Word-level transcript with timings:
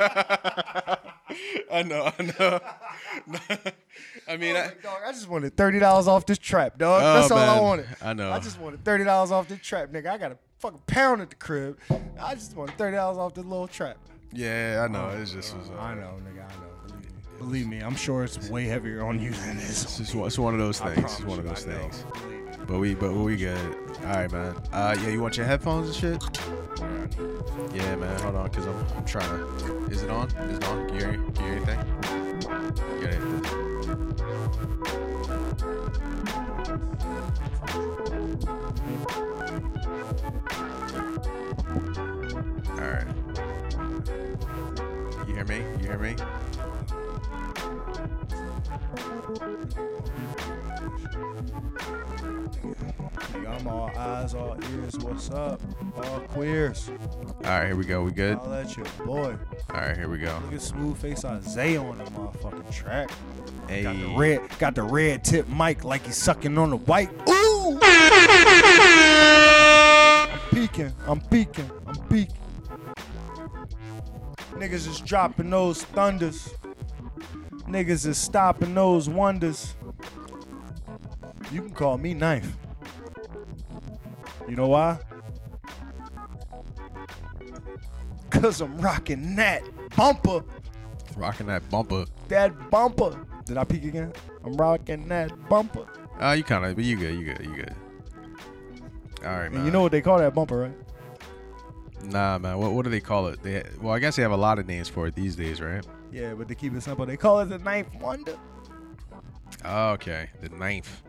I 1.72 1.82
know, 1.84 2.10
I 2.18 2.22
know. 2.38 2.60
I 4.28 4.36
mean, 4.36 4.56
I, 4.56 4.66
Like, 4.66 4.82
dog, 4.82 4.98
I 5.06 5.12
just 5.12 5.28
wanted 5.28 5.56
thirty 5.56 5.78
dollars 5.78 6.08
off 6.08 6.26
this 6.26 6.38
trap, 6.38 6.78
dog. 6.78 7.02
Oh, 7.02 7.14
That's 7.20 7.30
all 7.30 7.38
I 7.38 7.60
wanted. 7.60 7.86
I 8.02 8.12
know. 8.12 8.32
I 8.32 8.38
just 8.40 8.58
wanted 8.60 8.84
thirty 8.84 9.04
dollars 9.04 9.30
off 9.30 9.48
this 9.48 9.60
trap, 9.60 9.90
nigga. 9.90 10.08
I 10.10 10.18
got 10.18 10.32
a 10.32 10.38
fucking 10.58 10.82
pound 10.86 11.20
at 11.22 11.30
the 11.30 11.36
crib. 11.36 11.78
I 12.20 12.34
just 12.34 12.56
wanted 12.56 12.76
thirty 12.76 12.96
dollars 12.96 13.18
off 13.18 13.34
this 13.34 13.44
little 13.44 13.68
trap. 13.68 13.96
yeah, 14.32 14.84
I 14.88 14.92
know. 14.92 15.08
It's 15.20 15.32
just, 15.32 15.56
was, 15.56 15.70
uh, 15.70 15.80
I 15.80 15.94
know, 15.94 16.14
nigga. 16.24 16.44
I 16.44 16.52
know. 16.54 16.66
Believe 16.86 17.02
me. 17.02 17.38
Believe 17.38 17.68
me, 17.68 17.80
I'm 17.80 17.96
sure 17.96 18.24
it's 18.24 18.48
way 18.48 18.64
heavier 18.64 19.04
on 19.04 19.20
you 19.20 19.30
than 19.30 19.56
this. 19.56 20.00
It's, 20.00 20.14
one, 20.14 20.26
it's 20.26 20.38
one 20.38 20.54
of 20.54 20.60
those 20.60 20.80
things. 20.80 20.98
It's 20.98 21.20
one 21.22 21.38
of 21.38 21.44
those 21.44 21.66
I 21.66 21.72
know. 21.72 21.78
things. 21.88 22.04
But 22.70 22.78
we, 22.78 22.94
but 22.94 23.12
we 23.12 23.36
good. 23.36 23.58
All 24.02 24.06
right, 24.06 24.30
man. 24.30 24.54
Uh, 24.72 24.96
yeah, 25.02 25.08
you 25.08 25.20
want 25.20 25.36
your 25.36 25.44
headphones 25.44 25.88
and 25.88 25.96
shit? 25.96 26.22
Yeah, 27.74 27.96
man. 27.96 28.20
Hold 28.20 28.36
on, 28.36 28.48
cause 28.50 28.64
I'm, 28.64 28.86
I'm 28.96 29.04
trying 29.04 29.28
to. 29.28 29.86
Is 29.90 30.04
it 30.04 30.10
on? 30.10 30.30
Is 30.30 30.58
it 30.58 30.64
on? 30.68 30.86
Can 30.86 30.94
you 30.94 31.04
hear, 31.04 31.14
can 31.32 31.34
you 31.34 31.42
hear 31.42 31.54
anything? 31.56 31.78
Get 33.00 33.14
it. 33.14 33.20
All 42.70 42.86
right. 42.88 43.08
You 45.26 45.34
hear 45.34 45.44
me? 45.44 45.56
You 45.80 45.88
hear 45.88 45.98
me? 45.98 46.14
I'm 53.46 53.66
all 53.66 53.90
eyes, 53.96 54.34
all 54.34 54.56
ears. 54.72 54.96
What's 54.98 55.30
up? 55.30 55.60
All 55.96 56.20
queers. 56.20 56.90
All 56.90 57.50
right, 57.50 57.66
here 57.66 57.76
we 57.76 57.84
go. 57.84 58.02
We 58.04 58.12
good? 58.12 58.38
I'll 58.38 58.48
let 58.48 58.76
your 58.76 58.86
boy. 59.04 59.36
All 59.70 59.76
right, 59.76 59.96
here 59.96 60.08
we 60.08 60.18
go. 60.18 60.38
Look 60.44 60.54
at 60.54 60.62
smooth 60.62 60.96
face 60.96 61.24
Isaiah 61.24 61.82
on 61.82 61.98
the 61.98 62.04
motherfucking 62.04 62.70
track. 62.72 63.10
Hey. 63.68 63.82
Got 63.82 63.98
the 63.98 64.14
red, 64.16 64.58
got 64.58 64.74
the 64.76 64.82
red 64.82 65.24
tip 65.24 65.48
mic 65.48 65.84
like 65.84 66.06
he's 66.06 66.16
sucking 66.16 66.56
on 66.56 66.70
the 66.70 66.76
white. 66.76 67.10
Ooh! 67.28 67.78
I'm 70.22 70.38
peeking, 70.50 70.92
I'm 71.06 71.20
peeking, 71.20 71.70
I'm 71.86 71.96
peeking. 72.08 72.36
Niggas 74.52 74.86
is 74.88 75.00
dropping 75.00 75.50
those 75.50 75.82
thunders. 75.84 76.54
Niggas 77.70 78.04
is 78.04 78.18
stopping 78.18 78.74
those 78.74 79.08
wonders. 79.08 79.76
You 81.52 81.62
can 81.62 81.70
call 81.70 81.98
me 81.98 82.14
knife. 82.14 82.56
You 84.48 84.56
know 84.56 84.66
why? 84.66 84.98
Cause 88.30 88.60
I'm 88.60 88.76
rocking 88.78 89.36
that 89.36 89.62
bumper. 89.96 90.42
Rocking 91.16 91.46
that 91.46 91.68
bumper. 91.70 92.06
That 92.26 92.70
bumper. 92.70 93.24
Did 93.44 93.56
I 93.56 93.64
peek 93.64 93.84
again? 93.84 94.12
I'm 94.44 94.54
rocking 94.54 95.06
that 95.08 95.30
bumper. 95.48 95.86
Uh, 96.20 96.32
you 96.32 96.42
kind 96.42 96.64
of, 96.64 96.74
but 96.74 96.84
you 96.84 96.96
good, 96.96 97.14
you 97.14 97.24
good, 97.24 97.44
you 97.44 97.54
good. 97.54 97.74
All 99.24 99.38
right, 99.38 99.52
man. 99.52 99.64
You 99.64 99.70
know 99.70 99.82
what 99.82 99.92
they 99.92 100.00
call 100.00 100.18
that 100.18 100.34
bumper, 100.34 100.58
right? 100.58 102.10
Nah, 102.10 102.38
man. 102.38 102.58
What 102.58 102.72
what 102.72 102.84
do 102.84 102.90
they 102.90 103.00
call 103.00 103.28
it? 103.28 103.42
They 103.42 103.62
well, 103.80 103.94
I 103.94 104.00
guess 104.00 104.16
they 104.16 104.22
have 104.22 104.32
a 104.32 104.36
lot 104.36 104.58
of 104.58 104.66
names 104.66 104.88
for 104.88 105.06
it 105.06 105.14
these 105.14 105.36
days, 105.36 105.60
right? 105.60 105.86
Yeah, 106.12 106.34
but 106.34 106.48
to 106.48 106.54
keep 106.54 106.74
it 106.74 106.82
simple, 106.82 107.06
they 107.06 107.16
call 107.16 107.40
it 107.40 107.46
the 107.46 107.58
ninth 107.58 107.88
wonder. 108.00 108.36
Oh, 109.64 109.90
okay. 109.92 110.30
The 110.40 110.48
ninth. 110.50 111.02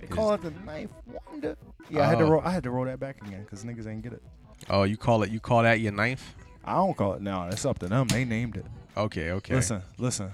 They 0.00 0.06
call 0.06 0.32
it 0.34 0.42
the 0.42 0.50
ninth 0.64 0.90
wonder. 1.06 1.56
Yeah, 1.90 2.02
I 2.02 2.06
had 2.06 2.18
to 2.18 2.24
Oh. 2.24 2.30
roll. 2.30 2.42
I 2.44 2.50
had 2.50 2.62
to 2.64 2.70
roll 2.70 2.84
that 2.86 2.98
back 3.00 3.20
again 3.26 3.42
because 3.42 3.64
niggas 3.64 3.86
ain't 3.86 4.02
get 4.02 4.12
it. 4.12 4.22
Oh, 4.70 4.84
you 4.84 4.96
call 4.96 5.22
it? 5.22 5.30
You 5.30 5.40
call 5.40 5.62
that 5.62 5.80
your 5.80 5.92
ninth? 5.92 6.22
I 6.64 6.74
don't 6.74 6.96
call 6.96 7.14
it 7.14 7.22
now. 7.22 7.48
It's 7.48 7.64
up 7.64 7.78
to 7.80 7.88
them. 7.88 8.08
They 8.08 8.24
named 8.24 8.56
it. 8.56 8.66
Okay, 8.96 9.30
okay. 9.32 9.54
Listen, 9.54 9.82
listen. 9.98 10.30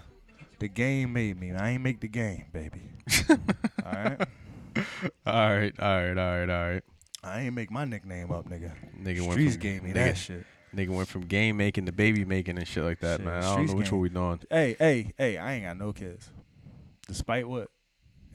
The 0.59 0.69
game 0.69 1.13
made 1.13 1.39
me. 1.41 1.53
I 1.53 1.71
ain't 1.71 1.83
make 1.83 2.01
the 2.01 2.09
game, 2.09 2.47
baby. 2.53 2.83
all 3.29 3.93
right. 3.93 4.21
All 5.27 5.57
right, 5.57 5.73
all 5.81 6.03
right, 6.03 6.19
all 6.19 6.39
right, 6.39 6.51
all 6.51 6.71
right. 6.73 6.83
I 7.25 7.41
ain't 7.43 7.55
make 7.55 7.71
my 7.71 7.85
nickname 7.85 8.31
up, 8.31 8.49
nigga. 8.49 8.73
Nigga 9.01 9.21
went 9.21 9.33
Streets 9.33 9.55
from- 9.55 9.63
gave 9.63 9.83
me 9.83 9.91
nigga- 9.91 9.95
that 9.95 10.17
shit. 10.17 10.45
Nigga 10.75 10.91
went 10.91 11.09
from 11.09 11.23
game 11.23 11.57
making 11.57 11.87
to 11.87 11.93
baby 11.93 12.25
making 12.25 12.59
and 12.59 12.69
shit 12.69 12.85
like 12.85 13.01
that, 13.01 13.19
Shit, 13.19 13.27
man. 13.27 13.43
I 13.43 13.57
don't 13.57 13.67
know 13.67 13.75
which 13.75 13.87
game. 13.91 13.99
one 13.99 14.03
we 14.03 14.09
doing. 14.11 14.41
Hey, 14.51 14.77
hey, 14.79 15.13
hey! 15.17 15.39
I 15.39 15.55
ain't 15.55 15.65
got 15.65 15.79
no 15.79 15.93
kids. 15.93 16.29
Despite 17.07 17.49
what 17.49 17.69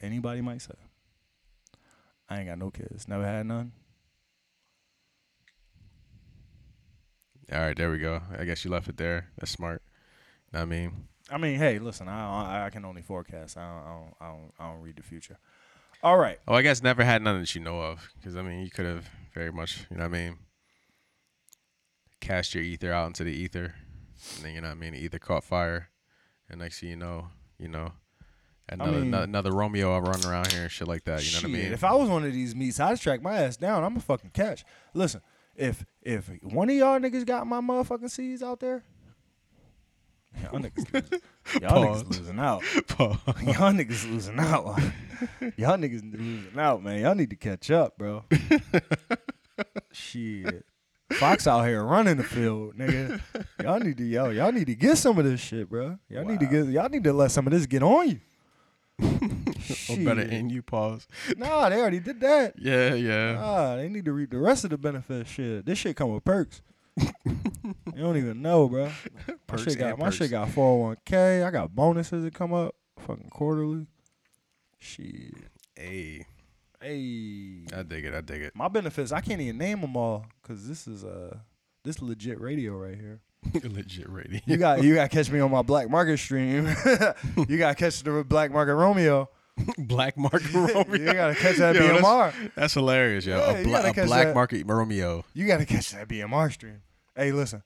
anybody 0.02 0.40
might 0.40 0.60
say, 0.62 0.74
I 2.28 2.38
ain't 2.38 2.48
got 2.48 2.58
no 2.58 2.70
kids. 2.70 3.06
Never 3.06 3.24
had 3.24 3.46
none. 3.46 3.72
All 7.52 7.58
right, 7.60 7.76
there 7.76 7.90
we 7.90 7.98
go. 7.98 8.20
I 8.36 8.44
guess 8.44 8.64
you 8.64 8.70
left 8.70 8.88
it 8.88 8.96
there. 8.96 9.28
That's 9.38 9.50
smart. 9.50 9.82
Know 10.52 10.60
what 10.60 10.62
I 10.62 10.66
mean, 10.66 11.08
I 11.30 11.38
mean, 11.38 11.58
hey, 11.58 11.78
listen, 11.78 12.08
I 12.08 12.62
I, 12.62 12.66
I 12.66 12.70
can 12.70 12.84
only 12.84 13.02
forecast. 13.02 13.56
I 13.56 13.62
don't, 13.62 13.84
I 13.86 13.92
don't 13.92 14.14
I 14.20 14.26
don't 14.28 14.52
I 14.58 14.72
don't 14.72 14.82
read 14.82 14.96
the 14.96 15.02
future. 15.02 15.38
All 16.02 16.18
right. 16.18 16.38
oh, 16.46 16.54
I 16.54 16.62
guess 16.62 16.82
never 16.82 17.02
had 17.02 17.22
none 17.22 17.40
that 17.40 17.54
you 17.54 17.62
know 17.62 17.80
of, 17.80 18.10
because 18.16 18.36
I 18.36 18.42
mean, 18.42 18.60
you 18.60 18.70
could 18.70 18.84
have 18.84 19.08
very 19.34 19.50
much, 19.50 19.86
you 19.90 19.96
know 19.96 20.02
what 20.02 20.14
I 20.14 20.20
mean, 20.20 20.36
cast 22.24 22.54
your 22.54 22.64
ether 22.64 22.92
out 22.92 23.06
into 23.08 23.24
the 23.24 23.32
ether, 23.32 23.74
and 24.36 24.44
then 24.44 24.54
you 24.54 24.60
know 24.60 24.68
what 24.68 24.76
I 24.76 24.80
mean, 24.80 24.92
the 24.94 24.98
ether 25.04 25.18
caught 25.18 25.44
fire, 25.44 25.90
and 26.48 26.60
next 26.60 26.80
thing 26.80 26.90
you 26.90 26.96
know, 26.96 27.28
you 27.58 27.68
know, 27.68 27.92
another 28.68 29.00
mean- 29.00 29.14
another, 29.14 29.52
Romeo 29.52 29.98
running 29.98 30.26
around 30.26 30.50
here 30.52 30.62
and 30.62 30.70
shit 30.70 30.88
like 30.88 31.04
that. 31.04 31.24
You 31.24 31.32
know 31.32 31.48
what 31.48 31.58
I 31.58 31.62
mean? 31.62 31.72
If 31.72 31.84
I 31.84 31.94
was 31.94 32.08
one 32.08 32.24
of 32.24 32.32
these 32.32 32.54
meats, 32.54 32.80
I'd 32.80 32.98
track 33.00 33.22
my 33.22 33.36
ass 33.38 33.56
down. 33.56 33.84
I'm 33.84 33.96
a 33.96 34.00
fucking 34.00 34.30
catch. 34.30 34.64
Listen, 34.94 35.20
if 35.54 35.84
if 36.02 36.30
one 36.42 36.70
of 36.70 36.76
y'all 36.76 36.98
niggas 36.98 37.26
got 37.26 37.46
my 37.46 37.60
motherfucking 37.60 38.10
seeds 38.10 38.42
out 38.42 38.60
there, 38.60 38.82
y'all 40.42 40.60
niggas, 40.60 40.92
losing, 40.94 41.20
y'all 41.62 41.70
Pause. 41.86 42.02
niggas 42.04 42.18
losing 42.18 42.38
out. 42.38 42.62
Pause. 42.88 43.18
Y'all 43.42 43.72
niggas 43.72 44.10
losing 44.10 44.38
out. 44.40 44.64
y'all 45.56 45.76
niggas 45.78 46.12
losing 46.12 46.58
out, 46.58 46.82
man. 46.82 47.00
Y'all 47.00 47.14
need 47.14 47.30
to 47.30 47.36
catch 47.36 47.70
up, 47.70 47.98
bro. 47.98 48.24
Shit. 49.92 50.64
Fox 51.12 51.46
out 51.46 51.62
here 51.66 51.82
running 51.84 52.16
the 52.16 52.24
field, 52.24 52.76
nigga. 52.76 53.20
Y'all 53.62 53.78
need 53.78 53.96
to 53.98 54.04
yo, 54.04 54.30
y'all 54.30 54.50
need 54.52 54.66
to 54.66 54.74
get 54.74 54.96
some 54.98 55.18
of 55.18 55.24
this 55.24 55.40
shit, 55.40 55.68
bro. 55.68 55.98
Y'all 56.08 56.24
need 56.24 56.40
to 56.40 56.46
get 56.46 56.66
y'all 56.66 56.88
need 56.88 57.04
to 57.04 57.12
let 57.12 57.30
some 57.30 57.46
of 57.46 57.52
this 57.52 57.66
get 57.66 57.82
on 57.82 58.08
you. 58.08 58.20
or 59.00 59.96
better 60.04 60.22
Shit. 60.22 60.32
in 60.32 60.50
you 60.50 60.62
pause. 60.62 61.06
Nah, 61.36 61.68
they 61.68 61.80
already 61.80 62.00
did 62.00 62.20
that. 62.20 62.54
Yeah, 62.58 62.94
yeah. 62.94 63.38
Ah, 63.40 63.76
they 63.76 63.88
need 63.88 64.04
to 64.04 64.12
read 64.12 64.30
the 64.30 64.38
rest 64.38 64.64
of 64.64 64.70
the 64.70 64.78
benefits. 64.78 65.30
Shit, 65.30 65.66
this 65.66 65.78
shit 65.78 65.96
come 65.96 66.12
with 66.14 66.24
perks. 66.24 66.62
you 66.96 67.34
don't 67.96 68.16
even 68.16 68.40
know, 68.40 68.68
bro. 68.68 68.84
My 69.26 69.34
Perks 69.46 69.64
shit 69.64 69.78
got 69.78 69.90
and 69.90 69.98
my 69.98 70.10
shit 70.10 70.30
perks. 70.30 70.30
got 70.30 70.48
401k. 70.48 71.44
I 71.44 71.50
got 71.50 71.74
bonuses 71.74 72.22
that 72.24 72.34
come 72.34 72.52
up 72.54 72.74
fucking 73.00 73.30
quarterly. 73.30 73.86
Shit. 74.78 75.34
Hey, 75.74 76.26
Hey. 76.84 77.64
I 77.74 77.82
dig 77.82 78.04
it. 78.04 78.14
I 78.14 78.20
dig 78.20 78.42
it. 78.42 78.54
My 78.54 78.68
benefits, 78.68 79.10
I 79.10 79.22
can't 79.22 79.40
even 79.40 79.56
name 79.56 79.80
them 79.80 79.96
all 79.96 80.26
because 80.42 80.68
this 80.68 80.86
is 80.86 81.02
uh 81.02 81.38
this 81.82 82.02
legit 82.02 82.38
radio 82.38 82.74
right 82.76 82.94
here. 82.94 83.20
Legit 83.62 84.08
radio. 84.10 84.40
You 84.44 84.58
got 84.58 84.82
you 84.82 84.94
got 84.94 85.10
to 85.10 85.16
catch 85.16 85.30
me 85.30 85.40
on 85.40 85.50
my 85.50 85.62
black 85.62 85.88
market 85.88 86.18
stream. 86.18 86.66
you 87.48 87.56
got 87.56 87.70
to 87.70 87.74
catch 87.74 88.02
the 88.02 88.22
black 88.24 88.50
market 88.52 88.74
Romeo. 88.74 89.30
Black 89.78 90.16
market 90.16 90.52
Romeo. 90.52 90.84
You 90.96 91.12
got 91.12 91.28
to 91.28 91.34
catch 91.36 91.58
that 91.58 91.76
Yo, 91.76 91.82
BMR. 91.82 92.50
That's 92.56 92.74
hilarious, 92.74 93.24
yo. 93.24 93.38
Yeah, 93.38 93.50
a, 93.52 93.62
bla- 93.62 93.88
a 93.88 93.92
black 93.92 94.26
that. 94.26 94.34
market 94.34 94.64
Romeo. 94.66 95.24
You 95.32 95.46
got 95.46 95.58
to 95.58 95.64
catch 95.64 95.92
that 95.92 96.08
BMR 96.08 96.52
stream. 96.52 96.82
Hey, 97.14 97.30
listen, 97.30 97.62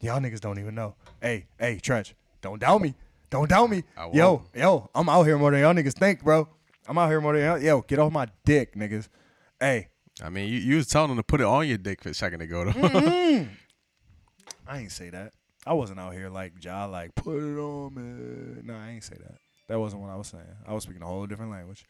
y'all 0.00 0.20
niggas 0.20 0.38
don't 0.38 0.60
even 0.60 0.76
know. 0.76 0.94
Hey, 1.20 1.46
hey, 1.58 1.80
Tretch, 1.82 2.12
don't 2.42 2.60
doubt 2.60 2.80
me. 2.80 2.94
Don't 3.28 3.48
doubt 3.48 3.70
me. 3.70 3.82
Yo, 4.12 4.44
yo, 4.54 4.88
I'm 4.94 5.08
out 5.08 5.24
here 5.24 5.36
more 5.36 5.50
than 5.50 5.62
y'all 5.62 5.74
niggas 5.74 5.94
think, 5.94 6.22
bro. 6.22 6.46
I'm 6.88 6.98
out 6.98 7.08
here 7.08 7.20
more 7.20 7.36
than. 7.36 7.62
Yo, 7.62 7.80
get 7.82 7.98
off 7.98 8.12
my 8.12 8.26
dick, 8.44 8.74
niggas. 8.74 9.08
Hey, 9.60 9.88
I 10.22 10.28
mean, 10.28 10.48
you, 10.48 10.58
you 10.58 10.76
was 10.76 10.86
telling 10.88 11.08
them 11.08 11.16
to 11.18 11.22
put 11.22 11.40
it 11.40 11.46
on 11.46 11.66
your 11.68 11.78
dick 11.78 12.04
a 12.06 12.14
second 12.14 12.42
ago, 12.42 12.64
though. 12.64 12.72
Mm. 12.72 13.48
I 14.66 14.78
ain't 14.78 14.92
say 14.92 15.10
that. 15.10 15.32
I 15.66 15.74
wasn't 15.74 16.00
out 16.00 16.12
here 16.12 16.28
like 16.28 16.54
Ja, 16.64 16.86
like 16.86 17.14
put 17.14 17.36
it 17.38 17.58
on 17.58 17.94
me. 17.94 18.62
No, 18.64 18.74
I 18.74 18.90
ain't 18.90 19.04
say 19.04 19.16
that. 19.22 19.36
That 19.68 19.78
wasn't 19.78 20.02
what 20.02 20.10
I 20.10 20.16
was 20.16 20.26
saying. 20.26 20.42
I 20.66 20.72
was 20.74 20.82
speaking 20.82 21.02
a 21.02 21.06
whole 21.06 21.26
different 21.26 21.52
language. 21.52 21.84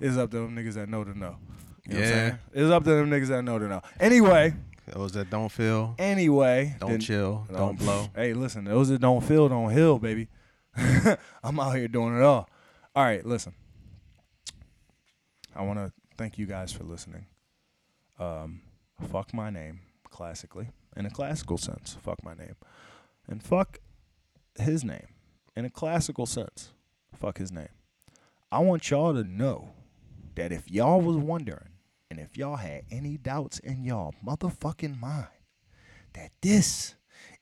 It's 0.00 0.16
up 0.16 0.30
to 0.32 0.38
them 0.38 0.56
niggas 0.56 0.74
that 0.74 0.88
know 0.88 1.04
to 1.04 1.16
know. 1.16 1.36
You 1.86 1.94
know 1.94 1.96
what 1.96 1.96
I'm 1.96 2.00
Yeah. 2.00 2.08
saying? 2.08 2.38
It's 2.52 2.70
up 2.72 2.84
to 2.84 2.90
them 2.90 3.10
niggas 3.10 3.28
that 3.28 3.42
know 3.42 3.58
to 3.60 3.68
know. 3.68 3.82
Anyway, 4.00 4.54
Those 4.88 5.12
that 5.12 5.30
don't 5.30 5.48
feel, 5.50 5.94
anyway. 5.98 6.74
don't 6.80 6.90
then- 6.90 7.00
chill, 7.00 7.46
No, 7.48 7.58
don't 7.58 7.78
blow. 7.78 8.08
Hey, 8.16 8.34
listen, 8.34 8.64
those 8.64 8.88
that 8.88 9.00
don't 9.00 9.22
feel 9.22 9.48
don't 9.48 9.70
heal, 9.72 9.98
baby. 10.00 10.26
I'm 11.44 11.60
out 11.60 11.76
here 11.76 11.86
doing 11.86 12.16
it 12.16 12.22
all. 12.22 12.48
All 12.94 13.04
right, 13.04 13.24
listen. 13.24 13.54
I 15.54 15.62
want 15.62 15.78
to 15.78 15.92
thank 16.16 16.38
you 16.38 16.46
guys 16.46 16.72
for 16.72 16.84
listening. 16.84 17.26
Um, 18.18 18.62
fuck 19.10 19.34
my 19.34 19.50
name, 19.50 19.80
classically, 20.10 20.68
in 20.96 21.06
a 21.06 21.10
classical 21.10 21.58
sense. 21.58 21.96
Fuck 22.02 22.24
my 22.24 22.34
name, 22.34 22.56
and 23.28 23.42
fuck 23.42 23.78
his 24.58 24.84
name, 24.84 25.08
in 25.56 25.64
a 25.64 25.70
classical 25.70 26.26
sense. 26.26 26.72
Fuck 27.14 27.38
his 27.38 27.52
name. 27.52 27.68
I 28.50 28.60
want 28.60 28.90
y'all 28.90 29.14
to 29.14 29.24
know 29.24 29.70
that 30.34 30.52
if 30.52 30.70
y'all 30.70 31.00
was 31.00 31.16
wondering, 31.16 31.68
and 32.10 32.20
if 32.20 32.36
y'all 32.36 32.56
had 32.56 32.82
any 32.90 33.16
doubts 33.16 33.58
in 33.58 33.84
y'all 33.84 34.14
motherfucking 34.24 35.00
mind, 35.00 35.28
that 36.12 36.30
this 36.42 36.94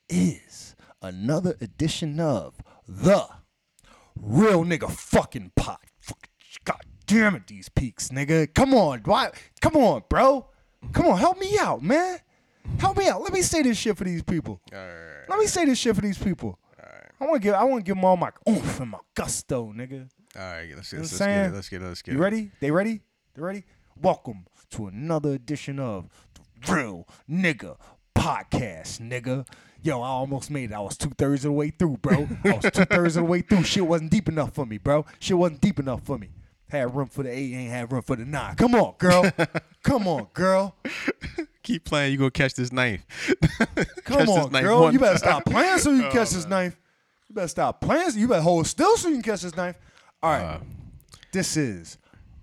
is 0.09 0.77
another 1.03 1.57
edition 1.61 2.21
of 2.21 2.55
the 2.87 3.27
Real 4.17 4.65
Nigga 4.65 4.91
Fucking 4.91 5.53
Pot. 5.57 5.90
Damn 7.11 7.35
it, 7.35 7.49
these 7.49 7.69
peaks, 7.69 8.11
nigga. 8.11 8.55
Come 8.55 8.73
on, 8.73 9.01
why? 9.05 9.33
Come 9.61 9.75
on, 9.75 10.05
bro. 10.09 10.47
Come 10.93 11.07
on, 11.09 11.19
help 11.19 11.41
me 11.41 11.59
out, 11.59 11.83
man. 11.83 12.19
Help 12.79 12.97
me 12.99 13.09
out. 13.09 13.21
Let 13.21 13.33
me 13.33 13.43
say 13.43 13.63
this 13.63 13.77
shit 13.77 13.97
for 13.97 14.05
these 14.05 14.23
people. 14.23 14.61
Right. 14.73 15.25
Let 15.29 15.41
me 15.41 15.47
say 15.47 15.65
this 15.65 15.77
shit 15.77 15.97
for 15.97 16.03
these 16.03 16.19
people. 16.19 16.57
I 17.21 17.25
want 17.25 17.43
to 17.43 17.49
give. 17.49 17.55
I 17.55 17.65
want 17.65 17.85
to 17.85 17.89
give 17.89 17.97
them 17.97 18.05
all 18.05 18.17
my 18.17 18.31
oomph 18.49 18.79
and 18.79 18.93
my 18.93 18.99
gusto, 19.17 19.73
nigga. 19.77 20.09
All 20.39 20.43
right. 20.43 20.71
Let's, 20.77 20.93
You 20.93 21.01
let's, 21.01 21.19
know 21.19 21.27
what 21.27 21.35
I'm 21.35 21.53
let's 21.53 21.69
get 21.69 21.83
it. 21.83 21.83
Let's 21.83 21.83
get 21.83 21.83
it. 21.83 21.85
Let's 21.87 22.03
get 22.03 22.13
You 22.13 22.19
it. 22.19 22.23
ready? 22.23 22.51
They 22.61 22.71
ready? 22.71 23.01
They 23.35 23.43
ready? 23.43 23.65
Welcome 24.01 24.47
to 24.71 24.87
another 24.87 25.31
edition 25.31 25.81
of 25.81 26.09
the 26.63 26.73
Real 26.73 27.09
Nigga 27.29 27.77
Podcast, 28.15 29.01
nigga. 29.01 29.49
Yo, 29.83 30.01
I 30.01 30.07
almost 30.09 30.49
made 30.49 30.71
it. 30.71 30.75
I 30.75 30.81
was 30.81 30.97
two 30.97 31.11
thirds 31.19 31.45
of 31.45 31.49
the 31.49 31.53
way 31.55 31.71
through, 31.71 31.97
bro. 31.97 32.29
I 32.45 32.53
was 32.53 32.71
two 32.73 32.85
thirds 32.85 33.17
of 33.17 33.25
the 33.25 33.29
way 33.29 33.41
through. 33.41 33.65
Shit 33.65 33.85
wasn't 33.85 34.13
deep 34.13 34.29
enough 34.29 34.55
for 34.55 34.65
me, 34.65 34.79
bro. 34.79 35.05
Shit 35.19 35.37
wasn't 35.37 35.61
deep 35.61 35.81
enough 35.81 36.05
for 36.05 36.17
me. 36.17 36.29
Had 36.71 36.95
room 36.95 37.07
for 37.09 37.23
the 37.25 37.31
eight, 37.31 37.53
ain't 37.55 37.71
had 37.71 37.91
room 37.93 38.03
for 38.03 38.17
the 38.17 38.25
nine. 38.25 38.55
Come 38.57 38.75
on, 38.75 38.95
girl. 38.99 39.31
Come 39.83 40.07
on, 40.07 40.29
girl. 40.35 40.77
Keep 41.63 41.85
playing. 41.85 42.13
You 42.13 42.19
gonna 42.19 42.31
catch 42.31 42.55
this 42.55 42.73
knife. 42.73 43.05
Come 44.05 44.19
Catch 44.19 44.29
on, 44.29 44.53
knife 44.53 44.63
girl. 44.65 44.83
one 44.83 44.93
You 44.93 44.99
better 44.99 45.19
stop 45.19 45.45
playing 45.45 45.79
so 45.79 45.91
you 45.93 46.03
can 46.03 46.13
catch 46.13 46.31
this 46.31 46.47
knife. 46.47 46.79
You 47.29 47.35
better 47.35 47.49
stop 47.49 47.81
playing. 47.81 48.11
So 48.11 48.19
you 48.19 48.29
better 48.29 48.41
hold 48.43 48.67
still 48.67 48.97
so 48.97 49.09
you 49.09 49.15
can 49.17 49.23
catch 49.23 49.43
this 49.43 49.57
knife. 49.57 49.77
All 50.23 50.31
right. 50.33 50.43
Uh, 50.43 50.61
This 51.33 51.57
is 51.57 51.99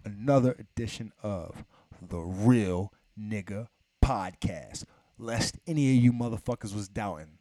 another 0.05 0.55
edition 0.59 1.11
of 1.23 1.63
the 2.01 2.17
Real 2.19 2.91
Nigga 3.19 3.67
Podcast. 4.03 4.83
Lest 5.17 5.57
any 5.67 5.95
of 5.97 6.03
you 6.03 6.13
motherfuckers 6.13 6.73
was 6.75 6.87
doubting. 6.87 7.37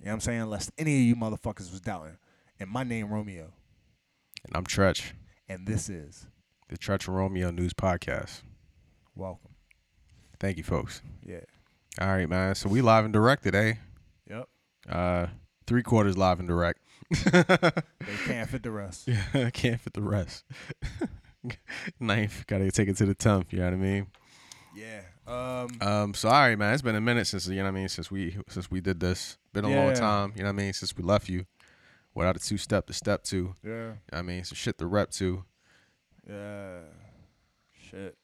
You 0.00 0.06
know 0.06 0.10
what 0.10 0.14
I'm 0.14 0.20
saying? 0.20 0.46
Lest 0.46 0.70
any 0.78 0.94
of 0.96 1.02
you 1.02 1.16
motherfuckers 1.16 1.70
was 1.70 1.80
doubting. 1.80 2.16
And 2.60 2.70
my 2.70 2.84
name 2.84 3.08
Romeo. 3.10 3.52
and 4.46 4.56
I'm 4.56 4.64
Tretch, 4.64 5.12
And 5.48 5.66
this 5.66 5.88
is 5.88 6.26
the 6.68 6.76
Tretch 6.76 7.06
and 7.08 7.16
Romeo 7.16 7.50
News 7.50 7.72
Podcast. 7.72 8.42
Welcome. 9.14 9.52
Thank 10.38 10.58
you, 10.58 10.62
folks. 10.62 11.02
Yeah. 11.24 11.40
All 12.00 12.08
right, 12.08 12.28
man. 12.28 12.54
So 12.54 12.68
we 12.68 12.80
live 12.82 13.04
and 13.04 13.12
direct 13.12 13.42
today. 13.42 13.78
Yep. 14.28 14.48
Uh, 14.88 15.26
three 15.66 15.82
quarters 15.82 16.16
live 16.16 16.38
and 16.38 16.48
direct. 16.48 16.80
They 17.32 18.14
can't 18.24 18.48
fit 18.48 18.62
the 18.62 18.70
rest. 18.70 19.08
Yeah, 19.34 19.50
can't 19.50 19.80
fit 19.80 19.92
the 19.94 20.02
rest. 20.02 20.44
Knife, 22.00 22.44
gotta 22.46 22.70
take 22.70 22.88
it 22.88 22.96
to 22.98 23.06
the 23.06 23.14
tenth. 23.14 23.52
You 23.52 23.60
know 23.60 23.64
what 23.66 23.74
I 23.74 23.76
mean? 23.76 24.06
Yeah. 24.76 25.00
Um 25.26 25.68
Um, 25.80 26.14
so 26.14 26.28
all 26.28 26.34
right, 26.34 26.58
man. 26.58 26.72
It's 26.74 26.82
been 26.82 26.94
a 26.94 27.00
minute 27.00 27.26
since 27.26 27.46
you 27.48 27.56
know 27.56 27.64
what 27.64 27.68
I 27.68 27.72
mean 27.72 27.88
since 27.88 28.10
we 28.10 28.36
since 28.48 28.70
we 28.70 28.80
did 28.80 29.00
this. 29.00 29.38
Been 29.52 29.64
a 29.64 29.68
long 29.70 29.94
time. 29.94 30.32
You 30.36 30.42
know 30.42 30.48
what 30.48 30.60
I 30.60 30.62
mean 30.62 30.72
since 30.72 30.96
we 30.96 31.02
left 31.02 31.28
you. 31.28 31.44
Without 32.18 32.36
a 32.36 32.40
two 32.40 32.56
step 32.58 32.86
to 32.88 32.92
step 32.92 33.22
two. 33.22 33.54
Yeah. 33.64 33.92
I 34.12 34.22
mean 34.22 34.42
some 34.44 34.56
shit 34.56 34.76
to 34.78 34.86
rep 34.86 35.10
to. 35.12 35.44
Yeah. 36.28 36.80
Shit. 37.90 38.16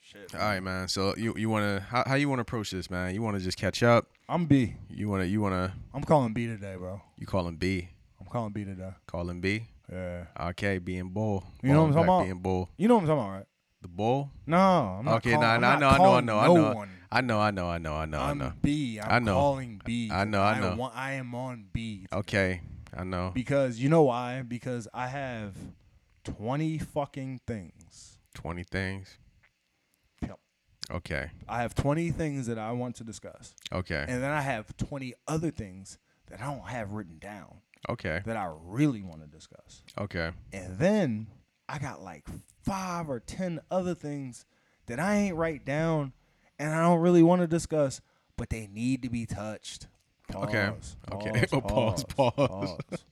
Shit. 0.00 0.34
All 0.34 0.40
right, 0.40 0.60
man. 0.60 0.88
So 0.88 1.14
you 1.16 1.34
you 1.36 1.48
wanna 1.48 1.80
how 1.88 2.02
how 2.06 2.16
you 2.16 2.28
wanna 2.28 2.42
approach 2.42 2.70
this, 2.72 2.90
man? 2.90 3.14
You 3.14 3.22
wanna 3.22 3.38
just 3.38 3.56
catch 3.56 3.82
up? 3.82 4.08
I'm 4.28 4.46
B. 4.46 4.74
You 4.90 5.08
wanna 5.08 5.24
you 5.24 5.40
wanna 5.40 5.72
I'm 5.94 6.02
calling 6.02 6.32
B 6.32 6.46
today, 6.46 6.74
bro. 6.76 7.00
you 7.16 7.26
call 7.26 7.46
him 7.46 7.56
B? 7.56 7.88
I'm 8.20 8.26
calling 8.26 8.52
B 8.52 8.64
today. 8.64 8.90
Call 9.06 9.30
him 9.30 9.40
B. 9.40 9.68
Yeah. 9.90 10.24
Okay, 10.50 10.78
being 10.78 11.10
bull. 11.10 11.44
You 11.62 11.72
know 11.72 11.82
what 11.82 11.88
I'm 11.88 11.92
talking 11.94 12.08
about? 12.08 12.24
Being 12.24 12.38
bull. 12.38 12.70
You 12.76 12.88
know 12.88 12.94
what 12.96 13.00
I'm 13.02 13.06
talking 13.06 13.22
about, 13.24 13.36
right? 13.36 13.46
The 13.82 13.88
bull. 13.88 14.30
No, 14.46 14.56
I'm 14.58 15.04
not 15.04 15.14
Okay, 15.16 15.32
call- 15.32 15.40
nah, 15.42 15.58
nah, 15.58 15.70
I 15.70 15.78
know, 15.78 15.88
I 15.88 15.90
know, 15.90 15.94
I 15.94 15.96
calling 15.96 16.26
know, 16.26 16.38
I 16.38 16.46
no 16.46 16.54
know. 16.54 16.72
one. 16.74 16.88
I 17.10 17.20
know, 17.20 17.40
I 17.40 17.50
know, 17.50 17.66
I 17.68 17.78
know, 17.78 17.94
I 17.94 18.06
know, 18.06 18.18
I 18.20 18.20
know, 18.26 18.30
I'm 18.30 18.38
know. 18.38 18.52
B. 18.62 18.98
I'm 19.02 19.10
I 19.10 19.18
know. 19.18 19.34
calling 19.34 19.80
B. 19.84 20.08
I 20.10 20.24
know, 20.24 20.42
I 20.42 20.60
know. 20.60 20.70
I, 20.70 20.74
want- 20.74 20.96
I 20.96 21.12
am 21.12 21.34
on 21.34 21.66
B 21.72 22.06
Okay, 22.12 22.60
I 22.96 23.04
know. 23.04 23.30
because 23.34 23.78
you 23.78 23.88
know 23.88 24.02
why? 24.02 24.42
Because 24.42 24.88
I 24.92 25.06
have 25.08 25.54
twenty 26.24 26.78
fucking 26.78 27.40
things. 27.46 28.18
Twenty 28.34 28.64
things. 28.64 29.16
Yep. 30.22 30.38
Okay. 30.90 31.30
I 31.48 31.62
have 31.62 31.74
twenty 31.74 32.10
things 32.10 32.46
that 32.46 32.58
I 32.58 32.72
want 32.72 32.96
to 32.96 33.04
discuss, 33.04 33.54
Okay. 33.72 34.04
and 34.08 34.22
then 34.22 34.30
I 34.30 34.40
have 34.40 34.76
twenty 34.76 35.14
other 35.26 35.50
things 35.50 35.98
that 36.26 36.40
I 36.40 36.44
don't 36.44 36.66
have 36.68 36.92
written 36.92 37.18
down 37.18 37.58
Okay. 37.88 38.20
that 38.24 38.36
I 38.36 38.52
really 38.64 39.02
want 39.02 39.20
to 39.22 39.26
discuss. 39.26 39.82
Okay. 39.98 40.30
And 40.52 40.78
then 40.78 41.26
I 41.68 41.78
got 41.78 42.02
like 42.02 42.26
five 42.62 43.08
or 43.10 43.20
ten 43.20 43.60
other 43.70 43.94
things 43.94 44.44
that 44.86 44.98
I 45.00 45.16
ain't 45.16 45.36
write 45.36 45.64
down 45.64 46.12
and 46.58 46.74
I 46.74 46.82
don't 46.82 47.00
really 47.00 47.22
want 47.22 47.40
to 47.42 47.46
discuss, 47.46 48.00
but 48.36 48.50
they 48.50 48.66
need 48.66 49.02
to 49.02 49.08
be 49.08 49.26
touched. 49.26 49.86
Okay. 50.34 50.70
Pause, 50.70 50.96
Okay. 51.12 51.46
Oh, 51.52 51.60
pause, 51.60 52.04
pause, 52.04 52.34
pause. 52.36 53.04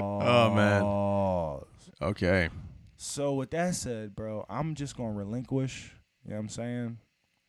Oh 0.00 0.50
man. 0.54 0.82
Pause. 0.82 1.64
Okay. 2.02 2.48
So 2.96 3.34
with 3.34 3.50
that 3.50 3.74
said, 3.74 4.14
bro, 4.14 4.44
I'm 4.48 4.74
just 4.74 4.96
gonna 4.96 5.12
relinquish, 5.12 5.92
you 6.24 6.30
know 6.30 6.36
what 6.36 6.42
I'm 6.42 6.48
saying? 6.48 6.98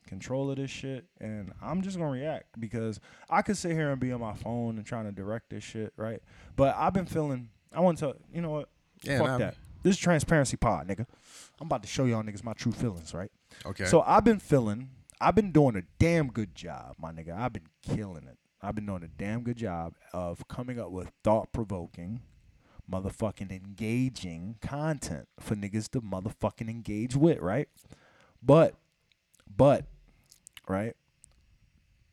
Control 0.08 0.50
of 0.50 0.58
this 0.58 0.72
shit 0.72 1.06
and 1.20 1.52
I'm 1.62 1.82
just 1.82 1.98
gonna 1.98 2.12
react 2.12 2.60
because 2.60 3.00
I 3.30 3.42
could 3.42 3.58
sit 3.58 3.72
here 3.72 3.92
and 3.92 4.00
be 4.00 4.12
on 4.12 4.22
my 4.22 4.34
phone 4.34 4.78
and 4.78 4.86
trying 4.86 5.06
to 5.06 5.12
direct 5.12 5.50
this 5.50 5.64
shit, 5.64 5.94
right? 5.98 6.22
But 6.56 6.76
I've 6.78 6.94
been 6.94 7.06
feeling 7.06 7.50
I 7.74 7.82
want 7.82 7.98
to 8.00 8.16
you 8.34 8.42
know 8.42 8.52
what? 8.52 8.70
Yeah. 9.04 9.20
Fuck 9.20 9.28
nah, 9.28 9.38
that. 9.40 9.56
This 9.84 9.96
is 9.96 10.02
transparency 10.02 10.58
pod, 10.58 10.88
nigga. 10.88 11.06
I'm 11.60 11.68
about 11.68 11.82
to 11.84 11.88
show 11.88 12.06
y'all 12.06 12.24
niggas 12.24 12.44
my 12.44 12.54
true 12.54 12.72
feelings, 12.72 13.14
right? 13.14 13.32
Okay. 13.66 13.86
So 13.86 14.02
I've 14.06 14.24
been 14.24 14.40
feeling, 14.40 14.90
I've 15.22 15.36
been 15.36 15.52
doing 15.52 15.76
a 15.76 15.84
damn 16.00 16.28
good 16.28 16.56
job, 16.56 16.96
my 17.00 17.12
nigga. 17.12 17.38
I've 17.38 17.54
been 17.54 17.68
killing 17.82 18.28
it. 18.28 18.38
I've 18.62 18.76
been 18.76 18.86
doing 18.86 19.04
a 19.04 19.08
damn 19.08 19.44
good 19.44 19.58
job 19.58 19.94
of 20.14 20.48
coming 20.48 20.80
up 20.80 20.92
with 20.92 21.12
thought 21.24 21.52
provoking, 21.54 22.22
motherfucking 22.92 23.52
engaging 23.52 24.56
content 24.62 25.28
for 25.40 25.56
niggas 25.56 25.90
to 25.92 26.02
motherfucking 26.02 26.70
engage 26.70 27.16
with, 27.16 27.40
right? 27.40 27.70
But, 28.42 28.76
but, 29.56 29.86
right? 30.68 30.96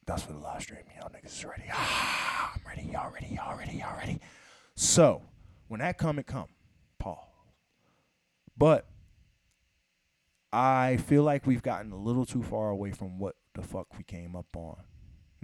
That's 0.07 0.23
for 0.23 0.33
the 0.33 0.39
live 0.39 0.61
stream. 0.61 0.81
Y'all 1.01 1.11
niggas 1.11 1.39
is 1.39 1.45
ready. 1.45 1.65
Ah, 1.73 2.53
I'm 2.55 2.61
ready. 2.69 2.91
Y'all 2.93 3.11
ready. 3.11 3.35
Y'all 3.35 3.57
ready. 3.57 3.79
Y'all 3.79 3.97
ready. 3.97 4.21
So, 4.77 5.23
when 5.69 5.81
that 5.81 5.97
come, 5.97 6.19
it 6.19 6.27
come. 6.27 6.49
Paul. 6.99 7.33
But 8.57 8.87
I 10.53 10.99
feel 10.99 11.23
like 11.23 11.47
we've 11.47 11.63
gotten 11.63 11.91
a 11.91 11.97
little 11.97 12.27
too 12.27 12.43
far 12.43 12.69
away 12.69 12.93
from 12.93 13.19
what 13.19 13.37
the 13.55 13.63
fuck 13.63 13.97
we 13.97 14.05
came 14.05 14.37
up 14.37 14.55
on. 14.55 14.77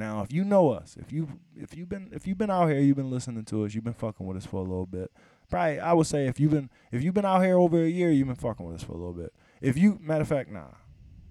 Now, 0.00 0.22
if 0.22 0.32
you 0.32 0.44
know 0.44 0.70
us, 0.70 0.96
if 0.98 1.12
you 1.12 1.28
if 1.54 1.76
you've 1.76 1.90
been 1.90 2.08
if 2.10 2.26
you've 2.26 2.38
been 2.38 2.50
out 2.50 2.68
here, 2.70 2.80
you've 2.80 2.96
been 2.96 3.10
listening 3.10 3.44
to 3.44 3.66
us, 3.66 3.74
you've 3.74 3.84
been 3.84 3.92
fucking 3.92 4.26
with 4.26 4.38
us 4.38 4.46
for 4.46 4.56
a 4.56 4.62
little 4.62 4.86
bit. 4.86 5.12
Probably, 5.50 5.78
I 5.78 5.92
would 5.92 6.06
say 6.06 6.26
if 6.26 6.40
you've 6.40 6.52
been 6.52 6.70
if 6.90 7.02
you've 7.02 7.12
been 7.12 7.26
out 7.26 7.42
here 7.42 7.58
over 7.58 7.84
a 7.84 7.86
year, 7.86 8.10
you've 8.10 8.26
been 8.26 8.34
fucking 8.34 8.64
with 8.64 8.76
us 8.76 8.82
for 8.82 8.92
a 8.92 8.96
little 8.96 9.12
bit. 9.12 9.34
If 9.60 9.76
you 9.76 9.98
matter 10.00 10.22
of 10.22 10.28
fact, 10.28 10.50
nah. 10.50 10.68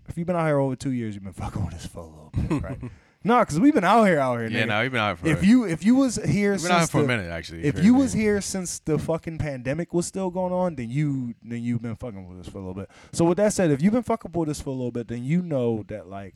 If 0.08 0.20
you've 0.20 0.28
been 0.28 0.36
out 0.36 0.46
here 0.46 0.60
over 0.60 0.76
two 0.76 0.92
years, 0.92 1.16
you've 1.16 1.24
been 1.24 1.34
fucking 1.34 1.66
with 1.66 1.74
us 1.74 1.88
for 1.88 2.00
a 2.00 2.06
little 2.06 2.32
bit, 2.32 2.64
right? 2.64 2.80
nah, 3.24 3.40
because 3.40 3.60
we've 3.60 3.74
been 3.74 3.84
out 3.84 4.04
here, 4.04 4.20
out 4.20 4.38
here. 4.38 4.50
yeah. 4.50 4.64
nigga. 4.64 4.68
Now 4.68 4.82
we've 4.84 4.92
been 4.92 5.02
out 5.02 5.18
for. 5.18 5.28
if 5.28 5.44
you 5.44 5.64
if 5.66 5.84
you 5.84 5.96
was 5.96 6.18
here 6.18 6.56
been 6.56 6.70
out 6.70 6.80
since 6.82 6.92
for 6.92 7.00
the, 7.00 7.06
a 7.06 7.08
minute 7.08 7.32
actually. 7.32 7.64
if 7.64 7.84
you 7.84 7.96
was 7.96 8.14
here 8.14 8.40
since 8.40 8.78
the 8.78 9.00
fucking 9.00 9.40
pandemic 9.40 9.96
was 9.96 10.06
still 10.06 10.30
going 10.30 10.54
on, 10.54 10.76
then 10.76 10.92
you 10.92 11.34
then 11.42 11.64
you've 11.64 11.82
been 11.82 11.96
fucking 11.96 12.30
with 12.30 12.46
us 12.46 12.52
for 12.52 12.60
a 12.60 12.62
little 12.62 12.76
bit. 12.76 12.92
So 13.14 13.26
with 13.26 13.38
that 13.38 13.52
said, 13.52 13.72
if 13.72 13.82
you've 13.82 13.94
been 13.94 14.04
fucking 14.04 14.32
with 14.32 14.50
us 14.50 14.62
for 14.62 14.70
a 14.70 14.74
little 14.74 14.92
bit, 14.92 15.08
then 15.08 15.24
you 15.24 15.42
know 15.42 15.84
that 15.88 16.08
like 16.08 16.36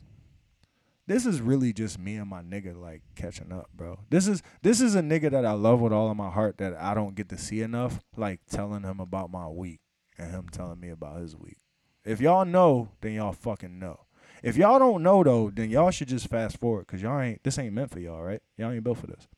this 1.06 1.26
is 1.26 1.40
really 1.40 1.72
just 1.72 1.98
me 1.98 2.16
and 2.16 2.28
my 2.28 2.42
nigga 2.42 2.78
like 2.78 3.02
catching 3.14 3.52
up, 3.52 3.68
bro. 3.74 4.00
This 4.10 4.26
is 4.26 4.42
this 4.62 4.80
is 4.80 4.94
a 4.94 5.02
nigga 5.02 5.30
that 5.30 5.44
I 5.44 5.52
love 5.52 5.80
with 5.80 5.92
all 5.92 6.10
of 6.10 6.16
my 6.16 6.30
heart 6.30 6.58
that 6.58 6.74
I 6.80 6.94
don't 6.94 7.14
get 7.14 7.28
to 7.30 7.38
see 7.38 7.60
enough, 7.60 8.00
like 8.16 8.40
telling 8.50 8.82
him 8.82 9.00
about 9.00 9.30
my 9.30 9.48
week 9.48 9.80
and 10.18 10.30
him 10.30 10.48
telling 10.50 10.80
me 10.80 10.88
about 10.88 11.20
his 11.20 11.36
week. 11.36 11.58
If 12.04 12.20
y'all 12.20 12.44
know, 12.44 12.90
then 13.00 13.12
y'all 13.12 13.32
fucking 13.32 13.78
know. 13.78 14.00
If 14.42 14.56
y'all 14.56 14.78
don't 14.78 15.02
know 15.02 15.22
though, 15.22 15.50
then 15.50 15.70
y'all 15.70 15.90
should 15.90 16.08
just 16.08 16.28
fast 16.28 16.58
forward 16.58 16.86
because 16.86 17.02
y'all 17.02 17.20
ain't 17.20 17.42
this 17.44 17.58
ain't 17.58 17.74
meant 17.74 17.90
for 17.90 18.00
y'all, 18.00 18.22
right? 18.22 18.42
Y'all 18.56 18.72
ain't 18.72 18.84
built 18.84 18.98
for 18.98 19.06
this. 19.06 19.28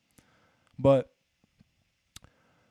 But 0.79 1.09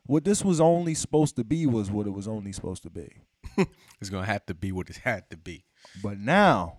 what 0.05 0.25
this 0.25 0.45
was 0.45 0.61
only 0.61 0.95
supposed 0.95 1.37
to 1.37 1.45
be 1.45 1.67
was 1.67 1.91
what 1.91 2.07
it 2.07 2.11
was 2.11 2.29
only 2.29 2.53
supposed 2.53 2.83
to 2.85 2.91
be. 2.91 3.11
it's 4.01 4.11
gonna 4.11 4.27
have 4.27 4.47
to 4.47 4.55
be 4.55 4.73
what 4.73 4.89
it 4.89 4.99
had 4.99 5.29
to 5.31 5.37
be. 5.37 5.65
But 6.03 6.19
now 6.19 6.79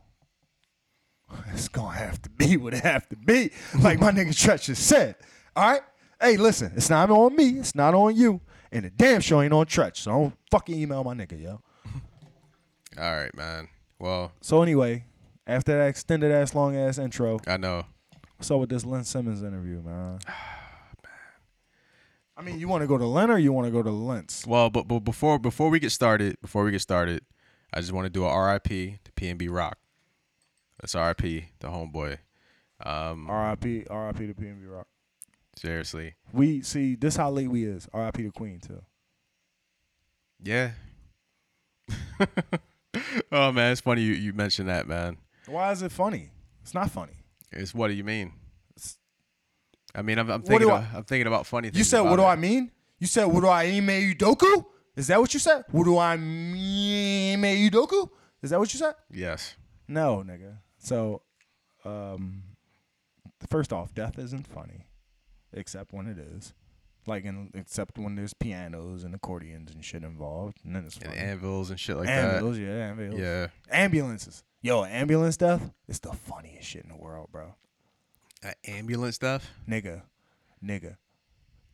it's 1.54 1.68
gonna 1.68 1.96
have 1.98 2.22
to 2.24 2.30
be 2.30 2.58
what 2.58 2.74
it 2.74 2.84
have 2.84 3.08
to 3.10 3.16
be. 3.16 3.52
Like 3.82 4.00
my 4.00 4.12
nigga 4.12 4.30
Tretch 4.30 4.66
just 4.66 4.84
said. 4.88 5.16
All 5.56 5.72
right? 5.72 5.82
Hey, 6.22 6.38
listen, 6.38 6.72
it's 6.76 6.90
not 6.90 7.10
on 7.12 7.36
me, 7.36 7.60
it's 7.60 7.76
not 7.76 7.94
on 7.94 8.16
you, 8.16 8.42
and 8.72 8.86
the 8.86 8.90
damn 8.90 9.22
show 9.22 9.42
ain't 9.42 9.54
on 9.54 9.66
Tretch. 9.66 9.98
So 9.98 10.12
don't 10.12 10.38
fucking 10.52 10.80
email 10.80 11.04
my 11.04 11.14
nigga, 11.14 11.42
yo. 11.42 11.62
All 12.98 13.16
right, 13.18 13.36
man. 13.36 13.68
Well, 14.00 14.32
So 14.42 14.62
anyway, 14.64 15.06
after 15.46 15.78
that 15.78 15.88
extended 15.88 16.32
ass 16.32 16.54
long 16.56 16.76
ass 16.76 16.98
intro, 16.98 17.40
I 17.48 17.58
know. 17.58 17.86
what's 18.38 18.50
up 18.52 18.60
with 18.60 18.70
this 18.70 18.86
Lynn 18.86 19.04
Simmons 19.04 19.44
interview, 19.44 19.82
man? 19.82 20.20
Ah, 20.28 20.54
I 22.36 22.42
mean, 22.44 22.60
you 22.60 22.68
want 22.68 22.82
to 22.84 22.88
go 22.88 22.98
to 22.98 23.06
Lynn 23.06 23.32
or 23.32 23.40
you 23.40 23.52
want 23.52 23.66
to 23.66 23.72
go 23.72 23.82
to 23.82 23.90
Lentz? 23.90 24.46
Well, 24.46 24.70
but 24.70 24.88
but 24.88 25.00
before 25.00 25.40
before 25.40 25.70
we 25.70 25.80
get 25.80 25.92
started, 25.92 26.40
before 26.42 26.64
we 26.64 26.72
get 26.72 26.82
started, 26.82 27.24
I 27.74 27.80
just 27.80 27.92
want 27.92 28.06
to 28.06 28.10
do 28.12 28.26
a 28.26 28.52
RIP 28.54 28.64
to 29.04 29.12
PNB 29.16 29.48
Rock. 29.52 29.78
That's 30.80 30.96
RIP 30.96 31.22
the 31.60 31.68
homeboy. 31.68 32.18
Um, 32.86 33.28
R.I.P. 33.30 33.86
R.I.P. 33.90 34.28
to 34.28 34.34
PNB 34.34 34.70
Rock. 34.72 34.88
Seriously. 35.56 36.14
We 36.32 36.62
see 36.62 36.96
this 36.96 37.16
how 37.16 37.32
late 37.32 37.48
we 37.50 37.64
is. 37.66 37.88
R.I.P. 37.94 38.24
the 38.24 38.32
Queen 38.32 38.60
too. 38.60 38.82
Yeah. 40.42 40.72
oh 43.32 43.52
man, 43.52 43.72
it's 43.72 43.82
funny 43.82 44.02
you, 44.02 44.14
you 44.14 44.34
mentioned 44.34 44.70
that, 44.70 44.88
man. 44.88 45.18
Why 45.48 45.72
is 45.72 45.82
it 45.82 45.92
funny? 45.92 46.30
It's 46.62 46.74
not 46.74 46.92
funny. 46.92 47.14
It's 47.52 47.74
what 47.74 47.88
do 47.88 47.94
you 47.94 48.04
mean? 48.04 48.34
It's- 48.76 48.98
I 49.96 50.02
mean, 50.04 50.20
I'm, 50.20 50.30
I'm 50.30 50.42
thinking. 50.44 50.68
do 50.68 50.74
I'm 50.74 51.04
thinking 51.06 51.28
about 51.28 51.48
funny 51.48 51.70
things. 51.70 51.78
You 51.78 51.84
said, 51.84 52.02
"What 52.02 52.18
do 52.18 52.22
it. 52.24 52.26
I 52.26 52.36
mean?" 52.36 52.72
You 53.00 53.08
said, 53.08 53.26
"What 53.26 53.42
do 53.42 53.48
I 53.48 53.64
ime 53.64 53.88
Udoku?" 53.88 54.66
Is 54.96 55.08
that 55.08 55.20
what 55.20 55.34
you 55.34 55.40
said? 55.40 55.64
What 55.72 55.86
do 55.86 55.98
I 55.98 56.18
mean 56.18 57.40
Udoku? 57.42 58.10
Is 58.42 58.50
that 58.50 58.60
what 58.60 58.72
you 58.74 58.80
said? 58.80 58.96
Yes. 59.12 59.56
No, 59.88 60.24
nigga. 60.28 60.58
So, 60.88 61.22
um, 61.84 62.44
first 63.50 63.74
off, 63.74 63.94
death 63.94 64.18
isn't 64.18 64.48
funny, 64.48 64.86
except 65.52 65.92
when 65.92 66.08
it 66.08 66.18
is. 66.18 66.54
Like, 67.06 67.26
in, 67.26 67.52
except 67.54 67.98
when 67.98 68.16
there's 68.16 68.34
pianos 68.34 69.04
and 69.04 69.14
accordions 69.14 69.70
and 69.72 69.84
shit 69.84 70.04
involved, 70.04 70.60
and 70.64 70.74
then 70.74 70.86
it's 70.86 70.98
And 70.98 71.14
anvils 71.14 71.70
and 71.70 71.78
shit 71.80 71.98
like 71.98 72.08
yeah, 72.08 72.22
that. 72.40 72.44
ambulances. 72.44 73.20
Yeah. 73.20 73.48
Ambulances. 73.70 74.44
Yo, 74.62 74.86
ambulance 74.86 75.36
death 75.36 75.72
is 75.90 76.00
the 76.00 76.14
funniest 76.14 76.68
shit 76.70 76.84
in 76.84 76.90
the 76.90 76.96
world, 76.98 77.28
bro. 77.34 77.56
Uh, 78.42 78.52
ambulance 78.66 79.16
stuff. 79.16 79.52
Nigga, 79.70 80.04
nigga, 80.64 80.96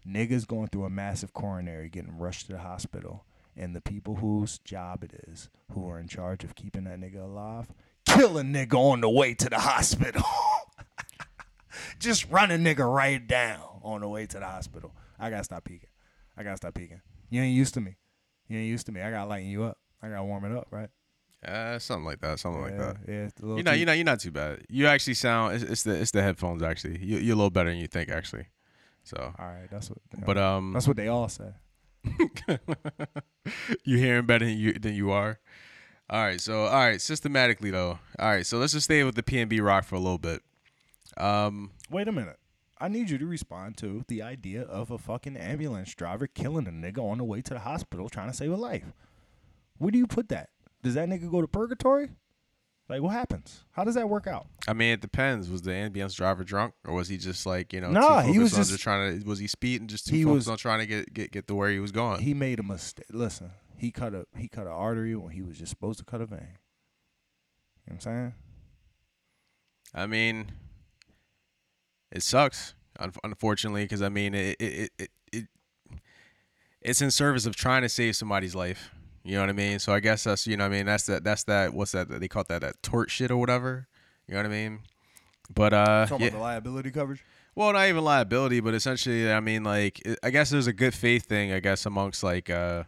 niggas 0.08 0.48
going 0.48 0.68
through 0.70 0.86
a 0.86 0.90
massive 0.90 1.34
coronary, 1.34 1.88
getting 1.90 2.18
rushed 2.18 2.48
to 2.48 2.54
the 2.54 2.60
hospital, 2.60 3.26
and 3.56 3.76
the 3.76 3.82
people 3.82 4.16
whose 4.16 4.58
job 4.60 5.04
it 5.04 5.14
is, 5.28 5.50
who 5.72 5.88
are 5.88 6.00
in 6.00 6.08
charge 6.08 6.44
of 6.44 6.56
keeping 6.56 6.84
that 6.86 7.00
nigga 7.00 7.24
alive, 7.24 7.68
kill 8.16 8.38
a 8.38 8.44
nigga 8.44 8.76
on 8.76 9.02
the 9.02 9.10
way 9.10 9.34
to 9.34 9.50
the 9.50 9.60
hospital. 9.60 10.24
Just 12.00 12.30
run 12.30 12.52
a 12.52 12.58
nigga 12.58 12.92
right 12.92 13.26
down 13.26 13.62
on 13.82 14.02
the 14.02 14.08
way 14.08 14.26
to 14.26 14.40
the 14.40 14.46
hospital. 14.46 14.94
I 15.20 15.30
gotta 15.30 15.44
stop 15.44 15.64
peeking. 15.64 15.90
I 16.38 16.44
gotta 16.44 16.58
stop 16.58 16.74
peeking. 16.74 17.02
You 17.30 17.42
ain't 17.42 17.56
used 17.56 17.74
to 17.76 17.82
me. 17.82 17.96
You 18.48 18.60
ain't 18.60 18.70
used 18.70 18.86
to 18.88 18.92
me. 18.92 19.02
I 19.02 19.10
gotta 19.12 19.30
lighten 19.30 19.50
you 19.50 19.64
up. 19.64 19.78
I 20.02 20.10
gotta 20.10 20.24
warm 20.24 20.46
it 20.46 20.52
up, 20.56 20.68
right? 20.72 20.90
Uh, 21.46 21.78
something 21.80 22.06
like 22.06 22.20
that. 22.22 22.40
Something 22.40 22.62
like 22.62 22.78
that. 22.78 22.98
Yeah, 23.08 23.14
it's 23.26 23.40
a 23.40 23.44
little 23.44 23.58
you 23.58 23.64
know, 23.64 23.72
too- 23.72 23.78
you're 23.78 23.86
not, 23.86 23.98
you're 23.98 24.06
not 24.06 24.20
too 24.20 24.32
bad. 24.32 24.64
You 24.70 24.88
actually 24.88 25.16
sound. 25.16 25.56
It's, 25.56 25.64
it's 25.64 25.84
the, 25.84 25.92
it's 26.00 26.12
the 26.12 26.22
headphones 26.22 26.64
actually. 26.64 27.04
You, 27.04 27.18
you're 27.18 27.34
a 27.34 27.38
little 27.38 27.50
better 27.50 27.70
than 27.70 27.80
you 27.80 27.88
think 27.88 28.10
actually. 28.10 28.46
So, 29.04 29.18
All 29.38 29.46
right, 29.46 29.68
that's 29.70 29.90
what. 29.90 29.98
but 30.26 30.38
um, 30.38 30.72
that's 30.72 30.88
what 30.88 30.96
they 30.96 31.10
all 31.10 31.28
say. 31.28 31.50
you 33.84 33.98
hearing 33.98 34.26
better 34.26 34.46
than 34.46 34.58
you 34.58 34.74
than 34.74 34.94
you 34.94 35.12
are. 35.12 35.40
All 36.10 36.22
right, 36.24 36.40
so 36.40 36.64
all 36.66 36.72
right, 36.88 37.02
systematically 37.02 37.72
though. 37.72 38.00
All 38.20 38.30
right, 38.30 38.46
so 38.46 38.58
let's 38.58 38.74
just 38.74 38.86
stay 38.86 39.04
with 39.04 39.16
the 39.16 39.24
PNB 39.24 39.62
rock 39.64 39.86
for 39.86 39.96
a 39.96 40.00
little 40.00 40.18
bit. 40.18 40.42
Um, 41.18 41.72
Wait 41.90 42.08
a 42.08 42.12
minute. 42.12 42.38
I 42.80 42.88
need 42.90 43.10
you 43.10 43.18
to 43.18 43.26
respond 43.26 43.78
to 43.78 44.04
the 44.10 44.22
idea 44.22 44.64
of 44.64 44.92
a 44.92 44.98
fucking 44.98 45.38
ambulance 45.38 45.94
driver 45.96 46.28
killing 46.28 46.68
a 46.68 46.72
nigga 46.72 47.00
on 47.00 47.20
the 47.20 47.24
way 47.24 47.42
to 47.42 47.54
the 47.54 47.60
hospital 47.62 48.10
trying 48.10 48.30
to 48.30 48.36
save 48.36 48.52
a 48.52 48.58
life. 48.58 48.84
Where 49.78 49.92
do 49.92 49.98
you 49.98 50.08
put 50.08 50.30
that? 50.30 50.50
Does 50.82 50.96
that 50.96 51.08
nigga 51.08 51.32
go 51.32 51.40
to 51.40 51.48
purgatory? 51.48 52.10
Like, 52.90 53.02
what 53.02 53.14
happens? 53.14 53.64
How 53.72 53.86
does 53.86 53.96
that 53.96 54.10
work 54.10 54.28
out? 54.28 54.48
I 54.68 54.74
mean, 54.74 54.92
it 54.92 55.00
depends. 55.00 55.50
Was 55.50 55.62
the 55.62 55.74
ambulance 55.74 56.14
driver 56.14 56.44
drunk, 56.44 56.74
or 56.86 56.94
was 56.94 57.08
he 57.08 57.16
just 57.18 57.46
like 57.46 57.72
you 57.72 57.80
know? 57.80 57.92
Nah, 57.92 58.22
he 58.22 58.38
was 58.38 58.54
on 58.54 58.66
just- 58.66 58.78
trying 58.82 59.22
to. 59.22 59.26
Was 59.28 59.40
he 59.40 59.48
speeding? 59.48 59.88
Just 59.88 60.08
too 60.08 60.16
He 60.16 60.24
focused 60.24 60.36
was- 60.36 60.48
on 60.50 60.58
trying 60.58 60.80
to 60.80 60.86
get 60.86 61.14
get 61.14 61.32
get 61.32 61.48
to 61.48 61.56
where 61.56 61.72
he 61.72 61.80
was 61.80 61.94
going. 61.94 62.20
He 62.22 62.34
made 62.34 62.60
a 62.60 62.64
mistake. 62.64 63.06
Listen, 63.10 63.52
he 63.78 63.92
cut 63.92 64.14
a 64.14 64.26
he 64.38 64.48
cut 64.48 64.66
an 64.68 64.74
artery 64.74 65.16
when 65.16 65.32
he 65.32 65.42
was 65.42 65.58
just 65.58 65.70
supposed 65.70 66.00
to 66.00 66.06
cut 66.06 66.22
a 66.22 66.26
vein. 66.26 66.40
You 66.40 66.46
know 66.46 66.50
what 67.86 67.94
I'm 67.96 68.00
saying? 68.00 68.34
I 69.96 70.08
mean, 70.08 70.52
it 72.12 72.24
sucks, 72.24 72.74
un- 73.00 73.14
unfortunately, 73.24 73.84
because 73.84 74.02
I 74.02 74.10
mean, 74.10 74.34
it, 74.34 74.56
it 74.60 74.64
it 74.64 74.92
it 74.98 75.10
it 75.32 75.48
it's 76.82 77.02
in 77.02 77.12
service 77.12 77.46
of 77.46 77.56
trying 77.56 77.82
to 77.84 77.90
save 77.90 78.16
somebody's 78.16 78.56
life. 78.56 78.92
You 79.24 79.36
know 79.36 79.42
what 79.42 79.50
I 79.50 79.54
mean? 79.54 79.80
So 79.80 79.94
I 79.94 80.00
guess 80.00 80.24
that's 80.26 80.48
you 80.48 80.58
know 80.58 80.66
what 80.66 80.74
I 80.74 80.78
mean 80.78 80.86
that's 80.86 81.06
that 81.06 81.24
that's 81.24 81.44
that 81.46 81.74
what's 81.74 81.92
that 81.94 82.10
they 82.20 82.28
call 82.28 82.44
that 82.50 82.62
that 82.62 82.82
tort 82.84 83.10
shit 83.10 83.32
or 83.32 83.38
whatever. 83.38 83.88
You 84.28 84.34
know 84.34 84.40
what 84.40 84.46
I 84.48 84.50
mean? 84.50 84.80
But 85.54 85.74
uh, 85.74 86.06
Talking 86.08 86.22
yeah, 86.26 86.28
about 86.30 86.38
the 86.38 86.44
liability 86.44 86.92
coverage. 86.92 87.24
well, 87.56 87.72
not 87.74 87.88
even 87.88 88.04
liability, 88.04 88.60
but 88.62 88.74
essentially, 88.74 89.32
I 89.32 89.40
mean, 89.40 89.64
like 89.64 90.02
I 90.24 90.30
guess 90.30 90.50
there's 90.50 90.68
a 90.68 90.74
good 90.74 90.94
faith 90.94 91.26
thing, 91.26 91.52
I 91.54 91.60
guess, 91.60 91.86
amongst 91.86 92.24
like 92.24 92.50
uh, 92.50 92.84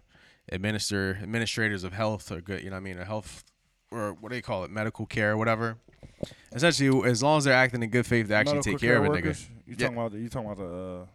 administer 0.51 1.19
administrators 1.21 1.83
of 1.83 1.93
health 1.93 2.31
or 2.31 2.41
good, 2.41 2.63
you 2.63 2.69
know, 2.69 2.75
what 2.75 2.81
I 2.81 2.83
mean, 2.83 2.97
a 2.99 3.05
health 3.05 3.43
or 3.91 4.13
what 4.13 4.29
do 4.29 4.35
they 4.35 4.41
call 4.41 4.63
it, 4.63 4.71
medical 4.71 5.05
care 5.05 5.31
or 5.33 5.37
whatever. 5.37 5.77
Essentially, 6.53 7.09
as 7.09 7.21
long 7.23 7.37
as 7.39 7.43
they're 7.45 7.53
acting 7.53 7.81
in 7.83 7.89
good 7.89 8.05
faith 8.05 8.27
to 8.29 8.35
actually 8.35 8.55
Medical 8.55 8.73
take 8.73 8.81
care, 8.81 8.97
of 8.97 9.05
a 9.05 9.09
nigga. 9.09 9.45
You 9.67 9.75
Yeah. 9.77 9.87
talking 9.87 9.97
about 9.97 10.11
the 10.11 10.19
you 10.19 10.29
talking 10.29 10.49
about 10.51 10.57
the 10.57 11.01
uh, 11.01 11.05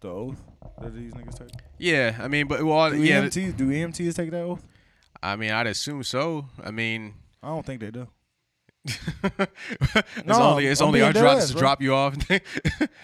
the 0.00 0.08
oath 0.08 0.42
that 0.80 0.94
these 0.94 1.12
niggas 1.12 1.38
take? 1.38 1.50
Yeah, 1.78 2.16
I 2.20 2.28
mean, 2.28 2.46
but 2.48 2.62
well, 2.64 2.90
Do 2.90 2.96
yeah, 3.02 3.22
EMTs 3.22 3.56
do 3.56 3.68
EMTs 3.68 4.14
take 4.14 4.30
that 4.30 4.42
oath? 4.42 4.62
I 5.22 5.36
mean, 5.36 5.50
I'd 5.52 5.66
assume 5.66 6.02
so. 6.02 6.46
I 6.62 6.70
mean, 6.70 7.14
I 7.42 7.48
don't 7.48 7.64
think 7.64 7.80
they 7.80 7.90
do. 7.90 8.08
it's 8.84 10.26
No, 10.26 10.34
only 10.42 10.66
it's 10.66 10.80
I'm 10.80 10.88
only 10.88 11.00
our 11.02 11.12
job 11.12 11.40
to 11.40 11.54
drop 11.54 11.80
you 11.80 11.94
off. 11.94 12.16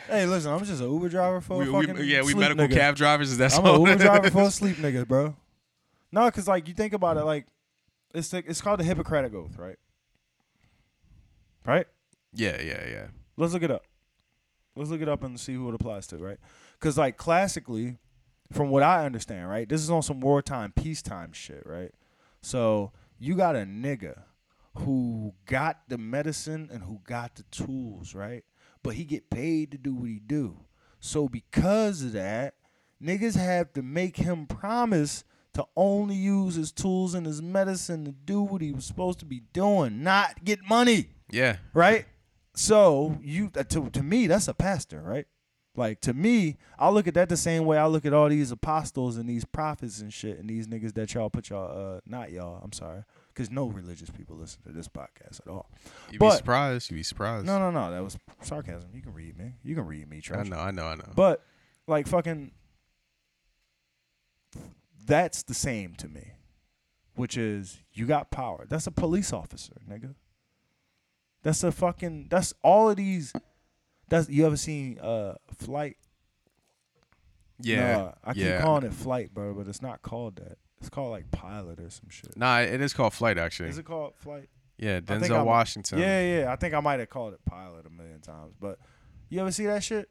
Hey, 0.06 0.26
listen, 0.26 0.52
I'm 0.52 0.64
just 0.64 0.82
an 0.82 0.90
Uber 0.92 1.08
driver 1.08 1.40
for 1.40 1.58
we, 1.58 1.68
a 1.68 1.72
we- 1.72 2.02
yeah, 2.04 2.22
we 2.22 2.34
medical 2.34 2.66
nigga. 2.66 2.72
cab 2.74 2.96
drivers. 2.96 3.30
Is 3.30 3.38
that 3.38 3.54
I'm 3.56 3.64
an? 3.64 3.78
Uber 3.80 3.96
driver 3.96 4.30
for 4.30 4.42
a 4.42 4.50
sleep 4.50 4.76
nigga, 4.76 5.06
bro. 5.06 5.36
No, 6.12 6.30
cause 6.30 6.48
like 6.48 6.68
you 6.68 6.74
think 6.74 6.92
about 6.92 7.16
it, 7.16 7.24
like 7.24 7.46
it's 8.14 8.28
the, 8.28 8.38
it's 8.38 8.60
called 8.60 8.80
the 8.80 8.84
Hippocratic 8.84 9.34
Oath, 9.34 9.56
right? 9.58 9.76
Right. 11.64 11.86
yeah, 12.32 12.60
yeah, 12.60 12.88
yeah. 12.88 13.06
Let's 13.36 13.52
look 13.52 13.62
it 13.62 13.70
up. 13.70 13.84
Let's 14.74 14.90
look 14.90 15.02
it 15.02 15.08
up 15.08 15.22
and 15.22 15.38
see 15.38 15.54
who 15.54 15.68
it 15.68 15.74
applies 15.74 16.06
to, 16.08 16.16
right? 16.18 16.38
Because 16.78 16.96
like 16.96 17.16
classically, 17.16 17.98
from 18.52 18.70
what 18.70 18.82
I 18.82 19.04
understand, 19.04 19.48
right, 19.48 19.68
this 19.68 19.82
is 19.82 19.90
on 19.90 20.02
some 20.02 20.20
wartime, 20.20 20.72
peacetime 20.72 21.32
shit, 21.32 21.62
right? 21.66 21.92
So 22.40 22.92
you 23.18 23.36
got 23.36 23.56
a 23.56 23.60
nigga 23.60 24.22
who 24.78 25.34
got 25.46 25.82
the 25.88 25.98
medicine 25.98 26.68
and 26.72 26.84
who 26.84 27.00
got 27.04 27.34
the 27.34 27.42
tools, 27.44 28.14
right? 28.14 28.44
But 28.82 28.94
he 28.94 29.04
get 29.04 29.30
paid 29.30 29.70
to 29.72 29.78
do 29.78 29.94
what 29.94 30.08
he 30.08 30.18
do. 30.18 30.60
So 31.00 31.28
because 31.28 32.02
of 32.02 32.12
that, 32.12 32.54
niggas 33.02 33.36
have 33.36 33.72
to 33.74 33.82
make 33.82 34.16
him 34.16 34.46
promise 34.46 35.24
to 35.60 35.66
only 35.76 36.14
use 36.14 36.54
his 36.54 36.72
tools 36.72 37.14
and 37.14 37.26
his 37.26 37.42
medicine 37.42 38.04
to 38.06 38.12
do 38.12 38.40
what 38.40 38.62
he 38.62 38.72
was 38.72 38.84
supposed 38.84 39.18
to 39.20 39.26
be 39.26 39.42
doing, 39.52 40.02
not 40.02 40.42
get 40.44 40.58
money 40.68 41.10
Yeah, 41.30 41.56
right? 41.74 42.06
So 42.54 43.18
you 43.22 43.50
uh, 43.56 43.62
to 43.64 43.90
to 43.90 44.02
me 44.02 44.26
that's 44.26 44.48
a 44.48 44.54
pastor, 44.54 45.00
right? 45.00 45.26
Like 45.76 46.00
to 46.02 46.14
me, 46.14 46.56
I 46.78 46.90
look 46.90 47.06
at 47.06 47.14
that 47.14 47.28
the 47.28 47.36
same 47.36 47.64
way 47.64 47.78
I 47.78 47.86
look 47.86 48.04
at 48.04 48.12
all 48.12 48.28
these 48.28 48.50
apostles 48.50 49.16
and 49.16 49.28
these 49.28 49.44
prophets 49.44 50.00
and 50.00 50.12
shit 50.12 50.38
and 50.38 50.48
these 50.48 50.66
niggas 50.66 50.94
that 50.94 51.14
y'all 51.14 51.30
put 51.30 51.50
y'all 51.50 51.96
uh 51.96 52.00
not 52.06 52.32
y'all, 52.32 52.60
I'm 52.62 52.72
sorry, 52.72 53.04
because 53.28 53.50
no 53.50 53.66
religious 53.66 54.10
people 54.10 54.36
listen 54.36 54.62
to 54.62 54.72
this 54.72 54.88
podcast 54.88 55.40
at 55.40 55.48
all. 55.48 55.70
you'd 56.10 56.20
be 56.20 56.30
surprised. 56.30 56.90
You'd 56.90 56.96
be 56.96 57.02
surprised. 57.02 57.46
No, 57.46 57.58
no, 57.58 57.70
no, 57.70 57.90
that 57.90 58.02
was 58.02 58.18
sarcasm. 58.42 58.90
You 58.94 59.02
can 59.02 59.14
read 59.14 59.38
me. 59.38 59.52
You 59.62 59.74
can 59.74 59.86
read 59.86 60.08
me, 60.08 60.22
I 60.32 60.42
know, 60.42 60.58
I 60.58 60.70
know, 60.70 60.86
I 60.86 60.94
know. 60.96 61.12
But 61.14 61.44
like 61.86 62.08
fucking 62.08 62.50
that's 65.10 65.42
the 65.42 65.54
same 65.54 65.94
to 65.96 66.08
me. 66.08 66.32
Which 67.16 67.36
is 67.36 67.82
you 67.92 68.06
got 68.06 68.30
power. 68.30 68.64
That's 68.68 68.86
a 68.86 68.90
police 68.92 69.32
officer, 69.32 69.74
nigga. 69.88 70.14
That's 71.42 71.62
a 71.64 71.72
fucking 71.72 72.28
that's 72.30 72.54
all 72.62 72.88
of 72.90 72.96
these 72.96 73.32
that's 74.08 74.28
you 74.30 74.46
ever 74.46 74.56
seen 74.56 74.98
uh 75.00 75.34
flight? 75.58 75.96
yeah, 77.60 77.96
Nah, 77.96 78.12
I 78.24 78.32
keep 78.34 78.44
yeah. 78.44 78.60
calling 78.62 78.84
it 78.84 78.94
flight, 78.94 79.34
bro, 79.34 79.52
but 79.54 79.68
it's 79.68 79.82
not 79.82 80.02
called 80.02 80.36
that. 80.36 80.56
It's 80.80 80.88
called 80.88 81.10
like 81.10 81.30
pilot 81.30 81.78
or 81.80 81.90
some 81.90 82.08
shit. 82.08 82.34
Nah, 82.36 82.60
it 82.60 82.80
is 82.80 82.94
called 82.94 83.12
flight 83.12 83.36
actually. 83.38 83.68
Is 83.68 83.78
it 83.78 83.84
called 83.84 84.14
flight? 84.16 84.48
yeah, 84.78 85.00
Denzel 85.00 85.36
I'm- 85.36 85.46
Washington. 85.46 85.98
Yeah, 85.98 86.22
yeah. 86.40 86.52
I 86.52 86.56
think 86.56 86.72
I 86.72 86.80
might 86.80 87.00
have 87.00 87.10
called 87.10 87.34
it 87.34 87.40
pilot 87.44 87.84
a 87.86 87.90
million 87.90 88.20
times. 88.20 88.54
But 88.58 88.78
you 89.28 89.40
ever 89.40 89.52
see 89.52 89.66
that 89.66 89.82
shit? 89.84 90.08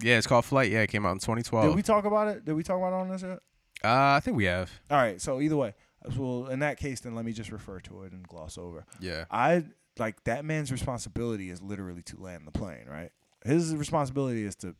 yeah, 0.00 0.18
it's 0.18 0.26
called 0.26 0.44
Flight. 0.44 0.70
Yeah, 0.70 0.80
it 0.82 0.88
came 0.88 1.06
out 1.06 1.12
in 1.12 1.18
2012. 1.18 1.66
Did 1.68 1.76
we 1.76 1.82
talk 1.82 2.04
about 2.04 2.28
it? 2.28 2.44
Did 2.44 2.54
we 2.54 2.62
talk 2.62 2.76
about 2.78 2.92
it 2.92 3.00
on 3.00 3.08
this 3.08 3.22
yet? 3.22 3.38
Uh, 3.84 4.14
I 4.16 4.20
think 4.20 4.36
we 4.36 4.44
have. 4.44 4.70
All 4.90 4.96
right. 4.98 5.20
So 5.20 5.40
either 5.40 5.56
way, 5.56 5.74
well, 6.16 6.46
in 6.48 6.60
that 6.60 6.78
case, 6.78 7.00
then 7.00 7.14
let 7.14 7.24
me 7.24 7.32
just 7.32 7.50
refer 7.52 7.80
to 7.80 8.02
it 8.02 8.12
and 8.12 8.26
gloss 8.26 8.56
over. 8.58 8.84
Yeah, 9.00 9.24
I 9.30 9.64
like 9.98 10.22
that 10.24 10.44
man's 10.44 10.72
responsibility 10.72 11.50
is 11.50 11.60
literally 11.62 12.02
to 12.04 12.16
land 12.20 12.46
the 12.46 12.50
plane, 12.52 12.86
right? 12.88 13.10
His 13.44 13.74
responsibility 13.74 14.44
is 14.44 14.54
to 14.56 14.74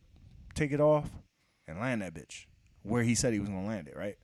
take 0.55 0.71
it 0.71 0.79
off 0.81 1.09
and 1.67 1.79
land 1.79 2.01
that 2.01 2.13
bitch 2.13 2.45
where 2.81 3.03
he 3.03 3.15
said 3.15 3.33
he 3.33 3.39
was 3.39 3.49
gonna 3.49 3.67
land 3.67 3.87
it, 3.87 3.95
right? 3.97 4.17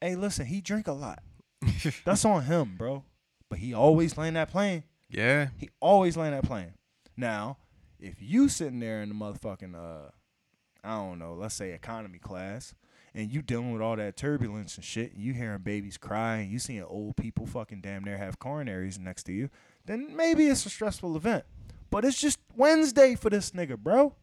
Hey, 0.00 0.16
listen, 0.16 0.46
he 0.46 0.60
drink 0.60 0.86
a 0.88 0.92
lot. 0.92 1.22
That's 2.04 2.24
on 2.24 2.44
him, 2.44 2.74
bro. 2.76 3.04
But 3.48 3.58
he 3.60 3.74
always 3.74 4.16
land 4.16 4.36
that 4.36 4.50
plane. 4.50 4.84
yeah, 5.10 5.48
He 5.58 5.68
always 5.80 6.16
land 6.16 6.34
that 6.34 6.44
plane. 6.44 6.72
Now, 7.16 7.58
if 8.00 8.16
you 8.20 8.48
sitting 8.48 8.80
there 8.80 9.02
in 9.02 9.08
the 9.10 9.14
motherfucking 9.14 9.74
uh 9.74 10.10
I 10.84 10.96
don't 10.96 11.18
know, 11.18 11.34
let's 11.34 11.54
say 11.54 11.72
economy 11.72 12.18
class, 12.18 12.74
and 13.14 13.32
you 13.32 13.42
dealing 13.42 13.72
with 13.72 13.82
all 13.82 13.96
that 13.96 14.16
turbulence 14.16 14.76
and 14.76 14.84
shit, 14.84 15.12
and 15.12 15.22
you 15.22 15.32
hearing 15.32 15.60
babies 15.62 15.96
crying, 15.96 16.50
you 16.50 16.58
seeing 16.58 16.82
old 16.82 17.16
people 17.16 17.46
fucking 17.46 17.80
damn 17.80 18.04
near 18.04 18.18
have 18.18 18.38
coronaries 18.38 18.98
next 18.98 19.24
to 19.24 19.32
you, 19.32 19.48
then 19.86 20.16
maybe 20.16 20.46
it's 20.46 20.66
a 20.66 20.70
stressful 20.70 21.16
event. 21.16 21.44
But 21.90 22.04
it's 22.04 22.20
just 22.20 22.38
Wednesday 22.56 23.14
for 23.14 23.30
this 23.30 23.50
nigga, 23.50 23.78
bro. 23.78 24.14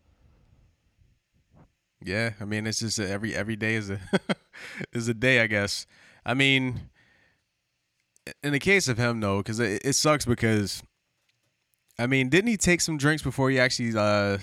Yeah, 2.04 2.32
I 2.40 2.46
mean 2.46 2.66
it's 2.66 2.80
just 2.80 2.98
a, 2.98 3.10
every 3.10 3.36
every 3.36 3.56
day 3.56 3.76
is 3.76 3.90
a 3.90 4.00
is 4.94 5.08
a 5.08 5.14
day, 5.14 5.42
I 5.42 5.48
guess. 5.48 5.86
I 6.26 6.34
mean, 6.34 6.90
in 8.42 8.52
the 8.52 8.60
case 8.60 8.88
of 8.88 8.98
him 8.98 9.20
though, 9.20 9.38
because 9.38 9.60
it, 9.60 9.82
it 9.86 9.94
sucks 9.94 10.26
because, 10.26 10.82
I 11.98 12.08
mean, 12.08 12.30
didn't 12.30 12.50
he 12.50 12.58
take 12.58 12.82
some 12.82 12.98
drinks 12.98 13.22
before 13.22 13.50
he 13.50 13.60
actually 13.60 13.94
uh 13.96 14.40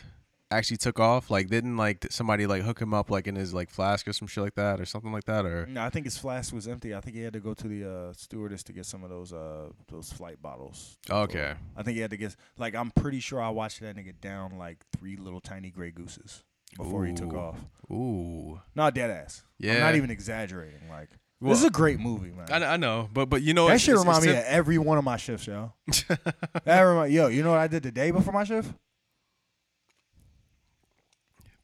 actually 0.50 0.76
took 0.76 0.99
off? 1.00 1.31
Like, 1.31 1.49
didn't 1.49 1.76
like 1.76 2.07
somebody 2.11 2.47
like 2.47 2.62
hook 2.62 2.81
him 2.81 2.95
up 2.95 3.11
like 3.11 3.26
in 3.26 3.35
his 3.37 3.53
like 3.55 3.71
flask 3.71 4.07
or 4.09 4.12
some 4.12 4.29
shit 4.29 4.45
like 4.45 4.55
that 4.55 4.81
or 4.81 4.85
something 4.87 5.12
like 5.12 5.25
that 5.25 5.45
or? 5.45 5.67
No, 5.67 5.83
I 5.83 5.91
think 5.91 6.07
his 6.07 6.17
flask 6.19 6.53
was 6.55 6.69
empty. 6.69 6.95
I 6.95 7.00
think 7.00 7.17
he 7.17 7.23
had 7.23 7.33
to 7.33 7.41
go 7.41 7.55
to 7.55 7.69
the 7.69 7.91
uh, 7.91 8.12
stewardess 8.12 8.62
to 8.65 8.73
get 8.73 8.87
some 8.87 9.03
of 9.05 9.11
those 9.11 9.33
uh 9.33 9.71
those 9.88 10.12
flight 10.12 10.41
bottles. 10.43 10.99
Okay. 11.11 11.55
I 11.76 11.83
think 11.83 11.97
he 11.97 12.00
had 12.03 12.11
to 12.11 12.17
get 12.17 12.37
like 12.59 12.75
I'm 12.75 12.91
pretty 12.91 13.21
sure 13.21 13.41
I 13.43 13.49
watched 13.50 13.81
that 13.81 13.97
nigga 13.97 14.21
down 14.21 14.59
like 14.59 14.79
three 14.97 15.17
little 15.17 15.41
tiny 15.41 15.71
gray 15.71 15.91
gooses 15.91 16.43
before 16.76 17.07
he 17.07 17.12
took 17.15 17.33
off. 17.35 17.59
Ooh. 17.91 18.61
Not 18.75 18.95
dead 18.95 19.11
ass. 19.11 19.43
I'm 19.62 19.69
Yeah. 19.69 19.79
not 19.81 19.95
even 19.95 20.11
exaggerating. 20.11 20.88
Like 20.91 21.09
Well, 21.41 21.50
this 21.50 21.61
is 21.61 21.65
a 21.67 21.71
great 21.71 21.99
movie, 22.00 22.31
man. 22.31 22.47
I, 22.62 22.75
I 22.75 22.76
know, 22.76 23.09
but 23.12 23.29
but 23.31 23.43
you 23.43 23.55
know 23.55 23.67
that 23.69 23.75
it's- 23.76 23.88
remind 23.88 24.25
me 24.25 24.31
of 24.31 24.37
every 24.45 24.79
one 24.79 24.99
of 24.99 25.05
my 25.05 25.17
shifts, 25.17 25.47
yo. 25.47 25.73
that 26.65 26.81
remind, 26.83 27.12
yo, 27.12 27.29
you 27.29 27.43
know 27.43 27.50
what 27.50 27.61
I 27.61 27.67
did 27.69 27.83
the 27.83 27.93
day 27.93 28.11
before 28.11 28.33
my 28.33 28.45
shift? 28.45 28.73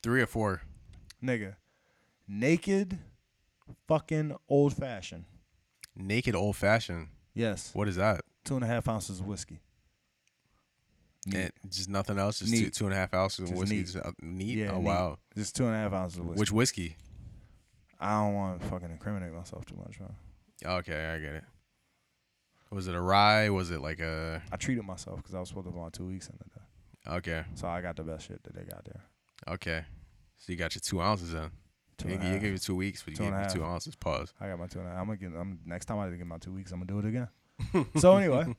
Three 0.03 0.21
or 0.23 0.27
four. 0.27 0.63
Nigga, 1.23 1.57
naked, 2.29 2.99
fucking 3.87 4.37
old 4.49 4.75
fashioned. 4.77 5.25
Naked 5.97 6.35
old 6.35 6.57
fashioned. 6.57 7.09
Yes, 7.35 7.71
What 7.75 7.89
is 7.89 7.97
that? 7.97 8.23
two 8.45 8.57
and 8.57 8.65
a 8.65 8.67
half 8.67 8.89
ounces 8.89 9.21
of 9.21 9.27
whiskey. 9.27 9.61
Neat. 11.27 11.37
And 11.37 11.53
just 11.71 11.89
nothing 11.89 12.19
else. 12.19 12.41
Just 12.41 12.53
two, 12.53 12.71
two 12.71 12.85
and 12.87 12.93
a 12.95 12.97
half 12.97 13.15
ounces 13.15 13.49
of 13.51 13.57
whiskey. 13.57 13.77
neat. 13.77 13.83
Just, 13.87 13.97
uh, 13.97 14.11
neat. 14.21 14.59
Yeah, 14.59 14.73
oh 14.73 14.79
neat. 14.79 14.85
wow. 14.87 15.19
Just 15.37 15.55
two 15.55 15.65
and 15.67 15.75
a 15.75 15.79
half 15.79 15.93
ounces 15.93 16.19
of 16.19 16.27
whiskey. 16.27 16.41
Which 16.41 16.51
whiskey? 16.53 16.97
I 18.01 18.15
don't 18.21 18.35
want 18.35 18.61
to 18.61 18.67
fucking 18.67 18.91
incriminate 18.91 19.33
myself 19.33 19.65
too 19.65 19.77
much, 19.77 20.01
man. 20.01 20.15
Okay, 20.65 21.07
I 21.07 21.19
get 21.21 21.35
it. 21.37 21.45
Was 22.73 22.89
it 22.89 22.95
a 22.97 23.01
rye? 23.01 23.49
Was 23.51 23.71
it 23.71 23.81
like 23.81 24.01
a? 24.01 24.43
I 24.51 24.57
treated 24.57 24.85
myself 24.85 25.19
because 25.19 25.35
I 25.37 25.41
was 25.41 25.49
supposed 25.49 25.69
to 25.69 25.73
go 25.73 25.81
on 25.81 25.93
two 25.93 26.07
weeks 26.07 26.29
in 26.29 26.37
the 26.39 26.45
day, 26.47 27.17
Okay, 27.19 27.45
so 27.55 27.69
I 27.69 27.81
got 27.83 27.95
the 27.97 28.03
best 28.03 28.27
shit 28.27 28.43
that 28.43 28.55
they 28.55 28.63
got 28.65 28.85
there. 28.85 29.03
Okay. 29.49 29.85
So 30.39 30.53
you 30.53 30.59
got 30.59 30.75
your 30.75 30.81
two 30.81 31.01
ounces 31.01 31.35
in. 31.35 31.51
Two 31.99 32.09
You, 32.09 32.15
you 32.15 32.39
gave 32.39 32.53
you 32.53 32.59
two 32.59 32.75
weeks, 32.75 33.03
but 33.03 33.13
you 33.13 33.17
Two 33.17 33.25
gave 33.25 33.35
me 33.35 33.45
two 33.53 33.65
ounces. 33.65 33.95
Pause. 33.95 34.33
I 34.41 34.49
got 34.49 34.59
my 34.59 34.67
two 34.67 34.81
and 34.81 34.89
a 34.89 34.91
half. 34.91 35.01
I'm 35.01 35.07
gonna 35.07 35.19
get. 35.19 35.33
I'm 35.39 35.59
next 35.65 35.87
time 35.87 35.99
I 35.99 36.09
get 36.11 36.27
my 36.27 36.39
two 36.39 36.53
weeks. 36.53 36.73
I'm 36.73 36.85
gonna 36.85 37.01
do 37.01 37.07
it 37.07 37.09
again. 37.09 37.29
so 38.01 38.17
anyway, 38.17 38.55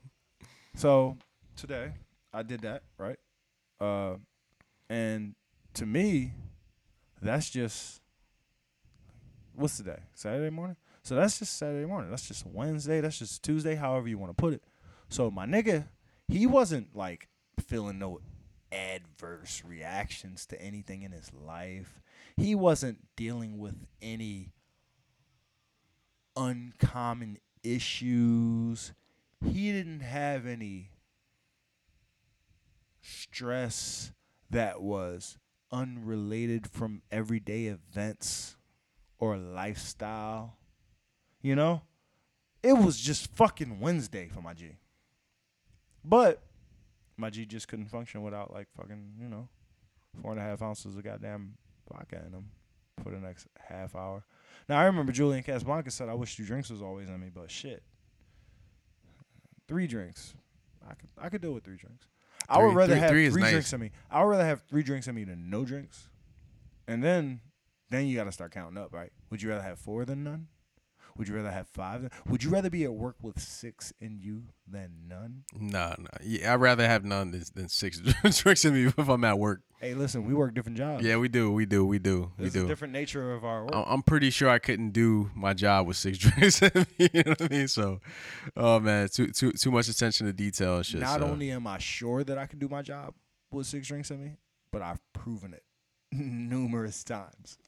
so 0.76 1.18
today 1.56 1.92
I 2.32 2.42
did 2.42 2.62
that 2.62 2.84
right, 2.96 3.18
uh, 3.80 4.14
and 4.88 5.34
to 5.74 5.84
me, 5.86 6.32
that's 7.20 7.50
just 7.50 8.00
what's 9.54 9.76
today? 9.76 9.98
Saturday 10.14 10.50
morning. 10.50 10.76
So 11.02 11.16
that's 11.16 11.38
just 11.38 11.56
Saturday 11.58 11.86
morning. 11.86 12.10
That's 12.10 12.26
just 12.26 12.46
Wednesday. 12.46 13.00
That's 13.00 13.18
just 13.18 13.42
Tuesday. 13.42 13.74
However 13.74 14.08
you 14.08 14.16
want 14.16 14.30
to 14.30 14.40
put 14.40 14.54
it. 14.54 14.62
So 15.10 15.30
my 15.30 15.44
nigga, 15.44 15.88
he 16.28 16.46
wasn't 16.46 16.96
like 16.96 17.28
feeling 17.60 17.98
no 17.98 18.20
adverse 18.74 19.62
reactions 19.64 20.46
to 20.46 20.60
anything 20.60 21.02
in 21.02 21.12
his 21.12 21.30
life. 21.32 22.00
He 22.36 22.54
wasn't 22.54 23.06
dealing 23.16 23.58
with 23.58 23.86
any 24.02 24.52
uncommon 26.36 27.38
issues. 27.62 28.92
He 29.44 29.72
didn't 29.72 30.00
have 30.00 30.46
any 30.46 30.90
stress 33.00 34.12
that 34.50 34.80
was 34.80 35.38
unrelated 35.70 36.66
from 36.66 37.02
everyday 37.10 37.66
events 37.66 38.56
or 39.18 39.36
lifestyle. 39.36 40.56
You 41.40 41.54
know? 41.54 41.82
It 42.62 42.72
was 42.72 42.98
just 42.98 43.34
fucking 43.34 43.78
Wednesday 43.78 44.28
for 44.28 44.40
my 44.40 44.54
G. 44.54 44.78
But 46.02 46.42
my 47.16 47.30
G 47.30 47.46
just 47.46 47.68
couldn't 47.68 47.86
function 47.86 48.22
without 48.22 48.52
like 48.52 48.68
fucking, 48.76 49.14
you 49.20 49.28
know, 49.28 49.48
four 50.20 50.32
and 50.32 50.40
a 50.40 50.42
half 50.42 50.62
ounces 50.62 50.96
of 50.96 51.02
goddamn 51.04 51.54
vodka 51.92 52.22
in 52.26 52.32
him 52.32 52.50
for 53.02 53.10
the 53.10 53.18
next 53.18 53.46
half 53.58 53.94
hour. 53.94 54.24
Now 54.68 54.80
I 54.80 54.84
remember 54.84 55.12
Julian 55.12 55.42
Casablancas 55.42 55.92
said, 55.92 56.08
"I 56.08 56.14
wish 56.14 56.36
two 56.36 56.44
drinks 56.44 56.70
was 56.70 56.82
always 56.82 57.08
in 57.08 57.20
me," 57.20 57.30
but 57.34 57.50
shit, 57.50 57.82
three 59.68 59.86
drinks, 59.86 60.34
I 60.88 60.94
could 60.94 61.08
I 61.18 61.28
could 61.28 61.40
deal 61.40 61.52
with 61.52 61.64
three 61.64 61.76
drinks. 61.76 62.06
I 62.48 62.62
would 62.62 62.74
rather 62.74 62.92
three- 62.94 63.00
have 63.00 63.10
three 63.10 63.30
three, 63.30 63.42
nice. 63.42 63.50
drinks 63.52 63.72
in 63.72 63.80
me. 63.80 63.90
I 64.10 64.22
would 64.22 64.30
rather 64.30 64.44
have 64.44 64.62
three 64.62 64.82
drinks 64.82 65.06
in 65.08 65.14
me 65.14 65.24
than 65.24 65.48
no 65.50 65.64
drinks, 65.64 66.08
and 66.86 67.02
then 67.02 67.40
then 67.90 68.06
you 68.06 68.16
got 68.16 68.24
to 68.24 68.32
start 68.32 68.52
counting 68.52 68.78
up, 68.78 68.92
right? 68.92 69.12
Would 69.30 69.42
you 69.42 69.50
rather 69.50 69.62
have 69.62 69.78
four 69.78 70.04
than 70.04 70.24
none? 70.24 70.48
Would 71.16 71.28
you 71.28 71.36
rather 71.36 71.50
have 71.50 71.68
five? 71.68 72.10
Would 72.28 72.42
you 72.42 72.50
rather 72.50 72.70
be 72.70 72.82
at 72.82 72.92
work 72.92 73.16
with 73.22 73.38
six 73.40 73.92
in 74.00 74.18
you 74.20 74.44
than 74.66 74.90
none? 75.06 75.44
Nah, 75.56 75.94
nah. 75.96 76.08
Yeah, 76.20 76.52
I'd 76.52 76.60
rather 76.60 76.86
have 76.88 77.04
none 77.04 77.30
than, 77.30 77.44
than 77.54 77.68
six 77.68 77.98
drinks 78.42 78.64
in 78.64 78.74
me 78.74 78.86
if 78.86 79.08
I'm 79.08 79.22
at 79.22 79.38
work. 79.38 79.60
Hey, 79.80 79.94
listen, 79.94 80.26
we 80.26 80.34
work 80.34 80.54
different 80.54 80.76
jobs. 80.76 81.04
Yeah, 81.04 81.18
we 81.18 81.28
do, 81.28 81.52
we 81.52 81.66
do, 81.66 81.84
we 81.86 82.00
do, 82.00 82.32
we 82.36 82.44
There's 82.44 82.56
a 82.56 82.60
do. 82.60 82.66
different 82.66 82.92
nature 82.92 83.32
of 83.32 83.44
our 83.44 83.64
work. 83.64 83.74
I'm 83.74 84.02
pretty 84.02 84.30
sure 84.30 84.48
I 84.48 84.58
couldn't 84.58 84.90
do 84.90 85.30
my 85.36 85.54
job 85.54 85.86
with 85.86 85.96
six 85.96 86.18
drinks 86.18 86.60
in 86.62 86.86
me. 86.98 87.08
You 87.12 87.22
know 87.22 87.30
what 87.30 87.42
I 87.42 87.48
mean? 87.48 87.68
So, 87.68 88.00
oh 88.56 88.80
man, 88.80 89.08
too 89.08 89.28
too 89.28 89.52
too 89.52 89.70
much 89.70 89.88
attention 89.88 90.26
to 90.26 90.32
detail 90.32 90.76
and 90.76 90.86
shit. 90.86 91.00
Not 91.00 91.20
so. 91.20 91.26
only 91.26 91.50
am 91.52 91.66
I 91.66 91.78
sure 91.78 92.24
that 92.24 92.38
I 92.38 92.46
can 92.46 92.58
do 92.58 92.68
my 92.68 92.82
job 92.82 93.14
with 93.52 93.66
six 93.68 93.86
drinks 93.86 94.10
in 94.10 94.20
me, 94.20 94.32
but 94.72 94.82
I've 94.82 95.00
proven 95.12 95.54
it 95.54 95.62
numerous 96.12 97.04
times. 97.04 97.58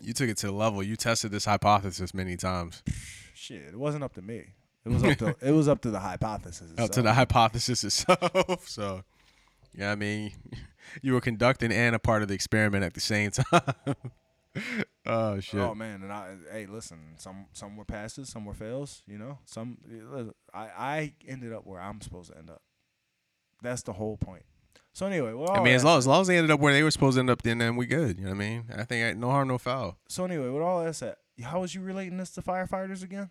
You 0.00 0.12
took 0.12 0.28
it 0.28 0.36
to 0.38 0.46
the 0.46 0.52
level. 0.52 0.82
You 0.82 0.96
tested 0.96 1.30
this 1.30 1.44
hypothesis 1.44 2.14
many 2.14 2.36
times. 2.36 2.82
Shit, 3.34 3.62
it 3.62 3.76
wasn't 3.76 4.04
up 4.04 4.14
to 4.14 4.22
me. 4.22 4.54
It 4.84 4.92
was 4.92 5.04
up 5.04 5.18
to 5.18 5.36
it 5.48 5.52
was 5.52 5.68
up 5.68 5.80
to 5.82 5.90
the 5.90 6.00
hypothesis. 6.00 6.72
Up 6.78 6.90
to 6.90 7.02
the 7.02 7.12
hypothesis 7.12 7.84
itself. 7.84 8.68
so, 8.68 9.02
yeah, 9.74 9.92
I 9.92 9.94
mean, 9.94 10.32
you 11.02 11.12
were 11.12 11.20
conducting 11.20 11.72
and 11.72 11.94
a 11.94 11.98
part 11.98 12.22
of 12.22 12.28
the 12.28 12.34
experiment 12.34 12.84
at 12.84 12.94
the 12.94 13.00
same 13.00 13.30
time. 13.30 13.96
oh 15.06 15.40
shit. 15.40 15.60
Oh 15.60 15.74
man, 15.74 16.02
and 16.02 16.12
I 16.12 16.36
hey, 16.52 16.66
listen, 16.66 16.98
some 17.16 17.46
some 17.52 17.76
were 17.76 17.84
passes, 17.84 18.28
some 18.28 18.44
were 18.44 18.54
fails. 18.54 19.02
You 19.06 19.18
know, 19.18 19.38
some 19.46 19.78
I 20.52 20.64
I 20.76 21.12
ended 21.26 21.52
up 21.52 21.66
where 21.66 21.80
I'm 21.80 22.00
supposed 22.00 22.32
to 22.32 22.38
end 22.38 22.50
up. 22.50 22.62
That's 23.62 23.82
the 23.82 23.94
whole 23.94 24.18
point. 24.18 24.44
So 24.94 25.06
anyway, 25.06 25.32
well, 25.34 25.50
I 25.50 25.60
mean, 25.62 25.74
as 25.74 25.82
long, 25.84 25.98
as 25.98 26.06
long 26.06 26.20
as 26.22 26.28
they 26.28 26.36
ended 26.38 26.52
up 26.52 26.60
where 26.60 26.72
they 26.72 26.82
were 26.82 26.90
supposed 26.90 27.16
to 27.16 27.20
end 27.20 27.28
up, 27.28 27.42
then 27.42 27.58
then 27.58 27.74
we 27.76 27.84
good. 27.84 28.16
You 28.18 28.24
know 28.24 28.30
what 28.30 28.36
I 28.36 28.38
mean? 28.38 28.64
I 28.74 28.84
think 28.84 29.04
I, 29.04 29.18
no 29.18 29.28
harm, 29.28 29.48
no 29.48 29.58
foul. 29.58 29.98
so 30.08 30.24
anyway, 30.24 30.48
with 30.48 30.62
all 30.62 30.82
that 30.84 30.94
said, 30.94 31.16
how 31.42 31.60
was 31.60 31.74
you 31.74 31.80
relating 31.82 32.16
this 32.16 32.30
to 32.30 32.42
firefighters 32.42 33.02
again? 33.02 33.30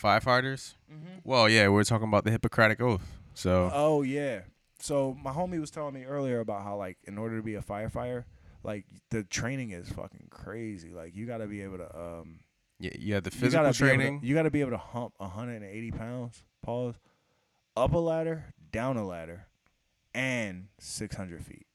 Firefighters. 0.00 0.74
Mm-hmm. 0.92 1.18
Well, 1.24 1.48
yeah, 1.48 1.68
we 1.68 1.80
are 1.80 1.84
talking 1.84 2.08
about 2.08 2.24
the 2.24 2.30
Hippocratic 2.30 2.80
Oath. 2.80 3.18
So, 3.34 3.70
Oh 3.72 4.02
yeah. 4.02 4.40
So 4.80 5.16
my 5.22 5.32
homie 5.32 5.60
was 5.60 5.70
telling 5.70 5.94
me 5.94 6.04
earlier 6.04 6.40
about 6.40 6.64
how 6.64 6.76
like 6.76 6.98
in 7.04 7.18
order 7.18 7.36
to 7.36 7.42
be 7.42 7.54
a 7.54 7.62
firefighter, 7.62 8.24
like 8.64 8.84
the 9.10 9.22
training 9.22 9.70
is 9.70 9.88
fucking 9.90 10.26
crazy. 10.30 10.90
Like 10.92 11.14
you 11.14 11.24
got 11.24 11.38
to 11.38 11.46
be 11.46 11.62
able 11.62 11.78
to 11.78 11.96
um 11.98 12.40
yeah, 12.80 12.90
you 12.98 13.14
had 13.14 13.22
the 13.22 13.30
you 13.32 13.48
gotta 13.48 13.48
physical 13.48 13.60
be 13.62 13.66
able 13.66 13.72
to- 13.72 13.78
training. 13.78 14.20
you 14.24 14.34
got 14.34 14.42
to 14.42 14.50
be 14.50 14.60
able 14.60 14.72
to 14.72 14.76
hump 14.78 15.14
180 15.18 15.90
pounds. 15.92 16.42
Pause. 16.62 16.96
Up 17.76 17.92
a 17.92 17.98
ladder, 17.98 18.46
down 18.72 18.96
a 18.96 19.06
ladder, 19.06 19.46
and 20.14 20.68
600 20.78 21.44
feet. 21.44 21.66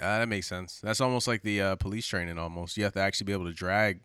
Uh, 0.00 0.18
that 0.18 0.28
makes 0.28 0.48
sense. 0.48 0.80
That's 0.82 1.00
almost 1.00 1.28
like 1.28 1.42
the 1.42 1.60
uh, 1.62 1.76
police 1.76 2.06
training. 2.06 2.38
Almost, 2.38 2.76
you 2.76 2.84
have 2.84 2.92
to 2.94 3.00
actually 3.00 3.26
be 3.26 3.32
able 3.32 3.46
to 3.46 3.52
drag. 3.52 4.00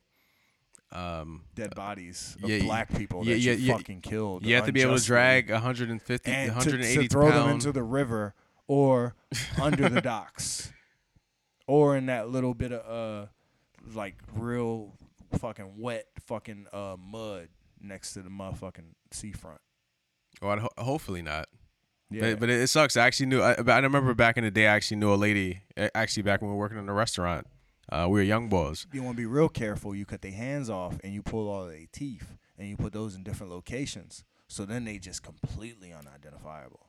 Um, 0.91 1.43
Dead 1.55 1.75
bodies 1.75 2.37
of 2.41 2.49
yeah, 2.49 2.63
black 2.63 2.95
people 2.95 3.25
yeah, 3.25 3.33
that 3.33 3.39
yeah, 3.39 3.53
you 3.53 3.73
fucking 3.73 4.01
killed. 4.01 4.45
you 4.45 4.55
have 4.55 4.67
to 4.67 4.71
be 4.71 4.81
able 4.81 4.97
to 4.97 5.03
drag 5.03 5.51
150, 5.51 6.31
and 6.31 6.51
to, 6.51 6.55
180 6.55 7.07
to 7.07 7.09
throw 7.09 7.29
them 7.29 7.49
into 7.49 7.73
the 7.73 7.83
river 7.83 8.35
or 8.67 9.15
under 9.61 9.89
the 9.89 9.99
docks, 10.01 10.71
or 11.67 11.97
in 11.97 12.05
that 12.05 12.29
little 12.29 12.53
bit 12.53 12.71
of 12.71 13.25
uh, 13.25 13.27
like 13.93 14.15
real 14.33 14.93
fucking 15.39 15.73
wet 15.77 16.05
fucking 16.25 16.67
uh 16.71 16.95
mud 16.97 17.49
next 17.81 18.13
to 18.13 18.21
the 18.21 18.29
motherfucking 18.29 18.93
seafront. 19.11 19.59
Well, 20.41 20.51
I'd 20.51 20.59
ho- 20.59 20.69
hopefully 20.77 21.21
not. 21.21 21.47
Yeah, 22.09 22.31
But, 22.31 22.39
but 22.41 22.49
it 22.49 22.67
sucks. 22.69 22.95
I 22.95 23.05
actually 23.05 23.25
knew. 23.27 23.41
I, 23.41 23.53
I 23.53 23.79
remember 23.79 24.13
back 24.13 24.37
in 24.37 24.43
the 24.43 24.51
day, 24.51 24.67
I 24.67 24.75
actually 24.75 24.97
knew 24.97 25.13
a 25.13 25.15
lady. 25.15 25.61
Actually, 25.93 26.23
back 26.23 26.41
when 26.41 26.49
we 26.49 26.55
were 26.55 26.59
working 26.59 26.77
in 26.77 26.87
a 26.87 26.93
restaurant, 26.93 27.45
uh, 27.91 28.07
we 28.09 28.19
were 28.19 28.23
young 28.23 28.47
boys. 28.49 28.87
you 28.93 29.03
want 29.03 29.17
to 29.17 29.21
be 29.21 29.25
real 29.25 29.49
careful. 29.49 29.93
You 29.93 30.05
cut 30.05 30.21
their 30.21 30.31
hands 30.31 30.69
off 30.69 30.99
and 31.03 31.13
you 31.13 31.21
pull 31.21 31.49
all 31.49 31.65
their 31.67 31.85
teeth 31.91 32.37
and 32.57 32.69
you 32.69 32.77
put 32.77 32.93
those 32.93 33.15
in 33.15 33.23
different 33.23 33.51
locations. 33.51 34.23
So 34.47 34.63
then 34.65 34.85
they 34.85 34.97
just 34.99 35.21
completely 35.23 35.91
unidentifiable. 35.91 36.87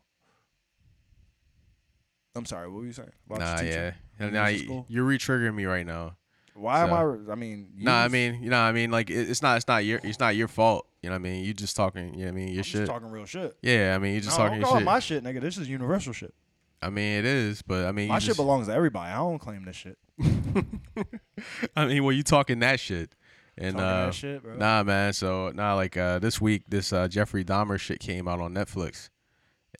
I'm 2.34 2.44
sorry, 2.44 2.68
what 2.68 2.78
were 2.80 2.86
you 2.86 2.92
saying? 2.92 3.10
About 3.26 3.40
Nah, 3.40 3.60
yeah. 3.62 3.92
you 4.20 4.30
Nah, 4.30 4.42
was 4.44 4.52
in 4.52 4.58
y- 4.58 4.64
school? 4.64 4.86
you're 4.88 5.04
re-triggering 5.04 5.54
me 5.54 5.64
right 5.64 5.86
now. 5.86 6.16
Why 6.58 6.82
am 6.82 6.92
I? 6.92 7.32
I 7.32 7.34
mean, 7.36 7.68
Nah, 7.76 8.02
I 8.04 8.08
mean, 8.08 8.42
you 8.42 8.50
know, 8.50 8.58
I 8.60 8.72
mean, 8.72 8.90
like 8.90 9.10
it, 9.10 9.30
it's 9.30 9.42
not, 9.42 9.56
it's 9.56 9.68
not 9.68 9.84
your, 9.84 10.00
it's 10.02 10.18
not 10.18 10.34
your 10.36 10.48
fault. 10.48 10.86
You 11.02 11.10
know, 11.10 11.14
what 11.14 11.20
I 11.20 11.22
mean, 11.22 11.44
you 11.44 11.54
just 11.54 11.76
talking. 11.76 12.14
You 12.14 12.20
know, 12.20 12.24
what 12.24 12.28
I 12.28 12.32
mean, 12.32 12.48
your 12.48 12.58
I'm 12.58 12.62
shit. 12.64 12.80
just 12.80 12.90
talking 12.90 13.10
real 13.10 13.24
shit. 13.24 13.56
yeah, 13.62 13.94
I 13.94 13.98
mean, 13.98 14.14
you 14.14 14.20
just 14.20 14.36
no, 14.38 14.44
talking 14.44 14.60
don't 14.60 14.68
call 14.68 14.76
it 14.76 14.80
shit. 14.80 14.84
my 14.86 14.98
shit, 14.98 15.24
nigga. 15.24 15.40
This 15.40 15.56
is 15.58 15.68
universal 15.68 16.12
shit. 16.12 16.34
I 16.82 16.90
mean, 16.90 17.18
it 17.18 17.24
is, 17.24 17.62
but 17.62 17.86
I 17.86 17.92
mean, 17.92 18.08
My 18.08 18.14
you 18.16 18.20
shit 18.20 18.26
just, 18.28 18.36
belongs 18.38 18.66
to 18.68 18.72
everybody. 18.72 19.10
I 19.12 19.16
don't 19.16 19.38
claim 19.38 19.64
this 19.64 19.76
shit. 19.76 19.98
I 21.76 21.86
mean, 21.86 22.04
well, 22.04 22.12
you 22.12 22.22
talking 22.22 22.58
that 22.60 22.80
shit, 22.80 23.14
and 23.56 23.76
uh, 23.76 24.06
that 24.06 24.14
shit, 24.14 24.42
bro. 24.42 24.56
nah, 24.56 24.82
man. 24.82 25.12
So 25.12 25.50
nah, 25.54 25.74
like 25.74 25.96
uh, 25.96 26.18
this 26.18 26.40
week, 26.40 26.64
this 26.68 26.92
uh, 26.92 27.08
Jeffrey 27.08 27.44
Dahmer 27.44 27.78
shit 27.78 28.00
came 28.00 28.28
out 28.28 28.40
on 28.40 28.54
Netflix, 28.54 29.10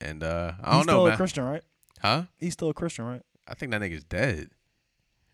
and 0.01 0.23
uh, 0.23 0.53
I 0.61 0.65
He's 0.67 0.73
don't 0.75 0.83
still 0.83 0.95
know, 0.97 1.05
a 1.05 1.09
man. 1.09 1.17
Christian, 1.17 1.43
right? 1.45 1.63
huh? 2.01 2.23
He's 2.37 2.53
still 2.53 2.69
a 2.69 2.73
Christian, 2.73 3.05
right? 3.05 3.21
I 3.47 3.53
think 3.55 3.71
that 3.71 3.81
nigga's 3.81 4.03
dead. 4.03 4.49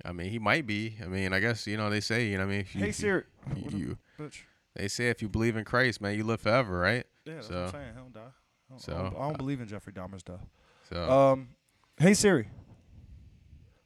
I 0.04 0.12
mean, 0.12 0.30
he 0.30 0.40
might 0.40 0.68
be. 0.68 0.98
I 1.04 1.08
mean, 1.08 1.32
I 1.34 1.40
guess 1.40 1.66
you 1.68 1.78
know 1.78 1.90
they 1.90 2.02
say, 2.02 2.26
you 2.28 2.38
know, 2.38 2.46
what 2.46 2.50
I 2.52 2.52
mean, 2.52 2.60
if 2.62 2.76
you, 2.76 2.82
hey, 2.82 2.92
Siri. 2.92 3.24
you, 3.56 3.98
What 4.18 4.36
you, 4.38 4.44
they 4.76 4.88
say 4.88 5.10
if 5.10 5.22
you 5.22 5.30
believe 5.30 5.56
in 5.56 5.64
Christ, 5.64 6.02
man, 6.02 6.16
you 6.16 6.24
live 6.24 6.42
forever, 6.42 6.78
right? 6.80 7.06
Yeah, 7.26 7.36
that's 7.36 7.48
So- 7.48 7.54
what 7.56 7.64
I'm 7.64 7.72
saying. 7.72 7.86
He 7.94 8.00
don't 8.02 8.14
die. 8.14 8.20
I 8.20 8.24
don't, 8.72 8.78
I 8.78 8.82
so, 8.82 8.92
don't, 8.94 9.06
I 9.16 9.20
don't 9.20 9.34
uh, 9.36 9.38
believe 9.38 9.62
in 9.62 9.68
Jeffrey 9.68 9.94
Dahmer's 9.94 10.24
death. 10.24 10.46
So 10.92 11.10
Um, 11.12 11.50
hey 11.98 12.14
Siri. 12.14 12.50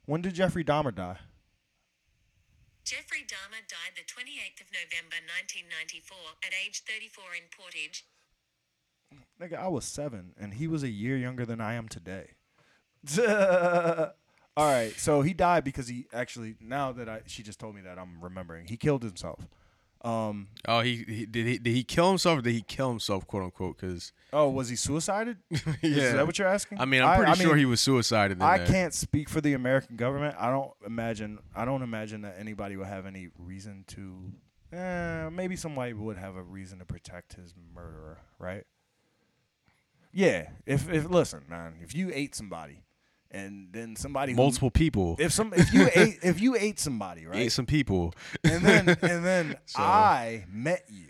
When 0.06 0.22
did 0.22 0.34
Jeffrey 0.34 0.64
Dahmer 0.64 0.94
die? 0.94 1.18
Jeffrey 2.84 3.20
Dahmer 3.20 3.62
died 3.68 3.94
the 3.94 4.02
28th 4.02 4.62
of 4.62 4.66
November 4.72 5.16
1994 5.38 6.16
at 6.44 6.52
age 6.66 6.82
34 6.88 7.24
in 7.36 7.42
Portage. 7.56 8.04
Nigga, 9.40 9.62
I 9.62 9.68
was 9.68 9.84
seven, 9.84 10.32
and 10.40 10.54
he 10.54 10.66
was 10.66 10.82
a 10.82 10.88
year 10.88 11.16
younger 11.16 11.44
than 11.46 11.60
I 11.60 11.74
am 11.74 11.88
today. 11.88 12.30
All 14.56 14.70
right, 14.70 14.92
so 14.98 15.22
he 15.22 15.32
died 15.32 15.64
because 15.64 15.88
he 15.88 16.06
actually. 16.12 16.56
Now 16.60 16.92
that 16.92 17.08
I, 17.08 17.20
she 17.26 17.42
just 17.42 17.58
told 17.60 17.74
me 17.74 17.82
that, 17.82 17.98
I'm 17.98 18.20
remembering. 18.20 18.66
He 18.66 18.76
killed 18.76 19.02
himself. 19.02 19.46
Um. 20.02 20.48
oh, 20.66 20.80
he, 20.80 21.04
he 21.06 21.26
did 21.26 21.46
he 21.46 21.58
did 21.58 21.74
he 21.74 21.84
kill 21.84 22.08
himself 22.08 22.38
or 22.38 22.42
did 22.42 22.54
he 22.54 22.62
kill 22.62 22.88
himself, 22.88 23.26
quote 23.26 23.42
unquote? 23.42 23.76
Because 23.78 24.12
Oh, 24.32 24.48
was 24.48 24.70
he 24.70 24.76
suicided? 24.76 25.36
yeah, 25.50 25.58
Is 25.82 26.12
that 26.14 26.26
what 26.26 26.38
you're 26.38 26.48
asking? 26.48 26.80
I 26.80 26.86
mean, 26.86 27.02
I'm 27.02 27.18
pretty 27.18 27.32
I 27.32 27.34
sure 27.34 27.48
mean, 27.50 27.58
he 27.58 27.64
was 27.66 27.82
suicided. 27.82 28.40
I 28.40 28.58
there. 28.58 28.66
can't 28.66 28.94
speak 28.94 29.28
for 29.28 29.42
the 29.42 29.52
American 29.52 29.96
government. 29.96 30.36
I 30.38 30.50
don't 30.50 30.70
imagine. 30.86 31.38
I 31.54 31.66
don't 31.66 31.82
imagine 31.82 32.22
that 32.22 32.36
anybody 32.38 32.76
would 32.78 32.86
have 32.86 33.04
any 33.04 33.28
reason 33.38 33.84
to. 33.88 34.32
Eh, 34.72 35.28
maybe 35.30 35.54
somebody 35.54 35.92
would 35.92 36.16
have 36.16 36.34
a 36.36 36.42
reason 36.42 36.78
to 36.78 36.86
protect 36.86 37.34
his 37.34 37.54
murderer, 37.74 38.20
right? 38.38 38.64
Yeah. 40.12 40.48
If 40.66 40.88
if 40.90 41.08
listen, 41.10 41.42
man, 41.48 41.74
if 41.82 41.94
you 41.94 42.10
ate 42.14 42.34
somebody, 42.34 42.84
and 43.30 43.68
then 43.72 43.96
somebody 43.96 44.32
who- 44.32 44.36
multiple 44.36 44.70
people. 44.70 45.16
if 45.18 45.32
some 45.32 45.52
if 45.54 45.72
you 45.72 45.88
ate 45.94 46.18
if 46.22 46.40
you 46.40 46.56
ate 46.56 46.78
somebody, 46.80 47.26
right? 47.26 47.36
Ate 47.38 47.52
some 47.52 47.66
people. 47.66 48.14
and 48.44 48.62
then 48.64 48.88
and 49.02 49.24
then 49.24 49.56
So- 49.66 49.82
I 49.82 50.44
met 50.52 50.84
you, 50.88 51.06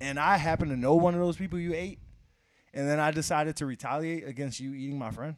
and 0.00 0.18
I 0.18 0.36
happen 0.36 0.68
to 0.68 0.76
know 0.76 0.94
one 0.94 1.14
of 1.14 1.20
those 1.20 1.36
people 1.36 1.58
you 1.58 1.74
ate, 1.74 1.98
and 2.74 2.88
then 2.88 2.98
I 3.00 3.10
decided 3.10 3.56
to 3.56 3.66
retaliate 3.66 4.26
against 4.26 4.60
you 4.60 4.74
eating 4.74 4.98
my 4.98 5.10
friend. 5.10 5.36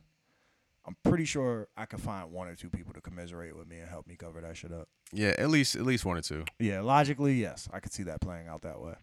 I'm 0.87 0.97
pretty 1.05 1.27
sure 1.27 1.69
I 1.77 1.85
could 1.85 2.01
find 2.01 2.33
one 2.33 2.49
or 2.49 2.55
two 2.55 2.71
people 2.71 2.95
to 2.95 3.01
commiserate 3.03 3.55
with 3.55 3.69
me 3.69 3.77
and 3.79 3.91
help 3.91 4.07
me 4.07 4.17
cover 4.17 4.41
that 4.41 4.57
shit 4.57 4.73
up. 4.73 4.89
Yeah, 5.13 5.35
at 5.39 5.51
least 5.51 5.77
at 5.77 5.83
least 5.85 6.05
one 6.07 6.17
or 6.17 6.23
two. 6.23 6.45
Yeah, 6.59 6.81
logically, 6.81 7.35
yes, 7.35 7.69
I 7.73 7.81
could 7.81 7.93
see 7.93 8.05
that 8.05 8.21
playing 8.23 8.49
out 8.49 8.63
that 8.63 8.81
way. 8.81 8.95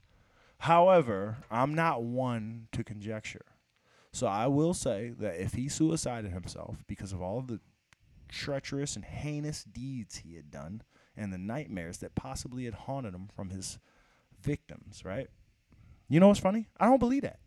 However, 0.60 1.38
I'm 1.52 1.76
not 1.76 2.02
one 2.04 2.68
to 2.72 2.84
conjecture. 2.84 3.46
So 4.16 4.28
I 4.28 4.48
will 4.48 4.74
say 4.74 5.12
that 5.20 5.42
if 5.42 5.56
he 5.56 5.68
suicided 5.68 6.32
himself 6.32 6.78
because 6.88 7.12
of 7.12 7.22
all 7.22 7.38
of 7.38 7.48
the 7.48 7.60
treacherous 8.30 8.96
and 8.96 9.04
heinous 9.04 9.66
deeds 9.66 10.16
he 10.20 10.36
had 10.38 10.50
done 10.50 10.84
and 11.18 11.34
the 11.34 11.38
nightmares 11.38 11.98
that 11.98 12.16
possibly 12.16 12.64
had 12.64 12.76
haunted 12.76 13.14
him 13.14 13.28
from 13.36 13.50
his 13.50 13.78
victims, 14.42 15.04
right? 15.04 15.28
You 16.08 16.22
know 16.22 16.30
what's 16.30 16.40
funny? 16.40 16.70
I 16.80 16.86
don't 16.86 17.02
believe 17.02 17.24
that. 17.24 17.40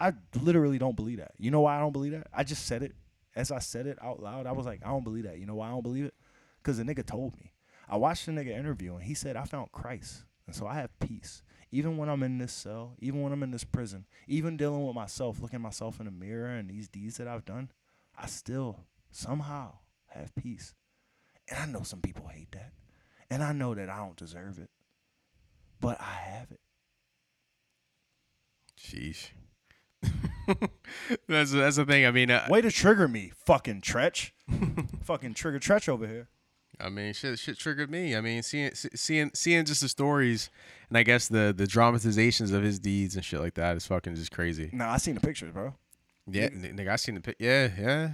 I 0.00 0.14
literally 0.40 0.78
don't 0.78 0.96
believe 0.96 1.18
that. 1.18 1.30
You 1.38 1.52
know 1.52 1.60
why 1.60 1.76
I 1.76 1.78
don't 1.78 1.92
believe 1.92 2.10
that? 2.10 2.26
I 2.34 2.42
just 2.42 2.66
said 2.66 2.82
it. 2.82 2.96
As 3.36 3.52
I 3.52 3.60
said 3.60 3.86
it 3.86 3.96
out 4.02 4.20
loud, 4.20 4.48
I 4.48 4.52
was 4.52 4.66
like, 4.66 4.80
I 4.84 4.88
don't 4.88 5.04
believe 5.04 5.26
that. 5.26 5.38
You 5.38 5.46
know 5.46 5.54
why 5.54 5.68
I 5.68 5.70
don't 5.70 5.84
believe 5.84 6.06
it? 6.06 6.14
Because 6.60 6.78
the 6.78 6.82
nigga 6.82 7.06
told 7.06 7.36
me. 7.36 7.52
I 7.88 7.98
watched 7.98 8.26
the 8.26 8.32
nigga 8.32 8.48
interview 8.48 8.96
and 8.96 9.04
he 9.04 9.14
said, 9.14 9.36
I 9.36 9.44
found 9.44 9.70
Christ. 9.70 10.24
And 10.48 10.56
so 10.56 10.66
I 10.66 10.74
have 10.74 10.98
peace. 10.98 11.44
Even 11.76 11.98
when 11.98 12.08
I'm 12.08 12.22
in 12.22 12.38
this 12.38 12.54
cell, 12.54 12.94
even 13.00 13.20
when 13.20 13.34
I'm 13.34 13.42
in 13.42 13.50
this 13.50 13.62
prison, 13.62 14.06
even 14.26 14.56
dealing 14.56 14.86
with 14.86 14.94
myself, 14.94 15.42
looking 15.42 15.60
myself 15.60 16.00
in 16.00 16.06
the 16.06 16.10
mirror 16.10 16.48
and 16.48 16.70
these 16.70 16.88
deeds 16.88 17.18
that 17.18 17.28
I've 17.28 17.44
done, 17.44 17.70
I 18.18 18.28
still 18.28 18.80
somehow 19.10 19.72
have 20.06 20.34
peace. 20.34 20.72
And 21.50 21.58
I 21.58 21.66
know 21.66 21.82
some 21.82 22.00
people 22.00 22.28
hate 22.28 22.50
that. 22.52 22.72
And 23.28 23.42
I 23.42 23.52
know 23.52 23.74
that 23.74 23.90
I 23.90 23.98
don't 23.98 24.16
deserve 24.16 24.58
it. 24.58 24.70
But 25.78 26.00
I 26.00 26.14
have 26.14 26.50
it. 26.50 26.60
Sheesh. 28.80 29.32
that's 31.28 31.52
that's 31.52 31.76
the 31.76 31.84
thing. 31.84 32.06
I 32.06 32.10
mean, 32.10 32.30
uh, 32.30 32.46
Way 32.48 32.62
to 32.62 32.70
trigger 32.70 33.06
me, 33.06 33.32
fucking 33.44 33.82
Tretch. 33.82 34.30
fucking 35.02 35.34
trigger 35.34 35.58
Tretch 35.58 35.90
over 35.90 36.06
here. 36.06 36.28
I 36.78 36.88
mean, 36.90 37.12
shit, 37.14 37.38
shit 37.38 37.58
triggered 37.58 37.90
me. 37.90 38.14
I 38.16 38.20
mean, 38.20 38.42
seeing 38.42 38.70
seeing 38.74 39.30
seeing 39.34 39.64
just 39.64 39.80
the 39.80 39.88
stories 39.88 40.50
and 40.88 40.98
I 40.98 41.02
guess 41.02 41.28
the 41.28 41.54
the 41.56 41.66
dramatizations 41.66 42.52
of 42.52 42.62
his 42.62 42.78
deeds 42.78 43.16
and 43.16 43.24
shit 43.24 43.40
like 43.40 43.54
that 43.54 43.76
is 43.76 43.86
fucking 43.86 44.14
just 44.14 44.30
crazy. 44.30 44.70
Nah, 44.72 44.92
I 44.92 44.96
seen 44.98 45.14
the 45.14 45.20
pictures, 45.20 45.52
bro. 45.52 45.74
Yeah, 46.28 46.48
nigga, 46.48 46.88
I 46.88 46.96
seen 46.96 47.14
the 47.14 47.20
pic. 47.20 47.36
Yeah, 47.38 47.70
yeah. 47.78 48.10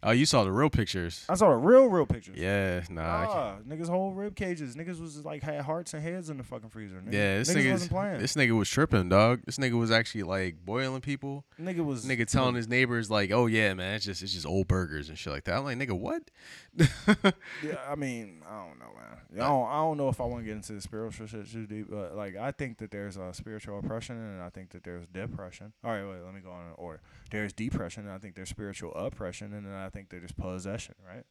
Oh, 0.00 0.12
you 0.12 0.26
saw 0.26 0.44
the 0.44 0.52
real 0.52 0.70
pictures. 0.70 1.24
I 1.28 1.34
saw 1.34 1.48
the 1.50 1.56
real, 1.56 1.86
real 1.86 2.06
pictures. 2.06 2.36
Yeah, 2.38 2.82
nah. 2.88 3.02
Ah, 3.28 3.56
niggas 3.68 3.88
whole 3.88 4.12
rib 4.12 4.36
cages. 4.36 4.76
Niggas 4.76 5.00
was 5.00 5.24
like 5.24 5.42
had 5.42 5.62
hearts 5.62 5.92
and 5.92 6.02
heads 6.02 6.30
in 6.30 6.36
the 6.36 6.44
fucking 6.44 6.68
freezer. 6.70 6.96
Nigga. 7.04 7.12
Yeah, 7.12 7.38
this 7.38 7.50
niggas 7.52 7.56
nigga 7.64 7.72
wasn't 7.72 7.90
playing. 7.90 8.18
this 8.20 8.34
nigga 8.34 8.56
was 8.56 8.68
tripping, 8.70 9.08
dog. 9.08 9.40
This 9.44 9.58
nigga 9.58 9.72
was 9.72 9.90
actually 9.90 10.22
like 10.22 10.64
boiling 10.64 11.00
people. 11.00 11.44
nigga 11.60 11.84
was 11.84 12.04
Nigga 12.06 12.26
telling 12.26 12.54
his 12.54 12.68
neighbors 12.68 13.10
like, 13.10 13.32
"Oh 13.32 13.46
yeah, 13.46 13.74
man, 13.74 13.94
it's 13.96 14.04
just 14.04 14.22
it's 14.22 14.32
just 14.32 14.46
old 14.46 14.68
burgers 14.68 15.08
and 15.08 15.18
shit 15.18 15.32
like 15.32 15.44
that." 15.44 15.56
I'm 15.58 15.64
like, 15.64 15.78
"Nigga, 15.78 15.98
what?" 15.98 16.30
Yeah, 17.62 17.78
I 17.88 17.94
mean, 17.96 18.42
I 18.48 18.64
don't 18.66 18.78
know, 18.78 18.92
man. 18.96 19.18
I 19.34 19.48
don't, 19.48 19.68
I 19.68 19.74
don't 19.76 19.96
know 19.96 20.08
if 20.08 20.20
I 20.20 20.24
want 20.24 20.42
to 20.42 20.46
get 20.46 20.56
into 20.56 20.72
the 20.72 20.80
spiritual 20.80 21.26
shit 21.26 21.50
too 21.50 21.66
deep, 21.66 21.88
but 21.90 22.14
like, 22.16 22.36
I 22.36 22.52
think 22.52 22.78
that 22.78 22.90
there's 22.90 23.16
a 23.16 23.32
spiritual 23.34 23.78
oppression, 23.78 24.16
and 24.16 24.42
I 24.42 24.48
think 24.48 24.70
that 24.70 24.84
there's 24.84 25.06
depression. 25.06 25.72
All 25.84 25.90
right, 25.90 26.04
wait, 26.04 26.24
let 26.24 26.34
me 26.34 26.40
go 26.40 26.50
on 26.50 26.66
in 26.66 26.72
order. 26.76 27.00
There's 27.30 27.52
depression, 27.52 28.04
and 28.04 28.12
I 28.12 28.18
think 28.18 28.36
there's 28.36 28.48
spiritual 28.48 28.94
oppression, 28.94 29.52
and 29.52 29.66
then 29.66 29.72
I 29.88 29.90
think 29.90 30.10
that 30.10 30.18
there's 30.20 30.32
possession, 30.32 30.94
right? 31.04 31.24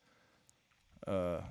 Uh, 1.08 1.42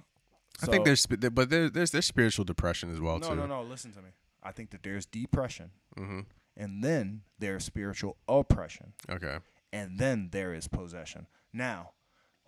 I 0.63 0.67
think 0.67 0.85
there's 0.85 1.07
but 1.07 1.51
there, 1.51 1.71
there's 1.71 1.91
there's 1.93 2.07
spiritual 2.07 2.45
depression 2.45 2.91
as 2.91 3.01
well 3.01 3.19
no, 3.21 3.29
too. 3.31 3.35
no, 3.37 3.47
no. 3.47 3.63
Listen 3.63 3.93
to 3.93 4.01
me. 4.03 4.11
I 4.43 4.53
think 4.53 4.71
that 4.71 4.83
there's 4.83 5.07
depression, 5.07 5.71
Mm-hmm. 5.99 6.21
and 6.57 6.83
then 6.85 7.23
there's 7.39 7.65
spiritual 7.65 8.17
oppression. 8.29 8.93
Okay. 9.11 9.39
and 9.73 9.99
then 9.99 10.29
there 10.33 10.53
is 10.55 10.67
possession. 10.69 11.27
Now, 11.53 11.91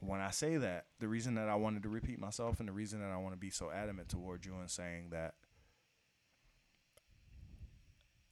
when 0.01 0.21
I 0.21 0.31
say 0.31 0.57
that, 0.59 0.87
the 1.01 1.09
reason 1.09 1.35
that 1.35 1.49
I 1.49 1.55
wanted 1.57 1.83
to 1.85 1.89
repeat 1.89 2.19
myself 2.19 2.61
and 2.61 2.69
the 2.69 2.73
reason 2.73 3.01
that 3.01 3.11
I 3.11 3.17
want 3.17 3.35
to 3.35 3.39
be 3.39 3.51
so 3.51 3.71
adamant 3.71 4.09
toward 4.09 4.45
you 4.47 4.55
and 4.59 4.71
saying 4.71 5.11
that 5.11 5.35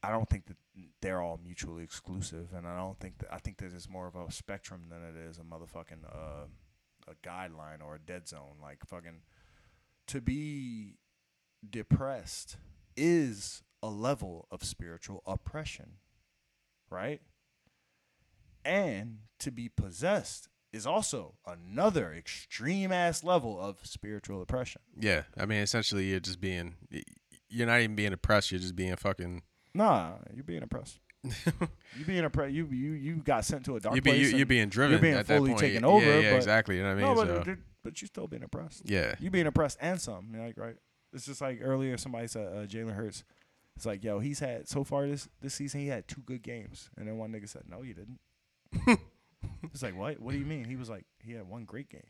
I 0.06 0.10
don't 0.10 0.28
think 0.28 0.46
that 0.46 0.56
they're 1.02 1.20
all 1.20 1.40
mutually 1.42 1.82
exclusive, 1.82 2.48
and 2.54 2.64
I 2.66 2.76
don't 2.76 2.98
think 3.00 3.18
that 3.18 3.32
I 3.32 3.38
think 3.38 3.58
that 3.58 3.72
it's 3.74 3.88
more 3.88 4.06
of 4.06 4.14
a 4.14 4.30
spectrum 4.30 4.82
than 4.88 5.02
it 5.02 5.16
is 5.28 5.38
a 5.38 5.42
motherfucking 5.42 6.04
uh, 6.08 6.46
a 7.08 7.28
guideline 7.28 7.82
or 7.84 7.96
a 7.96 7.98
dead 7.98 8.28
zone. 8.28 8.58
Like 8.62 8.86
fucking 8.86 9.22
to 10.06 10.20
be 10.20 10.98
depressed 11.68 12.56
is 12.96 13.64
a 13.82 13.88
level 13.88 14.46
of 14.52 14.62
spiritual 14.62 15.22
oppression, 15.26 15.94
right? 16.88 17.20
And 18.64 19.18
to 19.40 19.50
be 19.50 19.68
possessed 19.68 20.48
is 20.72 20.86
also 20.86 21.34
another 21.46 22.12
extreme 22.12 22.92
ass 22.92 23.24
level 23.24 23.60
of 23.60 23.78
spiritual 23.82 24.40
oppression. 24.40 24.82
Yeah, 24.98 25.22
I 25.36 25.46
mean, 25.46 25.62
essentially, 25.62 26.06
you're 26.06 26.20
just 26.20 26.40
being, 26.40 26.74
you're 27.48 27.66
not 27.66 27.80
even 27.80 27.96
being 27.96 28.12
oppressed. 28.12 28.52
You're 28.52 28.60
just 28.60 28.76
being 28.76 28.94
fucking. 28.94 29.42
Nah, 29.76 30.14
you're 30.34 30.44
being 30.44 30.62
oppressed. 30.62 30.98
you 31.24 32.04
being 32.06 32.24
oppressed. 32.24 32.52
You 32.54 32.66
you 32.66 32.92
you 32.92 33.16
got 33.16 33.44
sent 33.44 33.64
to 33.66 33.76
a 33.76 33.80
dark 33.80 33.94
you 33.96 34.00
be, 34.02 34.10
place. 34.10 34.30
you, 34.30 34.36
you're 34.38 34.46
being 34.46 34.68
driven. 34.68 35.00
being 35.00 35.14
at 35.14 35.26
that 35.26 35.38
fully 35.38 35.54
taken 35.54 35.82
Yeah, 35.82 35.88
over, 35.88 36.20
Yeah, 36.20 36.30
but- 36.32 36.36
exactly. 36.36 36.76
You 36.76 36.82
know 36.82 36.94
what 36.94 37.04
I 37.04 37.06
mean? 37.06 37.16
no, 37.16 37.36
but 37.36 37.44
So, 37.46 37.56
but 37.84 38.00
you're 38.02 38.06
still 38.06 38.26
being 38.26 38.42
oppressed. 38.42 38.82
yeah. 38.88 39.14
You 39.20 39.30
being 39.30 39.46
oppressed 39.46 39.78
and 39.80 40.00
some, 40.00 40.28
you 40.32 40.38
know, 40.38 40.44
like 40.46 40.56
right. 40.56 40.76
It's 41.12 41.26
just 41.26 41.40
like 41.40 41.60
earlier 41.62 41.96
somebody 41.96 42.26
said 42.26 42.46
uh, 42.52 42.66
Jalen 42.66 42.94
Hurts. 42.94 43.24
It's 43.76 43.86
like 43.86 44.02
yo, 44.04 44.18
he's 44.20 44.40
had 44.40 44.68
so 44.68 44.84
far 44.84 45.06
this 45.06 45.28
this 45.40 45.54
season 45.54 45.80
he 45.80 45.88
had 45.88 46.08
two 46.08 46.22
good 46.22 46.42
games, 46.42 46.90
and 46.96 47.06
then 47.08 47.16
one 47.18 47.32
nigga 47.32 47.48
said 47.48 47.62
no, 47.68 47.82
you 47.82 47.94
didn't. 47.94 48.18
it's 49.72 49.82
like 49.82 49.96
what? 49.96 50.18
What 50.20 50.32
do 50.32 50.38
you 50.38 50.46
mean? 50.46 50.64
He 50.64 50.76
was 50.76 50.88
like 50.88 51.04
he 51.22 51.32
had 51.32 51.48
one 51.48 51.64
great 51.64 51.88
game. 51.90 52.00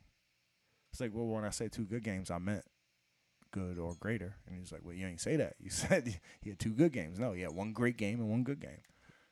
It's 0.93 1.01
like 1.01 1.11
well, 1.13 1.27
when 1.27 1.45
I 1.45 1.51
say 1.51 1.69
two 1.69 1.85
good 1.85 2.03
games, 2.05 2.31
I 2.31 2.39
meant 2.39 2.65
good 3.57 3.79
or 3.79 3.95
greater, 3.99 4.37
and 4.47 4.59
he's 4.59 4.71
like, 4.71 4.83
well, 4.85 4.95
you 4.95 5.07
ain't 5.07 5.21
say 5.21 5.37
that. 5.37 5.55
You 5.59 5.71
said 5.83 6.19
he 6.43 6.51
had 6.51 6.59
two 6.59 6.73
good 6.75 6.93
games. 6.93 7.19
No, 7.19 7.33
he 7.33 7.41
had 7.43 7.53
one 7.53 7.73
great 7.73 7.97
game 7.97 8.21
and 8.21 8.29
one 8.31 8.43
good 8.45 8.61
game. 8.61 8.83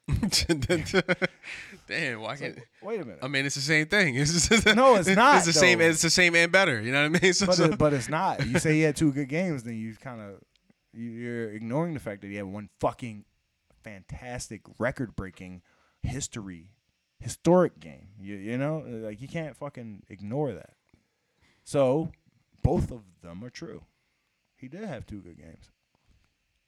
Damn, 1.89 2.21
why 2.21 2.37
can't? 2.37 2.59
Wait 2.83 3.01
a 3.01 3.05
minute. 3.05 3.21
I 3.23 3.29
mean, 3.29 3.47
it's 3.47 3.55
the 3.55 3.61
same 3.61 3.87
thing. 3.87 4.17
It's 4.19 4.49
just, 4.49 4.67
No, 4.77 4.97
it's 4.97 5.09
not, 5.09 5.37
It's 5.39 5.47
the 5.47 5.53
same. 5.53 5.79
though. 5.79 5.85
It's 5.87 6.03
the 6.03 6.11
same 6.11 6.35
and 6.35 6.51
better. 6.53 6.81
You 6.81 6.93
know 6.93 7.09
what 7.09 7.17
I 7.17 7.23
mean? 7.23 7.33
So, 7.33 7.47
but, 7.47 7.55
so- 7.55 7.65
it, 7.65 7.79
but 7.79 7.93
it's 7.95 8.09
not. 8.09 8.47
You 8.47 8.59
say 8.59 8.75
he 8.75 8.83
had 8.83 8.97
two 8.97 9.13
good 9.13 9.29
games, 9.29 9.63
then 9.63 9.77
you 9.77 9.95
kind 9.97 10.21
of 10.21 10.41
you're 10.93 11.51
ignoring 11.51 11.95
the 11.95 12.01
fact 12.01 12.21
that 12.23 12.29
he 12.29 12.37
had 12.37 12.45
one 12.47 12.69
fucking 12.81 13.25
fantastic, 13.83 14.63
record-breaking, 14.79 15.63
history, 16.03 16.71
historic 17.19 17.81
game. 17.81 18.09
You 18.21 18.37
you 18.37 18.59
know, 18.59 18.85
like 18.87 19.21
you 19.21 19.29
can't 19.29 19.57
fucking 19.57 20.05
ignore 20.09 20.53
that. 20.53 20.75
So 21.65 22.11
both 22.63 22.91
of 22.93 23.01
them 23.23 23.43
are 23.45 23.51
true. 23.51 23.83
He 24.65 24.69
did 24.69 24.85
have 24.85 25.05
two 25.05 25.21
good 25.21 25.37
games. 25.37 25.71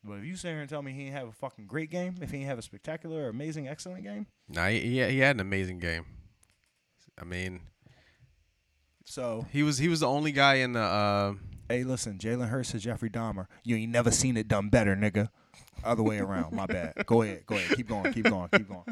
But 0.04 0.18
if 0.18 0.24
you 0.24 0.36
sit 0.36 0.50
here 0.50 0.60
and 0.60 0.68
tell 0.68 0.82
me 0.82 0.92
he 0.92 1.04
didn't 1.04 1.16
have 1.16 1.28
a 1.28 1.32
fucking 1.32 1.66
great 1.66 1.90
game, 1.90 2.16
if 2.20 2.30
he 2.30 2.36
didn't 2.36 2.50
have 2.50 2.58
a 2.58 2.62
spectacular, 2.62 3.30
amazing, 3.30 3.68
excellent 3.68 4.04
game, 4.04 4.26
nah, 4.50 4.68
he, 4.68 4.80
he 4.80 5.18
had 5.18 5.36
an 5.36 5.40
amazing 5.40 5.78
game. 5.78 6.04
I 7.18 7.24
mean, 7.24 7.60
so 9.06 9.46
he 9.50 9.62
was 9.62 9.78
he 9.78 9.88
was 9.88 10.00
the 10.00 10.08
only 10.08 10.30
guy 10.30 10.56
in 10.56 10.74
the. 10.74 10.80
Uh, 10.80 11.34
Hey, 11.68 11.82
listen, 11.82 12.18
Jalen 12.18 12.48
Hurts 12.48 12.74
is 12.74 12.82
Jeffrey 12.84 13.10
Dahmer. 13.10 13.46
You 13.64 13.74
ain't 13.76 13.90
never 13.90 14.12
seen 14.12 14.36
it 14.36 14.46
done 14.46 14.68
better, 14.68 14.94
nigga. 14.94 15.30
Other 15.82 16.04
way 16.04 16.18
around. 16.18 16.54
My 16.54 16.66
bad. 16.66 16.92
Go 17.06 17.22
ahead. 17.22 17.44
Go 17.46 17.56
ahead. 17.56 17.76
Keep 17.76 17.88
going. 17.88 18.12
Keep 18.12 18.28
going. 18.28 18.48
Keep 18.50 18.68
going. 18.68 18.84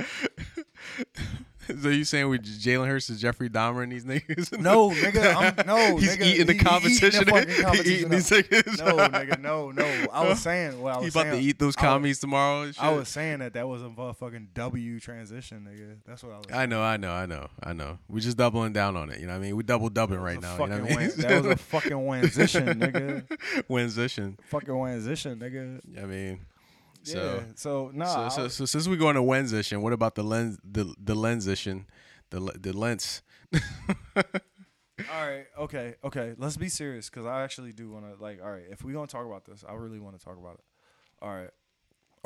so 1.82 1.88
you 1.88 2.04
saying 2.04 2.28
we 2.28 2.38
Jalen 2.38 2.86
Hurts 2.86 3.10
is 3.10 3.20
Jeffrey 3.20 3.48
Dahmer 3.50 3.82
and 3.82 3.92
these 3.92 4.04
niggas? 4.04 4.58
No, 4.58 4.90
nigga. 4.92 5.34
I'm, 5.60 5.66
no, 5.66 5.96
He's 5.98 6.16
nigga. 6.16 6.22
eating 6.24 6.46
the 6.46 6.52
he- 6.52 6.58
he 6.58 6.64
competition. 6.64 7.06
Eating 7.22 7.24
the 7.24 7.30
fucking 7.32 7.48
He 7.54 7.62
competition 7.62 7.92
eating 7.92 8.08
these 8.10 8.30
niggas. 8.30 8.78
No, 8.78 8.96
nigga. 9.08 9.40
No, 9.40 9.70
no. 9.70 10.06
I 10.12 10.26
was 10.28 10.40
saying 10.40 10.80
what 10.80 10.96
I 10.96 10.98
He 11.00 11.04
was 11.06 11.14
about 11.14 11.22
saying. 11.26 11.40
to 11.42 11.48
eat 11.48 11.58
those 11.58 11.76
I 11.76 11.80
was- 11.80 11.88
commies 11.90 12.20
tomorrow. 12.20 12.62
And 12.62 12.74
shit. 12.74 12.84
I 12.84 12.90
was 12.92 13.08
saying 13.08 13.38
that 13.40 13.52
that 13.54 13.66
was 13.68 13.82
a 13.82 13.86
motherfucking 13.88 14.48
W 14.54 15.00
transition, 15.00 15.68
nigga. 15.70 15.96
That's 16.06 16.22
what 16.22 16.32
I 16.32 16.36
was. 16.38 16.46
I 16.52 16.66
know, 16.66 16.82
I 16.82 16.96
know, 16.96 17.12
I 17.12 17.26
know, 17.26 17.48
I 17.62 17.72
know. 17.72 17.98
We 18.08 18.20
just 18.20 18.36
doubling 18.36 18.72
down 18.72 18.96
on 18.96 19.10
it. 19.10 19.20
You 19.20 19.26
know 19.26 19.32
what 19.32 19.38
I 19.38 19.42
mean? 19.42 19.56
We 19.56 19.62
double 19.62 19.88
dubbing 19.88 20.18
right 20.20 20.40
now. 20.40 20.52
You 20.58 20.66
know 20.66 20.80
what 20.80 20.92
I 20.92 20.96
mean? 20.96 21.08
fucking 21.10 21.22
that 21.28 21.42
was 21.42 21.52
a 21.52 21.56
fucking 21.56 21.92
wansition, 21.92 22.74
nigga. 22.80 23.26
Winsition. 23.68 24.36
Fucking 24.44 24.68
wansition, 24.74 25.38
nigga. 25.38 25.80
I 26.02 26.06
mean, 26.06 26.40
Yeah. 27.14 27.14
so 27.14 27.44
So, 27.54 27.90
nah. 27.94 28.28
so, 28.28 28.42
so, 28.42 28.48
so 28.48 28.64
since 28.66 28.88
we 28.88 28.96
going 28.96 29.14
to 29.16 29.22
Wensition, 29.22 29.82
what 29.82 29.92
about 29.92 30.14
the 30.14 30.22
lens, 30.22 30.58
the 30.64 30.94
the 31.02 31.14
lensition, 31.14 31.86
the 32.30 32.40
the 32.60 32.72
lens? 32.72 33.22
All 35.12 35.26
right, 35.28 35.44
okay, 35.58 35.94
okay. 36.04 36.34
Let's 36.38 36.56
be 36.56 36.70
serious 36.70 37.10
because 37.10 37.26
I 37.26 37.42
actually 37.42 37.72
do 37.72 37.90
want 37.90 38.06
to 38.06 38.22
like. 38.22 38.40
All 38.42 38.50
right, 38.50 38.64
if 38.70 38.82
we 38.82 38.94
gonna 38.94 39.06
talk 39.06 39.26
about 39.26 39.44
this, 39.44 39.62
I 39.68 39.74
really 39.74 39.98
want 40.00 40.18
to 40.18 40.24
talk 40.24 40.38
about 40.38 40.54
it. 40.54 40.64
All 41.20 41.28
right, 41.28 41.50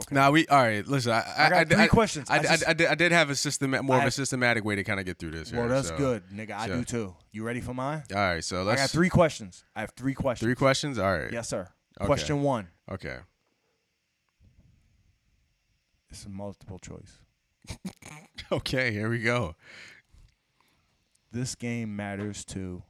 okay. 0.01 0.15
Nah, 0.15 0.31
we 0.31 0.47
all 0.47 0.63
right. 0.63 0.87
Listen, 0.87 1.11
I 1.13 1.17
I, 1.17 1.47
I 1.47 1.49
got 1.51 1.59
I, 1.59 1.65
three 1.65 1.83
I- 1.85 1.89
questions. 1.89 2.31
I, 2.31 2.39
just- 2.39 2.69
I, 2.69 2.73
did, 2.73 2.87
I 2.87 2.95
did 2.95 3.11
have 3.11 3.29
a 3.29 3.35
system, 3.35 3.73
more 3.83 3.99
of 3.99 4.05
a 4.05 4.11
systematic 4.13 4.65
way 4.65 4.77
to 4.77 4.85
kind 4.85 5.01
of 5.01 5.07
get 5.07 5.19
through 5.19 5.33
this. 5.33 5.53
well, 5.53 5.69
that's 5.69 5.89
so- 5.89 5.97
good, 5.97 6.23
nigga. 6.33 6.53
I 6.53 6.69
so- 6.69 6.77
do 6.77 6.85
too. 6.85 7.17
You 7.33 7.43
ready 7.43 7.61
for 7.61 7.75
mine? 7.75 8.05
All 8.15 8.19
right, 8.21 8.45
so 8.45 8.63
let's. 8.63 8.81
I 8.81 8.85
got 8.85 8.91
three 8.91 9.09
questions. 9.11 9.65
I 9.75 9.81
have 9.81 9.91
three 9.97 10.15
questions. 10.15 10.47
Three 10.47 10.55
questions. 10.55 10.97
All 10.99 11.11
right. 11.13 11.33
Yes, 11.33 11.49
sir. 11.49 11.69
Okay. 12.01 12.07
Question 12.07 12.43
one. 12.43 12.69
Okay. 12.91 13.17
It's 16.11 16.25
a 16.27 16.29
multiple 16.29 16.79
choice. 16.79 17.19
Okay. 18.53 18.91
Here 18.91 19.09
we 19.09 19.21
go. 19.21 19.55
This 21.31 21.55
game 21.55 21.95
matters 21.95 22.45
to 22.47 22.83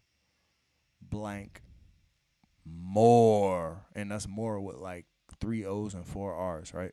blank 1.02 1.61
more, 2.64 3.85
and 3.94 4.11
that's 4.11 4.26
more 4.26 4.59
with 4.59 4.76
like 4.76 5.04
three 5.38 5.66
O's 5.66 5.92
and 5.92 6.06
four 6.06 6.33
R's, 6.35 6.72
right? 6.72 6.92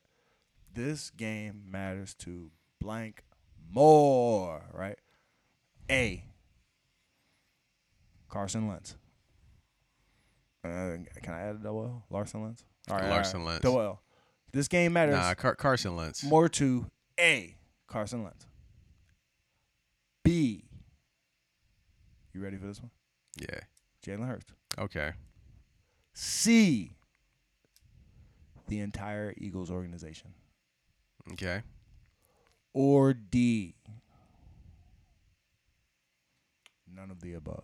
This 0.74 1.12
game 1.12 1.64
matters 1.70 2.14
to 2.16 2.52
blank 2.82 3.24
more, 3.72 4.66
right? 4.74 4.98
A. 5.90 6.26
Carson 8.28 8.68
Lentz. 8.68 8.98
Uh, 10.66 10.98
can 11.22 11.34
I 11.34 11.42
add 11.42 11.56
a 11.56 11.60
double 11.60 11.84
L? 11.84 12.04
Larson 12.10 12.44
Lentz? 12.44 12.66
All 12.90 12.98
right, 12.98 13.10
Larson 13.10 13.40
all 13.42 13.46
right. 13.46 13.52
Lentz. 13.54 13.64
Double 13.64 13.82
L. 13.82 14.02
This 14.58 14.68
game 14.68 14.94
matters 14.94 15.14
Nah, 15.14 15.36
Car- 15.36 15.54
Carson 15.54 15.96
Lentz. 15.96 16.24
more 16.24 16.50
to 16.50 16.88
A. 17.20 17.56
Carson 17.86 18.24
Lentz. 18.24 18.48
B. 20.24 20.64
You 22.34 22.42
ready 22.42 22.58
for 22.58 22.66
this 22.66 22.82
one? 22.82 22.90
Yeah. 23.40 23.60
Jalen 24.04 24.28
Hurts. 24.28 24.52
Okay. 24.80 25.12
C. 26.16 26.96
The 28.68 28.80
entire 28.80 29.36
Eagles 29.38 29.70
organization. 29.70 30.34
Okay. 31.34 31.62
Or 32.74 33.14
D. 33.14 33.76
None 36.92 37.12
of 37.12 37.22
the 37.22 37.36
above. 37.36 37.64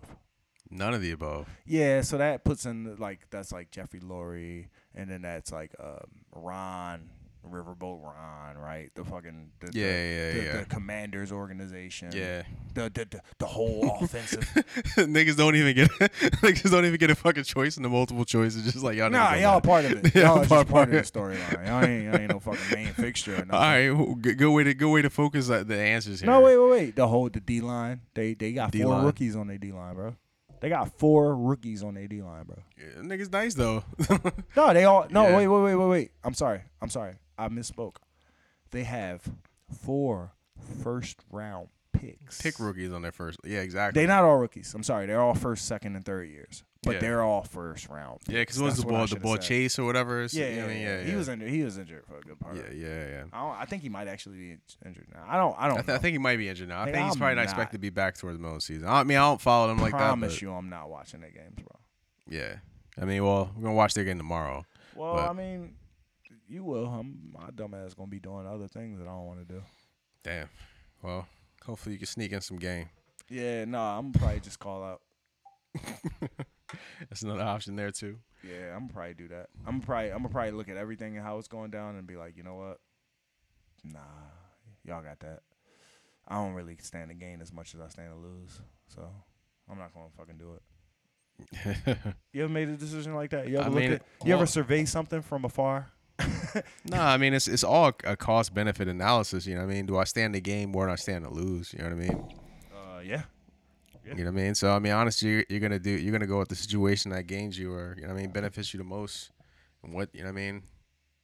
None 0.73 0.93
of 0.93 1.01
the 1.01 1.11
above. 1.11 1.47
Yeah, 1.65 2.01
so 2.01 2.17
that 2.17 2.43
puts 2.43 2.65
in 2.65 2.95
like 2.97 3.29
that's 3.29 3.51
like 3.51 3.71
Jeffrey 3.71 3.99
Lurie, 3.99 4.67
and 4.95 5.09
then 5.09 5.21
that's 5.21 5.51
like 5.51 5.71
um, 5.79 6.07
Ron 6.33 7.09
Riverboat 7.47 8.01
Ron, 8.01 8.57
right? 8.57 8.89
The 8.95 9.03
fucking 9.03 9.51
the, 9.59 9.67
the- 9.71 9.77
Yeah, 9.77 9.85
yeah, 9.85 10.31
the, 10.33 10.43
yeah. 10.45 10.57
the 10.61 10.65
Commanders 10.65 11.29
organization. 11.31 12.09
Yeah. 12.13 12.43
the 12.73 12.83
the 12.83 13.05
the, 13.11 13.21
the 13.39 13.45
whole 13.45 13.97
offensive. 14.01 14.39
niggas 14.95 15.35
don't 15.35 15.55
even 15.55 15.75
get 15.75 15.89
niggas 16.41 16.71
don't 16.71 16.85
even 16.85 16.97
get 16.97 17.11
a 17.11 17.15
fucking 17.15 17.43
choice 17.43 17.75
in 17.77 17.83
the 17.83 17.89
multiple 17.89 18.23
choices. 18.25 18.63
Just 18.63 18.83
like 18.83 18.95
y'all. 18.97 19.09
Nah, 19.09 19.33
y'all 19.35 19.59
part 19.61 19.83
of 19.85 19.91
it. 19.91 20.15
Yeah, 20.15 20.21
Y'all 20.27 20.35
part- 20.45 20.49
just 20.49 20.67
part 20.69 20.87
of 20.89 20.95
the 20.95 21.01
storyline. 21.19 21.67
Y'all 21.67 21.83
ain't, 21.83 22.03
y'all 22.05 22.15
ain't 22.17 22.31
no 22.31 22.39
fucking 22.39 22.61
main 22.73 22.87
fixture. 22.93 23.35
Or 23.35 23.55
All 23.55 23.59
right, 23.61 23.89
wh- 23.89 24.19
good, 24.21 24.37
good 24.37 24.51
way 24.51 24.63
to 24.63 24.73
good 24.73 24.89
way 24.91 25.01
to 25.01 25.09
focus 25.09 25.49
uh, 25.49 25.63
the 25.63 25.77
answers 25.77 26.21
here. 26.21 26.29
No, 26.29 26.39
wait, 26.41 26.57
wait, 26.57 26.69
wait. 26.71 26.95
The 26.95 27.07
whole 27.07 27.29
the 27.29 27.41
D 27.41 27.59
line. 27.61 28.01
They 28.15 28.33
they 28.35 28.53
got 28.53 28.71
four 28.71 28.79
D-line. 28.79 29.03
rookies 29.05 29.35
on 29.35 29.47
their 29.47 29.57
D 29.57 29.71
line, 29.73 29.95
bro. 29.95 30.15
They 30.63 30.69
got 30.69 30.97
four 30.97 31.35
rookies 31.35 31.83
on 31.83 31.95
their 31.95 32.07
D 32.07 32.21
line, 32.21 32.45
bro. 32.45 32.55
Yeah, 32.77 33.01
niggas 33.01 33.29
nice 33.29 33.53
though. 33.53 33.83
No, 34.55 34.73
they 34.73 34.85
all. 34.85 35.05
No, 35.09 35.23
Yeah. 35.27 35.35
wait, 35.35 35.47
wait, 35.47 35.61
wait, 35.61 35.75
wait, 35.75 35.87
wait. 35.89 36.11
I'm 36.23 36.33
sorry. 36.33 36.61
I'm 36.81 36.87
sorry. 36.89 37.15
I 37.37 37.49
misspoke. 37.49 37.97
They 38.71 38.83
have 38.83 39.21
four 39.83 40.31
first 40.81 41.17
round 41.29 41.67
picks. 42.05 42.41
Pick 42.41 42.59
rookies 42.59 42.91
on 42.93 43.01
their 43.01 43.11
first. 43.11 43.39
Yeah, 43.43 43.59
exactly. 43.59 43.99
They're 44.01 44.07
not 44.07 44.23
all 44.23 44.37
rookies. 44.37 44.73
I'm 44.73 44.83
sorry. 44.83 45.05
They're 45.05 45.21
all 45.21 45.33
first, 45.33 45.65
second, 45.67 45.95
and 45.95 46.03
third 46.05 46.29
years. 46.29 46.63
But 46.83 46.95
Yeah. 46.95 46.99
they're 46.99 47.21
all 47.23 47.43
first 47.43 47.87
round. 47.87 48.19
Yeah, 48.27 48.39
because 48.41 48.55
picks. 48.57 48.61
what's 48.61 48.75
the 48.75 48.81
That's 48.81 48.85
what 48.91 48.95
I 48.95 48.97
ball? 48.97 49.07
The 49.07 49.15
ball 49.19 49.35
said. 49.35 49.41
chase 49.43 49.79
or 49.79 49.85
whatever. 49.85 50.23
It's- 50.23 50.33
Yeah, 50.33 50.49
yeah, 50.49 50.67
mean, 50.67 50.81
yeah, 50.81 50.99
yeah, 50.99 51.03
He 51.05 51.15
was 51.15 51.29
injured. 51.29 51.49
He 51.49 51.63
was 51.63 51.77
injured 51.77 52.03
for 52.05 52.17
a 52.17 52.21
good 52.21 52.39
part. 52.39 52.57
Yeah, 52.57 52.63
yeah, 52.73 53.07
yeah. 53.07 53.23
I 53.31 53.39
don't. 53.41 53.55
I 53.61 53.65
think 53.65 53.83
he 53.83 53.89
might 53.89 54.07
actually 54.09 54.37
be 54.37 54.57
injured 54.85 55.07
now. 55.13 55.23
I 55.27 55.37
don't. 55.37 55.55
I 55.57 55.67
don't. 55.69 55.77
I, 55.77 55.81
th- 55.81 55.87
know. 55.87 55.93
I 55.95 55.97
think 55.99 56.11
he 56.13 56.17
might 56.17 56.37
be 56.37 56.49
injured 56.49 56.67
now. 56.67 56.81
I 56.81 56.87
Nigga, 56.87 56.91
think 56.91 57.05
he's 57.05 57.13
I'm 57.13 57.19
probably 57.19 57.35
not 57.35 57.41
not. 57.41 57.49
expected 57.49 57.77
to 57.77 57.79
be 57.81 57.89
back 57.89 58.17
towards 58.17 58.35
the 58.37 58.41
middle 58.41 58.55
of 58.57 58.61
the 58.61 58.65
season. 58.65 58.87
I 58.89 59.03
mean, 59.05 59.17
I 59.17 59.21
don't 59.21 59.39
follow 59.39 59.67
them 59.69 59.77
like 59.77 59.93
that. 59.93 60.01
I 60.01 60.07
promise 60.07 60.41
you, 60.41 60.51
I'm 60.53 60.69
not 60.69 60.89
watching 60.89 61.21
their 61.21 61.31
games, 61.31 61.55
bro. 61.55 61.79
Yeah, 62.27 62.55
I 63.01 63.05
mean, 63.05 63.23
well, 63.23 63.51
we're 63.55 63.63
gonna 63.63 63.75
watch 63.75 63.93
their 63.93 64.03
game 64.03 64.17
tomorrow. 64.17 64.65
Well, 64.93 65.15
But- 65.15 65.29
I 65.29 65.33
mean, 65.33 65.75
you 66.49 66.65
will. 66.65 66.87
I'm 66.87 67.31
my 67.31 67.49
dumb 67.55 67.73
ass 67.73 67.93
gonna 67.93 68.09
be 68.09 68.19
doing 68.19 68.45
other 68.45 68.67
things 68.67 68.99
that 68.99 69.07
I 69.07 69.11
don't 69.11 69.25
want 69.25 69.39
to 69.47 69.53
do. 69.53 69.61
Damn. 70.23 70.49
Well, 71.01 71.27
hopefully 71.65 71.93
you 71.93 71.99
can 71.99 72.07
sneak 72.07 72.31
in 72.31 72.41
some 72.41 72.57
game. 72.57 72.89
Yeah, 73.29 73.65
no, 73.65 73.79
I'm 73.79 74.11
probably 74.11 74.39
just 74.39 74.59
call 74.59 74.83
out. 74.83 75.01
That's 77.09 77.21
another 77.21 77.43
option 77.43 77.75
there 77.75 77.91
too. 77.91 78.17
Yeah, 78.43 78.75
I'm 78.75 78.89
probably 78.89 79.13
do 79.13 79.27
that. 79.29 79.47
I'm 79.65 79.79
probably 79.79 80.11
I'm 80.11 80.17
gonna 80.17 80.29
probably 80.29 80.51
look 80.51 80.69
at 80.69 80.77
everything 80.77 81.15
and 81.15 81.25
how 81.25 81.37
it's 81.37 81.47
going 81.47 81.71
down 81.71 81.95
and 81.95 82.05
be 82.05 82.15
like, 82.15 82.35
you 82.37 82.43
know 82.43 82.55
what? 82.55 82.79
Nah, 83.83 83.99
y'all 84.83 85.01
got 85.01 85.19
that. 85.21 85.41
I 86.27 86.35
don't 86.35 86.53
really 86.53 86.77
stand 86.81 87.09
to 87.09 87.15
gain 87.15 87.41
as 87.41 87.51
much 87.53 87.73
as 87.75 87.81
I 87.81 87.87
stand 87.87 88.11
to 88.11 88.17
lose, 88.17 88.61
so 88.87 89.09
I'm 89.69 89.77
not 89.77 89.93
gonna 89.93 90.07
fucking 90.17 90.37
do 90.37 90.53
it. 90.53 90.61
You 92.33 92.43
ever 92.43 92.51
made 92.51 92.69
a 92.69 92.75
decision 92.75 93.13
like 93.13 93.29
that? 93.31 93.47
You 93.47 93.59
ever 93.59 93.79
I 93.79 93.83
at? 93.83 94.01
You 94.25 94.33
ever 94.33 94.45
survey 94.47 94.85
something 94.85 95.21
from 95.21 95.45
afar? 95.45 95.91
no, 96.85 97.01
I 97.01 97.17
mean 97.17 97.33
it's 97.33 97.47
it's 97.47 97.63
all 97.63 97.91
a 98.03 98.15
cost 98.15 98.53
benefit 98.53 98.87
analysis. 98.87 99.45
You 99.45 99.55
know 99.55 99.61
what 99.65 99.71
I 99.71 99.73
mean? 99.75 99.85
Do 99.85 99.97
I 99.97 100.03
stand 100.03 100.33
to 100.33 100.41
gain 100.41 100.69
more 100.71 100.85
than 100.85 100.93
I 100.93 100.95
stand 100.95 101.23
to 101.25 101.29
lose? 101.31 101.73
You 101.73 101.79
know 101.79 101.85
what 101.85 101.93
I 101.93 101.95
mean? 101.95 102.27
Uh, 102.73 102.99
yeah. 102.99 103.21
You 104.05 104.15
know 104.25 104.31
what 104.31 104.39
I 104.39 104.43
mean? 104.43 104.55
So 104.55 104.71
I 104.75 104.79
mean, 104.79 104.91
honestly, 104.91 105.29
you're, 105.29 105.43
you're 105.49 105.59
gonna 105.61 105.79
do 105.79 105.89
you're 105.91 106.11
gonna 106.11 106.27
go 106.27 106.39
with 106.39 106.49
the 106.49 106.55
situation 106.55 107.11
that 107.11 107.23
gains 107.27 107.57
you 107.57 107.73
or 107.73 107.95
you 107.97 108.03
know 108.03 108.09
what 108.13 108.19
I 108.19 108.21
mean 108.21 108.31
benefits 108.31 108.73
you 108.73 108.77
the 108.77 108.83
most, 108.83 109.31
and 109.83 109.93
what 109.93 110.09
you 110.13 110.21
know 110.21 110.25
what 110.27 110.39
I 110.39 110.51
mean, 110.51 110.63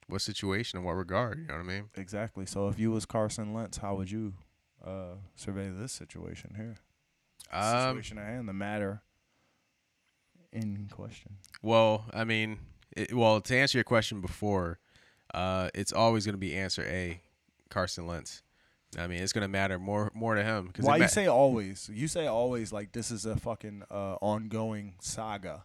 what 0.08 0.22
situation 0.22 0.78
and 0.78 0.86
what 0.86 0.92
regard? 0.94 1.38
You 1.38 1.46
know 1.46 1.54
what 1.54 1.60
I 1.60 1.66
mean? 1.66 1.84
Exactly. 1.96 2.46
So 2.46 2.68
if 2.68 2.78
you 2.78 2.90
was 2.90 3.04
Carson 3.04 3.52
Lentz, 3.52 3.78
how 3.78 3.94
would 3.96 4.10
you 4.10 4.32
uh, 4.84 5.16
survey 5.36 5.68
this 5.68 5.92
situation 5.92 6.54
here? 6.56 6.76
The 7.50 7.58
Um, 7.58 7.96
situation 7.96 8.16
at 8.18 8.26
hand, 8.26 8.48
the 8.48 8.52
matter 8.54 9.02
in 10.52 10.88
question. 10.90 11.36
well, 11.62 12.06
I 12.12 12.24
mean, 12.24 12.58
it, 12.96 13.12
well 13.14 13.40
to 13.42 13.56
answer 13.56 13.76
your 13.78 13.84
question 13.84 14.20
before, 14.22 14.78
uh, 15.34 15.68
it's 15.74 15.92
always 15.92 16.26
gonna 16.26 16.38
be 16.38 16.54
answer 16.56 16.82
A, 16.82 17.20
Carson 17.68 18.06
Lentz. 18.06 18.42
I 18.98 19.06
mean, 19.06 19.22
it's 19.22 19.32
gonna 19.32 19.48
matter 19.48 19.78
more 19.78 20.10
more 20.14 20.34
to 20.34 20.42
him. 20.42 20.72
Why 20.80 20.96
you 20.96 21.08
say 21.08 21.26
always? 21.26 21.88
You 21.92 22.08
say 22.08 22.26
always 22.26 22.72
like 22.72 22.92
this 22.92 23.10
is 23.10 23.24
a 23.26 23.36
fucking 23.36 23.84
uh, 23.90 24.14
ongoing 24.20 24.94
saga. 25.00 25.62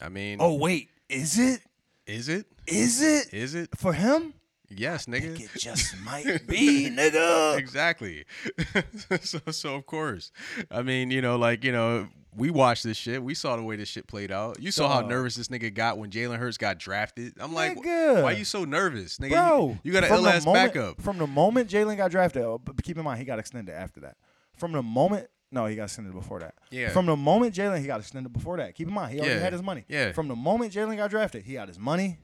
I 0.00 0.08
mean, 0.08 0.38
Oh 0.40 0.54
wait, 0.54 0.88
is 1.08 1.38
it? 1.38 1.60
is 2.06 2.28
it? 2.28 2.46
Is 2.66 3.02
it 3.02 3.32
Is 3.34 3.54
it? 3.54 3.76
for 3.76 3.92
him? 3.92 4.34
Yes, 4.76 5.06
nigga. 5.06 5.40
It 5.40 5.50
just 5.58 5.96
might 6.04 6.46
be, 6.46 6.90
nigga. 6.90 7.56
exactly. 7.58 8.24
so, 9.22 9.38
so 9.50 9.74
of 9.74 9.86
course, 9.86 10.30
I 10.70 10.82
mean, 10.82 11.10
you 11.10 11.20
know, 11.22 11.36
like 11.36 11.64
you 11.64 11.72
know, 11.72 12.08
we 12.36 12.50
watched 12.50 12.84
this 12.84 12.96
shit. 12.96 13.22
We 13.22 13.34
saw 13.34 13.56
the 13.56 13.62
way 13.62 13.76
this 13.76 13.88
shit 13.88 14.06
played 14.06 14.32
out. 14.32 14.60
You 14.60 14.70
saw 14.72 14.88
how 14.88 15.06
nervous 15.06 15.36
this 15.36 15.48
nigga 15.48 15.72
got 15.72 15.98
when 15.98 16.10
Jalen 16.10 16.38
Hurts 16.38 16.56
got 16.58 16.78
drafted. 16.78 17.34
I'm 17.38 17.54
like, 17.54 17.76
Nigga. 17.76 18.22
why 18.22 18.32
you 18.32 18.44
so 18.44 18.64
nervous, 18.64 19.18
nigga? 19.18 19.30
Bro, 19.30 19.68
you, 19.68 19.78
you 19.84 19.92
got 19.92 20.02
an 20.04 20.08
from 20.08 20.18
ill 20.18 20.22
the 20.24 20.30
ass 20.34 20.44
moment- 20.46 20.74
backup. 20.74 21.00
From 21.00 21.18
the 21.18 21.26
moment 21.26 21.70
Jalen 21.70 21.96
got 21.96 22.10
drafted, 22.10 22.42
oh, 22.42 22.58
but 22.58 22.82
keep 22.82 22.98
in 22.98 23.04
mind 23.04 23.18
he 23.20 23.24
got 23.24 23.38
extended 23.38 23.72
after 23.74 24.00
that. 24.00 24.16
From 24.56 24.72
the 24.72 24.82
moment, 24.82 25.28
no, 25.52 25.66
he 25.66 25.76
got 25.76 25.84
extended 25.84 26.12
before 26.12 26.40
that. 26.40 26.54
Yeah. 26.72 26.88
From 26.90 27.06
the 27.06 27.16
moment 27.16 27.54
Jalen, 27.54 27.80
he 27.80 27.86
got 27.86 28.00
extended 28.00 28.32
before 28.32 28.56
that. 28.56 28.74
Keep 28.74 28.88
in 28.88 28.94
mind 28.94 29.12
he 29.12 29.20
already 29.20 29.34
Yeah. 29.36 29.40
had 29.40 29.52
his 29.52 29.62
money. 29.62 29.84
Yeah. 29.88 30.10
From 30.12 30.26
the 30.26 30.34
moment 30.34 30.72
Jalen 30.72 30.96
got 30.96 31.10
drafted, 31.10 31.44
he 31.44 31.54
had 31.54 31.68
his 31.68 31.78
money. 31.78 32.18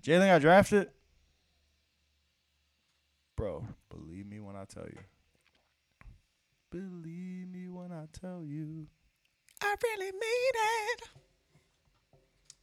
Jalen 0.00 0.26
got 0.26 0.40
drafted, 0.40 0.90
bro. 3.36 3.64
Believe 3.90 4.26
me 4.26 4.40
when 4.40 4.56
I 4.56 4.64
tell 4.64 4.84
you. 4.86 4.98
Believe 6.70 7.48
me 7.48 7.68
when 7.68 7.92
I 7.92 8.06
tell 8.12 8.42
you. 8.44 8.86
I 9.62 9.74
really 9.82 10.12
mean 10.12 10.52
it. 10.54 11.02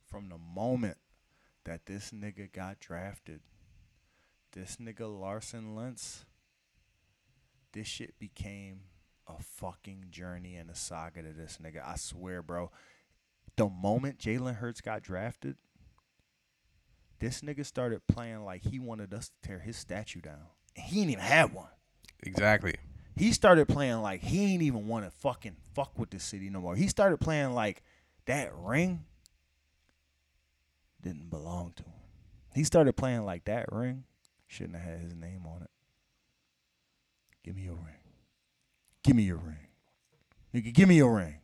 from 0.05 0.29
the 0.29 0.37
moment 0.37 0.97
that 1.65 1.85
this 1.87 2.11
nigga 2.11 2.51
got 2.51 2.79
drafted, 2.79 3.41
this 4.53 4.77
nigga 4.77 5.01
Larson 5.19 5.75
Lentz, 5.75 6.23
this 7.73 7.87
shit 7.87 8.17
became 8.19 8.81
a 9.27 9.41
fucking 9.41 10.05
journey 10.09 10.55
and 10.55 10.69
a 10.69 10.75
saga 10.75 11.21
to 11.23 11.33
this 11.33 11.59
nigga. 11.61 11.85
I 11.85 11.97
swear, 11.97 12.41
bro. 12.41 12.71
The 13.57 13.67
moment 13.67 14.19
Jalen 14.19 14.55
Hurts 14.57 14.79
got 14.81 15.01
drafted, 15.01 15.57
this 17.19 17.41
nigga 17.41 17.65
started 17.65 18.01
playing 18.07 18.43
like 18.43 18.63
he 18.63 18.79
wanted 18.79 19.13
us 19.13 19.29
to 19.29 19.47
tear 19.47 19.59
his 19.59 19.77
statue 19.77 20.21
down. 20.21 20.47
And 20.75 20.85
he 20.85 21.01
ain't 21.01 21.11
even 21.11 21.23
had 21.23 21.53
one. 21.53 21.69
Exactly. 22.23 22.75
He 23.15 23.31
started 23.31 23.67
playing 23.67 24.01
like 24.01 24.21
he 24.21 24.53
ain't 24.53 24.63
even 24.63 24.87
want 24.87 25.05
to 25.05 25.11
fucking 25.11 25.55
fuck 25.73 25.97
with 25.97 26.09
the 26.09 26.19
city 26.19 26.49
no 26.49 26.59
more. 26.59 26.75
He 26.75 26.87
started 26.87 27.19
playing 27.19 27.53
like 27.53 27.81
that 28.25 28.51
ring 28.53 29.05
didn't 31.01 31.29
belong 31.29 31.71
to 31.77 31.83
him. 31.83 31.93
He 32.53 32.63
started 32.63 32.93
playing 32.93 33.25
like 33.25 33.45
that 33.45 33.71
ring 33.71 34.03
shouldn't 34.47 34.75
have 34.75 34.85
had 34.85 34.99
his 35.01 35.13
name 35.13 35.43
on 35.45 35.61
it. 35.61 35.69
Give 37.43 37.55
me 37.55 37.63
your 37.63 37.75
ring. 37.75 37.95
Give 39.03 39.15
me 39.15 39.23
your 39.23 39.37
ring. 39.37 39.67
Nigga, 40.53 40.73
give 40.73 40.89
me 40.89 40.95
your 40.95 41.15
ring. 41.15 41.35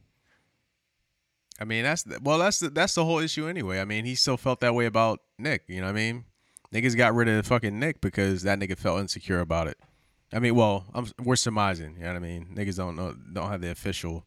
I 1.62 1.64
mean, 1.64 1.84
that's 1.84 2.02
the, 2.02 2.20
well, 2.24 2.40
that's 2.40 2.60
the, 2.60 2.72
that's 2.72 2.96
the 2.96 3.06
whole 3.06 3.20
issue 3.20 3.48
anyway. 3.48 3.80
I 3.80 3.86
mean, 3.86 4.04
he 4.04 4.16
still 4.16 4.36
felt 4.36 4.62
that 4.62 4.74
way 4.74 4.88
about 4.88 5.20
Nick. 5.38 5.64
You 5.68 5.80
know 5.80 5.86
what 5.86 5.92
I 5.92 5.94
mean? 5.94 6.26
Niggas 6.74 6.98
got 6.98 7.14
rid 7.14 7.28
of 7.28 7.46
fucking 7.46 7.78
Nick 7.78 8.02
because 8.02 8.42
that 8.42 8.58
nigga 8.58 8.76
felt 8.76 9.00
insecure 9.00 9.42
about 9.42 9.68
it. 9.68 9.78
I 10.34 10.40
mean, 10.40 10.56
well, 10.56 10.86
I'm, 10.96 11.06
we're 11.24 11.36
surmising. 11.36 11.98
You 11.98 12.02
know 12.02 12.14
what 12.14 12.16
I 12.16 12.20
mean? 12.20 12.56
Niggas 12.56 12.78
don't 12.78 12.96
know, 12.96 13.14
don't 13.32 13.52
have 13.52 13.62
the 13.62 13.70
official, 13.70 14.26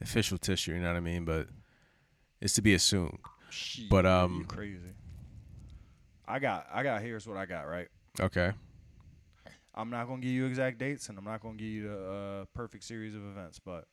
official 0.00 0.38
tissue. 0.38 0.74
You 0.74 0.78
know 0.78 0.88
what 0.88 0.96
I 0.96 1.00
mean? 1.00 1.24
But 1.24 1.48
it's 2.40 2.54
to 2.54 2.62
be 2.62 2.74
assumed. 2.74 3.18
But, 3.90 4.06
um, 4.06 4.38
you 4.38 4.44
crazy. 4.44 4.94
I 6.28 6.38
got 6.38 6.68
I 6.72 6.84
got 6.84 7.02
here's 7.02 7.26
what 7.26 7.36
I 7.36 7.46
got, 7.46 7.62
right? 7.62 7.88
Okay. 8.20 8.52
I'm 9.74 9.90
not 9.90 10.06
gonna 10.06 10.20
give 10.20 10.30
you 10.30 10.46
exact 10.46 10.78
dates, 10.78 11.08
and 11.08 11.18
I'm 11.18 11.24
not 11.24 11.40
gonna 11.40 11.56
give 11.56 11.66
you 11.66 11.88
the 11.88 12.12
uh, 12.12 12.44
perfect 12.54 12.84
series 12.84 13.16
of 13.16 13.24
events, 13.24 13.58
but 13.58 13.86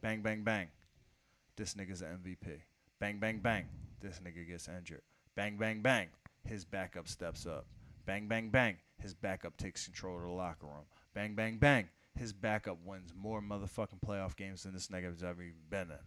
bang, 0.00 0.22
bang, 0.22 0.44
bang, 0.44 0.68
this 1.58 1.74
nigga's 1.74 2.02
an 2.02 2.18
MVP. 2.24 2.60
Bang, 3.00 3.18
bang, 3.18 3.40
bang, 3.40 3.64
this 4.00 4.20
nigga 4.24 4.46
gets 4.48 4.68
injured. 4.68 5.02
Bang, 5.34 5.56
bang, 5.58 5.82
bang, 5.82 6.06
his 6.44 6.64
backup 6.64 7.08
steps 7.08 7.46
up. 7.46 7.66
Bang, 8.06 8.28
bang, 8.28 8.48
bang, 8.48 8.76
his 9.02 9.12
backup 9.12 9.56
takes 9.56 9.84
control 9.84 10.16
of 10.16 10.22
the 10.22 10.28
locker 10.28 10.66
room. 10.66 10.86
Bang, 11.14 11.34
bang, 11.34 11.58
bang, 11.58 11.88
his 12.16 12.32
backup 12.32 12.78
wins 12.84 13.12
more 13.14 13.42
motherfucking 13.42 14.00
playoff 14.06 14.36
games 14.36 14.62
than 14.62 14.72
this 14.72 14.86
nigga 14.86 15.10
has 15.10 15.22
ever 15.22 15.42
even 15.42 15.58
been 15.68 15.90
in. 15.90 15.98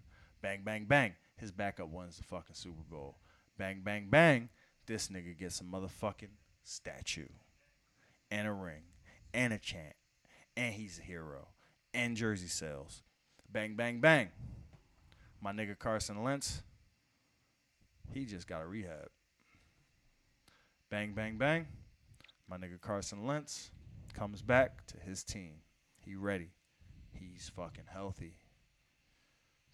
Bang, 0.42 0.62
bang, 0.64 0.86
bang, 0.86 1.14
his 1.36 1.52
backup 1.52 1.90
wins 1.90 2.18
the 2.18 2.24
fucking 2.24 2.56
Super 2.56 2.84
Bowl. 2.90 3.18
Bang, 3.58 3.82
bang, 3.84 4.08
bang, 4.10 4.50
this 4.88 5.10
nigga 5.10 5.38
gets 5.38 5.60
a 5.60 5.64
motherfucking 5.64 6.38
statue 6.64 7.28
and 8.32 8.48
a 8.48 8.54
ring 8.54 8.84
and 9.34 9.52
a 9.52 9.58
chant 9.58 9.96
and 10.56 10.74
he's 10.74 11.00
a 11.00 11.02
hero 11.02 11.50
and 11.94 12.16
jersey 12.16 12.48
sales. 12.48 13.04
Bang 13.52 13.76
bang 13.76 14.00
bang. 14.00 14.30
My 15.44 15.52
nigga 15.52 15.78
Carson 15.78 16.24
Lentz, 16.24 16.62
he 18.14 18.26
just 18.26 18.48
got 18.48 18.62
a 18.62 18.68
rehab. 18.68 19.10
Bang 20.92 21.14
bang 21.14 21.38
bang. 21.38 21.66
My 22.48 22.58
nigga 22.58 22.80
Carson 22.80 23.26
Lentz 23.26 23.72
comes 24.14 24.44
back 24.44 24.86
to 24.88 24.98
his 24.98 25.24
team. 25.24 25.54
He 25.98 26.16
ready. 26.16 26.52
He's 27.12 27.52
fucking 27.56 27.86
healthy. 27.88 28.36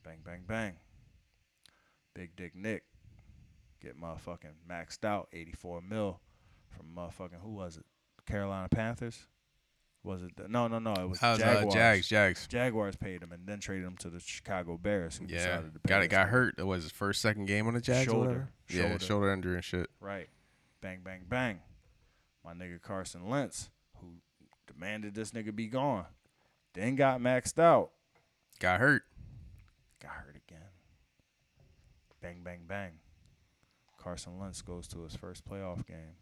Bang 0.03 0.19
bang 0.23 0.43
bang. 0.47 0.75
Big 2.13 2.35
Dick 2.37 2.55
Nick 2.55 2.83
get 3.81 3.99
motherfucking 3.99 4.55
maxed 4.69 5.03
out 5.03 5.27
84 5.33 5.81
mil 5.81 6.21
from 6.69 6.85
motherfucking 6.95 7.41
who 7.43 7.51
was 7.51 7.75
it? 7.77 7.85
Carolina 8.25 8.69
Panthers? 8.69 9.27
Was 10.07 10.23
it? 10.23 10.37
The, 10.37 10.47
no, 10.47 10.67
no, 10.69 10.79
no. 10.79 10.93
It 10.93 11.09
was 11.09 11.19
the 11.19 11.25
uh, 11.27 11.37
Jaguars. 11.37 11.73
Jags? 11.73 12.07
Jags. 12.07 12.47
Jaguars 12.47 12.95
paid 12.95 13.21
him 13.21 13.33
and 13.33 13.45
then 13.45 13.59
traded 13.59 13.85
him 13.85 13.97
to 13.97 14.09
the 14.09 14.21
Chicago 14.21 14.77
Bears. 14.77 15.17
Who 15.17 15.25
Yeah. 15.27 15.37
decided 15.37 15.73
to 15.73 15.79
Got 15.85 16.03
it. 16.03 16.07
Got 16.07 16.29
hurt. 16.29 16.55
It 16.57 16.63
was 16.65 16.83
his 16.83 16.93
first, 16.93 17.19
second 17.19 17.45
game 17.45 17.67
on 17.67 17.73
the 17.73 17.81
Jags. 17.81 18.07
or 18.07 18.11
Shoulder. 18.11 18.49
Yeah, 18.69 18.81
Shoulder. 18.89 18.99
shoulder 19.03 19.33
injury 19.33 19.55
and 19.55 19.63
shit. 19.65 19.89
Right. 19.99 20.29
Bang, 20.81 21.01
bang, 21.03 21.23
bang. 21.27 21.59
My 22.45 22.53
nigga 22.53 22.81
Carson 22.81 23.29
Lentz, 23.29 23.69
who 23.99 24.07
demanded 24.65 25.13
this 25.13 25.31
nigga 25.31 25.53
be 25.53 25.67
gone, 25.67 26.05
then 26.73 26.95
got 26.95 27.19
maxed 27.19 27.59
out. 27.59 27.91
Got 28.59 28.79
hurt. 28.79 29.03
Got 30.01 30.11
hurt 30.11 30.37
again. 30.47 30.61
Bang, 32.21 32.43
bang, 32.43 32.61
bang. 32.65 32.91
Carson 33.97 34.39
Lentz 34.39 34.61
goes 34.61 34.87
to 34.87 35.03
his 35.03 35.15
first 35.17 35.43
playoff 35.45 35.85
game. 35.85 36.15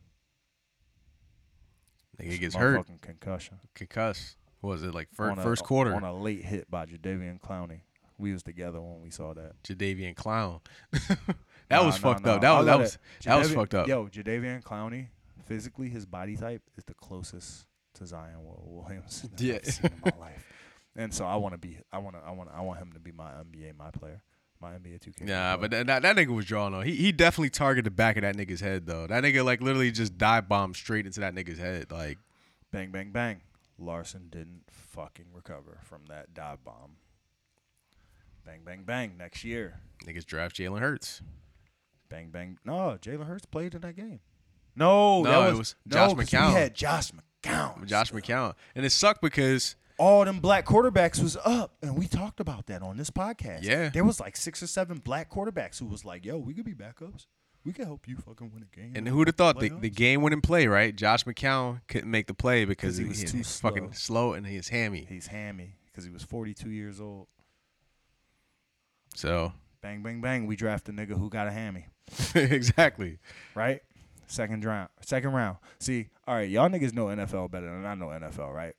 Nigga 2.20 2.40
gets 2.40 2.56
hurt. 2.56 2.88
Motherfucking 2.88 3.02
concussion. 3.02 3.60
Concuss. 3.76 4.36
What 4.62 4.72
was 4.72 4.84
it 4.84 4.94
like 4.94 5.10
fir- 5.14 5.32
a- 5.32 5.36
first 5.36 5.64
quarter? 5.64 5.94
On 5.94 6.04
a 6.04 6.14
late 6.18 6.44
hit 6.44 6.70
by 6.72 6.86
Jadeveon 6.86 7.40
Clowney. 7.40 7.82
We 8.18 8.32
was 8.32 8.44
together 8.44 8.82
when 8.82 9.02
we 9.02 9.10
saw 9.12 9.34
that. 9.34 9.62
Jadeveon 9.64 10.16
Clown. 10.16 10.62
that 10.92 11.18
Nah, 11.70 11.86
was 11.86 12.02
nah, 12.02 12.14
fucked 12.14 12.26
nah. 12.26 12.34
up. 12.36 12.42
That 12.42 12.58
was 12.58 12.66
that 12.66 12.80
was 12.80 12.96
it- 12.96 13.00
that 13.26 13.38
was 13.40 13.54
fucked 13.54 13.74
up. 13.74 13.88
Yo, 13.88 14.08
Jadeveon 14.08 14.64
Clowney, 14.64 15.08
physically, 15.46 15.90
his 15.90 16.06
body 16.06 16.36
type 16.38 16.62
is 16.78 16.84
the 16.86 16.94
closest 16.94 17.66
to 17.96 18.06
Zion 18.06 18.44
Wil- 18.44 18.64
Williamson 18.84 19.32
Yeah. 19.38 19.56
I've 19.56 19.66
seen 19.66 19.92
in 19.92 20.02
my 20.06 20.12
life. 20.26 20.46
And 20.96 21.14
so 21.14 21.26
I 21.26 21.36
want 21.36 21.54
to 21.54 21.58
be, 21.58 21.78
I 21.92 21.98
want 21.98 22.16
to, 22.16 22.22
I 22.26 22.32
want, 22.32 22.50
I 22.56 22.62
want 22.62 22.80
him 22.80 22.94
to 22.94 23.00
be 23.00 23.12
my 23.12 23.32
NBA, 23.32 23.76
my 23.78 23.92
player, 23.92 24.22
my 24.62 24.72
NBA 24.72 25.00
2K. 25.00 25.22
Nah, 25.28 25.58
but 25.58 25.72
that, 25.72 25.88
that, 25.88 26.02
that 26.04 26.16
nigga 26.16 26.34
was 26.36 26.46
drawing 26.46 26.74
on. 26.74 26.86
He 26.86 26.96
he 26.96 27.12
definitely 27.12 27.50
targeted 27.50 27.86
the 27.86 27.92
back 27.92 28.16
of 28.18 28.22
that 28.24 28.36
nigga's 28.36 28.62
head 28.62 28.86
though. 28.86 29.08
That 29.08 29.24
nigga 29.24 29.44
like 29.44 29.62
literally 29.62 29.92
just 29.92 30.18
dive 30.18 30.48
bombed 30.50 30.76
straight 30.76 31.06
into 31.06 31.20
that 31.20 31.34
nigga's 31.36 31.60
head. 31.60 31.92
Like 31.92 32.18
bang, 32.72 32.92
bang, 32.92 33.12
bang. 33.12 33.42
Larson 33.78 34.28
didn't 34.30 34.64
fucking 34.70 35.26
recover 35.34 35.80
from 35.84 36.06
that 36.10 36.34
dive 36.34 36.64
bomb. 36.64 36.98
Bang, 38.46 38.62
bang, 38.64 38.84
bang. 38.86 39.18
Next 39.18 39.44
year, 39.44 39.80
niggas 40.06 40.26
draft 40.26 40.56
Jalen 40.56 40.80
Hurts. 40.80 41.22
bang, 42.10 42.30
bang. 42.30 42.58
No, 42.64 42.98
Jalen 43.02 43.26
Hurts 43.26 43.46
played 43.46 43.74
in 43.76 43.82
that 43.82 43.96
game. 43.96 44.20
No, 44.76 45.24
No, 45.24 45.30
that 45.42 45.48
it 45.48 45.50
was, 45.52 45.58
was 45.60 45.76
no, 45.86 45.96
Josh 45.96 46.12
McCown. 46.14 46.48
We 46.50 46.54
had 46.54 46.74
Josh 46.76 47.12
McCown. 47.12 47.86
Josh 47.86 48.12
McCown. 48.12 48.54
And 48.76 48.86
it 48.86 48.92
sucked 48.92 49.22
because 49.22 49.76
all 49.98 50.26
them 50.26 50.40
black 50.40 50.66
quarterbacks 50.66 51.22
was 51.22 51.38
up, 51.46 51.76
and 51.82 51.98
we 51.98 52.08
talked 52.08 52.40
about 52.40 52.66
that 52.68 52.82
on 52.82 52.98
this 52.98 53.10
podcast. 53.10 53.64
Yeah. 53.64 53.90
there 53.90 54.04
was 54.04 54.20
like 54.20 54.36
six 54.36 54.62
or 54.62 54.68
seven 54.68 54.98
black 55.00 55.30
quarterbacks 55.32 55.80
who 55.80 55.86
was 55.86 56.04
like, 56.06 56.26
"Yo, 56.26 56.38
we 56.38 56.54
could 56.54 56.66
be 56.66 56.74
backups. 56.74 57.26
We 57.64 57.74
could 57.74 57.86
help 57.86 58.08
you 58.08 58.18
fucking 58.18 58.52
win 58.54 58.64
a 58.64 58.76
game." 58.76 58.94
and 58.96 59.08
who'd 59.08 59.28
have 59.28 59.36
thought 59.36 59.60
the, 59.60 59.70
playoffs." 59.70 59.82
the 59.82 59.90
game 59.90 60.22
wouldn't 60.22 60.44
play, 60.44 60.68
right? 60.68 60.96
Josh 60.96 61.24
McCown 61.24 61.82
couldn't 61.88 62.12
make 62.12 62.28
the 62.28 62.34
play 62.34 62.66
because 62.66 62.98
he 62.98 63.04
he 63.04 63.10
was 63.10 63.22
was 63.22 63.32
too 63.32 63.44
fucking 63.44 63.94
slow 63.94 64.34
and 64.34 64.46
he 64.46 64.56
is 64.56 64.70
hammy. 64.70 65.06
He's 65.08 65.28
hammy 65.28 65.76
because 65.88 66.04
he 66.04 66.12
was 66.12 66.24
42 66.24 66.70
years 66.70 67.00
old. 67.00 67.28
So 69.16 69.54
Bang, 69.82 70.02
bang, 70.02 70.20
bang. 70.20 70.48
We 70.48 70.56
draft 70.56 70.90
a 70.90 70.92
nigga 70.92 71.18
who 71.18 71.30
got 71.30 71.48
a 71.48 71.52
hammy, 71.52 71.86
exactly. 72.36 73.20
right? 73.54 73.82
Second 74.28 74.66
round. 74.66 74.90
Second 75.02 75.34
round. 75.34 75.58
See, 75.80 76.08
all 76.28 76.34
right, 76.34 76.50
y'all 76.50 76.68
niggas 76.70 76.92
know 76.94 77.06
NFL 77.06 77.52
better 77.52 77.68
than 77.68 77.86
I 77.86 77.94
know 77.94 78.08
NFL, 78.08 78.52
right? 78.52 78.74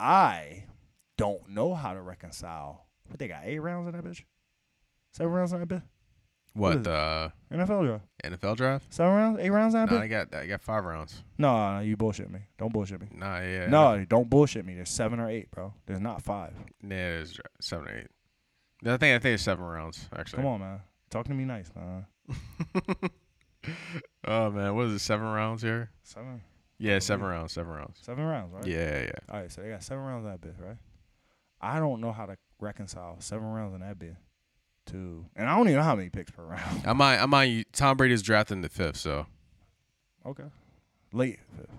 I 0.00 0.64
don't 1.18 1.48
know 1.50 1.74
how 1.74 1.92
to 1.92 2.00
reconcile. 2.00 2.86
What 3.08 3.18
they 3.18 3.28
got? 3.28 3.42
Eight 3.44 3.58
rounds 3.58 3.86
in 3.88 3.92
that 3.94 4.04
bitch? 4.04 4.24
Seven 5.12 5.32
rounds 5.32 5.52
in 5.52 5.60
that 5.60 5.68
bitch? 5.68 5.82
What 6.54 6.74
What 6.76 6.84
the 6.84 6.92
uh, 6.92 7.30
NFL 7.52 7.86
draft. 7.86 8.04
NFL 8.24 8.56
draft? 8.56 8.92
Seven 8.92 9.12
rounds? 9.14 9.38
Eight 9.40 9.50
rounds 9.50 9.74
in 9.74 9.80
that 9.82 9.90
Nah, 9.92 9.98
bitch? 9.98 10.02
I 10.02 10.06
got 10.08 10.34
I 10.34 10.46
got 10.46 10.60
five 10.62 10.84
rounds. 10.84 11.22
No, 11.38 11.74
no, 11.74 11.80
you 11.80 11.96
bullshit 11.96 12.30
me. 12.30 12.40
Don't 12.58 12.72
bullshit 12.72 13.00
me. 13.00 13.08
Nah, 13.12 13.38
yeah. 13.40 13.66
No, 13.68 14.04
don't 14.08 14.28
bullshit 14.28 14.64
me. 14.64 14.74
There's 14.74 14.88
seven 14.90 15.20
or 15.20 15.28
eight, 15.28 15.50
bro. 15.50 15.72
There's 15.86 16.00
not 16.00 16.22
five. 16.22 16.54
Yeah, 16.82 16.88
there's 16.88 17.38
seven 17.60 17.86
or 17.88 17.96
eight. 17.98 18.06
I 18.84 18.96
think 18.96 19.14
I 19.14 19.18
think 19.18 19.34
it's 19.34 19.42
seven 19.44 19.64
rounds 19.64 20.08
actually. 20.16 20.38
Come 20.42 20.46
on, 20.46 20.60
man. 20.60 20.80
Talk 21.10 21.26
to 21.26 21.34
me 21.34 21.44
nice, 21.44 21.70
man. 21.76 22.06
oh 24.26 24.50
man, 24.50 24.74
what 24.74 24.86
is 24.86 24.94
it? 24.94 24.98
Seven 25.00 25.26
rounds 25.26 25.62
here? 25.62 25.90
Seven, 26.02 26.40
Yeah, 26.82 26.98
seven 26.98 27.26
rounds. 27.26 27.52
Seven 27.52 27.70
rounds. 27.72 27.98
seven 28.00 28.24
rounds, 28.24 28.54
right? 28.54 28.66
Yeah, 28.66 28.76
yeah. 28.78 29.02
Yeah. 29.04 29.10
All 29.30 29.40
right, 29.40 29.52
so 29.52 29.60
they 29.60 29.68
got 29.68 29.82
seven 29.82 30.02
rounds 30.02 30.24
in 30.24 30.30
that 30.30 30.40
bit, 30.40 30.54
right? 30.58 30.78
I 31.60 31.78
don't 31.78 32.00
know 32.00 32.10
how 32.10 32.24
to 32.26 32.38
reconcile 32.58 33.16
seven 33.20 33.46
rounds 33.48 33.74
in 33.74 33.80
that 33.82 33.98
bit 33.98 34.16
to, 34.86 35.26
and 35.36 35.46
I 35.48 35.54
don't 35.56 35.68
even 35.68 35.76
know 35.76 35.82
how 35.84 35.94
many 35.94 36.08
picks 36.08 36.30
per 36.30 36.42
round. 36.46 36.86
I 36.86 36.94
might, 36.94 37.18
I 37.18 37.26
might. 37.26 37.70
Tom 37.74 37.98
Brady's 37.98 38.22
drafting 38.22 38.62
the 38.62 38.70
fifth, 38.70 38.96
so 38.96 39.26
Okay, 40.24 40.44
late 41.12 41.38
fifth. 41.56 41.70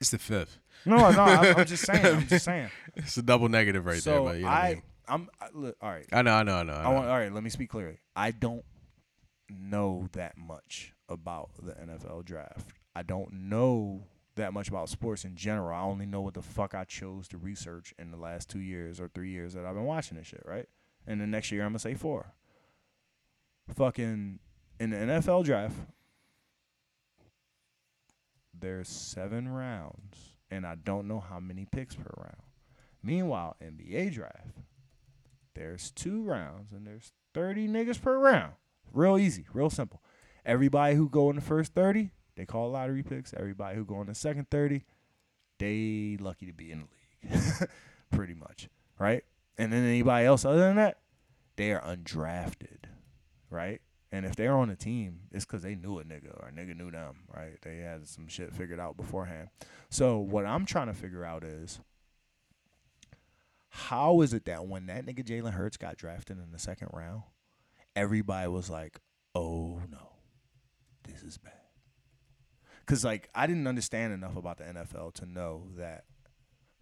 it's 0.00 0.10
the 0.10 0.18
fifth. 0.18 0.58
No, 0.86 0.96
no, 1.10 1.22
I'm, 1.22 1.56
I'm 1.58 1.66
just 1.66 1.84
saying. 1.86 2.04
I'm 2.06 2.26
just 2.26 2.44
saying. 2.46 2.70
It's 2.96 3.16
a 3.16 3.22
double 3.22 3.48
negative 3.48 3.84
right 3.86 4.02
so 4.02 4.10
there. 4.10 4.20
But 4.24 4.36
you 4.36 4.42
know 4.42 4.48
what 4.48 4.56
I, 4.56 4.66
I, 4.68 4.74
mean. 4.74 4.82
I'm 5.08 5.28
I, 5.40 5.46
look, 5.52 5.76
all 5.82 5.90
right. 5.90 6.06
I 6.12 6.22
know, 6.22 6.32
I 6.32 6.42
know, 6.42 6.54
I 6.56 6.62
know. 6.62 6.72
I 6.72 6.80
I 6.80 6.82
know. 6.84 6.90
want 6.92 7.08
all 7.08 7.18
right. 7.18 7.32
Let 7.32 7.42
me 7.42 7.50
speak 7.50 7.70
clearly. 7.70 7.98
I 8.16 8.30
don't 8.30 8.64
know 9.50 10.06
that 10.12 10.36
much 10.38 10.92
about 11.10 11.50
the 11.62 11.72
NFL 11.72 12.24
draft. 12.24 12.70
I 12.94 13.02
don't 13.02 13.32
know 13.32 14.04
that 14.36 14.52
much 14.52 14.68
about 14.68 14.88
sports 14.88 15.24
in 15.24 15.36
general. 15.36 15.76
I 15.76 15.82
only 15.82 16.06
know 16.06 16.20
what 16.20 16.34
the 16.34 16.42
fuck 16.42 16.74
I 16.74 16.84
chose 16.84 17.28
to 17.28 17.36
research 17.36 17.92
in 17.98 18.10
the 18.10 18.16
last 18.16 18.48
two 18.48 18.60
years 18.60 19.00
or 19.00 19.08
three 19.08 19.30
years 19.30 19.52
that 19.54 19.66
I've 19.66 19.74
been 19.74 19.84
watching 19.84 20.16
this 20.16 20.28
shit. 20.28 20.42
Right, 20.44 20.68
and 21.06 21.20
the 21.20 21.26
next 21.26 21.50
year 21.50 21.62
I'm 21.62 21.70
gonna 21.70 21.80
say 21.80 21.94
four. 21.94 22.32
Fucking 23.74 24.38
in 24.78 24.90
the 24.90 24.96
NFL 24.96 25.44
draft, 25.44 25.76
there's 28.58 28.88
seven 28.88 29.48
rounds, 29.48 30.34
and 30.50 30.66
I 30.66 30.76
don't 30.76 31.06
know 31.06 31.20
how 31.20 31.40
many 31.40 31.66
picks 31.70 31.94
per 31.94 32.10
round. 32.16 32.42
Meanwhile, 33.02 33.56
NBA 33.62 34.12
draft, 34.12 34.58
there's 35.54 35.90
two 35.90 36.22
rounds 36.22 36.72
and 36.72 36.86
there's 36.86 37.12
30 37.34 37.68
niggas 37.68 38.00
per 38.00 38.18
round. 38.18 38.52
Real 38.92 39.18
easy, 39.18 39.46
real 39.52 39.70
simple. 39.70 40.02
Everybody 40.44 40.94
who 40.94 41.08
go 41.08 41.30
in 41.30 41.36
the 41.36 41.42
first 41.42 41.74
30, 41.74 42.10
they 42.36 42.46
call 42.46 42.70
lottery 42.70 43.02
picks. 43.02 43.34
Everybody 43.34 43.76
who 43.76 43.84
go 43.84 44.00
in 44.00 44.06
the 44.06 44.14
second 44.14 44.50
30, 44.50 44.84
they 45.58 46.16
lucky 46.20 46.46
to 46.46 46.52
be 46.52 46.72
in 46.72 46.84
the 47.22 47.28
league. 47.34 47.68
Pretty 48.10 48.34
much, 48.34 48.68
right? 48.98 49.24
And 49.58 49.72
then 49.72 49.84
anybody 49.84 50.26
else 50.26 50.44
other 50.44 50.58
than 50.58 50.76
that, 50.76 50.98
they 51.56 51.72
are 51.72 51.82
undrafted, 51.82 52.84
right? 53.50 53.80
And 54.12 54.26
if 54.26 54.34
they're 54.34 54.56
on 54.56 54.70
a 54.70 54.76
team, 54.76 55.20
it's 55.30 55.44
because 55.44 55.62
they 55.62 55.74
knew 55.74 55.98
a 55.98 56.04
nigga 56.04 56.34
or 56.40 56.48
a 56.48 56.52
nigga 56.52 56.76
knew 56.76 56.90
them, 56.90 57.18
right? 57.34 57.60
They 57.62 57.78
had 57.78 58.08
some 58.08 58.26
shit 58.26 58.54
figured 58.54 58.80
out 58.80 58.96
beforehand. 58.96 59.50
So 59.88 60.18
what 60.18 60.46
I'm 60.46 60.66
trying 60.66 60.88
to 60.88 60.94
figure 60.94 61.24
out 61.24 61.44
is 61.44 61.80
how 63.68 64.20
is 64.22 64.34
it 64.34 64.46
that 64.46 64.66
when 64.66 64.86
that 64.86 65.06
nigga 65.06 65.24
Jalen 65.24 65.52
Hurts 65.52 65.76
got 65.76 65.96
drafted 65.96 66.38
in 66.38 66.50
the 66.50 66.58
second 66.58 66.88
round, 66.92 67.22
everybody 67.94 68.48
was 68.48 68.68
like, 68.68 68.98
"Oh 69.34 69.79
this 71.10 71.22
is 71.22 71.38
bad." 71.38 71.52
Cause 72.86 73.04
like 73.04 73.28
I 73.34 73.46
didn't 73.46 73.66
understand 73.66 74.12
enough 74.12 74.36
about 74.36 74.58
the 74.58 74.64
NFL 74.64 75.14
to 75.14 75.26
know 75.26 75.68
that 75.76 76.04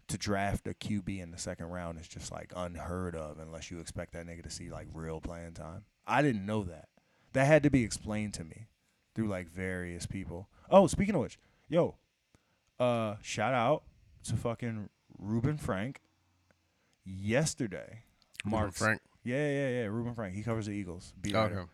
to 0.09 0.17
draft 0.17 0.67
a 0.67 0.73
QB 0.73 1.21
in 1.21 1.31
the 1.31 1.39
second 1.39 1.67
round 1.67 2.01
is 2.01 2.09
just 2.09 2.33
like 2.33 2.53
unheard 2.57 3.15
of 3.15 3.39
unless 3.39 3.71
you 3.71 3.79
expect 3.79 4.15
that 4.15 4.27
nigga 4.27 4.43
to 4.43 4.51
see 4.51 4.71
like 4.71 4.89
real 4.93 5.21
playing 5.21 5.53
time. 5.53 5.85
I 6.07 6.23
didn't 6.23 6.47
know 6.47 6.65
that. 6.65 6.89
That 7.35 7.47
had 7.47 7.63
to 7.65 7.71
be 7.71 7.85
explained 7.85 8.33
to 8.35 8.45
me 8.45 8.69
through 9.15 9.29
like 9.29 9.49
various 9.51 10.07
people. 10.07 10.49
Oh, 10.71 10.87
speaking 10.87 11.15
of 11.15 11.21
which, 11.21 11.39
yo, 11.69 11.97
uh, 12.81 13.17
shout 13.21 13.53
out 13.53 13.83
to 14.25 14.37
fucking 14.37 14.89
Reuben 15.19 15.59
Frank. 15.59 16.01
Yesterday, 17.05 18.05
Reuben 18.45 18.59
marks 18.59 18.79
Frank. 18.79 19.01
Yeah, 19.25 19.49
yeah, 19.51 19.69
yeah. 19.69 19.85
Reuben 19.87 20.15
Frank. 20.15 20.35
He 20.35 20.43
covers 20.43 20.67
the 20.67 20.73
Eagles. 20.73 21.13
Beat 21.21 21.35
Okay. 21.35 21.69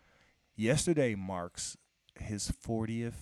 Yesterday 0.57 1.15
marks 1.15 1.77
his 2.19 2.51
40th, 2.65 3.13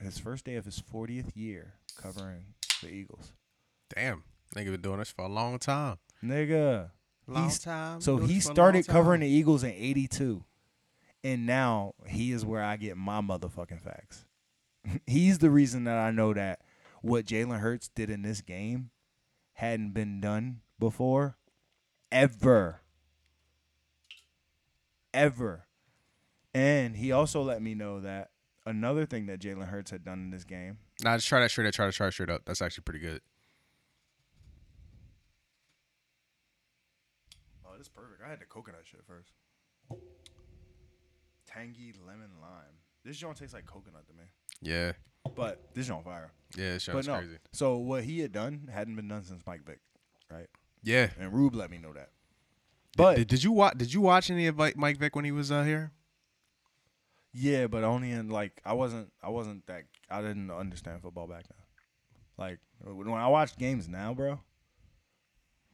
his 0.00 0.18
first 0.18 0.44
day 0.44 0.56
of 0.56 0.64
his 0.64 0.80
40th 0.80 1.32
year 1.34 1.74
covering 2.00 2.54
the 2.82 2.88
Eagles. 2.90 3.32
Damn, 3.94 4.24
nigga 4.54 4.70
been 4.72 4.80
doing 4.80 4.98
this 4.98 5.10
for 5.10 5.22
a 5.24 5.28
long 5.28 5.58
time. 5.58 5.98
Nigga. 6.24 6.90
Long 7.26 7.44
He's- 7.44 7.58
time. 7.58 8.00
So 8.00 8.16
he 8.18 8.34
this 8.34 8.44
for 8.44 8.50
a 8.50 8.54
started 8.54 8.86
covering 8.86 9.20
the 9.20 9.28
Eagles 9.28 9.62
in 9.64 9.70
82. 9.72 10.44
And 11.24 11.46
now 11.46 11.94
he 12.06 12.32
is 12.32 12.44
where 12.44 12.62
I 12.62 12.76
get 12.76 12.96
my 12.96 13.20
motherfucking 13.20 13.80
facts. 13.80 14.24
He's 15.06 15.38
the 15.38 15.50
reason 15.50 15.84
that 15.84 15.98
I 15.98 16.10
know 16.10 16.32
that 16.32 16.60
what 17.02 17.26
Jalen 17.26 17.58
Hurts 17.60 17.88
did 17.88 18.08
in 18.08 18.22
this 18.22 18.40
game 18.40 18.90
hadn't 19.54 19.92
been 19.92 20.20
done 20.20 20.60
before 20.78 21.36
ever. 22.12 22.82
Ever. 25.12 25.66
And 26.54 26.96
he 26.96 27.12
also 27.12 27.42
let 27.42 27.60
me 27.62 27.74
know 27.74 28.00
that 28.00 28.30
another 28.68 29.06
thing 29.06 29.26
that 29.26 29.40
Jalen 29.40 29.68
Hurts 29.68 29.90
had 29.90 30.04
done 30.04 30.18
in 30.20 30.30
this 30.30 30.44
game. 30.44 30.78
Nah, 31.02 31.16
just 31.16 31.28
try 31.28 31.40
that 31.40 31.50
straight 31.50 31.66
up. 31.66 31.74
Try 31.74 31.86
to 31.86 31.92
try 31.92 32.06
it 32.08 32.12
straight 32.12 32.30
up. 32.30 32.42
That's 32.44 32.62
actually 32.62 32.82
pretty 32.82 33.00
good. 33.00 33.20
Oh, 37.66 37.72
this 37.76 37.82
is 37.82 37.88
perfect. 37.88 38.22
I 38.24 38.30
had 38.30 38.40
the 38.40 38.44
coconut 38.46 38.82
shit 38.84 39.00
first. 39.06 39.32
Tangy 41.46 41.94
lemon 42.06 42.30
lime. 42.40 42.76
This 43.04 43.16
joint 43.16 43.36
tastes 43.36 43.54
like 43.54 43.66
coconut 43.66 44.06
to 44.08 44.12
me. 44.14 44.24
Yeah, 44.60 44.92
But 45.36 45.72
this 45.74 45.86
joint 45.86 46.04
fire. 46.04 46.32
yeah, 46.56 46.74
it's 46.74 46.86
But 46.86 47.06
no. 47.06 47.18
crazy. 47.18 47.38
So 47.52 47.76
what 47.76 48.04
he 48.04 48.20
had 48.20 48.32
done 48.32 48.68
hadn't 48.72 48.96
been 48.96 49.08
done 49.08 49.22
since 49.24 49.42
Mike 49.46 49.64
Vick, 49.64 49.78
right? 50.30 50.48
Yeah. 50.82 51.10
And 51.18 51.32
Rube 51.32 51.54
let 51.54 51.70
me 51.70 51.78
know 51.78 51.92
that. 51.92 52.10
But 52.96 53.16
did, 53.16 53.28
did 53.28 53.44
you 53.44 53.52
watch? 53.52 53.74
Did 53.78 53.94
you 53.94 54.00
watch 54.00 54.30
any 54.30 54.46
of 54.48 54.56
Mike 54.56 54.76
Mike 54.76 54.98
Vick 54.98 55.14
when 55.14 55.24
he 55.24 55.30
was 55.30 55.52
uh, 55.52 55.62
here? 55.62 55.92
Yeah, 57.32 57.66
but 57.66 57.84
only 57.84 58.10
in 58.10 58.28
like 58.28 58.60
I 58.64 58.72
wasn't 58.72 59.12
I 59.22 59.28
wasn't 59.30 59.66
that 59.66 59.84
I 60.10 60.22
didn't 60.22 60.50
understand 60.50 61.02
football 61.02 61.26
back 61.26 61.44
then. 61.48 61.58
Like 62.38 62.58
when 62.82 63.08
I 63.20 63.28
watch 63.28 63.56
games 63.56 63.88
now, 63.88 64.14
bro. 64.14 64.40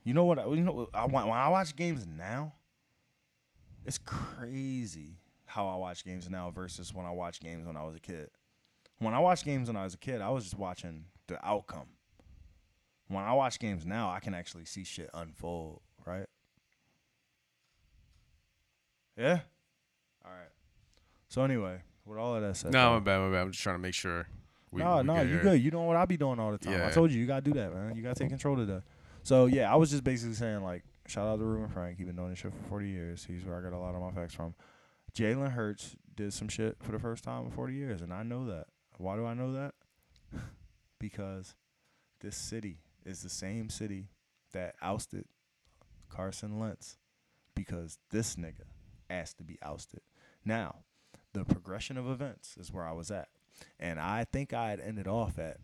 You 0.04 0.14
know 0.14 0.24
what? 0.24 0.38
I- 0.38 0.46
You 0.46 0.62
know 0.62 0.88
I 0.94 1.06
when 1.06 1.24
I 1.28 1.48
watch 1.48 1.74
games 1.76 2.06
now. 2.06 2.54
It's 3.84 3.98
crazy 3.98 5.18
how 5.46 5.68
I 5.68 5.76
watch 5.76 6.04
games 6.04 6.28
now 6.30 6.50
versus 6.50 6.92
when 6.94 7.06
I 7.06 7.10
watch 7.10 7.40
games 7.40 7.66
when 7.66 7.76
I 7.76 7.84
was 7.84 7.94
a 7.96 8.00
kid. 8.00 8.30
When 8.98 9.14
I 9.14 9.18
watched 9.20 9.44
games 9.44 9.68
when 9.68 9.76
I 9.76 9.84
was 9.84 9.94
a 9.94 9.98
kid, 9.98 10.20
I 10.20 10.30
was 10.30 10.44
just 10.44 10.58
watching 10.58 11.06
the 11.26 11.44
outcome. 11.46 11.88
When 13.08 13.22
I 13.24 13.32
watch 13.32 13.58
games 13.58 13.84
now, 13.86 14.10
I 14.10 14.20
can 14.20 14.34
actually 14.34 14.64
see 14.64 14.84
shit 14.84 15.10
unfold, 15.14 15.80
right? 16.06 16.26
Yeah. 19.16 19.40
So 21.34 21.42
anyway, 21.42 21.78
with 22.06 22.16
all 22.16 22.36
of 22.36 22.42
that 22.42 22.56
said, 22.56 22.72
No, 22.72 22.92
my 22.92 23.00
bad, 23.00 23.18
my 23.18 23.28
bad. 23.28 23.40
I'm 23.40 23.50
just 23.50 23.60
trying 23.60 23.74
to 23.74 23.80
make 23.80 23.92
sure. 23.92 24.28
We, 24.70 24.82
no, 24.82 24.98
we 24.98 25.02
no, 25.02 25.20
you 25.20 25.30
here. 25.30 25.42
good. 25.42 25.60
You 25.60 25.72
know 25.72 25.82
what 25.82 25.96
I 25.96 26.04
be 26.04 26.16
doing 26.16 26.38
all 26.38 26.52
the 26.52 26.58
time. 26.58 26.80
I 26.80 26.90
told 26.90 27.10
you, 27.10 27.18
you 27.18 27.26
gotta 27.26 27.40
do 27.40 27.54
that, 27.54 27.74
man. 27.74 27.96
You 27.96 28.04
gotta 28.04 28.14
take 28.14 28.28
control 28.28 28.60
of 28.60 28.68
that. 28.68 28.84
So 29.24 29.46
yeah, 29.46 29.72
I 29.72 29.74
was 29.74 29.90
just 29.90 30.04
basically 30.04 30.36
saying 30.36 30.62
like, 30.62 30.84
shout 31.08 31.26
out 31.26 31.40
to 31.40 31.44
Reuben 31.44 31.68
Frank. 31.70 31.98
He's 31.98 32.06
been 32.06 32.14
doing 32.14 32.30
this 32.30 32.38
shit 32.38 32.52
for 32.52 32.68
40 32.68 32.88
years. 32.88 33.24
He's 33.24 33.44
where 33.44 33.58
I 33.58 33.62
got 33.62 33.72
a 33.72 33.78
lot 33.78 33.96
of 33.96 34.00
my 34.00 34.12
facts 34.12 34.32
from. 34.32 34.54
Jalen 35.12 35.50
Hurts 35.50 35.96
did 36.14 36.32
some 36.32 36.46
shit 36.46 36.76
for 36.80 36.92
the 36.92 37.00
first 37.00 37.24
time 37.24 37.46
in 37.46 37.50
40 37.50 37.74
years, 37.74 38.00
and 38.00 38.14
I 38.14 38.22
know 38.22 38.46
that. 38.46 38.66
Why 38.98 39.16
do 39.16 39.26
I 39.26 39.34
know 39.34 39.54
that? 39.54 39.74
because 41.00 41.56
this 42.20 42.36
city 42.36 42.78
is 43.04 43.24
the 43.24 43.28
same 43.28 43.70
city 43.70 44.06
that 44.52 44.76
ousted 44.80 45.24
Carson 46.08 46.60
Wentz 46.60 46.96
because 47.56 47.98
this 48.12 48.36
nigga 48.36 48.68
asked 49.10 49.38
to 49.38 49.42
be 49.42 49.58
ousted. 49.62 50.00
Now, 50.44 50.84
the 51.34 51.44
progression 51.44 51.98
of 51.98 52.08
events 52.08 52.56
is 52.58 52.72
where 52.72 52.84
I 52.86 52.92
was 52.92 53.10
at. 53.10 53.28
And 53.78 54.00
I 54.00 54.24
think 54.24 54.52
I 54.54 54.70
had 54.70 54.80
ended 54.80 55.06
off 55.06 55.38
at 55.38 55.58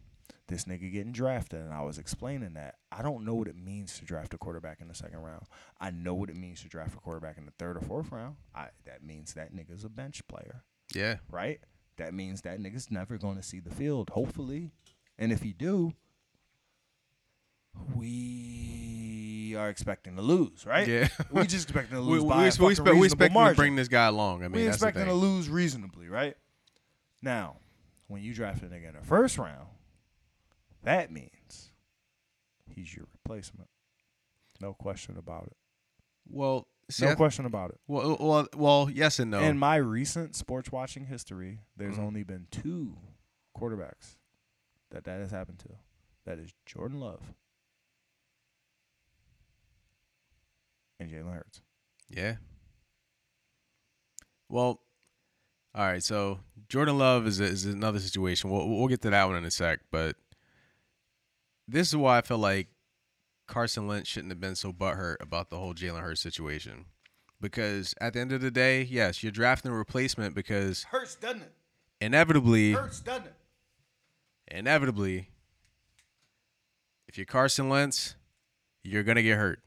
this 0.49 0.65
nigga 0.65 0.93
getting 0.93 1.13
drafted, 1.13 1.61
and 1.61 1.73
I 1.73 1.83
was 1.83 1.97
explaining 1.97 2.55
that 2.55 2.75
I 2.93 3.03
don't 3.03 3.25
know 3.25 3.35
what 3.35 3.49
it 3.49 3.57
means 3.57 3.99
to 3.99 4.05
draft 4.05 4.35
a 4.35 4.39
quarterback 4.39 4.81
in 4.81 4.89
the 4.89 4.95
second 4.95 5.21
round. 5.21 5.45
I 5.81 5.91
know 5.91 6.15
what 6.15 6.29
it 6.29 6.37
means 6.37 6.63
to 6.63 6.69
draft 6.69 6.95
a 6.95 6.99
quarterback 6.99 7.39
in 7.39 7.47
the 7.47 7.53
third 7.59 7.77
or 7.77 7.81
fourth 7.81 8.11
round. 8.13 8.37
I 8.55 8.69
that 8.85 9.03
means 9.05 9.35
that 9.35 9.55
nigga's 9.55 9.85
a 9.85 9.89
bench 9.89 10.27
player, 10.29 10.65
Yeah, 10.95 11.17
right? 11.31 11.61
That 11.97 12.15
means 12.15 12.43
that 12.43 12.59
nigga's 12.61 12.91
never 12.91 13.17
going 13.17 13.37
to 13.37 13.43
see 13.43 13.61
the 13.61 13.75
field, 13.75 14.11
hopefully. 14.11 14.71
And 15.19 15.33
if 15.33 15.43
he 15.43 15.53
do, 15.53 15.93
we 17.95 19.00
are 19.57 19.69
expecting 19.69 20.17
to 20.17 20.23
lose, 20.23 20.65
right? 20.67 20.87
yeah. 20.87 21.09
We 21.31 21.43
just 21.47 21.69
expecting 21.69 21.97
to 21.97 22.03
we, 22.07 22.13
lose 22.15 22.23
we, 22.23 22.29
by 22.29 22.37
we, 22.37 22.49
a 22.49 22.65
we 22.65 22.73
expect 22.73 22.97
we 22.97 23.07
expect 23.07 23.31
to 23.31 23.35
margin 23.35 23.57
bring 23.57 23.77
this 23.77 23.89
guy 23.89 24.07
along. 24.07 24.45
I 24.45 24.49
mean, 24.49 24.63
we 24.63 24.69
expecting 24.69 25.07
to 25.07 25.13
lose 25.15 25.49
reasonably, 25.49 26.09
right? 26.09 26.37
Now, 27.23 27.57
when 28.09 28.23
you 28.23 28.33
draft 28.35 28.63
a 28.63 28.67
nigga 28.67 28.89
in 28.89 28.95
the 28.99 29.07
first 29.07 29.39
round, 29.39 29.69
that 30.83 31.13
means 31.13 31.71
he's 32.67 32.95
your 32.95 33.07
replacement. 33.13 33.69
No 34.61 34.73
question 34.75 35.17
about 35.17 35.45
it. 35.47 35.57
Well, 36.29 36.67
see, 36.91 37.05
no 37.05 37.13
I- 37.13 37.15
question 37.15 37.45
about 37.47 37.71
it. 37.71 37.81
well, 37.87 38.17
well, 38.21 38.47
well, 38.57 38.91
yes 38.93 39.19
and 39.19 39.31
no. 39.31 39.41
In 39.41 39.59
my 39.59 39.77
recent 39.77 40.35
sports 40.37 40.71
watching 40.73 41.07
history, 41.07 41.61
there's 41.77 41.97
Mhm. 41.97 42.05
only 42.07 42.23
been 42.23 42.47
two 42.51 42.97
quarterbacks 43.57 44.17
that 44.91 45.05
that 45.05 45.21
has 45.21 45.31
happened 45.31 45.59
to. 45.61 45.69
That 46.27 46.39
is 46.39 46.53
Jordan 46.67 47.01
Love 47.01 47.35
and 51.01 51.11
Jalen 51.11 51.35
Hurts. 51.35 51.61
Yeah. 52.09 52.37
Well, 54.49 54.81
All 55.75 55.85
right, 55.87 56.03
so 56.03 56.41
Jordan 56.69 56.99
Love 56.99 57.27
is 57.27 57.41
is 57.41 57.65
another 57.65 58.01
situation. 58.01 58.51
We'll 58.51 58.69
we'll 58.69 58.89
get 58.89 59.01
to 59.03 59.11
that 59.11 59.25
one 59.27 59.37
in 59.37 59.45
a 59.45 59.51
sec, 59.51 59.81
but 59.91 60.17
this 61.69 61.89
is 61.89 61.97
why 61.97 62.19
I 62.19 62.21
feel 62.23 62.39
like 62.39 62.67
Carson 63.47 63.87
Lynch 63.89 64.09
shouldn't 64.09 64.33
have 64.33 64.41
been 64.41 64.57
so 64.57 64.73
butthurt 64.73 65.17
about 65.21 65.51
the 65.51 65.59
whole 65.59 65.75
Jalen 65.75 66.01
Hurts 66.03 66.21
situation. 66.21 66.87
Because 67.41 67.95
at 68.01 68.13
the 68.13 68.21
end 68.21 68.33
of 68.33 68.41
the 68.43 68.51
day, 68.51 68.83
yes, 68.83 69.23
you're 69.23 69.33
drafting 69.33 69.71
a 69.71 69.75
replacement 69.75 70.35
because 70.35 70.83
Hurts, 70.91 71.15
doesn't 71.15 71.43
it? 71.43 71.53
inevitably, 72.01 72.73
doesn't 72.75 73.07
it? 73.09 73.35
inevitably, 74.49 75.29
if 77.07 77.17
you're 77.17 77.25
Carson 77.25 77.69
Wentz, 77.69 78.17
you're 78.83 79.05
gonna 79.05 79.23
get 79.23 79.39
hurt. 79.39 79.61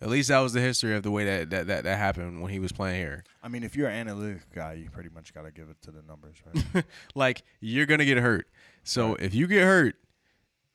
At 0.00 0.08
least 0.08 0.28
that 0.28 0.38
was 0.38 0.52
the 0.52 0.60
history 0.60 0.94
of 0.94 1.02
the 1.02 1.10
way 1.10 1.24
that 1.24 1.50
that, 1.50 1.66
that, 1.66 1.84
that 1.84 1.98
happened 1.98 2.40
when 2.40 2.52
he 2.52 2.60
was 2.60 2.70
playing 2.70 3.00
here. 3.00 3.24
I 3.42 3.48
mean, 3.48 3.64
if 3.64 3.74
you're 3.74 3.88
an 3.88 4.08
analytic 4.08 4.42
guy, 4.54 4.74
you 4.74 4.90
pretty 4.90 5.08
much 5.08 5.34
got 5.34 5.42
to 5.42 5.50
give 5.50 5.68
it 5.68 5.80
to 5.82 5.90
the 5.90 6.02
numbers, 6.02 6.36
right? 6.46 6.84
like 7.14 7.42
you're 7.60 7.86
gonna 7.86 8.04
get 8.04 8.18
hurt. 8.18 8.46
So 8.84 9.14
if 9.16 9.34
you 9.34 9.46
get 9.46 9.64
hurt, 9.64 9.96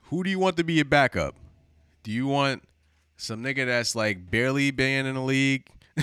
who 0.04 0.24
do 0.24 0.30
you 0.30 0.40
want 0.40 0.58
to 0.58 0.64
be 0.64 0.74
your 0.74 0.86
backup? 0.86 1.36
Do 2.04 2.12
you 2.12 2.28
want 2.28 2.64
some 3.16 3.42
nigga 3.42 3.66
that's 3.66 3.96
like 3.96 4.30
barely 4.30 4.72
been 4.72 5.06
in 5.06 5.16
the 5.16 5.22
league? 5.22 5.68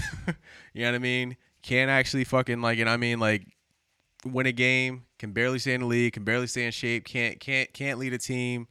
you 0.73 0.83
know 0.83 0.89
what 0.89 0.95
I 0.95 0.99
mean? 0.99 1.37
Can't 1.63 1.91
actually 1.91 2.25
fucking 2.25 2.63
like, 2.63 2.79
you 2.79 2.87
know 2.87 2.91
what 2.91 2.95
I 2.95 2.99
mean? 2.99 3.21
Like 3.21 3.47
win 4.25 4.47
a 4.47 4.53
game, 4.53 5.05
can 5.19 5.33
barely 5.33 5.59
stay 5.59 5.75
in 5.75 5.83
the 5.83 5.87
league, 5.87 6.15
can 6.15 6.25
barely 6.25 6.47
stay 6.47 6.65
in 6.65 6.73
shape, 6.73 7.05
can't 7.05 7.39
can't 7.39 7.73
can't 7.73 7.99
lead 7.99 8.13
a 8.13 8.19
team. 8.19 8.67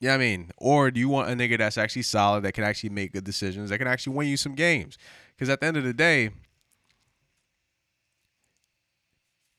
Yeah, 0.00 0.14
I 0.14 0.18
mean, 0.18 0.50
or 0.56 0.90
do 0.90 1.00
you 1.00 1.08
want 1.08 1.28
a 1.28 1.32
nigga 1.34 1.58
that's 1.58 1.76
actually 1.76 2.02
solid 2.02 2.44
that 2.44 2.52
can 2.52 2.62
actually 2.64 2.90
make 2.90 3.12
good 3.12 3.24
decisions, 3.24 3.70
that 3.70 3.78
can 3.78 3.88
actually 3.88 4.14
win 4.14 4.28
you 4.28 4.36
some 4.36 4.54
games? 4.54 4.96
Because 5.34 5.48
at 5.48 5.60
the 5.60 5.66
end 5.66 5.76
of 5.76 5.84
the 5.84 5.92
day, 5.92 6.30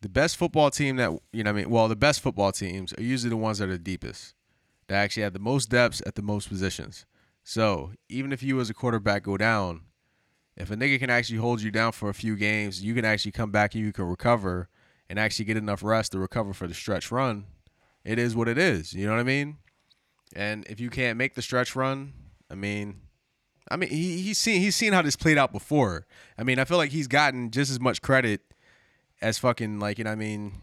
the 0.01 0.09
best 0.09 0.37
football 0.37 0.71
team 0.71 0.95
that 0.95 1.11
you 1.33 1.43
know, 1.43 1.51
what 1.51 1.59
I 1.59 1.61
mean, 1.63 1.69
well, 1.69 1.87
the 1.89 1.95
best 1.95 2.21
football 2.21 2.53
teams 2.53 2.93
are 2.93 3.03
usually 3.03 3.29
the 3.29 3.37
ones 3.37 3.57
that 3.57 3.67
are 3.67 3.73
the 3.73 3.79
deepest, 3.79 4.33
that 4.87 4.95
actually 4.95 5.23
have 5.23 5.33
the 5.33 5.39
most 5.39 5.69
depths 5.69 6.01
at 6.05 6.15
the 6.15 6.21
most 6.21 6.47
positions. 6.47 7.05
So 7.43 7.91
even 8.07 8.31
if 8.31 8.41
you 8.41 8.59
as 8.61 8.69
a 8.69 8.73
quarterback 8.73 9.23
go 9.23 9.35
down, 9.35 9.81
if 10.55 10.71
a 10.71 10.75
nigga 10.75 10.99
can 10.99 11.09
actually 11.09 11.39
hold 11.39 11.61
you 11.61 11.71
down 11.71 11.91
for 11.91 12.09
a 12.09 12.13
few 12.13 12.35
games, 12.37 12.81
you 12.81 12.93
can 12.93 13.05
actually 13.05 13.31
come 13.31 13.51
back 13.51 13.75
and 13.75 13.83
you 13.83 13.91
can 13.91 14.05
recover 14.05 14.69
and 15.09 15.19
actually 15.19 15.45
get 15.45 15.57
enough 15.57 15.83
rest 15.83 16.11
to 16.13 16.19
recover 16.19 16.53
for 16.53 16.67
the 16.67 16.73
stretch 16.73 17.11
run. 17.11 17.45
It 18.05 18.19
is 18.19 18.35
what 18.35 18.47
it 18.47 18.57
is. 18.57 18.93
You 18.93 19.05
know 19.05 19.13
what 19.13 19.19
I 19.19 19.23
mean? 19.23 19.57
And 20.35 20.65
if 20.67 20.79
you 20.79 20.89
can't 20.89 21.17
make 21.17 21.35
the 21.35 21.41
stretch 21.41 21.75
run, 21.75 22.13
I 22.49 22.55
mean, 22.55 23.01
I 23.69 23.77
mean 23.77 23.89
he, 23.89 24.21
he's 24.21 24.37
seen 24.37 24.61
he's 24.61 24.75
seen 24.75 24.93
how 24.93 25.01
this 25.01 25.15
played 25.15 25.37
out 25.37 25.51
before. 25.51 26.05
I 26.37 26.43
mean, 26.43 26.59
I 26.59 26.65
feel 26.65 26.77
like 26.77 26.91
he's 26.91 27.07
gotten 27.07 27.51
just 27.51 27.71
as 27.71 27.79
much 27.79 28.01
credit 28.01 28.41
as 29.21 29.37
fucking 29.37 29.79
like 29.79 29.97
you 29.97 30.03
know 30.03 30.11
I 30.11 30.15
mean. 30.15 30.53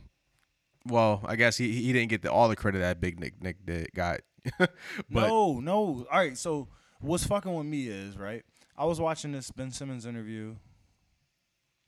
Well, 0.89 1.21
I 1.27 1.35
guess 1.35 1.57
he 1.57 1.73
he 1.73 1.93
didn't 1.93 2.11
get 2.11 2.23
the, 2.23 2.31
all 2.31 2.49
the 2.49 2.55
credit 2.55 2.79
that 2.79 3.01
Big 3.01 3.19
Nick 3.19 3.43
Nick 3.43 3.67
did, 3.67 3.89
got. 3.93 4.21
but 4.59 4.71
no, 5.11 5.59
no. 5.59 5.75
All 5.75 6.07
right. 6.13 6.39
So 6.39 6.69
what's 7.01 7.27
fucking 7.27 7.53
with 7.53 7.67
me 7.67 7.89
is 7.89 8.17
right. 8.17 8.45
I 8.79 8.85
was 8.85 9.01
watching 9.01 9.33
this 9.33 9.51
Ben 9.51 9.73
Simmons 9.73 10.07
interview. 10.07 10.55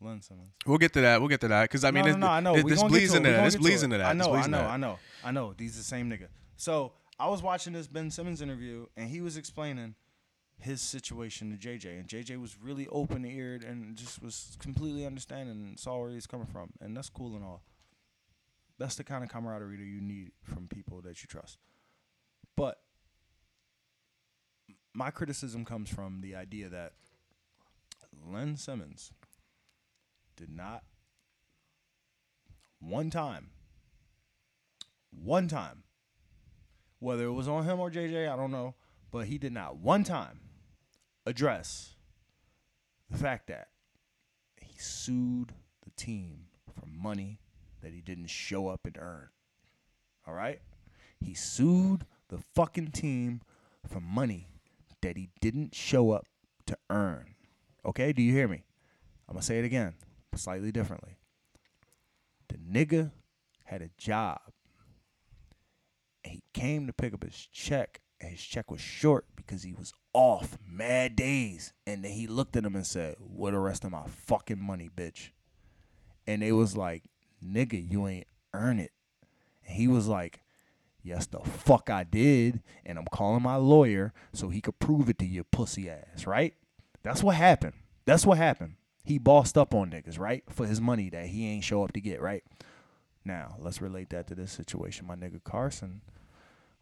Len 0.01 0.23
Simmons. 0.23 0.53
we'll 0.65 0.79
get 0.79 0.93
to 0.93 1.01
that. 1.01 1.21
We'll 1.21 1.29
get 1.29 1.41
to 1.41 1.49
that 1.49 1.63
because 1.63 1.85
I 1.85 1.91
mean, 1.91 2.05
no, 2.05 2.09
this, 2.09 2.17
no, 2.17 2.27
no, 2.27 2.33
I 2.33 2.41
know. 2.41 2.53
We 2.55 2.63
this 2.63 2.83
bleeds 2.83 3.15
into 3.15 3.31
that. 3.31 3.45
This 3.45 3.57
bleeds 3.57 3.83
into 3.83 3.99
that. 3.99 4.07
I 4.07 4.13
know, 4.13 4.33
I 4.33 4.47
know. 4.47 4.61
I 4.61 4.77
know, 4.77 4.99
I 5.25 5.31
know. 5.33 5.55
He's 5.59 5.77
the 5.77 5.83
same 5.83 6.09
nigga. 6.09 6.29
So 6.57 6.93
I 7.19 7.29
was 7.29 7.43
watching 7.43 7.73
this 7.73 7.87
Ben 7.87 8.11
Simmons 8.11 8.41
interview, 8.41 8.87
and 8.97 9.11
he 9.11 9.21
was 9.21 9.37
explaining 9.37 9.95
his 10.61 10.81
situation 10.81 11.51
to 11.51 11.57
JJ, 11.57 11.99
and 11.99 12.09
JJ 12.09 12.41
was 12.41 12.57
really 12.61 12.89
open 12.89 13.25
eared 13.25 13.65
and 13.65 13.97
just 13.97 14.23
was 14.23 14.57
completely 14.59 15.07
understanding 15.07 15.55
and 15.55 15.79
saw 15.79 15.99
where 15.99 16.11
he's 16.11 16.27
coming 16.27 16.47
from, 16.47 16.71
and 16.81 16.97
that's 16.97 17.09
cool 17.09 17.35
and 17.35 17.45
all. 17.45 17.63
That's 18.79 18.95
the 18.95 19.05
kind 19.05 19.25
of 19.25 19.31
camaraderie 19.31 19.77
that 19.77 19.85
you 19.85 20.01
need 20.01 20.33
from 20.43 20.69
people 20.69 21.01
that 21.03 21.23
you 21.23 21.27
trust. 21.27 21.59
But 22.57 22.81
my 24.95 25.11
criticism 25.11 25.65
comes 25.65 25.89
from 25.89 26.21
the 26.21 26.35
idea 26.35 26.69
that 26.69 26.93
Len 28.27 28.57
Simmons 28.57 29.13
did 30.37 30.51
not 30.51 30.85
one 32.81 33.11
time, 33.11 33.51
one 35.11 35.49
time, 35.49 35.83
whether 37.01 37.25
it 37.25 37.33
was 37.33 37.49
on 37.49 37.65
him 37.65 37.81
or 37.81 37.91
JJ, 37.91 38.31
I 38.31 38.37
don't 38.37 38.51
know, 38.51 38.75
but 39.11 39.27
he 39.27 39.39
did 39.39 39.53
not 39.53 39.77
one 39.77 40.05
time 40.05 40.41
address 41.27 41.95
the 43.11 43.19
fact 43.19 43.47
that 43.49 43.69
he 44.61 44.79
sued 44.79 45.53
the 45.85 45.91
team 45.97 46.47
for 46.73 46.87
money 46.87 47.41
that 47.83 47.93
he 47.93 48.01
didn't 48.01 48.29
show 48.29 48.69
up 48.69 48.81
and 48.85 48.97
earn. 48.99 49.29
All 50.27 50.35
right? 50.35 50.61
He 51.21 51.35
sued 51.35 52.05
the 52.29 52.39
fucking 52.55 52.91
team 52.91 53.41
for 53.87 54.01
money 54.01 54.49
that 55.01 55.17
he 55.17 55.31
didn't 55.41 55.75
show 55.75 56.11
up 56.11 56.27
to 56.67 56.77
earn. 56.91 57.35
Okay? 57.85 58.13
Do 58.13 58.23
you 58.23 58.33
hear 58.33 58.49
me? 58.49 58.65
I'm 59.29 59.35
going 59.35 59.41
to 59.41 59.47
say 59.47 59.59
it 59.59 59.65
again, 59.65 59.95
slightly 60.35 60.73
differently. 60.73 61.19
The 62.49 62.57
nigga 62.57 63.13
had 63.65 63.83
a 63.83 63.91
job. 63.99 64.41
Came 66.59 66.87
to 66.89 66.93
pick 66.93 67.15
up 67.15 67.23
his 67.23 67.49
check, 67.53 68.01
and 68.21 68.33
his 68.33 68.43
check 68.43 68.71
was 68.71 68.81
short 68.81 69.27
because 69.37 69.63
he 69.63 69.73
was 69.73 69.93
off 70.13 70.59
mad 70.67 71.15
days. 71.15 71.73
And 71.87 72.05
then 72.05 72.13
he 72.13 72.27
looked 72.27 72.57
at 72.57 72.65
him 72.65 72.75
and 72.75 72.87
said, 72.87 73.15
Where 73.21 73.53
the 73.53 73.59
rest 73.61 73.85
of 73.85 73.93
my 73.93 74.03
fucking 74.07 74.61
money, 74.61 74.91
bitch? 74.95 75.31
And 76.27 76.43
they 76.43 76.51
was 76.51 76.77
like, 76.77 77.05
Nigga, 77.45 77.89
you 77.89 78.09
ain't 78.09 78.27
earn 78.53 78.81
it. 78.81 78.91
And 79.67 79.77
he 79.77 79.87
was 79.87 80.09
like, 80.09 80.41
Yes, 81.01 81.27
the 81.27 81.39
fuck 81.39 81.91
I 81.91 82.03
did. 82.03 82.61
And 82.85 82.99
I'm 82.99 83.07
calling 83.13 83.43
my 83.43 83.55
lawyer 83.55 84.13
so 84.33 84.49
he 84.49 84.61
could 84.61 84.81
prove 84.81 85.09
it 85.09 85.19
to 85.21 85.27
your 85.27 85.45
pussy 85.45 85.89
ass, 85.89 86.27
right? 86.27 86.55
That's 87.05 87.23
what 87.23 87.37
happened. 87.37 87.75
That's 88.05 88.27
what 88.27 88.37
happened. 88.37 88.75
He 89.05 89.19
bossed 89.19 89.57
up 89.57 89.75
on 89.75 89.91
niggas, 89.91 90.19
right? 90.19 90.43
For 90.51 90.67
his 90.67 90.81
money 90.81 91.09
that 91.11 91.27
he 91.27 91.47
ain't 91.47 91.65
show 91.65 91.85
up 91.85 91.93
to 91.93 92.01
get, 92.01 92.21
right? 92.21 92.43
Now, 93.25 93.57
let's 93.61 93.81
relate 93.81 94.11
that 94.11 94.27
to 94.27 94.35
this 94.35 94.51
situation. 94.51 95.07
My 95.07 95.15
nigga 95.15 95.43
Carson 95.45 96.03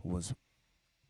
was 0.07 0.35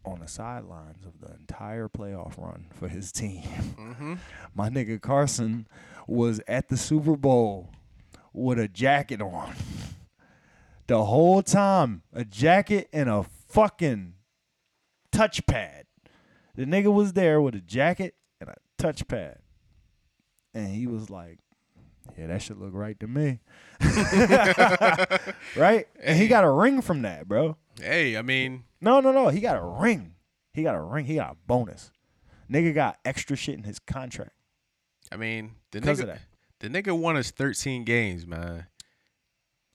on 0.05 0.21
the 0.21 0.29
sidelines 0.29 1.05
of 1.05 1.21
the 1.21 1.35
entire 1.35 1.89
playoff 1.89 2.39
run 2.39 2.67
for 2.73 2.89
his 2.89 3.11
team. 3.11 3.43
Mm-hmm. 3.43 4.15
My 4.55 4.71
nigga 4.71 5.01
Carson 5.01 5.67
was 6.07 6.41
at 6.47 6.69
the 6.69 6.77
Super 6.77 7.17
Bowl 7.17 7.71
with 8.33 8.59
a 8.59 8.69
jacket 8.69 9.21
on. 9.21 9.55
The 10.87 11.05
whole 11.05 11.43
time, 11.43 12.03
a 12.13 12.25
jacket 12.25 12.89
and 12.93 13.09
a 13.11 13.25
fucking 13.49 14.15
touchpad. 15.11 15.83
The 16.55 16.65
nigga 16.65 16.93
was 16.93 17.15
there 17.15 17.41
with 17.41 17.57
a 17.57 17.61
jacket 17.61 18.15
and 18.41 18.51
a 18.51 18.57
touchpad. 18.79 19.39
And 20.55 20.69
he 20.69 20.87
was 20.87 21.11
like, 21.11 21.39
Yeah, 22.17 22.29
that 22.29 22.41
should 22.41 22.59
look 22.59 22.73
right 22.73 22.99
to 23.01 23.09
me. 23.09 23.41
right? 25.57 25.89
And 26.01 26.19
he 26.19 26.29
got 26.29 26.45
a 26.45 26.51
ring 26.51 26.81
from 26.81 27.03
that, 27.03 27.27
bro. 27.27 27.57
Hey, 27.81 28.17
I 28.17 28.23
mean, 28.23 28.65
No, 28.81 29.01
no, 29.01 29.13
no. 29.13 29.29
He 29.29 29.41
got 29.41 29.57
a 29.57 29.65
ring. 29.65 30.15
He 30.53 30.63
got 30.63 30.75
a 30.75 30.81
ring. 30.81 31.05
He 31.07 31.17
got 31.17 31.33
a 31.33 31.37
bonus. 31.47 31.91
Nigga 32.51 32.75
got 32.75 32.99
extra 33.05 33.37
shit 33.37 33.57
in 33.57 33.65
his 33.65 33.79
contract. 33.79 34.33
I 35.11 35.17
mean, 35.17 35.53
the 35.73 35.81
nigga, 35.81 36.19
the 36.61 36.69
nigga 36.69 36.97
won 36.99 37.17
us 37.17 37.31
13 37.31 37.85
games, 37.85 38.27
man. 38.27 38.67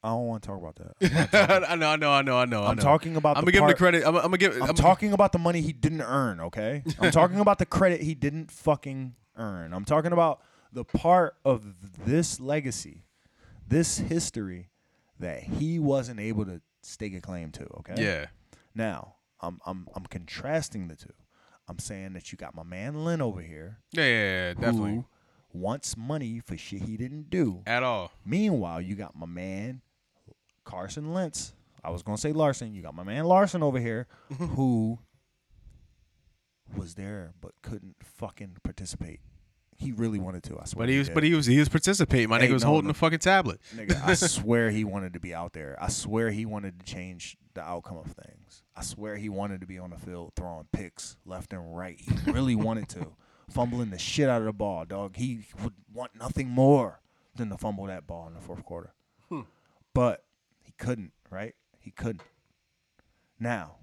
I 0.04 0.10
don't 0.10 0.26
want 0.28 0.42
to 0.44 0.48
talk 0.48 0.58
about 0.60 0.76
that. 0.78 1.66
I 1.70 1.76
know, 1.76 1.90
I 1.90 1.96
know, 1.96 2.12
I 2.12 2.22
know, 2.24 2.38
I 2.38 2.46
know. 2.46 2.64
I 2.64 2.70
I'm 2.72 2.76
know. 2.76 2.82
talking 2.82 3.16
about 3.16 3.38
I'm 3.38 3.46
the 3.46 3.52
gonna 3.52 3.52
give 3.52 3.62
him 3.62 3.68
the 3.68 3.76
credit. 3.76 4.04
I'm, 4.08 4.16
I'm 4.16 4.22
gonna 4.24 4.38
give. 4.38 4.62
I'm 4.62 4.74
talking 4.74 5.14
about 5.14 5.32
the 5.32 5.38
money 5.40 5.62
he 5.62 5.74
didn't 5.74 6.02
earn, 6.02 6.40
okay? 6.40 6.84
I'm 7.00 7.12
talking 7.12 7.40
about 7.40 7.60
the 7.60 7.68
credit 7.68 8.02
he 8.02 8.16
didn't 8.16 8.50
fucking 8.52 9.16
earn. 9.38 9.74
I'm 9.74 9.86
talking 9.86 10.12
about 10.12 10.42
the 10.74 10.84
part 10.84 11.36
of 11.46 11.66
this 12.06 12.40
legacy, 12.40 13.04
this 13.68 14.00
history 14.00 14.70
that 15.20 15.44
he 15.44 15.78
wasn't 15.78 16.20
able 16.20 16.46
to 16.46 16.62
stake 16.82 17.14
a 17.14 17.22
claim 17.22 17.52
to, 17.52 17.68
okay? 17.80 17.96
Yeah, 18.02 18.26
Now, 18.76 19.16
I'm 19.40 19.60
I'm 19.66 19.88
I'm 19.96 20.06
contrasting 20.06 20.88
the 20.88 20.96
two. 20.96 21.14
I'm 21.68 21.80
saying 21.80 22.14
that 22.14 22.32
you 22.32 22.38
got 22.38 22.56
my 22.56 22.64
man 22.64 23.06
Lynn 23.06 23.22
over 23.22 23.42
here 23.42 23.80
yeah, 23.94 24.04
yeah, 24.04 24.48
yeah 24.48 24.54
definitely. 24.56 24.92
who 24.96 25.06
wants 25.54 25.96
money 25.96 26.42
for 26.44 26.58
shit 26.58 26.82
he 26.82 26.98
didn't 26.98 27.30
do. 27.30 27.62
At 27.66 27.84
all. 27.84 28.12
Meanwhile, 28.26 28.82
you 28.82 28.96
got 28.96 29.16
my 29.16 29.26
man 29.26 29.82
Carson 30.64 31.14
Lentz. 31.14 31.54
I 31.84 31.90
was 31.90 32.04
gonna 32.04 32.18
say 32.18 32.34
Larson. 32.34 32.74
You 32.74 32.82
got 32.82 32.96
my 32.96 33.04
man 33.04 33.26
Larson 33.26 33.64
over 33.64 33.80
here, 33.80 34.08
who 34.38 35.00
was 36.76 36.96
there 36.96 37.34
but 37.42 37.52
couldn't 37.62 37.96
fucking 38.04 38.58
participate. 38.64 39.20
He 39.82 39.92
really 39.92 40.20
wanted 40.20 40.44
to. 40.44 40.60
I 40.60 40.66
swear. 40.66 40.84
But 40.84 40.90
he 40.90 40.98
was, 41.00 41.08
did. 41.08 41.14
but 41.16 41.24
he 41.24 41.34
was, 41.34 41.46
he 41.48 41.58
was 41.58 41.70
participating. 41.70 42.30
My 42.30 42.40
Hey, 42.40 42.48
nigga 42.48 42.54
was 42.54 42.64
no, 42.64 42.70
holding 42.70 42.88
no. 42.88 42.94
the 42.94 43.00
fucking 43.00 43.20
tablet. 43.20 43.60
Nigga, 43.76 44.00
I 44.06 44.14
swear 44.14 44.70
he 44.70 44.84
wanted 44.84 45.14
to 45.14 45.20
be 45.20 45.34
out 45.34 45.54
there. 45.54 45.76
I 45.82 45.90
swear 45.90 46.30
he 46.30 46.46
wanted 46.46 46.80
to 46.80 46.86
change 46.86 47.36
the 47.56 47.62
outcome 47.62 47.98
of 47.98 48.06
things. 48.12 48.64
I 48.76 48.84
swear 48.84 49.16
he 49.18 49.28
wanted 49.28 49.60
to 49.62 49.68
be 49.68 49.80
on 49.80 49.90
the 49.90 49.98
field 49.98 50.34
throwing 50.36 50.68
picks 50.72 51.18
left 51.26 51.52
and 51.52 51.76
right. 51.76 52.00
He 52.00 52.32
really 52.32 52.56
wanted 52.56 52.88
to. 52.90 53.08
Fumbling 53.50 53.90
the 53.90 53.98
shit 54.00 54.30
out 54.30 54.40
of 54.42 54.46
the 54.46 54.54
ball, 54.54 54.86
dog. 54.86 55.18
He 55.18 55.42
would 55.62 55.74
want 55.94 56.16
nothing 56.16 56.48
more. 56.48 57.02
than 57.36 57.50
to 57.50 57.58
fumble 57.58 57.86
that 57.88 58.08
ball 58.08 58.28
in 58.28 58.34
the 58.34 58.40
fourth 58.40 58.64
quarter. 58.64 58.94
Hmm. 59.30 59.42
But 59.94 60.24
he 60.62 60.74
couldn't, 60.78 61.12
right? 61.30 61.56
He 61.80 61.92
couldn't. 61.92 62.22
Now, 63.40 63.78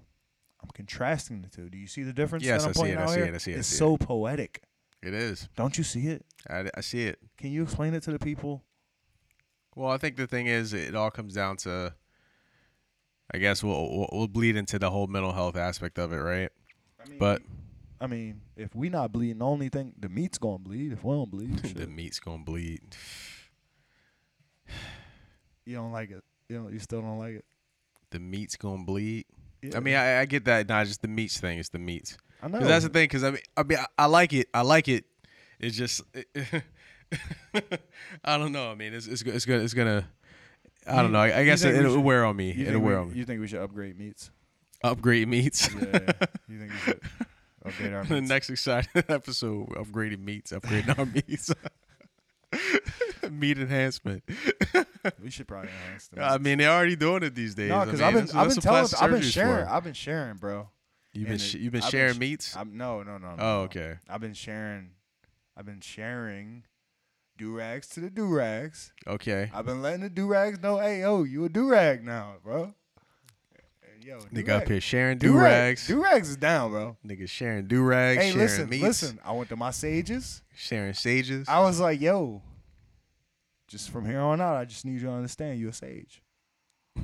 I'm 0.63 0.69
contrasting 0.73 1.41
the 1.41 1.49
two. 1.49 1.69
Do 1.69 1.77
you 1.77 1.87
see 1.87 2.03
the 2.03 2.13
difference? 2.13 2.43
Yes, 2.45 2.63
that 2.63 2.77
I'm 2.77 2.83
I 2.83 2.87
see 2.87 2.91
it, 2.93 2.97
I 2.97 3.05
see 3.07 3.19
it, 3.21 3.33
I 3.35 3.37
see 3.37 3.51
it, 3.51 3.57
It's 3.59 3.67
see 3.67 3.75
so 3.75 3.97
poetic. 3.97 4.63
It 5.01 5.13
is. 5.13 5.47
Don't 5.55 5.77
you 5.77 5.83
see 5.83 6.07
it? 6.07 6.25
I, 6.49 6.69
I 6.75 6.81
see 6.81 7.03
it. 7.03 7.19
Can 7.37 7.51
you 7.51 7.63
explain 7.63 7.93
it 7.93 8.03
to 8.03 8.11
the 8.11 8.19
people? 8.19 8.63
Well, 9.75 9.91
I 9.91 9.97
think 9.97 10.17
the 10.17 10.27
thing 10.27 10.47
is, 10.47 10.73
it 10.73 10.95
all 10.95 11.11
comes 11.11 11.33
down 11.33 11.57
to. 11.57 11.93
I 13.31 13.37
guess 13.37 13.63
we'll 13.63 14.07
we'll, 14.11 14.27
bleed 14.27 14.55
into 14.55 14.79
the 14.79 14.89
whole 14.89 15.05
mental 15.05 15.31
health 15.31 15.55
aspect 15.55 15.99
of 15.99 16.11
it, 16.11 16.17
right? 16.17 16.49
I 16.99 17.07
mean, 17.07 17.19
But 17.19 17.41
I 18.01 18.07
mean, 18.07 18.41
if 18.57 18.75
we 18.75 18.89
not 18.89 19.11
bleeding, 19.11 19.37
the 19.37 19.45
only 19.45 19.69
thing 19.69 19.93
the 19.99 20.09
meat's 20.09 20.37
gonna 20.37 20.57
bleed. 20.57 20.93
If 20.93 21.03
we 21.03 21.13
don't 21.13 21.29
bleed, 21.29 21.57
the 21.75 21.87
meat's 21.87 22.19
gonna 22.19 22.43
bleed. 22.43 22.81
you 25.65 25.75
don't 25.75 25.91
like 25.91 26.11
it. 26.11 26.23
You 26.49 26.57
don't. 26.57 26.73
You 26.73 26.79
still 26.79 27.01
don't 27.01 27.19
like 27.19 27.35
it. 27.35 27.45
The 28.09 28.19
meat's 28.19 28.55
gonna 28.55 28.83
bleed. 28.83 29.25
Yeah. 29.61 29.77
I 29.77 29.79
mean, 29.79 29.95
I, 29.95 30.21
I 30.21 30.25
get 30.25 30.45
that. 30.45 30.67
Not 30.67 30.87
just 30.87 31.01
the 31.01 31.07
meats 31.07 31.39
thing. 31.39 31.59
It's 31.59 31.69
the 31.69 31.79
meats. 31.79 32.17
I 32.41 32.47
know. 32.47 32.59
'Cause 32.59 32.67
that's 32.67 32.83
the 32.85 32.89
thing. 32.89 33.03
Because 33.05 33.23
I 33.23 33.31
mean, 33.31 33.41
I 33.57 33.63
mean, 33.63 33.77
I, 33.79 33.85
I 33.97 34.05
like 34.05 34.33
it. 34.33 34.47
I 34.53 34.61
like 34.61 34.87
it. 34.87 35.05
It's 35.59 35.75
just, 35.75 36.01
I 38.23 38.37
don't 38.37 38.51
know. 38.51 38.71
I 38.71 38.75
mean, 38.75 38.93
it's 38.93 39.07
it's 39.07 39.21
it's 39.23 39.45
gonna 39.45 39.63
it's 39.63 39.73
gonna. 39.73 40.07
I 40.87 41.01
don't 41.01 41.11
know. 41.11 41.19
I, 41.19 41.39
I 41.39 41.45
guess 41.45 41.63
it, 41.63 41.83
will 41.83 41.99
wear 41.99 42.25
on 42.25 42.35
me. 42.35 42.51
It'll 42.51 42.65
think, 42.65 42.75
we, 42.77 42.81
wear 42.89 42.99
on 42.99 43.11
me. 43.11 43.17
you 43.17 43.25
think 43.25 43.41
we 43.41 43.47
should 43.47 43.61
upgrade 43.61 43.97
meats? 43.99 44.31
Upgrade 44.83 45.27
meats. 45.27 45.69
Yeah. 45.73 45.87
yeah. 45.91 46.11
you 46.47 46.59
think 46.59 46.71
we 46.71 46.77
should 46.77 47.01
upgrade 47.65 47.93
our 47.93 48.03
the 48.05 48.21
next 48.21 48.49
exciting 48.49 49.03
episode, 49.09 49.67
upgrading 49.69 50.23
meats, 50.23 50.51
upgrading 50.51 50.97
our 50.97 51.05
meats. 51.05 51.51
Meat 53.29 53.59
enhancement. 53.59 54.23
we 55.21 55.29
should 55.29 55.47
probably 55.47 55.69
enhance 55.69 56.07
the 56.07 56.23
I 56.23 56.37
mean, 56.39 56.57
they're 56.57 56.71
already 56.71 56.95
doing 56.95 57.21
it 57.23 57.35
these 57.35 57.53
days. 57.53 57.69
no, 57.69 57.77
I 57.77 57.85
because 57.85 57.99
mean, 57.99 58.07
I've 58.07 58.13
been 58.27 58.37
I've 58.37 58.49
been 58.49 58.57
telling 58.57 58.87
I've 58.99 59.11
been 59.11 59.21
sharing. 59.21 59.67
I've 59.67 59.83
been 59.83 59.93
sharing, 59.93 60.37
bro. 60.37 60.69
You've 61.13 61.27
been 61.27 61.37
sh- 61.37 61.55
you've 61.55 61.71
been 61.71 61.81
I've 61.81 61.91
been 61.91 61.99
sharing 61.99 62.13
sh- 62.15 62.19
meats. 62.19 62.55
I'm, 62.55 62.77
no, 62.77 63.03
no, 63.03 63.17
no, 63.17 63.29
no. 63.29 63.33
Oh, 63.33 63.35
no. 63.37 63.61
okay. 63.63 63.95
I've 64.07 64.21
been 64.21 64.33
sharing. 64.33 64.91
I've 65.57 65.65
been 65.65 65.81
sharing 65.81 66.63
do 67.37 67.55
rags 67.55 67.87
to 67.89 68.01
the 68.01 68.09
do 68.09 68.27
rags. 68.27 68.93
Okay. 69.07 69.49
I've 69.53 69.65
been 69.65 69.81
letting 69.81 70.01
the 70.01 70.09
do 70.09 70.27
rags 70.27 70.61
know, 70.61 70.77
hey, 70.77 71.01
yo, 71.01 71.23
you 71.23 71.45
a 71.45 71.49
do 71.49 71.69
rag 71.69 72.03
now, 72.03 72.35
bro. 72.43 72.73
Yo, 74.01 74.19
Nigga 74.33 74.49
up 74.61 74.67
here 74.67 74.79
sharing 74.79 75.17
do 75.17 75.37
rags. 75.37 75.85
Do 75.85 76.01
rags 76.01 76.29
is 76.29 76.37
down, 76.37 76.71
bro. 76.71 76.97
Nigga 77.05 77.27
sharing 77.27 77.67
do 77.67 77.83
rags. 77.83 78.21
Hey, 78.21 78.31
sharing 78.31 78.39
listen, 78.39 78.69
meats. 78.69 78.83
listen. 78.83 79.19
I 79.23 79.33
went 79.33 79.49
to 79.49 79.55
my 79.55 79.71
sages. 79.71 80.41
Sharing 80.55 80.93
sages. 80.93 81.47
I 81.49 81.59
was 81.59 81.79
like, 81.79 81.99
yo, 81.99 82.41
just 83.67 83.89
from 83.89 84.05
here 84.05 84.19
on 84.21 84.41
out, 84.41 84.55
I 84.55 84.65
just 84.65 84.85
need 84.85 84.93
you 84.93 85.07
to 85.07 85.11
understand 85.11 85.59
you're 85.59 85.69
a 85.69 85.73
sage. 85.73 86.21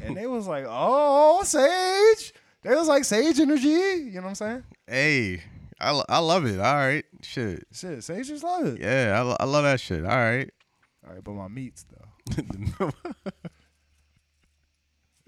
And 0.01 0.15
they 0.15 0.25
was 0.25 0.47
like, 0.47 0.65
oh, 0.67 1.43
sage. 1.43 2.33
They 2.66 2.74
was 2.74 2.88
like 2.88 3.03
sage 3.03 3.39
energy. 3.39 3.70
You 3.70 4.11
know 4.16 4.22
what 4.22 4.30
I'm 4.30 4.36
saying? 4.36 4.63
hey, 4.88 5.43
I, 5.80 6.01
I 6.09 6.18
love 6.18 6.47
it. 6.47 6.59
All 6.59 6.76
right. 6.76 7.05
Shit. 7.22 7.68
Shit, 7.72 8.03
Sage 8.03 8.28
just 8.28 8.43
love 8.43 8.66
it. 8.66 8.82
Yeah, 8.82 9.36
I, 9.39 9.43
I 9.43 9.45
love 9.45 9.66
that 9.66 9.80
shit. 9.80 10.03
All 10.03 10.09
right. 10.09 10.49
All 11.07 11.13
right, 11.13 11.24
but 11.24 11.34
my 11.34 11.47
meats 11.47 11.86
though. 11.91 12.91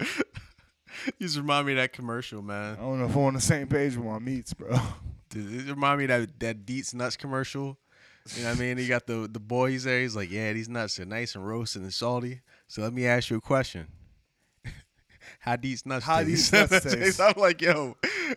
you 0.00 1.12
just 1.20 1.36
remind 1.36 1.68
me 1.68 1.74
of 1.74 1.76
that 1.76 1.92
commercial, 1.92 2.42
man. 2.42 2.74
I 2.76 2.82
don't 2.82 2.98
know 2.98 3.06
if 3.06 3.14
I'm 3.14 3.22
on 3.22 3.34
the 3.34 3.40
same 3.40 3.68
page 3.68 3.94
with 3.94 4.04
my 4.04 4.18
meats, 4.18 4.52
bro. 4.52 4.76
Does 5.30 5.52
it 5.52 5.70
remind 5.70 5.98
me 5.98 6.04
of 6.06 6.08
that 6.08 6.40
that 6.40 6.66
Deets 6.66 6.92
nuts 6.92 7.16
commercial? 7.16 7.78
You 8.34 8.42
know 8.42 8.48
what 8.50 8.58
I 8.58 8.60
mean? 8.60 8.78
He 8.78 8.88
got 8.88 9.06
the 9.06 9.28
the 9.32 9.38
boys 9.38 9.84
there. 9.84 10.00
He's 10.00 10.16
like, 10.16 10.32
yeah, 10.32 10.52
these 10.52 10.68
nuts 10.68 10.98
are 10.98 11.04
nice 11.04 11.36
and 11.36 11.46
roasted 11.46 11.82
and 11.82 11.94
salty. 11.94 12.40
So 12.66 12.82
let 12.82 12.92
me 12.92 13.06
ask 13.06 13.30
you 13.30 13.36
a 13.36 13.40
question. 13.40 13.86
How 15.40 15.56
these 15.56 15.84
nuts 15.86 16.04
How 16.04 16.22
taste? 16.22 16.50
these 16.50 16.52
nuts 16.70 16.92
taste? 16.94 17.20
I'm 17.20 17.34
like, 17.36 17.60
yo, 17.62 17.96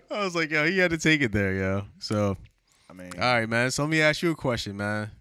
I 0.10 0.24
was 0.24 0.36
like, 0.36 0.50
yo, 0.52 0.66
he 0.66 0.78
had 0.80 0.92
to 0.92 0.98
take 0.98 1.22
it 1.22 1.32
there, 1.32 1.54
yo. 1.54 1.84
So, 2.00 2.38
I 2.90 2.94
mean, 2.94 3.12
all 3.16 3.34
right, 3.34 3.48
man. 3.50 3.72
So 3.72 3.84
let 3.84 3.90
me 3.90 4.02
ask 4.02 4.22
you 4.22 4.32
a 4.32 4.36
question, 4.36 4.78
man. 4.78 5.12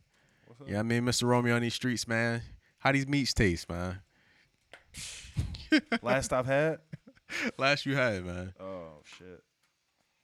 Yeah, 0.66 0.80
I 0.80 0.82
mean, 0.82 1.04
Mr. 1.04 1.24
Romeo 1.24 1.56
on 1.56 1.62
these 1.62 1.74
streets, 1.74 2.06
man. 2.06 2.42
How 2.78 2.92
these 2.92 3.06
meats 3.08 3.32
taste, 3.34 3.68
man? 3.68 4.00
last 6.02 6.32
I've 6.32 6.46
had, 6.46 6.78
Last 7.58 7.86
you 7.86 7.94
had, 7.96 8.24
man. 8.24 8.52
oh 8.60 9.00
shit, 9.04 9.42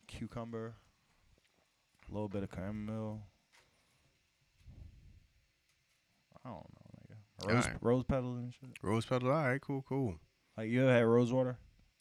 cucumber, 0.08 0.74
a 2.08 2.12
little 2.12 2.28
bit 2.28 2.42
of 2.42 2.50
chamomile. 2.54 3.22
I 6.44 6.48
don't 6.48 6.56
know, 6.56 7.00
nigga. 7.46 7.54
Rose, 7.54 7.64
Alright. 7.64 7.82
rose 7.82 8.04
petals 8.04 8.38
and 8.38 8.52
shit. 8.54 8.70
Rose 8.82 9.06
petal. 9.06 9.30
All 9.30 9.42
right, 9.48 9.60
cool, 9.60 9.84
cool. 9.88 10.14
Like 10.56 10.68
you 10.70 10.82
ever 10.82 10.92
had 10.92 11.04
rose 11.04 11.32
water? 11.32 11.58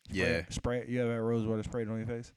Yeah, 0.10 0.44
Spray, 0.50 0.82
spray. 0.82 0.86
You 0.88 1.02
ever 1.02 1.14
had 1.14 1.22
rose 1.22 1.46
water 1.46 1.64
sprayed 1.64 1.90
on 1.90 1.98
your 1.98 2.08
face? 2.08 2.32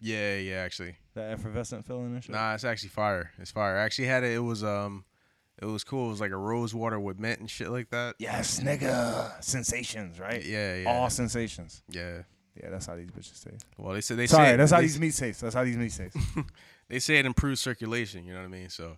yeah, 0.00 0.36
yeah. 0.36 0.56
Actually, 0.56 0.96
That 1.14 1.30
effervescent 1.30 1.86
feeling 1.86 2.14
and 2.14 2.22
shit. 2.24 2.34
Nah, 2.34 2.54
it's 2.54 2.64
actually 2.64 2.88
fire. 2.90 3.30
It's 3.38 3.50
fire. 3.52 3.76
I 3.78 3.82
actually 3.82 4.08
had 4.08 4.24
it. 4.24 4.32
It 4.32 4.40
was 4.40 4.64
um, 4.64 5.04
it 5.60 5.66
was 5.66 5.84
cool. 5.84 6.06
It 6.06 6.10
was 6.10 6.20
like 6.20 6.32
a 6.32 6.36
rose 6.36 6.74
water 6.74 6.98
with 6.98 7.18
mint 7.20 7.38
and 7.40 7.48
shit 7.50 7.70
like 7.70 7.90
that. 7.90 8.16
Yes, 8.18 8.58
nigga. 8.60 9.42
Sensations, 9.42 10.18
right? 10.18 10.44
Yeah, 10.44 10.76
yeah, 10.76 10.90
All 10.90 11.08
sensations. 11.10 11.82
yeah. 11.88 12.22
Yeah, 12.60 12.68
that's 12.68 12.84
how 12.84 12.96
these 12.96 13.10
bitches 13.10 13.42
taste. 13.48 13.64
Well, 13.78 13.94
they 13.94 14.02
say 14.02 14.14
they 14.14 14.26
Sorry, 14.26 14.48
say 14.48 14.56
that's 14.56 14.72
how 14.72 14.82
these 14.82 15.00
meats 15.00 15.18
taste. 15.18 15.40
That's 15.40 15.54
how 15.54 15.64
these 15.64 15.78
meats 15.78 15.96
taste. 15.96 16.14
they 16.88 16.98
say 16.98 17.16
it 17.16 17.24
improves 17.24 17.62
circulation. 17.62 18.26
You 18.26 18.34
know 18.34 18.40
what 18.40 18.44
I 18.44 18.48
mean? 18.48 18.68
So, 18.68 18.82
you 18.82 18.88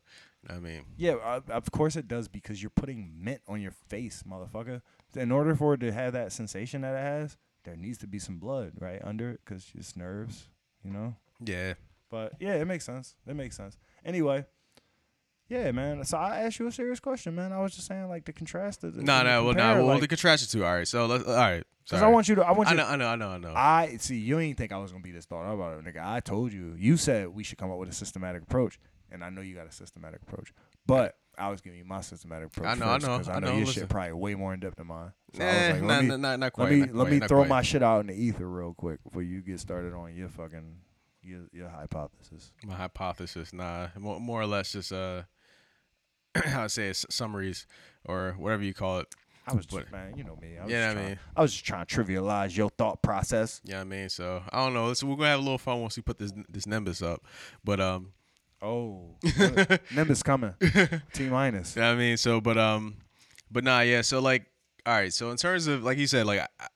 know 0.48 0.54
what 0.54 0.56
I 0.56 0.60
mean, 0.60 0.82
yeah, 0.96 1.12
uh, 1.12 1.40
of 1.50 1.70
course 1.70 1.94
it 1.94 2.08
does 2.08 2.26
because 2.26 2.60
you're 2.60 2.70
putting 2.74 3.12
mint 3.16 3.42
on 3.46 3.60
your 3.60 3.70
face, 3.70 4.24
motherfucker. 4.28 4.82
In 5.16 5.30
order 5.30 5.54
for 5.54 5.74
it 5.74 5.78
to 5.80 5.92
have 5.92 6.12
that 6.14 6.32
sensation 6.32 6.80
that 6.82 6.94
it 6.94 7.02
has, 7.02 7.36
there 7.64 7.76
needs 7.76 7.98
to 7.98 8.06
be 8.06 8.18
some 8.18 8.38
blood 8.38 8.72
right 8.78 9.00
under 9.04 9.30
it 9.30 9.40
because 9.44 9.70
it's 9.74 9.96
nerves, 9.96 10.48
you 10.84 10.90
know. 10.90 11.14
yeah. 11.44 11.74
But 12.10 12.34
yeah, 12.38 12.54
it 12.54 12.66
makes 12.66 12.84
sense. 12.84 13.16
It 13.26 13.34
makes 13.34 13.56
sense. 13.56 13.76
Anyway, 14.04 14.44
yeah, 15.48 15.72
man. 15.72 16.04
So 16.04 16.16
I 16.16 16.40
asked 16.42 16.58
you 16.58 16.66
a 16.66 16.72
serious 16.72 17.00
question, 17.00 17.34
man. 17.34 17.52
I 17.52 17.60
was 17.60 17.74
just 17.74 17.86
saying 17.88 18.08
like 18.08 18.24
to 18.26 18.32
contrast 18.32 18.84
it. 18.84 18.94
No, 18.94 19.22
no, 19.22 19.44
well, 19.44 19.54
no. 19.54 19.84
Well, 19.84 19.98
the 19.98 20.08
contrast 20.08 20.50
the 20.50 20.58
two. 20.58 20.64
All 20.64 20.74
right. 20.74 20.86
So 20.88 21.06
let's. 21.06 21.26
All 21.26 21.34
right. 21.34 21.64
because 21.84 22.02
I 22.02 22.06
want 22.06 22.28
you 22.28 22.36
to. 22.36 22.42
I 22.46 22.52
want 22.52 22.68
I 22.68 22.72
you. 22.72 22.76
know. 22.78 22.86
I 22.86 22.96
know. 22.96 23.08
I 23.08 23.16
know. 23.16 23.28
I 23.30 23.38
know. 23.38 23.52
I 23.54 23.96
see. 23.98 24.16
You 24.16 24.38
ain't 24.38 24.56
think 24.56 24.72
I 24.72 24.78
was 24.78 24.92
gonna 24.92 25.02
be 25.02 25.10
this 25.10 25.26
thought 25.26 25.50
about 25.52 25.78
it, 25.78 25.84
nigga. 25.84 26.04
I 26.04 26.20
told 26.20 26.52
you. 26.52 26.74
You 26.78 26.96
said 26.96 27.28
we 27.28 27.42
should 27.42 27.58
come 27.58 27.70
up 27.70 27.78
with 27.78 27.88
a 27.88 27.94
systematic 27.94 28.42
approach, 28.42 28.78
and 29.10 29.24
I 29.24 29.30
know 29.30 29.40
you 29.40 29.54
got 29.54 29.66
a 29.66 29.72
systematic 29.72 30.22
approach. 30.22 30.52
But 30.86 31.16
I 31.38 31.50
was 31.50 31.60
giving 31.60 31.78
you 31.78 31.84
my 31.84 32.00
systematic 32.00 32.48
approach. 32.48 32.68
I 32.68 32.74
know, 32.74 32.86
I 32.86 32.98
know, 32.98 33.06
'cause 33.18 33.28
I 33.28 33.34
I 33.36 33.40
know, 33.40 33.48
your 33.52 33.66
listen. 33.66 33.82
shit 33.82 33.88
probably 33.88 34.12
way 34.12 34.34
more 34.34 34.54
in 34.54 34.60
depth 34.60 34.76
than 34.76 34.86
mine. 34.88 35.12
So 35.34 35.42
I 35.42 35.46
Eh, 35.46 35.72
was 35.72 35.82
like, 35.82 35.82
not, 35.82 35.88
let 36.20 36.20
me, 36.20 36.36
not, 36.38 36.52
quite. 36.52 36.64
let 36.64 36.72
me 36.72 36.80
let 36.80 36.92
quite, 36.94 37.10
me 37.10 37.20
throw 37.26 37.38
quite. 37.40 37.48
my 37.48 37.62
shit 37.62 37.82
out 37.82 38.00
in 38.00 38.06
the 38.08 38.14
ether 38.14 38.48
real 38.48 38.74
quick 38.74 39.02
before 39.04 39.22
you 39.22 39.40
get 39.42 39.60
started 39.60 39.92
on 39.92 40.14
your 40.14 40.28
fucking 40.28 40.76
your 41.22 41.42
your 41.52 41.68
hypothesis. 41.68 42.52
my 42.64 42.74
hypothesis. 42.74 43.52
Nah, 43.52 43.88
more, 43.98 44.20
more 44.20 44.40
or 44.42 44.46
less 44.46 44.72
just 44.72 44.92
uh, 44.92 45.22
how 46.44 46.64
I 46.64 46.66
say 46.66 46.88
it, 46.88 46.96
summaries 47.10 47.66
or 48.04 48.34
whatever 48.38 48.62
you 48.62 48.74
call 48.74 49.00
it. 49.00 49.14
I 49.46 49.52
was 49.52 49.66
But- 49.66 49.80
just 49.80 49.92
man, 49.92 50.16
you 50.16 50.24
know 50.24 50.36
me. 50.40 50.56
I 50.58 50.62
was 50.64 50.72
Yeah, 50.72 50.86
just 50.86 50.90
I 50.90 50.94
trying, 50.94 51.06
mean- 51.08 51.18
I 51.36 51.42
was 51.42 51.52
just 51.52 51.64
trying 51.66 51.86
to 51.86 51.94
trivialize 51.94 52.56
your 52.56 52.70
thought 52.70 53.02
process. 53.02 53.60
Yeah, 53.64 53.80
I 53.80 53.84
mean, 53.84 54.08
so 54.08 54.42
I 54.50 54.64
don't 54.64 54.72
know. 54.74 54.92
So 54.94 55.06
we're 55.06 55.16
gonna 55.16 55.28
have 55.28 55.40
a 55.40 55.42
little 55.42 55.58
fun 55.58 55.80
once 55.82 55.96
we 55.96 56.02
put 56.02 56.18
this 56.18 56.32
this 56.48 56.66
Nimbus 56.66 57.02
up. 57.02 57.22
But 57.62 57.78
um, 57.80 58.12
Oh, 58.64 59.16
Nimbus 59.94 60.22
coming. 60.22 60.54
T 61.12 61.28
minus. 61.28 61.76
Yeah, 61.76 61.90
I 61.90 61.94
mean, 61.94 62.16
so 62.16 62.40
but 62.40 62.56
um, 62.56 62.96
but 63.50 63.62
nah, 63.62 63.80
yeah. 63.80 64.00
So 64.00 64.20
like, 64.20 64.46
all 64.86 64.94
right. 64.94 65.12
So 65.12 65.30
in 65.30 65.36
terms 65.36 65.66
of 65.66 65.84
like 65.84 65.98
you 65.98 66.06
said, 66.06 66.26
like 66.26 66.40
I, 66.40 66.66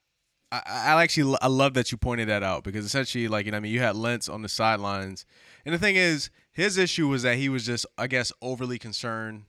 I, 0.53 0.63
I 0.67 1.03
actually 1.03 1.37
I 1.41 1.47
love 1.47 1.75
that 1.75 1.91
you 1.91 1.99
pointed 1.99 2.29
that 2.29 2.43
out 2.43 2.63
because 2.63 2.85
essentially, 2.85 3.27
like 3.29 3.47
you 3.47 3.53
know, 3.53 3.57
I 3.57 3.61
mean, 3.61 3.73
you 3.73 3.81
had 3.81 3.97
Lentz 3.97 4.29
on 4.29 4.43
the 4.43 4.49
sidelines, 4.49 5.25
and 5.65 5.75
the 5.75 5.79
thing 5.79 5.97
is, 5.97 6.29
his 6.53 6.77
issue 6.77 7.09
was 7.09 7.23
that 7.23 7.37
he 7.37 7.49
was 7.49 7.65
just, 7.65 7.87
I 7.97 8.07
guess, 8.07 8.33
overly 8.43 8.79
concerned. 8.79 9.45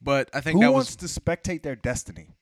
But 0.00 0.30
I 0.34 0.40
think 0.40 0.56
Who 0.56 0.60
that 0.60 0.72
wants 0.72 0.96
was 0.96 1.14
to 1.14 1.20
spectate 1.20 1.62
their 1.62 1.76
destiny? 1.76 2.36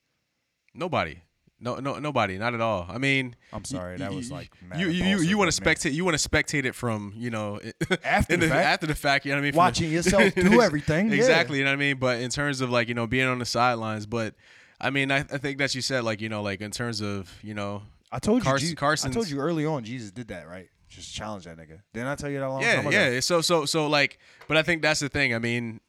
nobody. 0.73 1.21
No, 1.63 1.75
no, 1.75 1.97
nobody, 1.97 2.37
not 2.37 2.53
at 2.53 2.59
all. 2.61 2.85
I 2.89 2.97
mean, 2.97 3.35
I'm 3.53 3.63
sorry, 3.63 3.97
that 3.97 4.13
was 4.13 4.29
like 4.29 4.51
mad 4.67 4.79
you, 4.81 4.89
you, 4.89 5.03
you, 5.05 5.21
you 5.21 5.37
want 5.37 5.49
to 5.49 5.61
spectate, 5.61 5.93
you 5.93 6.03
want 6.03 6.19
to 6.19 6.29
spectate 6.29 6.65
it 6.65 6.75
from, 6.75 7.13
you 7.15 7.29
know, 7.29 7.59
After 8.03 8.33
in 8.33 8.41
the 8.41 8.49
fact. 8.49 8.65
after 8.67 8.85
the 8.87 8.95
fact, 8.95 9.25
you 9.25 9.31
know 9.31 9.37
what 9.37 9.39
I 9.39 9.43
mean, 9.43 9.51
From 9.53 9.57
the- 9.57 9.59
Watching 9.59 9.91
yourself 9.91 10.35
do 10.35 10.61
everything, 10.61 11.07
yeah. 11.09 11.15
exactly, 11.15 11.59
you 11.59 11.63
know 11.63 11.69
what 11.71 11.75
I 11.77 11.79
mean. 11.79 11.97
But 11.97 12.19
in 12.19 12.29
terms 12.29 12.59
of 12.59 12.69
like 12.69 12.89
you 12.89 12.93
know 12.95 13.07
being 13.07 13.27
on 13.27 13.39
the 13.39 13.45
sidelines, 13.45 14.05
but 14.05 14.35
I 14.81 14.89
mean, 14.89 15.09
I, 15.11 15.19
I 15.19 15.37
think 15.37 15.57
that 15.59 15.73
you 15.73 15.81
said 15.81 16.03
like 16.03 16.19
you 16.19 16.27
know 16.29 16.41
like 16.41 16.59
in 16.59 16.71
terms 16.71 17.01
of 17.01 17.31
you 17.41 17.53
know 17.53 17.83
I 18.11 18.19
told 18.19 18.43
you, 18.43 18.75
Carson- 18.75 19.11
I 19.11 19.13
told 19.13 19.29
you 19.29 19.39
early 19.39 19.65
on, 19.65 19.85
Jesus 19.85 20.11
did 20.11 20.27
that, 20.27 20.47
right? 20.47 20.67
Just 20.89 21.15
challenge 21.15 21.45
that 21.45 21.57
nigga. 21.57 21.79
Didn't 21.93 22.09
I 22.09 22.15
tell 22.15 22.29
you 22.29 22.39
that 22.39 22.45
a 22.45 22.49
long 22.49 22.61
yeah 22.61 22.75
time 22.75 22.87
ago? 22.87 22.97
yeah. 22.97 23.19
So 23.21 23.39
so 23.41 23.65
so 23.65 23.87
like, 23.87 24.19
but 24.49 24.57
I 24.57 24.63
think 24.63 24.81
that's 24.81 24.99
the 24.99 25.07
thing. 25.09 25.33
I 25.33 25.39
mean, 25.39 25.79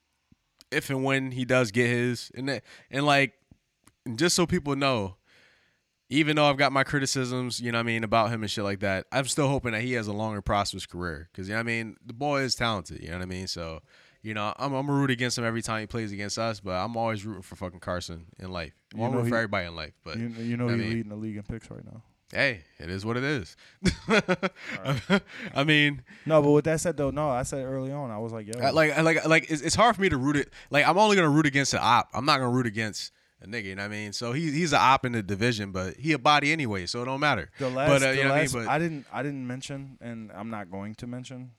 if 0.70 0.88
and 0.88 1.02
when 1.04 1.32
he 1.32 1.44
does 1.44 1.72
get 1.72 1.88
his 1.88 2.30
and 2.36 2.48
that- 2.48 2.62
and 2.92 3.04
like 3.04 3.32
just 4.16 4.36
so 4.36 4.46
people 4.46 4.76
know. 4.76 5.16
Even 6.10 6.36
though 6.36 6.44
I've 6.44 6.58
got 6.58 6.70
my 6.72 6.84
criticisms, 6.84 7.60
you 7.60 7.72
know 7.72 7.78
what 7.78 7.84
I 7.84 7.86
mean, 7.86 8.04
about 8.04 8.30
him 8.30 8.42
and 8.42 8.50
shit 8.50 8.62
like 8.62 8.80
that, 8.80 9.06
I'm 9.10 9.24
still 9.24 9.48
hoping 9.48 9.72
that 9.72 9.80
he 9.82 9.94
has 9.94 10.06
a 10.06 10.12
longer 10.12 10.42
prosperous 10.42 10.84
career. 10.86 11.28
Cause 11.34 11.48
you 11.48 11.54
know 11.54 11.58
what 11.58 11.60
I 11.60 11.64
mean, 11.64 11.96
the 12.04 12.12
boy 12.12 12.42
is 12.42 12.54
talented, 12.54 13.00
you 13.02 13.08
know 13.08 13.16
what 13.16 13.22
I 13.22 13.26
mean? 13.26 13.46
So, 13.46 13.80
you 14.22 14.34
know, 14.34 14.52
I'm 14.58 14.72
I'm 14.74 14.86
gonna 14.86 14.98
root 14.98 15.10
against 15.10 15.38
him 15.38 15.44
every 15.44 15.62
time 15.62 15.80
he 15.80 15.86
plays 15.86 16.12
against 16.12 16.38
us, 16.38 16.60
but 16.60 16.72
I'm 16.72 16.96
always 16.96 17.24
rooting 17.24 17.42
for 17.42 17.56
fucking 17.56 17.80
Carson 17.80 18.26
in 18.38 18.50
life. 18.50 18.72
I'm 18.94 19.00
You 19.00 19.06
know 19.08 19.12
rooting 19.14 19.30
for 19.30 19.36
everybody 19.36 19.66
in 19.66 19.76
life, 19.76 19.94
but 20.04 20.18
you, 20.18 20.28
you 20.28 20.56
know 20.58 20.68
I 20.68 20.72
he's 20.72 20.78
mean- 20.78 20.88
leading 20.90 21.08
the 21.08 21.16
league 21.16 21.36
in 21.36 21.42
picks 21.42 21.70
right 21.70 21.84
now. 21.84 22.02
hey, 22.32 22.64
it 22.78 22.90
is 22.90 23.04
what 23.06 23.16
it 23.16 23.24
is. 23.24 23.56
I 25.54 25.64
mean, 25.64 26.02
No, 26.26 26.42
but 26.42 26.50
with 26.52 26.64
that 26.66 26.80
said 26.80 26.96
though, 26.96 27.10
no, 27.10 27.30
I 27.30 27.42
said 27.44 27.64
early 27.64 27.92
on, 27.92 28.10
I 28.10 28.18
was 28.18 28.32
like, 28.32 28.46
yo, 28.46 28.60
I- 28.60 28.70
like 28.70 28.96
I- 28.96 29.00
like 29.02 29.26
like 29.26 29.50
it's, 29.50 29.62
it's 29.62 29.74
hard 29.74 29.96
for 29.96 30.02
me 30.02 30.08
to 30.08 30.16
root 30.16 30.36
it. 30.36 30.50
Like 30.70 30.86
I'm 30.86 30.98
only 30.98 31.16
gonna 31.16 31.28
root 31.30 31.46
against 31.46 31.72
an 31.74 31.80
op. 31.82 32.08
I'm 32.12 32.24
not 32.26 32.38
gonna 32.38 32.50
root 32.50 32.66
against 32.66 33.12
a 33.42 33.46
nigga. 33.46 33.64
You 33.64 33.74
know 33.74 33.82
what 33.82 33.86
I 33.86 33.96
mean? 33.96 34.12
So 34.12 34.32
he's 34.32 34.52
he's 34.52 34.72
an 34.72 34.80
op 34.80 35.04
in 35.04 35.12
the 35.12 35.22
division, 35.22 35.72
but 35.72 35.96
he 35.96 36.12
a 36.12 36.18
body 36.18 36.52
anyway, 36.52 36.86
so 36.86 37.02
it 37.02 37.04
don't 37.06 37.20
matter. 37.20 37.50
the 37.58 37.68
last, 37.70 37.88
but 37.88 38.02
uh, 38.02 38.10
the 38.10 38.16
you 38.16 38.22
know 38.24 38.30
what 38.30 38.38
I 38.38 38.42
mean? 38.42 38.52
last 38.52 38.52
But 38.54 38.68
I 38.68 38.78
didn't, 38.78 39.06
I 39.12 39.22
didn't 39.22 39.46
mention, 39.46 39.98
and 40.00 40.30
I'm 40.32 40.50
not 40.50 40.70
going 40.70 40.94
to 40.96 41.06
mention 41.06 41.52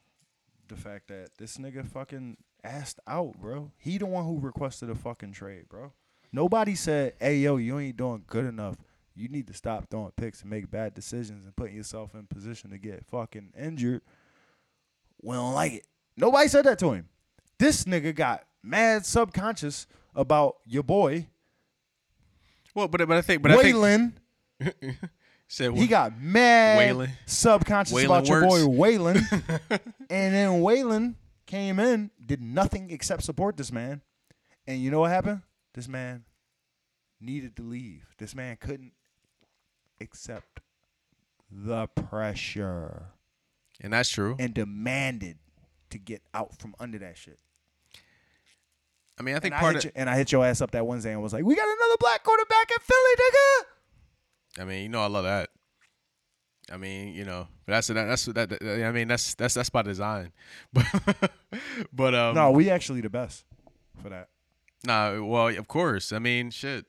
the 0.67 0.75
fact 0.75 1.07
that 1.09 1.29
this 1.37 1.57
nigga 1.57 1.85
fucking 1.85 2.37
asked 2.63 2.99
out, 3.07 3.37
bro. 3.39 3.71
He 3.77 3.97
the 3.97 4.05
one 4.05 4.25
who 4.25 4.39
requested 4.39 4.89
a 4.89 4.95
fucking 4.95 5.33
trade, 5.33 5.69
bro. 5.69 5.93
Nobody 6.31 6.75
said, 6.75 7.13
"Hey, 7.19 7.37
yo, 7.37 7.57
you 7.57 7.79
ain't 7.79 7.97
doing 7.97 8.23
good 8.27 8.45
enough. 8.45 8.75
You 9.15 9.29
need 9.29 9.47
to 9.47 9.53
stop 9.53 9.89
throwing 9.89 10.11
picks 10.11 10.41
and 10.41 10.49
make 10.49 10.69
bad 10.69 10.93
decisions 10.93 11.45
and 11.45 11.55
putting 11.55 11.75
yourself 11.75 12.13
in 12.15 12.27
position 12.27 12.71
to 12.71 12.77
get 12.77 13.05
fucking 13.05 13.53
injured." 13.57 14.01
We 15.21 15.35
don't 15.35 15.53
like 15.53 15.73
it. 15.73 15.87
Nobody 16.17 16.47
said 16.47 16.65
that 16.65 16.79
to 16.79 16.91
him. 16.91 17.09
This 17.57 17.85
nigga 17.85 18.13
got 18.13 18.43
mad 18.61 19.05
subconscious 19.05 19.87
about 20.13 20.57
your 20.65 20.83
boy 20.83 21.27
well, 22.75 22.87
but 22.87 23.07
but 23.07 23.17
I 23.17 23.21
think 23.21 23.41
but 23.41 23.51
I 23.51 23.61
think 23.63 23.75
Waylon. 23.75 24.13
said 25.47 25.73
He 25.73 25.87
got 25.87 26.19
mad 26.19 26.95
Waylon. 26.95 27.09
subconscious 27.25 27.93
Waylon 27.95 28.05
about 28.05 28.27
your 28.27 28.41
boy 28.41 28.65
works. 28.67 28.97
Waylon. 28.97 29.61
and 30.09 30.33
then 30.33 30.49
Waylon 30.61 31.15
came 31.45 31.79
in, 31.79 32.11
did 32.23 32.41
nothing 32.41 32.89
except 32.91 33.23
support 33.23 33.57
this 33.57 33.71
man. 33.71 34.01
And 34.67 34.81
you 34.81 34.91
know 34.91 35.01
what 35.01 35.11
happened? 35.11 35.41
This 35.73 35.87
man 35.87 36.25
needed 37.21 37.55
to 37.57 37.63
leave. 37.63 38.15
This 38.17 38.33
man 38.33 38.57
couldn't 38.59 38.93
accept 40.01 40.59
the 41.51 41.87
pressure 41.87 43.11
and 43.81 43.93
that's 43.93 44.09
true. 44.09 44.35
and 44.39 44.53
demanded 44.53 45.37
to 45.89 45.97
get 45.97 46.21
out 46.33 46.57
from 46.57 46.75
under 46.79 46.97
that 46.99 47.17
shit. 47.17 47.39
I 49.17 49.23
mean, 49.23 49.35
I 49.35 49.39
think 49.39 49.53
and, 49.53 49.59
I 49.59 49.61
part 49.61 49.75
hit 49.75 49.85
of 49.85 49.91
and 49.95 50.09
I 50.09 50.17
hit 50.17 50.31
your 50.31 50.45
ass 50.45 50.61
up 50.61 50.71
that 50.71 50.85
Wednesday 50.85 51.13
and 51.13 51.21
was 51.21 51.33
like, 51.33 51.43
"We 51.43 51.55
got 51.55 51.65
another 51.65 51.97
black 51.99 52.23
quarterback 52.23 52.69
in 52.71 52.77
Philly, 52.81 53.15
nigga." 53.19 54.61
I 54.61 54.65
mean, 54.65 54.83
you 54.83 54.89
know, 54.89 55.01
I 55.01 55.07
love 55.07 55.23
that. 55.23 55.49
I 56.71 56.77
mean, 56.77 57.13
you 57.13 57.25
know, 57.25 57.47
that's 57.67 57.87
that, 57.87 57.93
that's 57.93 58.25
that, 58.25 58.49
that. 58.49 58.83
I 58.85 58.91
mean, 58.91 59.07
that's 59.07 59.35
that's 59.35 59.53
that's 59.53 59.69
by 59.69 59.83
design. 59.83 60.31
But 60.73 61.31
but 61.93 62.15
um, 62.15 62.35
no, 62.35 62.51
we 62.51 62.69
actually 62.69 63.01
the 63.01 63.09
best 63.09 63.45
for 64.01 64.09
that. 64.09 64.29
nah. 64.85 65.21
Well, 65.21 65.47
of 65.47 65.67
course. 65.67 66.11
I 66.11 66.19
mean, 66.19 66.49
shit. 66.49 66.85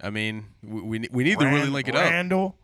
I 0.00 0.10
mean, 0.10 0.46
we 0.62 0.80
we, 0.80 1.08
we 1.10 1.24
need 1.24 1.38
to 1.38 1.44
really 1.44 1.60
Rand- 1.60 1.72
link 1.72 1.88
it 1.88 1.94
up. 1.94 2.10
Randall, 2.10 2.56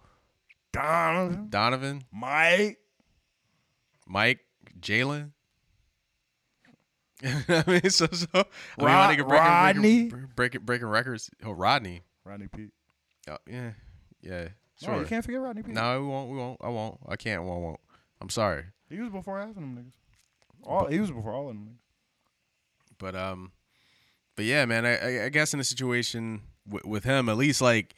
Donovan, 0.72 1.48
Donovan, 1.50 2.02
Mike. 2.12 2.78
Mike, 4.06 4.40
Jalen. 4.80 5.30
I 7.48 7.64
mean, 7.66 7.90
so 7.90 8.06
so. 8.10 8.26
I 8.34 8.36
mean, 8.36 8.44
my 8.78 8.94
Rod- 8.94 9.16
nigga 9.16 9.28
breaking, 9.28 9.46
Rodney. 9.46 10.08
breaking, 10.08 10.28
breaking 10.34 10.60
breaking 10.62 10.88
records. 10.88 11.30
Oh, 11.44 11.52
Rodney. 11.52 12.02
Rodney 12.24 12.48
Peete. 12.48 12.72
Oh, 13.28 13.36
yeah, 13.46 13.72
yeah. 14.20 14.48
No, 14.86 14.98
you 14.98 15.06
can't 15.06 15.24
forget 15.24 15.40
Rodney 15.40 15.62
Peete. 15.62 15.74
No, 15.74 16.00
we 16.00 16.06
won't. 16.06 16.30
We 16.30 16.36
won't. 16.38 16.58
I 16.62 16.68
won't. 16.68 16.98
I 17.08 17.16
can't. 17.16 17.42
I 17.42 17.44
won't. 17.44 17.80
I'm 18.20 18.28
sorry. 18.28 18.64
He 18.88 18.98
was 19.00 19.10
before 19.10 19.38
half 19.38 19.50
of 19.50 19.54
them 19.54 19.76
niggas. 19.76 19.94
All, 20.64 20.86
he 20.86 21.00
was 21.00 21.10
before 21.10 21.32
all 21.32 21.48
of 21.48 21.54
them 21.54 21.66
niggas. 21.66 21.78
But 22.98 23.14
um, 23.14 23.52
but 24.36 24.44
yeah, 24.44 24.64
man. 24.64 24.84
I 24.84 25.26
I, 25.26 25.28
guess 25.28 25.54
in 25.54 25.60
a 25.60 25.64
situation 25.64 26.42
with, 26.68 26.84
with 26.84 27.04
him, 27.04 27.28
at 27.28 27.36
least 27.36 27.60
like 27.60 27.94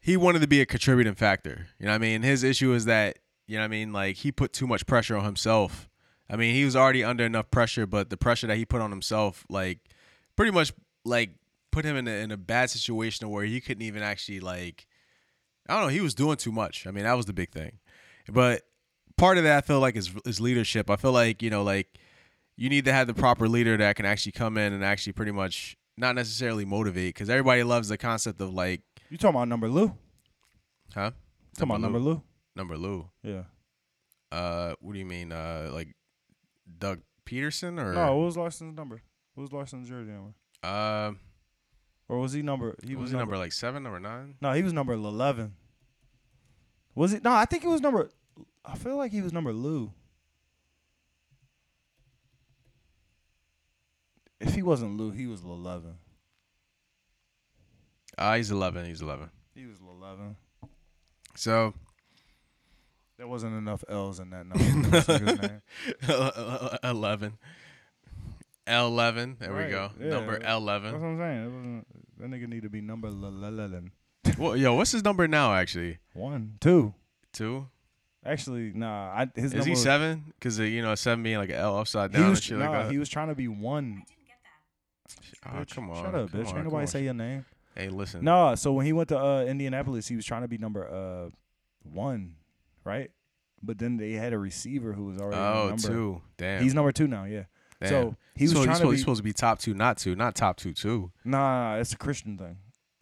he 0.00 0.16
wanted 0.16 0.40
to 0.40 0.48
be 0.48 0.60
a 0.60 0.66
contributing 0.66 1.14
factor. 1.14 1.68
You 1.78 1.86
know 1.86 1.92
what 1.92 1.96
I 1.96 1.98
mean? 1.98 2.22
His 2.22 2.42
issue 2.42 2.72
is 2.74 2.84
that 2.86 3.18
you 3.46 3.56
know 3.56 3.62
what 3.62 3.66
I 3.66 3.68
mean. 3.68 3.92
Like 3.92 4.16
he 4.16 4.32
put 4.32 4.52
too 4.52 4.66
much 4.66 4.86
pressure 4.86 5.16
on 5.16 5.24
himself. 5.24 5.88
I 6.28 6.36
mean, 6.36 6.54
he 6.54 6.64
was 6.64 6.74
already 6.74 7.04
under 7.04 7.24
enough 7.24 7.50
pressure, 7.50 7.86
but 7.86 8.10
the 8.10 8.16
pressure 8.16 8.46
that 8.46 8.56
he 8.56 8.64
put 8.64 8.80
on 8.80 8.90
himself, 8.90 9.44
like, 9.48 9.78
pretty 10.36 10.52
much 10.52 10.72
like 11.04 11.30
put 11.70 11.84
him 11.84 11.96
in 11.96 12.08
a, 12.08 12.10
in 12.10 12.30
a 12.30 12.36
bad 12.36 12.70
situation 12.70 13.28
where 13.28 13.44
he 13.44 13.60
couldn't 13.60 13.82
even 13.82 14.02
actually 14.02 14.40
like. 14.40 14.86
I 15.68 15.74
don't 15.74 15.82
know. 15.84 15.88
He 15.88 16.00
was 16.00 16.14
doing 16.14 16.36
too 16.36 16.52
much. 16.52 16.86
I 16.86 16.90
mean, 16.90 17.04
that 17.04 17.14
was 17.14 17.26
the 17.26 17.32
big 17.32 17.50
thing. 17.50 17.78
But 18.28 18.62
part 19.16 19.38
of 19.38 19.44
that, 19.44 19.58
I 19.58 19.60
feel 19.66 19.80
like, 19.80 19.96
is 19.96 20.10
is 20.24 20.40
leadership. 20.40 20.90
I 20.90 20.96
feel 20.96 21.12
like 21.12 21.42
you 21.42 21.50
know, 21.50 21.62
like 21.62 21.98
you 22.56 22.68
need 22.68 22.84
to 22.84 22.92
have 22.92 23.06
the 23.06 23.14
proper 23.14 23.48
leader 23.48 23.76
that 23.76 23.96
can 23.96 24.06
actually 24.06 24.32
come 24.32 24.56
in 24.56 24.72
and 24.72 24.84
actually 24.84 25.12
pretty 25.12 25.32
much 25.32 25.76
not 25.96 26.14
necessarily 26.14 26.64
motivate 26.64 27.14
because 27.14 27.28
everybody 27.30 27.62
loves 27.62 27.88
the 27.88 27.98
concept 27.98 28.40
of 28.40 28.52
like, 28.52 28.82
You 29.10 29.18
talking 29.18 29.36
about 29.36 29.48
number 29.48 29.68
Lou? 29.68 29.94
huh? 30.94 31.10
Talking 31.56 31.70
about 31.70 31.80
number 31.80 31.98
Lou? 31.98 32.22
Number 32.56 32.76
Lou. 32.76 33.08
Yeah. 33.22 33.42
Uh, 34.30 34.74
what 34.80 34.92
do 34.92 34.98
you 34.98 35.04
mean? 35.04 35.32
Uh, 35.32 35.70
like 35.72 35.88
Doug 36.78 37.00
Pederson 37.26 37.80
or 37.80 37.92
No, 37.92 38.16
what 38.16 38.24
was 38.26 38.36
Larson's 38.36 38.76
number? 38.76 39.02
What 39.34 39.42
was 39.42 39.50
Larson's 39.52 39.88
jersey 39.88 40.10
number? 40.12 40.34
uh, 40.62 41.12
Or 42.08 42.18
was 42.18 42.32
he 42.32 42.42
number? 42.42 42.76
He 42.86 42.94
was, 42.94 43.02
was 43.04 43.10
he 43.12 43.16
number 43.16 43.36
like 43.36 43.52
seven, 43.52 43.82
number 43.82 44.00
nine? 44.00 44.36
No, 44.40 44.52
he 44.52 44.62
was 44.62 44.72
number 44.72 44.92
eleven. 44.92 45.54
Was 46.94 47.12
it? 47.12 47.24
No, 47.24 47.32
I 47.32 47.44
think 47.44 47.62
he 47.62 47.68
was 47.68 47.80
number. 47.80 48.10
I 48.64 48.76
feel 48.76 48.96
like 48.96 49.10
he 49.12 49.20
was 49.22 49.32
number 49.32 49.52
Lou. 49.52 49.92
If 54.40 54.54
he 54.54 54.62
wasn't 54.62 54.96
Lou, 54.96 55.10
he 55.10 55.26
was 55.26 55.42
eleven. 55.42 55.94
Ah, 58.18 58.36
he's 58.36 58.50
eleven. 58.50 58.84
He's 58.84 59.00
eleven. 59.00 59.30
He 59.54 59.66
was 59.66 59.78
eleven. 59.80 60.36
So 61.34 61.74
There 63.16 63.28
wasn't 63.28 63.56
enough 63.56 63.84
L's 63.88 64.18
in 64.20 64.30
that 64.30 64.46
number. 64.46 64.90
for 64.90 64.90
this 64.90 65.06
nigga's 65.06 65.42
name. 65.42 66.78
eleven. 66.82 67.38
L 68.66 68.86
eleven. 68.88 69.36
There 69.38 69.54
we 69.54 69.70
go. 69.70 69.90
yeah. 70.00 70.08
Number 70.08 70.38
That's 70.38 70.52
eleven. 70.52 70.92
what 70.92 71.06
I'm 71.06 71.18
saying. 71.18 71.86
That 72.18 72.30
nigga 72.30 72.48
need 72.48 72.62
to 72.62 72.70
be 72.70 72.80
number 72.80 73.08
eleven. 73.08 73.92
well, 74.38 74.56
yo, 74.56 74.74
what's 74.74 74.92
his 74.92 75.04
number 75.04 75.28
now? 75.28 75.54
Actually, 75.54 75.98
One, 76.14 76.54
two. 76.60 76.94
two. 77.32 77.66
Actually, 78.26 78.72
nah. 78.74 79.10
I, 79.14 79.28
his 79.34 79.46
Is 79.46 79.54
number 79.54 79.68
he 79.68 79.74
seven? 79.76 80.24
Because 80.38 80.58
you 80.58 80.80
know, 80.82 80.94
seven 80.94 81.22
being 81.22 81.36
like 81.36 81.50
an 81.50 81.56
L 81.56 81.76
upside 81.78 82.10
He 82.10 82.16
down 82.18 82.30
was, 82.30 82.38
and 82.38 82.44
shit 82.44 82.58
nah, 82.58 82.70
like 82.70 82.84
that. 82.84 82.92
he 82.92 82.98
was 82.98 83.10
trying 83.10 83.28
to 83.28 83.34
be 83.34 83.48
one. 83.48 84.02
oh, 85.46 85.50
bitch. 85.50 85.74
come 85.74 85.90
on. 85.90 85.96
Shut 86.02 86.14
up, 86.14 86.30
come 86.32 86.40
bitch. 86.40 86.48
on, 86.48 86.54
Ain't 86.56 86.64
nobody 86.64 86.80
on. 86.82 86.86
say 86.86 87.04
your 87.04 87.12
name. 87.14 87.44
Hey, 87.76 87.90
listen. 87.90 88.24
No, 88.24 88.54
so 88.54 88.72
when 88.72 88.86
he 88.86 88.92
went 88.94 89.10
to 89.10 89.18
uh, 89.18 89.42
Indianapolis, 89.44 90.08
he 90.08 90.16
was 90.16 90.24
trying 90.24 90.40
to 90.42 90.48
be 90.48 90.56
number 90.58 90.88
uh 90.88 91.28
one, 91.82 92.36
right? 92.84 93.10
But 93.62 93.78
then 93.78 93.96
they 93.96 94.12
had 94.12 94.32
a 94.32 94.38
receiver 94.38 94.92
who 94.92 95.06
was 95.06 95.18
already 95.18 95.36
Oh, 95.40 95.68
number. 95.68 95.82
two. 95.88 96.22
Damn. 96.36 96.62
He's 96.62 96.74
number 96.74 96.92
two 96.92 97.06
now, 97.06 97.24
yeah. 97.24 97.44
Damn. 97.80 97.88
So 97.88 98.16
he 98.36 98.44
was 98.44 98.52
so 98.52 98.64
trying 98.64 98.68
he's, 98.68 98.76
to 98.76 98.80
supposed, 98.80 98.96
be. 98.96 99.00
supposed 99.00 99.18
to 99.18 99.22
be 99.24 99.32
top 99.32 99.58
two, 99.58 99.74
not 99.74 99.96
two, 99.98 100.14
not 100.14 100.34
top 100.34 100.56
two, 100.56 100.72
two. 100.72 101.10
nah, 101.24 101.76
it's 101.76 101.92
a 101.92 101.96
Christian 101.96 102.36
thing. 102.38 102.58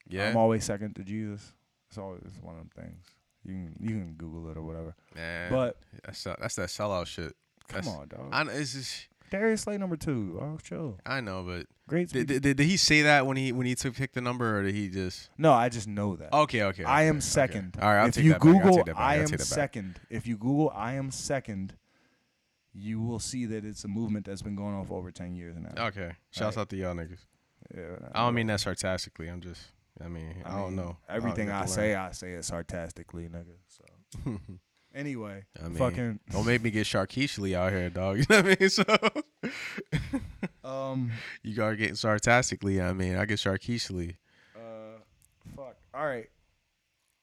Yeah. 0.09 0.31
I'm 0.31 0.37
always 0.37 0.65
second 0.65 0.95
to 0.97 1.05
Jesus. 1.05 1.53
It's 1.89 1.99
always 1.99 2.23
it's 2.25 2.39
one 2.43 2.55
of 2.57 2.61
them 2.61 2.71
things. 2.85 3.05
You 3.45 3.55
can 3.55 3.77
you 3.81 3.89
can 3.89 4.15
Google 4.15 4.51
it 4.51 4.57
or 4.57 4.63
whatever. 4.63 4.95
Man, 5.17 5.51
But 5.51 5.77
that's 6.05 6.23
that's 6.25 6.55
that 6.57 6.69
sellout 6.69 7.07
shit. 7.07 7.35
come 7.69 7.81
That's- 7.83 7.89
on, 7.89 8.09
dog. 8.09 8.29
I 8.33 8.43
it's 8.53 8.73
just, 8.75 9.09
Darius 9.33 9.63
Slay 9.63 9.79
number 9.79 9.97
two. 9.97 10.39
Oh, 10.43 10.59
chill. 10.63 10.99
I 11.07 11.23
know, 11.23 11.43
but 11.43 11.67
Great. 11.89 12.11
did, 12.11 12.27
did, 12.27 12.43
did 12.43 12.61
he 12.61 12.77
say 12.77 13.01
that 13.03 13.27
when 13.27 13.39
he 13.39 13.51
when 13.51 13.67
he 13.67 13.75
took 13.75 13.95
pick 13.95 14.13
the 14.13 14.21
number, 14.21 14.59
or 14.59 14.63
did 14.63 14.75
he 14.75 14.91
just? 14.91 15.31
no, 15.39 15.55
I 15.55 15.71
just 15.71 15.89
know 15.89 16.17
that. 16.17 16.33
Okay, 16.35 16.63
okay. 16.65 16.85
I 16.85 17.03
okay, 17.05 17.09
am 17.09 17.17
okay. 17.17 17.21
second. 17.23 17.77
All 17.81 17.89
right, 17.89 18.01
I'll 18.03 18.09
if 18.09 18.15
take 18.15 18.25
you 18.25 18.33
that 18.33 18.41
back. 18.43 18.47
I'll 18.55 18.61
Google 18.63 18.85
back. 18.85 18.97
I 18.99 19.15
I'll 19.15 19.21
am 19.21 19.27
that 19.29 19.39
back. 19.39 19.47
second, 19.47 20.01
if 20.11 20.27
you 20.27 20.37
Google 20.37 20.71
I 20.75 20.93
am 20.95 21.11
second, 21.11 21.75
you 22.75 23.01
will 23.01 23.19
see 23.19 23.47
that 23.47 23.65
it's 23.65 23.85
a 23.85 23.89
movement 23.89 24.27
that's 24.27 24.43
been 24.43 24.55
going 24.55 24.75
on 24.75 24.85
for 24.85 24.99
over 24.99 25.11
ten 25.11 25.35
years 25.35 25.57
now. 25.59 25.87
Okay, 25.87 26.13
shouts 26.31 26.57
Right. 26.57 26.63
out 26.63 26.69
to 26.69 26.77
y'all 26.77 26.95
niggas. 26.95 27.25
Yeah, 27.75 27.97
I 28.15 28.25
don't 28.27 28.35
mean 28.35 28.49
that 28.49 28.61
sarcastically. 28.61 29.29
I'm 29.29 29.41
just, 29.41 29.63
I 29.99 30.09
mean, 30.09 30.43
I, 30.45 30.59
don't 30.59 30.77
know. 30.77 30.99
Everything 31.09 31.47
don't 31.47 31.57
I, 31.57 31.65
say, 31.65 31.95
I 31.95 32.13
say 32.13 32.33
it 32.33 32.45
sarcastically, 32.45 33.31
nigga. 33.31 33.57
So. 33.67 34.39
anyway, 34.95 35.45
I 35.63 35.69
mean, 35.69 35.77
fucking 35.77 36.21
don't 36.31 36.47
make 36.47 36.63
me 36.63 36.71
get 36.71 36.87
Sharkeishly 36.87 37.55
out 37.55 37.73
here, 37.73 37.91
dog. 37.91 38.19
You 38.19 38.27
know 38.29 38.43
what 38.43 38.47
I 38.47 38.57
mean? 38.61 38.71
So 38.71 38.85
um 40.65 41.13
you 41.43 41.55
gotta 41.55 41.77
get 41.77 41.97
sarcastically. 41.97 42.81
I 42.81 42.93
mean, 42.93 43.17
I 43.17 43.25
get 43.25 43.39
Sharkeishly. 43.39 44.17
uh 44.57 44.99
fuck. 45.57 45.77
All 45.95 46.07
right. 46.07 46.29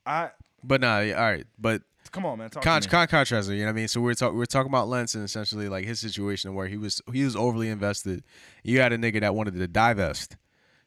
I 0.06 0.32
But 0.64 0.82
nah, 0.82 0.98
all 0.98 1.14
right. 1.14 1.46
But 1.58 1.82
come 2.12 2.26
on, 2.26 2.40
man. 2.40 2.50
Talk 2.50 2.64
con- 2.64 2.82
con- 2.84 3.08
contrast, 3.08 3.50
you 3.50 3.58
know 3.58 3.66
what 3.66 3.70
I 3.70 3.74
mean? 3.74 3.88
So 3.88 4.02
we're 4.02 4.14
talking 4.14 4.38
we're 4.38 4.46
talking 4.46 4.72
about 4.72 4.88
Lentz 4.88 5.16
and 5.16 5.24
essentially 5.24 5.70
like 5.70 5.86
his 5.86 6.00
situation 6.00 6.56
where 6.56 6.68
he 6.68 6.78
was 6.78 7.02
he 7.14 7.24
was 7.24 7.36
overly 7.36 7.70
invested. 7.70 8.24
You 8.64 8.80
had 8.82 8.92
a 8.94 8.98
nigga 8.98 9.22
that 9.22 9.36
wanted 9.36 9.56
to 9.56 9.68
divest. 9.68 10.36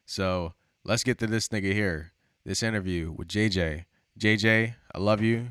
So 0.05 0.53
let's 0.83 1.03
get 1.03 1.17
to 1.19 1.27
this 1.27 1.47
nigga 1.47 1.71
here. 1.73 2.11
This 2.45 2.61
interview 2.61 3.11
with 3.11 3.29
JJ. 3.29 3.85
JJ, 4.19 4.75
I 4.93 4.97
love 4.99 5.21
you. 5.21 5.47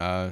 Uh 0.00 0.30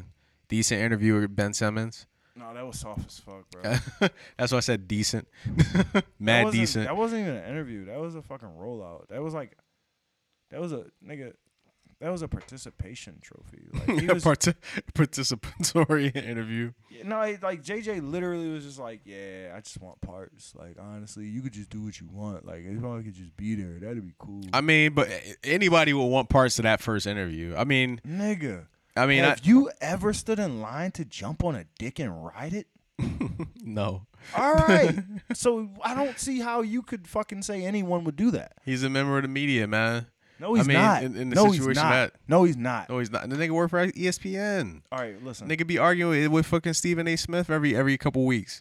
decent 0.49 0.81
interview 0.81 1.21
with 1.21 1.35
Ben 1.35 1.53
Simmons. 1.55 2.07
No, 2.37 2.55
that 2.55 2.65
was 2.67 2.79
soft 2.79 3.07
as 3.09 3.19
fuck, 3.19 3.51
bro. 3.51 4.09
That's 4.39 4.53
why 4.53 4.59
I 4.59 4.61
said 4.61 4.87
decent. 4.87 5.27
Mad 6.21 6.45
wasn't- 6.45 6.61
decent. 6.63 6.85
That 6.87 6.97
wasn't 6.97 7.23
even 7.23 7.35
an 7.35 7.51
interview. 7.51 7.85
That 7.87 7.99
was 8.01 8.15
a 8.15 8.23
fucking 8.23 8.49
rollout. 8.59 9.09
That 9.09 9.23
was 9.23 9.35
like, 9.35 9.57
that 10.51 10.61
was 10.61 10.73
a 10.73 10.85
nigga. 11.05 11.33
That 12.01 12.13
was 12.13 12.23
a 12.23 12.29
participation 12.29 13.19
trophy. 13.21 13.67
Like 13.89 14.13
was, 14.15 14.23
Parti- 14.23 14.55
participatory 14.95 16.15
interview. 16.15 16.73
Yeah, 16.91 17.03
no, 17.05 17.23
he- 17.23 17.37
like 17.43 17.63
JJ 17.65 18.09
literally 18.09 18.49
was 18.51 18.65
just 18.65 18.79
like, 18.79 19.01
yeah, 19.05 19.53
I 19.57 19.61
just 19.61 19.81
want 19.81 20.01
parts. 20.01 20.55
Like 20.57 20.77
honestly, 20.81 21.27
you 21.27 21.43
could 21.43 21.53
just 21.53 21.71
do 21.71 21.83
what 21.83 22.01
you 22.01 22.07
want. 22.13 22.47
Like 22.47 22.63
if 22.65 22.85
I 22.85 23.03
could 23.03 23.15
just 23.15 23.37
be 23.37 23.57
there, 23.57 23.81
that'd 23.81 24.07
be 24.07 24.15
cool. 24.19 24.43
I 24.53 24.61
mean, 24.61 24.93
but 24.95 25.09
anybody 25.43 25.93
would 25.93 26.07
want 26.07 26.29
parts 26.29 26.59
of 26.61 26.63
that 26.65 26.81
first 26.81 27.07
interview. 27.09 27.55
I 27.57 27.65
mean, 27.65 28.01
nigga, 28.07 28.67
I 28.97 29.07
mean, 29.07 29.25
I, 29.25 29.37
you 29.43 29.71
ever 29.81 30.13
stood 30.13 30.39
in 30.39 30.61
line 30.61 30.91
to 30.93 31.05
jump 31.05 31.45
on 31.45 31.55
a 31.55 31.65
dick 31.79 31.99
and 31.99 32.25
ride 32.25 32.53
it? 32.53 32.67
no. 33.63 34.07
All 34.37 34.55
right, 34.55 34.99
so 35.35 35.69
I 35.85 35.95
don't 35.95 36.19
see 36.19 36.41
how 36.41 36.63
you 36.63 36.83
could 36.83 37.07
fucking 37.07 37.43
say 37.43 37.65
anyone 37.65 38.03
would 38.05 38.17
do 38.17 38.31
that. 38.33 38.55
He's 38.65 38.83
a 38.83 38.91
member 38.91 39.17
of 39.17 39.23
the 39.23 39.29
media, 39.29 39.67
man. 39.69 40.07
No, 40.41 40.55
he's 40.55 40.65
I 40.65 40.69
mean, 40.69 40.77
not. 40.77 41.03
in- 41.03 41.17
in 41.17 41.31
the 41.31 41.37
no, 41.37 41.51
he's 41.51 41.67
not. 41.67 41.75
that- 41.75 42.13
no, 42.29 42.45
he's 42.45 42.57
not. 42.57 42.89
No, 42.89 42.99
he's 42.99 43.11
not. 43.11 43.29
The 43.29 43.37
nigga 43.37 43.51
work 43.51 43.71
for 43.71 43.87
ESPN. 43.87 44.83
All 44.93 44.99
right, 44.99 45.23
listen. 45.23 45.49
Nigga 45.49 45.67
be 45.67 45.79
arguing 45.79 46.31
with 46.31 46.47
fucking 46.47 46.75
Stephen 46.75 47.07
A. 47.09 47.17
Smith 47.17 47.51
every 47.51 47.77
every 47.77 47.97
couple 47.99 48.25
weeks. 48.25 48.61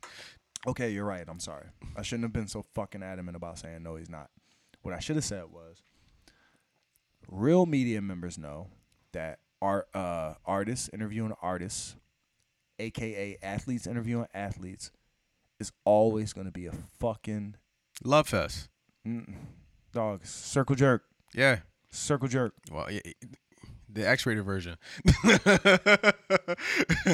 Okay, 0.68 0.90
you're 0.92 1.06
right. 1.06 1.24
I'm 1.28 1.40
sorry. 1.40 1.66
I 1.96 2.02
shouldn't 2.02 2.24
have 2.26 2.34
been 2.34 2.48
so 2.48 2.64
fucking 2.76 3.04
adamant 3.04 3.38
about 3.38 3.60
saying 3.60 3.84
no, 3.84 3.96
he's 3.96 4.10
not. 4.10 4.30
What 4.82 4.94
I 4.94 5.00
should 5.00 5.16
have 5.18 5.26
said 5.26 5.46
was 5.52 5.82
real 7.30 7.66
media 7.66 8.02
members 8.02 8.38
know 8.38 8.68
that 9.14 9.40
art 9.62 9.88
uh, 9.94 10.34
artists 10.46 10.90
interviewing 10.94 11.34
artists, 11.42 11.96
aka 12.80 13.38
athletes 13.42 13.88
interviewing 13.88 14.28
athletes, 14.34 14.92
is 15.60 15.72
always 15.86 16.34
going 16.34 16.46
to 16.46 16.52
be 16.52 16.66
a 16.68 16.72
fucking 17.00 17.56
Love 18.04 18.28
fest. 18.30 18.70
mm, 19.08 19.34
dog 19.94 20.26
circle 20.26 20.76
jerk, 20.76 21.04
Yeah. 21.34 21.60
circle 21.90 22.28
jerk. 22.28 22.54
Well, 22.72 22.92
yeah, 22.92 23.00
the 23.90 24.08
X-rated 24.08 24.44
version. 24.46 24.78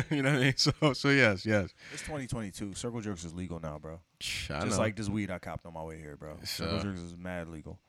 you 0.09 0.21
know 0.21 0.31
what 0.31 0.39
I 0.39 0.39
mean? 0.39 0.53
So, 0.57 0.71
so 0.93 1.09
yes, 1.09 1.45
yes. 1.45 1.69
It's 1.93 2.01
2022. 2.01 2.73
Circle 2.73 3.01
jerks 3.01 3.23
is 3.23 3.33
legal 3.33 3.59
now, 3.61 3.77
bro. 3.79 3.93
I 3.93 3.99
Just 4.19 4.49
know. 4.49 4.77
like 4.77 4.95
this 4.95 5.07
weed 5.09 5.31
I 5.31 5.39
copped 5.39 5.65
on 5.65 5.73
my 5.73 5.83
way 5.83 5.97
here, 5.99 6.17
bro. 6.17 6.35
Circle 6.43 6.79
So- 6.79 6.83
jerks 6.83 6.99
is 6.99 7.15
mad 7.15 7.47
legal. 7.47 7.79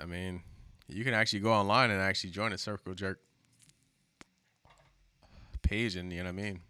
I 0.00 0.06
mean, 0.06 0.42
you 0.88 1.04
can 1.04 1.14
actually 1.14 1.40
go 1.40 1.52
online 1.52 1.90
and 1.90 2.00
actually 2.00 2.30
join 2.30 2.52
a 2.52 2.58
Circle 2.58 2.94
Jerk 2.94 3.20
page, 5.62 5.96
and 5.96 6.12
you 6.12 6.18
know 6.18 6.24
what 6.24 6.40
I 6.40 6.42
mean. 6.42 6.60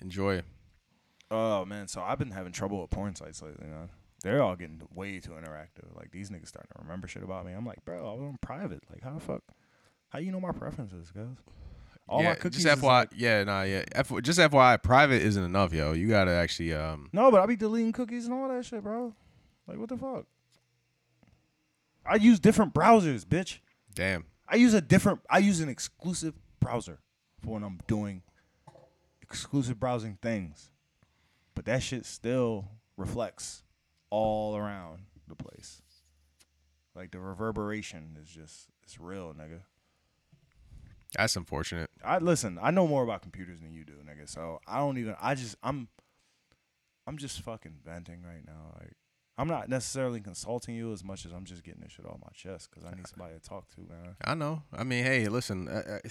Enjoy. 0.00 0.42
Oh 1.30 1.64
man, 1.64 1.88
so 1.88 2.02
I've 2.02 2.18
been 2.18 2.30
having 2.30 2.52
trouble 2.52 2.80
with 2.80 2.90
porn 2.90 3.14
sites 3.14 3.42
lately, 3.42 3.66
man. 3.66 3.88
They're 4.22 4.42
all 4.42 4.54
getting 4.54 4.80
way 4.94 5.18
too 5.18 5.30
interactive. 5.30 5.96
Like 5.96 6.10
these 6.12 6.30
niggas 6.30 6.48
starting 6.48 6.70
to 6.76 6.82
remember 6.82 7.08
shit 7.08 7.22
about 7.22 7.44
me. 7.46 7.52
I'm 7.52 7.66
like, 7.66 7.84
bro, 7.84 7.98
I 7.98 8.12
was 8.14 8.22
on 8.22 8.38
private. 8.40 8.82
Like, 8.90 9.02
how 9.02 9.14
the 9.14 9.20
fuck? 9.20 9.42
How 10.10 10.18
you 10.18 10.30
know 10.30 10.40
my 10.40 10.52
preferences, 10.52 11.10
guys? 11.10 11.36
All 12.08 12.22
yeah, 12.22 12.30
my 12.30 12.34
cookies. 12.34 12.62
just 12.64 12.80
FYI, 12.80 12.82
like- 12.84 13.10
yeah, 13.16 13.44
nah, 13.44 13.62
yeah. 13.62 13.84
F- 13.94 14.12
just 14.22 14.38
FYI, 14.38 14.82
private 14.82 15.22
isn't 15.22 15.42
enough, 15.42 15.72
yo. 15.72 15.92
You 15.92 16.08
gotta 16.08 16.32
actually, 16.32 16.74
um, 16.74 17.08
no, 17.12 17.30
but 17.30 17.40
I 17.40 17.46
be 17.46 17.56
deleting 17.56 17.92
cookies 17.92 18.26
and 18.26 18.34
all 18.34 18.48
that 18.48 18.64
shit, 18.64 18.82
bro. 18.82 19.14
Like, 19.66 19.78
what 19.78 19.88
the 19.88 19.96
fuck? 19.96 20.26
I 22.04 22.16
use 22.16 22.40
different 22.40 22.74
browsers, 22.74 23.24
bitch. 23.24 23.58
damn. 23.94 24.24
I 24.48 24.56
use 24.56 24.74
a 24.74 24.80
different. 24.82 25.20
I 25.30 25.38
use 25.38 25.60
an 25.60 25.68
exclusive 25.70 26.34
browser 26.60 26.98
for 27.40 27.54
when 27.54 27.62
I'm 27.62 27.80
doing 27.86 28.22
exclusive 29.22 29.80
browsing 29.80 30.18
things. 30.20 30.70
But 31.54 31.64
that 31.66 31.82
shit 31.82 32.04
still 32.04 32.68
reflects 32.96 33.62
all 34.10 34.56
around 34.56 35.04
the 35.26 35.34
place. 35.34 35.80
Like 36.94 37.12
the 37.12 37.20
reverberation 37.20 38.18
is 38.22 38.28
just 38.28 38.68
it's 38.82 39.00
real, 39.00 39.32
nigga. 39.32 39.60
That's 41.16 41.36
unfortunate. 41.36 41.90
I 42.04 42.18
listen. 42.18 42.58
I 42.60 42.70
know 42.70 42.86
more 42.86 43.04
about 43.04 43.22
computers 43.22 43.60
than 43.60 43.72
you 43.72 43.84
do, 43.84 43.94
nigga. 44.06 44.28
So 44.28 44.60
I 44.66 44.78
don't 44.78 44.98
even. 44.98 45.14
I 45.20 45.34
just 45.34 45.56
I'm. 45.62 45.88
I'm 47.06 47.16
just 47.16 47.40
fucking 47.40 47.78
venting 47.84 48.22
right 48.22 48.44
now. 48.46 48.74
Like 48.78 48.94
I'm 49.38 49.48
not 49.48 49.68
necessarily 49.68 50.20
consulting 50.20 50.74
you 50.74 50.92
as 50.92 51.02
much 51.02 51.24
as 51.24 51.32
I'm 51.32 51.44
just 51.44 51.64
getting 51.64 51.80
this 51.80 51.92
shit 51.92 52.04
off 52.04 52.18
my 52.22 52.30
chest 52.34 52.70
because 52.70 52.84
I 52.84 52.94
need 52.94 53.06
somebody 53.06 53.34
to 53.34 53.40
talk 53.40 53.68
to, 53.70 53.80
man. 53.80 54.16
I 54.24 54.34
know. 54.34 54.62
I 54.72 54.84
mean, 54.84 55.04
hey, 55.04 55.28
listen. 55.28 55.68
Uh, 55.68 56.00
uh, 56.04 56.08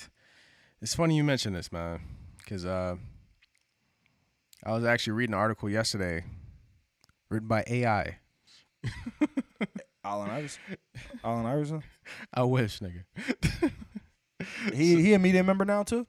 it's 0.81 0.95
funny 0.95 1.15
you 1.15 1.23
mention 1.23 1.53
this, 1.53 1.71
man, 1.71 2.01
because 2.39 2.65
uh, 2.65 2.95
I 4.65 4.71
was 4.71 4.83
actually 4.83 5.13
reading 5.13 5.33
an 5.33 5.39
article 5.39 5.69
yesterday, 5.69 6.25
written 7.29 7.47
by 7.47 7.63
AI. 7.67 8.17
Allen 10.03 10.31
Iverson. 10.31 10.61
Allen 11.23 11.45
Iverson. 11.45 11.83
I 12.33 12.43
wish, 12.43 12.79
nigga. 12.79 13.71
He 14.73 15.01
he 15.01 15.13
a 15.13 15.19
media 15.19 15.43
member 15.43 15.65
now 15.65 15.83
too. 15.83 16.07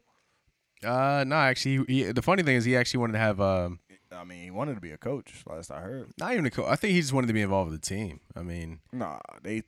Uh, 0.83 1.23
no, 1.27 1.37
actually, 1.37 1.85
he, 1.87 2.05
the 2.13 2.23
funny 2.23 2.43
thing 2.43 2.57
is, 2.57 2.65
he 2.65 2.77
actually 2.77 3.01
wanted 3.01 3.13
to 3.13 3.19
have 3.19 3.41
um, 3.41 3.79
I 4.23 4.25
mean, 4.25 4.43
he 4.45 4.51
wanted 4.53 4.77
to 4.77 4.81
be 4.81 4.93
a 4.93 4.97
coach. 4.99 5.43
Last 5.47 5.73
I 5.73 5.81
heard. 5.81 6.13
not 6.19 6.33
even 6.33 6.47
a 6.47 6.51
coach. 6.51 6.67
I 6.69 6.77
think 6.77 6.95
he 6.95 7.01
just 7.01 7.13
wanted 7.13 7.27
to 7.27 7.33
be 7.33 7.43
involved 7.43 7.73
with 7.73 7.81
the 7.81 7.87
team. 7.87 8.21
I 8.37 8.43
mean, 8.43 8.79
Nah, 8.93 9.19
they. 9.43 9.65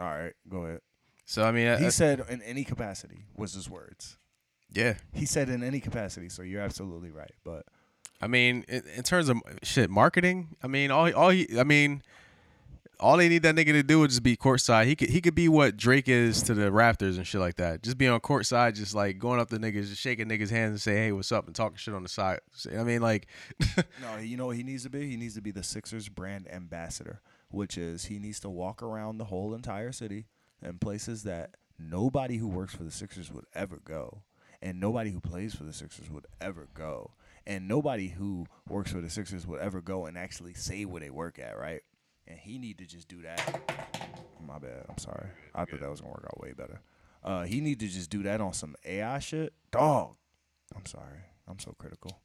All 0.00 0.06
right, 0.08 0.32
go 0.48 0.64
ahead. 0.64 0.80
so 1.24 1.44
I 1.44 1.52
mean, 1.52 1.78
He 1.78 1.86
uh, 1.86 1.90
said 1.90 2.24
in 2.28 2.42
any 2.42 2.64
capacity 2.64 3.26
was 3.36 3.54
his 3.54 3.70
words. 3.70 4.18
yeah. 4.72 4.94
He 5.12 5.24
said 5.26 5.48
in 5.48 5.62
any 5.62 5.78
capacity, 5.78 6.28
so 6.28 6.42
you're 6.42 6.60
absolutely 6.62 7.12
right. 7.12 7.30
But 7.44 7.66
I 8.20 8.26
mean, 8.26 8.64
in, 8.68 8.82
in 8.96 9.02
terms 9.04 9.28
of 9.28 9.38
shit 9.62 9.90
marketing, 9.90 10.56
I 10.62 10.66
mean, 10.66 10.90
all 10.90 11.12
all 11.14 11.30
he, 11.30 11.46
I 11.56 11.62
mean, 11.62 12.02
all 13.04 13.18
they 13.18 13.28
need 13.28 13.42
that 13.42 13.54
nigga 13.54 13.72
to 13.72 13.82
do 13.82 14.02
is 14.04 14.12
just 14.12 14.22
be 14.22 14.34
courtside. 14.34 14.86
He 14.86 14.96
could 14.96 15.10
he 15.10 15.20
could 15.20 15.34
be 15.34 15.46
what 15.46 15.76
Drake 15.76 16.08
is 16.08 16.42
to 16.44 16.54
the 16.54 16.70
Raptors 16.70 17.18
and 17.18 17.26
shit 17.26 17.40
like 17.40 17.56
that. 17.56 17.82
Just 17.82 17.98
be 17.98 18.08
on 18.08 18.18
courtside, 18.20 18.76
just 18.76 18.94
like 18.94 19.18
going 19.18 19.38
up 19.38 19.50
to 19.50 19.56
niggas, 19.56 19.90
just 19.90 20.00
shaking 20.00 20.26
niggas' 20.26 20.48
hands 20.48 20.70
and 20.70 20.80
say, 20.80 20.94
"Hey, 20.94 21.12
what's 21.12 21.30
up?" 21.30 21.46
and 21.46 21.54
talking 21.54 21.76
shit 21.76 21.92
on 21.92 22.02
the 22.02 22.08
side. 22.08 22.40
I 22.74 22.82
mean, 22.82 23.02
like, 23.02 23.26
no, 24.00 24.16
you 24.22 24.38
know 24.38 24.46
what 24.46 24.56
he 24.56 24.62
needs 24.62 24.84
to 24.84 24.90
be? 24.90 25.06
He 25.06 25.18
needs 25.18 25.34
to 25.34 25.42
be 25.42 25.50
the 25.50 25.62
Sixers 25.62 26.08
brand 26.08 26.50
ambassador, 26.50 27.20
which 27.50 27.76
is 27.76 28.06
he 28.06 28.18
needs 28.18 28.40
to 28.40 28.48
walk 28.48 28.82
around 28.82 29.18
the 29.18 29.26
whole 29.26 29.52
entire 29.52 29.92
city 29.92 30.24
in 30.62 30.78
places 30.78 31.24
that 31.24 31.56
nobody 31.78 32.38
who 32.38 32.48
works 32.48 32.74
for 32.74 32.84
the 32.84 32.90
Sixers 32.90 33.30
would 33.30 33.44
ever 33.54 33.80
go, 33.84 34.22
and 34.62 34.80
nobody 34.80 35.10
who 35.10 35.20
plays 35.20 35.54
for 35.54 35.64
the 35.64 35.74
Sixers 35.74 36.08
would 36.08 36.26
ever 36.40 36.68
go, 36.72 37.12
and 37.46 37.68
nobody 37.68 38.08
who 38.08 38.46
works 38.66 38.92
for 38.92 39.02
the 39.02 39.10
Sixers 39.10 39.46
would 39.46 39.60
ever 39.60 39.82
go 39.82 40.06
and 40.06 40.16
actually 40.16 40.54
say 40.54 40.86
where 40.86 41.00
they 41.02 41.10
work 41.10 41.38
at, 41.38 41.58
right? 41.58 41.82
And 42.26 42.38
he 42.38 42.58
need 42.58 42.78
to 42.78 42.86
just 42.86 43.08
do 43.08 43.22
that. 43.22 43.40
My 44.46 44.58
bad. 44.58 44.86
I'm 44.88 44.98
sorry. 44.98 45.28
I 45.54 45.64
thought 45.64 45.80
that 45.80 45.90
was 45.90 46.00
gonna 46.00 46.12
work 46.12 46.26
out 46.26 46.40
way 46.40 46.52
better. 46.52 46.80
Uh, 47.22 47.44
he 47.44 47.60
need 47.60 47.80
to 47.80 47.88
just 47.88 48.10
do 48.10 48.22
that 48.22 48.40
on 48.40 48.52
some 48.52 48.74
AI 48.84 49.18
shit, 49.18 49.54
dog. 49.70 50.16
I'm 50.76 50.86
sorry. 50.86 51.20
I'm 51.48 51.58
so 51.58 51.74
critical. 51.78 52.20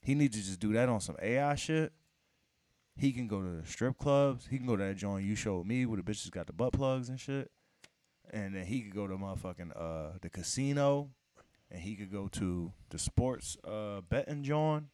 He 0.00 0.14
need 0.14 0.32
to 0.32 0.38
just 0.38 0.60
do 0.60 0.72
that 0.74 0.88
on 0.88 1.00
some 1.00 1.16
AI 1.22 1.54
shit. 1.54 1.92
He 2.96 3.12
can 3.12 3.26
go 3.26 3.40
to 3.40 3.48
the 3.62 3.66
strip 3.66 3.98
clubs. 3.98 4.46
He 4.50 4.58
can 4.58 4.66
go 4.66 4.76
to 4.76 4.84
that 4.84 4.96
joint 4.96 5.24
you 5.24 5.34
showed 5.34 5.66
me 5.66 5.86
where 5.86 5.96
the 5.96 6.02
bitches 6.02 6.30
got 6.30 6.46
the 6.46 6.52
butt 6.52 6.72
plugs 6.74 7.08
and 7.08 7.18
shit. 7.18 7.50
And 8.30 8.54
then 8.54 8.66
he 8.66 8.82
could 8.82 8.94
go 8.94 9.06
to 9.06 9.14
motherfucking 9.16 9.72
uh 9.74 10.18
the 10.20 10.30
casino. 10.30 11.10
And 11.70 11.80
he 11.80 11.96
could 11.96 12.12
go 12.12 12.28
to 12.28 12.72
the 12.90 12.98
sports 12.98 13.56
uh 13.64 14.02
betting 14.02 14.44
joint, 14.44 14.84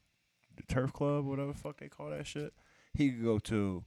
the 0.56 0.62
turf 0.62 0.92
club, 0.92 1.26
whatever 1.26 1.52
the 1.52 1.58
fuck 1.58 1.78
they 1.78 1.88
call 1.88 2.10
that 2.10 2.26
shit. 2.26 2.54
He 2.94 3.10
could 3.10 3.24
go 3.24 3.38
to 3.40 3.84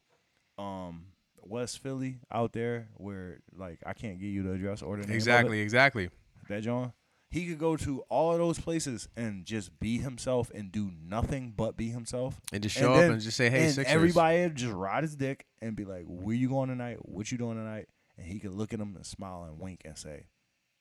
um 0.64 1.06
West 1.42 1.80
Philly 1.80 2.20
out 2.32 2.54
there 2.54 2.88
where 2.96 3.40
like 3.56 3.80
I 3.86 3.94
can't 3.94 4.20
get 4.20 4.28
you 4.28 4.44
the 4.44 4.54
address 4.54 4.82
or 4.82 4.98
the 4.98 5.06
name 5.08 5.16
exactly, 5.16 5.60
exactly. 5.60 6.10
that 6.48 6.64
John. 6.64 6.94
He 7.30 7.48
could 7.48 7.58
go 7.58 7.76
to 7.78 8.02
all 8.10 8.32
of 8.32 8.38
those 8.38 8.60
places 8.60 9.10
and 9.18 9.44
just 9.44 9.80
be 9.80 9.98
himself 9.98 10.52
and 10.54 10.72
do 10.72 10.92
nothing 11.04 11.52
but 11.58 11.76
be 11.76 11.90
himself. 11.90 12.40
And 12.52 12.62
just 12.62 12.76
show 12.76 12.94
up 12.94 13.00
then- 13.00 13.14
and 13.14 13.22
just 13.22 13.36
say, 13.36 13.50
"Hey, 13.50 13.66
and 13.66 13.74
Sixers." 13.74 13.92
everybody 13.92 14.48
just 14.52 14.72
ride 14.72 15.04
his 15.04 15.16
dick 15.16 15.48
and 15.60 15.76
be 15.76 15.84
like, 15.84 16.06
"Where 16.06 16.36
you 16.36 16.48
going 16.48 16.70
tonight? 16.70 16.98
What 17.02 17.32
you 17.32 17.40
doing 17.40 17.56
tonight?" 17.58 17.88
And 18.18 18.28
he 18.28 18.40
could 18.40 18.52
look 18.52 18.72
at 18.72 18.80
him 18.80 18.96
and 18.96 19.04
smile 19.06 19.46
and 19.46 19.60
wink 19.60 19.82
and 19.84 19.98
say, 19.98 20.28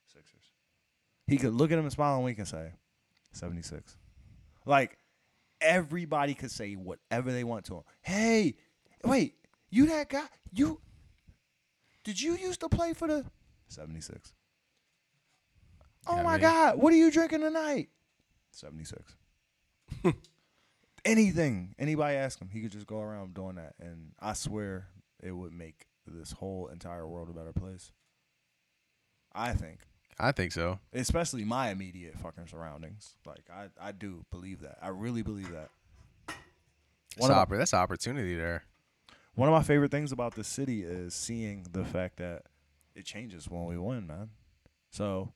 "Sixers." 0.05 0.51
He 1.25 1.37
could 1.37 1.53
look 1.53 1.71
at 1.71 1.79
him 1.79 1.85
and 1.85 1.91
smile 1.91 2.15
and 2.15 2.23
wink 2.23 2.37
and 2.37 2.47
say, 2.47 2.73
76. 3.31 3.97
Like 4.65 4.97
everybody 5.59 6.33
could 6.33 6.51
say 6.51 6.73
whatever 6.73 7.31
they 7.31 7.43
want 7.43 7.65
to 7.65 7.77
him. 7.77 7.83
Hey, 8.01 8.55
wait, 9.03 9.35
you 9.73 9.87
that 9.87 10.09
guy? 10.09 10.25
You 10.53 10.79
did 12.03 12.21
you 12.21 12.35
used 12.35 12.59
to 12.61 12.69
play 12.69 12.93
for 12.93 13.07
the 13.07 13.25
76? 13.69 14.33
Oh 16.07 16.17
Yeah, 16.17 16.23
my 16.23 16.31
mean- 16.33 16.41
God, 16.41 16.77
what 16.77 16.91
are 16.93 16.97
you 16.97 17.09
drinking 17.11 17.39
tonight? 17.41 17.89
76. 18.51 19.15
Anything, 21.05 21.75
anybody 21.77 22.15
ask 22.15 22.39
him, 22.39 22.49
he 22.49 22.61
could 22.61 22.71
just 22.71 22.87
go 22.87 23.01
around 23.01 23.33
doing 23.33 23.55
that. 23.55 23.73
And 23.79 24.11
I 24.21 24.33
swear 24.33 24.87
it 25.21 25.31
would 25.31 25.51
make 25.51 25.85
this 26.07 26.31
whole 26.31 26.67
entire 26.67 27.05
world 27.07 27.29
a 27.29 27.33
better 27.33 27.51
place. 27.51 27.91
I 29.33 29.53
think. 29.53 29.79
I 30.19 30.31
think 30.31 30.51
so. 30.51 30.79
especially 30.93 31.43
my 31.43 31.71
immediate 31.71 32.17
fucking 32.19 32.47
surroundings. 32.47 33.15
Like 33.25 33.43
I, 33.51 33.67
I 33.81 33.91
do 33.91 34.23
believe 34.31 34.61
that. 34.61 34.77
I 34.81 34.89
really 34.89 35.23
believe 35.23 35.51
that. 35.51 35.69
That's, 36.27 36.37
One 37.17 37.31
of 37.31 37.37
my- 37.37 37.45
oppor- 37.45 37.57
that's 37.57 37.73
opportunity 37.73 38.35
there. 38.35 38.63
One 39.35 39.49
of 39.49 39.53
my 39.53 39.63
favorite 39.63 39.89
things 39.89 40.11
about 40.11 40.35
the 40.35 40.43
city 40.43 40.83
is 40.83 41.15
seeing 41.15 41.65
the 41.71 41.83
fact 41.83 42.17
that 42.17 42.43
it 42.95 43.05
changes 43.05 43.49
when 43.49 43.65
we 43.65 43.77
win, 43.77 44.05
man. 44.05 44.29
So, 44.91 45.33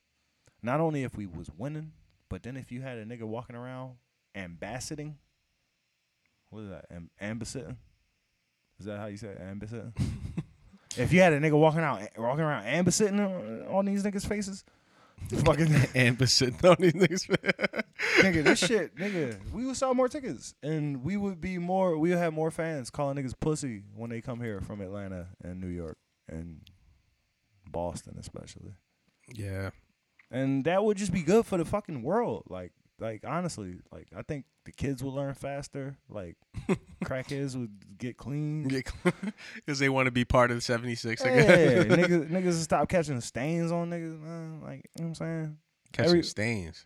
not 0.62 0.80
only 0.80 1.04
if 1.04 1.18
we 1.18 1.26
was 1.26 1.50
winning, 1.58 1.94
but 2.30 2.44
then 2.44 2.58
if 2.58 2.72
you 2.72 2.82
had 2.82 3.00
a 3.00 3.06
nigga 3.06 3.24
walking 3.24 3.56
around 3.56 3.94
ambassading, 4.36 5.18
what 6.50 6.62
is 6.62 6.70
that? 6.70 6.86
Am- 6.92 7.10
ambassading? 7.20 7.78
Is 8.80 8.86
that 8.86 9.00
how 9.00 9.08
you 9.08 9.18
say 9.18 9.30
it? 9.30 9.42
ambassading? 9.42 9.94
if 10.98 11.12
you 11.12 11.22
had 11.22 11.34
a 11.34 11.40
nigga 11.40 11.58
walking 11.58 11.82
out, 11.82 12.02
walking 12.18 12.44
around 12.44 12.66
ambassading 12.66 13.20
on, 13.20 13.66
on 13.68 13.86
these 13.86 14.04
niggas' 14.04 14.28
faces, 14.28 14.64
fucking 15.44 15.68
sitting 16.28 16.66
on 16.66 16.78
these 16.80 16.94
niggas. 16.94 17.28
nigga, 18.18 18.44
this 18.44 18.60
shit, 18.60 18.96
nigga, 18.96 19.38
we 19.52 19.66
would 19.66 19.76
sell 19.76 19.94
more 19.94 20.08
tickets, 20.08 20.54
and 20.64 21.04
we 21.04 21.18
would 21.18 21.42
be 21.42 21.58
more. 21.58 21.98
We 21.98 22.10
would 22.10 22.18
have 22.18 22.34
more 22.34 22.52
fans 22.52 22.90
calling 22.90 23.18
niggas 23.18 23.34
pussy 23.40 23.84
when 23.96 24.10
they 24.10 24.22
come 24.22 24.40
here 24.42 24.62
from 24.62 24.82
Atlanta 24.82 25.28
and 25.44 25.60
New 25.60 25.68
York 25.68 25.98
and 26.30 26.62
Boston, 27.70 28.16
especially. 28.20 28.74
yeah. 29.34 29.72
And 30.30 30.66
that 30.66 30.84
would 30.84 30.98
just 30.98 31.14
be 31.14 31.22
good 31.22 31.46
for 31.46 31.58
the 31.58 31.64
fucking 31.64 32.04
world. 32.04 32.44
Like, 32.50 32.74
like 33.00 33.24
honestly, 33.26 33.76
like 33.92 34.08
I 34.16 34.22
think 34.22 34.46
the 34.66 34.72
kids 34.72 35.04
would 35.04 35.14
learn 35.14 35.34
faster. 35.34 35.98
Like, 36.10 36.36
crackheads 37.06 37.56
would 37.56 37.98
get 37.98 38.18
clean. 38.18 38.64
Because 39.56 39.80
they 39.80 39.90
want 39.90 40.08
to 40.08 40.12
be 40.12 40.26
part 40.26 40.52
of 40.52 40.58
the 40.58 40.62
76. 40.62 41.22
I 41.22 41.30
Yeah, 41.30 41.44
niggas, 41.84 42.30
niggas 42.32 42.44
would 42.46 42.56
stop 42.56 42.90
catching 42.90 43.20
stains 43.22 43.72
on 43.72 43.90
niggas. 43.90 44.20
Man. 44.20 44.62
Like, 44.62 44.90
you 44.98 45.04
know 45.04 45.04
what 45.04 45.06
I'm 45.08 45.16
saying? 45.16 45.58
Catching 45.94 46.10
Every- 46.10 46.24
stains. 46.24 46.86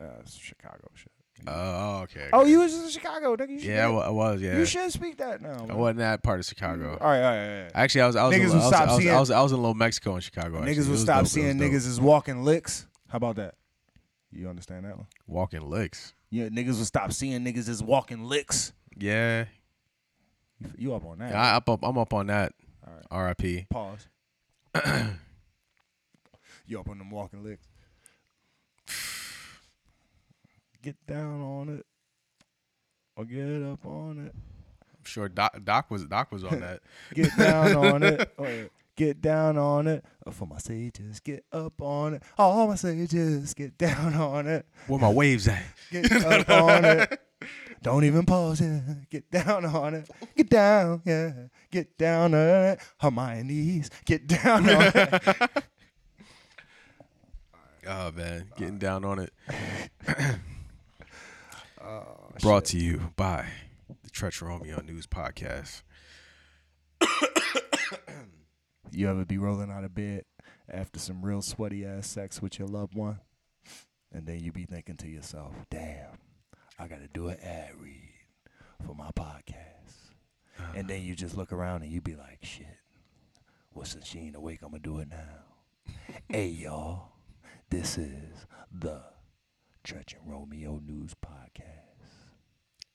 Uh, 0.00 0.04
Chicago 0.26 0.88
shit. 0.94 1.12
Oh, 1.46 2.00
okay. 2.02 2.28
Oh, 2.34 2.44
you 2.44 2.58
was 2.60 2.74
in 2.74 2.88
Chicago, 2.90 3.34
nigga. 3.34 3.48
You 3.50 3.58
should 3.60 3.68
Yeah, 3.70 3.88
I 3.88 4.10
was. 4.10 4.42
Yeah. 4.42 4.58
You 4.58 4.66
should 4.66 4.92
speak 4.92 5.16
that 5.18 5.40
now. 5.40 5.66
I 5.70 5.74
wasn't 5.74 6.00
that 6.00 6.22
part 6.22 6.38
of 6.38 6.44
Chicago. 6.44 6.98
All 7.00 7.06
right, 7.08 7.16
all 7.16 7.30
right, 7.30 7.56
all 7.56 7.62
right. 7.62 7.70
Actually, 7.74 8.02
I 8.02 8.06
was. 8.08 8.16
I 8.16 8.26
was. 8.26 8.36
Niggas 8.36 8.42
in, 8.42 8.48
would 8.50 8.60
I 8.60 8.64
was, 8.64 8.72
I 8.72 8.84
was, 8.84 8.96
seeing- 8.98 9.14
I 9.14 9.20
was, 9.20 9.30
I 9.30 9.40
was 9.42 9.52
in 9.52 9.58
Little 9.58 9.74
Mexico 9.74 10.14
in 10.16 10.20
Chicago. 10.20 10.60
Niggas 10.60 10.86
It 10.86 10.90
will 10.90 10.96
stop 10.98 11.18
dope. 11.20 11.28
Seeing 11.28 11.56
niggas 11.58 11.86
as 11.88 11.98
walking 12.00 12.44
licks. 12.44 12.86
How 13.08 13.16
about 13.16 13.36
that? 13.36 13.54
You 14.32 14.48
understand 14.48 14.84
that 14.84 14.96
one? 14.96 15.06
walking 15.26 15.62
licks. 15.68 16.14
Yeah, 16.30 16.48
niggas 16.48 16.78
will 16.78 16.84
stop 16.84 17.12
seeing 17.12 17.44
niggas 17.44 17.68
as 17.68 17.82
walking 17.82 18.24
licks. 18.24 18.72
Yeah, 18.96 19.46
You, 20.60 20.70
you 20.78 20.94
up 20.94 21.04
on 21.04 21.18
that? 21.18 21.34
I, 21.34 21.54
up, 21.56 21.68
up, 21.68 21.80
I'm 21.82 21.98
up 21.98 22.12
on 22.14 22.28
that. 22.28 22.52
All 22.86 22.92
right. 22.94 23.04
R.I.P. 23.10 23.66
Pause. 23.70 24.06
you 26.66 26.78
up 26.78 26.88
on 26.88 26.98
them 26.98 27.10
walking 27.10 27.42
licks? 27.42 27.66
Get 30.82 30.96
down 31.06 31.40
on 31.42 31.68
it, 31.68 31.84
or 33.16 33.24
get 33.26 33.62
up 33.62 33.84
on 33.84 34.26
it. 34.26 34.32
I'm 34.34 35.04
sure 35.04 35.28
Doc, 35.28 35.58
Doc 35.62 35.90
was 35.90 36.06
Doc 36.06 36.32
was 36.32 36.42
on 36.44 36.60
that. 36.60 36.80
Get 37.14 37.36
down 37.36 37.74
on 37.76 38.02
it. 38.02 38.32
Oh, 38.38 38.68
Get 39.00 39.22
down 39.22 39.56
on 39.56 39.86
it. 39.86 40.04
Oh, 40.26 40.30
for 40.30 40.44
my 40.44 40.58
sages, 40.58 41.20
get 41.20 41.46
up 41.54 41.80
on 41.80 42.12
it. 42.12 42.22
All 42.36 42.68
my 42.68 42.74
sages, 42.74 43.54
get 43.54 43.78
down 43.78 44.12
on 44.12 44.46
it. 44.46 44.66
Where 44.88 45.00
my 45.00 45.08
waves 45.08 45.48
at? 45.48 45.64
Get 45.90 46.12
up 46.12 46.50
on 46.50 46.84
it. 46.84 47.20
Don't 47.82 48.04
even 48.04 48.26
pause, 48.26 48.60
yeah. 48.60 48.80
Get 49.08 49.30
down 49.30 49.64
on 49.64 49.94
it. 49.94 50.10
Get 50.36 50.50
down, 50.50 51.00
yeah. 51.06 51.32
Get 51.70 51.96
down 51.96 52.34
on 52.34 52.64
it. 52.66 52.80
Hermione's, 53.00 53.88
get 54.04 54.26
down 54.26 54.68
on 54.68 54.92
it. 54.94 55.40
Oh 57.88 58.12
man, 58.12 58.50
getting 58.58 58.74
uh, 58.74 58.78
down 58.78 59.04
on 59.06 59.18
it. 59.20 59.32
Oh, 61.82 62.28
Brought 62.42 62.66
to 62.66 62.76
you 62.76 63.12
by 63.16 63.46
the 64.04 64.10
Tretch 64.10 64.42
Romeo 64.42 64.82
News 64.82 65.06
Podcast. 65.06 65.80
You 68.92 69.08
ever 69.08 69.24
be 69.24 69.38
rolling 69.38 69.70
out 69.70 69.84
of 69.84 69.94
bed 69.94 70.24
after 70.68 70.98
some 70.98 71.22
real 71.24 71.42
sweaty 71.42 71.84
ass 71.84 72.06
sex 72.08 72.42
with 72.42 72.58
your 72.58 72.68
loved 72.68 72.94
one? 72.94 73.20
And 74.12 74.26
then 74.26 74.40
you 74.40 74.50
be 74.50 74.64
thinking 74.64 74.96
to 74.98 75.08
yourself, 75.08 75.54
damn, 75.70 76.18
I 76.78 76.88
got 76.88 77.00
to 77.00 77.08
do 77.12 77.28
an 77.28 77.38
ad 77.40 77.70
read 77.80 78.10
for 78.84 78.94
my 78.94 79.10
podcast. 79.12 80.74
And 80.74 80.88
then 80.88 81.02
you 81.02 81.14
just 81.14 81.36
look 81.36 81.52
around 81.52 81.82
and 81.82 81.92
you 81.92 82.00
be 82.00 82.16
like, 82.16 82.38
shit, 82.42 82.66
well, 83.72 83.86
since 83.86 84.06
she 84.06 84.18
ain't 84.18 84.36
awake, 84.36 84.60
I'm 84.62 84.72
to 84.72 84.78
do 84.78 84.98
it 84.98 85.08
now. 85.08 85.94
hey, 86.28 86.48
y'all, 86.48 87.12
this 87.70 87.96
is 87.96 88.46
the 88.72 89.02
Tretch 89.84 90.14
and 90.20 90.30
Romeo 90.30 90.80
News 90.84 91.14
Podcast. 91.14 91.90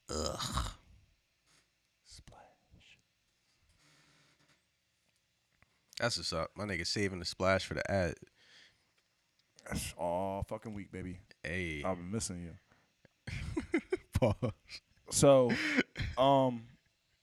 Ugh. 0.09 0.71
That's 5.99 6.17
what's 6.17 6.33
up. 6.33 6.51
My 6.55 6.65
nigga 6.65 6.85
saving 6.85 7.19
the 7.19 7.25
splash 7.25 7.65
for 7.65 7.73
the 7.73 7.89
ad. 7.91 8.15
That's 9.65 9.93
all 9.97 10.43
fucking 10.47 10.73
week, 10.73 10.91
baby. 10.91 11.19
Hey, 11.43 11.83
I've 11.85 11.97
been 11.97 12.11
missing 12.11 12.41
you. 12.43 13.81
pause. 14.13 14.35
So, 15.09 15.51
um, 16.17 16.63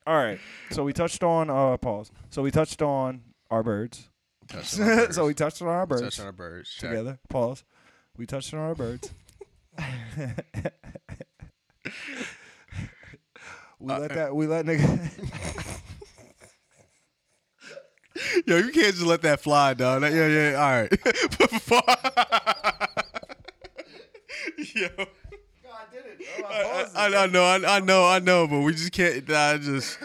all 0.06 0.16
right. 0.16 0.40
So 0.70 0.82
we 0.84 0.92
touched 0.92 1.22
on 1.22 1.50
uh 1.50 1.76
pause. 1.76 2.10
So 2.30 2.42
we 2.42 2.50
touched 2.50 2.82
on 2.82 3.22
our 3.50 3.62
birds. 3.62 4.08
Touched 4.48 4.80
on 4.80 4.88
our 4.88 4.96
birds. 4.96 5.14
so 5.16 5.26
we 5.26 5.34
touched 5.34 5.62
on 5.62 5.68
our 5.68 5.86
birds 5.86 6.02
touched 6.02 6.20
on 6.20 6.26
our 6.26 6.32
birds. 6.32 6.70
Check. 6.70 6.90
together. 6.90 7.18
Pause. 7.28 7.64
We 8.16 8.26
touched 8.26 8.52
on 8.54 8.60
our 8.60 8.74
birds. 8.74 9.10
we 13.78 13.92
Uh, 13.92 13.98
let 13.98 14.14
that. 14.14 14.34
We 14.34 14.46
let 14.46 14.66
nigga. 14.66 15.51
Yo, 18.46 18.56
you 18.58 18.70
can't 18.72 18.94
just 18.94 19.02
let 19.02 19.22
that 19.22 19.40
fly, 19.40 19.74
dog. 19.74 20.02
That- 20.02 20.12
yeah, 20.12 20.26
yeah. 20.26 20.54
All 20.54 20.82
right. 20.82 20.92
Yo, 24.74 24.88
God 24.96 25.06
did 25.92 26.04
it. 26.06 26.20
I, 26.48 26.86
I, 26.94 27.24
I 27.24 27.26
know, 27.26 27.44
I, 27.44 27.76
I 27.76 27.80
know, 27.80 28.06
I 28.06 28.18
know, 28.18 28.46
but 28.46 28.60
we 28.60 28.72
just 28.72 28.92
can't. 28.92 29.28
I 29.30 29.58
just. 29.58 29.98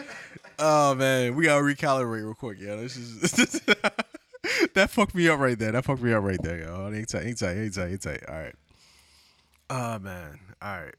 Oh 0.58 0.94
man, 0.94 1.34
we 1.36 1.44
gotta 1.44 1.62
recalibrate 1.62 2.24
real 2.24 2.34
quick, 2.34 2.58
yo. 2.60 2.80
This 2.80 2.96
is 2.96 3.60
that 4.74 4.90
fucked 4.90 5.14
me 5.14 5.28
up 5.28 5.38
right 5.38 5.58
there. 5.58 5.72
That 5.72 5.84
fucked 5.84 6.02
me 6.02 6.12
up 6.12 6.24
right 6.24 6.42
there, 6.42 6.58
yo. 6.60 6.90
Ain't 6.92 7.08
tight, 7.08 7.26
ain't 7.26 7.38
tight, 7.38 7.56
ain't 7.56 7.74
tight, 7.74 7.90
ain't 7.90 8.02
tight. 8.02 8.22
All 8.28 8.34
right. 8.34 8.54
Oh 9.70 9.98
man. 10.00 10.38
All 10.60 10.80
right. 10.82 10.94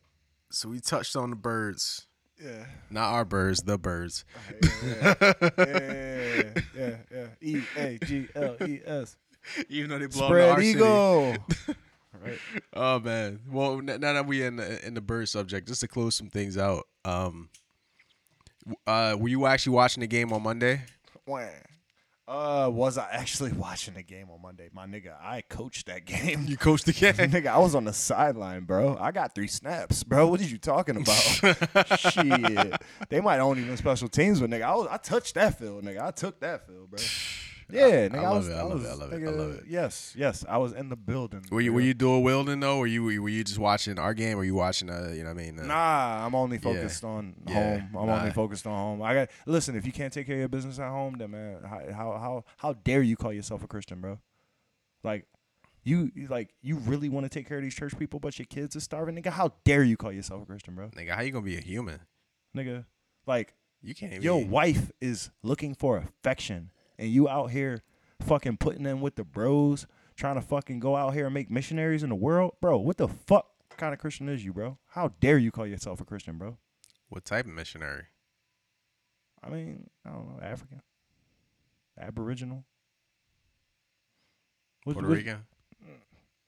So 0.51 0.69
we 0.69 0.79
touched 0.79 1.15
on 1.15 1.29
the 1.29 1.35
birds, 1.35 2.07
Yeah. 2.43 2.65
not 2.89 3.11
our 3.13 3.25
birds, 3.25 3.61
the 3.61 3.77
birds. 3.77 4.25
Yeah. 4.83 5.15
Yeah. 5.57 6.43
Yeah. 6.77 6.95
Yeah. 7.11 7.27
E 7.41 7.61
A 7.77 7.97
G 8.05 8.27
L 8.35 8.55
E 8.65 8.79
S. 8.85 9.17
Even 9.69 9.89
though 9.89 9.99
they 9.99 10.05
blow 10.07 10.21
to 10.21 10.27
Spread 10.27 10.49
our 10.49 10.57
city. 10.57 10.69
eagle. 10.69 11.35
right. 12.23 12.39
Oh 12.73 12.99
man. 12.99 13.39
Well, 13.51 13.79
n- 13.79 13.85
now 13.99 14.13
that 14.13 14.25
we 14.25 14.43
in 14.43 14.57
the, 14.57 14.85
in 14.85 14.93
the 14.93 15.01
bird 15.01 15.27
subject, 15.29 15.67
just 15.67 15.81
to 15.81 15.87
close 15.87 16.15
some 16.15 16.29
things 16.29 16.57
out. 16.57 16.87
Um, 17.05 17.49
uh, 18.87 19.15
were 19.19 19.29
you 19.29 19.45
actually 19.45 19.73
watching 19.73 20.01
the 20.01 20.07
game 20.07 20.31
on 20.33 20.43
Monday? 20.43 20.81
Wah. 21.25 21.47
Uh, 22.29 22.69
was 22.69 22.99
I 22.99 23.09
actually 23.11 23.51
watching 23.53 23.95
the 23.95 24.03
game 24.03 24.27
on 24.31 24.39
Monday? 24.39 24.69
My 24.71 24.85
nigga, 24.85 25.15
I 25.19 25.41
coached 25.41 25.87
that 25.87 26.05
game. 26.05 26.45
You 26.47 26.57
coached 26.57 26.85
the 26.85 26.93
game. 26.93 27.13
nigga, 27.15 27.47
I 27.47 27.57
was 27.57 27.73
on 27.73 27.85
the 27.85 27.93
sideline, 27.93 28.65
bro. 28.65 28.95
I 28.99 29.11
got 29.11 29.33
three 29.33 29.47
snaps, 29.47 30.03
bro. 30.03 30.27
What 30.27 30.39
are 30.39 30.43
you 30.43 30.59
talking 30.59 30.97
about? 31.01 31.99
Shit, 31.99 32.81
they 33.09 33.19
might 33.19 33.39
own 33.39 33.57
even 33.57 33.75
special 33.77 34.07
teams, 34.07 34.39
but 34.39 34.51
nigga, 34.51 34.61
I 34.61 34.75
was 34.75 34.87
I 34.91 34.97
touched 34.97 35.33
that 35.33 35.57
field, 35.57 35.83
nigga. 35.83 36.03
I 36.03 36.11
took 36.11 36.39
that 36.41 36.67
field, 36.67 36.91
bro. 36.91 36.99
Yeah, 37.71 38.07
nigga, 38.09 38.15
I, 38.15 38.21
love 38.21 38.37
was, 38.37 38.47
it, 38.49 38.53
I 38.53 38.59
I 38.59 38.61
love 38.63 38.73
was, 38.73 38.83
it, 38.83 38.87
I 38.89 38.93
love 38.93 39.13
it, 39.13 39.27
I 39.27 39.29
love 39.31 39.51
it. 39.51 39.63
Yes, 39.67 40.13
yes, 40.17 40.43
I 40.49 40.57
was 40.57 40.73
in 40.73 40.89
the 40.89 40.95
building. 40.95 41.45
Were 41.51 41.61
you 41.61 41.71
were 41.73 41.81
you 41.81 41.93
dual 41.93 42.23
wielding 42.23 42.59
though? 42.59 42.77
Or 42.77 42.87
you 42.87 43.03
were 43.03 43.29
you 43.29 43.43
just 43.43 43.59
watching 43.59 43.99
our 43.99 44.13
game? 44.13 44.37
Or 44.37 44.43
you 44.43 44.55
watching 44.55 44.89
uh 44.89 45.11
you 45.13 45.23
know 45.23 45.33
what 45.33 45.39
I 45.41 45.43
mean? 45.43 45.59
Uh, 45.59 45.65
Nah, 45.67 46.25
I'm 46.25 46.33
only 46.35 46.57
focused 46.57 47.03
on 47.03 47.35
Yeah, 47.47 47.53
home. 47.79 47.89
I'm 47.95 48.09
only 48.09 48.31
focused 48.31 48.65
on 48.65 48.73
home. 48.73 49.01
I 49.03 49.13
got 49.13 49.29
listen. 49.45 49.75
If 49.75 49.85
you 49.85 49.91
can't 49.91 50.11
take 50.11 50.25
care 50.25 50.35
of 50.35 50.39
your 50.39 50.49
business 50.49 50.79
at 50.79 50.89
home, 50.89 51.15
then 51.19 51.31
man, 51.31 51.59
how 51.63 51.79
how 51.93 52.11
how, 52.17 52.43
how 52.57 52.73
dare 52.73 53.01
you 53.03 53.15
call 53.15 53.33
yourself 53.33 53.63
a 53.63 53.67
Christian, 53.67 54.01
bro? 54.01 54.19
Like, 55.03 55.27
you 55.83 56.11
you- 56.15 56.27
like 56.27 56.53
you 56.61 56.77
really 56.77 57.09
want 57.09 57.25
to 57.25 57.29
take 57.29 57.47
care 57.47 57.57
of 57.57 57.63
these 57.63 57.75
church 57.75 57.97
people, 57.99 58.19
but 58.19 58.37
your 58.39 58.45
kids 58.47 58.75
are 58.75 58.79
starving, 58.81 59.15
nigga. 59.15 59.31
How 59.31 59.53
dare 59.63 59.83
you 59.83 59.95
call 59.95 60.11
yourself 60.11 60.41
a 60.43 60.45
Christian, 60.45 60.75
bro? 60.75 60.89
Nigga, 60.89 61.11
how 61.11 61.21
you 61.21 61.31
gonna 61.31 61.45
be 61.45 61.57
a 61.57 61.61
human? 61.61 61.99
Nigga, 62.57 62.85
like 63.27 63.53
You 63.81 63.93
can't. 63.95 64.13
Even, 64.13 64.23
your 64.23 64.43
wife 64.43 64.91
is 64.99 65.29
looking 65.43 65.73
for 65.75 65.97
affection, 65.97 66.71
and 66.99 67.09
you 67.09 67.27
out 67.27 67.47
here 67.51 67.81
fucking 68.21 68.57
putting 68.57 68.85
in 68.85 69.01
with 69.01 69.15
the 69.15 69.23
bros, 69.23 69.87
trying 70.15 70.35
to 70.35 70.41
fucking 70.41 70.79
go 70.79 70.95
out 70.95 71.13
here 71.15 71.25
and 71.25 71.33
make 71.33 71.49
missionaries 71.49 72.03
in 72.03 72.09
the 72.09 72.15
world, 72.15 72.53
bro. 72.61 72.77
What 72.77 72.97
the 72.97 73.07
fuck 73.07 73.47
kind 73.77 73.93
of 73.93 73.99
Christian 73.99 74.27
is 74.29 74.43
you, 74.43 74.53
bro? 74.53 74.77
How 74.89 75.13
dare 75.21 75.37
you 75.37 75.49
call 75.51 75.65
yourself 75.65 76.01
a 76.01 76.05
Christian, 76.05 76.37
bro? 76.37 76.57
What 77.07 77.25
type 77.25 77.45
of 77.45 77.51
missionary? 77.53 78.03
I 79.41 79.49
mean, 79.49 79.89
I 80.05 80.09
don't 80.09 80.27
know, 80.35 80.43
African, 80.43 80.81
Aboriginal, 81.97 82.65
What- 84.83 84.93
Puerto 84.93 85.07
what- 85.07 85.17
Rican. 85.17 85.45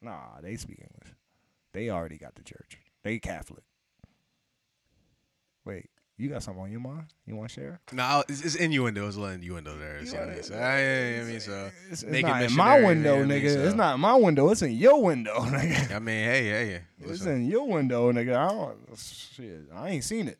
Nah, 0.01 0.41
they 0.41 0.55
speak 0.57 0.79
English. 0.79 1.15
They 1.73 1.89
already 1.89 2.17
got 2.17 2.35
the 2.35 2.43
church. 2.43 2.79
They 3.03 3.19
Catholic. 3.19 3.63
Wait, 5.63 5.89
you 6.21 6.29
got 6.29 6.43
something 6.43 6.61
on 6.63 6.71
your 6.71 6.79
mind? 6.81 7.05
You 7.25 7.35
want 7.35 7.49
to 7.49 7.53
share? 7.55 7.79
No, 7.91 8.23
it's, 8.29 8.41
it's 8.43 8.55
innuendo. 8.55 9.07
It's 9.07 9.17
a 9.17 9.19
little 9.19 9.35
innuendo 9.35 9.77
there. 9.77 10.05
So, 10.05 10.15
Yeah, 10.17 10.41
so, 10.41 10.55
I, 10.55 11.21
I 11.21 11.23
mean, 11.23 11.39
so 11.39 11.71
It's, 11.89 12.03
it's 12.03 12.21
not 12.21 12.43
in 12.43 12.53
my 12.53 12.81
window, 12.81 13.17
you 13.17 13.25
know 13.25 13.27
what 13.27 13.35
I 13.35 13.39
mean? 13.39 13.43
nigga. 13.43 13.53
So- 13.55 13.63
It's 13.65 13.75
not 13.75 13.99
my 13.99 14.15
window. 14.15 14.49
It's 14.51 14.61
in 14.61 14.71
your 14.73 15.01
window, 15.01 15.35
nigga. 15.39 15.95
I 15.95 15.99
mean, 15.99 16.23
hey, 16.25 16.43
hey, 16.49 16.81
It's 16.99 17.25
in 17.25 17.45
your 17.47 17.67
window, 17.67 18.11
nigga. 18.11 18.35
I 18.37 18.49
don't. 18.49 18.77
Shit, 18.97 19.65
I 19.73 19.89
ain't 19.89 20.03
seen 20.03 20.27
it. 20.27 20.37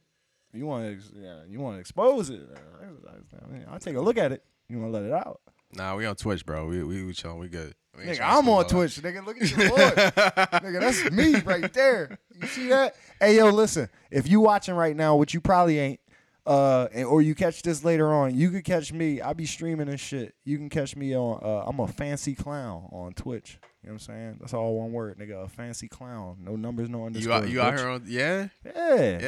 You 0.54 0.66
want 0.68 0.84
to? 1.02 1.20
Yeah, 1.20 1.40
you 1.50 1.60
want 1.60 1.78
to 1.78 1.80
expose 1.80 2.30
it? 2.30 2.42
I 2.82 3.52
mean, 3.52 3.66
I'll 3.72 3.80
take 3.80 3.96
a 3.96 4.02
look 4.02 4.18
at 4.18 4.32
it. 4.32 4.44
You 4.70 4.80
want 4.80 4.94
to 4.94 5.00
let 5.00 5.08
it 5.08 5.14
out? 5.14 5.40
Nah, 5.74 5.96
we 5.96 6.06
on 6.06 6.16
Twitch, 6.16 6.46
bro. 6.46 6.68
We 6.68 6.84
we, 6.84 7.04
we 7.06 7.14
chilling. 7.14 7.40
We 7.40 7.48
good. 7.48 7.74
We 7.98 8.04
Nigga, 8.04 8.20
I'm 8.24 8.48
on 8.50 8.68
Twitch, 8.68 8.98
nigga. 9.02 9.26
Look 9.26 9.42
at 9.42 9.50
your 9.50 9.70
boy. 9.70 9.78
nigga, 9.78 10.80
that's 10.82 11.12
me 11.12 11.36
right 11.42 11.72
there. 11.74 12.18
You 12.42 12.48
see 12.48 12.68
that? 12.70 12.96
Hey, 13.22 13.38
yo, 13.38 13.49
listen. 13.49 13.88
If 14.09 14.28
you 14.28 14.39
watching 14.41 14.74
right 14.74 14.95
now, 14.95 15.15
which 15.15 15.34
you 15.34 15.41
probably 15.41 15.78
ain't, 15.80 15.99
uh, 16.47 16.88
and, 16.91 17.05
or 17.05 17.22
you 17.22 17.36
catch 17.36 17.61
this 17.61 17.84
later 17.84 18.11
on, 18.11 18.36
you 18.36 18.49
could 18.49 18.63
catch 18.65 18.91
me. 18.91 19.22
I 19.22 19.34
be 19.34 19.45
streaming 19.45 19.88
and 19.89 19.99
shit. 19.99 20.34
You 20.43 20.57
can 20.57 20.69
catch 20.69 20.95
me 20.95 21.15
on. 21.15 21.39
Uh, 21.43 21.65
I'm 21.67 21.80
a 21.80 21.88
fancy 21.88 22.34
clown 22.34 22.89
on 22.91 23.13
Twitch. 23.13 23.59
You 23.84 23.89
know 23.89 23.93
what 23.93 23.93
I'm 23.93 23.99
saying? 23.99 24.38
That's 24.39 24.53
all 24.55 24.76
one 24.80 24.91
word, 24.91 25.19
nigga. 25.19 25.43
A 25.43 25.47
fancy 25.47 25.88
clown. 25.88 26.38
No 26.41 26.55
numbers, 26.55 26.89
no 26.89 26.99
You 26.99 27.05
underscores. 27.05 27.43
out, 27.43 27.49
you 27.49 27.61
out 27.61 27.78
here 27.78 27.88
on? 27.89 28.03
Yeah. 28.07 28.47
Yeah. 28.65 28.72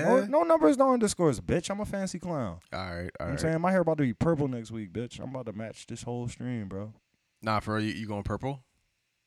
No, 0.05 0.17
Yeah? 0.17 0.25
no 0.27 0.41
numbers, 0.43 0.75
no 0.77 0.91
underscores, 0.91 1.39
bitch. 1.39 1.69
I'm 1.69 1.79
a 1.79 1.85
fancy 1.85 2.17
clown. 2.17 2.57
All 2.73 2.79
right, 2.79 2.89
all 2.89 2.95
You 2.95 2.99
know 2.99 3.09
what 3.19 3.29
I'm 3.29 3.37
saying? 3.37 3.61
My 3.61 3.71
hair 3.71 3.81
about 3.81 3.97
to 3.99 4.03
be 4.03 4.13
purple 4.13 4.47
next 4.47 4.71
week, 4.71 4.91
bitch. 4.91 5.19
I'm 5.19 5.29
about 5.29 5.45
to 5.45 5.53
match 5.53 5.85
this 5.85 6.01
whole 6.01 6.27
stream, 6.27 6.67
bro. 6.67 6.93
Nah, 7.43 7.59
for 7.59 7.75
real, 7.75 7.83
you, 7.85 7.93
you 7.93 8.07
going 8.07 8.23
purple? 8.23 8.63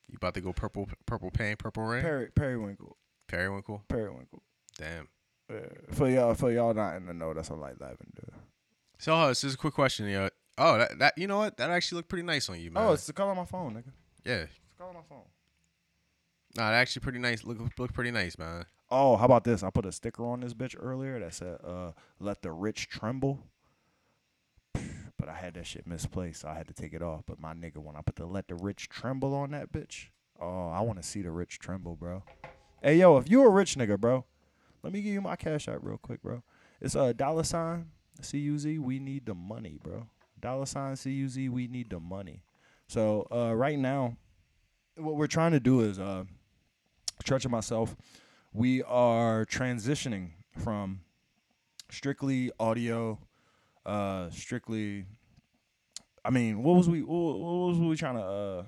You 0.08 0.16
about 0.16 0.34
to 0.34 0.40
go 0.40 0.52
purple, 0.52 0.88
purple 1.06 1.30
paint, 1.30 1.58
purple 1.60 1.84
rain? 1.84 2.02
Perry, 2.02 2.30
periwinkle. 2.34 2.96
Periwinkle. 3.28 3.82
Periwinkle. 3.88 4.42
Damn. 4.78 5.08
Yeah. 5.50 5.60
For 5.92 6.08
y'all, 6.08 6.34
for 6.34 6.50
y'all 6.50 6.74
not 6.74 6.96
in 6.96 7.06
the 7.06 7.14
know, 7.14 7.32
that's 7.34 7.50
a 7.50 7.54
light 7.54 7.80
lavender. 7.80 8.32
So, 8.98 9.14
uh, 9.14 9.28
this 9.28 9.44
is 9.44 9.54
a 9.54 9.56
quick 9.56 9.74
question, 9.74 10.08
yo. 10.08 10.28
Oh, 10.58 10.78
that, 10.78 10.98
that 10.98 11.18
you 11.18 11.26
know 11.26 11.38
what? 11.38 11.56
That 11.58 11.70
actually 11.70 11.96
looked 11.96 12.08
pretty 12.08 12.24
nice 12.26 12.48
on 12.48 12.60
you, 12.60 12.70
man. 12.70 12.82
Oh, 12.82 12.92
it's 12.92 13.06
the 13.06 13.12
color 13.12 13.32
of 13.32 13.36
my 13.36 13.44
phone, 13.44 13.74
nigga. 13.74 13.92
yeah. 14.24 14.44
It's 14.44 14.54
the 14.76 14.78
color 14.82 14.90
of 14.90 14.96
my 14.96 15.02
phone. 15.08 15.24
Nah, 16.56 16.70
that 16.70 16.76
actually 16.76 17.00
pretty 17.00 17.18
nice. 17.18 17.44
Look, 17.44 17.58
look 17.78 17.92
pretty 17.92 18.10
nice, 18.10 18.38
man. 18.38 18.64
Oh, 18.90 19.16
how 19.16 19.26
about 19.26 19.44
this? 19.44 19.62
I 19.62 19.70
put 19.70 19.84
a 19.84 19.92
sticker 19.92 20.24
on 20.24 20.40
this 20.40 20.54
bitch 20.54 20.74
earlier 20.78 21.18
that 21.20 21.34
said, 21.34 21.58
uh, 21.62 21.92
let 22.18 22.42
the 22.42 22.52
rich 22.52 22.88
tremble. 22.88 23.40
But 25.18 25.30
I 25.30 25.34
had 25.34 25.54
that 25.54 25.66
shit 25.66 25.86
misplaced, 25.86 26.42
so 26.42 26.48
I 26.48 26.54
had 26.54 26.68
to 26.68 26.74
take 26.74 26.92
it 26.92 27.00
off. 27.02 27.22
But 27.26 27.40
my 27.40 27.54
nigga, 27.54 27.78
when 27.78 27.96
I 27.96 28.02
put 28.02 28.16
the 28.16 28.26
let 28.26 28.48
the 28.48 28.54
rich 28.54 28.90
tremble 28.90 29.34
on 29.34 29.50
that 29.52 29.72
bitch, 29.72 30.08
oh, 30.38 30.68
I 30.68 30.82
want 30.82 31.00
to 31.00 31.08
see 31.08 31.22
the 31.22 31.30
rich 31.30 31.58
tremble, 31.58 31.96
bro. 31.96 32.22
Hey, 32.82 32.96
yo, 32.96 33.16
if 33.16 33.30
you 33.30 33.42
a 33.42 33.48
rich 33.48 33.76
nigga, 33.76 33.98
bro, 33.98 34.26
let 34.86 34.92
me 34.92 35.02
give 35.02 35.12
you 35.12 35.20
my 35.20 35.34
cash 35.34 35.66
out 35.66 35.84
real 35.84 35.98
quick, 35.98 36.22
bro. 36.22 36.44
It's 36.80 36.94
a 36.94 37.12
dollar 37.12 37.42
sign 37.42 37.86
C-U-Z, 38.20 38.78
we 38.78 39.00
need 39.00 39.26
the 39.26 39.34
money, 39.34 39.80
bro. 39.82 40.06
Dollar 40.38 40.64
sign 40.64 40.94
C-U-Z, 40.94 41.48
we 41.48 41.66
need 41.66 41.90
the 41.90 41.98
money. 41.98 42.44
So 42.86 43.26
uh, 43.32 43.52
right 43.56 43.76
now, 43.76 44.16
what 44.96 45.16
we're 45.16 45.26
trying 45.26 45.50
to 45.50 45.58
do 45.58 45.80
is, 45.80 45.98
uh, 45.98 46.22
Tretch 47.24 47.42
and 47.42 47.50
myself, 47.50 47.96
we 48.52 48.84
are 48.84 49.44
transitioning 49.46 50.30
from 50.56 51.00
strictly 51.90 52.52
audio, 52.60 53.18
uh, 53.84 54.30
strictly. 54.30 55.04
I 56.24 56.30
mean, 56.30 56.62
what 56.62 56.76
was 56.76 56.88
we? 56.88 57.02
What 57.02 57.38
was 57.38 57.78
we 57.78 57.96
trying 57.96 58.18
to? 58.18 58.22
Uh, 58.22 58.62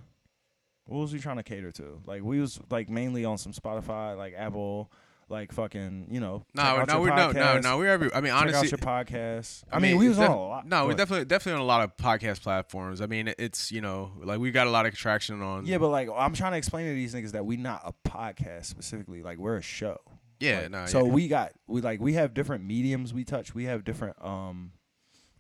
what 0.87 0.99
was 0.99 1.13
we 1.13 1.21
trying 1.21 1.37
to 1.37 1.45
cater 1.45 1.71
to? 1.73 2.03
Like 2.07 2.25
we 2.25 2.41
was 2.41 2.59
like 2.71 2.89
mainly 2.89 3.25
on 3.25 3.39
some 3.39 3.53
Spotify, 3.53 4.17
like 4.17 4.35
Apple, 4.37 4.91
like 5.29 5.53
fucking, 5.53 6.09
you 6.11 6.21
know. 6.21 6.45
No, 6.55 6.85
no, 6.85 7.01
we're 7.01 7.15
no, 7.15 7.33
no, 7.33 7.59
no. 7.59 7.79
We're 7.79 7.89
every. 7.89 8.13
I 8.15 8.21
mean, 8.21 8.33
honestly, 8.33 8.69
Check 8.69 8.87
out 8.87 9.09
your 9.11 9.23
podcast. 9.29 9.65
I, 9.71 9.79
mean, 9.79 9.99
we 9.99 10.07
it's 10.07 10.17
was 10.17 10.19
def- 10.19 10.31
on 10.31 10.37
a 10.37 10.49
lot. 10.49 10.67
No, 10.67 10.87
we're 10.87 10.95
definitely 10.95 11.27
definitely 11.27 11.57
on 11.59 11.61
a 11.61 11.67
lot 11.67 11.83
of 11.83 11.97
podcast 11.97 12.43
platforms. 12.43 13.01
I 13.01 13.07
mean, 13.07 13.33
it's 13.39 13.71
you 13.71 13.81
know, 13.81 14.13
like 14.23 14.39
we 14.39 14.51
got 14.51 14.67
a 14.67 14.71
lot 14.71 14.87
of 14.87 14.95
traction 14.95 15.43
on. 15.43 15.67
Yeah, 15.67 15.79
but 15.79 15.89
like 15.89 16.09
I'm 16.15 16.33
trying 16.35 16.53
to 16.53 16.59
explain 16.59 16.87
to 16.87 16.95
these 16.95 17.15
niggas 17.15 17.33
that 17.33 17.45
we 17.45 17.57
not 17.57 17.83
a 17.85 18.09
podcast 18.09 18.67
specifically. 18.67 19.23
Like 19.23 19.39
we're 19.39 19.57
a 19.57 19.63
show. 19.63 19.99
yeah, 20.41 20.61
Like, 20.63 20.71
no. 20.71 20.87
so 20.87 21.05
yeah. 21.07 21.13
we 21.13 21.29
got 21.29 21.53
we 21.67 21.81
like 21.83 22.01
we 22.01 22.15
have 22.15 22.33
different 22.35 22.65
mediums 22.65 23.13
we 23.13 23.25
touch. 23.25 23.55
We 23.55 23.65
have 23.65 23.85
different 23.85 24.17
um 24.25 24.73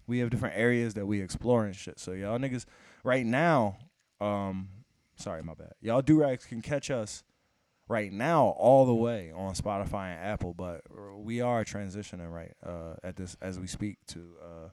we 0.06 0.18
have 0.20 0.30
different 0.30 0.56
areas 0.56 0.94
that 0.94 1.06
we 1.06 1.20
explore 1.22 1.64
and 1.64 1.74
shit. 1.74 1.98
So 1.98 2.12
y'all 2.12 2.38
niggas 2.38 2.66
right 3.04 3.24
now, 3.24 3.78
um 4.20 4.68
sorry, 5.16 5.42
my 5.42 5.54
bad. 5.54 5.72
Y'all 5.80 6.02
durags 6.02 6.46
can 6.46 6.60
catch 6.60 6.90
us 6.90 7.24
right 7.88 8.12
now 8.12 8.46
all 8.58 8.84
the 8.86 8.94
way 8.94 9.32
on 9.34 9.54
Spotify 9.54 10.14
and 10.14 10.24
Apple, 10.24 10.54
but 10.54 10.82
we 11.16 11.40
are 11.40 11.64
transitioning 11.64 12.30
right 12.30 12.52
uh 12.64 12.94
at 13.02 13.16
this 13.16 13.36
as 13.40 13.58
we 13.58 13.66
speak 13.66 13.98
to 14.08 14.20
uh 14.42 14.68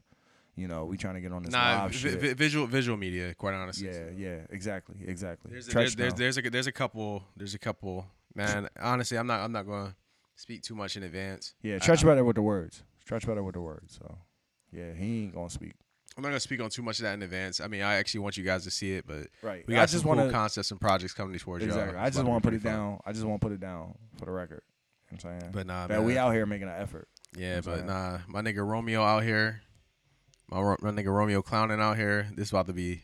you 0.58 0.70
know, 0.70 0.86
we 0.86 0.96
trying 0.96 1.16
to 1.16 1.20
get 1.22 1.34
on 1.34 1.44
this 1.44 1.52
Nah, 1.52 1.84
live 1.84 1.94
shit. 1.94 2.20
vi- 2.20 2.34
visual 2.34 2.66
visual 2.66 2.98
media. 2.98 3.34
Quite 3.36 3.54
honestly. 3.56 3.88
yeah, 3.88 3.94
so. 3.94 4.14
yeah, 4.16 4.38
exactly, 4.50 4.96
exactly. 5.06 5.52
There's 5.52 5.68
a, 5.68 5.72
there's, 5.74 5.96
there's 5.96 6.14
there's 6.14 6.38
a 6.38 6.42
there's 6.50 6.68
a 6.68 6.72
couple 6.72 7.24
there's 7.36 7.54
a 7.56 7.60
couple 7.60 8.06
man. 8.34 8.70
Honestly, 8.80 9.18
I'm 9.18 9.28
not 9.28 9.42
I'm 9.42 9.52
not 9.52 9.66
going 9.66 9.88
to 9.88 9.96
speak 10.38 10.62
too 10.64 10.76
much 10.76 10.96
in 10.96 11.04
advance. 11.04 11.56
yeah, 11.62 11.76
I- 11.82 11.96
better 11.96 12.24
with 12.24 12.36
the 12.38 12.42
words. 12.42 12.84
Tretch 13.08 13.28
better 13.28 13.44
with 13.44 13.56
the 13.56 13.62
words. 13.62 13.96
So 14.02 14.18
yeah, 14.72 14.94
he 14.94 15.24
ain't 15.24 15.36
gonna 15.36 15.50
speak. 15.50 15.74
I'm 16.18 16.22
not 16.22 16.30
gonna 16.30 16.40
speak 16.40 16.62
on 16.62 16.70
too 16.70 16.82
much 16.82 17.00
of 17.00 17.04
that 17.04 17.14
in 17.16 17.24
advance. 17.24 17.60
I 17.60 17.68
mean, 17.68 17.82
I 17.82 17.96
actually 17.96 18.22
want 18.22 18.38
you 18.38 18.44
guys 18.44 18.64
to 18.64 18.72
see 18.72 18.94
it, 18.94 19.06
but 19.06 19.28
Right. 19.42 19.66
we 19.68 19.74
got 19.76 19.82
I 19.84 19.86
just 19.86 20.04
cool 20.04 20.16
want 20.16 20.28
to 20.30 20.32
concepts 20.34 20.72
and 20.72 20.80
projects 20.80 21.14
coming 21.14 21.38
towards 21.38 21.66
y'all. 21.66 21.74
exactly. 21.76 22.00
I 22.00 22.10
just 22.10 22.24
want 22.24 22.42
to 22.42 22.48
put 22.48 22.54
it 22.56 22.62
fun. 22.62 22.72
down. 22.72 23.00
I 23.06 23.12
just 23.12 23.26
want 23.26 23.42
to 23.42 23.46
put 23.46 23.54
it 23.54 23.60
down 23.60 23.96
for 24.18 24.26
the 24.26 24.32
record. 24.32 24.62
You 25.12 25.18
know 25.18 25.20
what 25.24 25.34
I'm 25.34 25.40
saying, 25.42 25.52
But 25.54 25.68
nah, 25.68 25.88
that 25.88 25.98
man. 26.00 26.06
we 26.06 26.18
out 26.18 26.32
here 26.34 26.46
making 26.46 26.68
an 26.70 26.76
effort. 26.80 27.08
Yeah, 27.38 27.58
I'm 27.58 27.62
but 27.64 27.76
saying. 27.76 27.88
nah, 27.88 28.20
my 28.28 28.42
nigga 28.42 28.66
Romeo 28.66 29.04
out 29.04 29.24
here, 29.24 29.62
my, 30.50 30.62
my 30.82 30.92
nigga 30.92 31.08
Romeo 31.14 31.42
clowning 31.42 31.82
out 31.82 31.98
here. 31.98 32.28
This 32.36 32.50
about 32.50 32.68
to 32.68 32.74
be, 32.74 33.02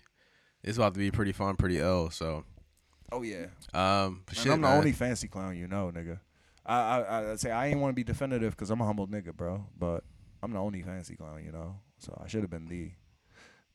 this 0.63 0.77
about 0.77 0.93
to 0.93 0.99
be 0.99 1.11
pretty 1.11 1.31
fun, 1.33 1.57
pretty 1.57 1.79
ill. 1.79 2.09
So, 2.11 2.45
Oh 3.11 3.23
yeah. 3.23 3.47
um, 3.73 4.23
And 4.29 4.37
shit, 4.37 4.51
I'm 4.53 4.61
the 4.61 4.67
man. 4.69 4.77
only 4.77 4.93
fancy 4.93 5.27
clown 5.27 5.57
you 5.57 5.67
know, 5.67 5.91
nigga. 5.93 6.19
I 6.65 6.75
I 7.01 7.31
I 7.31 7.35
say 7.35 7.51
I 7.51 7.67
ain't 7.67 7.79
want 7.79 7.91
to 7.91 7.95
be 7.95 8.03
definitive 8.05 8.53
because 8.55 8.69
I'm 8.69 8.79
a 8.79 8.85
humble 8.85 9.07
nigga, 9.07 9.35
bro. 9.35 9.65
But 9.77 10.05
I'm 10.41 10.53
the 10.53 10.59
only 10.59 10.81
fancy 10.81 11.15
clown 11.17 11.43
you 11.43 11.51
know. 11.51 11.75
So 11.97 12.19
I 12.23 12.27
should 12.27 12.41
have 12.41 12.49
been 12.49 12.67
the. 12.67 12.91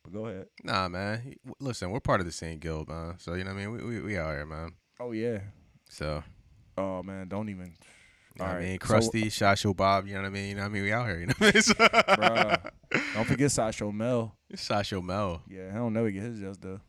But 0.06 0.12
go 0.12 0.26
ahead. 0.26 0.46
Nah, 0.64 0.88
man. 0.88 1.34
Listen, 1.60 1.90
we're 1.90 2.00
part 2.00 2.20
of 2.20 2.26
the 2.26 2.32
same 2.32 2.58
guild, 2.58 2.88
man. 2.88 3.14
So 3.18 3.34
you 3.34 3.44
know 3.44 3.52
what 3.54 3.60
I 3.60 3.66
mean. 3.66 3.72
We 3.76 3.84
we, 3.84 4.00
we 4.00 4.18
out 4.18 4.30
here, 4.32 4.46
man. 4.46 4.72
Oh 5.00 5.12
yeah. 5.12 5.38
So 5.88 6.22
Oh 6.78 7.02
man, 7.02 7.28
don't 7.28 7.48
even. 7.48 7.66
you 7.66 7.72
know 8.38 8.44
what 8.46 8.56
I 8.56 8.60
mean, 8.60 8.78
so- 8.80 8.86
Krusty, 8.94 9.32
Sideshow 9.32 9.74
Bob. 9.74 10.06
You 10.06 10.14
know 10.14 10.20
what 10.22 10.26
I 10.26 10.30
mean. 10.30 10.48
You 10.50 10.54
know 10.56 10.62
what 10.62 10.66
I 10.68 10.70
mean. 10.70 10.82
We 10.84 10.92
out 10.92 11.06
here. 11.06 11.18
You 11.20 11.26
know 11.26 11.34
what 11.38 11.48
I 11.48 11.52
mean. 11.54 11.62
So, 11.62 11.74
Bruh. 11.74 12.70
Don't 13.14 13.24
forget 13.26 13.50
Sideshow 13.50 13.90
Mel. 13.92 14.36
Sideshow 14.54 15.00
Mel. 15.02 15.42
Yeah, 15.48 15.70
I 15.72 15.76
don't 15.76 15.92
never 15.92 16.10
get 16.10 16.22
his 16.22 16.38
just 16.40 16.62
though. 16.62 16.80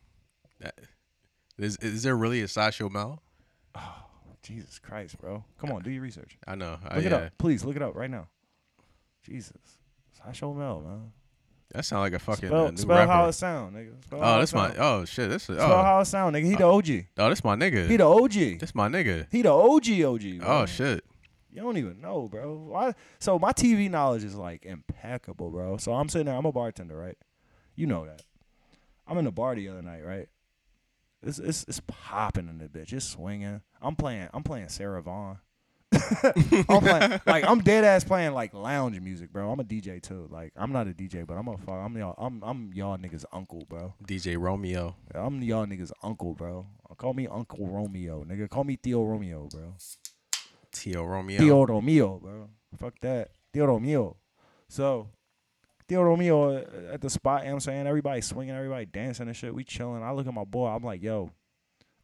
Is 1.58 1.76
is 1.78 2.02
there 2.04 2.16
really 2.16 2.42
a 2.42 2.48
Sideshow 2.48 2.88
Mel? 2.88 3.20
Oh, 3.74 4.02
Jesus 4.42 4.78
Christ, 4.78 5.18
bro. 5.18 5.44
Come 5.58 5.72
on, 5.72 5.82
do 5.82 5.90
your 5.90 6.02
research. 6.02 6.38
I 6.46 6.54
know. 6.54 6.78
Uh, 6.88 6.96
Look 6.96 7.04
it 7.04 7.10
yeah. 7.10 7.16
up. 7.18 7.32
Please 7.38 7.64
look 7.64 7.74
it 7.76 7.82
up 7.82 7.94
right 7.96 8.10
now. 8.10 8.28
Jesus. 9.24 9.56
Sideshow 10.12 10.52
Mel, 10.54 10.80
man. 10.80 11.12
That 11.74 11.84
sound 11.84 12.00
like 12.02 12.14
a 12.14 12.18
fucking 12.18 12.48
uh, 12.48 12.52
Spell, 12.52 12.70
new 12.70 12.76
spell 12.78 12.96
rapper. 12.96 13.12
how 13.12 13.26
it 13.26 13.32
sound, 13.34 13.76
nigga. 13.76 14.02
Spell 14.04 14.20
oh, 14.22 14.38
that's 14.38 14.54
my. 14.54 14.74
Oh 14.76 15.04
shit. 15.04 15.28
This 15.28 15.50
is. 15.50 15.56
Spell 15.58 15.70
Oh, 15.72 15.82
how 15.82 16.00
it 16.00 16.06
sound, 16.06 16.34
nigga. 16.34 16.44
He 16.44 16.54
the 16.56 16.64
OG. 16.64 17.04
oh, 17.18 17.28
this 17.28 17.44
my 17.44 17.56
nigga. 17.56 17.86
He 17.86 17.96
the 17.98 18.06
OG. 18.06 18.32
This 18.60 18.74
my 18.74 18.88
nigga. 18.88 19.26
He 19.30 19.42
the 19.42 19.52
OG 19.52 20.02
OG. 20.02 20.38
Bro. 20.40 20.48
Oh 20.48 20.66
shit. 20.66 21.04
You 21.50 21.62
don't 21.62 21.76
even 21.76 22.00
know, 22.00 22.28
bro. 22.28 22.54
Why? 22.54 22.94
So 23.18 23.38
my 23.38 23.52
TV 23.52 23.90
knowledge 23.90 24.24
is 24.24 24.34
like 24.34 24.64
impeccable, 24.64 25.50
bro. 25.50 25.76
So 25.76 25.92
I'm 25.92 26.08
sitting 26.08 26.26
there. 26.26 26.36
I'm 26.36 26.46
a 26.46 26.52
bartender, 26.52 26.96
right? 26.96 27.16
You 27.74 27.86
know 27.86 28.06
that. 28.06 28.22
I'm 29.06 29.18
in 29.18 29.24
the 29.24 29.32
bar 29.32 29.54
the 29.54 29.68
other 29.68 29.82
night, 29.82 30.04
right? 30.04 30.28
It's 31.22 31.38
it's 31.38 31.64
it's 31.68 31.80
popping 31.86 32.48
in 32.48 32.58
the 32.58 32.66
bitch. 32.66 32.92
It's 32.92 33.04
swinging. 33.06 33.60
I'm 33.82 33.96
playing. 33.96 34.28
I'm 34.32 34.42
playing 34.42 34.68
Sarah 34.68 35.02
Vaughan. 35.02 35.38
I'm 36.68 36.80
playing 36.82 37.20
like 37.26 37.44
I'm 37.44 37.60
dead 37.60 37.84
ass 37.84 38.04
playing 38.04 38.32
like 38.34 38.52
lounge 38.52 39.00
music, 39.00 39.32
bro. 39.32 39.50
I'm 39.50 39.60
a 39.60 39.64
DJ 39.64 40.02
too. 40.02 40.28
Like 40.30 40.52
I'm 40.56 40.72
not 40.72 40.86
a 40.86 40.90
DJ, 40.90 41.26
but 41.26 41.34
I'm 41.34 41.48
a 41.48 41.56
fuck. 41.56 41.76
I'm 41.76 41.96
y'all. 41.96 42.14
I'm 42.18 42.42
I'm 42.44 42.72
y'all 42.74 42.98
niggas 42.98 43.24
uncle, 43.32 43.64
bro. 43.68 43.94
DJ 44.06 44.38
Romeo. 44.38 44.96
I'm 45.14 45.42
y'all 45.42 45.66
niggas 45.66 45.92
uncle, 46.02 46.34
bro. 46.34 46.66
Call 46.96 47.14
me 47.14 47.28
Uncle 47.28 47.66
Romeo, 47.68 48.24
nigga. 48.24 48.48
Call 48.50 48.64
me 48.64 48.76
Theo 48.76 49.04
Romeo, 49.04 49.48
bro. 49.50 49.74
Tio 50.72 51.04
Romeo. 51.04 51.38
Theo 51.38 51.64
Romeo, 51.64 52.18
bro. 52.18 52.48
Fuck 52.76 52.94
that. 53.02 53.30
Theo 53.52 53.66
Romeo. 53.66 54.16
So, 54.68 55.08
Theo 55.88 56.02
Romeo 56.02 56.56
uh, 56.56 56.64
at 56.92 57.00
the 57.00 57.08
spot, 57.08 57.42
you 57.42 57.46
know 57.46 57.50
what 57.52 57.54
I'm 57.54 57.60
saying? 57.60 57.86
Everybody 57.86 58.20
swinging, 58.20 58.54
everybody 58.54 58.86
dancing 58.86 59.28
and 59.28 59.36
shit. 59.36 59.54
We 59.54 59.64
chilling. 59.64 60.02
I 60.02 60.10
look 60.12 60.26
at 60.26 60.34
my 60.34 60.44
boy. 60.44 60.66
I'm 60.68 60.82
like, 60.82 61.02
yo, 61.02 61.30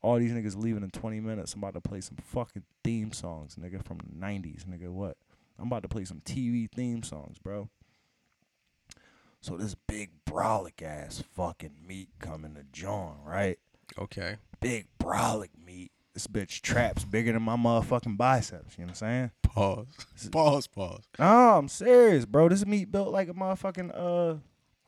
all 0.05 0.19
these 0.19 0.33
niggas 0.33 0.55
leaving 0.57 0.83
in 0.83 0.91
20 0.91 1.21
minutes. 1.21 1.55
I'm 1.55 1.61
about 1.63 1.75
to 1.75 1.81
play 1.81 2.03
some 2.03 2.19
fucking 2.23 2.63
theme 2.85 3.11
songs, 3.13 3.57
nigga, 3.57 3.83
from 3.83 3.99
the 3.99 4.27
90s, 4.27 4.67
nigga. 4.67 4.91
What? 4.91 5.17
I'm 5.59 5.69
about 5.69 5.83
to 5.83 5.89
play 5.89 6.05
some 6.05 6.21
TV 6.21 6.71
theme 6.71 7.03
songs, 7.03 7.39
bro. 7.39 7.71
So 9.41 9.57
this 9.57 9.75
big 9.75 10.11
brolic 10.27 10.83
ass 10.83 11.23
fucking 11.35 11.77
meat 11.87 12.11
coming 12.19 12.55
to 12.55 12.65
John, 12.73 13.17
right? 13.25 13.59
Okay. 13.99 14.37
big 14.61 14.89
brolic 14.99 15.51
meat. 15.65 15.91
This 16.13 16.27
bitch 16.27 16.61
traps 16.61 17.05
bigger 17.05 17.33
than 17.33 17.43
my 17.43 17.57
motherfucking 17.57 18.17
biceps. 18.17 18.77
You 18.79 18.85
know 18.85 18.89
what 18.89 18.91
I'm 18.91 18.95
saying? 18.95 19.31
Pause. 19.43 19.87
Pause. 20.31 20.67
Pause. 20.69 21.09
No, 21.19 21.57
I'm 21.59 21.69
serious, 21.69 22.25
bro. 22.27 22.49
This 22.49 22.65
meat 22.67 22.93
built 22.93 23.09
like 23.09 23.29
a 23.29 23.35
motherfucking 23.35 23.91
uh, 23.95 24.39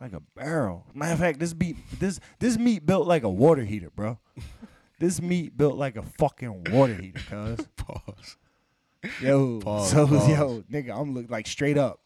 like 0.00 0.12
a 0.12 0.20
barrel. 0.34 0.86
Matter 0.94 1.14
of 1.14 1.18
fact, 1.18 1.40
this 1.40 1.54
meat 1.54 1.76
this 1.98 2.20
this 2.38 2.58
meat 2.58 2.84
built 2.84 3.06
like 3.06 3.22
a 3.24 3.30
water 3.30 3.64
heater, 3.64 3.90
bro. 3.90 4.18
this 4.98 5.20
meat 5.20 5.56
built 5.56 5.76
like 5.76 5.96
a 5.96 6.02
fucking 6.02 6.64
water 6.72 6.94
heater, 6.94 7.20
cuz. 7.28 7.66
Pause. 7.76 8.36
Yo, 9.20 9.60
Pause, 9.60 9.90
so 9.90 10.06
pause. 10.08 10.28
yo, 10.28 10.62
nigga, 10.70 10.98
I'm 10.98 11.14
look 11.14 11.30
like 11.30 11.46
straight 11.46 11.78
up 11.78 12.00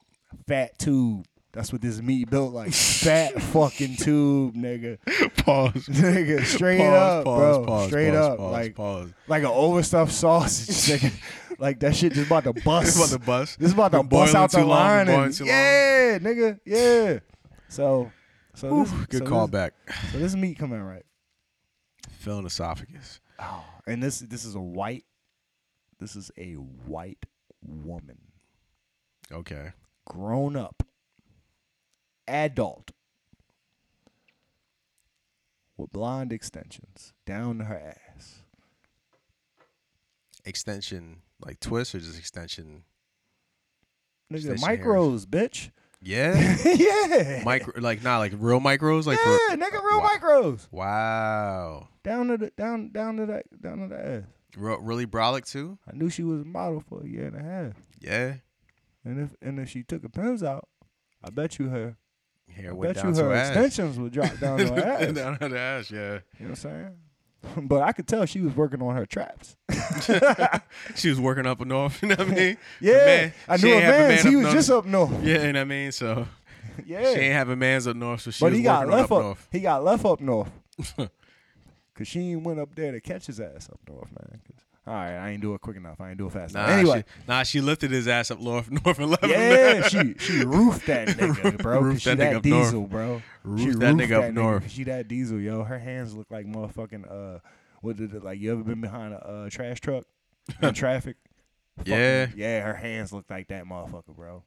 fat 0.47 0.79
tube. 0.79 1.25
That's 1.53 1.73
what 1.73 1.83
this 1.83 2.01
meat 2.01 2.31
built 2.31 2.53
like. 2.53 2.73
fat 2.75 3.41
fucking 3.43 3.97
tube, 3.97 4.55
nigga. 4.55 4.99
Pause. 5.45 5.87
nigga, 5.89 6.45
straight 6.45 6.79
pause, 6.79 6.95
up, 6.95 7.25
pause, 7.25 7.39
bro. 7.57 7.67
Pause, 7.67 7.87
straight 7.89 8.15
up, 8.15 8.39
like 8.39 8.75
pause. 8.75 9.11
like 9.29 9.43
an 9.43 9.49
overstuffed 9.51 10.13
sausage, 10.13 11.01
nigga. 11.01 11.13
Like 11.59 11.81
that 11.81 11.97
shit 11.97 12.13
just 12.13 12.27
about 12.27 12.45
to 12.45 12.53
bust. 12.53 12.89
It's 12.89 12.97
about 12.97 13.21
to 13.21 13.27
bust. 13.27 13.59
This 13.59 13.69
is 13.69 13.75
about 13.75 13.93
to 13.93 14.03
bust 14.03 14.35
out 14.35 14.51
the 14.53 14.65
line. 14.65 15.09
and- 15.09 15.35
too 15.35 15.45
long. 15.45 15.49
yeah, 15.49 16.19
nigga. 16.19 16.59
Yeah. 16.65 17.19
So, 17.69 18.11
so 18.55 18.69
Whew, 18.75 18.85
this, 18.85 19.07
good 19.07 19.19
so 19.21 19.27
call 19.27 19.47
This, 19.47 19.53
back. 19.53 19.75
so 20.13 20.19
this 20.19 20.35
meat 20.35 20.59
coming 20.59 20.81
right. 20.83 21.05
Filling 22.21 22.45
esophagus. 22.45 23.19
Oh, 23.39 23.65
and 23.87 24.03
this 24.03 24.19
this 24.19 24.45
is 24.45 24.55
a 24.55 24.61
white. 24.61 25.07
This 25.99 26.15
is 26.15 26.31
a 26.37 26.53
white 26.53 27.25
woman, 27.63 28.19
Okay. 29.33 29.73
grown 30.05 30.55
up, 30.55 30.83
adult, 32.29 32.91
with 35.79 35.93
blonde 35.93 36.31
extensions 36.33 37.15
down 37.25 37.61
her 37.61 37.97
ass. 38.15 38.43
Extension 40.45 41.23
like 41.43 41.59
twist 41.59 41.95
or 41.95 42.01
just 42.01 42.19
extension? 42.19 42.85
Nigga, 44.31 44.53
Extension 44.53 44.69
micros, 44.85 45.25
bitch. 45.27 45.71
Yeah. 46.03 46.57
yeah. 46.65 47.43
Micro, 47.45 47.81
like 47.81 48.03
not 48.03 48.19
like 48.19 48.33
real 48.37 48.61
micros, 48.61 49.07
like 49.07 49.19
yeah, 49.19 49.39
for, 49.51 49.57
nigga, 49.57 49.83
real 49.85 50.01
Wow. 50.01 50.09
micros. 50.15 50.69
Wow. 50.71 51.89
Down 52.03 52.29
to 52.29 52.39
the 52.39 52.51
down 52.57 52.91
down 52.91 53.17
to 53.19 53.27
that 53.27 53.45
down 53.61 53.79
to 53.81 53.89
the 53.89 54.07
ass. 54.09 54.23
Real, 54.57 54.79
really 54.81 55.07
brolic 55.07 55.51
too. 55.51 55.79
I 55.87 55.95
knew 55.97 56.09
she 56.11 56.23
was 56.25 56.41
a 56.41 56.45
model 56.45 56.81
for 56.89 57.03
a 57.03 57.07
year 57.07 57.27
and 57.27 57.37
a 57.37 57.43
half. 57.43 57.73
Yeah. 58.01 58.35
And 59.05 59.21
if 59.21 59.35
and 59.43 59.61
if 59.61 59.69
she 59.69 59.83
took 59.83 60.03
her 60.03 60.09
pins 60.09 60.43
out, 60.43 60.69
I 61.23 61.31
bet 61.31 61.59
you 61.59 61.69
her 61.69 61.97
Hair 62.49 62.71
I 62.71 62.73
went 62.73 62.95
bet 62.95 63.03
down 63.05 63.15
you 63.15 63.21
her 63.23 63.29
her 63.29 63.35
ass. 63.35 63.49
extensions 63.57 63.99
would 63.99 64.13
drop 64.13 64.39
down 64.39 64.59
to 64.59 64.75
her 64.75 64.83
ass. 64.85 65.13
down 65.13 65.39
to 65.39 65.49
the 65.49 65.59
ass. 65.59 65.91
Yeah. 65.91 65.99
You 65.99 66.09
know 66.09 66.21
what 66.39 66.49
I'm 66.49 66.55
saying? 66.57 66.97
But 67.57 67.83
I 67.83 67.93
could 67.93 68.07
tell 68.07 68.25
she 68.27 68.41
was 68.41 68.55
working 68.55 68.83
on 68.83 68.95
her 68.95 69.07
traps. 69.07 69.57
She 70.95 71.09
was 71.09 71.21
working 71.21 71.47
up 71.47 71.65
north. 71.65 71.99
You 72.03 72.09
know 72.09 72.17
what 72.17 72.29
I 72.29 72.31
mean? 72.35 72.59
Yeah, 72.81 72.93
man- 73.07 73.33
I 73.49 73.57
knew 73.57 73.69
a 73.69 73.75
ain't 73.77 73.85
have 73.85 73.95
a 73.95 74.09
man. 74.09 74.27
He 74.27 74.37
was 74.37 74.43
north. 74.45 74.55
just 74.55 74.71
up 74.71 74.85
north. 74.87 75.25
Yeah, 75.25 75.47
you 75.47 75.53
know 75.53 75.59
what 75.61 75.63
I 75.63 75.65
mean. 75.65 75.93
So 75.93 76.27
Yeah, 76.87 77.03
she 77.15 77.21
ain't 77.21 77.35
having 77.35 77.55
a 77.55 77.57
mans 77.57 77.87
up 77.87 77.97
north, 77.97 78.21
so 78.23 78.31
she 78.31 78.45
but 78.45 78.51
was 78.51 78.59
he 78.59 78.63
got 78.65 78.81
working 78.87 78.93
left 78.99 79.13
up 79.13 79.17
up. 79.19 79.23
north. 79.25 79.49
He 79.53 79.61
got 79.61 79.85
left 79.85 80.05
up 80.05 80.21
north. 80.21 80.51
Cause 81.95 82.09
she 82.09 82.33
ain't 82.33 82.43
went 82.45 82.59
up 82.61 82.75
there 82.75 82.93
to 82.93 83.01
catch 83.01 83.27
his 83.27 83.41
ass 83.41 83.69
up 83.71 83.81
north, 83.89 84.09
man. 84.11 84.41
'Cause- 84.47 84.65
all 84.91 84.97
right, 84.97 85.17
I 85.17 85.31
ain't 85.31 85.41
do 85.41 85.55
it 85.55 85.61
quick 85.61 85.77
enough. 85.77 86.01
I 86.01 86.09
ain't 86.11 86.19
do 86.19 86.27
it 86.27 86.33
fast 86.33 86.55
Nah, 86.55 86.65
enough. 86.65 86.79
Anyway, 86.79 87.05
she, 87.07 87.23
nah, 87.29 87.43
she 87.45 87.61
lifted 87.61 87.91
his 87.93 88.09
ass 88.09 88.31
up 88.31 88.41
north, 88.41 88.71
north 88.85 88.99
and 88.99 89.11
left. 89.11 89.27
yeah, 89.29 89.87
she 89.89 90.15
she 90.19 90.45
roofed 90.45 90.87
that 90.87 91.09
nigga, 91.17 91.59
bro. 91.59 91.81
Roofed 91.81 92.03
she 92.03 92.11
that 92.11 92.19
that, 92.19 92.43
nigga 92.43 92.65
up 92.65 92.73
north. 92.73 92.91
bro. 92.91 93.23
Roofed 93.45 93.63
she 93.63 93.71
that 93.79 93.95
roofed 93.95 94.01
nigga 94.11 94.29
up 94.29 94.35
north. 94.35 94.63
'cause 94.65 94.73
She 94.73 94.85
that 94.85 95.07
diesel, 95.09 95.39
yo. 95.41 95.63
Her 95.65 95.79
hands 95.79 96.15
look 96.15 96.27
like 96.31 96.47
motherfucking 96.47 97.05
uh, 97.11 97.39
what 97.83 97.97
did 97.97 98.13
it 98.15 98.25
like? 98.25 98.41
You 98.41 98.53
ever 98.53 98.65
been 98.65 98.81
behind 98.81 99.15
a 99.15 99.25
uh, 99.27 99.49
trash 99.51 99.81
truck 99.81 100.05
in 100.63 100.75
traffic? 100.75 101.17
Fucking- 101.79 101.93
Yeah. 101.93 102.27
yeah. 102.35 102.61
Her 102.63 102.75
hands 102.75 103.13
look 103.13 103.27
like 103.31 103.49
that 103.49 103.65
motherfucker, 103.65 104.15
bro. 104.17 104.43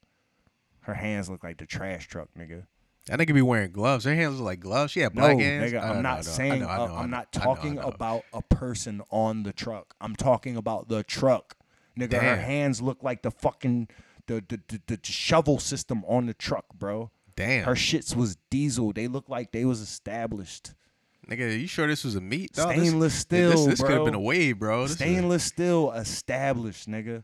Her 0.82 0.94
hands 0.96 1.30
look 1.30 1.44
like 1.44 1.58
the 1.58 1.66
trash 1.66 2.08
truck, 2.08 2.28
nigga. 2.38 2.66
That 3.08 3.20
nigga 3.20 3.34
be 3.34 3.42
wearing 3.42 3.72
gloves. 3.72 4.06
Her 4.06 4.16
hands 4.16 4.38
look 4.38 4.46
like 4.46 4.60
gloves. 4.62 4.92
She 4.94 5.02
had 5.02 5.14
No, 5.14 5.24
black 5.24 5.38
hands. 5.40 5.72
nigga, 5.74 5.84
I'm 5.84 6.02
not 6.02 6.18
know, 6.18 6.22
saying. 6.24 6.62
know, 6.62 6.68
I 6.70 6.78
know, 6.88 6.94
I 6.96 7.02
I'm 7.02 7.10
not 7.10 7.32
talking 7.34 7.78
about 7.78 8.24
a 8.34 8.42
person 8.42 9.02
on 9.10 9.44
the 9.44 9.52
truck. 9.52 9.94
I'm 10.00 10.16
talking 10.16 10.56
about 10.56 10.88
the 10.88 11.04
truck, 11.04 11.58
nigga. 12.00 12.14
Her 12.22 12.38
hands 12.38 12.82
look 12.82 13.04
like 13.04 13.22
the 13.22 13.32
fucking 13.32 13.90
the 14.28 14.44
the, 14.48 14.60
the 14.70 14.82
the 14.88 15.00
shovel 15.04 15.60
system 15.60 16.04
on 16.08 16.28
the 16.28 16.34
truck, 16.34 16.66
bro. 16.80 17.12
Damn, 17.36 17.66
Her 17.66 17.74
shits 17.76 18.16
was 18.16 18.38
diesel. 18.50 18.94
They 18.94 19.08
look 19.08 19.28
like 19.28 19.52
they 19.52 19.66
was 19.66 19.82
established. 19.82 20.74
nigga, 21.28 21.60
you 21.60 21.68
sure 21.68 21.88
this 21.88 22.04
was 22.06 22.16
a 22.16 22.22
meat? 22.22 22.54
dog? 22.54 22.70
This- 22.76 22.88
Stainless 22.88 23.14
This, 23.26 23.52
steel, 23.54 23.66
this 23.66 23.82
could 23.82 23.92
have 23.92 24.06
been 24.06 24.14
a 24.14 24.20
wave, 24.20 24.60
bro. 24.60 24.84
This 24.84 24.92
is- 24.92 24.98
Stainless 24.98 25.44
steel 25.44 25.92
established, 25.92 26.88
nigga. 26.90 27.24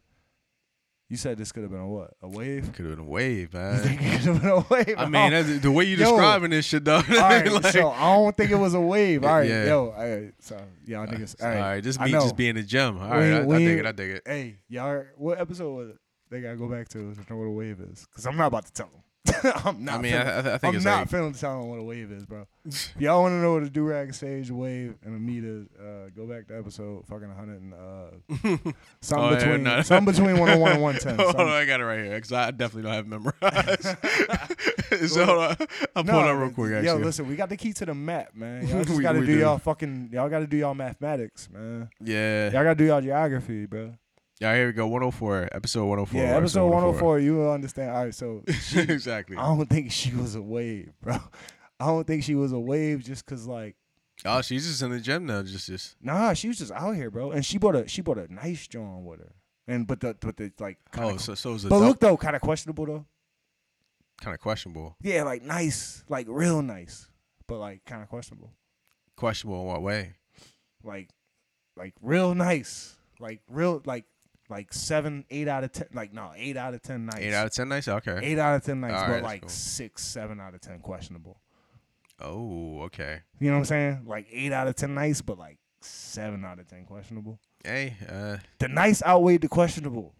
You 1.09 1.17
said 1.17 1.39
this 1.39 1.51
could 1.51 1.63
have 1.63 1.71
been 1.71 1.81
a 1.81 1.87
what? 1.87 2.11
A 2.21 2.27
wave? 2.27 2.71
Could 2.73 2.85
have 2.85 2.95
been 2.97 3.05
a 3.05 3.09
wave, 3.09 3.51
man. 3.51 3.77
You 3.77 3.81
think 3.81 4.01
it 4.01 4.11
could 4.11 4.21
have 4.21 4.41
been 4.41 4.51
a 4.51 4.65
wave? 4.69 4.95
I 4.95 5.05
mean, 5.09 5.31
that's, 5.31 5.59
the 5.59 5.71
way 5.71 5.85
you 5.85 5.97
Yo. 5.97 6.05
describing 6.11 6.51
this 6.51 6.65
shit, 6.65 6.85
though. 6.85 6.97
all 6.97 7.01
right, 7.01 7.51
like, 7.51 7.65
so 7.73 7.89
I 7.89 8.13
don't 8.13 8.37
think 8.37 8.51
it 8.51 8.59
was 8.59 8.75
a 8.75 8.79
wave. 8.79 9.23
All 9.23 9.37
right, 9.37 9.49
Yeah. 9.49 9.65
yo, 9.65 9.89
all 9.89 10.07
right, 10.07 10.31
so 10.39 10.61
y'all 10.85 11.07
niggas, 11.07 11.35
all 11.41 11.47
all 11.47 11.53
right, 11.55 11.61
right, 11.61 11.83
just 11.83 11.99
me 11.99 12.11
just 12.11 12.35
being 12.37 12.51
in 12.51 12.55
the 12.57 12.63
gym. 12.63 12.99
All 13.01 13.09
right, 13.09 13.33
I, 13.33 13.41
I 13.41 13.57
dig 13.57 13.79
it. 13.79 13.85
I 13.87 13.91
dig 13.91 14.11
it. 14.11 14.21
Hey, 14.23 14.57
y'all, 14.69 15.03
what 15.17 15.39
episode 15.39 15.73
was 15.73 15.89
it? 15.89 15.97
They 16.29 16.41
gotta 16.41 16.57
go 16.57 16.67
back 16.67 16.87
to 16.89 17.15
to 17.15 17.19
know 17.27 17.37
what 17.37 17.45
a 17.45 17.49
wave 17.49 17.79
is, 17.79 18.05
cause 18.15 18.27
I'm 18.27 18.37
not 18.37 18.45
about 18.45 18.67
to 18.67 18.71
tell 18.71 18.85
them. 18.87 19.01
I'm 19.65 19.83
not. 19.83 19.95
I 19.95 20.01
mean, 20.01 20.13
finna, 20.13 20.25
I, 20.25 20.39
I, 20.39 20.41
think 20.57 20.63
I'm 20.63 20.75
it's 20.75 20.85
not 20.85 20.99
like 20.99 21.09
finna 21.09 21.37
tell 21.39 21.59
them 21.59 21.69
what 21.69 21.77
a 21.79 21.83
wave 21.83 22.09
is, 22.11 22.25
bro. 22.25 22.47
Y'all 22.99 23.21
want 23.21 23.33
to 23.33 23.41
know 23.41 23.53
what 23.53 23.63
a 23.63 23.69
do 23.69 23.83
rag 23.83 24.13
stage, 24.13 24.49
wave, 24.49 24.95
and 25.03 25.13
a 25.15 25.19
meet 25.19 25.43
is, 25.43 25.67
uh, 25.77 26.09
go 26.15 26.25
back 26.25 26.47
to 26.47 26.57
episode 26.57 27.05
fucking 27.07 27.27
100 27.27 27.61
and 27.61 27.73
uh, 27.73 28.71
something 29.01 29.27
Oh, 29.27 29.31
yeah, 29.31 29.35
between 29.37 29.63
no. 29.63 29.81
something 29.81 30.13
between 30.13 30.39
101 30.39 30.71
and 30.71 30.81
110. 30.81 31.25
Hold 31.25 31.35
on, 31.35 31.47
I 31.49 31.65
got 31.65 31.81
it 31.81 31.85
right 31.85 31.99
here 32.05 32.15
because 32.15 32.31
I 32.31 32.51
definitely 32.51 32.83
don't 32.83 32.93
have 32.93 33.05
it 33.05 33.09
memorized. 33.09 35.09
so 35.13 35.25
hold 35.25 35.39
on, 35.39 35.57
I'm 35.95 36.05
pulling 36.05 36.27
up 36.29 36.37
real 36.39 36.51
quick. 36.51 36.83
Yo, 36.83 36.95
listen, 36.95 37.27
we 37.27 37.35
got 37.35 37.49
the 37.49 37.57
key 37.57 37.73
to 37.73 37.85
the 37.85 37.95
map, 37.95 38.29
man. 38.35 38.67
Y'all 38.67 38.83
just 38.83 38.95
We- 38.97 39.03
gotta 39.03 39.19
we 39.19 39.25
do, 39.25 39.33
do. 39.35 39.39
y'all 39.39 39.57
fucking. 39.57 40.09
Y'all 40.13 40.29
gotta 40.29 40.47
do 40.47 40.57
y'all 40.57 40.75
mathematics, 40.75 41.49
man. 41.51 41.89
yeah, 42.03 42.45
Y'all 42.51 42.63
gotta 42.63 42.75
do 42.75 42.85
y'all 42.85 43.01
geography, 43.01 43.65
bro. 43.65 43.93
Yeah. 44.39 44.55
Here 44.55 44.67
we 44.67 44.73
go. 44.73 44.87
104, 44.87 45.49
episode 45.51 45.85
104. 45.85 46.21
Yeah, 46.21 46.37
episode 46.37 46.67
104. 46.67 47.19
You 47.19 47.35
will 47.37 47.51
understand. 47.51 47.91
All 47.91 48.03
right, 48.05 48.13
so 48.15 48.43
exactly. 48.75 49.37
I 49.37 49.45
don't 49.55 49.69
think 49.69 49.91
she 49.91 50.13
was 50.13 50.35
a 50.35 50.41
wave, 50.41 50.91
bro. 51.01 51.17
I 51.79 51.87
don't 51.87 52.05
think 52.05 52.23
she 52.23 52.35
was 52.35 52.51
a 52.51 52.59
wave 52.59 53.03
just 53.03 53.25
cause 53.25 53.47
like 53.47 53.75
Oh, 54.25 54.41
she's 54.41 54.67
just 54.67 54.81
in 54.81 54.91
the 54.91 54.99
gym 54.99 55.25
now. 55.25 55.41
Just, 55.43 55.67
just. 55.67 55.95
nah, 56.01 56.33
she 56.33 56.49
was 56.49 56.57
just 56.57 56.73
out 56.73 56.91
here, 56.95 57.09
bro. 57.09 57.31
And 57.31 57.45
she 57.45 57.57
bought 57.57 57.75
a 57.75 57.87
she 57.87 58.01
bought 58.01 58.17
a 58.17 58.33
nice 58.33 58.67
John 58.67 59.05
with 59.05 59.19
her. 59.21 59.31
And 59.67 59.87
but 59.87 60.01
the 60.01 60.15
but 60.19 60.35
the 60.35 60.51
like 60.59 60.77
Oh, 60.97 61.15
so 61.17 61.35
so 61.35 61.51
a 61.51 61.53
but 61.53 61.69
dope, 61.69 61.81
look 61.81 61.99
though, 61.99 62.17
kind 62.17 62.35
of 62.35 62.41
questionable 62.41 62.85
though. 62.85 63.05
kind 64.19 64.33
of 64.33 64.41
questionable. 64.41 64.97
Yeah, 65.01 65.23
like 65.23 65.43
nice, 65.43 66.03
like 66.09 66.25
real 66.29 66.61
nice, 66.61 67.07
but 67.47 67.59
like 67.59 67.85
kind 67.85 68.01
of 68.03 68.09
questionable. 68.09 68.51
Questionable 69.15 69.61
in 69.61 69.67
what 69.67 69.81
way? 69.81 70.15
Like 70.83 71.09
like 71.77 71.93
real 72.01 72.35
nice, 72.35 72.97
like 73.21 73.39
real 73.49 73.81
like 73.85 74.03
like 74.49 74.73
seven, 74.73 75.25
eight 75.29 75.47
out 75.47 75.63
of 75.63 75.71
ten. 75.71 75.87
Like 75.93 76.13
no, 76.13 76.31
eight 76.35 76.57
out 76.57 76.73
of 76.73 76.81
ten 76.81 77.05
nights. 77.05 77.19
Eight 77.19 77.33
out 77.33 77.45
of 77.47 77.53
ten. 77.53 77.69
nights. 77.69 77.87
Okay. 77.87 78.19
Eight 78.23 78.39
out 78.39 78.55
of 78.55 78.63
ten 78.63 78.79
nights, 78.81 78.95
All 78.95 79.05
but 79.07 79.13
right, 79.13 79.23
like 79.23 79.41
cool. 79.41 79.49
six, 79.49 80.03
seven 80.03 80.39
out 80.39 80.53
of 80.53 80.61
ten 80.61 80.79
questionable. 80.79 81.39
Oh, 82.21 82.81
okay. 82.83 83.19
You 83.39 83.47
know 83.47 83.53
what 83.53 83.59
I'm 83.59 83.65
saying? 83.65 84.01
Like 84.05 84.27
eight 84.31 84.51
out 84.51 84.67
of 84.67 84.75
ten 84.75 84.93
nights, 84.93 85.21
but 85.21 85.37
like 85.37 85.57
seven 85.81 86.43
out 86.43 86.59
of 86.59 86.67
ten 86.67 86.83
questionable. 86.85 87.39
Hey, 87.63 87.95
uh, 88.09 88.37
The 88.59 88.67
nice 88.67 89.03
outweighed 89.03 89.41
the 89.41 89.47
questionable, 89.49 90.13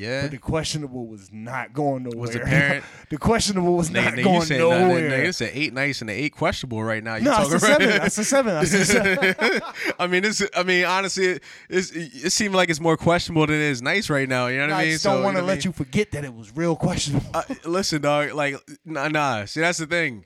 yeah. 0.00 0.22
but 0.22 0.30
the 0.30 0.38
questionable 0.38 1.06
was 1.06 1.30
not 1.32 1.72
going 1.72 2.04
nowhere. 2.04 2.18
Was 2.18 2.30
the 2.32 2.40
parent? 2.54 2.84
the 3.10 3.18
questionable 3.18 3.76
was 3.76 3.90
Nigga, 3.90 4.04
not 4.04 4.12
nigga, 4.14 4.16
you 4.18 4.24
going 4.24 4.42
said 4.42 4.58
nowhere. 4.60 5.10
nigga, 5.10 5.28
it's 5.28 5.40
an 5.40 5.50
eight 5.52 5.72
nice 5.74 6.00
and 6.00 6.10
an 6.10 6.16
eight 6.16 6.34
questionable 6.34 6.82
right 6.82 7.04
now. 7.04 7.16
You 7.16 7.24
no, 7.24 7.32
talking 7.32 7.48
a 7.50 7.52
right? 7.52 7.60
seven. 7.60 7.88
That's 7.88 8.18
a 8.18 8.24
seven. 8.24 8.54
That's 8.54 8.72
a 8.72 8.84
seven. 8.84 9.62
I 9.98 10.06
mean, 10.06 10.24
it's. 10.24 10.42
I 10.56 10.62
mean, 10.62 10.84
honestly, 10.84 11.26
it, 11.26 11.42
it's, 11.68 11.90
it 11.90 12.30
seems 12.32 12.54
like 12.54 12.70
it's 12.70 12.80
more 12.80 12.96
questionable 12.96 13.46
than 13.46 13.56
it 13.56 13.62
is 13.62 13.82
nice 13.82 14.08
right 14.08 14.28
now. 14.28 14.46
You 14.46 14.58
know 14.58 14.68
what 14.68 14.72
I 14.72 14.76
mean? 14.76 14.80
I 14.80 14.84
mean? 14.84 14.92
just 14.92 15.04
don't 15.04 15.18
So, 15.18 15.22
want 15.22 15.36
to 15.36 15.40
know 15.42 15.46
what 15.46 15.50
I 15.52 15.54
let 15.56 15.64
you 15.64 15.72
forget 15.72 16.10
that 16.12 16.24
it 16.24 16.34
was 16.34 16.56
real 16.56 16.76
questionable. 16.76 17.26
Uh, 17.34 17.42
listen, 17.66 18.00
dog. 18.00 18.32
Like, 18.32 18.56
nah, 18.84 19.08
nah. 19.08 19.44
See, 19.44 19.60
that's 19.60 19.78
the 19.78 19.86
thing, 19.86 20.24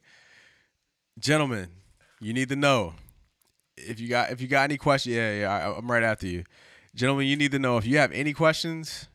gentlemen. 1.19 1.69
You 2.21 2.33
need 2.33 2.49
to 2.51 2.57
know 2.57 2.95
if 3.77 4.01
you 4.01 4.09
got 4.09 4.31
if 4.31 4.41
you 4.41 4.47
got 4.47 4.63
any 4.65 4.77
questions. 4.77 5.17
Yeah, 5.17 5.33
yeah. 5.41 5.51
I, 5.51 5.77
I'm 5.77 5.91
right 5.91 6.03
after 6.03 6.27
you, 6.27 6.45
gentlemen. 6.95 7.27
You 7.27 7.37
need 7.37 7.51
to 7.53 7.59
know 7.59 7.77
if 7.77 7.87
you 7.87 7.99
have 7.99 8.13
any 8.13 8.33
questions. 8.33 9.09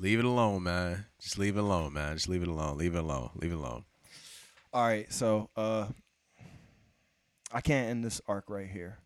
Leave 0.00 0.18
it 0.18 0.24
alone, 0.24 0.62
man. 0.62 1.04
Just 1.20 1.38
leave 1.38 1.58
it 1.58 1.60
alone, 1.60 1.92
man. 1.92 2.16
Just 2.16 2.26
leave 2.28 2.42
it 2.42 2.48
alone. 2.48 2.78
Leave 2.78 2.94
it 2.94 2.98
alone. 2.98 3.30
Leave 3.34 3.52
it 3.52 3.56
alone. 3.56 3.84
All 4.72 4.82
right, 4.86 5.12
so 5.12 5.50
uh, 5.56 5.88
I 7.52 7.60
can't 7.60 7.90
end 7.90 8.02
this 8.04 8.20
arc 8.26 8.48
right 8.48 8.68
here. 8.68 8.98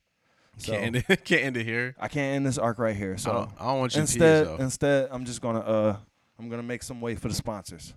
So 0.58 0.70
Can't 0.72 0.84
end 0.84 0.96
it, 0.96 1.06
can't 1.24 1.42
end 1.42 1.56
it 1.56 1.64
here. 1.64 1.96
I 1.98 2.06
can't 2.06 2.36
end 2.36 2.46
this 2.46 2.58
arc 2.58 2.78
right 2.78 2.94
here. 2.94 3.14
I 3.14 3.16
So 3.16 3.32
don't, 3.32 3.50
I 3.58 3.64
don't 3.64 3.78
want 3.80 3.92
you 3.92 3.96
to 3.96 4.00
instead, 4.02 4.60
instead, 4.60 5.08
I'm 5.10 5.24
just 5.24 5.40
gonna 5.40 5.60
uh, 5.60 5.96
I'm 6.38 6.48
gonna 6.48 6.62
make 6.62 6.84
some 6.84 7.00
way 7.00 7.16
for 7.16 7.26
the 7.26 7.34
sponsors. 7.34 7.92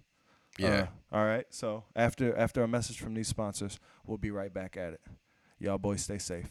Yeah. 0.57 0.87
Uh, 1.11 1.17
all 1.17 1.25
right. 1.25 1.45
So 1.51 1.83
after 1.95 2.35
after 2.35 2.63
a 2.63 2.67
message 2.67 2.99
from 2.99 3.13
these 3.13 3.27
sponsors, 3.27 3.79
we'll 4.07 4.17
be 4.17 4.31
right 4.31 4.51
back 4.51 4.75
at 4.75 4.93
it. 4.93 5.01
Y'all 5.59 5.77
boys 5.77 6.01
stay 6.01 6.17
safe. 6.17 6.47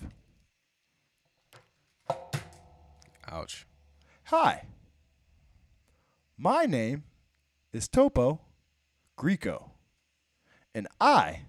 Ouch. 3.28 3.66
Hi. 4.26 4.62
My 6.38 6.66
name 6.66 7.04
is 7.72 7.88
Topo 7.88 8.40
Greco. 9.16 9.70
And 10.74 10.86
I 11.00 11.40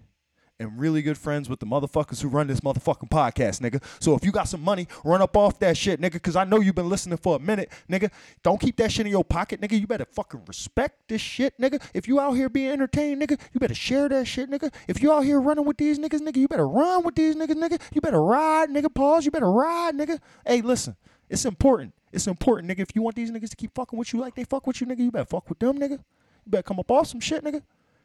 am 0.58 0.78
really 0.78 1.02
good 1.02 1.18
friends 1.18 1.46
with 1.46 1.60
the 1.60 1.66
motherfuckers 1.66 2.22
who 2.22 2.28
run 2.28 2.46
this 2.46 2.60
motherfucking 2.60 3.10
podcast, 3.10 3.60
nigga. 3.60 3.82
So 4.00 4.14
if 4.14 4.24
you 4.24 4.32
got 4.32 4.48
some 4.48 4.62
money, 4.62 4.88
run 5.04 5.20
up 5.20 5.36
off 5.36 5.58
that 5.58 5.76
shit, 5.76 6.00
nigga, 6.00 6.14
because 6.14 6.36
I 6.36 6.44
know 6.44 6.60
you've 6.60 6.74
been 6.74 6.88
listening 6.88 7.18
for 7.18 7.36
a 7.36 7.38
minute, 7.38 7.70
nigga. 7.90 8.10
Don't 8.42 8.58
keep 8.58 8.78
that 8.78 8.90
shit 8.90 9.04
in 9.04 9.12
your 9.12 9.24
pocket, 9.24 9.60
nigga. 9.60 9.78
You 9.78 9.86
better 9.86 10.06
fucking 10.06 10.40
respect 10.46 11.06
this 11.08 11.20
shit, 11.20 11.60
nigga. 11.60 11.82
If 11.92 12.08
you 12.08 12.18
out 12.18 12.32
here 12.32 12.48
being 12.48 12.70
entertained, 12.70 13.20
nigga, 13.20 13.38
you 13.52 13.60
better 13.60 13.74
share 13.74 14.08
that 14.08 14.26
shit, 14.26 14.50
nigga. 14.50 14.72
If 14.88 15.02
you 15.02 15.12
out 15.12 15.24
here 15.24 15.38
running 15.38 15.66
with 15.66 15.76
these 15.76 15.98
niggas, 15.98 16.20
nigga, 16.20 16.38
you 16.38 16.48
better 16.48 16.66
run 16.66 17.04
with 17.04 17.14
these 17.14 17.36
niggas, 17.36 17.56
nigga. 17.56 17.78
You 17.92 18.00
better 18.00 18.22
ride, 18.22 18.70
nigga. 18.70 18.92
Pause. 18.94 19.26
You 19.26 19.30
better 19.32 19.52
ride, 19.52 19.94
nigga. 19.94 20.18
Hey, 20.46 20.62
listen. 20.62 20.96
It's 21.28 21.44
important. 21.44 21.92
It's 22.12 22.26
important, 22.26 22.70
nigga. 22.70 22.80
If 22.80 22.94
you 22.94 23.02
want 23.02 23.16
these 23.16 23.30
niggas 23.30 23.50
to 23.50 23.56
keep 23.56 23.74
fucking 23.74 23.98
with 23.98 24.12
you 24.12 24.20
like 24.20 24.34
they 24.34 24.44
fuck 24.44 24.66
with 24.66 24.80
you, 24.80 24.86
nigga, 24.86 25.00
you 25.00 25.10
better 25.10 25.26
fuck 25.26 25.48
with 25.48 25.58
them, 25.58 25.78
nigga. 25.78 25.98
You 25.98 26.50
better 26.50 26.62
come 26.62 26.80
up 26.80 26.90
off 26.90 27.08
some 27.08 27.20
shit, 27.20 27.44
nigga. 27.44 27.62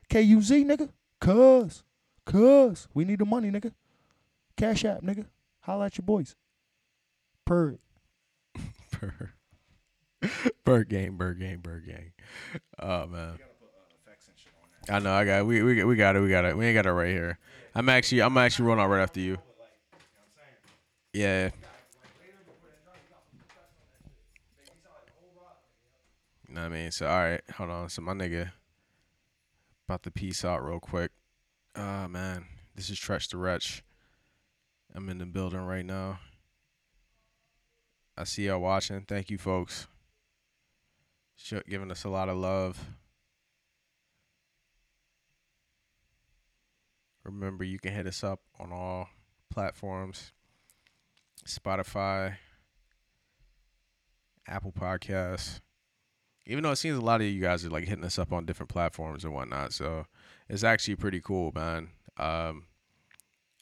K-U-Z, 0.10 0.66
nigga. 0.66 0.90
Cuz. 1.20 1.84
Cuz. 2.26 2.88
We 2.94 3.06
need 3.06 3.20
the 3.20 3.26
money, 3.26 3.50
nigga. 3.50 3.72
Cash 4.58 4.86
app, 4.86 5.02
nigga. 5.02 5.26
Holla 5.62 5.86
at 5.86 5.98
your 5.98 6.06
boys. 6.06 6.36
Per. 7.46 7.78
Bird. 9.00 9.30
Bird 10.64 10.90
gang, 10.90 11.18
bird 11.18 11.40
gang, 11.40 11.58
bird 11.58 11.86
gang. 11.86 12.12
Oh 12.80 13.08
man. 13.08 13.38
I 14.90 15.00
know. 15.00 15.14
I 15.14 15.26
got. 15.26 15.46
We 15.46 15.64
we 15.64 15.84
we 15.84 15.96
got 15.96 16.16
it. 16.16 16.22
We 16.22 16.30
got 16.30 16.46
it. 16.46 16.58
We 16.58 16.66
ain't 16.66 16.76
got 16.76 16.86
it 16.86 16.92
right 16.92 17.10
here. 17.10 17.40
I'm 17.76 17.90
actually. 17.90 18.22
I'm 18.22 18.38
actually 18.38 18.66
rolling 18.66 18.82
out 18.82 18.90
right 18.90 19.02
after 19.02 19.20
you. 19.20 19.38
Yeah. 21.14 21.50
Know 26.54 26.62
what 26.62 26.72
I 26.72 26.76
mean? 26.76 26.92
So 26.92 27.08
all 27.08 27.18
right, 27.18 27.42
hold 27.58 27.72
on. 27.72 27.90
So 27.90 28.04
my 28.04 28.14
nigga 28.14 28.52
about 29.88 30.04
to 30.04 30.12
peace 30.12 30.46
out 30.46 30.64
real 30.64 30.80
quick. 30.80 31.10
Ah 31.76 32.06
man, 32.08 32.46
this 32.76 32.92
is 32.92 33.00
Tretch 33.00 33.32
the 33.32 33.38
Wretch. 33.38 33.82
I'm 34.94 35.10
in 35.10 35.18
the 35.18 35.26
building 35.26 35.62
right 35.62 35.84
now. 35.84 36.20
I 38.16 38.26
see 38.26 38.46
y'all 38.46 38.60
watching. 38.60 39.02
Thank 39.02 39.32
you, 39.32 39.40
folks. 39.40 39.88
Show, 41.36 41.62
giving 41.68 41.90
us 41.90 42.04
a 42.04 42.10
lot 42.10 42.30
of 42.30 42.38
love. 42.38 42.80
Remember, 47.24 47.64
you 47.64 47.80
can 47.80 47.94
hit 47.94 48.06
us 48.06 48.24
up 48.24 48.42
on 48.60 48.72
all 48.72 49.10
platforms 49.50 50.34
Spotify, 51.48 52.36
Apple 54.48 54.72
Podcasts. 54.72 55.60
Even 56.45 56.64
though 56.64 56.72
it 56.72 56.78
seems 56.78 56.98
a 56.98 57.02
lot 57.02 57.22
of 57.22 57.28
you 57.28 57.41
guys 57.41 57.65
are 57.65 57.70
like 57.70 57.88
hitting 57.88 58.03
us 58.03 58.20
up 58.20 58.34
on 58.34 58.45
different 58.45 58.70
platforms 58.70 59.24
and 59.24 59.34
whatnot. 59.34 59.74
So 59.74 60.06
it's 60.49 60.64
actually 60.64 60.95
pretty 60.95 61.22
cool, 61.22 61.52
man. 61.56 61.90
Um, 62.18 62.65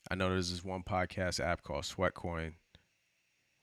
I 0.09 0.15
know 0.15 0.29
there's 0.29 0.51
this 0.51 0.63
one 0.63 0.83
podcast 0.83 1.39
app 1.39 1.61
called 1.61 1.83
Sweatcoin. 1.83 2.53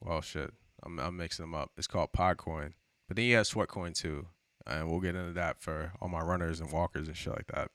Well, 0.01 0.21
shit. 0.21 0.53
I'm, 0.85 1.01
I'm 1.01 1.17
mixing 1.17 1.43
them 1.43 1.55
up. 1.55 1.73
It's 1.77 1.89
called 1.89 2.13
Podcoin. 2.13 2.75
But 3.09 3.17
then 3.17 3.27
you 3.27 3.37
have 3.37 3.47
Sweatcoin 3.47 3.95
too. 3.95 4.27
And 4.67 4.89
we'll 4.89 5.01
get 5.01 5.17
into 5.17 5.33
that 5.33 5.61
for 5.61 5.93
all 6.01 6.09
my 6.09 6.21
runners 6.21 6.61
and 6.61 6.71
walkers 6.71 7.09
and 7.09 7.17
shit 7.17 7.33
like 7.33 7.49
that. 7.49 7.71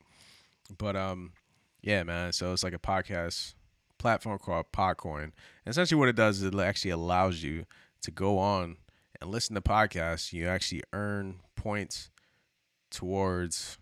But 0.78 0.96
um, 0.96 1.34
yeah, 1.82 2.04
man. 2.04 2.32
So 2.32 2.54
it's 2.54 2.64
like 2.64 2.74
a 2.74 2.80
podcast 2.80 3.56
platform 3.98 4.40
called 4.40 4.68
Podcoin. 4.72 5.24
And 5.24 5.34
essentially 5.68 6.00
what 6.00 6.10
it 6.10 6.16
does 6.16 6.42
is 6.42 6.54
it 6.54 6.60
actually 6.60 6.92
allows 6.92 7.44
you 7.44 7.66
to 8.02 8.12
go 8.12 8.38
on 8.38 8.78
and 9.24 9.32
listen 9.32 9.56
to 9.56 9.62
podcasts. 9.62 10.34
You 10.34 10.48
actually 10.48 10.84
earn 10.92 11.40
points 11.56 12.12
towards 12.92 13.78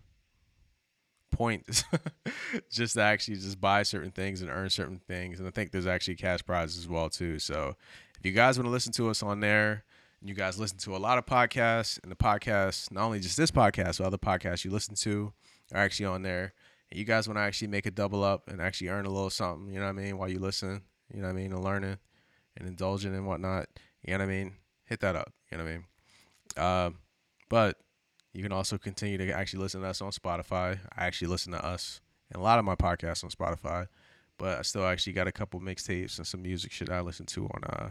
points 1.30 1.84
just 2.70 2.94
to 2.94 3.02
actually 3.02 3.36
just 3.36 3.60
buy 3.60 3.82
certain 3.82 4.10
things 4.10 4.40
and 4.40 4.50
earn 4.50 4.70
certain 4.70 5.00
things. 5.06 5.38
And 5.38 5.48
I 5.48 5.50
think 5.50 5.70
there's 5.70 5.86
actually 5.86 6.16
cash 6.16 6.44
prizes 6.44 6.78
as 6.78 6.88
well 6.88 7.10
too. 7.10 7.38
So 7.38 7.74
if 8.18 8.24
you 8.24 8.32
guys 8.32 8.56
want 8.56 8.66
to 8.66 8.70
listen 8.70 8.92
to 8.94 9.10
us 9.10 9.22
on 9.22 9.40
there, 9.40 9.84
and 10.20 10.28
you 10.28 10.36
guys 10.36 10.60
listen 10.60 10.78
to 10.78 10.94
a 10.94 10.98
lot 10.98 11.18
of 11.18 11.26
podcasts, 11.26 11.98
and 12.02 12.12
the 12.12 12.16
podcasts, 12.16 12.92
not 12.92 13.02
only 13.02 13.18
just 13.18 13.36
this 13.36 13.50
podcast, 13.50 13.98
but 13.98 14.06
other 14.06 14.18
podcasts 14.18 14.64
you 14.64 14.70
listen 14.70 14.94
to 14.94 15.32
are 15.74 15.80
actually 15.80 16.06
on 16.06 16.22
there. 16.22 16.54
And 16.90 16.98
you 16.98 17.04
guys 17.04 17.26
want 17.26 17.38
to 17.38 17.42
actually 17.42 17.68
make 17.68 17.86
a 17.86 17.90
double 17.90 18.22
up 18.22 18.48
and 18.48 18.60
actually 18.60 18.88
earn 18.88 19.06
a 19.06 19.10
little 19.10 19.30
something, 19.30 19.72
you 19.72 19.80
know 19.80 19.86
what 19.86 19.98
I 19.98 20.02
mean, 20.02 20.18
while 20.18 20.28
you 20.30 20.38
listen, 20.38 20.82
you 21.12 21.20
know 21.20 21.26
what 21.26 21.32
I 21.32 21.36
mean, 21.36 21.52
and 21.52 21.64
learning 21.64 21.98
and 22.56 22.68
indulging 22.68 23.14
and 23.14 23.26
whatnot, 23.26 23.66
you 24.04 24.12
know 24.12 24.18
what 24.18 24.30
I 24.30 24.32
mean? 24.32 24.52
Hit 24.92 25.00
that 25.00 25.16
up, 25.16 25.32
you 25.50 25.56
know 25.56 25.64
what 25.64 25.70
I 25.70 25.74
mean? 25.74 26.92
Um, 26.92 26.98
but 27.48 27.78
you 28.34 28.42
can 28.42 28.52
also 28.52 28.76
continue 28.76 29.16
to 29.16 29.32
actually 29.32 29.62
listen 29.62 29.80
to 29.80 29.86
us 29.86 30.02
on 30.02 30.10
Spotify. 30.10 30.80
I 30.94 31.06
actually 31.06 31.28
listen 31.28 31.50
to 31.52 31.64
us 31.64 32.02
and 32.30 32.38
a 32.38 32.44
lot 32.44 32.58
of 32.58 32.66
my 32.66 32.74
podcasts 32.74 33.24
on 33.24 33.30
Spotify, 33.30 33.86
but 34.36 34.58
I 34.58 34.60
still 34.60 34.84
actually 34.84 35.14
got 35.14 35.26
a 35.26 35.32
couple 35.32 35.60
mixtapes 35.60 36.18
and 36.18 36.26
some 36.26 36.42
music 36.42 36.72
shit 36.72 36.90
I 36.90 37.00
listen 37.00 37.24
to 37.24 37.44
on 37.46 37.64
uh 37.64 37.88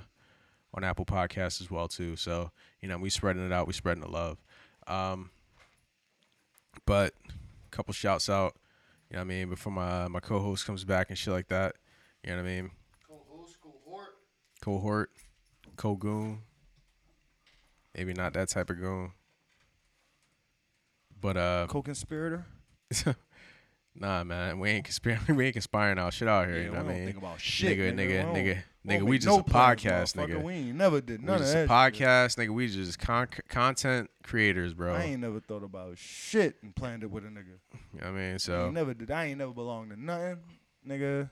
on 0.76 0.84
Apple 0.84 1.06
Podcasts 1.06 1.60
as 1.60 1.72
well 1.72 1.88
too. 1.88 2.16
So 2.16 2.52
you 2.82 2.88
know 2.88 3.00
we 3.00 3.10
spreading 3.10 3.44
it 3.44 3.52
out, 3.52 3.66
we 3.66 3.74
spreading 3.74 4.04
the 4.04 4.12
love. 4.12 4.38
Um, 4.86 5.32
but 6.86 7.16
a 7.26 7.70
couple 7.72 7.96
shouts 7.96 8.30
out, 8.30 8.58
you 9.10 9.16
know 9.16 9.22
what 9.22 9.34
I 9.34 9.38
mean. 9.40 9.50
Before 9.50 9.74
my 9.74 10.08
my 10.08 10.20
co-host 10.20 10.68
comes 10.68 10.84
back 10.84 11.10
and 11.10 11.18
shit 11.18 11.34
like 11.34 11.48
that, 11.48 11.78
you 12.24 12.30
know 12.30 12.44
what 12.44 12.46
I 12.48 12.62
mean. 12.62 12.72
Cohort, 13.08 14.12
cohort, 14.62 15.10
co-goon. 15.78 16.44
Maybe 17.96 18.14
not 18.14 18.34
that 18.34 18.50
type 18.50 18.70
of 18.70 18.80
goon. 18.80 19.12
But 21.20 21.38
uh, 21.38 21.68
Co-conspirator. 21.70 22.46
nah, 23.96 24.24
man, 24.24 24.60
we 24.60 24.70
ain't 24.70 24.86
conspiring. 24.86 25.20
We 25.36 25.46
ain't 25.46 25.54
conspiring 25.54 25.98
our 26.00 26.12
shit 26.12 26.28
out 26.28 26.48
here. 26.48 26.58
Yeah, 26.58 26.62
you 26.64 26.68
know 26.68 26.72
we 26.72 26.78
what 26.78 26.86
I 26.86 26.88
don't 26.90 26.98
mean? 26.98 27.06
think 27.06 27.18
about 27.18 27.40
shit, 27.40 27.78
nigga, 27.78 27.94
nigga. 27.94 28.34
nigga, 28.34 28.34
nigga, 28.34 28.64
we 28.86 28.94
nigga. 28.96 29.02
We 29.04 29.18
just 29.18 29.28
no 29.28 29.40
a 29.40 29.44
podcast, 29.44 30.16
nigga. 30.16 30.42
We 30.42 30.54
ain't 30.54 30.76
never 30.76 31.00
did 31.02 31.20
We 31.22 31.26
none 31.28 31.36
of 31.36 31.42
just 31.42 31.54
that. 31.54 31.60
a 31.60 31.64
shit. 31.64 31.70
podcast, 31.70 32.38
nigga. 32.38 32.50
We 32.50 32.68
just 32.68 32.98
con- 33.00 33.28
content 33.50 34.10
creators, 34.24 34.74
bro. 34.74 34.94
I 34.96 35.04
ain't 35.04 35.22
never 35.22 35.40
thought 35.40 35.64
about 35.64 35.98
shit 35.98 36.56
and 36.64 36.76
planned 36.76 37.04
it 37.04 37.12
with 37.12 37.24
a 37.26 37.28
nigga. 37.28 37.60
you 37.94 38.02
know 38.02 38.08
I 38.08 38.12
mean? 38.12 38.34
I 38.36 38.38
So 38.38 38.66
ain't 38.66 38.74
never 38.74 38.94
did. 38.94 39.12
I 39.12 39.26
ain't 39.26 39.38
never 39.38 39.54
belonged 39.54 39.92
to 39.92 40.02
nothing, 40.02 40.38
nigga. 40.88 41.30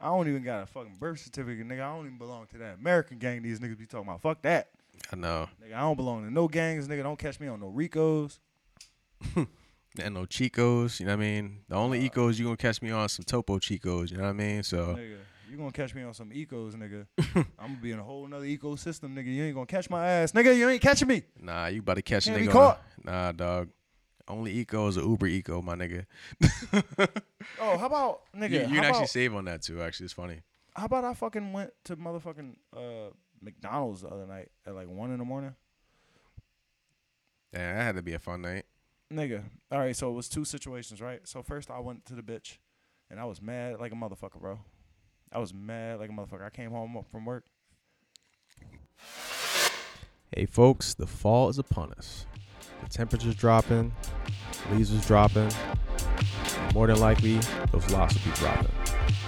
I 0.00 0.06
don't 0.06 0.28
even 0.28 0.42
got 0.44 0.62
a 0.62 0.66
fucking 0.66 0.96
birth 0.98 1.18
certificate, 1.20 1.66
nigga. 1.68 1.82
I 1.82 1.94
don't 1.94 2.06
even 2.06 2.18
belong 2.18 2.46
to 2.52 2.58
that 2.58 2.78
American 2.80 3.18
gang. 3.18 3.42
These 3.42 3.60
niggas 3.60 3.78
be 3.78 3.86
talking 3.86 4.08
about. 4.08 4.20
Fuck 4.22 4.42
that, 4.42 4.68
I 5.12 5.16
know. 5.16 5.48
nigga. 5.62 5.74
I 5.74 5.80
don't 5.80 5.96
belong 5.96 6.24
to 6.24 6.30
no 6.30 6.48
gangs, 6.48 6.88
nigga. 6.88 7.02
Don't 7.02 7.18
catch 7.18 7.40
me 7.40 7.48
on 7.48 7.60
no 7.60 7.68
Ricos. 7.68 8.38
And 10.00 10.14
no 10.14 10.26
Chicos, 10.26 11.00
you 11.00 11.06
know 11.06 11.16
what 11.16 11.24
I 11.24 11.26
mean? 11.26 11.60
The 11.68 11.74
only 11.74 12.08
Ecos 12.08 12.38
you 12.38 12.44
gonna 12.44 12.56
catch 12.56 12.80
me 12.82 12.90
on 12.90 13.08
some 13.08 13.24
Topo 13.24 13.58
Chicos, 13.58 14.10
you 14.12 14.18
know 14.18 14.24
what 14.24 14.28
I 14.28 14.32
mean? 14.34 14.62
So 14.62 14.94
Nigga, 14.94 15.16
you 15.50 15.56
gonna 15.56 15.72
catch 15.72 15.92
me 15.94 16.02
on 16.02 16.14
some 16.14 16.30
ecos, 16.30 16.74
nigga. 16.74 17.06
I'm 17.58 17.68
gonna 17.70 17.78
be 17.82 17.90
in 17.90 17.98
a 17.98 18.04
whole 18.04 18.26
nother 18.28 18.44
ecosystem, 18.44 19.14
nigga. 19.14 19.26
You 19.34 19.44
ain't 19.44 19.54
gonna 19.54 19.66
catch 19.66 19.90
my 19.90 20.06
ass, 20.06 20.32
nigga. 20.32 20.56
You 20.56 20.68
ain't 20.68 20.82
catching 20.82 21.08
me. 21.08 21.22
nah, 21.40 21.66
you 21.66 21.80
about 21.80 21.94
to 21.94 22.02
catch 22.02 22.26
a 22.26 22.30
Can't 22.30 22.42
be 22.42 22.46
nigga. 22.48 22.52
caught. 22.52 22.82
On 23.06 23.12
a, 23.12 23.16
nah, 23.16 23.32
dog. 23.32 23.70
Only 24.28 24.52
Eco 24.58 24.86
is 24.88 24.98
a 24.98 25.00
Uber 25.00 25.26
Eco, 25.26 25.62
my 25.62 25.74
nigga. 25.74 26.04
Oh, 27.60 27.78
how 27.78 27.86
about 27.86 28.20
nigga? 28.36 28.50
you 28.50 28.58
you 28.60 28.66
can 28.66 28.76
actually 28.84 28.98
about, 28.98 29.08
save 29.08 29.34
on 29.34 29.44
that 29.46 29.62
too. 29.62 29.80
Actually, 29.82 30.04
it's 30.04 30.12
funny. 30.12 30.42
how 30.76 30.84
about 30.84 31.04
I 31.04 31.14
fucking 31.14 31.52
went 31.52 31.72
to 31.84 31.96
motherfucking 31.96 32.56
uh, 32.76 33.10
McDonald's 33.40 34.02
the 34.02 34.08
other 34.08 34.26
night 34.26 34.50
at 34.66 34.74
like 34.74 34.88
one 34.88 35.10
in 35.12 35.18
the 35.18 35.24
morning, 35.24 35.54
Yeah, 37.52 37.74
that 37.76 37.82
had 37.82 37.96
to 37.96 38.02
be 38.02 38.14
a 38.14 38.18
fun 38.18 38.42
night. 38.42 38.64
nigga. 39.12 39.42
All 39.70 39.78
right, 39.78 39.96
so 39.96 40.10
it 40.10 40.14
was 40.14 40.28
two 40.28 40.44
situations, 40.44 41.00
right? 41.00 41.20
So 41.26 41.42
first 41.42 41.70
I 41.70 41.78
went 41.80 42.04
to 42.06 42.14
the 42.14 42.22
bitch, 42.22 42.58
and 43.10 43.18
I 43.20 43.24
was 43.24 43.40
mad 43.40 43.80
like 43.80 43.92
a 43.92 43.96
motherfucker, 43.96 44.40
bro. 44.40 44.60
I 45.32 45.38
was 45.38 45.52
mad 45.54 45.98
like 46.00 46.10
a 46.10 46.12
motherfucker. 46.12 46.44
I 46.44 46.50
came 46.50 46.70
home 46.70 47.04
from 47.10 47.24
work. 47.24 47.44
Hey 50.34 50.46
folks, 50.46 50.94
the 50.94 51.06
fall 51.06 51.48
is 51.48 51.58
upon 51.58 51.92
us. 51.92 52.26
The 52.82 52.88
temperature's 52.90 53.34
dropping, 53.34 53.92
leaves 54.70 54.90
is 54.90 55.06
dropping. 55.06 55.50
More 56.74 56.86
than 56.86 57.00
likely, 57.00 57.38
those 57.72 57.90
lops 57.90 58.14
will 58.14 58.30
be 58.30 58.36
dropping. 58.36 58.70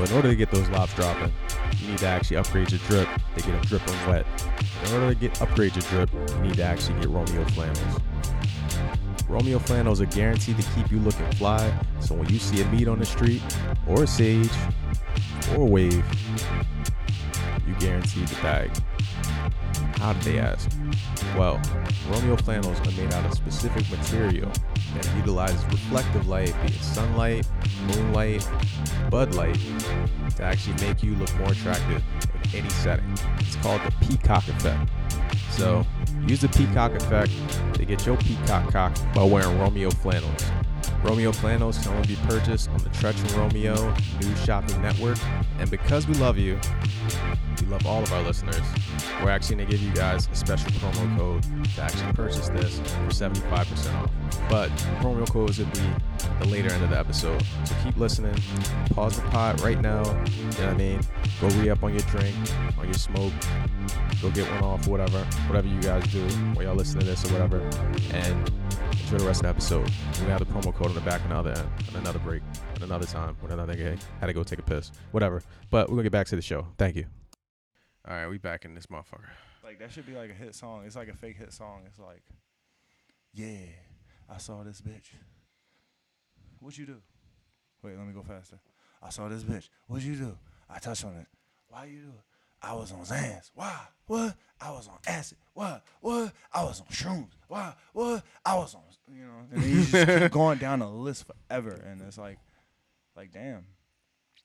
But 0.01 0.09
in 0.09 0.17
order 0.17 0.31
to 0.31 0.35
get 0.35 0.51
those 0.51 0.67
lops 0.71 0.95
dropping, 0.95 1.31
you 1.79 1.89
need 1.89 1.99
to 1.99 2.07
actually 2.07 2.39
upgrade 2.39 2.71
your 2.71 2.81
drip 2.89 3.07
to 3.37 3.43
get 3.43 3.53
them 3.53 3.61
dripping 3.61 3.95
wet. 4.09 4.27
In 4.87 4.95
order 4.95 5.13
to 5.13 5.15
get 5.15 5.43
upgrade 5.43 5.77
your 5.77 5.83
drip, 5.91 6.11
you 6.15 6.41
need 6.41 6.55
to 6.55 6.63
actually 6.63 6.99
get 7.01 7.11
Romeo 7.11 7.45
flannels. 7.49 8.01
Romeo 9.29 9.59
flannels 9.59 10.01
are 10.01 10.07
guaranteed 10.07 10.57
to 10.57 10.63
keep 10.75 10.91
you 10.91 11.01
looking 11.01 11.31
fly, 11.33 11.71
so 12.01 12.15
when 12.15 12.27
you 12.31 12.39
see 12.39 12.63
a 12.63 12.65
meat 12.69 12.89
on 12.89 12.99
the 12.99 13.05
street, 13.05 13.43
or 13.87 14.05
a 14.05 14.07
sage, 14.07 14.49
or 15.51 15.57
a 15.57 15.67
wave, 15.67 16.03
you 17.69 17.75
guaranteed 17.75 18.27
the 18.27 18.37
bag. 18.37 18.71
How 20.01 20.15
did 20.15 20.23
they 20.23 20.39
ask? 20.39 20.71
Well, 21.37 21.61
Romeo 22.09 22.35
flannels 22.37 22.81
are 22.81 22.91
made 22.93 23.13
out 23.13 23.27
of 23.27 23.35
specific 23.35 23.89
material 23.91 24.51
that 24.95 25.07
utilizes 25.15 25.63
reflective 25.67 26.27
light, 26.27 26.55
be 26.63 26.69
it 26.69 26.81
sunlight, 26.81 27.47
moonlight, 27.87 28.49
bud 29.11 29.35
light, 29.35 29.59
to 30.37 30.43
actually 30.43 30.83
make 30.87 31.03
you 31.03 31.15
look 31.17 31.33
more 31.37 31.53
attractive 31.53 32.03
in 32.45 32.61
any 32.61 32.71
setting. 32.71 33.13
It's 33.41 33.57
called 33.57 33.83
the 33.83 33.93
peacock 34.07 34.49
effect. 34.49 34.91
So 35.51 35.85
use 36.27 36.41
the 36.41 36.49
peacock 36.49 36.93
effect 36.95 37.33
to 37.75 37.85
get 37.85 38.07
your 38.07 38.17
peacock 38.17 38.73
cock 38.73 38.97
by 39.15 39.25
wearing 39.25 39.59
Romeo 39.59 39.91
flannels. 39.91 40.51
Romeo 41.03 41.33
Planos 41.33 41.83
can 41.83 41.93
only 41.93 42.09
be 42.09 42.17
purchased 42.27 42.69
on 42.71 42.79
the 42.79 42.91
Tretch 42.91 43.19
and 43.21 43.33
Romeo 43.33 43.95
new 44.21 44.37
shopping 44.37 44.81
network. 44.83 45.19
And 45.59 45.71
because 45.71 46.07
we 46.07 46.15
love 46.15 46.37
you, 46.37 46.59
we 47.61 47.67
love 47.67 47.87
all 47.87 48.03
of 48.03 48.13
our 48.13 48.23
listeners, 48.23 48.61
we're 49.23 49.31
actually 49.31 49.57
going 49.57 49.69
to 49.69 49.73
give 49.77 49.83
you 49.83 49.93
guys 49.93 50.29
a 50.31 50.35
special 50.35 50.71
promo 50.73 51.17
code 51.17 51.43
to 51.75 51.83
actually 51.83 52.13
purchase 52.13 52.49
this 52.51 52.79
for 52.79 53.09
75% 53.09 53.95
off. 53.95 54.11
But 54.49 54.71
promo 55.01 55.29
code 55.31 55.51
is 55.51 55.59
going 55.59 55.71
to 55.71 55.81
be 55.81 55.89
the 56.41 56.47
later 56.47 56.71
end 56.71 56.85
of 56.85 56.91
the 56.91 56.99
episode. 56.99 57.43
So 57.65 57.75
keep 57.83 57.97
listening. 57.97 58.35
Pause 58.91 59.17
the 59.17 59.23
pod 59.29 59.61
right 59.61 59.81
now. 59.81 60.05
You 60.05 60.45
know 60.45 60.49
what 60.49 60.61
I 60.61 60.75
mean? 60.75 61.01
Go 61.41 61.49
re 61.49 61.71
up 61.71 61.83
on 61.83 61.93
your 61.93 62.03
drink, 62.03 62.35
on 62.79 62.85
your 62.85 62.95
smoke. 62.95 63.33
Go 64.21 64.31
get 64.31 64.51
one 64.51 64.65
off, 64.65 64.87
whatever. 64.87 65.19
Whatever 65.49 65.69
you 65.69 65.81
guys 65.81 66.05
do 66.13 66.21
while 66.55 66.65
y'all 66.65 66.75
listen 66.75 67.01
to 67.01 67.07
this 67.07 67.25
or 67.25 67.33
whatever. 67.33 67.61
And 68.13 68.51
enjoy 69.01 69.19
the 69.19 69.25
rest 69.25 69.41
of 69.41 69.45
the 69.45 69.49
episode. 69.49 69.91
We're 70.15 70.21
gonna 70.21 70.39
have 70.39 70.41
the 70.41 70.47
promo 70.47 70.75
code 70.75 70.89
on 70.89 70.95
the 70.95 71.01
back 71.01 71.23
on 71.23 71.31
the 71.31 71.37
other 71.37 71.51
end, 71.51 71.69
on 71.89 71.97
another 71.97 72.19
break, 72.19 72.43
at 72.75 72.83
another 72.83 73.07
time, 73.07 73.37
when 73.41 73.53
another 73.53 73.75
nigga 73.75 74.01
had 74.21 74.27
to 74.27 74.33
go 74.33 74.43
take 74.43 74.59
a 74.59 74.63
piss, 74.63 74.93
whatever. 75.13 75.43
But 75.71 75.89
we're 75.89 75.97
gonna 75.97 76.05
get 76.05 76.13
back 76.13 76.27
to 76.29 76.37
the 76.37 76.43
show. 76.43 76.67
Thank 76.79 76.97
you. 76.97 77.07
All 78.09 78.15
right, 78.15 78.29
we 78.29 78.39
back 78.39 78.65
in 78.65 78.75
this 78.75 78.87
motherfucker. 78.87 79.29
Like 79.65 79.79
that 79.79 79.93
should 79.93 80.07
be 80.07 80.15
like 80.15 80.31
a 80.31 80.35
hit 80.35 80.55
song. 80.55 80.85
It's 80.87 80.97
like 80.97 81.09
a 81.09 81.15
fake 81.15 81.37
hit 81.37 81.53
song. 81.53 81.83
It's 81.87 81.99
like, 81.99 82.23
yeah, 83.33 83.67
I 84.29 84.39
saw 84.39 84.63
this 84.63 84.81
bitch. 84.81 85.13
What'd 86.59 86.79
you 86.79 86.87
do? 86.87 86.97
Wait, 87.83 87.97
let 87.97 88.07
me 88.07 88.13
go 88.13 88.23
faster. 88.23 88.59
I 89.03 89.11
saw 89.11 89.29
this 89.29 89.43
bitch. 89.43 89.69
What'd 89.87 90.05
you 90.05 90.17
do? 90.17 90.39
I 90.69 90.79
touched 90.79 91.05
on 91.05 91.17
it. 91.17 91.27
Why 91.69 91.87
you 91.87 92.01
do 92.01 92.09
it? 92.09 92.25
I 92.63 92.75
was 92.75 92.93
on 92.93 93.01
Xans. 93.01 93.51
Why? 93.55 93.79
What? 94.07 94.35
I 94.61 94.71
was 94.71 94.87
on 94.89 94.99
acid. 95.07 95.39
Why? 95.55 95.81
What? 96.01 96.33
I 96.53 96.65
was 96.65 96.81
on 96.81 96.87
shrooms. 96.89 97.31
Why? 97.49 97.73
What? 97.93 98.23
I 98.45 98.57
was 98.57 98.75
on, 98.75 98.83
you 99.15 99.24
know. 99.24 99.47
And 99.53 99.62
then 99.62 99.70
you 99.70 99.85
just 99.85 100.23
keep 100.23 100.32
going 100.32 100.59
down 100.59 100.81
the 100.81 100.89
list 100.89 101.24
forever, 101.27 101.70
and 101.70 102.01
it's 102.03 102.19
like, 102.19 102.39
like 103.16 103.32
damn, 103.32 103.65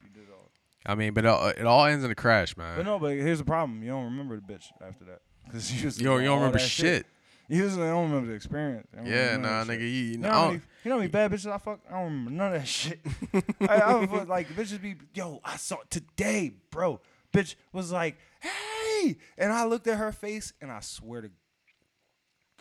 you 0.04 0.10
did 0.14 0.30
all. 0.32 0.52
I 0.86 0.96
mean, 0.96 1.14
but 1.14 1.26
it 1.26 1.28
all, 1.28 1.48
it 1.48 1.66
all 1.66 1.86
ends 1.86 2.04
in 2.04 2.12
a 2.12 2.16
crash, 2.16 2.56
man. 2.58 2.78
But 2.78 2.86
no, 2.86 3.00
but 3.00 3.14
here's 3.14 3.40
the 3.40 3.46
problem. 3.46 3.82
You 3.82 3.90
don't 3.90 4.06
remember 4.06 4.36
the 4.36 4.42
bitch 4.42 4.66
after 4.82 5.06
that. 5.06 5.22
Cause 5.52 5.72
you 5.72 5.82
just 5.82 6.00
you 6.00 6.06
don't, 6.06 6.22
you 6.22 6.28
don't 6.28 6.38
remember 6.40 6.58
that 6.60 6.68
shit. 6.68 7.06
You 7.48 7.64
just 7.64 7.78
don't 7.78 8.10
remember 8.10 8.28
the 8.30 8.34
experience. 8.34 8.88
Yeah, 9.04 9.38
nah, 9.38 9.64
nigga, 9.64 9.80
shit. 9.80 9.82
you, 9.82 9.88
You 9.88 10.18
know, 10.18 10.32
how 10.32 10.48
many, 10.48 10.62
you 10.84 10.90
know 10.90 10.96
how 10.96 10.98
many 10.98 11.12
bad 11.12 11.32
bitches 11.32 11.52
I 11.52 11.58
fuck? 11.60 11.80
I 11.88 11.94
don't 11.94 12.04
remember 12.06 12.32
none 12.32 12.54
of 12.56 12.62
that 12.62 12.68
shit. 12.68 13.00
I, 13.62 13.82
I 13.82 14.06
put, 14.08 14.28
like 14.28 14.50
bitches 14.50 14.82
be, 14.82 14.96
yo, 15.14 15.42
I 15.44 15.58
saw 15.58 15.78
today, 15.92 16.54
bro. 16.72 17.00
Bitch 17.32 17.56
was 17.72 17.92
like, 17.92 18.18
hey, 18.40 19.18
and 19.38 19.54
I 19.54 19.66
looked 19.66 19.88
at 19.88 19.98
her 19.98 20.12
face, 20.12 20.54
and 20.60 20.72
I 20.72 20.80
swear 20.80 21.22
to, 21.22 21.32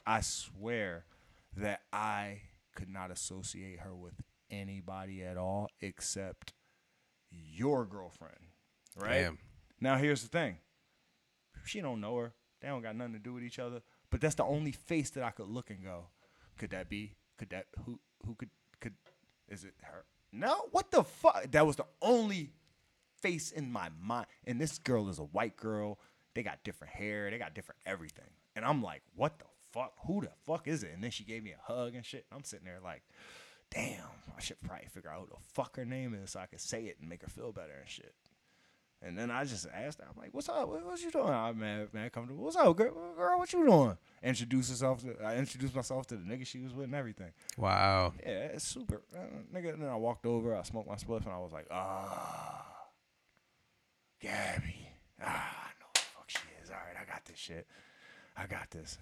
I 0.06 0.20
swear 0.20 1.04
that 1.56 1.80
I 1.92 2.42
could 2.74 2.88
not 2.88 3.10
associate 3.10 3.80
her 3.80 3.94
with 3.94 4.14
anybody 4.50 5.22
at 5.22 5.36
all 5.36 5.68
except 5.80 6.52
your 7.30 7.84
girlfriend, 7.84 8.38
right? 8.96 9.22
Damn. 9.22 9.38
Now 9.80 9.96
here's 9.96 10.22
the 10.22 10.28
thing. 10.28 10.58
She 11.64 11.80
don't 11.80 12.00
know 12.00 12.16
her. 12.18 12.32
They 12.60 12.68
don't 12.68 12.82
got 12.82 12.96
nothing 12.96 13.14
to 13.14 13.18
do 13.18 13.34
with 13.34 13.42
each 13.42 13.58
other. 13.58 13.82
But 14.10 14.20
that's 14.20 14.34
the 14.36 14.44
only 14.44 14.72
face 14.72 15.10
that 15.10 15.24
I 15.24 15.30
could 15.30 15.48
look 15.48 15.70
and 15.70 15.82
go, 15.82 16.06
could 16.58 16.70
that 16.70 16.88
be? 16.88 17.16
Could 17.38 17.50
that 17.50 17.66
who 17.84 17.98
who 18.24 18.34
could 18.34 18.50
could 18.80 18.94
is 19.48 19.64
it 19.64 19.74
her? 19.82 20.04
No, 20.32 20.66
what 20.70 20.90
the 20.90 21.04
fuck? 21.04 21.50
That 21.50 21.66
was 21.66 21.76
the 21.76 21.86
only 22.02 22.50
face 23.20 23.50
in 23.50 23.72
my 23.72 23.88
mind. 24.00 24.26
And 24.46 24.60
this 24.60 24.78
girl 24.78 25.08
is 25.08 25.18
a 25.18 25.24
white 25.24 25.56
girl. 25.56 25.98
They 26.34 26.42
got 26.42 26.64
different 26.64 26.94
hair. 26.94 27.30
They 27.30 27.38
got 27.38 27.54
different 27.54 27.80
everything. 27.86 28.30
And 28.56 28.64
I'm 28.64 28.82
like, 28.82 29.02
what 29.14 29.38
the 29.38 29.46
fuck? 29.74 29.92
Who 30.06 30.20
the 30.20 30.30
fuck 30.46 30.68
is 30.68 30.82
it? 30.84 30.92
And 30.94 31.02
then 31.02 31.10
she 31.10 31.24
gave 31.24 31.42
me 31.42 31.52
a 31.52 31.72
hug 31.72 31.94
and 31.94 32.04
shit. 32.04 32.24
I'm 32.32 32.44
sitting 32.44 32.66
there 32.66 32.80
like, 32.82 33.02
damn, 33.70 34.06
I 34.36 34.40
should 34.40 34.60
probably 34.62 34.86
figure 34.88 35.10
out 35.10 35.20
who 35.22 35.26
the 35.26 35.42
fuck 35.52 35.76
her 35.76 35.84
name 35.84 36.14
is 36.14 36.30
so 36.30 36.40
I 36.40 36.46
could 36.46 36.60
say 36.60 36.84
it 36.84 36.96
and 37.00 37.08
make 37.08 37.22
her 37.22 37.28
feel 37.28 37.52
better 37.52 37.74
and 37.80 37.88
shit. 37.88 38.14
And 39.02 39.18
then 39.18 39.30
I 39.30 39.44
just 39.44 39.66
asked 39.74 39.98
her, 39.98 40.06
I'm 40.08 40.16
like, 40.16 40.32
what's 40.32 40.48
up? 40.48 40.66
What, 40.68 40.86
what 40.86 41.02
you 41.02 41.10
doing? 41.10 41.28
I'm 41.28 41.58
mad, 41.58 41.92
man, 41.92 42.08
come 42.08 42.26
to, 42.28 42.34
what's 42.34 42.56
up, 42.56 42.74
girl? 42.74 43.14
Girl, 43.16 43.38
what 43.38 43.52
you 43.52 43.66
doing? 43.66 43.98
Introduce 44.22 44.70
herself 44.70 45.02
to, 45.02 45.22
I 45.22 45.36
introduced 45.36 45.74
myself 45.74 46.06
to 46.06 46.16
the 46.16 46.22
nigga 46.22 46.46
she 46.46 46.60
was 46.60 46.72
with 46.72 46.86
and 46.86 46.94
everything. 46.94 47.32
Wow. 47.58 48.14
Yeah, 48.24 48.46
it's 48.54 48.64
super. 48.64 49.02
Uh, 49.14 49.18
nigga, 49.54 49.74
and 49.74 49.82
then 49.82 49.90
I 49.90 49.96
walked 49.96 50.24
over, 50.24 50.56
I 50.56 50.62
smoked 50.62 50.88
my 50.88 50.94
spliff, 50.94 51.24
and 51.24 51.34
I 51.34 51.38
was 51.38 51.52
like, 51.52 51.66
ah, 51.70 52.64
Gabby. 54.20 54.88
Ah, 55.22 55.66
I 55.66 55.70
know 55.80 55.86
what 55.86 55.94
the 55.94 56.00
fuck 56.00 56.30
she 56.30 56.62
is. 56.62 56.70
All 56.70 56.76
right, 56.76 56.96
I 56.98 57.04
got 57.04 57.24
this 57.26 57.38
shit. 57.38 57.66
I 58.38 58.46
got 58.46 58.70
this. 58.70 58.98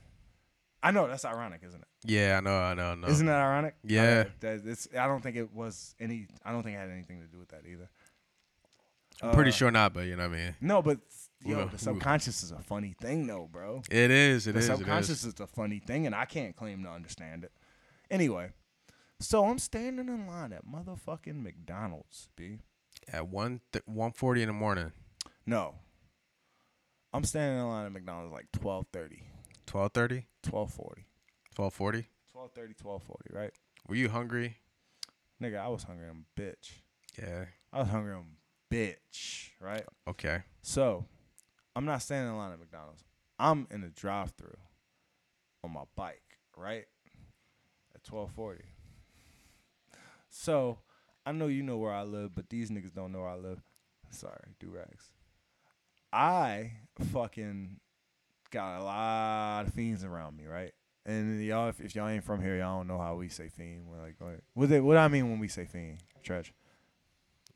I 0.83 0.91
know 0.91 1.07
that's 1.07 1.25
ironic, 1.25 1.61
isn't 1.67 1.81
it? 1.81 1.87
Yeah, 2.05 2.39
I 2.39 2.41
know, 2.41 2.59
I 2.59 2.75
know, 2.75 2.91
I 2.93 2.95
know. 2.97 3.07
Isn't 3.07 3.27
that 3.27 3.41
ironic? 3.41 3.75
Yeah. 3.85 4.25
That 4.41 4.63
it's, 4.67 4.89
I 4.99 5.07
don't 5.07 5.23
think 5.23 5.37
it 5.37 5.53
was 5.55 5.95
any. 6.01 6.27
I 6.45 6.51
don't 6.53 6.63
think 6.63 6.75
it 6.77 6.81
had 6.81 6.91
anything 6.91 7.21
to 7.21 7.27
do 7.27 7.39
with 7.39 7.49
that 7.51 7.63
either. 7.67 7.89
I'm 9.23 9.33
pretty 9.35 9.51
Uh, 9.51 9.55
sure 9.55 9.71
not, 9.71 9.95
but 9.95 10.07
you 10.07 10.17
know 10.17 10.29
what 10.29 10.37
I 10.37 10.43
mean. 10.45 10.55
No, 10.61 10.83
but 10.83 10.99
yo, 11.45 11.61
Ooh, 11.61 11.69
the 11.71 11.79
subconscious 11.79 12.43
is 12.43 12.51
a 12.51 12.59
funny 12.59 12.95
thing, 13.01 13.27
though, 13.29 13.49
bro. 13.51 13.83
It 13.91 14.11
is, 14.11 14.49
it 14.49 14.53
the 14.53 14.59
is, 14.59 14.69
it 14.69 14.77
subconscious 14.79 15.25
is. 15.25 15.35
is 15.35 15.41
a 15.41 15.47
funny 15.47 15.79
thing, 15.79 16.07
and 16.07 16.15
I 16.15 16.25
can't 16.25 16.57
claim 16.57 16.83
to 16.83 16.91
understand 16.91 17.45
it. 17.45 17.53
Anyway, 18.11 18.51
so 19.21 19.45
I'm 19.45 19.59
standing 19.61 20.09
in 20.09 20.27
line 20.27 20.53
at 20.53 20.67
motherfucking 20.67 21.41
McDonald's, 21.43 22.29
b. 22.37 22.59
At 23.13 23.29
one 23.29 23.61
th- 23.73 23.85
one 23.87 24.11
forty 24.13 24.43
in 24.43 24.49
the 24.49 24.53
morning, 24.53 24.91
No, 25.47 25.77
I'm 27.13 27.23
standing 27.25 27.61
in 27.61 27.69
line 27.69 27.87
at 27.87 27.93
McDonald's 27.93 28.33
like 28.33 28.47
12:30, 28.53 29.23
12:30, 29.67 30.25
12:40, 30.43 31.05
12:40. 31.57 32.07
12:30, 32.35 32.75
12:40, 32.83 33.01
right? 33.33 33.53
Were 33.89 33.95
you 33.95 34.09
hungry? 34.09 34.57
Nigga, 35.43 35.59
I 35.59 35.69
was 35.69 35.85
hungry, 35.85 36.09
I'm 36.09 36.27
bitch. 36.39 36.73
Yeah. 37.19 37.47
I 37.73 37.81
was 37.81 37.89
hungry, 37.89 38.15
I'm 38.15 38.37
bitch, 38.71 39.51
right? 39.61 39.85
Okay. 40.09 40.43
So, 40.63 41.07
I'm 41.75 41.85
not 41.85 42.03
standing 42.03 42.31
in 42.31 42.39
line 42.39 42.53
at 42.53 42.59
McDonald's. 42.59 43.05
I'm 43.39 43.67
in 43.71 43.81
the 43.81 43.89
drive-through 43.89 44.57
on 45.65 45.73
my 45.73 45.85
bike, 45.97 46.39
right? 46.57 46.87
At 47.95 48.03
12:40. 48.05 48.61
So, 50.29 50.79
I 51.27 51.33
know 51.33 51.47
you 51.47 51.63
know 51.63 51.77
where 51.77 51.93
I 51.93 52.03
live, 52.03 52.35
but 52.35 52.49
these 52.49 52.71
niggas 52.71 52.95
don't 52.95 53.13
know 53.13 53.21
where 53.21 53.29
I 53.29 53.37
live. 53.37 53.63
Sorry, 54.11 54.55
do 54.59 54.71
rags. 54.71 55.13
I 56.13 56.73
fucking 57.13 57.81
got 58.53 58.81
a 58.81 58.85
lot 58.85 59.65
of 59.67 59.75
fiends 59.75 60.05
around 60.05 60.37
me, 60.37 60.47
right? 60.47 60.73
And 61.05 61.43
y'all, 61.45 61.69
if, 61.69 61.81
if 61.81 61.97
y'all 61.97 62.07
ain't 62.07 62.23
from 62.23 62.41
here, 62.41 62.57
y'all 62.59 62.79
don't 62.79 62.87
know 62.87 62.99
how 62.99 63.17
we 63.17 63.29
say 63.29 63.49
fiend. 63.49 63.89
We're 63.89 64.01
like, 64.01 64.15
what, 64.19 64.41
what, 64.55 64.69
they, 64.69 64.81
what 64.81 64.97
I 64.97 65.09
mean 65.09 65.29
when 65.31 65.41
we 65.41 65.49
say 65.49 65.65
fiend, 65.65 65.99
Tretch? 66.25 66.53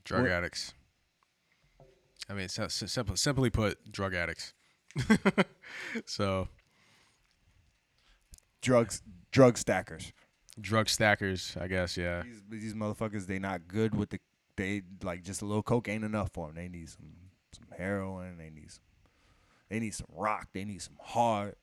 Drug 0.03 0.23
What- 0.23 0.31
addicts. 0.33 0.75
I 2.29 2.33
mean, 2.35 2.49
sim- 2.49 2.69
simply, 2.71 3.15
simply 3.17 3.51
put, 3.51 3.93
drug 3.93 4.13
addicts. 4.15 4.53
so, 6.07 6.49
Drugs, 8.63 9.03
drug 9.31 9.57
stackers. 9.59 10.13
drug 10.61 10.89
stackers, 10.89 11.57
I 11.61 11.69
guess. 11.69 11.97
Yeah. 11.97 12.23
These, 12.23 12.43
these 12.63 12.75
motherfuckers, 12.75 13.27
they 13.27 13.39
not 13.39 13.69
good 13.69 13.95
with 13.95 14.11
the. 14.11 14.19
They 14.57 14.83
like 15.03 15.23
just 15.23 15.43
a 15.43 15.45
little 15.45 15.63
coke 15.63 15.87
ain't 15.89 16.03
enough 16.03 16.31
for 16.33 16.47
them. 16.47 16.57
They 16.57 16.67
need 16.69 16.89
some 16.89 17.13
some 17.53 17.67
heroin. 17.77 18.39
They 18.39 18.49
need 18.51 18.73
some. 18.73 18.83
They 19.69 19.81
need 19.81 19.95
some 19.95 20.07
rock. 20.15 20.49
They 20.53 20.65
need 20.65 20.83
some 20.83 20.97
hard. 21.01 21.55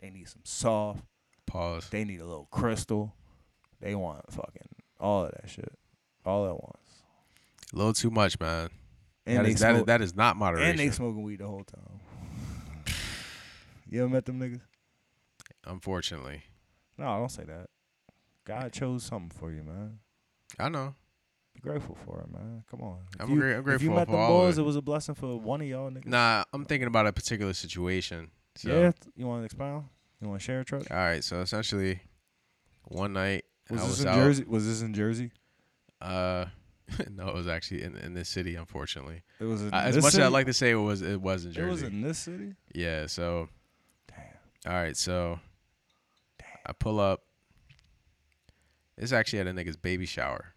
They 0.00 0.10
need 0.10 0.28
some 0.28 0.42
soft. 0.44 1.04
Pause. 1.46 1.88
They 1.90 2.04
need 2.04 2.20
a 2.20 2.24
little 2.26 2.48
crystal. 2.50 3.14
They 3.80 3.94
want 3.94 4.30
fucking 4.32 4.68
all 4.98 5.24
of 5.24 5.32
that 5.32 5.50
shit, 5.50 5.72
all 6.24 6.46
at 6.46 6.52
once. 6.52 7.02
A 7.72 7.76
little 7.76 7.92
too 7.92 8.10
much, 8.10 8.38
man. 8.38 8.68
And 9.26 9.38
that 9.38 9.42
they 9.44 9.50
is, 9.50 9.60
that 9.60 9.76
is 9.76 9.84
that 9.84 10.00
is 10.00 10.14
not 10.16 10.36
moderation. 10.36 10.70
and 10.70 10.78
they 10.78 10.90
smoking 10.90 11.22
weed 11.22 11.40
the 11.40 11.46
whole 11.46 11.64
time. 11.64 12.00
You 13.88 14.00
ever 14.02 14.08
met 14.08 14.24
them 14.24 14.40
niggas? 14.40 14.60
Unfortunately, 15.66 16.42
No, 16.98 17.06
I 17.06 17.18
don't 17.18 17.28
say 17.30 17.44
that. 17.44 17.66
God 18.44 18.72
chose 18.72 19.04
something 19.04 19.30
for 19.30 19.52
you, 19.52 19.62
man. 19.62 19.98
I 20.58 20.68
know. 20.68 20.94
Grateful 21.62 21.96
for 22.04 22.20
it, 22.22 22.32
man. 22.32 22.64
Come 22.70 22.80
on. 22.82 22.98
If 23.14 23.20
I'm 23.22 23.30
you, 23.30 23.36
gra- 23.40 23.52
I'm 23.52 23.58
If 23.60 23.64
grateful 23.64 23.84
you 23.88 23.94
met 23.94 24.06
for 24.06 24.12
them 24.12 24.20
all 24.20 24.40
of 24.40 24.46
boys, 24.48 24.58
it. 24.58 24.62
it 24.62 24.64
was 24.64 24.76
a 24.76 24.82
blessing 24.82 25.14
for 25.14 25.38
one 25.38 25.60
of 25.60 25.66
y'all 25.68 25.90
niggas. 25.90 26.06
Nah, 26.06 26.42
I'm 26.52 26.64
thinking 26.64 26.88
about 26.88 27.06
a 27.06 27.12
particular 27.12 27.52
situation. 27.52 28.30
So, 28.56 28.68
Yeah, 28.68 28.92
you 29.16 29.26
want 29.28 29.42
to 29.42 29.44
expound? 29.46 29.84
You 30.20 30.28
want 30.28 30.40
to 30.40 30.44
share 30.44 30.60
a 30.60 30.64
truck? 30.64 30.90
All 30.90 30.96
right. 30.96 31.22
So 31.22 31.40
essentially, 31.40 32.00
one 32.88 33.12
night 33.12 33.44
Was 33.70 33.80
I 33.80 33.82
this 33.82 33.90
was 33.90 34.00
in 34.02 34.08
out. 34.08 34.14
Jersey? 34.16 34.44
Was 34.46 34.66
this 34.66 34.82
in 34.82 34.92
Jersey? 34.92 35.30
Uh, 36.00 36.46
no, 37.10 37.28
it 37.28 37.34
was 37.34 37.46
actually 37.46 37.82
in 37.84 37.96
in 37.96 38.14
this 38.14 38.28
city. 38.28 38.56
Unfortunately, 38.56 39.22
It 39.38 39.44
was 39.44 39.62
in 39.62 39.72
uh, 39.72 39.82
as 39.84 39.96
much 39.96 40.14
as? 40.14 40.18
I'd 40.20 40.32
like 40.32 40.46
to 40.46 40.52
say 40.52 40.70
it 40.72 40.74
was, 40.74 41.00
it 41.00 41.20
was 41.20 41.44
in 41.44 41.52
Jersey. 41.52 41.66
It 41.66 41.70
was 41.70 41.82
in 41.84 42.00
this 42.02 42.18
city. 42.18 42.54
yeah. 42.74 43.06
So 43.06 43.48
Damn. 44.08 44.72
all 44.74 44.80
right. 44.82 44.96
So 44.96 45.38
damn. 46.40 46.48
I 46.66 46.72
pull 46.72 46.98
up. 46.98 47.22
It's 48.98 49.12
actually 49.12 49.38
at 49.40 49.46
a 49.46 49.52
nigga's 49.52 49.76
baby 49.76 50.06
shower. 50.06 50.54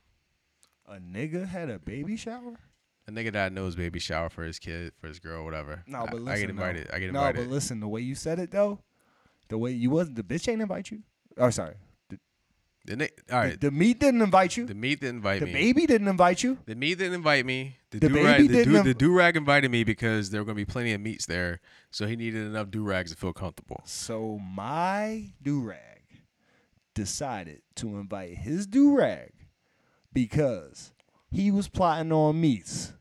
A 0.88 0.98
nigga 1.00 1.48
had 1.48 1.70
a 1.70 1.80
baby 1.80 2.16
shower. 2.16 2.60
A 3.08 3.12
nigga 3.12 3.32
that 3.34 3.52
knows 3.54 3.76
baby 3.76 4.00
shower 4.00 4.30
for 4.30 4.44
his 4.44 4.60
kid, 4.60 4.94
for 5.00 5.08
his 5.08 5.20
girl, 5.20 5.44
whatever. 5.44 5.84
No, 5.88 6.06
but 6.10 6.22
listen. 6.22 6.30
I, 6.30 6.38
get 6.40 6.46
though. 6.48 6.52
invited. 6.52 6.90
I 6.92 7.00
get 7.00 7.14
No, 7.14 7.34
but 7.34 7.48
listen. 7.48 7.80
The 7.80 7.88
way 7.88 8.02
you 8.02 8.16
said 8.16 8.40
it 8.40 8.52
though, 8.52 8.80
The 9.48 9.58
way 9.58 9.72
you 9.72 9.90
was 9.92 10.12
the 10.12 10.24
bitch 10.24 10.48
ain't 10.48 10.62
invite 10.62 10.92
you. 10.92 11.02
Oh, 11.38 11.50
sorry. 11.50 11.76
The, 12.88 12.96
na- 12.96 13.06
all 13.32 13.40
right. 13.40 13.60
The, 13.60 13.70
the 13.70 13.72
meat 13.72 14.00
didn't 14.00 14.22
invite 14.22 14.58
you. 14.58 14.68
The 14.68 14.76
meat 14.76 15.00
didn't 15.00 15.16
invite 15.18 15.40
The 15.40 15.48
me. 15.48 15.54
The 15.54 15.58
baby 15.58 15.86
didn't 15.88 16.08
invite 16.08 16.44
you. 16.44 16.60
The 16.68 16.76
meat 16.76 17.00
didn't 17.00 17.16
invite 17.16 17.44
me. 17.44 17.78
The, 17.90 18.00
The 18.00 18.08
do 18.10 18.14
baby 18.14 18.48
the, 18.48 18.64
didn't 18.64 18.84
the 18.86 18.94
do 18.94 19.12
rag 19.12 19.36
invited 19.36 19.72
me 19.72 19.84
because 19.84 20.30
there 20.30 20.40
were 20.40 20.46
going 20.46 20.56
to 20.58 20.62
be 20.62 20.72
plenty 20.72 20.94
of 20.94 21.02
meats 21.02 21.26
there, 21.26 21.62
so 21.90 22.06
he 22.06 22.16
needed 22.16 22.46
enough 22.46 22.70
do 22.70 22.84
rags 22.84 23.10
to 23.10 23.18
feel 23.18 23.34
comfortable. 23.34 23.82
So 23.86 24.38
my 24.40 25.32
do 25.42 25.62
rag 25.62 26.22
decided 26.94 27.62
to 27.76 27.98
invite 27.98 28.38
his 28.38 28.68
do 28.68 28.96
rag 28.96 29.32
because 30.16 30.92
he 31.30 31.52
was 31.52 31.68
plotting 31.68 32.12
on 32.12 32.42
meats. 32.42 32.92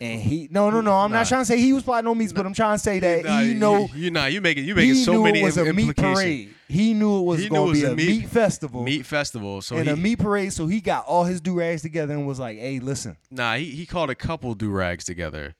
And 0.00 0.20
he 0.20 0.46
no 0.52 0.70
no 0.70 0.80
no 0.80 0.92
I'm 0.92 1.10
Nah. 1.10 1.18
not 1.18 1.26
trying 1.26 1.40
to 1.40 1.44
say 1.44 1.58
he 1.58 1.72
was 1.72 1.82
plotting 1.82 2.06
on 2.08 2.16
meats, 2.16 2.32
but 2.32 2.46
I'm 2.46 2.54
trying 2.54 2.76
to 2.76 2.78
say 2.78 3.00
that 3.00 3.24
Nah, 3.24 3.40
he 3.40 3.48
you, 3.48 3.54
know 3.54 3.88
you 3.96 4.10
nah, 4.12 4.26
you 4.26 4.40
making 4.40 4.64
you 4.64 4.76
making 4.76 4.94
he 4.94 5.02
so 5.02 5.12
knew 5.14 5.24
many 5.24 5.40
it 5.40 5.42
was 5.42 5.56
a 5.56 5.72
meat 5.72 5.96
parade. 5.96 6.54
He 6.68 6.94
knew 6.94 7.18
it 7.18 7.22
was 7.22 7.48
going 7.48 7.74
to 7.74 7.80
be 7.80 7.84
a 7.84 7.94
meat- 7.96 8.20
meat, 8.20 8.28
festival 8.28 8.84
Meat 8.84 9.04
festival. 9.06 9.60
So 9.60 9.74
and 9.76 9.86
he, 9.88 9.90
a 9.92 9.96
meat 9.96 10.20
parade. 10.20 10.52
So 10.52 10.68
he 10.68 10.80
got 10.80 11.04
all 11.06 11.24
his 11.24 11.40
do 11.40 11.54
rags 11.54 11.82
together 11.82 12.14
and 12.14 12.28
was 12.28 12.38
like, 12.38 12.58
"Hey, 12.58 12.78
listen, 12.78 13.16
nah, 13.28 13.56
he, 13.56 13.64
he 13.70 13.86
called 13.86 14.10
a 14.10 14.14
couple 14.14 14.54
do 14.54 14.70
rags 14.70 15.04
together. 15.04 15.56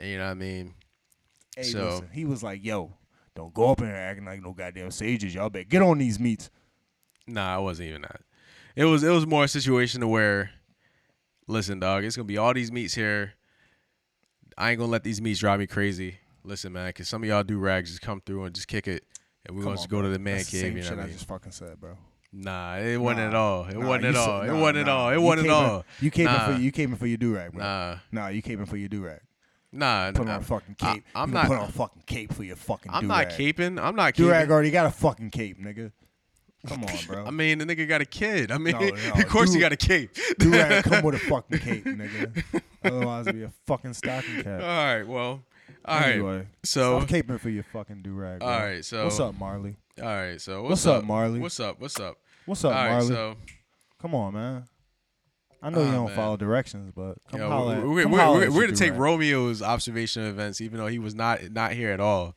You 0.00 0.16
know 0.16 0.24
what 0.24 0.30
I 0.30 0.34
mean? 0.34 0.74
hey, 1.54 1.64
So- 1.64 1.84
listen." 1.84 2.08
He 2.12 2.24
was 2.24 2.42
like, 2.42 2.64
"Yo, 2.64 2.90
don't 3.34 3.52
go 3.52 3.70
up 3.70 3.80
in 3.80 3.86
there 3.88 3.96
acting 3.96 4.24
like 4.24 4.42
no 4.42 4.52
goddamn 4.54 4.92
sages. 4.92 5.34
Y'all 5.34 5.50
better 5.50 5.64
get 5.64 5.82
on 5.82 5.98
these 5.98 6.18
meats." 6.18 6.48
Nah, 7.26 7.54
I 7.56 7.58
wasn't 7.58 7.90
even 7.90 8.00
that. 8.02 8.22
It 8.76 8.84
was 8.86 9.02
it 9.04 9.10
was 9.10 9.26
more 9.26 9.44
a 9.44 9.48
situation 9.48 10.00
to 10.00 10.08
where, 10.08 10.50
listen, 11.46 11.78
dog, 11.80 12.04
it's 12.04 12.16
gonna 12.16 12.26
be 12.26 12.38
all 12.38 12.52
these 12.54 12.72
meats 12.72 12.94
here. 12.94 13.34
I 14.58 14.70
ain't 14.70 14.78
gonna 14.78 14.90
let 14.90 15.04
these 15.04 15.20
meats 15.20 15.40
drive 15.40 15.60
me 15.60 15.66
crazy. 15.66 16.18
Listen, 16.44 16.72
man, 16.72 16.92
cause 16.92 17.08
some 17.08 17.22
of 17.22 17.28
y'all 17.28 17.42
do 17.44 17.58
rags 17.58 17.90
just 17.90 18.02
come 18.02 18.20
through 18.24 18.44
and 18.44 18.54
just 18.54 18.68
kick 18.68 18.86
it, 18.88 19.04
and 19.46 19.56
we 19.56 19.64
want 19.64 19.80
to 19.80 19.88
go 19.88 20.02
to 20.02 20.08
the 20.08 20.18
man 20.18 20.36
That's 20.38 20.50
the 20.50 20.58
cave. 20.60 20.60
same 20.62 20.76
You 20.76 20.82
know 20.82 20.90
I 20.90 20.92
I 20.92 21.06
mean? 21.06 21.12
just 21.14 21.26
fucking 21.28 21.52
said, 21.52 21.80
bro. 21.80 21.96
Nah, 22.32 22.76
it 22.78 22.96
wasn't 22.98 23.20
Nah. 23.20 23.26
at 23.28 23.34
all. 23.34 23.64
It 23.68 23.74
Nah, 23.78 23.86
wasn't 23.88 24.04
at 24.06 24.16
all. 24.16 24.42
It 24.42 24.46
nah, 24.48 24.60
wasn't 24.60 24.78
at 24.78 24.88
all. 24.88 25.10
It 25.10 25.18
wasn't 25.18 25.46
at 25.48 25.52
all. 25.54 25.84
You 26.00 26.10
came 26.10 26.24
Nah. 26.26 26.46
for 26.46 26.60
you 26.60 26.72
came 26.72 26.96
for 26.96 27.06
your 27.06 27.16
do 27.16 27.34
rag, 27.34 27.52
bro. 27.52 27.62
Nah, 27.62 27.98
Nah, 28.10 28.28
you 28.28 28.42
came 28.42 28.66
for 28.66 28.76
your 28.76 28.88
do 28.88 29.02
rag. 29.04 29.20
nah. 29.70 30.10
Put 30.10 30.28
on 30.28 30.40
a 30.40 30.40
fucking 30.40 30.74
cape. 30.74 31.04
I'm 31.14 31.28
You 31.28 31.34
not- 31.34 31.46
put 31.46 31.58
on 31.58 31.68
a 31.68 31.72
fucking 31.72 32.02
cape 32.06 32.32
for 32.34 32.42
your 32.42 32.56
fucking. 32.56 32.92
I'm 32.92 33.06
not 33.06 33.30
caping. 33.30 33.80
I'm 33.80 33.94
not 33.94 34.14
Do 34.14 34.28
rag 34.30 34.48
caping. 34.48 34.52
already 34.52 34.70
got 34.72 34.86
a 34.86 34.90
fucking 34.90 35.30
cape, 35.30 35.60
nigga. 35.62 35.92
Come 36.66 36.84
on, 36.84 36.96
bro. 37.06 37.24
I 37.26 37.30
mean, 37.30 37.58
the 37.58 37.64
nigga 37.66 37.86
got 37.86 38.00
a 38.00 38.04
kid. 38.06 38.50
I 38.50 38.58
mean, 38.58 38.72
No, 38.72 38.80
no, 38.88 39.20
of 39.20 39.28
course 39.28 39.52
he 39.52 39.60
got 39.60 39.72
a 39.72 39.76
cape. 39.76 40.10
do 40.38 40.50
rag 40.50 40.84
come 40.84 41.04
with 41.04 41.14
a 41.16 41.18
fucking 41.30 41.58
cape, 41.58 41.84
nigga. 41.84 42.62
Otherwise, 42.82 43.26
it'd 43.26 43.38
be 43.40 43.44
a 43.44 43.52
fucking 43.66 43.92
stocking 43.94 44.36
all 44.38 44.42
cap. 44.42 44.60
right. 44.60 45.02
Well. 45.02 45.42
All 45.86 45.98
right. 46.00 46.12
anyway, 46.14 46.46
So. 46.62 46.98
stop 47.00 47.08
caping 47.10 47.38
for 47.40 47.50
your 47.50 47.64
fucking 47.64 48.00
do 48.02 48.12
rag. 48.14 48.42
All 48.42 48.48
right. 48.48 48.84
So. 48.84 49.04
what's 49.04 49.20
up, 49.20 49.38
Marley? 49.38 49.76
All 50.00 50.06
right. 50.08 50.40
So 50.40 50.62
What's 50.62 50.70
what's, 50.70 50.86
up, 50.86 51.04
Marley? 51.04 51.40
What's 51.40 51.60
up? 51.60 51.78
What's 51.80 52.00
up? 52.00 52.16
What's 52.46 52.64
up, 52.64 52.74
all 52.74 52.78
right. 52.84 52.90
Marley? 52.92 53.08
So. 53.08 53.36
Come 54.00 54.14
on, 54.14 54.34
man. 54.34 54.64
I 55.64 55.70
know 55.70 55.80
Ah, 55.80 55.86
you 55.86 55.92
don't 55.92 56.06
man. 56.08 56.14
follow 56.16 56.36
directions, 56.36 56.92
but 56.94 57.16
come 57.30 57.40
holler. 57.40 57.88
we're, 57.88 58.02
come 58.02 58.12
we're, 58.12 58.18
holler 58.20 58.40
we're, 58.40 58.50
we're 58.52 58.60
gonna 58.66 58.76
take 58.76 58.92
do-rag. 58.92 59.00
Romeo's 59.00 59.62
observation 59.62 60.24
events, 60.26 60.60
even 60.60 60.78
though 60.78 60.88
he 60.88 60.98
was 60.98 61.14
not 61.14 61.50
not 61.52 61.72
here 61.72 61.90
at 61.90 62.00
all. 62.00 62.36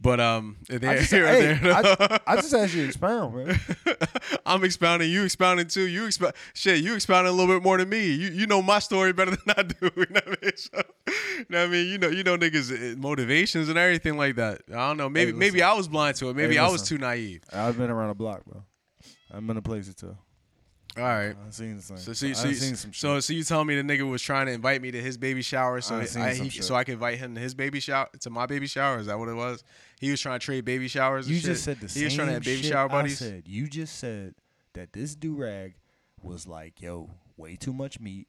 But 0.00 0.20
um, 0.20 0.58
I 0.70 0.78
just, 0.78 1.10
here. 1.10 1.26
hey, 1.26 1.54
they're- 1.54 1.72
I, 1.72 2.20
I 2.24 2.36
just 2.36 2.54
asked 2.54 2.74
you 2.74 2.82
to 2.82 2.86
expound, 2.88 3.34
man. 3.34 3.60
I'm 4.46 4.62
expounding. 4.62 5.10
You 5.10 5.24
expounding 5.24 5.66
too. 5.66 5.88
You 5.88 6.06
expound. 6.06 6.34
Shit, 6.54 6.80
you 6.84 6.94
expounding 6.94 7.32
a 7.32 7.36
little 7.36 7.52
bit 7.52 7.64
more 7.64 7.78
than 7.78 7.88
me. 7.88 8.12
You 8.12 8.28
you 8.30 8.46
know 8.46 8.62
my 8.62 8.78
story 8.78 9.12
better 9.12 9.30
than 9.44 9.54
I 9.56 9.62
do. 9.64 9.90
You 9.96 10.06
know 10.10 10.20
what 10.24 10.38
I 10.40 10.44
mean? 10.44 10.52
So, 10.56 10.82
you 11.38 11.44
know 11.48 11.58
what 11.62 11.68
I 11.68 11.72
mean? 11.72 11.86
You 11.88 11.98
know 11.98 12.08
you 12.08 12.22
know 12.22 12.38
niggas 12.38 12.70
uh, 12.94 12.96
motivations 12.96 13.68
and 13.68 13.76
everything 13.76 14.16
like 14.16 14.36
that. 14.36 14.60
I 14.70 14.86
don't 14.86 14.96
know. 14.98 15.08
Maybe 15.08 15.32
Hey, 15.32 15.36
maybe. 15.38 15.62
I 15.64 15.72
was 15.72 15.88
blind 15.88 16.14
to 16.18 16.30
it. 16.30 16.36
Maybe 16.36 16.54
Hey, 16.54 16.60
I 16.60 16.68
was 16.68 16.82
too 16.84 16.98
naive. 16.98 17.42
I've 17.52 17.76
been 17.76 17.90
around 17.90 18.08
the 18.10 18.14
block, 18.14 18.44
bro. 18.44 18.62
I've 19.32 19.44
been 19.44 19.56
to 19.56 19.62
places 19.62 19.96
too. 19.96 20.16
All 20.98 21.04
right. 21.04 21.36
I've 21.46 21.54
seen 21.54 21.80
some. 21.80 21.96
So, 21.96 22.12
so, 22.12 22.26
I've 22.26 22.36
so, 22.36 22.52
seen 22.52 22.76
some 22.76 22.92
shit. 22.92 23.00
so, 23.00 23.20
so 23.20 23.32
you 23.32 23.44
telling 23.44 23.66
me 23.66 23.80
the 23.80 23.82
nigga 23.82 24.08
was 24.08 24.20
trying 24.20 24.46
to 24.46 24.52
invite 24.52 24.82
me 24.82 24.90
to 24.90 25.00
his 25.00 25.16
baby 25.16 25.42
shower, 25.42 25.80
so 25.80 25.96
I, 25.96 26.04
some 26.04 26.22
he, 26.30 26.50
so 26.50 26.74
I 26.74 26.84
can 26.84 26.94
invite 26.94 27.18
him 27.18 27.34
to 27.34 27.40
his 27.40 27.54
baby 27.54 27.80
shower, 27.80 28.08
to 28.20 28.30
my 28.30 28.46
baby 28.46 28.66
shower. 28.66 28.98
Is 28.98 29.06
that 29.06 29.18
what 29.18 29.28
it 29.28 29.34
was? 29.34 29.62
He 30.00 30.10
was 30.10 30.20
trying 30.20 30.38
to 30.40 30.44
trade 30.44 30.64
baby 30.64 30.88
showers. 30.88 31.26
and 31.26 31.34
You 31.34 31.40
shit? 31.40 31.50
just 31.50 31.64
said 31.64 31.76
the 31.76 31.86
he 31.86 31.88
same 31.88 32.04
was 32.04 32.14
trying 32.14 32.26
to 32.28 32.32
have 32.34 32.44
baby 32.44 32.62
shower 32.62 32.92
I 32.92 33.06
said. 33.08 33.44
You 33.46 33.68
just 33.68 33.98
said 33.98 34.34
that 34.74 34.92
this 34.92 35.14
do 35.14 35.34
rag 35.34 35.74
was 36.22 36.46
like, 36.46 36.80
yo, 36.80 37.10
way 37.36 37.56
too 37.56 37.72
much 37.72 38.00
meat, 38.00 38.26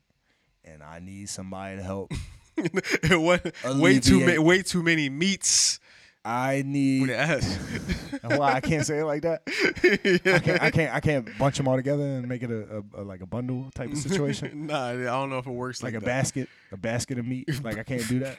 and 0.63 0.83
I 0.83 0.99
need 0.99 1.29
somebody 1.29 1.77
to 1.77 1.83
help. 1.83 2.11
way 3.09 3.99
too 3.99 4.19
many, 4.19 4.37
way 4.37 4.61
too 4.61 4.83
many 4.83 5.09
meats. 5.09 5.79
I 6.25 6.63
need. 6.65 7.01
With 7.01 7.09
an 7.11 7.15
S. 7.19 7.57
Why 8.37 8.53
I 8.53 8.61
can't 8.61 8.85
say 8.85 8.99
it 8.99 9.05
like 9.05 9.21
that? 9.21 9.41
I 10.25 10.39
can't. 10.39 10.61
I 10.61 10.71
can't. 10.71 10.93
I 10.95 10.99
can't 10.99 11.37
bunch 11.37 11.57
them 11.57 11.67
all 11.67 11.75
together 11.75 12.03
and 12.03 12.27
make 12.27 12.43
it 12.43 12.51
a, 12.51 12.83
a, 12.95 13.01
a 13.01 13.03
like 13.03 13.21
a 13.21 13.25
bundle 13.25 13.69
type 13.73 13.91
of 13.91 13.97
situation, 13.97 14.67
nah, 14.67 14.89
I 14.89 14.95
don't 14.95 15.29
know 15.29 15.37
if 15.37 15.47
it 15.47 15.51
works 15.51 15.81
like 15.81 15.93
like, 15.93 16.01
a 16.01 16.05
that. 16.05 16.11
basket, 16.11 16.49
a 16.71 16.77
basket 16.77 17.19
of 17.19 17.25
meat. 17.25 17.63
Like 17.63 17.77
I 17.77 17.83
can't 17.83 18.07
do 18.07 18.19
that. 18.19 18.37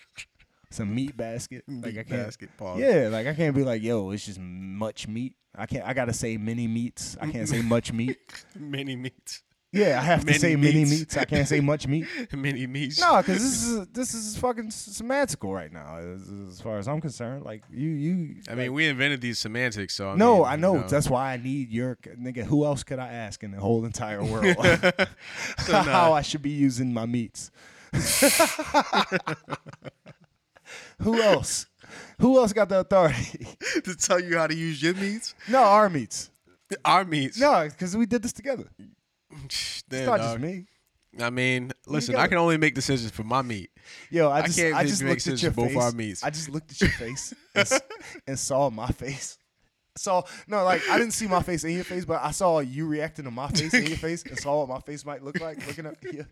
Some 0.71 0.95
meat 0.95 1.17
basket. 1.17 1.65
Like 1.67 1.99
I 1.99 2.05
can't. 2.05 2.25
basket. 2.25 2.51
Yeah, 2.77 3.09
like 3.11 3.27
I 3.27 3.35
can't 3.35 3.57
be 3.57 3.65
like, 3.65 3.83
yo, 3.83 4.11
it's 4.11 4.27
just 4.27 4.39
much 4.39 5.09
meat. 5.09 5.35
I 5.57 5.67
can't. 5.67 5.85
I 5.85 5.95
gotta 5.95 6.13
say 6.13 6.37
many 6.37 6.69
meats. 6.69 7.17
I 7.21 7.29
can't 7.31 7.49
say 7.49 7.63
much 7.63 7.93
meat. 7.93 8.19
many 8.59 8.95
meats, 8.95 9.43
Yeah, 9.73 10.01
I 10.01 10.03
have 10.03 10.25
Mini 10.25 10.35
to 10.35 10.41
say 10.41 10.57
mini 10.57 10.79
meats. 10.81 10.91
meats. 10.91 11.17
I 11.17 11.25
can't 11.25 11.47
say 11.47 11.61
much 11.61 11.87
meat. 11.87 12.05
many 12.33 12.67
meats. 12.67 13.01
No, 13.01 13.19
because 13.19 13.39
this 13.39 13.63
is 13.65 13.87
this 13.89 14.15
is 14.15 14.37
fucking 14.37 14.67
semantical 14.71 15.55
right 15.55 15.73
now. 15.73 15.97
As, 15.99 16.29
as 16.49 16.61
far 16.61 16.79
as 16.79 16.89
I'm 16.89 17.01
concerned, 17.01 17.45
like 17.45 17.63
you, 17.71 17.89
you. 17.89 18.37
I 18.49 18.57
mean, 18.57 18.73
we 18.73 18.87
invented 18.89 19.21
these 19.21 19.39
semantics, 19.39 19.95
so 19.95 20.11
I 20.11 20.17
no, 20.17 20.39
mean, 20.39 20.45
I 20.47 20.55
you 20.55 20.61
know. 20.61 20.83
That's 20.89 21.09
why 21.09 21.35
I 21.35 21.37
need 21.37 21.71
your 21.71 21.97
nigga. 22.21 22.43
Who 22.43 22.65
else 22.65 22.83
could 22.83 22.99
I 22.99 23.13
ask 23.13 23.45
in 23.45 23.53
the 23.53 23.61
whole 23.61 23.85
entire 23.85 24.25
world 24.25 24.57
So, 24.57 25.73
how. 25.83 26.15
I 26.15 26.23
should 26.23 26.43
be 26.43 26.51
using 26.51 26.93
my 26.93 27.07
meats? 27.07 27.53
Who 31.01 31.21
else? 31.23 31.67
Who 32.21 32.39
else 32.39 32.53
got 32.53 32.69
the 32.69 32.81
authority? 32.81 33.47
to 33.85 33.95
tell 33.95 34.19
you 34.21 34.37
how 34.37 34.49
to 34.49 34.55
use 34.55 34.83
your 34.83 34.95
meats, 34.95 35.35
no, 35.49 35.63
our 35.63 35.89
meats. 35.89 36.31
our 36.85 37.05
meats. 37.05 37.39
No, 37.39 37.69
because 37.69 37.97
we 37.97 38.07
did 38.07 38.23
this 38.23 38.33
together. 38.33 38.65
Damn, 39.31 39.47
It's 39.47 40.07
not 40.07 40.19
just 40.21 40.39
me. 40.41 40.67
I 41.21 41.31
mean, 41.31 41.73
listen, 41.87 42.15
got 42.15 42.23
I 42.23 42.27
can 42.29 42.39
only 42.39 42.57
make 42.57 42.75
decisions 42.75 43.11
for 43.11 43.25
my 43.25 43.43
meat. 43.43 43.71
Yo, 44.11 44.29
I 44.29 44.39
I 44.39 44.43
just 44.47 44.59
can't 44.59 44.75
I 44.75 44.83
make- 44.83 44.89
just 44.89 45.03
make 45.03 45.11
looked 45.11 45.27
at 45.27 45.43
your 45.43 45.51
both 45.51 45.69
face. 45.69 45.77
our 45.77 45.93
meats. 45.93 46.23
I 46.25 46.31
just 46.31 46.49
looked 46.49 46.71
at 46.71 46.81
your 46.81 46.91
face 46.91 47.35
and, 47.55 47.61
s- 47.67 47.81
and 48.29 48.39
saw 48.39 48.71
my 48.71 48.89
face. 48.89 49.37
So 49.97 50.25
no, 50.47 50.63
like 50.65 50.89
I 50.89 50.99
didn't 50.99 51.15
see 51.15 51.27
my 51.27 51.43
face 51.43 51.65
in 51.65 51.73
your 51.73 51.83
face, 51.85 52.05
but 52.05 52.23
I 52.23 52.31
saw 52.31 52.61
you 52.61 52.87
reacting 52.87 53.25
to 53.25 53.31
my 53.33 53.49
face 53.49 53.75
in 53.75 53.87
your 53.87 53.97
face 54.09 54.23
and 54.23 54.39
saw 54.39 54.61
what 54.61 54.69
my 54.69 54.79
face 54.81 55.05
might 55.05 55.23
look 55.25 55.41
like 55.41 55.67
looking 55.67 55.87
up 55.87 55.95
at 56.05 56.15
you. 56.15 56.27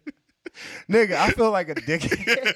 Nigga, 0.89 1.15
I 1.15 1.31
feel 1.33 1.51
like 1.51 1.69
a 1.69 1.75
dickhead. 1.75 2.55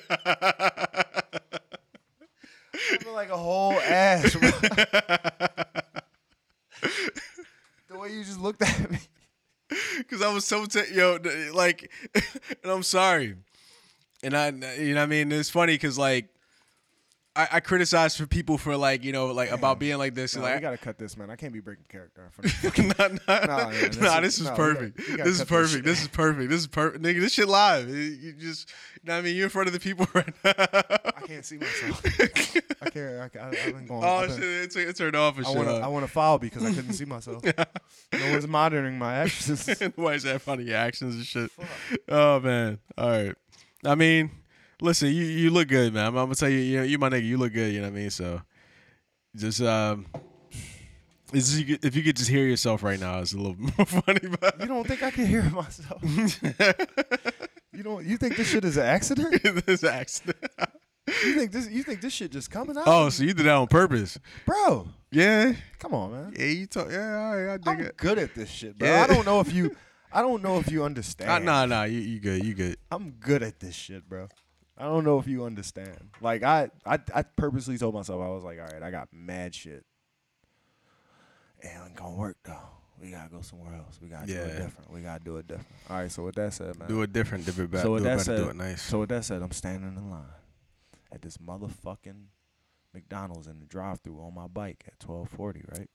I 2.75 2.97
feel 3.01 3.13
like 3.15 3.31
a 3.31 3.37
whole 3.37 3.73
ass. 3.75 4.35
bro. 4.37 4.49
the 7.89 7.99
way 7.99 8.13
you 8.13 8.25
just 8.25 8.41
looked 8.41 8.63
at 8.63 8.91
me. 8.91 8.99
Cause 10.11 10.23
I 10.23 10.33
was 10.33 10.45
so 10.45 10.67
t- 10.67 10.93
yo, 10.93 11.19
like, 11.53 11.91
and 12.15 12.73
I'm 12.73 12.83
sorry, 12.83 13.37
and 14.23 14.37
I, 14.37 14.49
you 14.79 14.95
know, 14.95 15.01
what 15.01 15.05
I 15.05 15.07
mean, 15.07 15.33
it's 15.33 15.51
funny 15.51 15.75
because 15.75 15.99
like, 15.99 16.27
I, 17.35 17.49
I 17.53 17.61
criticize 17.61 18.15
for 18.15 18.27
people 18.27 18.59
for 18.59 18.77
like, 18.77 19.03
you 19.05 19.13
know, 19.13 19.29
like 19.29 19.51
about 19.51 19.79
being 19.79 19.97
like 19.97 20.15
this. 20.15 20.37
Like, 20.37 20.57
we 20.57 20.61
gotta 20.61 20.77
cut 20.77 20.99
this, 20.99 21.17
man. 21.17 21.31
I 21.31 21.37
can't 21.37 21.53
be 21.53 21.61
breaking 21.61 21.87
character 21.89 22.25
in 22.27 22.51
front 22.51 22.79
of 22.79 22.99
nah, 23.27 23.37
nah, 23.39 23.47
Nah, 23.47 23.71
yeah, 23.71 23.89
this 23.89 23.99
nah, 23.99 24.17
is- 24.19 24.23
this 24.23 24.39
is 24.41 24.45
nah, 24.45 24.51
we 24.53 24.57
perfect. 24.57 24.97
gotta- 24.99 25.11
we 25.13 25.17
gotta 25.17 25.31
this 25.31 25.41
is 25.41 25.47
cut 25.47 25.49
this 25.49 25.49
perfect. 25.49 25.85
This 25.87 26.03
is 26.03 26.09
perfect. 26.09 26.51
This 26.51 26.61
is 26.61 26.67
perfect. 26.67 27.03
Nigga, 27.05 27.21
this 27.21 27.33
shit 27.33 27.49
live. 27.49 27.89
You 27.89 28.33
just, 28.35 28.69
you 28.69 29.01
know 29.07 29.15
what 29.15 29.19
I 29.21 29.23
mean? 29.23 29.35
You're 29.37 29.45
in 29.45 29.51
front 29.51 29.69
of 29.69 29.73
the 29.73 29.81
people 29.81 30.07
right 30.15 30.35
now. 30.45 30.53
I 30.55 31.27
can't 31.27 31.45
see 31.45 31.57
myself. 31.57 32.03
I 32.83 32.91
can't. 32.91 33.35
I, 33.35 33.41
I, 33.41 33.47
I've 33.49 33.53
been 33.75 33.87
going. 33.87 34.05
oh 34.05 34.07
I've 34.09 34.31
shit, 34.31 34.41
been- 34.75 34.83
it, 34.85 34.89
it 34.91 34.97
turned 34.97 35.17
off 35.17 35.39
and 35.39 35.47
I 35.47 35.49
shit. 35.49 35.57
want 35.57 35.69
to. 35.71 35.75
I 35.77 35.87
want 35.87 36.05
to 36.05 36.13
foul 36.13 36.39
because 36.39 36.63
I 36.65 36.75
couldn't 36.75 36.93
see 36.93 37.07
myself. 37.07 37.43
no 38.13 38.31
one's 38.31 38.47
monitoring 38.47 38.99
my 38.99 39.15
actions. 39.15 39.71
Why 39.97 40.15
is 40.15 40.25
that 40.25 40.43
funny 40.43 40.71
actions 40.75 41.15
and 41.15 41.25
shit? 41.25 41.51
Oh 42.11 42.41
man. 42.41 42.79
All 42.99 43.09
right. 43.09 43.35
I 43.85 43.95
mean, 43.95 44.31
listen, 44.83 45.09
you 45.09 45.25
you 45.25 45.51
look 45.51 45.69
good, 45.69 45.95
man. 45.95 46.07
I'm, 46.07 46.17
I'm 46.17 46.25
gonna 46.27 46.35
tell 46.35 46.49
you, 46.49 46.59
you 46.59 46.77
know, 46.79 46.83
you 46.85 46.99
my 46.99 47.09
nigga, 47.09 47.25
you 47.25 47.39
look 47.39 47.53
good. 47.53 47.73
You 47.73 47.81
know 47.81 47.89
what 47.89 47.97
I 47.97 48.01
mean? 48.01 48.11
So, 48.11 48.43
just 49.37 49.61
um, 49.63 50.07
is 51.33 51.61
you 51.61 51.79
if 51.83 51.97
you 51.97 52.03
could 52.03 52.17
just 52.17 52.29
hear 52.29 52.45
yourself 52.47 52.83
right 52.83 53.01
now, 53.01 53.21
it's 53.21 53.33
a 53.33 53.37
little 53.39 53.57
more 53.59 53.87
funny. 53.87 54.29
But 54.41 54.61
You 54.61 54.67
don't 54.67 54.87
think 54.87 55.03
I 55.03 55.11
can 55.11 55.27
hear 55.27 55.43
myself? 55.45 56.03
you 57.73 57.83
don't. 57.83 58.05
You 58.05 58.17
think 58.17 58.37
this 58.37 58.49
shit 58.49 58.65
is 58.65 58.77
an 58.77 58.85
accident? 58.87 59.43
this 59.67 59.85
accident. 59.85 60.37
You 61.25 61.35
think 61.35 61.53
this? 61.53 61.69
You 61.69 61.83
think 61.83 62.01
this 62.01 62.13
shit 62.13 62.31
just 62.31 62.51
coming 62.51 62.77
out? 62.77 62.85
Oh, 62.87 63.09
so 63.09 63.25
you 63.25 63.35
did 63.35 63.47
that 63.47 63.55
on 63.55 63.67
purpose? 63.67 64.19
bro, 64.47 64.89
Yeah. 65.11 65.53
come 65.79 65.95
on, 65.95 66.13
man. 66.13 66.35
Yeah, 66.39 66.47
you 66.47 66.67
talk. 66.67 66.89
Yeah, 66.91 67.17
all 67.19 67.37
right, 67.37 67.55
I 67.55 67.57
dig 67.57 67.69
I'm 67.69 67.81
it. 67.81 67.97
good 67.97 68.19
at 68.19 68.35
this 68.35 68.49
shit, 68.49 68.79
bro. 68.79 68.89
Yeah. 68.89 69.03
I 69.03 69.07
don't 69.13 69.25
know 69.27 69.41
if 69.41 69.53
you. 69.53 69.75
I 70.13 70.21
don't 70.21 70.43
know 70.43 70.59
if 70.59 70.71
you 70.71 70.85
understand. 70.85 71.31
Uh, 71.31 71.39
nah, 71.39 71.65
nah, 71.67 71.85
you 71.85 71.99
you 71.99 72.21
good, 72.21 72.45
you 72.45 72.53
good. 72.55 72.77
I'm 72.91 73.13
good 73.13 73.43
at 73.43 73.59
this 73.59 73.75
shit, 73.75 74.07
bro. 74.09 74.29
I 74.83 74.87
don't 74.87 75.05
know 75.05 75.21
if 75.21 75.29
you 75.29 75.45
understand. 75.45 76.11
Like 76.21 76.43
I, 76.43 76.69
I, 76.85 76.99
I 77.15 77.23
purposely 77.23 77.79
told 77.79 77.95
myself 77.95 78.21
I 78.21 78.31
was 78.31 78.43
like, 78.43 78.59
all 78.59 78.67
right, 78.67 78.83
I 78.83 78.91
got 78.91 79.09
mad 79.13 79.55
shit. 79.55 79.85
it 81.61 81.71
ain't 81.87 81.95
gonna 81.95 82.17
work 82.17 82.37
though. 82.43 82.59
We 83.01 83.13
gotta 83.13 83.31
go 83.31 83.43
somewhere 83.43 83.77
else. 83.77 84.01
We 84.03 84.09
gotta 84.09 84.27
do 84.27 84.35
it 84.35 84.59
different. 84.59 84.93
We 84.93 85.01
gotta 85.03 85.23
do 85.23 85.37
it 85.37 85.47
different. 85.47 85.69
All 85.89 85.99
right. 85.99 86.11
So 86.11 86.25
with 86.25 86.35
that 86.35 86.53
said, 86.53 86.77
man. 86.81 86.89
Do 86.89 87.03
it 87.03 87.13
different, 87.13 87.47
do 87.47 87.63
it 87.63 87.71
better, 87.71 87.85
So 87.85 87.93
with 87.93 88.03
do 88.03 88.09
it 88.09 88.17
that 88.17 88.27
better, 88.27 88.43
do 88.43 88.51
it 88.51 88.57
nice. 88.57 88.83
So 88.83 88.99
with 88.99 89.11
that 89.11 89.25
said, 89.25 89.41
I'm 89.41 89.53
standing 89.53 89.97
in 89.97 90.11
line 90.11 90.25
at 91.13 91.23
this 91.23 91.37
motherfucking 91.37 92.25
McDonald's 92.93 93.47
in 93.47 93.61
the 93.61 93.67
drive-through 93.67 94.19
on 94.21 94.35
my 94.35 94.49
bike 94.49 94.83
at 94.89 94.99
12:40, 94.99 95.79
right? 95.79 95.91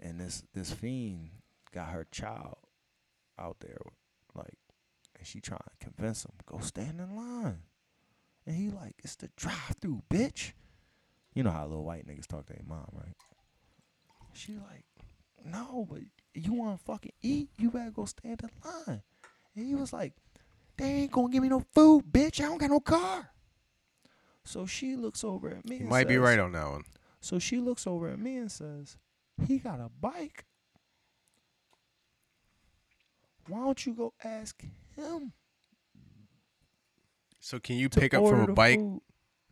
And 0.00 0.18
this 0.18 0.44
this 0.54 0.72
fiend 0.72 1.28
got 1.74 1.90
her 1.90 2.06
child 2.10 2.56
out 3.38 3.58
there, 3.60 3.76
like, 4.34 4.56
and 5.18 5.26
she 5.26 5.40
trying 5.42 5.58
to 5.58 5.84
convince 5.84 6.24
him 6.24 6.32
go 6.46 6.58
stand 6.60 7.00
in 7.00 7.14
line, 7.14 7.58
and 8.48 8.56
he 8.56 8.70
like, 8.70 8.94
it's 9.04 9.14
the 9.16 9.28
drive-through, 9.36 10.02
bitch. 10.08 10.52
You 11.34 11.42
know 11.42 11.50
how 11.50 11.66
little 11.66 11.84
white 11.84 12.08
niggas 12.08 12.26
talk 12.26 12.46
to 12.46 12.54
their 12.54 12.62
mom, 12.66 12.88
right? 12.94 13.14
She 14.32 14.54
like, 14.54 14.86
no, 15.44 15.86
but 15.88 16.00
you 16.32 16.54
want 16.54 16.78
to 16.78 16.84
fucking 16.84 17.12
eat? 17.20 17.50
You 17.58 17.70
better 17.70 17.90
go 17.90 18.06
stand 18.06 18.40
in 18.42 18.48
line. 18.64 19.02
And 19.54 19.66
he 19.66 19.74
was 19.74 19.92
like, 19.92 20.14
they 20.78 20.86
ain't 20.86 21.12
gonna 21.12 21.28
give 21.28 21.42
me 21.42 21.50
no 21.50 21.62
food, 21.74 22.04
bitch. 22.10 22.40
I 22.40 22.44
don't 22.44 22.56
got 22.56 22.70
no 22.70 22.80
car. 22.80 23.28
So 24.44 24.64
she 24.64 24.96
looks 24.96 25.24
over 25.24 25.50
at 25.50 25.68
me. 25.68 25.76
you 25.80 25.84
might 25.84 26.08
be 26.08 26.16
right 26.16 26.38
on 26.38 26.52
that 26.52 26.70
one. 26.70 26.84
So 27.20 27.38
she 27.38 27.58
looks 27.58 27.86
over 27.86 28.08
at 28.08 28.18
me 28.18 28.38
and 28.38 28.50
says, 28.50 28.96
he 29.46 29.58
got 29.58 29.78
a 29.78 29.90
bike. 30.00 30.46
Why 33.46 33.58
don't 33.58 33.84
you 33.84 33.92
go 33.92 34.14
ask 34.24 34.64
him 34.96 35.34
So 37.48 37.58
can 37.58 37.76
you 37.76 37.88
pick 37.88 38.12
up 38.12 38.26
from 38.28 38.40
a 38.40 38.52
bike? 38.52 38.78
food- 38.78 39.00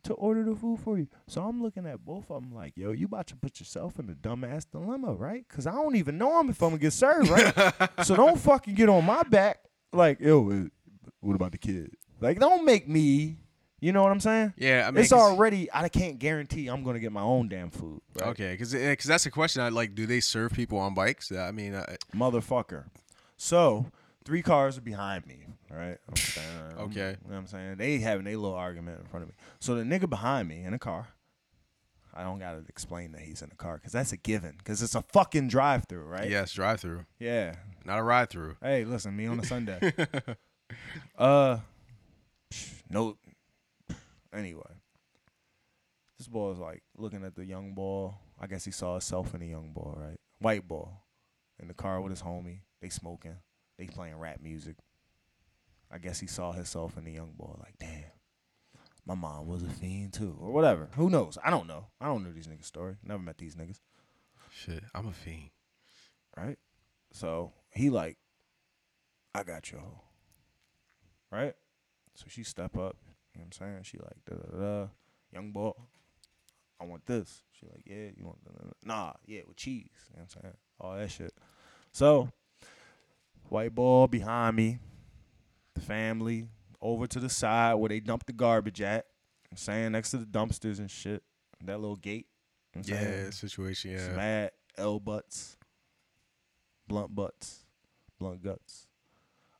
to 0.03 0.13
order 0.13 0.43
the 0.43 0.55
food 0.55 0.79
for 0.79 0.99
you? 0.99 1.07
So 1.25 1.41
I'm 1.41 1.63
looking 1.63 1.87
at 1.87 2.05
both 2.05 2.29
of 2.29 2.43
them 2.43 2.53
like, 2.53 2.77
yo, 2.77 2.91
you 2.91 3.07
about 3.07 3.25
to 3.27 3.35
put 3.35 3.59
yourself 3.59 3.97
in 3.97 4.07
a 4.07 4.13
dumbass 4.13 4.67
dilemma, 4.71 5.15
right? 5.15 5.43
Because 5.49 5.65
I 5.65 5.71
don't 5.71 5.95
even 5.95 6.19
know 6.19 6.39
him 6.39 6.51
if 6.51 6.61
I'm 6.61 6.69
gonna 6.69 6.79
get 6.79 6.93
served, 6.93 7.29
right? 7.29 7.51
so 8.05 8.15
don't 8.15 8.39
fucking 8.39 8.75
get 8.75 8.87
on 8.87 9.03
my 9.03 9.23
back 9.23 9.61
like, 9.91 10.19
yo, 10.19 10.49
uh, 10.51 10.65
what 11.21 11.33
about 11.33 11.53
the 11.53 11.57
kid? 11.57 11.89
Like, 12.21 12.39
don't 12.39 12.65
make 12.65 12.87
me. 12.87 13.37
You 13.79 13.91
know 13.91 14.03
what 14.03 14.11
I'm 14.11 14.19
saying? 14.19 14.53
Yeah, 14.57 14.85
I 14.87 14.91
mean, 14.91 15.03
it's 15.03 15.11
already. 15.11 15.67
I 15.73 15.89
can't 15.89 16.19
guarantee 16.19 16.67
I'm 16.67 16.83
gonna 16.83 16.99
get 16.99 17.11
my 17.11 17.21
own 17.21 17.47
damn 17.47 17.71
food. 17.71 18.01
Right? 18.19 18.29
Okay, 18.29 18.51
because 18.51 18.73
because 18.73 19.05
that's 19.05 19.25
a 19.25 19.31
question. 19.31 19.63
I 19.63 19.69
like. 19.69 19.95
Do 19.95 20.05
they 20.05 20.19
serve 20.19 20.51
people 20.51 20.77
on 20.77 20.93
bikes? 20.93 21.31
I 21.31 21.51
mean, 21.51 21.73
uh, 21.73 21.95
motherfucker. 22.15 22.85
So 23.37 23.91
three 24.27 24.41
cars 24.41 24.77
are 24.77 24.81
behind 24.81 25.25
me. 25.25 25.45
Right. 25.71 25.97
I'm 26.09 26.79
Okay. 26.87 27.11
You 27.23 27.29
know 27.29 27.35
what 27.35 27.35
I'm 27.37 27.47
saying? 27.47 27.77
They 27.77 27.99
having 27.99 28.27
a 28.27 28.35
little 28.35 28.57
argument 28.57 28.99
in 28.99 29.05
front 29.05 29.23
of 29.23 29.29
me. 29.29 29.35
So 29.61 29.75
the 29.75 29.83
nigga 29.83 30.09
behind 30.09 30.49
me 30.49 30.63
in 30.63 30.73
a 30.73 30.79
car. 30.79 31.07
I 32.13 32.23
don't 32.23 32.37
gotta 32.39 32.63
explain 32.67 33.13
that 33.13 33.21
he's 33.21 33.41
in 33.41 33.47
the 33.49 33.55
car 33.55 33.75
because 33.77 33.93
that's 33.93 34.11
a 34.11 34.17
given. 34.17 34.55
Because 34.57 34.81
it's 34.81 34.95
a 34.95 35.01
fucking 35.01 35.47
drive-through, 35.47 36.03
right? 36.03 36.29
yes, 36.29 36.51
drive 36.51 36.81
through, 36.81 37.05
Yeah. 37.19 37.55
not 37.85 37.99
a 37.99 38.03
ride 38.03 38.29
through. 38.29 38.57
Hey, 38.61 38.83
listen, 38.83 39.15
me 39.15 39.27
on 39.27 39.39
a 39.39 39.45
Sunday. 39.45 39.93
uh, 41.17 41.59
no. 42.89 43.17
Anyway, 44.33 44.73
this 46.17 46.27
boy 46.27 46.51
is 46.51 46.59
like 46.59 46.83
looking 46.97 47.23
at 47.23 47.35
the 47.35 47.45
young 47.45 47.73
boy. 47.73 48.11
I 48.41 48.47
guess 48.47 48.65
he 48.65 48.71
saw 48.71 48.93
himself 48.93 49.33
in 49.33 49.39
the 49.39 49.47
young 49.47 49.71
boy, 49.71 49.93
right? 49.95 50.19
White 50.39 50.67
boy 50.67 50.89
in 51.59 51.67
the 51.69 51.73
car 51.73 52.01
with 52.01 52.11
his 52.11 52.23
homie. 52.23 52.59
They 52.81 52.89
smoking. 52.89 53.37
They 53.77 53.85
playing 53.87 54.17
rap 54.17 54.39
music. 54.41 54.75
I 55.91 55.99
guess 55.99 56.19
he 56.19 56.27
saw 56.27 56.51
himself 56.51 56.97
in 56.97 57.05
the 57.05 57.11
young 57.11 57.33
boy. 57.37 57.55
Like, 57.59 57.75
damn, 57.79 58.03
my 59.05 59.15
mom 59.15 59.47
was 59.47 59.63
a 59.63 59.67
fiend 59.69 60.13
too, 60.13 60.35
or 60.41 60.51
whatever. 60.51 60.89
Who 60.95 61.09
knows? 61.09 61.37
I 61.43 61.49
don't 61.49 61.67
know. 61.67 61.87
I 62.01 62.05
don't 62.07 62.23
know 62.23 62.31
these 62.31 62.47
niggas' 62.47 62.65
story. 62.65 62.95
Never 63.03 63.21
met 63.21 63.37
these 63.37 63.55
niggas 63.55 63.79
Shit, 64.51 64.83
I'm 64.95 65.07
a 65.07 65.11
fiend. 65.13 65.51
right? 66.35 66.57
So 67.11 67.53
he 67.71 67.89
like, 67.89 68.17
I 69.35 69.43
got 69.43 69.71
you, 69.71 69.77
hoe. 69.77 70.01
right? 71.31 71.53
So 72.15 72.25
she 72.27 72.43
step 72.43 72.75
up, 72.77 72.97
you 73.33 73.39
know 73.41 73.45
what 73.45 73.57
I'm 73.61 73.73
saying? 73.73 73.83
She 73.83 73.97
like, 73.99 74.17
da 74.25 74.35
da 74.35 74.59
da, 74.59 74.87
young 75.31 75.51
boy, 75.51 75.71
I 76.81 76.85
want 76.85 77.05
this. 77.05 77.43
She 77.51 77.67
like, 77.67 77.83
yeah, 77.85 78.09
you 78.17 78.25
want, 78.25 78.43
da, 78.43 78.51
da, 78.51 78.63
da. 78.65 78.71
nah, 78.83 79.13
yeah, 79.27 79.41
with 79.47 79.57
cheese, 79.57 79.89
you 80.09 80.17
know 80.17 80.23
what 80.23 80.35
I'm 80.35 80.41
saying? 80.41 80.55
All 80.81 80.95
that 80.95 81.11
shit. 81.11 81.33
So, 81.91 82.29
white 83.49 83.73
ball 83.73 84.07
behind 84.07 84.55
me, 84.55 84.79
the 85.73 85.81
family 85.81 86.47
over 86.81 87.07
to 87.07 87.19
the 87.19 87.29
side 87.29 87.75
where 87.75 87.89
they 87.89 87.99
dump 87.99 88.25
the 88.25 88.33
garbage 88.33 88.81
at, 88.81 89.05
I'm 89.51 89.57
saying 89.57 89.91
next 89.93 90.11
to 90.11 90.17
the 90.17 90.25
dumpsters 90.25 90.79
and 90.79 90.89
shit, 90.91 91.23
that 91.63 91.79
little 91.79 91.95
gate. 91.95 92.27
I'm 92.75 92.83
saying? 92.83 93.23
Yeah, 93.25 93.29
situation. 93.31 93.91
Yeah, 93.91 94.15
mad 94.15 94.51
L 94.77 94.99
butts, 94.99 95.57
blunt 96.87 97.15
butts, 97.15 97.65
blunt 98.19 98.43
guts. 98.43 98.87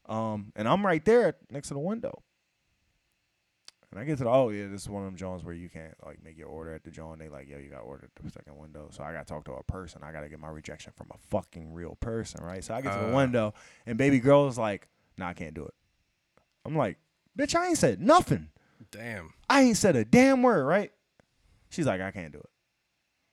Um, 0.06 0.54
and 0.56 0.68
I'm 0.68 0.86
right 0.86 1.04
there 1.04 1.36
next 1.50 1.70
to 1.70 1.74
the 1.74 1.80
window. 1.80 2.24
And 3.92 4.00
I 4.02 4.04
get 4.04 4.18
to 4.18 4.26
the 4.26 4.30
oh 4.30 4.50
yeah, 4.50 4.68
this 4.68 4.82
is 4.82 4.90
one 4.90 5.04
of 5.04 5.08
them 5.08 5.16
Jones 5.16 5.46
where 5.46 5.54
you 5.54 5.70
can't 5.70 5.94
like 6.06 6.22
make 6.24 6.38
your 6.38 6.50
order 6.50 6.74
at 6.74 6.84
the 6.84 6.92
John. 6.92 7.20
They 7.20 7.30
like 7.30 7.48
yo, 7.48 7.58
you 7.58 7.70
got 7.70 7.78
to 7.78 7.84
order 7.84 8.10
the 8.22 8.30
second 8.30 8.58
window. 8.58 8.90
So 8.92 9.02
I 9.04 9.14
got 9.14 9.26
to 9.26 9.34
talk 9.34 9.46
to 9.46 9.54
a 9.54 9.64
person. 9.64 10.02
I 10.04 10.12
got 10.12 10.22
to 10.22 10.30
get 10.30 10.40
my 10.40 10.50
rejection 10.50 10.92
from 10.96 11.08
a 11.14 11.18
fucking 11.30 11.72
real 11.74 11.96
person, 12.02 12.44
right? 12.44 12.64
So 12.64 12.74
I 12.74 12.82
get 12.82 12.92
to 12.94 13.00
the 13.00 13.12
Uh. 13.14 13.16
window, 13.16 13.54
and 13.86 13.98
baby 13.98 14.20
girl 14.20 14.48
is 14.48 14.58
like, 14.58 14.90
"Nah, 15.18 15.30
I 15.30 15.34
can't 15.34 15.54
do 15.54 15.64
it." 15.64 15.74
I'm 16.66 16.76
like, 16.76 16.98
"Bitch, 17.38 17.56
I 17.56 17.68
ain't 17.68 17.78
said 17.78 18.02
nothing. 18.02 18.50
damn. 18.92 19.34
I 19.50 19.62
ain't 19.62 19.78
said 19.78 19.96
a 19.96 20.04
damn 20.04 20.44
word, 20.44 20.66
right?" 20.66 20.92
She's 21.70 21.86
like, 21.88 22.02
"I 22.02 22.12
can't 22.12 22.34
do 22.34 22.40
it." 22.40 22.50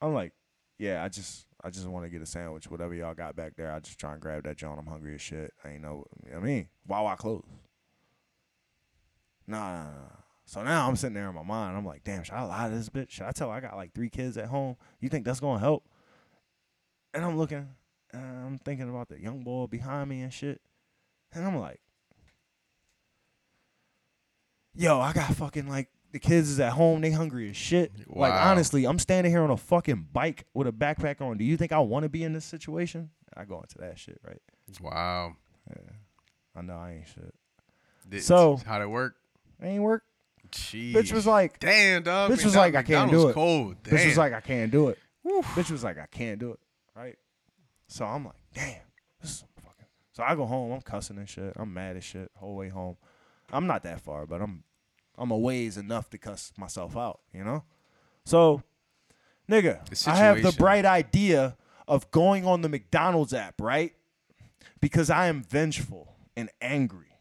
I'm 0.00 0.14
like, 0.14 0.32
"Yeah, 0.78 1.02
I 1.02 1.08
just 1.08 1.46
I 1.64 1.70
just 1.70 1.86
want 1.88 2.04
to 2.04 2.10
get 2.10 2.22
a 2.22 2.26
sandwich. 2.26 2.70
Whatever 2.70 2.94
y'all 2.94 3.14
got 3.14 3.34
back 3.34 3.56
there, 3.56 3.72
I 3.72 3.80
just 3.80 3.98
try 3.98 4.12
and 4.12 4.20
grab 4.20 4.44
that 4.44 4.56
John. 4.56 4.78
I'm 4.78 4.86
hungry 4.86 5.14
as 5.14 5.20
shit. 5.20 5.52
I 5.64 5.70
ain't 5.70 5.82
know. 5.82 6.04
I 6.34 6.38
mean, 6.38 6.68
why 6.86 7.04
I 7.04 7.16
close? 7.16 7.42
Nah, 9.46 9.72
nah, 9.74 9.90
nah. 9.90 10.23
So 10.46 10.62
now 10.62 10.86
I'm 10.88 10.96
sitting 10.96 11.14
there 11.14 11.28
in 11.28 11.34
my 11.34 11.42
mind. 11.42 11.76
I'm 11.76 11.86
like, 11.86 12.04
damn, 12.04 12.22
should 12.22 12.34
I 12.34 12.42
lie 12.42 12.68
to 12.68 12.74
this 12.76 12.88
bitch? 12.90 13.10
Should 13.10 13.26
I 13.26 13.32
tell 13.32 13.48
her 13.50 13.56
I 13.56 13.60
got 13.60 13.76
like 13.76 13.92
three 13.94 14.10
kids 14.10 14.36
at 14.36 14.46
home? 14.46 14.76
You 15.00 15.08
think 15.08 15.24
that's 15.24 15.40
gonna 15.40 15.58
help? 15.58 15.84
And 17.14 17.24
I'm 17.24 17.38
looking, 17.38 17.68
and 18.12 18.46
I'm 18.46 18.58
thinking 18.58 18.90
about 18.90 19.08
the 19.08 19.20
young 19.20 19.42
boy 19.42 19.66
behind 19.66 20.10
me 20.10 20.20
and 20.20 20.32
shit. 20.32 20.60
And 21.32 21.44
I'm 21.44 21.56
like, 21.58 21.80
yo, 24.74 25.00
I 25.00 25.12
got 25.12 25.34
fucking 25.34 25.68
like 25.68 25.88
the 26.12 26.18
kids 26.18 26.48
is 26.50 26.60
at 26.60 26.72
home, 26.72 27.00
they 27.00 27.10
hungry 27.10 27.48
as 27.50 27.56
shit. 27.56 27.92
Like 28.08 28.32
honestly, 28.46 28.84
I'm 28.84 28.98
standing 28.98 29.32
here 29.32 29.42
on 29.42 29.50
a 29.50 29.56
fucking 29.56 30.08
bike 30.12 30.44
with 30.54 30.66
a 30.66 30.72
backpack 30.72 31.20
on. 31.20 31.38
Do 31.38 31.44
you 31.44 31.56
think 31.56 31.72
I 31.72 31.78
want 31.80 32.02
to 32.04 32.08
be 32.08 32.22
in 32.22 32.32
this 32.32 32.44
situation? 32.44 33.10
I 33.36 33.44
go 33.44 33.60
into 33.60 33.78
that 33.78 33.98
shit, 33.98 34.20
right? 34.26 34.40
Wow. 34.80 35.34
Yeah. 35.70 35.92
I 36.54 36.62
know 36.62 36.74
I 36.76 36.92
ain't 36.98 37.08
shit. 37.08 37.34
Did- 38.08 38.22
So- 38.22 38.60
how'd 38.64 38.82
it 38.82 38.86
work? 38.90 39.16
It 39.60 39.66
ain't 39.66 39.82
work. 39.82 40.04
Jeez. 40.54 40.92
Bitch 40.92 41.12
was 41.12 41.26
like, 41.26 41.58
damn, 41.58 42.02
dog. 42.02 42.30
bitch 42.30 42.44
was 42.44 42.56
like, 42.56 42.74
I 42.74 42.82
can't 42.82 43.10
do 43.10 43.28
it. 43.28 43.34
Cold. 43.34 43.82
bitch 43.82 44.06
was 44.06 44.16
like, 44.16 44.32
I 44.32 44.40
can't 44.40 44.70
do 44.70 44.88
it. 44.88 44.98
Bitch 45.26 45.70
was 45.70 45.82
like, 45.82 45.98
I 45.98 46.06
can't 46.06 46.38
do 46.38 46.52
it. 46.52 46.60
Right? 46.94 47.16
So 47.88 48.04
I'm 48.04 48.24
like, 48.24 48.34
damn, 48.54 48.80
this 49.20 49.30
is 49.30 49.44
fucking. 49.56 49.86
So 50.12 50.22
I 50.22 50.34
go 50.34 50.46
home. 50.46 50.72
I'm 50.72 50.80
cussing 50.80 51.18
and 51.18 51.28
shit. 51.28 51.54
I'm 51.56 51.74
mad 51.74 51.96
as 51.96 52.04
shit 52.04 52.30
whole 52.36 52.54
way 52.54 52.68
home. 52.68 52.96
I'm 53.52 53.66
not 53.66 53.82
that 53.82 54.00
far, 54.00 54.26
but 54.26 54.40
I'm 54.40 54.64
I'm 55.18 55.30
a 55.30 55.38
ways 55.38 55.76
enough 55.76 56.10
to 56.10 56.18
cuss 56.18 56.52
myself 56.56 56.96
out. 56.96 57.20
You 57.32 57.44
know. 57.44 57.64
So, 58.24 58.62
nigga, 59.50 59.80
I 60.06 60.16
have 60.16 60.42
the 60.42 60.52
bright 60.52 60.84
idea 60.84 61.56
of 61.86 62.10
going 62.10 62.46
on 62.46 62.62
the 62.62 62.68
McDonald's 62.68 63.34
app, 63.34 63.60
right? 63.60 63.92
Because 64.80 65.10
I 65.10 65.26
am 65.26 65.42
vengeful 65.42 66.16
and 66.36 66.48
angry. 66.60 67.13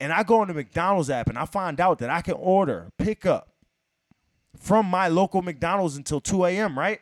And 0.00 0.12
I 0.12 0.22
go 0.22 0.40
on 0.40 0.48
the 0.48 0.54
McDonald's 0.54 1.10
app 1.10 1.28
and 1.28 1.38
I 1.38 1.44
find 1.44 1.78
out 1.78 1.98
that 1.98 2.08
I 2.08 2.22
can 2.22 2.34
order 2.34 2.90
pickup 2.96 3.52
from 4.58 4.86
my 4.86 5.08
local 5.08 5.42
McDonald's 5.42 5.96
until 5.96 6.20
2 6.20 6.46
a.m., 6.46 6.78
right? 6.78 7.00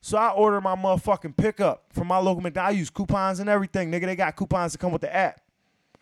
So 0.00 0.16
I 0.18 0.30
order 0.30 0.60
my 0.60 0.74
motherfucking 0.74 1.36
pickup 1.36 1.84
from 1.90 2.08
my 2.08 2.18
local 2.18 2.42
McDonald's. 2.42 2.76
I 2.76 2.78
use 2.78 2.90
coupons 2.90 3.40
and 3.40 3.48
everything, 3.48 3.90
nigga. 3.90 4.06
They 4.06 4.16
got 4.16 4.34
coupons 4.34 4.72
to 4.72 4.78
come 4.78 4.90
with 4.90 5.02
the 5.02 5.14
app. 5.14 5.40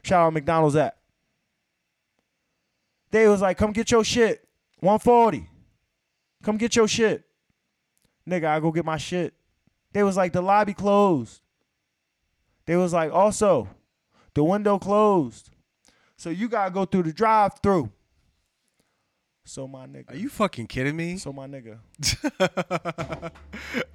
Shout 0.02 0.26
out 0.26 0.32
McDonald's 0.32 0.76
app. 0.76 0.96
They 3.10 3.28
was 3.28 3.42
like, 3.42 3.58
come 3.58 3.72
get 3.72 3.90
your 3.90 4.04
shit. 4.04 4.46
140. 4.78 5.48
Come 6.42 6.56
get 6.56 6.76
your 6.76 6.88
shit. 6.88 7.24
Nigga, 8.28 8.46
I 8.46 8.60
go 8.60 8.70
get 8.70 8.84
my 8.84 8.96
shit. 8.96 9.34
They 9.92 10.02
was 10.02 10.16
like, 10.16 10.32
the 10.32 10.40
lobby 10.40 10.72
closed. 10.72 11.40
They 12.66 12.76
was 12.76 12.92
like, 12.92 13.12
also, 13.12 13.68
the 14.34 14.44
window 14.44 14.78
closed. 14.78 15.50
So 16.20 16.28
you 16.28 16.48
gotta 16.50 16.70
go 16.70 16.84
through 16.84 17.04
the 17.04 17.14
drive 17.14 17.54
through. 17.62 17.90
So 19.46 19.66
my 19.66 19.86
nigga. 19.86 20.10
Are 20.10 20.16
you 20.16 20.28
fucking 20.28 20.66
kidding 20.66 20.94
me? 20.94 21.16
so 21.16 21.32
my 21.32 21.46
nigga. 21.46 21.78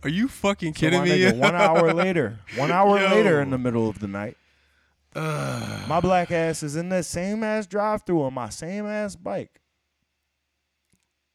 Are 0.03 0.09
you 0.09 0.27
fucking 0.27 0.73
So 0.73 0.79
kidding 0.79 0.99
my 1.01 1.05
me? 1.05 1.19
nigga, 1.19 1.37
one 1.37 1.53
hour 1.67 1.93
later, 1.93 2.39
one 2.57 2.71
hour 2.71 2.99
Yo. 2.99 3.09
later 3.09 3.41
in 3.43 3.51
the 3.51 3.59
middle 3.59 3.87
of 3.87 3.99
the 3.99 4.07
night, 4.07 4.37
my 5.15 5.99
black 6.01 6.31
ass 6.31 6.63
is 6.63 6.75
in 6.75 6.89
that 6.89 7.05
same 7.05 7.43
ass 7.43 7.67
drive 7.67 8.01
through 8.07 8.23
on 8.23 8.33
my 8.33 8.49
same 8.49 8.87
ass 8.87 9.15
bike, 9.15 9.61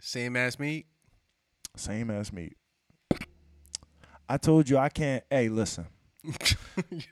Same 0.00 0.34
ass 0.34 0.58
meat. 0.58 0.86
same 1.76 2.10
ass 2.10 2.32
meat. 2.32 2.56
I 4.28 4.38
told 4.38 4.68
you 4.68 4.76
I 4.76 4.88
can't. 4.88 5.22
Hey, 5.30 5.48
listen. 5.48 5.86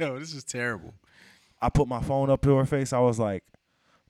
Yo, 0.00 0.18
this 0.18 0.34
is 0.34 0.42
terrible. 0.42 0.94
I 1.62 1.68
put 1.68 1.86
my 1.86 2.02
phone 2.02 2.28
up 2.28 2.42
to 2.42 2.56
her 2.56 2.66
face. 2.66 2.92
I 2.92 2.98
was 2.98 3.20
like, 3.20 3.44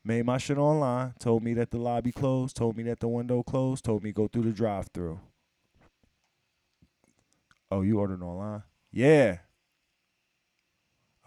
made 0.09 0.25
my 0.25 0.39
shit 0.39 0.57
online. 0.57 1.13
Told 1.19 1.45
me 1.45 1.53
that 1.55 1.71
the 1.71 1.77
lobby 1.77 2.11
closed. 2.11 2.57
Told 2.57 2.79
me 2.79 2.83
that 2.85 2.99
the 2.99 3.09
window 3.09 3.43
closed. 3.43 3.85
Told 3.85 4.03
me 4.03 4.11
go 4.11 4.27
through 4.27 4.45
the 4.45 4.53
drive-through. 4.53 5.21
Oh, 7.71 7.83
you 7.83 8.01
ordered 8.01 8.23
online? 8.23 8.63
Yeah. 8.91 9.41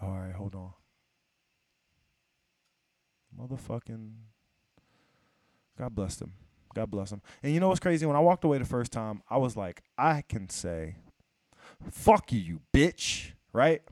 All 0.02 0.18
right, 0.18 0.34
hold 0.34 0.56
on. 0.56 0.72
Motherfucking. 3.40 4.14
God 5.78 5.94
bless 5.94 6.16
them. 6.16 6.34
God 6.74 6.90
bless 6.90 7.12
them. 7.12 7.22
And 7.44 7.54
you 7.54 7.60
know 7.60 7.68
what's 7.68 7.80
crazy? 7.80 8.08
When 8.08 8.16
I 8.16 8.20
walked 8.20 8.44
away 8.44 8.58
the 8.58 8.66
first 8.66 8.92
time, 8.92 9.22
I 9.30 9.38
was 9.38 9.56
like, 9.56 9.84
I 9.96 10.24
can 10.28 10.50
say, 10.50 10.96
fuck 11.92 12.32
you, 12.32 12.40
you 12.40 12.62
bitch. 12.74 13.34
Right? 13.54 13.84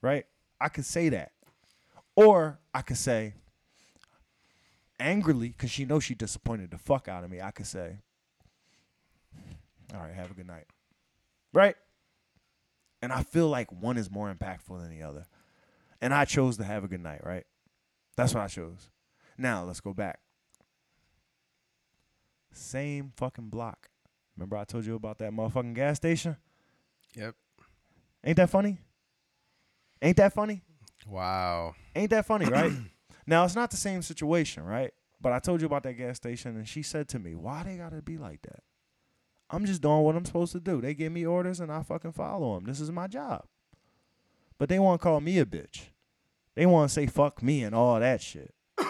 Right? 0.00 0.24
I 0.58 0.68
could 0.68 0.86
say 0.86 1.10
that. 1.10 1.32
Or 2.14 2.58
I 2.72 2.80
could 2.80 2.96
say, 2.96 3.34
angrily, 4.98 5.48
because 5.48 5.70
she 5.70 5.84
knows 5.84 6.04
she 6.04 6.14
disappointed 6.14 6.70
the 6.70 6.78
fuck 6.78 7.08
out 7.08 7.24
of 7.24 7.30
me, 7.30 7.40
I 7.40 7.50
could 7.50 7.66
say, 7.66 7.98
all 9.94 10.00
right, 10.00 10.14
have 10.14 10.30
a 10.30 10.34
good 10.34 10.46
night. 10.46 10.66
Right? 11.52 11.76
And 13.02 13.12
I 13.12 13.22
feel 13.22 13.48
like 13.48 13.70
one 13.70 13.96
is 13.96 14.10
more 14.10 14.32
impactful 14.32 14.80
than 14.80 14.90
the 14.90 15.02
other. 15.02 15.26
And 16.00 16.12
I 16.12 16.24
chose 16.24 16.56
to 16.58 16.64
have 16.64 16.84
a 16.84 16.88
good 16.88 17.02
night, 17.02 17.20
right? 17.24 17.44
That's 18.16 18.34
what 18.34 18.42
I 18.42 18.48
chose. 18.48 18.90
Now, 19.38 19.64
let's 19.64 19.80
go 19.80 19.92
back. 19.92 20.20
Same 22.52 23.12
fucking 23.16 23.48
block. 23.48 23.88
Remember 24.36 24.56
I 24.56 24.64
told 24.64 24.84
you 24.84 24.94
about 24.94 25.18
that 25.18 25.32
motherfucking 25.32 25.74
gas 25.74 25.96
station? 25.96 26.36
Yep. 27.14 27.34
Ain't 28.24 28.36
that 28.36 28.50
funny? 28.50 28.78
Ain't 30.02 30.16
that 30.16 30.32
funny? 30.32 30.62
Wow. 31.06 31.74
Ain't 31.94 32.10
that 32.10 32.26
funny, 32.26 32.46
right? 32.46 32.72
now 33.26 33.44
it's 33.44 33.56
not 33.56 33.70
the 33.70 33.76
same 33.76 34.02
situation, 34.02 34.64
right? 34.64 34.92
But 35.20 35.32
I 35.32 35.38
told 35.38 35.60
you 35.60 35.66
about 35.66 35.82
that 35.84 35.94
gas 35.94 36.16
station, 36.16 36.56
and 36.56 36.68
she 36.68 36.82
said 36.82 37.08
to 37.08 37.18
me, 37.18 37.34
"Why 37.34 37.62
they 37.62 37.76
gotta 37.76 38.02
be 38.02 38.18
like 38.18 38.42
that? 38.42 38.62
I'm 39.50 39.64
just 39.64 39.80
doing 39.80 40.02
what 40.02 40.16
I'm 40.16 40.24
supposed 40.24 40.52
to 40.52 40.60
do. 40.60 40.80
They 40.80 40.94
give 40.94 41.12
me 41.12 41.24
orders, 41.24 41.60
and 41.60 41.72
I 41.72 41.82
fucking 41.82 42.12
follow 42.12 42.54
them. 42.54 42.64
This 42.64 42.80
is 42.80 42.90
my 42.90 43.06
job." 43.06 43.44
But 44.58 44.68
they 44.68 44.78
want 44.78 45.00
to 45.00 45.02
call 45.02 45.20
me 45.20 45.38
a 45.38 45.46
bitch. 45.46 45.86
They 46.54 46.66
want 46.66 46.88
to 46.88 46.94
say 46.94 47.06
fuck 47.06 47.42
me 47.42 47.62
and 47.62 47.74
all 47.74 48.00
that 48.00 48.22
shit. 48.22 48.54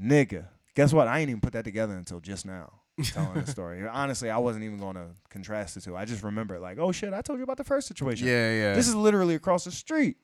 Nigga, 0.00 0.46
guess 0.74 0.92
what? 0.92 1.08
I 1.08 1.20
ain't 1.20 1.30
even 1.30 1.40
put 1.40 1.52
that 1.52 1.64
together 1.64 1.94
until 1.94 2.20
just 2.20 2.44
now. 2.44 2.72
Telling 3.04 3.44
the 3.44 3.46
story. 3.46 3.86
Honestly, 3.92 4.28
I 4.28 4.38
wasn't 4.38 4.64
even 4.64 4.78
going 4.78 4.96
to 4.96 5.06
contrast 5.30 5.76
the 5.76 5.80
two. 5.80 5.96
I 5.96 6.04
just 6.04 6.24
remember 6.24 6.58
like, 6.58 6.78
oh 6.78 6.90
shit, 6.90 7.12
I 7.12 7.22
told 7.22 7.38
you 7.38 7.44
about 7.44 7.56
the 7.56 7.64
first 7.64 7.86
situation. 7.86 8.26
Yeah, 8.26 8.52
yeah. 8.52 8.74
This 8.74 8.88
is 8.88 8.94
literally 8.96 9.36
across 9.36 9.64
the 9.64 9.70
street. 9.70 10.16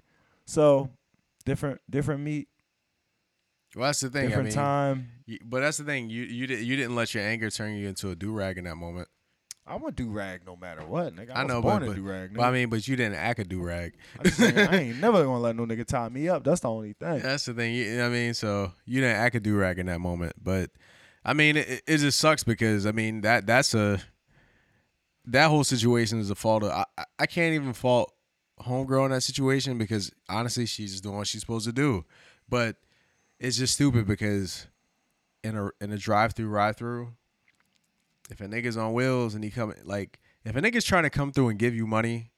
So 0.44 0.90
different, 1.44 1.80
different 1.88 2.20
meat, 2.22 2.48
well, 3.76 3.86
that's 3.86 4.00
the 4.00 4.10
thing. 4.10 4.26
I 4.26 4.28
different 4.28 4.46
mean, 4.48 4.54
time. 4.54 5.08
but 5.44 5.60
that's 5.60 5.78
the 5.78 5.84
thing. 5.84 6.08
You 6.10 6.22
you 6.22 6.46
didn't 6.46 6.64
you 6.64 6.76
didn't 6.76 6.94
let 6.94 7.12
your 7.14 7.24
anger 7.24 7.50
turn 7.50 7.74
you 7.74 7.88
into 7.88 8.10
a 8.10 8.14
do 8.14 8.30
rag 8.32 8.56
in 8.58 8.64
that 8.64 8.76
moment. 8.76 9.08
I'm 9.66 9.82
a 9.82 9.90
do 9.90 10.10
rag 10.10 10.42
no 10.46 10.56
matter 10.56 10.84
what, 10.84 11.16
nigga. 11.16 11.30
I, 11.34 11.40
I 11.40 11.42
was 11.44 11.52
know, 11.52 11.62
born 11.62 11.80
but 11.86 11.92
a 11.92 11.94
do 11.94 12.02
rag. 12.02 12.34
but 12.34 12.42
I 12.42 12.50
mean, 12.52 12.68
but 12.68 12.86
you 12.86 12.96
didn't 12.96 13.16
act 13.16 13.38
a 13.40 13.44
do 13.44 13.62
rag. 13.62 13.94
I, 14.20 14.24
just 14.24 14.36
saying, 14.36 14.58
I 14.58 14.76
ain't 14.76 15.00
never 15.00 15.24
gonna 15.24 15.40
let 15.40 15.56
no 15.56 15.64
nigga 15.66 15.84
tie 15.86 16.08
me 16.10 16.28
up. 16.28 16.44
That's 16.44 16.60
the 16.60 16.70
only 16.70 16.92
thing. 16.92 17.20
That's 17.20 17.46
the 17.46 17.54
thing. 17.54 17.74
You 17.74 17.96
know 17.96 18.02
what 18.02 18.08
I 18.08 18.10
mean, 18.10 18.34
so 18.34 18.72
you 18.84 19.00
didn't 19.00 19.16
act 19.16 19.34
a 19.36 19.40
do 19.40 19.56
rag 19.56 19.78
in 19.78 19.86
that 19.86 20.00
moment, 20.00 20.34
but 20.40 20.70
I 21.24 21.32
mean, 21.32 21.56
it, 21.56 21.82
it 21.88 21.98
just 21.98 22.20
sucks 22.20 22.44
because 22.44 22.86
I 22.86 22.92
mean 22.92 23.22
that 23.22 23.46
that's 23.46 23.74
a 23.74 24.00
that 25.26 25.46
whole 25.48 25.64
situation 25.64 26.20
is 26.20 26.30
a 26.30 26.34
fault 26.34 26.62
of. 26.62 26.70
I, 26.70 26.84
I- 26.98 27.04
I 27.20 27.26
can't 27.26 27.54
even 27.54 27.72
fault 27.72 28.12
homegirl 28.66 29.06
in 29.06 29.10
that 29.12 29.22
situation 29.22 29.78
because 29.78 30.10
honestly, 30.28 30.66
she's 30.66 30.92
just 30.92 31.02
doing 31.02 31.16
what 31.16 31.26
she's 31.26 31.40
supposed 31.40 31.66
to 31.66 31.72
do, 31.72 32.04
but 32.48 32.76
it's 33.38 33.56
just 33.56 33.74
stupid 33.74 34.06
because 34.06 34.66
in 35.42 35.56
a 35.56 35.70
in 35.80 35.92
a 35.92 35.98
drive 35.98 36.32
through 36.32 36.48
ride 36.48 36.76
through, 36.76 37.12
if 38.30 38.40
a 38.40 38.44
nigga's 38.44 38.76
on 38.76 38.92
wheels 38.92 39.34
and 39.34 39.44
he 39.44 39.50
come 39.50 39.74
like 39.84 40.20
if 40.44 40.56
a 40.56 40.60
nigga's 40.60 40.84
trying 40.84 41.04
to 41.04 41.10
come 41.10 41.32
through 41.32 41.48
and 41.48 41.58
give 41.58 41.74
you 41.74 41.86
money, 41.86 42.30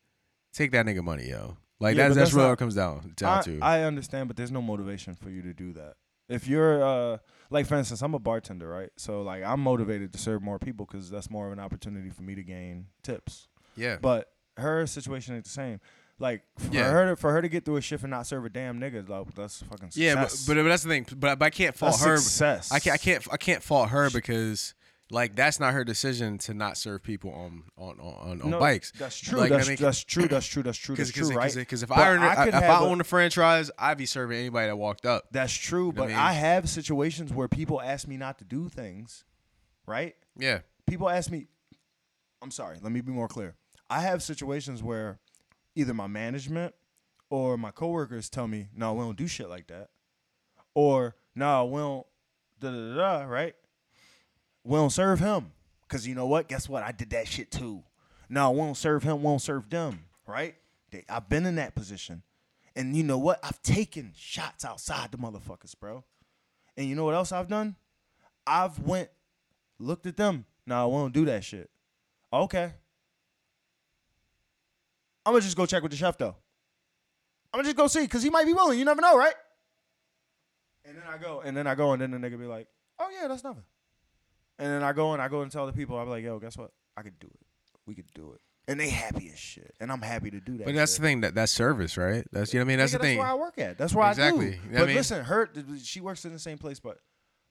take 0.52 0.72
that 0.72 0.86
nigga 0.86 1.02
money, 1.02 1.28
yo. 1.28 1.56
Like 1.78 1.96
Yeah, 1.96 2.04
that's 2.04 2.16
that's 2.16 2.30
that's 2.30 2.34
really 2.34 2.46
what 2.48 2.52
it 2.54 2.58
comes 2.58 2.74
down 2.74 3.12
down 3.16 3.38
I, 3.38 3.42
to. 3.42 3.58
I 3.60 3.82
understand, 3.82 4.28
but 4.28 4.36
there's 4.36 4.52
no 4.52 4.62
motivation 4.62 5.14
for 5.14 5.30
you 5.30 5.42
to 5.42 5.52
do 5.52 5.72
that. 5.74 5.94
If 6.28 6.48
you're 6.48 6.82
uh 6.82 7.18
like 7.50 7.66
for 7.66 7.76
instance, 7.76 8.02
I'm 8.02 8.14
a 8.14 8.18
bartender, 8.18 8.68
right? 8.68 8.90
So 8.96 9.22
like 9.22 9.44
I'm 9.44 9.60
motivated 9.60 10.12
to 10.14 10.18
serve 10.18 10.42
more 10.42 10.58
people 10.58 10.86
because 10.86 11.10
that's 11.10 11.30
more 11.30 11.46
of 11.46 11.52
an 11.52 11.60
opportunity 11.60 12.10
for 12.10 12.22
me 12.22 12.34
to 12.34 12.42
gain 12.42 12.86
tips. 13.02 13.48
yeah, 13.76 13.98
But 14.00 14.28
her 14.56 14.86
situation 14.86 15.34
ain't 15.34 15.44
the 15.44 15.50
same. 15.50 15.80
Like 16.18 16.42
for 16.58 16.72
Yeah. 16.72 16.90
her 16.90 17.10
to, 17.10 17.16
for 17.16 17.30
her 17.32 17.42
to 17.42 17.48
get 17.48 17.64
through 17.64 17.76
a 17.76 17.80
shift 17.82 18.02
and 18.02 18.10
not 18.10 18.26
serve 18.26 18.44
a 18.46 18.48
damn 18.48 18.80
nigga, 18.80 19.06
like, 19.08 19.34
that's 19.34 19.62
fucking 19.62 19.90
success. 19.90 19.96
Yeah, 19.96 20.14
but, 20.14 20.44
but 20.46 20.62
but 20.62 20.68
that's 20.70 20.82
the 20.82 20.88
thing. 20.88 21.06
But, 21.16 21.38
but 21.38 21.44
I 21.44 21.50
can't 21.50 21.76
fault 21.76 21.92
That's 21.92 22.04
her. 22.04 22.16
success. 22.16 22.72
I 22.72 22.78
can't 22.78 22.94
I 22.94 22.96
can't 22.98 23.26
I 23.32 23.36
can't 23.36 23.62
fault 23.62 23.90
her 23.90 24.08
because 24.10 24.72
like 25.10 25.36
that's 25.36 25.60
not 25.60 25.74
her 25.74 25.84
decision 25.84 26.38
to 26.38 26.54
not 26.54 26.78
serve 26.78 27.02
people 27.02 27.32
on 27.32 27.64
on 27.76 28.00
on, 28.00 28.40
on 28.40 28.50
No, 28.50 28.58
bikes. 28.58 28.92
That's 28.98 29.18
true. 29.18 29.38
Like, 29.38 29.52
I 29.52 29.56
that's, 29.56 29.68
mean, 29.68 29.76
that's 29.78 30.02
true. 30.02 30.26
That's 30.26 30.46
true. 30.46 30.62
That's 30.62 30.78
true. 30.78 30.96
That's 30.96 31.10
true. 31.12 31.28
Right? 31.36 31.54
because 31.54 31.82
if 31.82 31.90
But 31.90 31.98
I, 31.98 32.30
I 32.32 32.44
could 32.46 32.54
if 32.54 32.62
I 32.62 32.78
a- 32.78 32.80
owned 32.80 33.02
a 33.02 33.04
franchise, 33.04 33.70
I'd 33.78 33.98
be 33.98 34.06
serving 34.06 34.38
anybody 34.38 34.68
that 34.68 34.76
walked 34.76 35.04
up. 35.04 35.24
That's 35.32 35.52
true, 35.52 35.90
I 35.90 35.92
but 35.92 36.08
mean- 36.08 36.16
I 36.16 36.32
have 36.32 36.66
situations 36.68 37.30
where 37.30 37.46
people 37.46 37.80
ask 37.82 38.08
me 38.08 38.16
not 38.16 38.38
to 38.38 38.44
do 38.44 38.68
things, 38.70 39.24
right? 39.86 40.16
Yeah, 40.38 40.60
People 40.86 41.10
ask 41.10 41.30
me, 41.30 41.46
I'm 42.42 42.50
sorry, 42.50 42.78
let 42.82 42.90
me 42.92 43.00
be 43.02 43.12
more 43.12 43.28
clear. 43.28 43.54
I 43.90 44.00
have 44.00 44.22
situations 44.22 44.82
where 44.82 45.18
either 45.76 45.94
my 45.94 46.08
management 46.08 46.74
or 47.30 47.56
my 47.56 47.70
coworkers 47.70 48.28
tell 48.28 48.48
me, 48.48 48.66
no, 48.74 48.94
we 48.94 49.04
don't 49.04 49.16
do 49.16 49.28
shit 49.28 49.48
like 49.48 49.68
that. 49.68 49.90
Or, 50.74 51.14
no, 51.34 51.66
we 51.66 51.78
don't, 51.78 52.06
da 52.58 52.70
da 52.70 52.94
da, 52.96 53.24
right? 53.24 53.54
We 54.64 54.76
don't 54.76 54.90
serve 54.90 55.20
him. 55.20 55.52
Because 55.86 56.06
you 56.06 56.16
know 56.16 56.26
what? 56.26 56.48
Guess 56.48 56.68
what? 56.68 56.82
I 56.82 56.90
did 56.90 57.10
that 57.10 57.28
shit 57.28 57.52
too. 57.52 57.84
No, 58.28 58.50
we 58.50 58.58
don't 58.58 58.76
serve 58.76 59.04
him, 59.04 59.18
we 59.18 59.24
don't 59.24 59.40
serve 59.40 59.70
them, 59.70 60.06
right? 60.26 60.56
They, 60.90 61.04
I've 61.08 61.28
been 61.28 61.46
in 61.46 61.54
that 61.56 61.76
position. 61.76 62.22
And 62.74 62.96
you 62.96 63.04
know 63.04 63.18
what? 63.18 63.38
I've 63.44 63.62
taken 63.62 64.12
shots 64.16 64.64
outside 64.64 65.12
the 65.12 65.18
motherfuckers, 65.18 65.78
bro. 65.78 66.04
And 66.76 66.88
you 66.88 66.96
know 66.96 67.04
what 67.04 67.14
else 67.14 67.30
I've 67.32 67.48
done? 67.48 67.76
I've 68.46 68.78
went, 68.80 69.08
looked 69.78 70.06
at 70.06 70.16
them. 70.16 70.44
No, 70.66 70.82
I 70.82 70.86
won't 70.86 71.14
do 71.14 71.24
that 71.26 71.44
shit. 71.44 71.70
Okay. 72.32 72.72
I'm 75.26 75.32
gonna 75.32 75.42
just 75.42 75.56
go 75.56 75.66
check 75.66 75.82
with 75.82 75.90
the 75.92 75.98
chef 75.98 76.16
though. 76.16 76.36
I'm 77.52 77.58
gonna 77.58 77.64
just 77.64 77.76
go 77.76 77.86
see 77.88 78.02
because 78.02 78.22
he 78.22 78.30
might 78.30 78.46
be 78.46 78.52
willing. 78.54 78.78
You 78.78 78.84
never 78.86 79.00
know, 79.02 79.18
right? 79.18 79.34
And 80.84 80.96
then 80.96 81.04
I 81.08 81.18
go, 81.18 81.40
and 81.40 81.56
then 81.56 81.66
I 81.66 81.74
go, 81.74 81.92
and 81.92 82.00
then 82.00 82.12
the 82.12 82.18
nigga 82.18 82.38
be 82.38 82.46
like, 82.46 82.68
"Oh 82.98 83.08
yeah, 83.20 83.26
that's 83.28 83.42
nothing." 83.42 83.64
And 84.58 84.68
then 84.72 84.82
I 84.82 84.92
go 84.92 85.12
and 85.12 85.20
I 85.20 85.28
go 85.28 85.42
and 85.42 85.50
tell 85.50 85.66
the 85.66 85.72
people, 85.72 85.98
I'm 85.98 86.08
like, 86.08 86.24
"Yo, 86.24 86.38
guess 86.38 86.56
what? 86.56 86.70
I 86.96 87.02
could 87.02 87.18
do 87.18 87.26
it. 87.26 87.46
We 87.86 87.94
could 87.94 88.06
do 88.14 88.32
it." 88.32 88.40
And 88.68 88.78
they 88.80 88.88
happy 88.88 89.28
as 89.32 89.38
shit, 89.38 89.74
and 89.80 89.90
I'm 89.92 90.02
happy 90.02 90.30
to 90.30 90.40
do 90.40 90.58
that. 90.58 90.64
but 90.66 90.74
that's 90.74 90.92
shit. 90.94 91.00
the 91.02 91.06
thing 91.08 91.20
that 91.22 91.34
that's 91.34 91.52
service, 91.52 91.96
right? 91.96 92.24
That's 92.32 92.52
you 92.54 92.60
know 92.60 92.64
what 92.64 92.68
I 92.68 92.68
mean. 92.68 92.78
That's 92.78 92.92
Nigga, 92.94 92.98
the 92.98 93.02
thing. 93.04 93.16
That's 93.18 93.24
where 93.26 93.32
I 93.32 93.34
work 93.34 93.58
at. 93.58 93.78
That's 93.78 93.94
where 93.94 94.04
I 94.04 94.10
Exactly. 94.10 94.50
do. 94.50 94.50
You 94.50 94.56
know 94.56 94.62
what 94.62 94.74
I 94.76 94.78
but 94.80 94.86
mean? 94.88 94.96
listen, 94.96 95.24
her 95.24 95.50
she 95.82 96.00
works 96.00 96.24
in 96.24 96.32
the 96.32 96.38
same 96.38 96.58
place, 96.58 96.78
but 96.80 96.98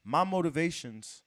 my 0.04 0.24
motivations 0.24 1.24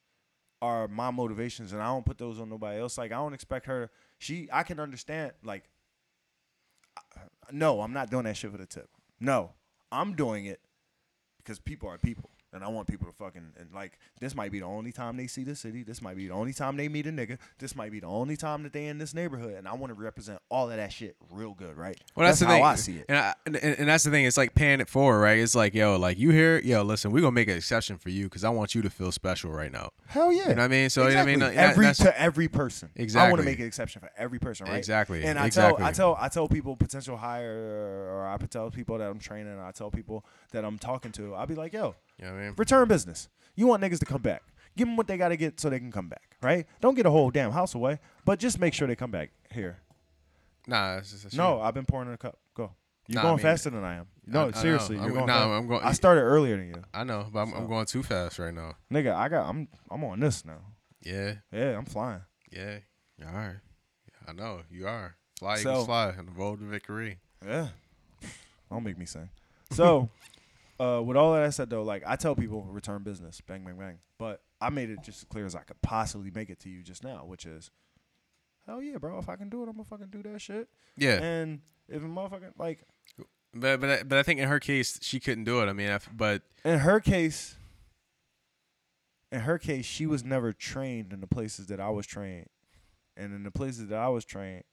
are 0.61 0.87
my 0.87 1.11
motivations, 1.11 1.73
and 1.73 1.81
I 1.81 1.85
don't 1.87 2.05
put 2.05 2.17
those 2.17 2.39
on 2.39 2.49
nobody 2.49 2.79
else. 2.79 2.97
Like 2.97 3.11
I 3.11 3.15
don't 3.15 3.33
expect 3.33 3.65
her. 3.67 3.89
She 4.17 4.47
I 4.51 4.63
can 4.63 4.79
understand. 4.79 5.33
Like 5.43 5.63
I- 5.65 5.67
no, 7.51 7.81
I'm 7.81 7.93
not 7.93 8.09
doing 8.09 8.25
that 8.25 8.37
shit 8.37 8.51
for 8.51 8.57
the 8.57 8.65
tip. 8.65 8.89
No, 9.19 9.51
I'm 9.91 10.15
doing 10.15 10.45
it 10.45 10.59
because 11.37 11.59
people 11.59 11.89
are 11.89 11.97
people. 11.97 12.29
And 12.51 12.63
I 12.63 12.67
want 12.67 12.87
people 12.87 13.05
to 13.07 13.13
fucking 13.13 13.53
and 13.59 13.69
like 13.73 13.99
this 14.19 14.33
might 14.35 14.51
be 14.51 14.59
the 14.59 14.65
only 14.65 14.91
time 14.91 15.17
they 15.17 15.27
see 15.27 15.43
the 15.43 15.55
city. 15.55 15.83
This 15.83 16.01
might 16.01 16.17
be 16.17 16.27
the 16.27 16.33
only 16.33 16.53
time 16.53 16.77
they 16.77 16.87
meet 16.89 17.05
a 17.05 17.11
nigga. 17.11 17.37
This 17.59 17.75
might 17.75 17.91
be 17.91 17.99
the 17.99 18.07
only 18.07 18.35
time 18.35 18.63
that 18.63 18.73
they 18.73 18.87
in 18.87 18.97
this 18.97 19.13
neighborhood. 19.13 19.53
And 19.53 19.67
I 19.67 19.73
want 19.73 19.91
to 19.91 19.93
represent 19.93 20.39
all 20.49 20.69
of 20.69 20.75
that 20.77 20.91
shit 20.91 21.15
real 21.29 21.53
good, 21.53 21.77
right? 21.77 21.99
Well, 22.15 22.27
that's, 22.27 22.39
the 22.39 22.47
how 22.47 22.53
thing. 22.53 22.63
I 22.63 22.75
see 22.75 22.97
it. 22.97 23.05
And, 23.07 23.17
I, 23.17 23.33
and, 23.45 23.55
and 23.55 23.87
that's 23.89 24.03
the 24.03 24.09
thing. 24.11 24.25
It's 24.25 24.37
like 24.37 24.55
paying 24.55 24.81
it 24.81 24.89
forward, 24.89 25.19
right? 25.19 25.37
It's 25.37 25.55
like, 25.55 25.73
yo, 25.75 25.97
like 25.97 26.17
you 26.17 26.31
here, 26.31 26.59
yo, 26.59 26.81
listen, 26.81 27.11
we're 27.11 27.21
gonna 27.21 27.31
make 27.31 27.49
an 27.49 27.57
exception 27.57 27.97
for 27.97 28.09
you 28.09 28.23
because 28.25 28.43
I 28.43 28.49
want 28.49 28.73
you 28.73 28.81
to 28.81 28.89
feel 28.89 29.11
special 29.11 29.51
right 29.51 29.71
now. 29.71 29.91
Hell 30.07 30.31
yeah. 30.31 30.49
You 30.49 30.55
know 30.55 30.61
what 30.61 30.65
I 30.65 30.67
mean? 30.69 30.89
So, 30.89 31.03
you 31.03 31.09
know 31.09 31.15
what 31.17 31.21
I 31.21 31.25
mean? 31.25 31.41
Every 31.43 31.85
that's- 31.85 31.97
to 31.99 32.19
every 32.19 32.47
person. 32.47 32.89
Exactly. 32.95 33.27
I 33.27 33.29
want 33.31 33.41
to 33.41 33.45
make 33.45 33.59
an 33.59 33.65
exception 33.67 34.01
for 34.01 34.09
every 34.17 34.39
person, 34.39 34.67
right? 34.67 34.77
Exactly. 34.77 35.23
And 35.23 35.37
I 35.37 35.45
Exactly. 35.45 35.77
tell 35.79 35.87
I 35.87 35.91
tell 35.91 36.17
I 36.19 36.27
tell 36.29 36.47
people 36.47 36.75
potential 36.75 37.17
hire 37.17 38.07
or 38.11 38.27
I 38.27 38.37
tell 38.45 38.71
people 38.71 38.97
that 38.97 39.09
I'm 39.09 39.19
training. 39.19 39.59
I 39.59 39.71
tell 39.71 39.91
people 39.91 40.25
that 40.51 40.65
I'm 40.65 40.77
talking 40.79 41.11
to. 41.13 41.35
I'll 41.35 41.45
be 41.47 41.55
like, 41.55 41.73
yo, 41.73 41.95
You 42.19 42.25
know 42.25 42.33
what 42.33 42.39
I 42.39 42.43
mean? 42.45 42.53
return 42.57 42.87
business. 42.87 43.29
You 43.55 43.67
want 43.67 43.81
niggas 43.83 43.99
to 43.99 44.05
come 44.05 44.21
back. 44.21 44.43
Give 44.77 44.87
them 44.87 44.95
what 44.97 45.07
they 45.07 45.17
got 45.17 45.29
to 45.29 45.37
get 45.37 45.59
so 45.59 45.69
they 45.69 45.79
can 45.79 45.91
come 45.91 46.07
back, 46.09 46.37
right? 46.41 46.65
Don't 46.81 46.95
get 46.95 47.05
a 47.05 47.09
whole 47.11 47.31
damn 47.31 47.51
house 47.51 47.75
away, 47.75 47.99
but 48.25 48.39
just 48.39 48.59
make 48.59 48.73
sure 48.73 48.87
they 48.87 48.95
come 48.95 49.11
back 49.11 49.31
here. 49.51 49.79
Nah, 50.67 50.97
it's 50.97 51.11
just, 51.11 51.25
it's 51.25 51.35
No, 51.35 51.59
I've 51.61 51.73
been 51.73 51.85
pouring 51.85 52.07
in 52.09 52.13
a 52.13 52.17
cup. 52.17 52.37
Go. 52.53 52.71
You're 53.07 53.15
Nah, 53.15 53.21
I 53.21 53.23
going 53.23 53.35
mean- 53.37 53.43
faster 53.43 53.69
than 53.71 53.83
I 53.83 53.95
am. 53.95 54.07
No, 54.27 54.45
I- 54.45 54.47
I 54.49 54.51
seriously, 54.51 54.97
I'm 54.97 55.03
you're 55.03 55.11
go- 55.11 55.15
going. 55.21 55.27
nah. 55.27 55.57
I'm 55.57 55.67
going- 55.67 55.83
I 55.83 55.93
started 55.93 56.21
earlier 56.21 56.55
than 56.57 56.67
you, 56.67 56.83
I 56.93 57.03
know, 57.03 57.27
but 57.33 57.39
I'm, 57.39 57.53
I'm 57.53 57.67
going 57.67 57.85
too 57.87 58.03
fast 58.03 58.37
right 58.37 58.53
now. 58.53 58.75
nigga. 58.91 59.13
I 59.15 59.27
got. 59.29 59.49
I'm. 59.49 59.67
I'm 59.89 60.03
on 60.03 60.19
this 60.19 60.45
now. 60.45 60.59
Yeah, 61.01 61.35
Yeah, 61.51 61.77
I'm 61.77 61.85
flying. 61.85 62.21
yeah. 62.51 62.79
All 63.25 63.33
right. 63.33 63.55
I 64.27 64.33
know 64.33 64.61
you 64.69 64.87
are. 64.87 65.15
Fly, 65.39 65.55
So- 65.57 65.71
Eagles, 65.71 65.85
fly, 65.87 66.09
and 66.17 66.27
the 66.27 66.31
road 66.33 66.59
to 66.59 66.65
victory. 66.65 67.17
Yeah. 67.45 67.69
Don't 68.69 68.83
make 68.83 68.97
me 68.97 69.05
sing. 69.05 69.29
So, 69.71 70.09
uh, 70.79 71.01
with 71.03 71.17
all 71.17 71.33
that 71.33 71.43
I 71.43 71.49
said, 71.49 71.69
though, 71.69 71.83
like 71.83 72.03
I 72.07 72.15
tell 72.15 72.35
people, 72.35 72.63
return 72.63 73.03
business, 73.03 73.41
bang, 73.41 73.63
bang, 73.65 73.77
bang. 73.77 73.97
But 74.17 74.41
I 74.61 74.69
made 74.69 74.89
it 74.89 74.99
just 75.03 75.19
as 75.19 75.23
clear 75.25 75.45
as 75.45 75.55
I 75.55 75.61
could 75.61 75.81
possibly 75.81 76.31
make 76.31 76.49
it 76.49 76.59
to 76.61 76.69
you 76.69 76.81
just 76.83 77.03
now, 77.03 77.25
which 77.25 77.45
is, 77.45 77.71
hell 78.65 78.81
yeah, 78.81 78.97
bro. 78.97 79.17
If 79.19 79.29
I 79.29 79.35
can 79.35 79.49
do 79.49 79.61
it, 79.63 79.67
I'm 79.67 79.73
gonna 79.73 79.85
fucking 79.85 80.07
do 80.09 80.23
that 80.23 80.39
shit. 80.39 80.67
Yeah, 80.97 81.21
And 81.21 81.61
if 81.87 82.03
a 82.03 82.05
motherfucker 82.05 82.51
like 82.57 82.83
but 83.53 83.79
but 83.81 83.89
I- 83.89 84.03
but 84.03 84.17
I 84.19 84.23
think 84.23 84.39
in 84.39 84.47
her 84.47 84.59
case 84.59 84.99
she 85.01 85.19
couldn't 85.19 85.45
do 85.45 85.61
it. 85.61 85.67
I 85.67 85.73
mean, 85.73 85.89
if, 85.89 86.07
but 86.15 86.43
in 86.63 86.79
her 86.79 86.99
case, 86.99 87.55
in 89.31 89.41
her 89.41 89.57
case, 89.57 89.85
she 89.85 90.05
was 90.05 90.23
never 90.23 90.53
trained 90.53 91.13
in 91.13 91.21
the 91.21 91.27
places 91.27 91.67
that 91.67 91.79
I 91.79 91.89
was 91.89 92.05
trained, 92.07 92.47
and 93.17 93.33
in 93.33 93.43
the 93.43 93.51
places 93.51 93.87
that 93.87 93.97
I 93.99 94.09
was 94.09 94.25
trained, 94.25 94.63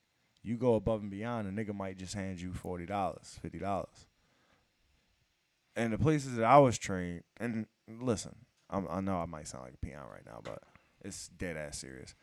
you 0.43 0.57
go 0.57 0.75
above 0.75 1.03
and 1.03 1.11
beyond, 1.11 1.47
a 1.47 1.51
nigga 1.65 1.75
might 1.75 1.99
just 1.99 2.15
hand 2.15 2.41
you 2.41 2.53
forty 2.53 2.87
dollars, 2.87 3.39
fifty 3.43 3.59
dollars. 3.59 4.06
And 5.77 5.93
the 5.93 5.99
places 5.99 6.37
that 6.37 6.45
I 6.45 6.59
was 6.59 6.79
trained, 6.79 7.23
and 7.39 7.67
listen, 7.89 8.35
I'm, 8.71 8.87
I 8.91 9.01
know 9.01 9.19
I 9.19 9.27
might 9.27 9.47
sound 9.47 9.65
like 9.65 9.75
a 9.75 9.87
peon 9.87 10.07
right 10.11 10.25
now, 10.25 10.41
but 10.43 10.61
it's 11.05 11.29
dead 11.29 11.57
ass 11.57 11.79
serious. 11.79 12.15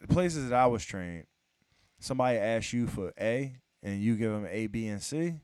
The 0.00 0.08
places 0.08 0.48
that 0.48 0.58
I 0.58 0.66
was 0.66 0.84
trained, 0.84 1.26
somebody 2.00 2.36
asks 2.38 2.72
you 2.72 2.86
for 2.86 3.12
A, 3.20 3.54
and 3.82 4.02
you 4.02 4.16
give 4.16 4.32
them 4.32 4.46
A, 4.50 4.66
B, 4.66 4.88
and 4.88 5.02
C 5.02 5.40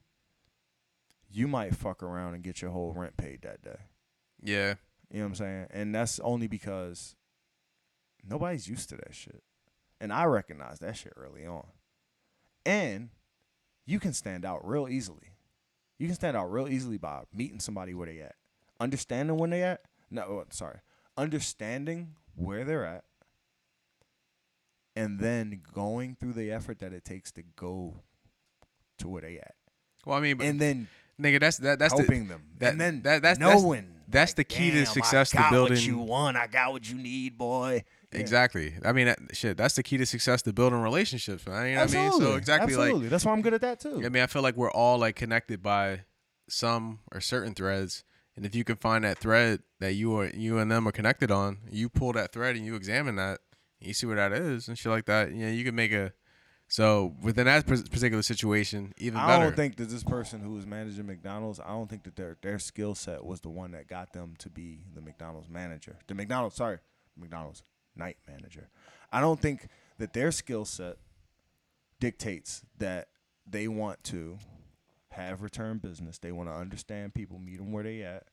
you 1.30 1.48
might 1.48 1.74
fuck 1.74 2.02
around 2.02 2.34
and 2.34 2.42
get 2.42 2.62
your 2.62 2.70
whole 2.70 2.92
rent 2.92 3.16
paid 3.16 3.42
that 3.42 3.62
day. 3.62 3.78
yeah, 4.42 4.74
You 5.10 5.18
know 5.18 5.24
what 5.24 5.28
I'm 5.28 5.34
saying? 5.34 5.66
And 5.70 5.94
that's 5.94 6.18
only 6.20 6.46
because 6.46 7.14
nobody's 8.28 8.68
used 8.68 8.88
to 8.90 8.96
that 8.96 9.14
shit. 9.14 9.42
And 10.00 10.12
I 10.12 10.24
recognize 10.24 10.78
that 10.80 10.96
shit 10.96 11.12
early 11.16 11.46
on. 11.46 11.66
And 12.64 13.10
you 13.86 14.00
can 14.00 14.12
stand 14.12 14.44
out 14.44 14.66
real 14.66 14.88
easily. 14.88 15.35
You 15.98 16.06
can 16.08 16.14
stand 16.14 16.36
out 16.36 16.50
real 16.52 16.68
easily 16.68 16.98
by 16.98 17.22
meeting 17.32 17.60
somebody 17.60 17.94
where 17.94 18.06
they 18.06 18.20
at. 18.20 18.34
Understanding 18.80 19.36
when 19.38 19.50
they 19.50 19.62
at. 19.62 19.80
No, 20.10 20.22
oh, 20.22 20.44
sorry. 20.50 20.78
Understanding 21.16 22.14
where 22.34 22.64
they're 22.64 22.84
at. 22.84 23.04
And 24.94 25.18
then 25.18 25.60
going 25.74 26.16
through 26.18 26.32
the 26.34 26.50
effort 26.50 26.78
that 26.78 26.92
it 26.92 27.04
takes 27.04 27.30
to 27.32 27.42
go 27.56 27.94
to 28.98 29.08
where 29.08 29.22
they 29.22 29.38
at. 29.38 29.54
well, 30.06 30.16
I 30.16 30.20
mean, 30.20 30.36
but, 30.38 30.46
And 30.46 30.60
then 30.60 30.88
nigga, 31.20 31.40
that's 31.40 31.58
that 31.58 31.78
that's 31.78 31.92
helping 31.92 32.28
the, 32.28 32.34
them. 32.34 32.42
that- 32.58 32.72
and 32.72 32.80
then 32.80 33.02
that- 33.02 33.22
that's- 33.22 33.38
that's- 33.38 33.62
knowing 33.62 33.88
that's 34.08 34.30
like, 34.30 34.36
the 34.36 34.44
key 34.44 34.70
to 34.70 34.84
"Damn, 34.84 34.86
success 34.86 35.30
to 35.30 35.38
I 35.38 35.42
got 35.42 35.50
building- 35.50 35.72
What 35.74 35.82
you 35.86 35.98
want, 35.98 36.36
I 36.36 36.46
got 36.46 36.72
what 36.72 36.88
you 36.88 36.96
need, 36.96 37.36
boy. 37.36 37.84
Yeah. 38.16 38.22
exactly. 38.22 38.74
I 38.84 38.92
mean, 38.92 39.06
that, 39.06 39.18
shit, 39.32 39.56
that's 39.56 39.74
the 39.74 39.82
key 39.82 39.96
to 39.98 40.06
success 40.06 40.42
to 40.42 40.52
building 40.52 40.80
relationships, 40.80 41.46
man. 41.46 41.68
You 41.68 41.74
know 41.76 41.82
what 41.82 41.94
I 41.94 42.10
mean? 42.10 42.12
So 42.12 42.34
exactly 42.34 42.74
Absolutely. 42.74 43.00
like 43.02 43.10
that's 43.10 43.24
why 43.24 43.32
I'm 43.32 43.42
good 43.42 43.54
at 43.54 43.60
that 43.60 43.80
too. 43.80 44.02
I 44.04 44.08
mean, 44.08 44.22
I 44.22 44.26
feel 44.26 44.42
like 44.42 44.56
we're 44.56 44.70
all 44.70 44.98
like 44.98 45.16
connected 45.16 45.62
by 45.62 46.00
some 46.48 47.00
or 47.12 47.20
certain 47.20 47.54
threads, 47.54 48.04
and 48.36 48.44
if 48.46 48.54
you 48.54 48.64
can 48.64 48.76
find 48.76 49.04
that 49.04 49.18
thread 49.18 49.60
that 49.80 49.94
you 49.94 50.16
are 50.18 50.28
you 50.28 50.58
and 50.58 50.70
them 50.70 50.86
are 50.86 50.92
connected 50.92 51.30
on, 51.30 51.58
you 51.70 51.88
pull 51.88 52.12
that 52.12 52.32
thread 52.32 52.56
and 52.56 52.64
you 52.64 52.74
examine 52.74 53.16
that, 53.16 53.40
and 53.80 53.88
you 53.88 53.94
see 53.94 54.06
what 54.06 54.16
that 54.16 54.32
is 54.32 54.68
and 54.68 54.78
shit 54.78 54.90
like 54.90 55.06
that. 55.06 55.32
You 55.32 55.46
know, 55.46 55.52
you 55.52 55.64
can 55.64 55.74
make 55.74 55.92
a 55.92 56.12
so 56.68 57.14
within 57.22 57.46
that 57.46 57.66
particular 57.66 58.22
situation, 58.22 58.92
even 58.98 59.18
I 59.20 59.26
better. 59.28 59.44
don't 59.44 59.56
think 59.56 59.76
that 59.76 59.88
this 59.88 60.02
person 60.02 60.40
who 60.40 60.50
was 60.52 60.66
managing 60.66 61.06
McDonald's, 61.06 61.60
I 61.60 61.68
don't 61.68 61.88
think 61.88 62.02
that 62.04 62.16
their 62.16 62.36
their 62.42 62.58
skill 62.58 62.94
set 62.94 63.24
was 63.24 63.40
the 63.40 63.50
one 63.50 63.70
that 63.72 63.86
got 63.86 64.12
them 64.12 64.34
to 64.38 64.50
be 64.50 64.80
the 64.92 65.00
McDonald's 65.00 65.48
manager. 65.48 65.98
The 66.08 66.14
McDonald's, 66.14 66.56
sorry, 66.56 66.78
McDonald's 67.16 67.62
night 67.96 68.18
manager. 68.28 68.68
I 69.12 69.20
don't 69.20 69.40
think 69.40 69.68
that 69.98 70.12
their 70.12 70.30
skill 70.32 70.64
set 70.64 70.96
dictates 72.00 72.62
that 72.78 73.08
they 73.46 73.68
want 73.68 74.02
to 74.04 74.38
have 75.10 75.42
return 75.42 75.78
business. 75.78 76.18
They 76.18 76.32
want 76.32 76.48
to 76.48 76.54
understand 76.54 77.14
people, 77.14 77.38
meet 77.38 77.58
them 77.58 77.72
where 77.72 77.84
they 77.84 78.02
at. 78.02 78.24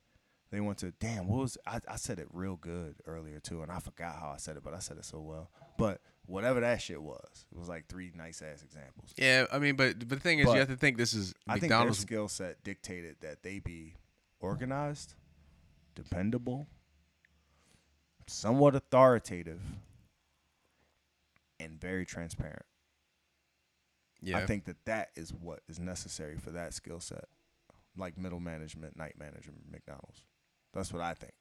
They 0.51 0.59
want 0.59 0.77
to. 0.79 0.91
Damn, 0.99 1.27
what 1.27 1.39
was 1.39 1.57
I? 1.65 1.79
I 1.87 1.95
said 1.95 2.19
it 2.19 2.27
real 2.31 2.57
good 2.57 2.97
earlier 3.07 3.39
too, 3.39 3.63
and 3.63 3.71
I 3.71 3.79
forgot 3.79 4.17
how 4.19 4.31
I 4.33 4.37
said 4.37 4.55
it, 4.55 4.63
but 4.63 4.75
I 4.75 4.79
said 4.79 4.97
it 4.97 5.05
so 5.05 5.19
well. 5.19 5.49
But 5.79 5.99
whatever 6.27 6.59
that 6.59 6.79
shit 6.79 7.01
was, 7.01 7.45
it 7.51 7.57
was 7.57 7.67
like 7.67 7.87
three 7.87 8.11
nice 8.15 8.41
ass 8.43 8.61
examples. 8.61 9.13
yeah, 9.17 9.45
I 9.51 9.57
mean, 9.57 9.75
but 9.75 9.97
but 9.97 10.09
the 10.09 10.19
thing 10.19 10.37
is, 10.39 10.45
But 10.45 10.51
you 10.53 10.59
have 10.59 10.67
to 10.67 10.75
think 10.75 10.97
this 10.97 11.15
is 11.15 11.33
I 11.47 11.53
think 11.53 11.61
their 11.69 11.79
McDonald's. 11.79 11.99
skill 11.99 12.27
set 12.27 12.63
dictated 12.63 13.15
that 13.21 13.41
they 13.41 13.57
be 13.57 13.95
organized, 14.39 15.15
dependable, 15.95 16.67
somewhat 18.27 18.75
authoritative, 18.75 19.61
and 21.59 21.79
very 21.79 22.05
transparent. 22.05 22.65
yeah, 24.21 24.37
I 24.37 24.45
think 24.45 24.65
that 24.65 24.85
that 24.85 25.09
is 25.15 25.33
what 25.33 25.61
is 25.67 25.79
necessary 25.79 26.37
for 26.37 26.51
that 26.51 26.73
skill 26.73 26.99
set, 26.99 27.25
like 27.97 28.17
middle 28.17 28.39
management, 28.39 28.97
night 28.97 29.17
management, 29.17 29.71
McDonald's. 29.71 30.23
That's 30.73 30.91
what 30.91 31.01
I 31.01 31.13
think. 31.13 31.33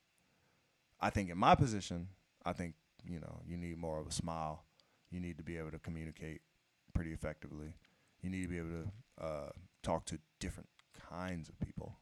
I 1.00 1.10
think 1.10 1.30
in 1.30 1.38
my 1.38 1.54
position, 1.54 2.09
I 2.44 2.52
think 2.52 2.74
you 3.04 3.20
know 3.20 3.40
you 3.46 3.56
need 3.56 3.78
more 3.78 3.98
of 4.00 4.06
a 4.06 4.12
smile. 4.12 4.64
You 5.10 5.20
need 5.20 5.36
to 5.38 5.44
be 5.44 5.59
able 5.59 5.70
to 5.72 5.78
communicate 5.78 6.40
pretty 6.94 7.12
effectively. 7.12 7.74
You 8.22 8.30
need 8.30 8.42
to 8.42 8.48
be 8.48 8.59
able 8.59 8.68
to 8.68 9.24
uh, 9.24 9.50
talk 9.82 10.04
to 10.06 10.18
different 10.40 10.68
kinds 11.10 11.48
of 11.48 11.59
people. 11.60 11.96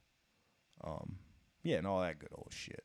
Um, 0.85 1.17
yeah, 1.63 1.77
and 1.79 1.87
all 1.87 2.01
that 2.01 2.19
good 2.19 2.31
old 2.35 2.53
shit. 2.53 2.85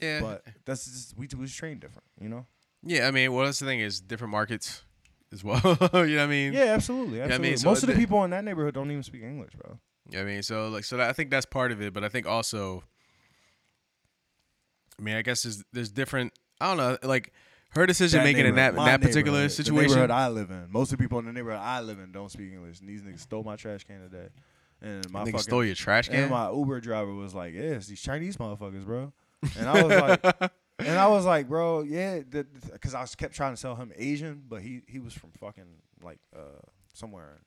Yeah, 0.00 0.20
But 0.20 0.44
that's 0.64 0.84
just 0.86 1.16
we 1.16 1.28
was 1.38 1.54
trained 1.54 1.80
different, 1.80 2.04
you 2.20 2.28
know. 2.28 2.46
yeah. 2.82 3.06
I 3.06 3.10
mean, 3.10 3.32
well, 3.32 3.44
that's 3.44 3.58
the 3.60 3.66
thing 3.66 3.80
is 3.80 4.00
different 4.00 4.32
markets 4.32 4.82
as 5.32 5.42
well. 5.44 5.60
you 5.64 5.70
know 5.70 5.76
what 5.90 6.02
I 6.20 6.26
mean? 6.26 6.52
Yeah, 6.52 6.64
absolutely. 6.74 7.20
I 7.22 7.26
mean, 7.26 7.32
absolutely. 7.32 7.56
so 7.56 7.68
Most 7.68 7.82
of 7.82 7.88
the 7.88 7.94
people 7.94 8.22
in 8.24 8.30
that 8.30 8.44
neighborhood 8.44 8.74
don't 8.74 8.90
even 8.90 9.02
speak 9.02 9.22
English, 9.22 9.52
bro. 9.54 9.78
Yeah, 10.10 10.20
I 10.20 10.24
mean, 10.24 10.42
so 10.42 10.68
like, 10.68 10.84
so 10.84 10.96
that, 10.98 11.08
I 11.08 11.12
think 11.12 11.30
that's 11.30 11.46
part 11.46 11.72
of 11.72 11.80
it, 11.80 11.92
but 11.94 12.04
I 12.04 12.08
think 12.08 12.26
also, 12.26 12.84
I 14.98 15.02
mean, 15.02 15.16
I 15.16 15.22
guess 15.22 15.42
there's 15.42 15.64
there's 15.72 15.90
different. 15.90 16.32
I 16.60 16.68
don't 16.68 16.76
know, 16.76 16.98
like 17.08 17.32
her 17.70 17.86
decision 17.86 18.22
making 18.22 18.46
in 18.46 18.54
that 18.56 18.74
that 18.76 19.00
particular 19.00 19.38
neighborhood, 19.38 19.50
The 19.50 19.54
situation. 19.54 19.88
neighborhood 19.90 20.10
I 20.10 20.28
live 20.28 20.50
in. 20.50 20.66
Most 20.70 20.92
of 20.92 20.98
the 20.98 21.02
people 21.02 21.18
in 21.18 21.24
the 21.24 21.32
neighborhood 21.32 21.60
I 21.60 21.80
live 21.80 21.98
in 21.98 22.12
don't 22.12 22.30
speak 22.30 22.52
English. 22.52 22.80
And 22.80 22.88
these 22.88 23.02
niggas 23.02 23.20
stole 23.20 23.42
my 23.42 23.56
trash 23.56 23.84
can 23.84 24.00
today. 24.02 24.28
And 24.80 25.10
my 25.10 25.20
fucking 25.24 25.38
stole 25.40 25.64
your 25.64 25.74
trash 25.74 26.08
can. 26.08 26.22
and 26.24 26.30
my 26.30 26.50
Uber 26.50 26.80
driver 26.80 27.12
was 27.12 27.34
like, 27.34 27.54
"Yeah, 27.54 27.74
these 27.74 28.00
Chinese 28.00 28.36
motherfuckers, 28.36 28.84
bro." 28.84 29.12
And 29.58 29.68
I 29.68 29.82
was 29.82 30.00
like, 30.00 30.52
and 30.78 30.98
I 30.98 31.06
was 31.08 31.24
like, 31.24 31.48
bro, 31.48 31.82
yeah, 31.82 32.20
because 32.20 32.94
I 32.94 33.00
was 33.00 33.14
kept 33.14 33.34
trying 33.34 33.52
to 33.52 33.56
sell 33.56 33.76
him 33.76 33.92
Asian, 33.96 34.42
but 34.48 34.62
he 34.62 34.82
he 34.86 34.98
was 34.98 35.12
from 35.12 35.30
fucking 35.38 35.82
like 36.02 36.18
uh 36.34 36.60
somewhere, 36.92 37.40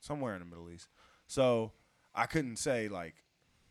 somewhere 0.00 0.34
in 0.34 0.40
the 0.40 0.46
Middle 0.46 0.70
East. 0.70 0.88
So 1.26 1.72
I 2.14 2.26
couldn't 2.26 2.56
say 2.56 2.88
like, 2.88 3.14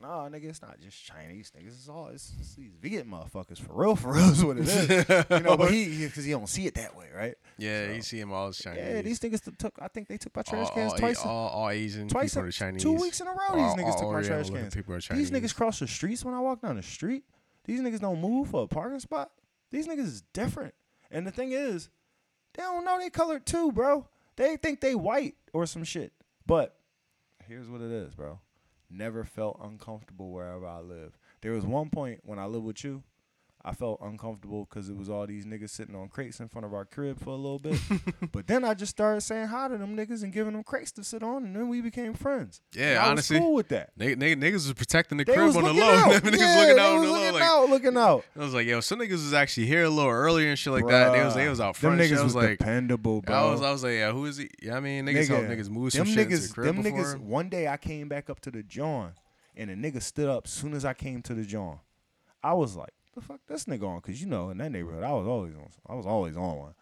nah, 0.01 0.27
nigga, 0.29 0.45
it's 0.45 0.61
not 0.61 0.79
just 0.79 1.03
Chinese 1.03 1.51
niggas. 1.57 1.67
It's 1.67 1.89
all 1.89 2.07
it's, 2.07 2.33
it's 2.39 2.55
these 2.55 2.71
vegan 2.81 3.07
motherfuckers 3.07 3.59
for 3.59 3.73
real, 3.73 3.95
for 3.97 4.13
real 4.13 4.29
is 4.29 4.43
what 4.43 4.57
it 4.57 4.67
is. 4.67 4.89
you 5.29 5.39
know, 5.39 5.57
but 5.57 5.71
he 5.71 6.05
because 6.05 6.25
he 6.25 6.31
don't 6.31 6.47
see 6.49 6.65
it 6.65 6.75
that 6.75 6.95
way, 6.95 7.07
right? 7.15 7.35
yeah, 7.57 7.87
So- 7.87 7.93
you 7.93 8.01
see 8.01 8.19
them 8.19 8.31
all 8.33 8.47
as 8.47 8.57
Chinese. 8.57 8.83
Yeah, 8.85 9.01
these 9.01 9.19
niggas 9.19 9.57
took. 9.57 9.73
I 9.79 9.87
think 9.87 10.07
they 10.07 10.17
took 10.17 10.35
my 10.35 10.41
trash 10.41 10.67
all, 10.67 10.73
cans 10.73 10.91
all, 10.93 10.97
twice. 10.99 11.25
all, 11.25 11.47
all 11.49 11.69
Asian 11.69 12.07
twice, 12.07 12.31
people 12.31 12.43
in- 12.43 12.49
are 12.49 12.51
Chinese. 12.51 12.81
two 12.83 12.93
weeks 12.93 13.21
in 13.21 13.27
a 13.27 13.31
row. 13.31 13.55
These 13.55 13.83
niggas 13.83 13.99
took 13.99 14.11
my 14.11 14.21
trash 14.21 14.49
cans. 14.49 14.75
People 14.75 14.95
are 14.95 14.99
These 14.99 15.31
niggas 15.31 15.55
cross 15.55 15.79
the 15.79 15.87
streets 15.87 16.23
when 16.25 16.33
I 16.33 16.39
walk 16.39 16.61
down 16.61 16.75
the 16.75 16.83
street. 16.83 17.23
These 17.65 17.79
niggas 17.81 18.01
don't 18.01 18.19
move 18.19 18.49
for 18.49 18.63
a 18.63 18.67
parking 18.67 18.99
spot. 18.99 19.31
These 19.71 19.87
niggas 19.87 19.99
is 20.05 20.21
different. 20.33 20.73
And 21.09 21.25
the 21.25 21.31
thing 21.31 21.51
is, 21.53 21.89
they 22.55 22.63
don't 22.63 22.83
know 22.83 22.99
they 22.99 23.09
colored 23.09 23.45
too, 23.45 23.71
bro. 23.71 24.07
They 24.35 24.57
think 24.57 24.81
they 24.81 24.95
white 24.95 25.35
or 25.53 25.65
some 25.65 25.83
shit. 25.83 26.11
But 26.45 26.75
here's 27.47 27.69
what 27.69 27.81
it 27.81 27.91
is, 27.91 28.13
bro. 28.13 28.39
Never 28.95 29.23
felt 29.23 29.59
uncomfortable 29.59 30.31
wherever 30.31 30.67
I 30.67 30.79
live. 30.79 31.17
There 31.41 31.53
was 31.53 31.65
one 31.65 31.89
point 31.89 32.19
when 32.23 32.37
I 32.37 32.45
lived 32.45 32.65
with 32.65 32.83
you, 32.83 33.01
I 33.65 33.72
felt 33.72 33.99
uncomfortable 34.02 34.68
because 34.69 34.90
it 34.90 34.98
was 34.98 35.10
all 35.10 35.26
these 35.26 35.45
niggas 35.45 35.69
sitting 35.69 35.95
on 35.95 36.10
crates 36.10 36.41
in 36.41 36.49
front 36.49 36.65
of 36.65 36.73
our 36.73 36.84
crib 36.84 37.18
for 37.23 37.30
a 37.30 37.35
little 37.38 37.60
bit. 37.60 37.80
but 38.34 38.45
then 38.45 38.65
I 38.65 38.73
just 38.73 38.90
started 38.90 39.22
saying 39.22 39.48
hi 39.48 39.69
to 39.69 39.77
them 39.77 39.95
niggas 39.95 40.22
and 40.22 40.34
giving 40.34 40.52
them 40.52 40.64
crates 40.64 40.91
to 40.94 41.03
sit 41.06 41.23
on, 41.23 41.45
and 41.45 41.56
then 41.56 41.69
we 41.69 41.80
became 41.80 42.14
friends. 42.14 42.60
Yeah, 42.76 42.90
And 42.90 42.99
I 42.99 43.10
honestly. 43.11 43.38
was 43.38 43.41
cool 43.41 43.53
with 43.53 43.69
that. 43.69 43.98
Nigg- 43.98 44.18
nigg- 44.18 44.35
niggas 44.41 44.53
was 44.68 44.73
protecting 44.73 45.18
the 45.18 45.23
They 45.23 45.34
crib 45.34 45.56
on 45.56 45.64
the 45.64 45.72
low. 45.73 45.95
niggas 46.10 46.38
yeah, 46.38 46.60
looking 46.60 46.77
out 46.80 46.90
on 46.95 46.99
was 46.99 47.07
the 47.10 47.14
low. 47.14 47.19
looking 47.22 47.34
Like, 47.35 47.44
out, 47.44 47.69
looking 47.69 47.98
out. 47.98 48.26
I 48.35 48.40
was 48.40 48.53
like, 48.53 48.68
yo, 48.68 48.81
some 48.81 48.99
niggas 48.99 49.11
was 49.11 49.34
actually 49.34 49.68
here 49.68 49.85
a 49.85 49.90
little 49.90 50.11
earlier 50.11 50.49
and 50.49 50.60
shit 50.60 50.73
like 50.73 50.85
that. 50.88 51.14
They 51.14 51.23
was 51.23 51.34
they 51.35 51.48
was 51.48 51.61
out 51.61 51.77
front. 51.77 51.99
Them 51.99 52.06
niggas 52.06 52.11
was, 52.15 52.23
was 52.23 52.35
like, 52.35 52.57
dependable, 52.60 53.22
bro. 53.22 53.34
I 53.34 53.49
was 53.49 53.61
I 53.61 53.72
was 53.72 53.81
like, 53.84 53.94
yeah, 53.94 54.11
who 54.11 54.26
is 54.26 54.35
he? 54.35 54.49
Yeah, 54.61 54.76
I 54.76 54.81
mean, 54.81 55.06
niggas 55.06 55.30
help 55.30 55.44
Nigga, 55.44 55.57
niggas 55.57 55.69
move 55.69 55.94
some 55.94 56.06
them 56.06 56.14
shit 56.15 56.27
niggas, 56.27 56.48
the 56.49 56.53
crib 56.53 56.65
them 56.76 56.84
before. 56.84 56.99
niggas. 56.99 57.19
One 57.19 57.48
day 57.48 57.69
I 57.69 57.77
came 57.77 58.10
back 58.10 58.30
up 58.30 58.41
to 58.41 58.52
the 58.52 58.61
John, 58.61 59.14
and 59.56 59.69
a 59.69 59.76
nigga 59.77 60.02
stood 60.02 60.27
up. 60.27 60.49
Soon 60.49 60.73
as 60.73 60.84
I 60.84 60.94
came 60.94 61.22
to 61.22 61.34
the 61.34 61.44
John, 61.45 61.80
I 62.44 62.53
was 62.56 62.76
like, 62.76 62.90
"The 63.15 63.22
fuck 63.22 63.40
this 63.48 63.65
nigga 63.65 63.84
on?" 63.88 63.98
Because 63.99 64.22
you 64.22 64.27
know, 64.27 64.49
in 64.49 64.57
that 64.57 64.72
neighborhood, 64.72 65.03
I 65.03 65.11
was 65.11 65.27
always 65.27 65.53
on. 65.56 65.69
I 65.88 65.95
was 65.95 66.06
always 66.06 66.35
on 66.38 66.57
one. 66.57 66.73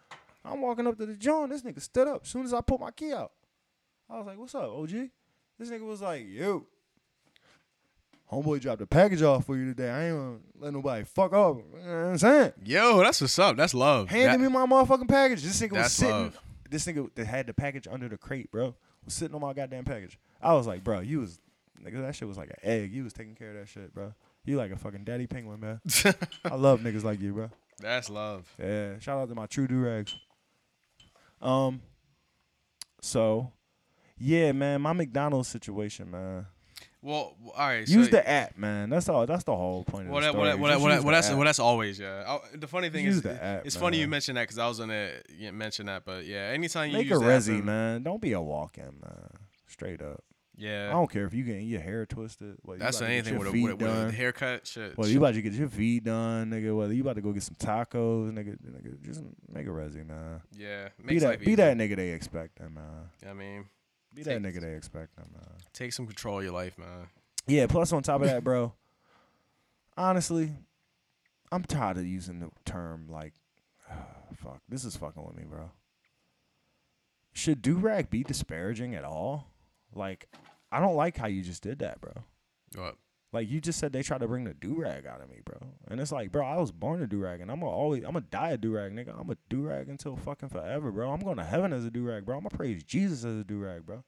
I'm 0.44 0.60
walking 0.60 0.86
up 0.86 0.96
to 0.98 1.06
the 1.06 1.14
John. 1.14 1.50
This 1.50 1.62
nigga 1.62 1.80
stood 1.80 2.08
up. 2.08 2.22
As 2.24 2.28
soon 2.28 2.44
as 2.44 2.52
I 2.54 2.60
put 2.60 2.80
my 2.80 2.90
key 2.90 3.12
out, 3.12 3.32
I 4.10 4.18
was 4.18 4.26
like, 4.26 4.38
"What's 4.38 4.54
up, 4.54 4.64
OG?" 4.70 4.90
This 5.58 5.70
nigga 5.70 5.86
was 5.86 6.00
like, 6.02 6.26
"Yo." 6.28 6.66
Homeboy 8.30 8.60
dropped 8.60 8.80
a 8.80 8.86
package 8.86 9.20
off 9.20 9.44
for 9.44 9.56
you 9.56 9.66
today. 9.66 9.90
I 9.90 10.06
ain't 10.08 10.16
gonna 10.16 10.38
let 10.58 10.72
nobody 10.72 11.04
fuck 11.04 11.34
up. 11.34 11.56
You 11.56 11.86
know 11.86 12.02
what 12.04 12.10
I'm 12.12 12.18
saying? 12.18 12.52
Yo, 12.64 12.98
that's 13.02 13.20
what's 13.20 13.38
up. 13.38 13.56
That's 13.58 13.74
love. 13.74 14.08
handed 14.08 14.40
That- 14.40 14.40
me 14.40 14.48
my 14.48 14.64
motherfucking 14.64 15.08
package. 15.08 15.42
This 15.42 15.60
nigga 15.60 15.72
was 15.72 15.92
sitting. 15.92 16.14
love. 16.14 16.40
this 16.70 16.86
nigga 16.86 17.14
that 17.14 17.26
had 17.26 17.46
the 17.46 17.52
package 17.52 17.86
under 17.86 18.08
the 18.08 18.16
crate, 18.16 18.50
bro, 18.50 18.74
was 19.04 19.12
sitting 19.12 19.34
on 19.34 19.42
my 19.42 19.52
goddamn 19.52 19.84
package. 19.84 20.18
I 20.40 20.54
was 20.54 20.66
like, 20.66 20.82
bro, 20.82 21.00
you 21.00 21.20
was 21.20 21.40
nigga, 21.84 22.00
that 22.00 22.14
shit 22.16 22.26
was 22.26 22.38
like 22.38 22.48
an 22.48 22.56
egg. 22.62 22.90
You 22.92 23.04
was 23.04 23.12
taking 23.12 23.34
care 23.34 23.50
of 23.50 23.56
that 23.56 23.68
shit, 23.68 23.92
bro. 23.92 24.14
You 24.44 24.56
like 24.56 24.72
a 24.72 24.76
fucking 24.76 25.04
daddy 25.04 25.26
penguin, 25.26 25.60
man. 25.60 25.80
I 26.44 26.54
love 26.56 26.80
niggas 26.80 27.04
like 27.04 27.20
you, 27.20 27.32
bro. 27.32 27.50
That's 27.78 28.10
love. 28.10 28.52
Yeah, 28.58 28.98
shout 28.98 29.18
out 29.20 29.28
to 29.28 29.34
my 29.34 29.46
true 29.46 29.68
do 29.68 29.78
rags. 29.78 30.14
Um, 31.40 31.80
so 33.00 33.52
yeah, 34.18 34.52
man, 34.52 34.80
my 34.80 34.92
McDonald's 34.92 35.48
situation, 35.48 36.10
man. 36.10 36.46
Well, 37.04 37.34
all 37.56 37.66
right. 37.66 37.88
Use 37.88 38.06
so, 38.06 38.10
the 38.12 38.28
app, 38.28 38.56
man. 38.56 38.88
That's 38.88 39.08
all. 39.08 39.26
That's 39.26 39.42
the 39.42 39.56
whole 39.56 39.82
point 39.82 40.06
of 40.06 40.12
Well, 40.12 40.20
the 40.20 40.26
that, 40.26 40.32
story. 40.32 40.54
well, 40.54 40.56
that, 40.56 40.60
well, 40.60 40.68
that, 40.70 40.74
Just 40.74 40.82
well, 40.82 40.90
that, 40.90 40.94
use 40.94 41.04
well, 41.04 41.10
the 41.10 41.16
that's 41.16 41.28
app. 41.28 41.36
well, 41.36 41.44
that's 41.44 41.58
always 41.58 41.98
yeah. 41.98 42.38
I, 42.54 42.56
the 42.56 42.68
funny 42.68 42.90
thing 42.90 43.04
Use 43.04 43.16
is, 43.16 43.22
the 43.22 43.42
app, 43.44 43.66
it's 43.66 43.74
funny 43.76 43.96
you 43.98 44.04
man. 44.04 44.10
mentioned 44.10 44.36
that 44.38 44.42
because 44.42 44.58
I 44.58 44.68
was 44.68 44.78
gonna 44.78 45.10
mention 45.52 45.86
that, 45.86 46.04
but 46.04 46.24
yeah, 46.26 46.50
anytime 46.52 46.90
you 46.90 46.98
Make 46.98 47.08
use 47.08 47.20
a 47.20 47.24
the 47.24 47.32
app 47.32 47.42
resi, 47.42 47.64
man. 47.64 48.04
Don't 48.04 48.20
be 48.22 48.32
a 48.32 48.40
walk-in, 48.40 48.84
man. 48.84 49.30
Straight 49.66 50.00
up. 50.00 50.22
I 50.64 50.90
don't 50.92 51.10
care 51.10 51.26
if 51.26 51.34
you 51.34 51.44
getting 51.44 51.66
your 51.66 51.80
hair 51.80 52.06
twisted. 52.06 52.56
You 52.66 52.76
that's 52.78 53.00
get 53.00 53.10
anything 53.10 53.38
with 53.38 53.48
a, 53.48 53.52
feet 53.52 53.64
with, 53.64 53.82
a, 53.82 53.84
with 53.84 54.08
a 54.08 54.12
haircut. 54.12 54.66
Shit. 54.66 54.96
Whether 54.96 55.10
you 55.10 55.18
about 55.18 55.34
to 55.34 55.42
get 55.42 55.52
your 55.54 55.68
feet 55.68 56.04
done, 56.04 56.50
nigga. 56.50 56.76
Whether 56.76 56.94
you 56.94 57.02
about 57.02 57.16
to 57.16 57.20
go 57.22 57.32
get 57.32 57.42
some 57.42 57.56
tacos, 57.56 58.32
nigga. 58.32 58.56
nigga 58.64 59.00
just 59.04 59.22
make 59.50 59.66
a 59.66 59.70
resi, 59.70 60.06
man. 60.06 60.40
yeah, 60.56 60.88
Be 61.04 61.18
that, 61.18 61.40
be 61.40 61.46
easy. 61.46 61.54
that 61.56 61.76
nigga 61.76 61.96
they 61.96 62.10
expecting, 62.10 62.72
man. 62.74 63.08
I 63.28 63.32
mean, 63.32 63.64
Be 64.14 64.22
that 64.22 64.40
nigga 64.42 64.60
they 64.60 64.74
expecting, 64.74 65.24
man. 65.32 65.42
take 65.72 65.92
some 65.92 66.06
control 66.06 66.38
of 66.38 66.44
your 66.44 66.52
life, 66.52 66.78
man. 66.78 67.08
Yeah. 67.46 67.66
Plus, 67.66 67.92
on 67.92 68.02
top 68.02 68.20
of 68.20 68.28
that, 68.28 68.44
bro. 68.44 68.72
honestly, 69.96 70.50
I'm 71.50 71.64
tired 71.64 71.96
of 71.98 72.06
using 72.06 72.40
the 72.40 72.50
term 72.64 73.08
like, 73.10 73.32
fuck. 74.36 74.60
This 74.68 74.84
is 74.84 74.96
fucking 74.96 75.24
with 75.24 75.36
me, 75.36 75.44
bro. 75.48 75.70
Should 77.34 77.62
do 77.62 77.74
rag 77.76 78.10
be 78.10 78.22
disparaging 78.22 78.94
at 78.94 79.04
all? 79.04 79.48
Like, 79.94 80.28
I 80.72 80.80
don't 80.80 80.96
like 80.96 81.16
how 81.16 81.26
you 81.28 81.42
just 81.42 81.62
did 81.62 81.78
that, 81.80 82.00
bro. 82.00 82.12
What? 82.74 82.96
Like 83.32 83.48
you 83.48 83.60
just 83.60 83.78
said, 83.78 83.92
they 83.92 84.02
tried 84.02 84.20
to 84.20 84.28
bring 84.28 84.44
the 84.44 84.52
do 84.54 84.74
rag 84.74 85.06
out 85.06 85.20
of 85.22 85.30
me, 85.30 85.38
bro. 85.44 85.56
And 85.88 86.00
it's 86.00 86.12
like, 86.12 86.32
bro, 86.32 86.44
I 86.44 86.56
was 86.56 86.70
born 86.72 87.02
a 87.02 87.06
do 87.06 87.18
rag, 87.18 87.40
and 87.40 87.50
I'm 87.50 87.60
gonna 87.60 87.70
always, 87.72 88.02
I'm 88.04 88.12
gonna 88.12 88.26
die 88.30 88.50
a 88.50 88.56
do 88.58 88.72
rag, 88.72 88.92
nigga. 88.92 89.18
I'm 89.18 89.30
a 89.30 89.36
do 89.48 89.62
rag 89.62 89.88
until 89.88 90.16
fucking 90.16 90.48
forever, 90.50 90.90
bro. 90.90 91.10
I'm 91.10 91.20
going 91.20 91.36
to 91.38 91.44
heaven 91.44 91.72
as 91.72 91.84
a 91.84 91.90
do 91.90 92.04
rag, 92.04 92.26
bro. 92.26 92.36
I'm 92.36 92.42
gonna 92.42 92.56
praise 92.56 92.82
Jesus 92.82 93.24
as 93.24 93.40
a 93.40 93.44
do 93.44 93.58
rag, 93.58 93.86
bro. 93.86 94.02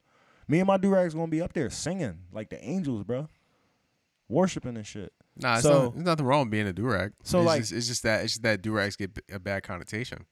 Me 0.48 0.58
and 0.60 0.66
my 0.66 0.76
do 0.76 0.90
rags 0.90 1.14
gonna 1.14 1.28
be 1.28 1.40
up 1.40 1.52
there 1.54 1.70
singing 1.70 2.18
like 2.32 2.50
the 2.50 2.62
angels, 2.62 3.02
bro, 3.04 3.28
worshiping 4.28 4.76
and 4.76 4.86
shit. 4.86 5.12
Nah, 5.36 5.54
it's 5.54 5.62
So- 5.62 5.84
not, 5.84 5.94
there's 5.94 6.04
nothing 6.06 6.26
wrong 6.26 6.40
with 6.42 6.50
being 6.50 6.68
a 6.68 6.72
durag. 6.72 7.12
So, 7.22 7.40
it's 7.40 7.46
like- 7.46 7.60
just, 7.62 7.72
it's 7.72 7.86
just 7.88 8.02
that 8.04 8.24
it's 8.24 8.34
just 8.34 8.42
that 8.42 8.62
durags 8.62 8.96
get 8.98 9.10
a 9.32 9.38
bad 9.38 9.62
connotation. 9.62 10.26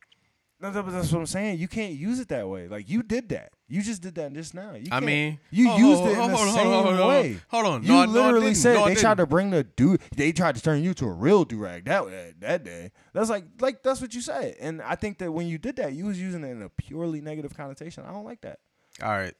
No, 0.62 0.70
that- 0.70 0.86
that's 0.92 1.10
what 1.12 1.18
I'm 1.18 1.26
saying. 1.26 1.58
You 1.58 1.66
can't 1.66 1.92
use 1.92 2.20
it 2.20 2.28
that 2.28 2.48
way. 2.48 2.68
Like 2.68 2.88
you 2.88 3.02
did 3.02 3.28
that. 3.30 3.52
You 3.68 3.82
just 3.82 4.00
did 4.00 4.14
that 4.14 4.32
just 4.32 4.54
now. 4.54 4.74
You 4.74 4.86
I 4.92 4.96
can't- 4.96 5.04
mean, 5.06 5.40
you 5.50 5.68
oh, 5.70 5.76
used 5.76 5.98
hold- 5.98 6.08
it 6.08 6.12
in 6.12 6.16
hold- 6.18 6.30
the 6.30 6.36
hold 6.36 6.48
on, 6.48 6.54
same 6.54 6.66
hold 6.66 6.76
on, 6.76 6.84
hold 6.96 7.00
on, 7.00 7.08
way. 7.08 7.36
Hold 7.48 7.66
on, 7.66 7.82
You 7.82 7.88
no, 7.88 7.94
I- 8.00 8.06
no, 8.06 8.10
I 8.12 8.14
literally 8.26 8.46
didn't. 8.48 8.56
said 8.58 8.74
No, 8.74 8.84
I 8.84 8.88
they 8.90 8.94
tried 8.94 9.10
didn't. 9.10 9.18
to 9.18 9.26
bring 9.26 9.50
the 9.50 9.64
dude. 9.64 10.00
They 10.14 10.30
tried 10.32 10.54
to 10.54 10.62
turn 10.62 10.84
you 10.84 10.94
to 10.94 11.06
a 11.06 11.12
real 11.12 11.44
do 11.44 11.58
rag 11.58 11.84
that 11.86 12.04
that 12.10 12.40
that 12.40 12.64
day. 12.64 12.92
That's 13.12 13.28
like 13.28 13.44
like 13.60 13.82
that's 13.82 14.00
what 14.00 14.14
you 14.14 14.20
said. 14.20 14.54
And 14.60 14.80
I 14.82 14.94
think 14.94 15.18
that 15.18 15.32
when 15.32 15.48
you 15.48 15.58
did 15.58 15.76
that, 15.76 15.94
you 15.94 16.04
was 16.06 16.20
using 16.20 16.44
it 16.44 16.50
in 16.50 16.62
a 16.62 16.68
purely 16.68 17.20
negative 17.20 17.56
connotation. 17.56 18.04
I 18.06 18.12
don't 18.12 18.24
like 18.24 18.42
that. 18.42 18.60
All 19.02 19.10
right. 19.10 19.34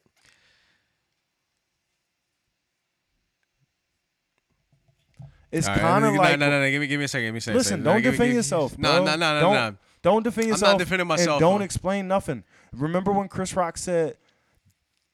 It's 5.51 5.67
All 5.67 5.73
right, 5.75 5.81
kind 5.81 6.05
of 6.05 6.13
no, 6.15 6.19
like 6.19 6.39
no, 6.39 6.49
no, 6.49 6.61
no. 6.61 6.69
Give 6.71 6.81
me, 6.81 6.87
give 6.87 6.97
me 6.97 7.05
a 7.05 7.07
second. 7.07 7.27
Give 7.27 7.33
me 7.35 7.37
a 7.37 7.41
second. 7.41 7.57
listen. 7.59 7.83
Don't 7.83 7.97
give 8.01 8.05
me- 8.05 8.11
defend 8.11 8.29
give- 8.29 8.35
yourself. 8.37 8.77
No, 8.77 8.91
bro. 8.91 9.05
no, 9.05 9.15
no, 9.15 9.33
no, 9.35 9.39
don't, 9.39 9.53
no. 9.53 9.75
Don't 10.03 10.21
defend 10.23 10.47
yourself. 10.49 10.71
I'm 10.71 10.73
not 10.73 10.79
defending 10.79 11.01
and 11.01 11.07
myself, 11.07 11.39
don't 11.39 11.61
explain 11.61 12.07
nothing. 12.07 12.43
Remember 12.73 13.11
when 13.11 13.27
Chris 13.29 13.55
Rock 13.55 13.77
said 13.77 14.17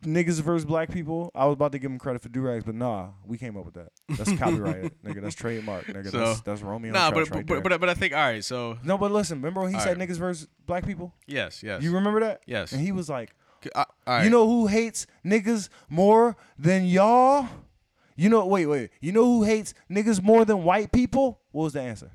niggas 0.03 0.41
versus 0.41 0.65
black 0.65 0.91
people? 0.91 1.31
I 1.35 1.45
was 1.45 1.53
about 1.53 1.71
to 1.73 1.79
give 1.79 1.91
him 1.91 1.99
credit 1.99 2.21
for 2.21 2.29
do 2.29 2.41
rags, 2.41 2.63
but 2.63 2.75
nah, 2.75 3.09
we 3.25 3.37
came 3.37 3.55
up 3.57 3.65
with 3.65 3.75
that. 3.75 3.91
That's 4.09 4.31
copyrighted, 4.37 4.91
nigga. 5.03 5.21
That's 5.21 5.35
trademark, 5.35 5.85
nigga. 5.85 6.11
So- 6.11 6.17
that's 6.19 6.41
that's 6.41 6.61
Romeo. 6.61 6.91
Nah, 6.91 7.11
but 7.11 7.29
right 7.29 7.45
but, 7.45 7.63
but 7.63 7.79
but 7.79 7.89
I 7.89 7.93
think 7.93 8.13
all 8.13 8.19
right. 8.19 8.43
So 8.43 8.77
no, 8.83 8.97
but 8.97 9.11
listen. 9.11 9.37
Remember 9.39 9.61
when 9.61 9.73
he 9.73 9.79
said 9.79 9.97
right. 9.97 10.09
niggas 10.09 10.17
versus 10.17 10.47
black 10.65 10.85
people? 10.85 11.13
yes, 11.27 11.63
yes, 11.63 11.83
You 11.83 11.93
remember 11.93 12.19
that? 12.21 12.41
yes. 12.45 12.71
And 12.71 12.81
he 12.81 12.91
was 12.91 13.09
like, 13.09 13.35
C- 13.63 13.69
uh, 13.75 13.85
all 14.07 14.15
right. 14.15 14.23
"You 14.23 14.29
know 14.29 14.47
who 14.47 14.67
hates 14.67 15.05
niggas 15.25 15.69
more 15.89 16.35
than 16.57 16.85
y'all? 16.85 17.47
You 18.15 18.27
know, 18.29 18.45
wait, 18.45 18.65
wait. 18.65 18.89
You 18.99 19.11
know 19.13 19.23
who 19.23 19.43
hates 19.43 19.73
niggas 19.89 20.21
more 20.21 20.43
than 20.43 20.63
white 20.63 20.91
people? 20.91 21.39
What 21.51 21.63
was 21.65 21.73
the 21.73 21.81
answer? 21.81 22.11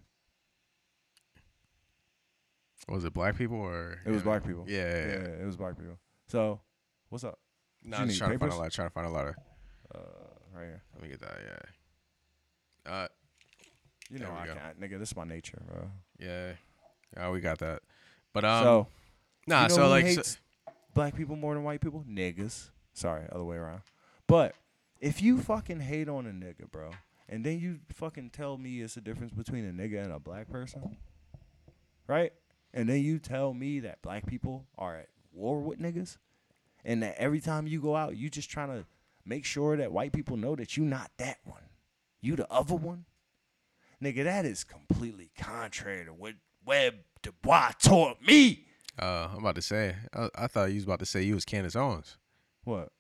Was 2.89 3.05
it 3.05 3.13
black 3.15 3.37
people 3.37 3.57
or 3.57 3.99
It 4.05 4.11
was 4.11 4.23
black 4.23 4.45
people. 4.45 4.65
Yeah, 4.69 4.79
yeah, 4.79 5.07
yeah. 5.07 5.43
it 5.43 5.47
was 5.47 5.57
black 5.57 5.77
people. 5.79 5.99
So, 6.27 6.61
what's 7.09 7.25
up? 7.25 7.39
No, 7.83 7.99
you 7.99 8.03
I'm 8.05 8.09
trying 8.11 8.19
to 8.19 8.19
find 8.19 8.33
a 8.35 8.39
papers? 8.39 8.59
letter. 8.59 8.71
Trying 8.71 8.89
to 8.89 8.95
find 8.95 9.07
a 9.07 9.11
letter. 9.11 9.37
Uh, 9.95 9.99
right 10.55 10.65
here. 10.65 10.83
Let 10.95 11.03
me 11.03 11.09
get 11.09 11.21
that. 11.21 11.39
Yeah. 12.87 12.93
Uh, 12.93 13.09
You 14.11 14.19
know 14.19 14.31
I 14.39 14.47
go. 14.47 14.55
can't, 14.55 14.81
nigga. 14.81 14.99
This 14.99 15.11
is 15.11 15.17
my 15.17 15.25
nature, 15.25 15.63
bro. 15.67 15.91
yeah. 16.19 16.53
Oh, 17.17 17.31
we 17.31 17.41
got 17.41 17.59
that. 17.59 17.83
But 18.33 18.45
um, 18.45 18.63
so, 18.65 18.87
nah. 19.47 19.63
you 19.63 19.69
know 19.69 19.75
so 19.75 19.89
like, 19.89 20.07
so- 20.09 20.37
black 20.95 21.15
people 21.17 21.37
more 21.37 21.55
than 21.55 21.63
white 21.63 21.81
people? 21.81 22.05
Niggas. 22.09 22.71
Sorry, 22.93 23.25
other 23.31 23.45
way 23.45 23.57
around. 23.57 23.83
But 24.27 24.55
if 25.01 25.21
you 25.23 25.41
fucking 25.41 25.81
hate 25.81 26.09
on 26.09 26.27
a 26.27 26.31
nigga, 26.31 26.71
bro, 26.71 26.91
and 27.29 27.45
then 27.45 27.59
you 27.61 27.81
fucking 27.93 28.31
tell 28.31 28.57
me 28.59 28.81
it's 28.81 28.95
the 28.95 29.01
difference 29.01 29.33
between 29.33 29.65
a 29.69 29.73
nigga 29.73 30.03
and 30.03 30.13
a 30.13 30.19
black 30.19 30.49
person, 30.49 30.97
right? 32.07 32.33
And 32.75 32.89
then 32.89 33.03
you 33.03 33.19
tell 33.21 33.55
me 33.55 33.81
that 33.81 34.03
black 34.03 34.27
people 34.27 34.67
are 34.77 34.97
at 34.97 35.09
war 35.33 35.61
with 35.61 35.79
niggas, 35.79 36.19
and 36.85 37.03
that 37.05 37.15
every 37.19 37.41
time 37.41 37.67
you 37.69 37.81
go 37.81 37.95
out, 37.95 38.17
you 38.17 38.29
just 38.29 38.51
trying 38.51 38.69
to 38.69 38.85
make 39.25 39.45
sure 39.45 39.77
that 39.77 39.93
white 39.93 40.13
people 40.13 40.37
know 40.37 40.57
that 40.57 40.77
you 40.77 40.85
not 40.85 41.11
that 41.19 41.39
one, 41.45 41.63
you 42.21 42.35
the 42.37 42.51
other 42.53 42.75
one. 42.75 43.05
Nigga, 44.03 44.25
that 44.25 44.45
is 44.45 44.65
completely 44.65 45.31
contrary 45.39 46.05
to 46.05 46.13
what 46.13 46.35
Webb 46.67 46.95
Du 47.23 47.31
Bois 47.43 47.71
taught 47.81 48.21
me. 48.21 48.67
uh, 48.99 49.29
I'm 49.33 49.39
about 49.39 49.55
to 49.55 49.63
say. 49.63 49.95
I, 50.13 50.29
I 50.37 50.47
thought 50.49 50.71
you 50.71 50.75
was 50.75 50.85
about 50.85 50.99
to 50.99 51.07
say 51.07 51.23
you 51.23 51.35
was 51.35 51.45
Candace 51.45 51.77
Owens. 51.77 52.19
What? 52.65 52.91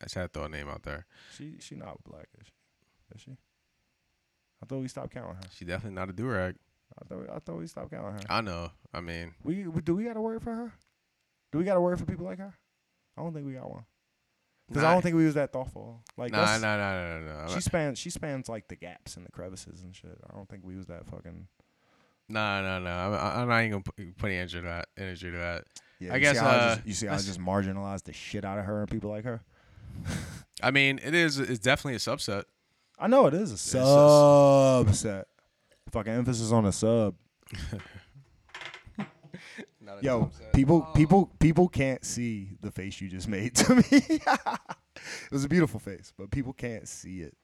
I 0.00 0.04
just 0.04 0.14
had 0.14 0.22
to 0.22 0.28
throw 0.28 0.44
a 0.44 0.48
name 0.48 0.68
out 0.68 0.82
there. 0.82 1.06
She 1.36 1.56
she 1.60 1.74
not 1.74 2.02
black, 2.02 2.28
is 2.40 2.46
she? 2.46 3.14
Is 3.14 3.20
she? 3.22 3.36
I 4.62 4.66
thought 4.66 4.80
we 4.80 4.88
stopped 4.88 5.12
counting 5.12 5.34
her. 5.36 5.40
She 5.54 5.64
definitely 5.64 5.94
not 5.96 6.10
a 6.10 6.12
durag. 6.12 6.56
I 7.00 7.04
thought 7.04 7.18
we, 7.20 7.28
I 7.28 7.38
thought 7.38 7.58
we 7.58 7.66
stopped 7.66 7.90
counting 7.90 8.12
her. 8.12 8.20
I 8.28 8.40
know. 8.40 8.70
I 8.94 9.00
mean, 9.00 9.34
We, 9.42 9.66
we 9.66 9.82
do 9.82 9.96
we 9.96 10.04
got 10.04 10.16
a 10.16 10.20
word 10.20 10.42
for 10.42 10.54
her? 10.54 10.72
Do 11.52 11.58
we 11.58 11.64
got 11.64 11.76
a 11.76 11.80
word 11.80 11.98
for 11.98 12.06
people 12.06 12.24
like 12.24 12.38
her? 12.38 12.54
I 13.16 13.22
don't 13.22 13.32
think 13.32 13.46
we 13.46 13.54
got 13.54 13.70
one. 13.70 13.84
Because 14.68 14.82
I 14.82 14.92
don't 14.92 15.02
think 15.02 15.14
we 15.14 15.24
was 15.24 15.34
that 15.34 15.52
thoughtful. 15.52 16.02
Like 16.16 16.32
nah, 16.32 16.58
nah, 16.58 16.76
nah, 16.76 16.76
nah, 16.76 17.18
nah, 17.20 17.46
nah. 17.46 17.54
she 17.54 17.60
spans 17.60 17.98
she 17.98 18.10
spans 18.10 18.48
like 18.48 18.66
the 18.66 18.74
gaps 18.74 19.16
and 19.16 19.24
the 19.24 19.30
crevices 19.30 19.82
and 19.84 19.94
shit. 19.94 20.18
I 20.28 20.34
don't 20.34 20.48
think 20.48 20.64
we 20.64 20.76
was 20.76 20.86
that 20.86 21.06
fucking. 21.06 21.46
Nah, 22.28 22.62
nah, 22.62 22.80
nah. 22.80 23.06
I'm, 23.06 23.42
I'm 23.42 23.48
not 23.48 23.60
even 23.60 23.70
gonna 23.70 24.14
put, 24.16 24.26
any 24.28 24.36
energy 24.36 24.58
to 24.58 24.66
that. 24.66 24.88
Energy 24.98 25.30
to 25.30 25.36
that. 25.36 25.64
Yeah, 26.00 26.14
I 26.14 26.18
guess, 26.18 26.36
how 26.38 26.48
I 26.48 26.54
uh, 26.54 26.74
just, 26.74 26.86
you 26.86 26.94
see 26.94 27.08
I 27.08 27.16
just 27.16 27.38
marginalized 27.38 28.04
the 28.04 28.12
shit 28.12 28.44
out 28.44 28.58
of 28.58 28.64
her 28.64 28.80
and 28.80 28.90
people 28.90 29.10
like 29.10 29.24
her. 29.24 29.40
I 30.62 30.72
mean, 30.72 30.98
it 31.02 31.14
is. 31.14 31.38
It's 31.38 31.60
definitely 31.60 31.94
a 31.94 31.98
subset. 31.98 32.44
I 32.98 33.06
know 33.06 33.26
it 33.26 33.34
is 33.34 33.52
a- 33.52 33.54
subset. 33.54 35.24
Fucking 35.90 36.12
emphasis 36.12 36.52
on 36.52 36.66
a 36.66 36.72
sub. 36.72 37.14
Not 39.80 40.02
Yo, 40.02 40.30
people, 40.52 40.82
people, 40.94 41.30
people 41.38 41.68
can't 41.68 42.04
see 42.04 42.56
the 42.60 42.70
face 42.72 43.00
you 43.00 43.08
just 43.08 43.28
made 43.28 43.54
to 43.56 43.76
me. 43.76 43.82
it 43.90 44.22
was 45.30 45.44
a 45.44 45.48
beautiful 45.48 45.78
face, 45.78 46.12
but 46.18 46.30
people 46.30 46.52
can't 46.52 46.88
see 46.88 47.20
it. 47.20 47.36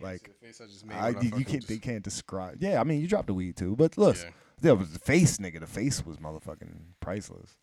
Like, 0.00 0.30
face 0.40 0.62
I, 0.92 1.08
you, 1.10 1.32
you 1.38 1.44
can't, 1.44 1.66
they 1.66 1.78
can't 1.78 2.02
describe. 2.02 2.56
Yeah, 2.62 2.80
I 2.80 2.84
mean, 2.84 3.00
you 3.00 3.08
dropped 3.08 3.26
the 3.26 3.34
weed 3.34 3.56
too, 3.56 3.74
but 3.76 3.98
look, 3.98 4.16
Yeah. 4.16 4.30
yeah, 4.62 4.74
but 4.74 4.92
the 4.92 4.98
face, 4.98 5.36
nigga, 5.38 5.60
the 5.60 5.66
face 5.66 6.06
was 6.06 6.16
motherfucking 6.18 6.94
priceless. 7.00 7.56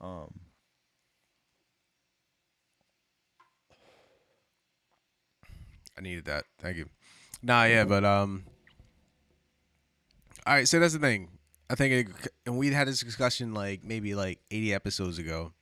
Um, 0.00 0.40
I 5.96 6.00
needed 6.02 6.24
that. 6.26 6.44
Thank 6.58 6.76
you. 6.76 6.86
Nah, 7.42 7.64
yeah, 7.64 7.84
but 7.84 8.04
um. 8.04 8.44
All 10.46 10.54
right, 10.54 10.68
so 10.68 10.78
that's 10.78 10.92
the 10.92 10.98
thing. 10.98 11.30
I 11.70 11.74
think, 11.74 12.08
it, 12.08 12.28
and 12.44 12.58
we 12.58 12.70
had 12.70 12.86
this 12.86 13.00
discussion 13.00 13.54
like 13.54 13.82
maybe 13.82 14.14
like 14.14 14.40
80 14.50 14.74
episodes 14.74 15.18
ago. 15.18 15.52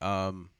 Um, 0.00 0.50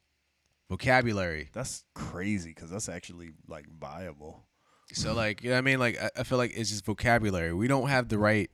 vocabulary. 0.69 1.49
that's 1.53 1.83
crazy 1.95 2.49
because 2.49 2.69
that's 2.69 2.89
actually 2.89 3.31
like 3.47 3.65
viable. 3.67 4.45
So 4.93 5.13
like, 5.13 5.43
you 5.43 5.49
know 5.49 5.55
what 5.55 5.59
I 5.59 5.61
mean? 5.61 5.79
Like, 5.79 5.99
I, 6.01 6.09
I 6.17 6.23
feel 6.23 6.37
like 6.37 6.51
it's 6.55 6.69
just 6.69 6.85
vocabulary. 6.85 7.53
We 7.53 7.67
don't 7.67 7.89
have 7.89 8.09
the 8.09 8.19
right 8.19 8.49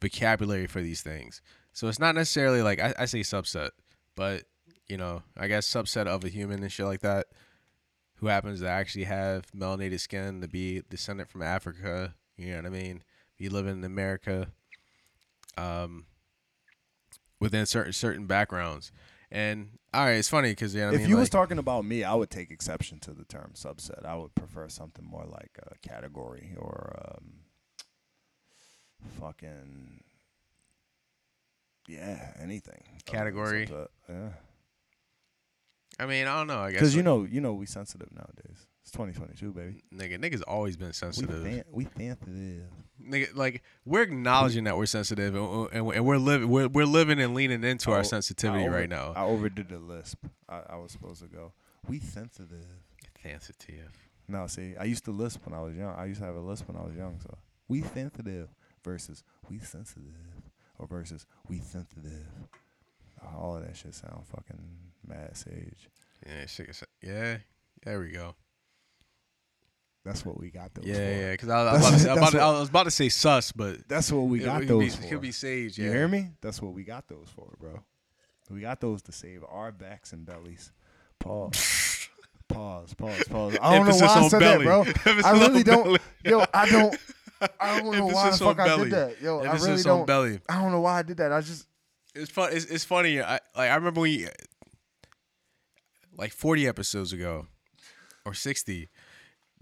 vocabulary 0.00 0.66
for 0.66 0.80
these 0.80 1.02
things. 1.02 1.40
So 1.72 1.88
it's 1.88 1.98
not 1.98 2.14
necessarily 2.14 2.62
like 2.62 2.80
I, 2.80 2.94
I 2.98 3.04
say 3.06 3.20
subset, 3.20 3.70
but 4.16 4.44
you 4.88 4.96
know, 4.96 5.22
I 5.36 5.48
guess 5.48 5.66
subset 5.66 6.06
of 6.06 6.24
a 6.24 6.28
human 6.28 6.62
and 6.62 6.70
shit 6.70 6.86
like 6.86 7.00
that, 7.00 7.26
who 8.16 8.26
happens 8.26 8.60
to 8.60 8.68
actually 8.68 9.04
have 9.04 9.46
melanated 9.52 10.00
skin, 10.00 10.40
to 10.40 10.48
be 10.48 10.82
descendant 10.88 11.30
from 11.30 11.42
Africa. 11.42 12.14
You 12.36 12.50
know 12.50 12.56
what 12.56 12.66
I 12.66 12.70
mean? 12.70 13.02
Be 13.44 13.50
live 13.50 13.66
in 13.66 13.84
America. 13.84 14.48
Um, 15.58 16.06
within 17.40 17.66
certain 17.66 17.92
certain 17.92 18.26
backgrounds. 18.26 18.90
And 19.30 19.78
all 19.92 20.06
right, 20.06 20.12
it's 20.12 20.30
funny 20.30 20.52
because 20.52 20.74
yeah, 20.74 20.88
I 20.88 20.94
if 20.94 21.00
mean, 21.00 21.10
you 21.10 21.18
was 21.18 21.28
talking 21.28 21.58
about 21.58 21.84
me, 21.84 22.04
I 22.04 22.14
would 22.14 22.30
take 22.30 22.50
exception 22.50 23.00
to 23.00 23.12
the 23.12 23.24
term 23.24 23.52
subset. 23.54 24.06
I 24.06 24.16
would 24.16 24.34
prefer 24.34 24.70
something 24.70 25.04
more 25.04 25.26
like 25.26 25.58
a 25.62 25.76
category 25.86 26.54
or 26.56 26.96
um, 27.04 27.32
fucking 29.20 30.00
yeah, 31.86 32.32
anything. 32.40 32.82
Category. 33.04 33.66
subset. 33.66 33.88
Yeah, 34.08 34.28
I 35.98 36.06
mean, 36.06 36.26
I 36.26 36.38
don't 36.38 36.46
know. 36.46 36.60
I 36.60 36.70
guess 36.70 36.80
because 36.80 36.96
you 36.96 37.02
know, 37.02 37.24
you 37.24 37.42
know, 37.42 37.52
we 37.52 37.66
sensitive 37.66 38.08
nowadays. 38.10 38.66
It's 38.80 38.90
2022, 38.92 39.52
baby. 39.52 39.82
nigga, 39.94 40.18
niggas 40.18 40.42
always 40.46 40.76
been 40.78 40.92
sensitive. 40.94 41.42
We, 41.42 41.50
fan- 41.50 41.64
we 41.72 41.84
sensitive. 41.84 42.70
Nigga, 43.06 43.34
like 43.36 43.62
we're 43.84 44.02
acknowledging 44.02 44.64
that 44.64 44.76
we're 44.76 44.86
sensitive, 44.86 45.34
and, 45.34 45.68
and, 45.72 45.92
and 45.92 46.04
we're 46.06 46.16
living, 46.18 46.48
we're, 46.48 46.68
we're 46.68 46.86
living 46.86 47.20
and 47.20 47.34
leaning 47.34 47.62
into 47.64 47.92
I 47.92 47.96
our 47.96 48.04
sensitivity 48.04 48.64
over- 48.64 48.74
right 48.74 48.88
now. 48.88 49.12
I 49.14 49.22
overdid 49.24 49.68
the 49.68 49.78
lisp. 49.78 50.24
I, 50.48 50.62
I 50.70 50.76
was 50.76 50.92
supposed 50.92 51.20
to 51.22 51.28
go. 51.28 51.52
We 51.88 52.00
sensitive. 52.00 52.64
sensitive. 53.22 53.92
No, 54.26 54.46
see, 54.46 54.74
I 54.80 54.84
used 54.84 55.04
to 55.04 55.10
lisp 55.10 55.44
when 55.46 55.54
I 55.58 55.62
was 55.62 55.74
young. 55.76 55.94
I 55.94 56.06
used 56.06 56.20
to 56.20 56.26
have 56.26 56.36
a 56.36 56.40
lisp 56.40 56.66
when 56.68 56.76
I 56.78 56.84
was 56.84 56.94
young. 56.96 57.20
So 57.22 57.36
we 57.68 57.82
sensitive 57.82 58.48
versus 58.82 59.22
we 59.50 59.58
sensitive, 59.58 60.14
or 60.78 60.86
versus 60.86 61.26
we 61.48 61.60
sensitive. 61.60 62.26
All 63.36 63.56
of 63.56 63.66
that 63.66 63.76
shit 63.76 63.94
sound 63.94 64.24
fucking 64.26 64.58
mad 65.06 65.36
sage. 65.36 65.88
Yeah, 66.26 66.46
shit, 66.46 66.82
yeah. 67.02 67.38
There 67.84 68.00
we 68.00 68.10
go. 68.12 68.34
That's 70.04 70.24
what 70.24 70.38
we 70.38 70.50
got 70.50 70.74
those 70.74 70.84
Yeah, 70.84 70.94
for. 70.96 71.00
yeah. 71.00 71.30
Because 71.32 71.48
I, 71.48 71.72
was 71.72 71.80
about 71.80 71.90
to 71.92 71.98
say- 71.98 72.10
I 72.10 72.12
was 72.14 72.18
about 72.18 72.30
to- 72.32 72.40
I 72.40 72.60
was 72.60 72.68
about 72.68 72.82
to 72.84 72.90
say 72.90 73.08
sus, 73.08 73.52
but 73.52 73.88
That's 73.88 74.12
what 74.12 74.22
we 74.22 74.38
got 74.40 74.58
it 74.58 74.60
be, 74.60 74.66
those 74.66 74.94
it 74.94 75.00
for. 75.02 75.08
could 75.08 75.20
be 75.22 75.32
sage. 75.32 75.78
you 75.78 75.90
hear 75.90 76.06
me? 76.08 76.30
That's 76.42 76.60
what 76.60 76.74
we 76.74 76.84
got 76.84 77.08
those 77.08 77.28
for, 77.34 77.54
bro. 77.58 77.80
We 78.50 78.60
got 78.60 78.80
those 78.80 79.00
to 79.02 79.12
save 79.12 79.42
our 79.48 79.72
backs 79.72 80.12
and 80.12 80.26
bellies. 80.26 80.70
Pause. 81.18 82.08
pause. 82.48 82.92
Pause. 82.94 83.24
Pause. 83.30 83.56
I 83.62 83.70
don't 83.76 83.80
Emphasis 83.86 84.00
know 84.02 84.06
why 84.06 84.14
I 84.14 84.28
said 84.28 84.40
belly. 84.40 84.58
that, 84.58 84.64
bro. 84.64 84.80
Emphasis 85.12 85.24
I 85.24 85.32
really 85.32 85.62
don't. 85.62 85.84
belly. 85.84 85.98
Yo, 86.24 86.44
I 86.52 86.68
don't. 86.70 86.96
I 87.60 87.80
don't 87.80 87.96
know 87.96 88.06
why 88.06 88.12
the 88.12 88.18
Emphasis 88.26 88.42
on 88.42 88.60
I 88.60 88.64
belly. 88.66 88.84
did 88.84 88.92
that. 88.92 89.20
Yo, 89.22 89.38
I 89.40 89.44
Emphasis 89.46 89.68
really 89.68 89.80
on 89.80 89.84
don't. 89.98 90.06
belly. 90.06 90.40
I 90.48 90.60
don't 90.60 90.72
know 90.72 90.80
why 90.80 90.98
I 90.98 91.02
did 91.02 91.16
that. 91.16 91.32
I 91.32 91.40
just. 91.40 91.66
It's 92.14 92.30
fun. 92.30 92.50
It's, 92.52 92.66
it's 92.66 92.84
funny. 92.84 93.22
I 93.22 93.32
like. 93.56 93.70
I 93.70 93.74
remember 93.76 94.02
when, 94.02 94.12
you, 94.12 94.28
like, 96.16 96.32
forty 96.32 96.66
episodes 96.68 97.12
ago, 97.12 97.46
or 98.24 98.34
sixty, 98.34 98.88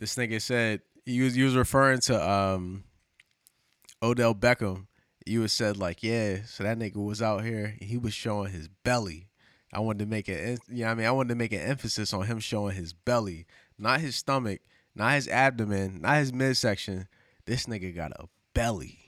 this 0.02 0.16
nigga 0.16 0.42
said 0.42 0.80
he 1.06 1.20
was 1.20 1.36
he 1.36 1.44
was 1.44 1.54
referring 1.54 2.00
to 2.00 2.28
um 2.28 2.82
Odell 4.02 4.34
Beckham. 4.34 4.88
You 5.24 5.42
was 5.42 5.52
said 5.52 5.76
like, 5.76 6.02
yeah, 6.02 6.38
so 6.44 6.64
that 6.64 6.76
nigga 6.76 6.96
was 6.96 7.22
out 7.22 7.44
here. 7.44 7.76
And 7.80 7.88
he 7.88 7.96
was 7.96 8.12
showing 8.12 8.50
his 8.50 8.66
belly. 8.66 9.28
I 9.72 9.78
wanted 9.78 10.00
to 10.00 10.06
make 10.06 10.28
it. 10.28 10.58
You 10.68 10.84
know, 10.84 10.90
I 10.90 10.94
mean, 10.94 11.06
I 11.06 11.12
wanted 11.12 11.28
to 11.28 11.34
make 11.36 11.52
an 11.52 11.60
emphasis 11.60 12.12
on 12.12 12.26
him 12.26 12.40
showing 12.40 12.74
his 12.74 12.92
belly, 12.92 13.46
not 13.78 14.00
his 14.00 14.16
stomach, 14.16 14.60
not 14.92 15.14
his 15.14 15.28
abdomen, 15.28 16.00
not 16.00 16.16
his 16.16 16.32
midsection. 16.32 17.06
This 17.46 17.66
nigga 17.66 17.94
got 17.94 18.10
a 18.10 18.24
belly. 18.54 18.98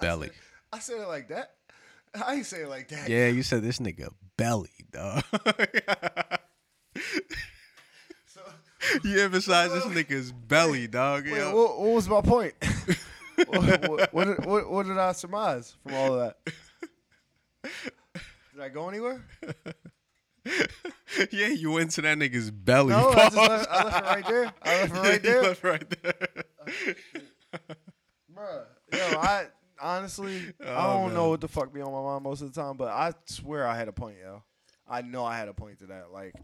Belly. 0.00 0.30
I 0.72 0.78
said 0.78 1.00
it 1.02 1.08
like 1.08 1.28
that. 1.28 1.56
I 2.26 2.36
ain't 2.36 2.46
say 2.46 2.62
it 2.62 2.70
like 2.70 2.88
that. 2.88 3.10
Yeah, 3.10 3.28
you 3.28 3.42
said 3.42 3.62
this 3.62 3.78
nigga 3.80 4.08
belly, 4.36 4.70
dog. 4.90 5.22
So, 8.26 8.40
you 9.04 9.20
emphasize 9.20 9.72
this 9.72 9.84
nigga's 9.84 10.32
belly, 10.32 10.86
dog. 10.86 11.24
wait, 11.24 11.44
what, 11.52 11.80
what 11.80 11.94
was 11.94 12.08
my 12.08 12.20
point? 12.20 12.54
what, 13.46 13.88
what, 13.88 14.14
what, 14.14 14.24
did, 14.24 14.46
what, 14.46 14.70
what 14.70 14.86
did 14.86 14.98
I 14.98 15.12
surmise 15.12 15.76
from 15.82 15.94
all 15.94 16.14
of 16.14 16.20
that? 16.20 16.36
Did 18.54 18.62
I 18.62 18.68
go 18.68 18.88
anywhere? 18.88 19.24
yeah, 21.30 21.48
you 21.48 21.72
went 21.72 21.90
to 21.92 22.02
that 22.02 22.18
nigga's 22.18 22.50
belly. 22.50 22.90
No, 22.90 23.10
I 23.10 23.14
just 23.14 23.36
left, 23.36 23.68
I 23.70 23.84
left 23.84 23.96
it 23.96 24.04
right 24.04 24.26
there. 24.26 24.52
I 24.62 24.82
left 24.82 24.94
it 24.94 24.98
right 24.98 25.22
there. 25.22 25.42
left 25.42 25.64
right 25.64 26.02
there. 26.02 26.94
Bruh, 28.34 28.64
yo, 28.92 29.18
I 29.18 29.46
honestly, 29.80 30.52
oh, 30.60 30.66
I 30.66 30.86
Oh, 30.94 31.00
don't 31.04 31.14
know 31.14 31.30
what 31.30 31.40
the 31.40 31.48
fuck 31.48 31.72
be 31.72 31.80
on 31.80 31.92
my 31.92 32.02
mind 32.02 32.24
most 32.24 32.40
of 32.42 32.52
the 32.52 32.60
time, 32.60 32.76
but 32.76 32.88
I 32.88 33.12
swear 33.26 33.66
I 33.66 33.76
had 33.76 33.88
a 33.88 33.92
point, 33.92 34.16
yo. 34.22 34.42
I 34.88 35.02
know 35.02 35.24
I 35.24 35.36
had 35.36 35.48
a 35.48 35.52
point 35.54 35.80
to 35.80 35.86
that. 35.86 36.12
Like, 36.12 36.34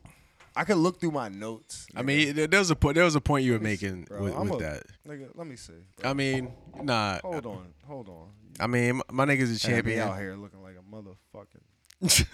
I 0.57 0.65
could 0.65 0.77
look 0.77 1.01
through 1.01 1.13
my 1.13 1.29
notes. 1.29 1.87
I 1.97 2.03
mean, 2.03 2.35
there 2.35 2.59
was 2.59 2.71
a 2.71 2.77
point. 2.77 2.97
There 2.97 3.05
was 3.05 3.15
a 3.15 3.21
point 3.21 3.45
you 3.45 3.53
were 3.53 3.59
making 3.61 4.05
bro. 4.05 4.23
with, 4.25 4.37
with 4.37 4.53
a- 4.55 4.57
that. 4.59 4.83
nigga, 5.09 5.29
let 5.35 5.47
me 5.47 5.57
see. 5.57 5.73
bro. 6.01 6.11
I 6.11 6.13
mean, 6.15 6.53
nah. 6.83 7.21
hold 7.23 7.47
on, 7.47 7.73
hold 7.87 8.09
on. 8.09 8.29
I 8.61 8.67
mean, 8.67 8.97
my- 8.97 9.25
my 9.25 9.33
nigga's 9.35 9.51
a 9.55 9.59
champion. 9.59 10.01
out 10.01 10.19
here 10.19 10.35
looking 10.35 10.63
like 10.63 10.75
a 10.77 10.95
motherfucking. 10.95 11.63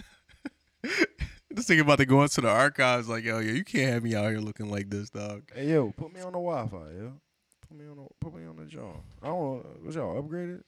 this 1.50 1.66
nigga 1.68 1.80
about 1.80 1.98
to 1.98 2.06
go 2.06 2.22
into 2.22 2.40
the 2.40 2.48
archives. 2.48 3.08
Like, 3.08 3.24
yo, 3.24 3.38
yo, 3.38 3.52
you 3.52 3.64
can't 3.64 3.92
have 3.92 4.02
me 4.02 4.14
out 4.14 4.30
here 4.30 4.38
looking 4.40 4.70
like 4.70 4.90
this, 4.90 5.10
dog. 5.10 5.42
Hey 5.54 5.70
yo, 5.70 5.92
put 5.96 6.12
me 6.12 6.20
on 6.20 6.32
the 6.32 6.38
Wi-Fi, 6.38 6.76
yo. 6.98 7.12
Put 7.68 7.76
me 7.78 7.86
on 7.86 7.96
the 7.96 8.06
put 8.20 8.34
me 8.34 8.46
on 8.46 8.56
the 8.56 8.64
joint. 8.64 8.96
I 9.22 9.26
don't. 9.26 9.84
Was 9.84 9.94
y'all 9.94 10.20
upgraded? 10.22 10.62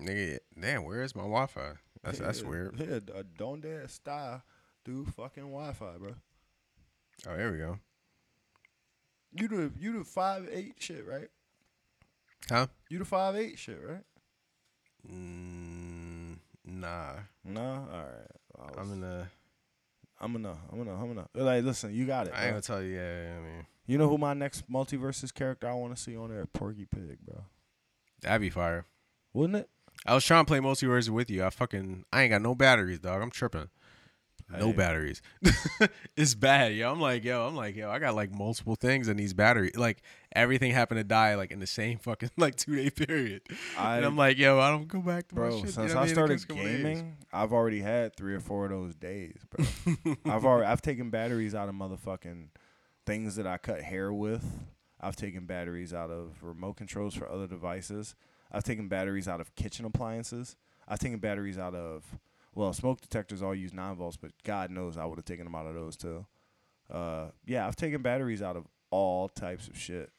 Nigga, 0.00 0.38
damn, 0.60 0.84
where 0.84 1.02
is 1.02 1.14
my 1.14 1.22
Wi-Fi? 1.22 1.72
That's 2.02 2.18
that's 2.18 2.42
weird. 2.42 2.74
Yeah, 2.78 2.98
a 3.14 3.22
don't 3.22 3.60
dare 3.60 3.88
style 3.88 4.42
do 4.84 5.06
fucking 5.16 5.44
Wi-Fi, 5.44 5.96
bro. 5.98 6.14
Oh, 7.26 7.36
there 7.36 7.52
we 7.52 7.58
go. 7.58 7.78
You 9.32 9.48
the 9.48 9.72
you 9.78 9.98
the 9.98 10.04
five 10.04 10.48
eight 10.52 10.74
shit, 10.78 11.06
right? 11.06 11.28
Huh? 12.48 12.66
You 12.90 12.98
the 12.98 13.04
five 13.04 13.36
eight 13.36 13.58
shit, 13.58 13.80
right? 13.86 14.02
Mm, 15.10 16.36
nah. 16.64 17.12
No, 17.44 17.60
all 17.60 18.04
right. 18.04 18.78
I 18.78 18.82
in 18.82 19.00
the. 19.00 19.26
I'm 20.20 20.32
gonna, 20.32 20.56
I'm 20.70 20.78
gonna, 20.78 20.94
I'm 20.94 21.14
gonna. 21.14 21.28
Like, 21.34 21.64
listen, 21.64 21.94
you 21.94 22.06
got 22.06 22.28
it. 22.28 22.32
I 22.34 22.36
ain't 22.36 22.44
bro. 22.44 22.50
gonna 22.52 22.62
tell 22.62 22.82
you. 22.82 22.94
Yeah, 22.94 23.22
yeah, 23.22 23.36
I 23.36 23.40
mean, 23.40 23.66
You 23.86 23.98
know 23.98 24.08
who 24.08 24.16
my 24.18 24.32
next 24.34 24.70
MultiVersus 24.70 25.34
character 25.34 25.68
I 25.68 25.74
want 25.74 25.96
to 25.96 26.00
see 26.00 26.16
on 26.16 26.30
there? 26.30 26.46
Porky 26.46 26.86
Pig, 26.86 27.18
bro. 27.24 27.44
that'd 28.22 28.40
be 28.40 28.50
fire. 28.50 28.86
Wouldn't 29.32 29.58
it? 29.58 29.68
I 30.06 30.14
was 30.14 30.24
trying 30.24 30.44
to 30.44 30.48
play 30.48 30.58
multiverse 30.60 31.08
with 31.08 31.30
you. 31.30 31.44
I 31.44 31.50
fucking 31.50 32.04
I 32.12 32.22
ain't 32.22 32.30
got 32.30 32.42
no 32.42 32.54
batteries, 32.54 32.98
dog. 33.00 33.22
I'm 33.22 33.30
tripping. 33.30 33.68
No 34.50 34.66
Hey. 34.66 34.72
batteries. 34.72 35.22
it's 36.16 36.34
bad, 36.34 36.74
yo. 36.74 36.92
I'm 36.92 37.00
like, 37.00 37.24
yo, 37.24 37.46
I'm 37.46 37.56
like, 37.56 37.76
yo, 37.76 37.90
I 37.90 37.98
got 37.98 38.14
like 38.14 38.30
multiple 38.30 38.76
things 38.76 39.08
in 39.08 39.16
these 39.16 39.32
batteries. 39.32 39.74
Like 39.74 40.02
everything 40.36 40.70
happened 40.72 40.98
to 40.98 41.04
die 41.04 41.34
like 41.34 41.50
in 41.50 41.60
the 41.60 41.66
same 41.66 41.98
fucking 41.98 42.30
like 42.36 42.56
two 42.56 42.76
day 42.76 42.90
period. 42.90 43.42
I, 43.78 43.96
and 43.96 44.04
I'm 44.06 44.16
like, 44.16 44.36
yo, 44.36 44.60
I 44.60 44.70
don't 44.70 44.86
go 44.86 45.00
back 45.00 45.28
to 45.28 45.34
my 45.34 45.40
bro, 45.40 45.50
shit. 45.50 45.60
you 45.60 45.70
since 45.72 45.76
know 45.76 45.82
what 45.84 45.96
I 45.96 46.04
mean? 46.06 46.14
Started 46.14 46.32
takes 46.34 46.44
a 46.44 46.46
couple 46.48 46.62
days. 46.64 46.76
gaming, 46.76 47.16
I've 47.32 47.52
already 47.54 47.80
had 47.80 48.16
three 48.16 48.34
or 48.34 48.40
four 48.40 48.66
of 48.66 48.70
those 48.70 48.94
days, 48.94 49.38
bro. 49.50 50.14
I've 50.26 50.44
already, 50.44 50.66
I've 50.66 50.82
taken 50.82 51.08
batteries 51.08 51.54
out 51.54 51.70
of 51.70 51.74
motherfucking 51.74 52.48
things 53.06 53.36
that 53.36 53.46
I 53.46 53.56
cut 53.56 53.80
hair 53.80 54.12
with. 54.12 54.44
I've 55.00 55.16
taken 55.16 55.46
batteries 55.46 55.94
out 55.94 56.10
of 56.10 56.42
remote 56.42 56.76
controls 56.76 57.14
for 57.14 57.28
other 57.30 57.46
devices. 57.46 58.14
I've 58.54 58.64
taken 58.64 58.88
batteries 58.88 59.28
out 59.28 59.40
of 59.40 59.54
kitchen 59.54 59.84
appliances. 59.84 60.56
I've 60.88 60.98
taken 60.98 61.18
batteries 61.18 61.58
out 61.58 61.74
of 61.74 62.04
well, 62.54 62.72
smoke 62.72 63.00
detectors 63.00 63.42
all 63.42 63.54
use 63.54 63.72
nine 63.74 63.96
volts, 63.96 64.16
but 64.16 64.30
God 64.44 64.70
knows 64.70 64.96
I 64.96 65.04
would 65.04 65.18
have 65.18 65.24
taken 65.24 65.44
them 65.44 65.54
out 65.56 65.66
of 65.66 65.74
those 65.74 65.96
too. 65.96 66.24
Uh, 66.90 67.26
yeah, 67.46 67.66
I've 67.66 67.74
taken 67.76 68.00
batteries 68.02 68.42
out 68.42 68.56
of 68.56 68.64
all 68.90 69.28
types 69.28 69.66
of 69.68 69.76
shit. 69.76 70.10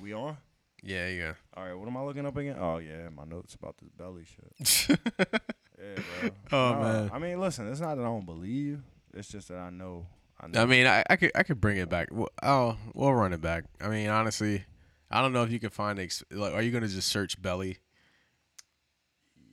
We 0.00 0.12
on? 0.12 0.36
Yeah, 0.82 1.08
yeah. 1.08 1.32
All 1.56 1.64
right, 1.64 1.74
what 1.74 1.88
am 1.88 1.96
I 1.96 2.02
looking 2.02 2.26
up 2.26 2.36
again? 2.36 2.56
Oh 2.58 2.78
yeah, 2.78 3.08
my 3.14 3.24
notes 3.24 3.54
about 3.54 3.76
this 3.78 3.90
belly 3.90 4.24
shit. 4.24 4.98
Yeah, 5.84 6.02
bro. 6.20 6.30
Oh, 6.52 6.74
man. 6.80 7.10
I 7.12 7.18
mean, 7.18 7.40
listen, 7.40 7.68
it's 7.68 7.80
not 7.80 7.96
that 7.96 8.02
I 8.02 8.04
don't 8.04 8.24
believe. 8.24 8.80
It's 9.14 9.26
just 9.26 9.48
that 9.48 9.58
I 9.58 9.70
know. 9.70 10.06
I 10.40 10.46
know. 10.46 10.62
I 10.62 10.64
mean, 10.64 10.86
I, 10.86 11.02
I 11.10 11.16
could 11.16 11.32
I 11.34 11.42
could 11.42 11.60
bring 11.60 11.76
it 11.78 11.88
back. 11.88 12.06
Well, 12.12 12.28
Oh, 12.40 12.76
we'll 12.94 13.12
run 13.12 13.32
it 13.32 13.40
back. 13.40 13.64
I 13.80 13.88
mean, 13.88 14.08
honestly, 14.08 14.64
I 15.12 15.20
don't 15.20 15.32
know 15.32 15.42
if 15.42 15.50
you 15.52 15.60
can 15.60 15.70
find 15.70 15.98
ex- 15.98 16.24
like. 16.30 16.54
Are 16.54 16.62
you 16.62 16.70
gonna 16.70 16.88
just 16.88 17.08
search 17.08 17.40
belly? 17.40 17.78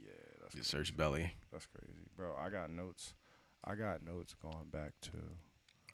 yeah, 0.03 0.11
that's 0.41 0.56
Just 0.56 0.69
search 0.69 0.95
belly. 0.95 1.34
that's 1.52 1.65
crazy, 1.68 2.07
bro. 2.15 2.34
I 2.40 2.49
got 2.49 2.69
notes. 2.69 3.14
I 3.65 3.76
got 3.76 4.03
notes 4.03 4.34
going 4.41 4.69
back 4.72 4.94
to. 5.03 5.11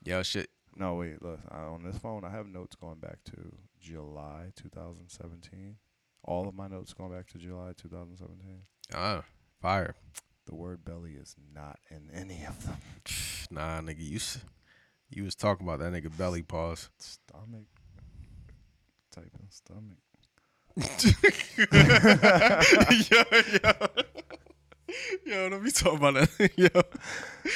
Yo, 0.04 0.22
shit. 0.24 0.50
No, 0.76 0.96
wait. 0.96 1.22
Look, 1.22 1.40
I, 1.50 1.60
on 1.62 1.84
this 1.84 1.98
phone, 1.98 2.24
I 2.24 2.30
have 2.30 2.48
notes 2.48 2.76
going 2.76 3.00
back 3.00 3.20
to 3.26 3.52
July 3.82 4.52
2017. 4.56 5.78
All 6.24 6.48
of 6.48 6.54
my 6.56 6.68
notes 6.68 6.94
going 6.94 7.12
back 7.12 7.28
to 7.32 7.38
July 7.38 7.72
2017. 7.78 8.62
Ah, 8.94 9.24
fire. 9.62 9.96
The 10.48 10.56
word 10.56 10.84
belly 10.86 11.14
is 11.14 11.36
not 11.56 11.80
in 11.90 12.10
any 12.14 12.44
of 12.46 12.66
them. 12.66 12.78
Nah, 13.50 13.80
nigga, 13.82 14.06
you 14.08 14.18
s- 14.18 14.40
you 15.10 15.24
was 15.24 15.34
talking 15.36 15.66
about 15.68 15.80
that 15.80 15.92
nigga 15.94 16.16
belly 16.16 16.42
pause. 16.44 16.90
Stomach. 16.98 17.66
Typing 19.16 19.48
stomach. 19.50 19.98
yo, 23.10 23.24
yo. 23.54 23.72
yo, 25.26 25.50
don't 25.50 25.64
be 25.64 25.72
talking 25.72 25.98
about 25.98 26.16
that. 26.16 26.52
yo. 26.58 26.68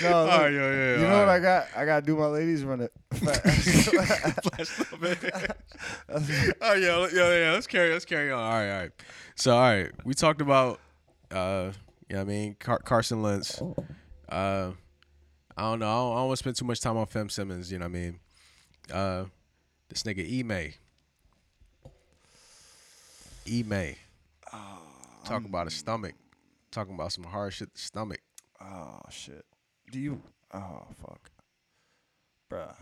No, 0.02 0.14
All 0.16 0.24
look, 0.26 0.40
right, 0.40 0.54
yo, 0.54 0.72
yeah, 0.72 0.98
you 1.00 1.04
all 1.04 1.10
know 1.10 1.18
what 1.18 1.28
right. 1.28 1.36
I 1.36 1.40
got? 1.40 1.68
I 1.76 1.84
got 1.86 2.00
to 2.00 2.06
do 2.06 2.16
my 2.16 2.28
ladies 2.28 2.64
run 2.64 2.80
it. 2.80 2.94
Flash 3.14 4.78
little 4.80 4.98
bit. 5.00 5.34
oh 6.62 6.74
yeah, 6.76 7.08
yeah, 7.14 7.40
yeah. 7.40 7.52
Let's 7.52 7.68
carry, 7.68 7.92
let's 7.92 8.06
carry 8.06 8.32
on. 8.32 8.40
All 8.40 8.52
right, 8.52 8.72
all 8.72 8.80
right. 8.84 8.92
So, 9.36 9.54
all 9.54 9.60
right, 9.60 9.92
we 10.06 10.14
talked 10.14 10.40
about, 10.40 10.80
uh, 11.32 11.72
you 12.08 12.16
know 12.16 12.20
what 12.20 12.22
I 12.22 12.24
mean, 12.24 12.56
Car- 12.58 12.80
Carson 12.80 13.22
Wentz. 13.22 13.62
Uh, 14.30 14.72
I 15.58 15.62
don't 15.62 15.80
know. 15.80 15.88
I 15.90 15.96
don't, 15.96 16.14
I 16.14 16.16
don't 16.16 16.28
want 16.28 16.32
to 16.32 16.38
spend 16.38 16.56
too 16.56 16.64
much 16.66 16.80
time 16.80 16.96
on 16.96 17.06
Ben 17.14 17.28
Simmons. 17.28 17.70
You 17.70 17.80
know 17.80 17.86
what 17.86 17.98
I 17.98 18.00
mean? 18.00 18.20
Uh, 18.94 19.26
this 19.90 20.04
nigga 20.04 20.26
E 23.50 23.64
May. 23.64 23.98
May. 24.54 24.58
Talking 25.26 25.48
about 25.50 25.66
his 25.68 25.76
stomach. 25.76 26.16
Talking 26.72 26.96
about 26.96 27.12
some 27.12 27.24
hard 27.24 27.54
shit. 27.54 27.70
Stomach. 27.76 28.22
oh 28.62 29.00
shit. 29.10 29.46
Do 29.92 30.00
you? 30.00 30.22
Oh 30.54 30.84
fuck, 31.02 31.30
bruh. 32.52 32.76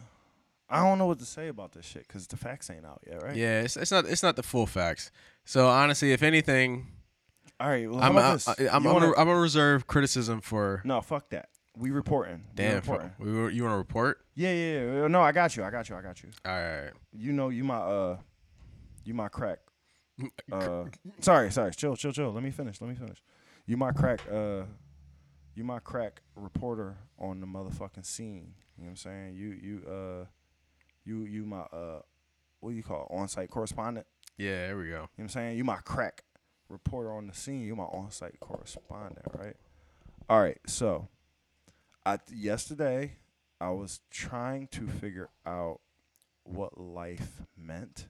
I 0.69 0.84
don't 0.84 0.98
know 0.98 1.06
what 1.06 1.19
to 1.19 1.26
say 1.26 1.48
about 1.48 1.72
this 1.72 1.85
shit 1.85 2.06
because 2.07 2.27
the 2.27 2.35
facts 2.35 2.69
ain't 2.69 2.85
out 2.85 3.02
yet, 3.07 3.23
right? 3.23 3.35
Yeah, 3.35 3.61
it's, 3.61 3.77
it's 3.77 3.91
not 3.91 4.06
it's 4.06 4.23
not 4.23 4.35
the 4.35 4.44
full 4.44 4.65
facts. 4.65 5.11
So 5.45 5.68
honestly, 5.68 6.11
if 6.11 6.22
anything, 6.23 6.88
All 7.60 7.69
right. 7.69 7.89
Well, 7.89 8.02
I'm 8.02 8.18
I, 8.18 8.34
this? 8.34 8.48
I, 8.48 8.53
I'm 8.72 8.84
You 8.84 8.89
I'm, 8.89 8.94
wanna- 8.95 9.11
a, 9.11 9.18
I'm 9.19 9.30
a 9.30 9.39
reserve 9.39 9.88
criticism 9.88 10.41
for 10.41 10.81
no, 10.84 10.99
fuck 11.02 11.30
that. 11.30 11.49
We 11.77 11.91
reporting. 11.91 12.44
We 12.49 12.56
damn. 12.56 12.76
reporting. 12.76 13.11
For, 13.18 13.23
we 13.23 13.53
you 13.53 13.64
want 13.64 13.73
to 13.73 13.77
report? 13.77 14.19
Yeah, 14.35 14.52
yeah, 14.52 14.81
yeah. 15.02 15.07
No, 15.07 15.22
I 15.22 15.31
got 15.31 15.56
you. 15.56 15.64
I 15.64 15.69
got 15.69 15.88
you. 15.88 15.95
I 15.95 16.02
got 16.02 16.22
you. 16.23 16.30
All 16.45 16.52
right. 16.52 16.91
You 17.14 17.31
know, 17.34 17.49
you 17.49 17.64
my 17.64 17.77
uh, 17.77 18.18
you 19.06 19.14
my 19.14 19.27
crack. 19.30 19.60
Uh, 20.52 20.85
sorry, 21.19 21.52
sorry. 21.52 21.72
Chill, 21.72 21.95
chill, 21.95 22.11
chill. 22.11 22.31
Let 22.31 22.44
me 22.44 22.52
finish. 22.52 22.81
Let 22.81 22.89
me 22.89 22.95
finish. 22.95 23.22
You 23.65 23.77
my 23.77 23.91
crack. 23.91 24.22
Uh, 24.31 24.64
you 25.56 25.64
my 25.64 25.80
crack 25.80 26.22
reporter 26.35 26.98
on 27.19 27.39
the 27.39 27.48
motherfucking 27.48 28.06
scene. 28.06 28.53
You 28.77 28.84
know 28.84 28.85
what 28.85 28.89
I'm 28.89 28.95
saying? 28.95 29.35
You 29.35 29.49
you 29.49 29.88
uh, 29.88 30.26
you 31.06 31.26
you 31.26 31.45
my 31.45 31.61
uh, 31.61 32.02
what 32.60 32.72
do 32.72 32.76
you 32.76 32.84
call 32.84 33.07
on-site 33.11 33.49
correspondent? 33.49 34.07
Yeah, 34.38 34.68
there 34.68 34.77
we 34.77 34.85
go. 34.85 34.89
You 34.89 34.94
know 34.94 35.02
what 35.02 35.23
I'm 35.23 35.30
saying? 35.30 35.57
You 35.57 35.64
my 35.64 35.77
crack 35.77 36.23
reporter 36.69 37.11
on 37.11 37.27
the 37.27 37.34
scene. 37.34 37.61
You 37.61 37.76
my 37.76 37.84
on-site 37.84 38.39
correspondent, 38.39 39.26
right? 39.34 39.56
All 40.30 40.41
right. 40.41 40.60
So, 40.68 41.07
I 42.06 42.19
yesterday 42.34 43.14
I 43.60 43.69
was 43.72 44.02
trying 44.11 44.68
to 44.68 44.88
figure 44.88 45.30
out 45.45 45.80
what 46.44 46.80
life 46.80 47.41
meant, 47.57 48.07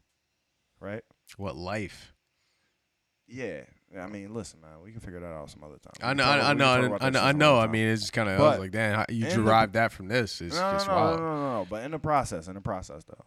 right? 0.79 1.03
What 1.35 1.55
life? 1.55 2.13
Yeah. 3.27 3.61
I 3.97 4.07
mean, 4.07 4.33
listen, 4.33 4.59
man, 4.61 4.81
we 4.83 4.91
can 4.91 4.99
figure 4.99 5.19
that 5.19 5.27
out 5.27 5.49
some 5.49 5.63
other 5.63 5.77
time. 5.77 5.93
I 6.01 6.13
know, 6.13 6.23
I 6.25 6.53
know, 6.53 6.65
I 6.65 6.81
know, 6.81 6.97
I 6.99 7.09
know. 7.09 7.19
I 7.21 7.31
know. 7.31 7.59
I 7.59 7.67
mean, 7.67 7.87
it's 7.87 8.01
just 8.01 8.13
kind 8.13 8.27
of. 8.29 8.39
I 8.39 8.43
was 8.43 8.59
like, 8.59 8.71
damn, 8.71 8.95
how, 8.95 9.05
you 9.09 9.25
in 9.27 9.45
the- 9.45 9.69
that 9.73 9.91
from 9.93 10.07
this? 10.09 10.41
It's 10.41 10.55
no, 10.55 10.71
just 10.73 10.87
no, 10.87 10.93
no, 10.93 10.99
wild. 11.01 11.19
no, 11.19 11.25
no, 11.25 11.53
no. 11.59 11.67
But 11.69 11.83
in 11.83 11.91
the 11.91 11.99
process, 11.99 12.47
in 12.47 12.55
the 12.55 12.61
process, 12.61 13.03
though, 13.05 13.25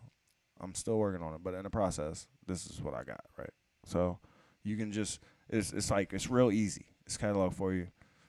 I'm 0.60 0.74
still 0.74 0.98
working 0.98 1.22
on 1.22 1.34
it. 1.34 1.42
But 1.42 1.54
in 1.54 1.62
the 1.62 1.70
process, 1.70 2.26
this 2.46 2.66
is 2.66 2.82
what 2.82 2.92
I 2.94 3.04
got, 3.04 3.24
right? 3.38 3.50
So 3.86 4.18
you 4.62 4.76
can 4.76 4.92
just 4.92 5.20
it's 5.48 5.72
it's 5.72 5.90
like 5.90 6.12
it's 6.12 6.28
real 6.28 6.52
easy. 6.52 6.86
It's 7.06 7.16
catalog 7.16 7.54
for 7.54 7.72
you. 7.72 7.88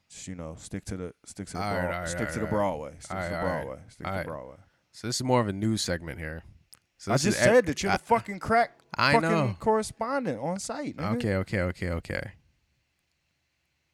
Just 0.10 0.28
you 0.28 0.36
know, 0.36 0.56
stick 0.58 0.86
to 0.86 0.98
the 0.98 1.14
stick 1.26 1.48
to 1.48 1.54
the 1.58 1.64
All 1.64 1.74
right, 1.74 1.82
broad, 1.82 1.94
all 1.94 2.00
right, 2.00 2.08
stick 2.08 2.20
to 2.20 2.26
right, 2.26 2.40
the 2.40 2.46
Broadway. 2.48 2.92
Stick 3.00 3.18
All 3.18 3.24
to 3.24 3.30
the 3.30 3.36
right, 3.36 3.42
all 3.44 3.48
right. 3.56 3.64
Broadway. 3.66 3.84
Stick 3.90 4.08
to. 4.08 4.24
Broadway. 4.26 4.56
So 4.94 5.08
this 5.08 5.16
is 5.18 5.24
more 5.24 5.42
of 5.42 5.48
a 5.48 5.54
news 5.54 5.82
segment 5.82 6.20
here. 6.20 6.44
So 6.98 7.12
I 7.12 7.18
just 7.18 7.40
said 7.40 7.66
that 7.66 7.84
you're 7.84 7.92
I- 7.92 7.98
the 7.98 8.04
fucking 8.04 8.40
crack 8.40 8.81
I 8.98 9.14
fucking 9.14 9.30
know. 9.30 9.56
correspondent 9.60 10.40
on 10.40 10.60
site. 10.60 10.98
Nigga. 10.98 11.16
Okay, 11.16 11.36
okay, 11.36 11.60
okay, 11.62 11.90
okay. 11.90 12.32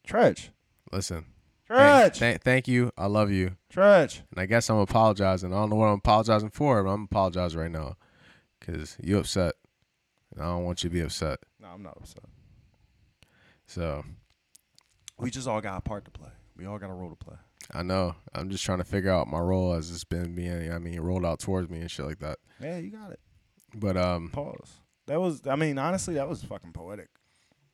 Tretch. 0.06 0.50
Listen. 0.92 1.26
Tretch. 1.68 2.16
Thank, 2.16 2.18
th- 2.18 2.40
thank 2.42 2.68
you. 2.68 2.90
I 2.96 3.06
love 3.06 3.30
you. 3.30 3.56
Tretch. 3.72 4.22
And 4.30 4.40
I 4.40 4.46
guess 4.46 4.70
I'm 4.70 4.78
apologizing. 4.78 5.52
I 5.52 5.56
don't 5.56 5.70
know 5.70 5.76
what 5.76 5.86
I'm 5.86 5.98
apologizing 5.98 6.50
for, 6.50 6.82
but 6.82 6.90
I'm 6.90 7.04
apologizing 7.04 7.60
right 7.60 7.70
now 7.70 7.96
because 8.58 8.96
you 9.02 9.18
upset. 9.18 9.54
And 10.34 10.42
I 10.42 10.46
don't 10.46 10.64
want 10.64 10.82
you 10.82 10.90
to 10.90 10.94
be 10.94 11.00
upset. 11.02 11.40
No, 11.60 11.68
I'm 11.68 11.82
not 11.82 11.96
upset. 11.98 12.24
So 13.66 14.04
We 15.18 15.30
just 15.30 15.46
all 15.46 15.60
got 15.60 15.78
a 15.78 15.80
part 15.82 16.04
to 16.06 16.10
play. 16.10 16.30
We 16.56 16.64
all 16.66 16.78
got 16.78 16.90
a 16.90 16.94
role 16.94 17.10
to 17.10 17.16
play. 17.16 17.36
I 17.72 17.82
know. 17.82 18.14
I'm 18.34 18.48
just 18.48 18.64
trying 18.64 18.78
to 18.78 18.84
figure 18.84 19.10
out 19.10 19.28
my 19.28 19.38
role 19.40 19.74
as 19.74 19.90
it's 19.90 20.04
been 20.04 20.34
being, 20.34 20.72
I 20.72 20.78
mean, 20.78 20.98
rolled 21.00 21.26
out 21.26 21.38
towards 21.38 21.68
me 21.68 21.80
and 21.80 21.90
shit 21.90 22.06
like 22.06 22.18
that. 22.20 22.38
Yeah, 22.60 22.78
you 22.78 22.90
got 22.90 23.10
it. 23.12 23.20
But 23.74 23.98
um, 23.98 24.30
Pause. 24.30 24.80
That 25.08 25.20
was, 25.20 25.46
I 25.46 25.56
mean, 25.56 25.78
honestly, 25.78 26.14
that 26.14 26.28
was 26.28 26.42
fucking 26.44 26.72
poetic. 26.72 27.08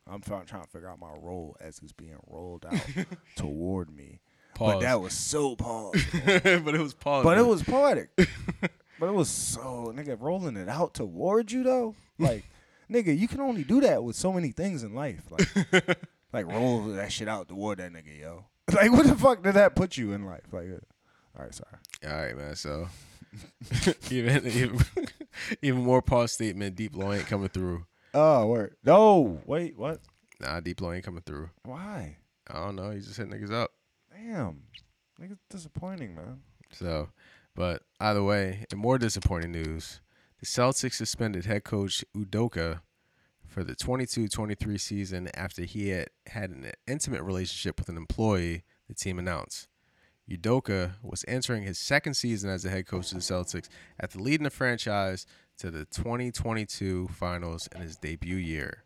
I'm 0.07 0.21
try- 0.21 0.43
trying 0.43 0.63
to 0.63 0.69
figure 0.69 0.89
out 0.89 0.99
my 0.99 1.11
role 1.13 1.55
as 1.59 1.79
it's 1.83 1.91
being 1.93 2.17
rolled 2.27 2.65
out 2.65 2.79
toward 3.35 3.95
me. 3.95 4.19
pause. 4.53 4.73
But 4.75 4.79
that 4.81 5.01
was 5.01 5.13
so 5.13 5.55
pause. 5.55 6.03
but 6.25 6.45
it 6.75 6.79
was 6.81 6.93
pause. 6.93 7.23
but 7.23 7.37
it 7.37 7.45
was 7.45 7.63
poetic. 7.63 8.09
but 8.17 9.07
it 9.07 9.13
was 9.13 9.29
so 9.29 9.91
nigga 9.95 10.15
rolling 10.19 10.57
it 10.57 10.69
out 10.69 10.93
toward 10.93 11.51
you 11.51 11.63
though. 11.63 11.95
Like 12.19 12.45
nigga, 12.89 13.17
you 13.17 13.27
can 13.27 13.41
only 13.41 13.63
do 13.63 13.81
that 13.81 14.03
with 14.03 14.15
so 14.15 14.31
many 14.31 14.51
things 14.51 14.83
in 14.83 14.93
life. 14.93 15.23
Like 15.31 15.97
like 16.31 16.45
roll 16.47 16.83
that 16.83 17.11
shit 17.11 17.27
out 17.27 17.47
toward 17.49 17.79
that 17.79 17.91
nigga, 17.91 18.19
yo. 18.19 18.45
Like 18.71 18.91
what 18.91 19.07
the 19.07 19.15
fuck 19.15 19.41
did 19.43 19.55
that 19.55 19.75
put 19.75 19.97
you 19.97 20.11
in 20.13 20.25
life? 20.25 20.45
Like, 20.51 20.67
uh, 20.69 21.37
all 21.37 21.45
right, 21.45 21.53
sorry. 21.53 21.77
All 22.07 22.15
right, 22.25 22.37
man. 22.37 22.55
So 22.55 22.87
even 24.09 24.45
even 24.47 24.79
even 25.61 25.81
more 25.83 26.01
pause 26.01 26.31
statement. 26.31 26.75
Deep 26.75 26.95
low 26.95 27.11
ain't 27.13 27.27
coming 27.27 27.49
through. 27.49 27.85
Oh, 28.13 28.47
word. 28.47 28.75
No, 28.83 29.41
wait, 29.45 29.77
what? 29.77 29.99
Nah, 30.39 30.59
deep 30.59 30.81
low 30.81 30.91
ain't 30.91 31.03
coming 31.03 31.23
through. 31.25 31.49
Why? 31.63 32.17
I 32.49 32.53
don't 32.65 32.75
know. 32.75 32.91
He's 32.91 33.07
just 33.07 33.17
hitting 33.17 33.33
niggas 33.33 33.51
up. 33.51 33.71
Damn, 34.11 34.63
niggas 35.21 35.39
disappointing, 35.49 36.15
man. 36.15 36.41
So, 36.71 37.09
but 37.55 37.83
either 37.99 38.23
way, 38.23 38.65
in 38.71 38.77
more 38.77 38.97
disappointing 38.97 39.51
news, 39.51 40.01
the 40.39 40.45
Celtics 40.45 40.93
suspended 40.93 41.45
head 41.45 41.63
coach 41.63 42.03
Udoka 42.15 42.81
for 43.47 43.63
the 43.63 43.75
22-23 43.75 44.79
season 44.79 45.29
after 45.33 45.63
he 45.63 45.89
had 45.89 46.09
had 46.27 46.49
an 46.49 46.71
intimate 46.87 47.23
relationship 47.23 47.79
with 47.79 47.89
an 47.89 47.97
employee, 47.97 48.63
the 48.87 48.93
team 48.93 49.17
announced. 49.19 49.67
Udoka 50.29 50.93
was 51.03 51.23
entering 51.27 51.63
his 51.63 51.77
second 51.77 52.15
season 52.15 52.49
as 52.49 52.63
the 52.63 52.69
head 52.69 52.87
coach 52.87 53.11
of 53.11 53.17
the 53.17 53.23
Celtics 53.23 53.69
after 53.99 54.19
leading 54.19 54.45
the 54.45 54.49
franchise 54.49 55.25
to 55.57 55.71
the 55.71 55.85
2022 55.85 57.09
finals 57.09 57.69
in 57.75 57.81
his 57.81 57.95
debut 57.95 58.35
year. 58.35 58.83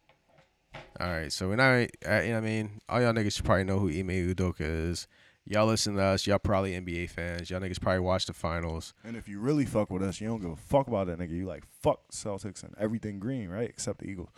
All 0.99 1.07
right, 1.07 1.31
so 1.31 1.49
when 1.49 1.59
I, 1.59 1.89
I, 2.07 2.23
you 2.23 2.31
know 2.31 2.37
I 2.37 2.41
mean, 2.41 2.79
all 2.87 3.01
y'all 3.01 3.13
niggas 3.13 3.35
should 3.35 3.45
probably 3.45 3.63
know 3.63 3.79
who 3.79 3.89
Ime 3.89 4.33
Udoka 4.33 4.61
is. 4.61 5.07
Y'all 5.45 5.65
listen 5.65 5.95
to 5.95 6.01
us. 6.03 6.27
Y'all 6.27 6.37
probably 6.37 6.73
NBA 6.73 7.09
fans. 7.09 7.49
Y'all 7.49 7.59
niggas 7.59 7.81
probably 7.81 8.01
watch 8.01 8.27
the 8.27 8.33
finals. 8.33 8.93
And 9.03 9.17
if 9.17 9.27
you 9.27 9.39
really 9.39 9.65
fuck 9.65 9.89
with 9.89 10.03
us, 10.03 10.21
you 10.21 10.27
don't 10.27 10.41
give 10.41 10.51
a 10.51 10.55
fuck 10.55 10.87
about 10.87 11.07
that 11.07 11.17
nigga. 11.17 11.31
You 11.31 11.47
like 11.47 11.63
fuck 11.81 12.11
Celtics 12.11 12.61
and 12.61 12.75
everything 12.77 13.17
green, 13.17 13.49
right? 13.49 13.67
Except 13.67 13.99
the 13.99 14.05
Eagles. 14.05 14.29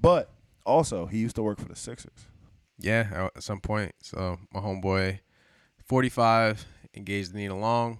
But 0.00 0.30
also, 0.64 1.04
he 1.04 1.18
used 1.18 1.36
to 1.36 1.42
work 1.42 1.60
for 1.60 1.68
the 1.68 1.76
Sixers. 1.76 2.28
Yeah, 2.78 3.28
at 3.36 3.42
some 3.42 3.60
point. 3.60 3.92
So 4.00 4.38
my 4.54 4.60
homeboy, 4.60 5.20
45, 5.86 6.64
engaged 6.94 7.34
Nia 7.34 7.54
Long. 7.54 7.98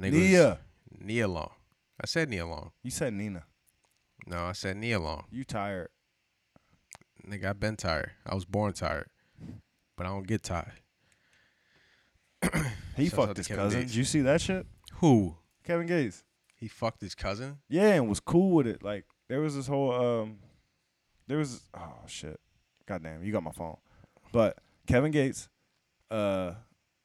Nigga 0.00 0.12
was- 0.12 0.20
Nia. 0.20 0.58
Nia 0.98 1.28
Long. 1.28 1.50
I 2.02 2.06
said 2.06 2.28
Nia 2.28 2.46
Long. 2.46 2.72
You 2.82 2.90
said 2.90 3.12
Nina. 3.12 3.44
No, 4.26 4.44
I 4.44 4.52
said 4.52 4.76
Nia 4.76 4.98
Long. 4.98 5.24
You 5.30 5.44
tired. 5.44 5.88
Nigga, 7.26 7.46
I've 7.46 7.60
been 7.60 7.76
tired. 7.76 8.12
I 8.26 8.34
was 8.34 8.44
born 8.44 8.72
tired. 8.72 9.08
But 9.96 10.06
I 10.06 10.10
don't 10.10 10.26
get 10.26 10.42
tired. 10.42 10.72
He 12.96 13.04
Shouts 13.08 13.14
fucked 13.16 13.36
his 13.38 13.48
cousin. 13.48 13.80
Gates. 13.80 13.92
Did 13.92 13.96
you 13.98 14.04
see 14.04 14.20
that 14.22 14.40
shit? 14.40 14.66
Who? 14.94 15.36
Kevin 15.64 15.86
Gates. 15.86 16.22
He 16.56 16.68
fucked 16.68 17.00
his 17.00 17.14
cousin? 17.14 17.58
Yeah, 17.68 17.94
and 17.94 18.08
was 18.08 18.20
cool 18.20 18.50
with 18.54 18.66
it. 18.66 18.82
Like 18.82 19.04
there 19.28 19.40
was 19.40 19.54
this 19.56 19.66
whole 19.66 19.92
um 19.92 20.38
there 21.26 21.38
was 21.38 21.62
oh 21.74 21.94
shit. 22.06 22.38
Goddamn, 22.86 23.22
you 23.24 23.32
got 23.32 23.42
my 23.42 23.52
phone. 23.52 23.76
But 24.32 24.58
Kevin 24.86 25.12
Gates 25.12 25.48
uh 26.10 26.52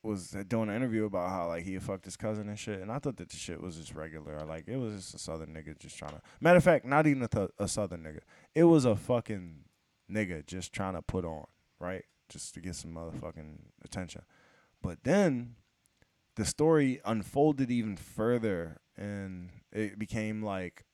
was 0.05 0.35
doing 0.47 0.69
an 0.69 0.75
interview 0.75 1.05
about 1.05 1.29
how 1.29 1.47
like 1.47 1.63
he 1.63 1.77
fucked 1.79 2.05
his 2.05 2.15
cousin 2.15 2.47
and 2.47 2.57
shit, 2.57 2.79
and 2.79 2.91
I 2.91 2.99
thought 2.99 3.17
that 3.17 3.29
the 3.29 3.37
shit 3.37 3.61
was 3.61 3.75
just 3.77 3.93
regular. 3.95 4.45
Like 4.45 4.67
it 4.67 4.77
was 4.77 4.95
just 4.95 5.15
a 5.15 5.19
southern 5.19 5.49
nigga 5.49 5.77
just 5.79 5.97
trying 5.97 6.11
to. 6.11 6.21
Matter 6.39 6.57
of 6.57 6.63
fact, 6.63 6.85
not 6.85 7.07
even 7.07 7.23
a, 7.23 7.27
th- 7.27 7.49
a 7.59 7.67
southern 7.67 8.03
nigga. 8.03 8.19
It 8.53 8.65
was 8.65 8.85
a 8.85 8.95
fucking 8.95 9.65
nigga 10.11 10.45
just 10.45 10.71
trying 10.71 10.93
to 10.93 11.01
put 11.01 11.25
on 11.25 11.45
right, 11.79 12.05
just 12.29 12.53
to 12.53 12.61
get 12.61 12.75
some 12.75 12.93
motherfucking 12.93 13.57
attention. 13.83 14.21
But 14.81 15.03
then 15.03 15.55
the 16.35 16.45
story 16.45 17.01
unfolded 17.05 17.71
even 17.71 17.95
further, 17.97 18.77
and 18.97 19.49
it 19.71 19.97
became 19.97 20.43
like, 20.43 20.85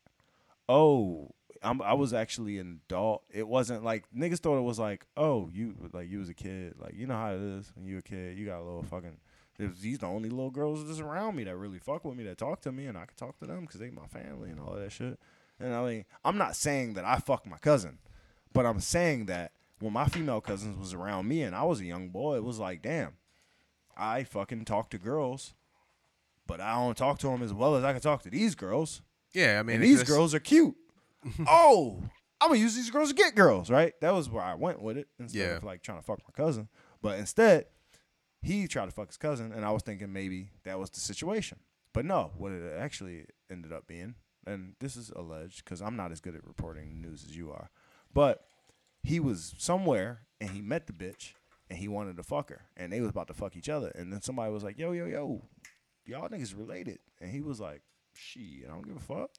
oh, 0.70 1.32
I'm, 1.64 1.82
I 1.82 1.94
was 1.94 2.14
actually 2.14 2.58
an 2.58 2.82
adult. 2.88 3.24
It 3.32 3.48
wasn't 3.48 3.84
like 3.84 4.06
niggas 4.16 4.40
thought 4.40 4.58
it 4.58 4.64
was 4.64 4.80
like, 4.80 5.06
oh, 5.16 5.50
you 5.54 5.76
like 5.94 6.10
you 6.10 6.20
was 6.20 6.30
a 6.30 6.34
kid, 6.34 6.76
like 6.80 6.94
you 6.96 7.06
know 7.08 7.14
how 7.16 7.34
it 7.34 7.42
is 7.42 7.72
when 7.76 7.86
you 7.86 7.98
a 8.00 8.02
kid, 8.02 8.38
you 8.38 8.46
got 8.46 8.60
a 8.60 8.64
little 8.64 8.84
fucking. 8.84 9.18
These 9.60 10.00
the 10.00 10.08
only 10.08 10.30
little 10.30 10.50
girls 10.50 10.88
that's 10.88 11.00
around 11.00 11.36
me 11.36 11.44
that 11.44 11.56
really 11.56 11.78
fuck 11.78 12.04
with 12.04 12.18
me, 12.18 12.24
that 12.24 12.40
talk 12.40 12.62
to 12.62 12.72
me, 12.72 12.88
and 12.88 12.98
I 12.98 13.06
can 13.06 13.16
talk 13.16 13.38
to 13.40 13.46
them 13.46 13.62
because 13.62 13.80
they 13.80 13.92
my 13.92 14.08
family 14.08 14.50
and 14.50 14.60
all 14.60 14.74
that 14.74 14.92
shit. 14.92 15.20
And 15.60 15.76
I 15.76 15.86
mean, 15.86 16.06
I'm 16.26 16.38
not 16.38 16.56
saying 16.56 16.96
that 16.96 17.06
I 17.06 17.18
fuck 17.18 17.46
my 17.46 17.58
cousin, 17.60 18.00
but 18.54 18.66
I'm 18.66 18.80
saying 18.80 19.28
that 19.28 19.52
when 19.80 19.94
my 19.94 20.06
female 20.06 20.42
cousins 20.42 20.80
was 20.80 20.94
around 20.96 21.28
me 21.28 21.44
and 21.44 21.56
I 21.56 21.62
was 21.64 21.80
a 21.80 21.86
young 21.86 22.10
boy, 22.10 22.38
it 22.38 22.44
was 22.44 22.58
like, 22.58 22.82
damn, 22.82 23.14
I 23.96 24.24
fucking 24.24 24.66
talk 24.66 24.90
to 24.92 24.98
girls, 24.98 25.54
but 26.48 26.60
I 26.60 26.74
don't 26.74 26.98
talk 26.98 27.20
to 27.20 27.28
them 27.28 27.44
as 27.44 27.54
well 27.54 27.76
as 27.76 27.84
I 27.84 27.92
can 27.92 28.02
talk 28.02 28.24
to 28.24 28.32
these 28.32 28.56
girls. 28.56 29.02
Yeah, 29.32 29.60
I 29.60 29.64
mean, 29.64 29.76
And 29.76 29.84
these 29.84 30.00
just- 30.00 30.10
girls 30.10 30.34
are 30.34 30.40
cute. 30.40 30.76
oh, 31.48 32.02
I'm 32.39 32.49
gonna 32.49 32.60
use 32.60 32.76
these 32.76 32.89
girls 32.89 33.10
to 33.10 33.15
get 33.15 33.35
girls, 33.35 33.69
right? 33.69 33.93
That 34.02 34.14
was 34.14 34.30
where 34.30 34.43
I 34.43 34.56
went 34.56 34.81
with 34.81 34.98
it 34.98 35.07
instead 35.19 35.39
Yeah. 35.39 35.57
of 35.57 35.64
like 35.64 35.81
trying 35.84 35.99
to 35.99 36.03
fuck 36.06 36.19
my 36.27 36.31
cousin. 36.35 36.68
But 37.02 37.19
instead, 37.19 37.65
he 38.41 38.68
tried 38.68 38.85
to 38.85 38.91
fuck 38.91 39.07
his 39.07 39.18
cousin, 39.18 39.52
and 39.52 39.64
I 39.65 39.72
was 39.72 39.84
thinking 39.84 40.11
maybe 40.11 40.49
that 40.64 40.80
was 40.80 40.89
the 40.89 40.99
situation. 40.99 41.60
But 41.93 42.06
no, 42.06 42.31
what 42.38 42.52
it 42.52 42.64
actually 42.80 43.26
ended 43.52 43.72
up 43.73 43.85
being, 43.88 44.15
and 44.48 44.73
this 44.80 44.95
is 44.95 45.11
alleged 45.15 45.64
because 45.64 45.81
I'm 45.81 45.95
not 45.95 46.11
as 46.11 46.22
good 46.22 46.35
at 46.35 46.45
reporting 46.48 47.02
news 47.02 47.23
as 47.27 47.35
you 47.35 47.52
are, 47.52 47.69
but 48.14 48.45
he 49.03 49.19
was 49.19 49.53
somewhere 49.57 50.22
and 50.39 50.52
he 50.52 50.61
met 50.61 50.88
the 50.88 50.93
bitch 50.93 51.34
and 51.69 51.77
he 51.80 51.88
wanted 51.88 52.18
to 52.18 52.23
fuck 52.23 52.49
her, 52.49 52.65
and 52.76 52.91
they 52.91 53.02
was 53.02 53.10
about 53.10 53.27
to 53.27 53.34
fuck 53.34 53.56
each 53.56 53.69
other, 53.69 53.89
and 53.95 54.11
then 54.11 54.22
somebody 54.22 54.52
was 54.52 54.64
like, 54.64 54.77
"Yo, 54.80 54.91
yo, 54.93 55.06
yo, 55.06 55.43
y'all 56.06 56.27
niggas 56.30 56.57
related," 56.57 56.99
and 57.19 57.30
he 57.31 57.41
was 57.41 57.60
like, 57.60 57.81
"Shit, 58.14 58.65
I 58.65 58.72
don't 58.72 58.85
give 58.88 58.98
a 58.98 58.99
fuck." 58.99 59.31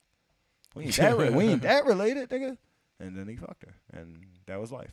We 0.75 0.85
ain't 0.85 0.97
that 0.97 1.17
re- 1.19 1.31
we 1.31 1.45
ain't 1.45 1.63
that 1.71 1.85
related, 1.87 2.31
nigga. 2.31 2.57
And 3.01 3.17
then 3.17 3.29
he 3.29 3.37
fucked 3.37 3.65
her, 3.65 3.75
and 3.93 4.25
that 4.47 4.61
was 4.61 4.71
life. 4.73 4.93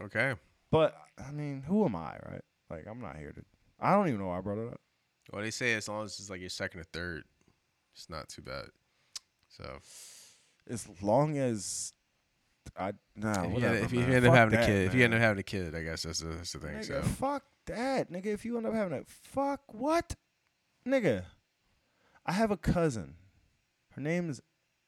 okay. 0.00 0.34
But 0.70 0.96
I 1.18 1.30
mean, 1.32 1.62
who 1.66 1.84
am 1.84 1.94
I, 1.94 2.16
right? 2.28 2.42
Like, 2.70 2.86
I'm 2.90 3.00
not 3.00 3.16
here 3.16 3.32
to. 3.32 3.42
I 3.80 3.92
don't 3.94 4.08
even 4.08 4.20
know 4.20 4.26
why 4.28 4.38
I 4.38 4.40
brought 4.40 4.58
it 4.58 4.68
up. 4.72 4.80
Well, 5.32 5.42
they 5.42 5.50
say 5.50 5.74
as 5.74 5.88
long 5.88 6.04
as 6.04 6.18
it's 6.18 6.30
like 6.30 6.40
your 6.40 6.48
second 6.50 6.80
or 6.80 6.84
third, 6.92 7.24
it's 7.94 8.08
not 8.10 8.28
too 8.28 8.42
bad. 8.42 8.64
So 9.48 9.78
As 10.68 10.86
long 11.02 11.36
as 11.38 11.92
I 12.76 12.92
nah, 13.14 13.42
if, 13.42 13.48
you, 13.48 13.54
whatever, 13.54 13.74
end, 13.76 13.84
if 13.84 13.92
you 13.92 14.00
man. 14.00 14.12
end 14.12 14.26
up 14.26 14.30
Fuck 14.32 14.38
having 14.38 14.54
a 14.54 14.56
that, 14.58 14.66
kid, 14.66 14.86
if 14.86 14.94
you 14.94 15.04
end 15.04 15.14
up 15.14 15.20
having 15.20 15.38
a 15.38 15.42
kid, 15.44 15.74
I 15.74 15.82
guess 15.82 16.02
that's 16.02 16.18
the, 16.20 16.28
that's 16.28 16.52
the 16.52 16.58
thing. 16.58 16.76
nigga, 16.76 16.84
So 16.84 17.02
fuck 17.02 17.44
that, 17.66 18.10
nigga. 18.12 18.26
If 18.26 18.44
you 18.44 18.56
end 18.56 18.66
up 18.66 18.74
having 18.74 18.98
a 18.98 19.02
fuck 19.06 19.60
what, 19.72 20.14
nigga? 20.86 21.22
I 22.24 22.32
have 22.32 22.50
a 22.50 22.56
cousin. 22.56 23.14
Her 23.92 24.00
name 24.00 24.28
is 24.30 24.40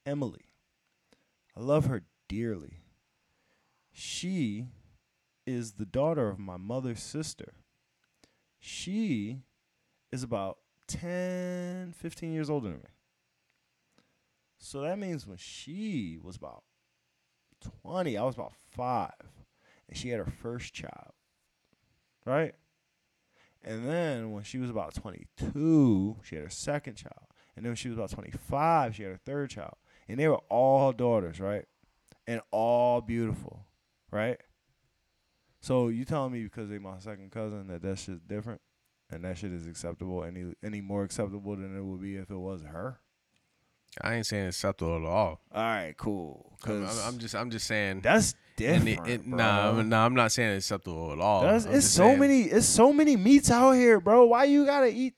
Emily. 0.08 0.46
I 1.54 1.60
love 1.60 1.84
her 1.84 2.04
dearly. 2.28 2.78
She 3.92 4.68
is 5.46 5.72
the 5.72 5.84
daughter 5.84 6.28
of 6.28 6.38
my 6.38 6.56
mother's 6.56 7.02
sister. 7.02 7.52
She 8.58 9.42
is 10.10 10.22
about 10.22 10.58
10, 10.86 11.92
15 11.92 12.32
years 12.32 12.48
older 12.48 12.68
than 12.68 12.78
me. 12.78 12.84
So 14.58 14.80
that 14.80 14.98
means 14.98 15.26
when 15.26 15.36
she 15.36 16.18
was 16.22 16.36
about 16.36 16.62
20, 17.82 18.16
I 18.16 18.22
was 18.24 18.34
about 18.34 18.54
five. 18.54 19.12
And 19.88 19.96
she 19.96 20.08
had 20.08 20.20
her 20.20 20.32
first 20.42 20.72
child. 20.72 21.12
Right? 22.24 22.54
And 23.62 23.86
then 23.86 24.32
when 24.32 24.42
she 24.42 24.58
was 24.58 24.70
about 24.70 24.94
22, 24.94 26.16
she 26.22 26.36
had 26.36 26.44
her 26.44 26.50
second 26.50 26.94
child. 26.94 27.26
And 27.54 27.64
then 27.64 27.70
when 27.70 27.76
she 27.76 27.88
was 27.88 27.98
about 27.98 28.10
25, 28.10 28.94
she 28.94 29.02
had 29.02 29.12
her 29.12 29.20
third 29.24 29.50
child. 29.50 29.74
And 30.08 30.18
they 30.18 30.28
were 30.28 30.40
all 30.48 30.92
daughters, 30.92 31.38
right? 31.40 31.64
And 32.26 32.40
all 32.50 33.00
beautiful, 33.00 33.64
right? 34.10 34.38
So 35.60 35.88
you 35.88 36.04
telling 36.04 36.32
me 36.32 36.44
because 36.44 36.68
they 36.70 36.78
my 36.78 36.98
second 36.98 37.30
cousin 37.30 37.66
that 37.68 37.82
that 37.82 37.98
shit's 37.98 38.20
different, 38.22 38.60
and 39.10 39.24
that 39.24 39.38
shit 39.38 39.52
is 39.52 39.66
acceptable 39.66 40.24
any 40.24 40.52
any 40.62 40.80
more 40.80 41.02
acceptable 41.04 41.56
than 41.56 41.76
it 41.76 41.82
would 41.82 42.00
be 42.00 42.16
if 42.16 42.30
it 42.30 42.36
was 42.36 42.62
her? 42.62 43.00
I 44.02 44.14
ain't 44.14 44.26
saying 44.26 44.48
acceptable 44.48 44.96
at 44.96 45.04
all. 45.04 45.40
All 45.52 45.62
right, 45.62 45.94
cool. 45.96 46.52
I'm, 46.64 46.66
Cause 46.84 47.06
I'm 47.06 47.18
just 47.18 47.34
I'm 47.34 47.50
just 47.50 47.66
saying. 47.66 48.00
that's 48.02 48.34
different. 48.56 49.08
it- 49.08 49.20
it- 49.20 49.26
nah, 49.26 49.70
I'm, 49.70 49.88
nah, 49.88 50.04
I'm 50.04 50.14
not 50.14 50.30
saying 50.32 50.50
it's 50.50 50.66
acceptable 50.66 51.12
at 51.12 51.18
all. 51.18 51.42
That's, 51.42 51.64
it's 51.64 51.86
so 51.86 52.04
saying, 52.04 52.20
many. 52.20 52.42
It's 52.42 52.66
so 52.66 52.92
many 52.92 53.16
meats 53.16 53.50
out 53.50 53.72
here, 53.72 53.98
bro. 54.00 54.26
Why 54.26 54.44
you 54.44 54.64
gotta 54.64 54.88
eat? 54.88 55.14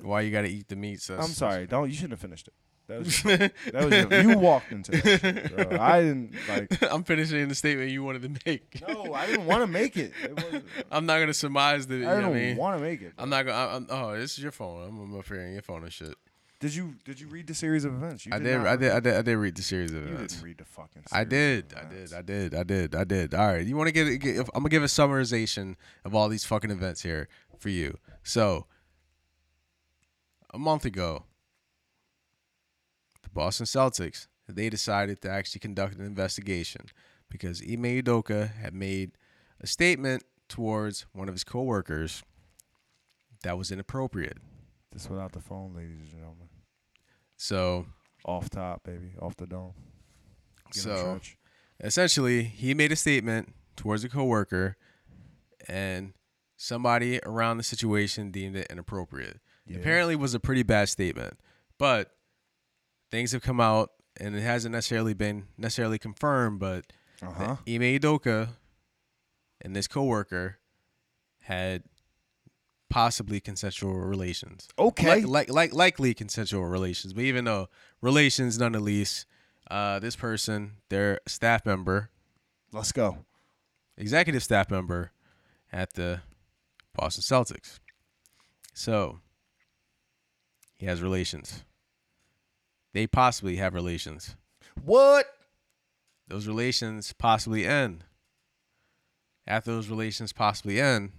Why 0.00 0.22
you 0.22 0.32
got 0.32 0.42
to 0.42 0.48
eat 0.48 0.68
the 0.68 0.74
meats? 0.74 1.10
I'm 1.10 1.22
sorry. 1.28 1.66
Don't 1.66 1.88
you 1.88 1.94
shouldn't 1.94 2.12
have 2.12 2.20
finished 2.20 2.48
it. 2.48 2.54
That 3.02 3.04
was 3.04 3.22
that 3.72 3.84
was 3.84 4.12
your- 4.24 4.32
you 4.32 4.38
walked 4.38 4.72
into 4.72 4.90
that 4.92 5.20
shit, 5.20 5.56
bro. 5.70 5.78
I 5.80 6.00
didn't 6.02 6.34
like. 6.48 6.82
I'm 6.92 7.04
finishing 7.04 7.48
the 7.48 7.54
statement 7.54 7.90
you 7.90 8.02
wanted 8.02 8.22
to 8.22 8.40
make. 8.46 8.80
No, 8.86 9.14
I 9.14 9.26
didn't 9.26 9.46
want 9.46 9.62
to 9.62 9.66
make 9.66 9.96
it. 9.96 10.12
it 10.22 10.64
I'm 10.90 11.06
not 11.06 11.18
gonna 11.20 11.34
surmise. 11.34 11.86
You 11.88 11.96
I 12.08 12.20
know 12.20 12.32
didn't 12.32 12.32
I 12.32 12.34
mean? 12.48 12.56
want 12.56 12.78
to 12.78 12.82
make 12.84 13.02
it. 13.02 13.12
I'm 13.18 13.28
not 13.30 13.46
gonna. 13.46 13.76
I'm, 13.76 13.86
oh, 13.90 14.16
this 14.16 14.32
is 14.36 14.42
your 14.42 14.52
phone. 14.52 14.82
I'm, 14.88 14.98
I'm 15.00 15.18
up 15.18 15.26
here 15.26 15.40
on 15.40 15.52
your 15.52 15.62
phone 15.62 15.82
and 15.84 15.92
shit. 15.92 16.14
Did 16.60 16.74
you 16.76 16.94
did 17.04 17.18
you 17.20 17.26
read 17.26 17.48
the 17.48 17.54
series 17.54 17.84
of 17.84 17.92
events? 17.92 18.24
You 18.24 18.32
I 18.34 18.38
did. 18.38 18.56
I 18.60 18.76
did. 18.76 18.92
I 18.92 19.00
did. 19.00 19.14
I 19.16 19.22
did 19.22 19.36
read 19.36 19.56
the 19.56 19.62
series 19.62 19.92
of 19.92 20.02
You 20.06 20.14
events. 20.14 20.34
didn't 20.34 20.44
read 20.46 20.58
the 20.58 20.64
fucking. 20.64 21.02
I 21.10 21.24
did. 21.24 21.74
I 21.76 21.84
did. 21.92 22.12
I 22.12 22.22
did. 22.22 22.54
I 22.54 22.62
did. 22.62 22.94
I 22.94 23.04
did. 23.04 23.34
All 23.34 23.48
right. 23.48 23.66
You 23.66 23.76
want 23.76 23.88
to 23.88 23.92
get, 23.92 24.18
get? 24.20 24.38
I'm 24.54 24.62
gonna 24.62 24.68
give 24.68 24.84
a 24.84 24.86
summarization 24.86 25.74
of 26.04 26.14
all 26.14 26.28
these 26.28 26.44
fucking 26.44 26.70
events 26.70 27.02
here 27.02 27.28
for 27.58 27.68
you. 27.68 27.98
So, 28.22 28.66
a 30.54 30.58
month 30.58 30.84
ago, 30.84 31.24
Boston 33.32 33.66
Celtics 33.66 34.26
they 34.48 34.68
decided 34.68 35.22
to 35.22 35.30
actually 35.30 35.60
conduct 35.60 35.94
an 35.96 36.04
investigation 36.04 36.86
because 37.30 37.62
Ime 37.62 38.02
Udoka 38.02 38.52
had 38.54 38.74
made 38.74 39.12
a 39.60 39.66
statement 39.66 40.24
towards 40.48 41.06
one 41.12 41.28
of 41.28 41.34
his 41.34 41.44
coworkers 41.44 42.22
that 43.42 43.56
was 43.56 43.70
inappropriate. 43.70 44.36
This 44.92 45.08
without 45.08 45.32
the 45.32 45.40
phone, 45.40 45.74
ladies 45.74 45.98
and 46.00 46.10
gentlemen. 46.10 46.48
So, 47.36 47.86
Off 48.24 48.50
top, 48.50 48.84
baby. 48.84 49.14
Off 49.20 49.36
the 49.36 49.46
dome. 49.46 49.72
Get 50.72 50.82
so 50.82 51.20
essentially 51.82 52.44
he 52.44 52.74
made 52.74 52.92
a 52.92 52.96
statement 52.96 53.54
towards 53.76 54.04
a 54.04 54.08
coworker 54.08 54.76
and 55.68 56.12
somebody 56.56 57.18
around 57.24 57.56
the 57.56 57.62
situation 57.62 58.30
deemed 58.30 58.56
it 58.56 58.66
inappropriate 58.70 59.40
Yeah. 59.66 59.78
apparently 59.78 60.14
it 60.14 60.20
was 60.20 60.34
a 60.34 60.40
pretty 60.40 60.62
bad 60.62 60.88
statement 60.88 61.38
but 61.78 62.12
things 63.12 63.30
have 63.30 63.42
come 63.42 63.60
out 63.60 63.90
and 64.18 64.34
it 64.34 64.40
hasn't 64.42 64.72
necessarily 64.72 65.14
been 65.14 65.44
necessarily 65.56 65.98
confirmed 66.00 66.58
but 66.58 66.84
Uh 67.22 67.30
huh. 67.30 67.56
Ime 67.68 67.82
Udoka 68.00 68.48
and 69.60 69.76
this 69.76 69.86
coworker 69.86 70.58
had 71.42 71.84
possibly 72.90 73.40
consensual 73.40 73.94
relations 73.94 74.68
Okay. 74.78 75.06
like, 75.22 75.26
like, 75.26 75.50
like 75.50 75.72
likely 75.72 76.12
consensual 76.14 76.64
relations, 76.66 77.12
but 77.14 77.22
even 77.24 77.44
though 77.44 77.68
relations 78.00 78.58
nonetheless, 78.58 79.24
uh, 79.70 79.98
this 79.98 80.14
person, 80.16 80.72
their 80.90 81.20
staff 81.26 81.64
member, 81.64 82.10
Let's 82.72 82.92
go. 82.92 83.24
executive 83.96 84.42
staff 84.42 84.70
member 84.70 85.12
at 85.72 85.94
the 85.94 86.20
Boston 86.94 87.22
Celtics. 87.22 87.78
So 88.74 89.20
he 90.74 90.84
has 90.86 91.00
relations. 91.00 91.64
They 92.92 93.06
possibly 93.06 93.56
have 93.56 93.74
relations. 93.74 94.36
What? 94.82 95.26
Those 96.28 96.46
relations 96.46 97.12
possibly 97.12 97.66
end. 97.66 98.04
After 99.46 99.72
those 99.72 99.88
relations 99.88 100.32
possibly 100.32 100.80
end, 100.80 101.12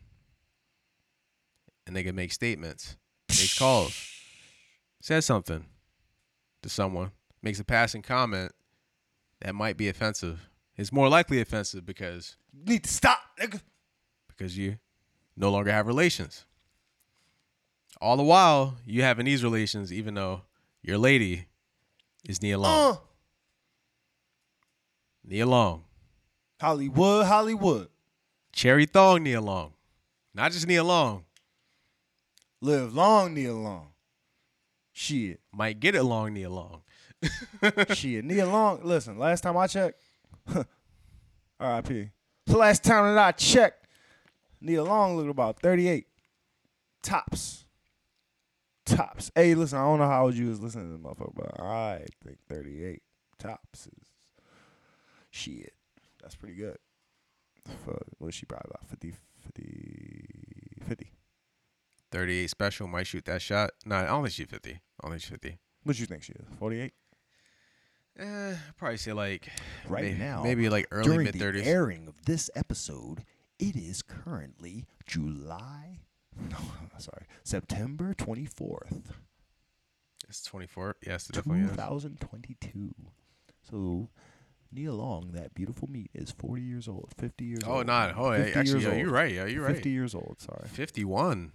and 1.85 1.95
they 1.95 2.03
can 2.03 2.15
make 2.15 2.31
statements, 2.31 2.95
makes 3.29 3.57
calls, 3.59 4.09
says 5.01 5.25
something 5.25 5.65
to 6.61 6.69
someone, 6.69 7.11
makes 7.41 7.59
a 7.59 7.65
passing 7.65 8.01
comment 8.01 8.53
that 9.41 9.53
might 9.53 9.75
be 9.75 9.89
offensive. 9.89 10.49
It's 10.77 10.91
more 10.93 11.09
likely 11.09 11.41
offensive 11.41 11.85
because 11.85 12.37
you 12.53 12.63
Need 12.73 12.85
to 12.85 12.89
stop, 12.89 13.19
nigga. 13.39 13.61
because 14.27 14.57
you 14.57 14.77
no 15.35 15.51
longer 15.51 15.71
have 15.71 15.85
relations. 15.87 16.45
All 17.99 18.15
the 18.15 18.23
while 18.23 18.75
you 18.85 19.01
having 19.01 19.25
these 19.25 19.43
relations, 19.43 19.91
even 19.91 20.13
though 20.13 20.43
your 20.81 20.97
lady 20.97 21.47
is 22.27 22.41
Nia 22.41 22.57
Long. 22.57 22.93
Uh, 22.93 22.97
Nia 25.25 25.45
Long. 25.45 25.83
Hollywood, 26.59 27.25
Hollywood. 27.25 27.89
Cherry 28.51 28.85
Thong 28.85 29.23
Nia 29.23 29.41
Long. 29.41 29.73
Not 30.33 30.51
just 30.51 30.67
Nia 30.67 30.83
Long. 30.83 31.25
Live 32.63 32.95
long, 32.95 33.33
Neil 33.33 33.55
Long. 33.55 33.89
Shit. 34.93 35.41
Might 35.51 35.81
get 35.81 35.95
it 35.95 36.03
long 36.03 36.33
Nia 36.33 36.49
Long. 36.49 36.81
Shit. 37.89 38.23
Neil 38.23 38.47
Long. 38.47 38.79
Listen, 38.83 39.17
last 39.19 39.41
time 39.41 39.57
I 39.57 39.67
checked, 39.67 40.01
RIP. 40.47 40.67
The 41.59 42.57
last 42.57 42.85
time 42.85 43.13
that 43.13 43.17
I 43.21 43.31
checked, 43.33 43.85
Neil 44.61 44.85
Long 44.85 45.17
looked 45.17 45.29
about 45.29 45.59
38. 45.59 46.07
Tops. 47.01 47.62
Tops. 48.85 49.31
Hey, 49.35 49.55
listen, 49.55 49.77
I 49.77 49.83
don't 49.83 49.99
know 49.99 50.07
how 50.09 50.25
old 50.25 50.35
you 50.35 50.47
was 50.49 50.59
listening 50.59 50.87
to 50.87 50.97
this 50.97 51.01
motherfucker, 51.01 51.33
but 51.35 51.59
I 51.63 52.05
think 52.23 52.37
38 52.49 53.01
tops 53.39 53.87
is 53.87 54.03
shit. 55.31 55.73
That's 56.21 56.35
pretty 56.35 56.55
good. 56.55 56.77
For, 57.85 57.97
was 58.19 58.35
she 58.35 58.45
probably 58.45 58.71
about 58.71 58.89
50, 58.89 59.13
50, 59.45 60.25
50. 60.87 61.11
38 62.11 62.49
special 62.49 62.87
might 62.87 63.07
shoot 63.07 63.25
that 63.25 63.41
shot. 63.41 63.71
No, 63.85 63.95
I 63.95 64.05
don't 64.05 64.23
think 64.23 64.33
she's 64.33 64.47
50. 64.47 64.71
I 64.71 64.77
don't 65.01 65.11
think 65.11 65.21
she's 65.21 65.29
50. 65.31 65.57
What 65.83 65.99
you 65.99 66.05
think 66.05 66.23
she 66.23 66.33
is? 66.33 66.45
48? 66.59 66.91
Eh, 68.19 68.53
probably 68.77 68.97
say 68.97 69.13
like 69.13 69.49
Right 69.87 70.03
may- 70.11 70.17
now, 70.17 70.43
maybe 70.43 70.69
like 70.69 70.87
early 70.91 71.17
mid 71.23 71.33
30s. 71.35 71.39
during 71.39 71.63
the 71.63 71.67
airing 71.69 72.07
of 72.07 72.13
this 72.25 72.49
episode, 72.55 73.23
it 73.59 73.75
is 73.75 74.01
currently 74.03 74.85
July. 75.07 76.01
No, 76.49 76.57
sorry, 76.97 77.25
September 77.43 78.13
twenty 78.13 78.45
fourth, 78.45 79.13
It's 80.29 80.43
twenty 80.43 80.67
four. 80.67 80.95
Yes, 81.05 81.29
it 81.29 81.33
two 81.33 81.39
definitely 81.41 81.69
is. 81.69 81.75
thousand 81.75 82.19
twenty 82.21 82.55
two. 82.59 82.93
So. 83.69 84.09
Nia 84.75 84.91
Long, 84.91 85.33
that 85.33 85.53
beautiful 85.53 85.87
meat, 85.87 86.09
is 86.15 86.31
40 86.31 86.63
years 86.63 86.87
old, 86.87 87.13
50 87.15 87.45
years 87.45 87.59
Oh, 87.63 87.73
old. 87.73 87.85
not. 87.85 88.15
Oh, 88.17 88.31
yeah, 88.31 88.45
50 88.45 88.59
actually, 88.59 88.71
years 88.71 88.83
yeah, 88.85 88.89
old. 88.89 88.99
you're 89.01 89.11
right. 89.11 89.31
Yeah, 89.31 89.45
you're 89.45 89.63
right. 89.63 89.75
50 89.75 89.89
years 89.91 90.15
old, 90.15 90.37
sorry. 90.41 90.67
Fifty 90.67 91.05
one. 91.05 91.51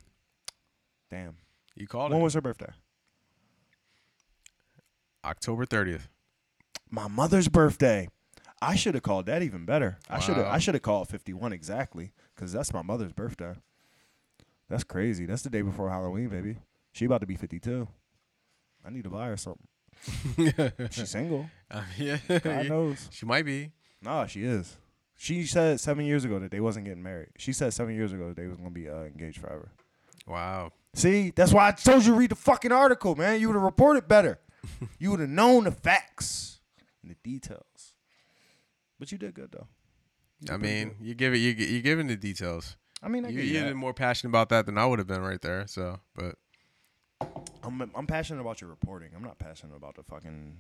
Damn. 1.10 1.34
You 1.74 1.88
called 1.88 2.12
When 2.12 2.20
it 2.20 2.22
was 2.22 2.34
her 2.34 2.40
birthday? 2.40 2.70
October 5.24 5.66
thirtieth. 5.66 6.08
My 6.90 7.08
mother's 7.08 7.48
birthday. 7.48 8.08
I 8.62 8.76
should 8.76 8.94
have 8.94 9.02
called 9.02 9.26
that 9.26 9.42
even 9.42 9.64
better. 9.64 9.98
I 10.08 10.20
should 10.20 10.36
have 10.36 10.46
I 10.46 10.58
should 10.58 10.74
have 10.74 10.82
called 10.82 11.08
51 11.08 11.52
exactly 11.52 12.12
cuz 12.36 12.52
that's 12.52 12.72
my 12.72 12.82
mother's 12.82 13.12
birthday. 13.12 13.54
That's 14.68 14.84
crazy. 14.84 15.26
That's 15.26 15.42
the 15.42 15.50
day 15.50 15.62
before 15.62 15.88
Halloween, 15.88 16.28
baby. 16.28 16.56
She 16.92 17.04
about 17.04 17.20
to 17.20 17.26
be 17.26 17.36
52. 17.36 17.88
I 18.84 18.90
need 18.90 19.04
to 19.04 19.10
buy 19.10 19.26
her 19.28 19.36
something. 19.36 19.66
She's 20.90 21.10
single. 21.10 21.48
Uh, 21.70 21.82
yeah, 21.98 22.16
God 22.42 22.66
knows. 22.66 23.10
she 23.12 23.26
might 23.26 23.44
be. 23.44 23.72
Nah, 24.00 24.24
she 24.24 24.42
is. 24.42 24.78
She 25.18 25.44
said 25.44 25.78
7 25.80 26.02
years 26.06 26.24
ago 26.24 26.38
that 26.38 26.50
they 26.50 26.60
wasn't 26.60 26.86
getting 26.86 27.02
married. 27.02 27.28
She 27.36 27.52
said 27.52 27.74
7 27.74 27.94
years 27.94 28.10
ago 28.14 28.28
that 28.28 28.36
they 28.36 28.46
was 28.46 28.56
going 28.56 28.70
to 28.70 28.74
be 28.74 28.88
uh, 28.88 29.02
engaged 29.02 29.38
forever. 29.38 29.70
Wow. 30.26 30.72
See, 30.94 31.30
that's 31.36 31.52
why 31.52 31.68
I 31.68 31.72
told 31.72 32.06
you 32.06 32.12
to 32.12 32.18
read 32.18 32.30
the 32.30 32.36
fucking 32.36 32.72
article, 32.72 33.16
man. 33.16 33.38
You 33.38 33.48
would 33.48 33.54
have 33.56 33.62
reported 33.62 34.08
better. 34.08 34.38
you 34.98 35.10
would 35.10 35.20
have 35.20 35.28
known 35.28 35.64
the 35.64 35.72
facts 35.72 36.60
and 37.02 37.10
the 37.10 37.16
details. 37.22 37.94
But 38.98 39.12
you 39.12 39.18
did 39.18 39.34
good 39.34 39.52
though. 39.52 39.66
You 40.40 40.54
I 40.54 40.56
mean, 40.56 40.88
good. 40.88 40.96
you 41.06 41.14
give 41.14 41.34
it. 41.34 41.38
You 41.38 41.50
you 41.52 41.82
giving 41.82 42.06
the 42.06 42.16
details. 42.16 42.76
I 43.02 43.08
mean, 43.08 43.24
I 43.24 43.28
You 43.28 43.36
get 43.42 43.44
you've 43.46 43.64
been 43.66 43.76
more 43.76 43.94
passionate 43.94 44.30
about 44.30 44.48
that 44.50 44.66
than 44.66 44.76
I 44.78 44.86
would 44.86 44.98
have 44.98 45.08
been 45.08 45.22
right 45.22 45.40
there. 45.40 45.66
So, 45.66 46.00
but 46.14 46.36
I'm 47.62 47.90
I'm 47.94 48.06
passionate 48.06 48.40
about 48.40 48.60
your 48.60 48.70
reporting. 48.70 49.10
I'm 49.14 49.22
not 49.22 49.38
passionate 49.38 49.76
about 49.76 49.96
the 49.96 50.02
fucking 50.02 50.56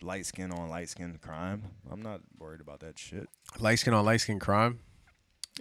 light 0.00 0.26
skin 0.26 0.52
on 0.52 0.68
light 0.68 0.88
skin 0.88 1.18
crime. 1.20 1.62
I'm 1.90 2.02
not 2.02 2.20
worried 2.38 2.60
about 2.60 2.80
that 2.80 2.98
shit. 2.98 3.28
light 3.58 3.78
skin 3.78 3.94
on 3.94 4.04
light 4.04 4.20
skin 4.20 4.38
crime. 4.38 4.80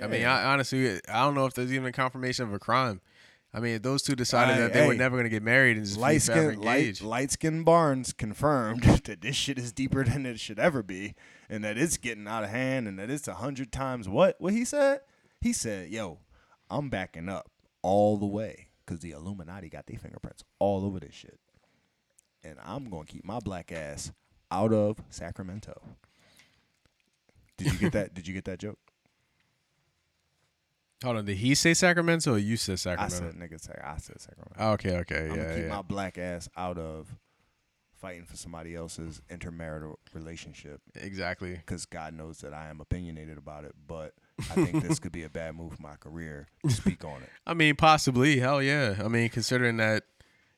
I 0.02 0.07
mean, 0.07 0.22
Yeah. 0.22 0.35
I, 0.38 0.53
honestly, 0.53 0.99
I 1.10 1.22
don't 1.23 1.35
know 1.35 1.45
if 1.45 1.53
there's 1.53 1.72
even 1.73 1.88
a 1.88 1.91
confirmation 1.91 2.45
of 2.45 2.53
a 2.53 2.60
crime. 2.60 3.02
I 3.53 3.60
mean, 3.60 3.76
if 3.76 3.81
those 3.81 4.02
two 4.02 4.15
decided 4.15 4.56
Hey, 4.56 4.61
that 4.61 4.73
they 4.73 4.88
were 4.88 4.93
never 4.93 5.18
going 5.18 5.26
to 5.26 5.30
get 5.30 5.43
married 5.43 5.76
and 5.76 5.85
just 5.85 5.98
be 5.98 6.02
light 6.02 6.22
skin 6.22 6.61
light, 6.61 6.77
engaged. 6.80 7.02
light 7.02 7.31
skin 7.31 7.64
Barnes 7.64 8.14
confirmed 8.14 8.84
that 9.03 9.19
this 9.22 9.35
shit 9.35 9.57
is 9.57 9.73
deeper 9.73 10.06
than 10.06 10.26
it 10.26 10.39
should 10.39 10.57
ever 10.57 10.81
be, 10.81 11.15
and 11.49 11.61
that 11.64 11.77
it's 11.77 11.98
getting 11.98 12.27
out 12.27 12.45
of 12.45 12.49
hand, 12.49 12.88
and 12.88 12.98
that 12.98 13.10
it's 13.10 13.27
a 13.27 13.35
hundred 13.35 13.72
times 13.73 14.07
what 14.07 14.39
what 14.39 14.53
he 14.53 14.64
said. 14.64 15.02
He 15.42 15.54
said, 15.54 15.90
"Yo, 15.90 16.20
I'm 16.70 16.90
backing 16.90 17.30
up 17.30 17.50
all 17.82 18.18
the 18.18 18.26
way 18.26 18.68
because 18.86 19.02
the 19.02 19.12
Illuminati 19.12 19.70
got 19.70 19.88
their 19.88 19.98
fingerprints 19.98 20.44
all 20.60 20.86
over 20.86 21.00
this 21.00 21.16
shit, 21.16 21.40
and 22.44 22.58
I'm 22.64 22.90
gonna 22.90 23.06
keep 23.06 23.26
my 23.26 23.40
black 23.40 23.72
ass 23.72 24.12
out 24.52 24.72
of 24.72 25.02
Sacramento." 25.10 25.82
Did 27.58 27.74
you 27.74 27.80
get 27.80 27.94
that? 27.94 28.14
Did 28.14 28.28
you 28.28 28.34
get 28.34 28.46
that 28.46 28.60
joke? 28.60 28.80
Hold 31.04 31.18
on, 31.18 31.26
did 31.26 31.38
he 31.38 31.56
say 31.56 31.74
Sacramento 31.74 32.34
or 32.34 32.38
you 32.38 32.58
said 32.58 32.74
I 32.74 32.76
Sacramento? 32.76 33.18
said 33.18 33.36
nigga. 33.36 33.60
Sac- 33.60 33.84
I 33.84 33.98
said 33.98 34.22
Sacramento. 34.22 34.56
Oh, 34.60 34.72
okay, 34.74 34.98
okay, 34.98 35.30
I'm 35.30 35.36
gonna 35.36 35.56
keep 35.56 35.64
yeah. 35.64 35.70
my 35.70 35.82
black 35.82 36.20
ass 36.20 36.48
out 36.56 36.78
of 36.78 37.16
fighting 37.96 38.26
for 38.26 38.38
somebody 38.38 38.76
else's 38.76 39.22
intermarital 39.30 39.96
relationship 40.14 40.82
exactly. 40.96 41.54
because 41.56 41.86
God 41.86 42.14
knows 42.14 42.40
that 42.42 42.54
I 42.54 42.70
am 42.70 42.82
opinionated 42.82 43.38
about 43.40 43.64
it. 43.64 43.74
But 43.88 44.14
I 44.50 44.66
think 44.66 44.84
this 44.84 45.00
could 45.00 45.12
be 45.12 45.24
a 45.24 45.30
bad 45.30 45.56
move 45.56 45.74
for 45.74 45.82
my 45.82 45.96
career 45.96 46.48
to 46.66 46.72
speak 46.72 47.04
on 47.06 47.22
it. 47.22 47.30
I 47.46 47.54
mean, 47.54 47.76
possibly. 47.76 48.40
Hell 48.40 48.62
yeah. 48.62 48.96
I 49.04 49.08
mean, 49.08 49.30
considering 49.30 49.78
that 49.78 50.04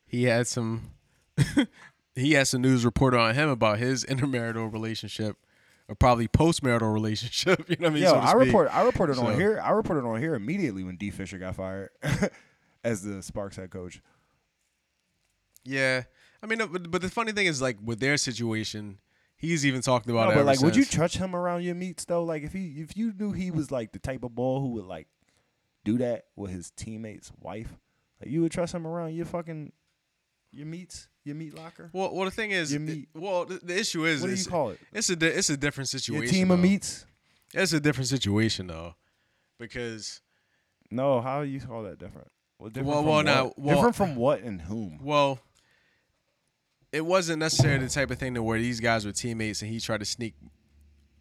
he 0.06 0.24
had 0.24 0.48
some, 0.48 0.92
he 2.16 2.34
had 2.34 2.48
some 2.48 2.62
news 2.62 2.86
reported 2.86 3.20
on 3.20 3.36
him 3.36 3.50
about 3.50 3.80
his 3.80 4.06
intermarital 4.06 4.72
relationship, 4.72 5.38
or 5.90 5.96
probably 5.96 6.28
postmarital 6.28 6.94
relationship. 6.94 7.66
You 7.70 7.78
know 7.80 7.88
what 7.88 7.92
I 7.92 7.94
mean? 7.94 8.04
Yo, 8.04 8.10
so 8.12 8.18
I 8.18 8.34
report. 8.34 8.70
I 8.74 8.84
reported 8.84 9.18
on 9.18 9.36
here. 9.36 9.60
I 9.64 9.72
reported 9.72 10.08
on 10.08 10.20
here 10.20 10.36
immediately 10.36 10.84
when 10.84 10.96
D 10.96 11.10
Fisher 11.10 11.38
got 11.38 11.56
fired 11.56 11.90
as 12.84 13.04
the 13.04 13.22
Sparks 13.24 13.56
head 13.56 13.70
coach. 13.72 14.02
Yeah, 15.66 16.04
I 16.42 16.46
mean, 16.46 16.60
but 16.90 17.02
the 17.02 17.10
funny 17.10 17.32
thing 17.32 17.48
is, 17.48 17.62
like 17.62 17.78
with 17.84 18.00
their 18.00 18.18
situation, 18.18 18.98
he's 19.44 19.66
even 19.66 19.82
talked 19.82 20.08
about 20.10 20.26
No, 20.28 20.32
it. 20.32 20.36
but 20.36 20.46
like, 20.46 20.62
would 20.62 20.76
you 20.76 20.84
since. 20.84 20.96
trust 20.96 21.16
him 21.18 21.36
around 21.36 21.64
your 21.64 21.76
meets 21.76 22.06
though? 22.06 22.24
Like, 22.24 22.44
if 22.44 22.54
he 22.54 22.68
if 22.82 22.96
you 22.98 23.14
knew 23.18 23.32
he 23.32 23.52
was 23.52 23.72
like 23.72 23.92
the 23.92 24.00
type 24.00 24.24
of 24.24 24.34
ball 24.36 24.62
who 24.62 24.70
would 24.70 24.86
like 24.86 25.08
do 25.84 25.98
that 26.00 26.26
with 26.36 26.52
his 26.52 26.72
teammate's 26.72 27.32
wife, 27.40 27.78
like 28.22 28.32
you 28.32 28.42
would 28.42 28.52
trust 28.52 28.74
him 28.74 28.88
around 28.88 29.14
your 29.14 29.26
fucking 29.26 29.72
your 30.52 30.66
meets, 30.68 31.08
your 31.26 31.36
meat 31.36 31.56
locker. 31.58 31.90
well, 31.94 32.14
well, 32.14 32.26
the 32.26 32.32
thing 32.32 32.52
is, 32.52 32.72
Your 32.72 32.80
meat. 32.82 33.10
well, 33.16 33.44
the, 33.46 33.56
the 33.64 33.78
issue 33.78 34.06
is, 34.06 34.22
What 34.22 34.28
do 34.28 34.32
you 34.34 34.38
it's, 34.38 34.48
call 34.48 34.70
it? 34.70 34.80
it's 34.94 35.10
a 35.10 35.38
it's 35.38 35.50
a 35.50 35.58
different 35.58 35.90
situation. 35.90 36.24
Your 36.24 36.32
team 36.32 36.52
of 36.52 36.58
though. 36.60 36.64
meats? 36.64 37.06
It's 37.54 37.74
a 37.74 37.80
different 37.80 38.08
situation 38.08 38.68
though, 38.68 38.96
because 39.60 40.22
No, 40.92 41.22
how 41.22 41.44
do 41.44 41.50
you 41.50 41.60
call 41.60 41.84
that 41.84 41.98
different? 41.98 42.28
Well, 42.60 42.70
different 42.70 42.88
Well, 42.88 43.04
well, 43.04 43.24
now, 43.24 43.54
well- 43.58 43.76
different 43.76 43.96
from 43.96 44.16
what 44.16 44.42
and 44.42 44.62
whom? 44.62 45.00
well, 45.02 45.40
it 46.94 47.04
wasn't 47.04 47.40
necessarily 47.40 47.86
the 47.86 47.92
type 47.92 48.12
of 48.12 48.20
thing 48.20 48.36
to 48.36 48.44
where 48.44 48.60
these 48.60 48.80
guys 48.80 49.04
were 49.04 49.12
teammates 49.12 49.64
and 49.64 49.72
he 49.72 49.80
tried 49.80 50.00
to 50.00 50.06
sneak, 50.06 50.36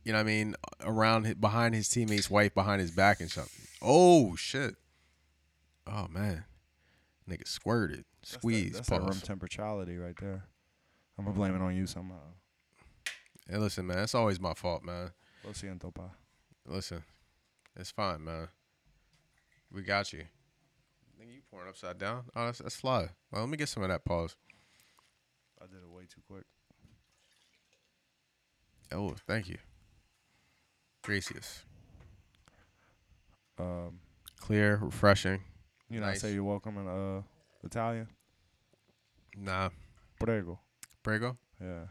you 0.05 0.13
know, 0.13 0.19
what 0.19 0.21
I 0.21 0.25
mean, 0.25 0.55
around 0.83 1.27
hi- 1.27 1.33
behind 1.33 1.75
his 1.75 1.89
teammate's 1.89 2.31
wife 2.31 2.55
behind 2.55 2.83
his 2.83 2.91
back 2.91 3.21
and 3.21 3.31
something. 3.31 3.65
Oh 3.81 4.37
shit! 4.37 4.77
Oh 5.87 6.07
man, 6.09 6.45
nigga 7.29 7.49
squirted, 7.49 8.05
squeezed, 8.23 8.75
That's 8.75 8.89
that, 8.91 9.01
that's 9.01 9.21
that 9.21 9.29
room 9.29 9.39
right 9.99 10.17
there. 10.21 10.45
I'm 11.19 11.25
gonna 11.25 11.37
blame 11.37 11.57
it 11.57 11.63
on 11.63 11.75
you 11.75 11.87
somehow. 11.87 12.21
Hey, 13.49 13.57
listen, 13.57 13.87
man, 13.87 13.99
it's 14.01 14.15
always 14.15 14.39
my 14.39 14.55
fault, 14.55 14.85
man. 14.85 15.11
Lo 15.45 15.53
siento, 15.53 15.93
pa. 15.93 16.11
Listen, 16.67 17.03
it's 17.77 17.91
fine, 17.91 18.23
man. 18.23 18.49
We 19.73 19.83
got 19.83 20.13
you. 20.13 20.25
Nigga, 21.21 21.35
you 21.35 21.41
pouring 21.51 21.69
upside 21.69 21.99
down? 21.99 22.25
Oh, 22.37 22.47
that's, 22.47 22.59
that's 22.59 22.77
fly. 22.77 23.09
Well, 23.31 23.41
let 23.43 23.49
me 23.49 23.57
get 23.57 23.69
some 23.69 23.83
of 23.83 23.89
that 23.89 24.05
pause. 24.05 24.37
I 26.03 26.05
did 26.05 26.11
it 26.11 26.15
way 26.15 26.15
too 26.15 26.23
quick. 26.29 26.45
Oh, 28.93 29.15
thank 29.27 29.49
you. 29.49 29.59
Gracious. 31.03 31.65
Um, 33.59 34.01
Clear, 34.41 34.77
refreshing. 34.83 35.43
you 35.89 36.01
know, 36.01 36.07
Nice. 36.07 36.25
I 36.25 36.29
say 36.29 36.35
you're 36.35 36.45
welcome 36.45 36.77
in 36.79 36.89
uh 36.89 37.23
Italian. 37.65 38.09
Nah. 39.37 39.71
Prego. 40.19 40.59
Prego? 41.03 41.37
Yeah. 41.61 41.85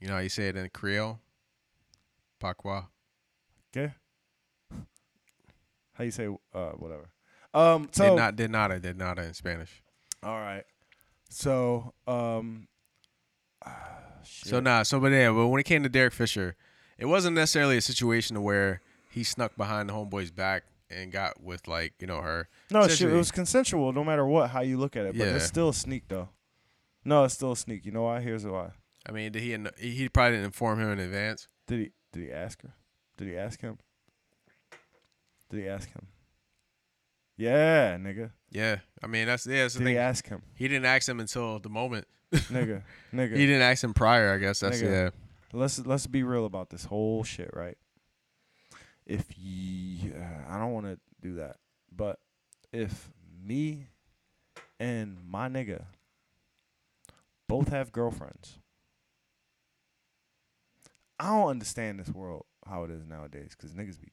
You 0.00 0.08
know 0.08 0.14
how 0.14 0.20
you 0.20 0.28
say 0.28 0.48
it 0.48 0.56
in 0.56 0.68
Creole? 0.70 1.20
Paqua. 2.40 2.86
Okay. 3.74 3.92
How 5.94 6.04
you 6.04 6.10
say 6.10 6.26
uh 6.54 6.70
whatever. 6.72 7.10
Um. 7.54 7.88
So 7.92 8.08
did 8.10 8.16
not 8.16 8.36
did 8.36 8.50
nada 8.50 8.80
did 8.80 8.98
nada 8.98 9.22
in 9.22 9.34
Spanish. 9.34 9.82
all 10.22 10.40
right. 10.40 10.64
So 11.30 11.92
um. 12.06 12.66
So 14.24 14.60
nah, 14.60 14.82
so 14.82 14.98
but 15.00 15.12
yeah, 15.12 15.30
but 15.30 15.48
when 15.48 15.60
it 15.60 15.64
came 15.64 15.82
to 15.82 15.88
Derek 15.88 16.12
Fisher, 16.12 16.56
it 16.98 17.06
wasn't 17.06 17.36
necessarily 17.36 17.76
a 17.76 17.80
situation 17.80 18.42
where 18.42 18.80
he 19.10 19.24
snuck 19.24 19.56
behind 19.56 19.88
the 19.88 19.92
homeboy's 19.92 20.30
back 20.30 20.64
and 20.90 21.10
got 21.12 21.42
with 21.42 21.66
like, 21.68 21.94
you 22.00 22.06
know, 22.06 22.20
her. 22.20 22.48
No, 22.70 22.86
shit, 22.88 23.10
it 23.10 23.14
was 23.16 23.30
consensual 23.30 23.92
no 23.92 24.04
matter 24.04 24.26
what 24.26 24.50
how 24.50 24.60
you 24.60 24.78
look 24.78 24.96
at 24.96 25.06
it. 25.06 25.16
But 25.16 25.26
Yeah. 25.26 25.36
it's 25.36 25.46
still 25.46 25.68
a 25.70 25.74
sneak 25.74 26.04
though. 26.08 26.28
No, 27.04 27.24
it's 27.24 27.34
still 27.34 27.52
a 27.52 27.56
sneak. 27.56 27.84
You 27.86 27.92
know 27.92 28.02
why? 28.02 28.20
Here's 28.20 28.44
why. 28.44 28.70
I 29.06 29.12
mean, 29.12 29.32
did 29.32 29.42
he 29.42 29.56
he 29.78 30.08
probably 30.08 30.32
didn't 30.32 30.46
inform 30.46 30.80
him 30.80 30.90
in 30.90 30.98
advance. 31.00 31.48
Did 31.66 31.78
he 31.80 31.90
did 32.12 32.22
he 32.24 32.32
ask 32.32 32.62
her? 32.62 32.74
Did 33.16 33.28
he 33.28 33.36
ask 33.36 33.60
him? 33.60 33.78
Did 35.50 35.60
he 35.60 35.68
ask 35.68 35.88
him? 35.92 36.06
Yeah, 37.36 37.96
nigga. 37.96 38.30
Yeah. 38.50 38.76
I 39.02 39.06
mean, 39.06 39.26
that's 39.26 39.46
yeah, 39.46 39.62
that's 39.62 39.74
the 39.74 39.80
Did 39.80 39.88
he 39.88 39.94
thing. 39.94 40.02
ask 40.02 40.28
him? 40.28 40.42
He 40.54 40.68
didn't 40.68 40.84
ask 40.84 41.08
him 41.08 41.20
until 41.20 41.58
the 41.58 41.68
moment. 41.68 42.06
Nigga. 42.32 42.82
Nigga. 43.14 43.36
He 43.36 43.46
didn't 43.46 43.62
ask 43.62 43.84
him 43.84 43.92
prior, 43.94 44.32
I 44.32 44.38
guess. 44.38 44.60
That's 44.60 44.80
Nigga. 44.80 44.90
yeah. 44.90 45.10
let's 45.52 45.84
let's 45.84 46.06
be 46.06 46.22
real 46.22 46.46
about 46.46 46.70
this 46.70 46.84
whole 46.84 47.24
shit, 47.24 47.50
right? 47.52 47.76
If 49.04 49.26
you, 49.36 50.12
uh, 50.14 50.52
I 50.52 50.58
don't 50.58 50.72
want 50.72 50.86
to 50.86 50.98
do 51.20 51.34
that, 51.34 51.56
but 51.94 52.18
if 52.72 53.10
me 53.44 53.88
and 54.80 55.18
my 55.28 55.48
nigga 55.48 55.84
both 57.48 57.68
have 57.68 57.92
girlfriends, 57.92 58.58
I 61.18 61.28
don't 61.30 61.48
understand 61.48 62.00
this 62.00 62.08
world 62.08 62.46
how 62.66 62.84
it 62.84 62.90
is 62.90 63.04
nowadays 63.04 63.50
because 63.56 63.72
niggas 63.72 64.00
be 64.00 64.12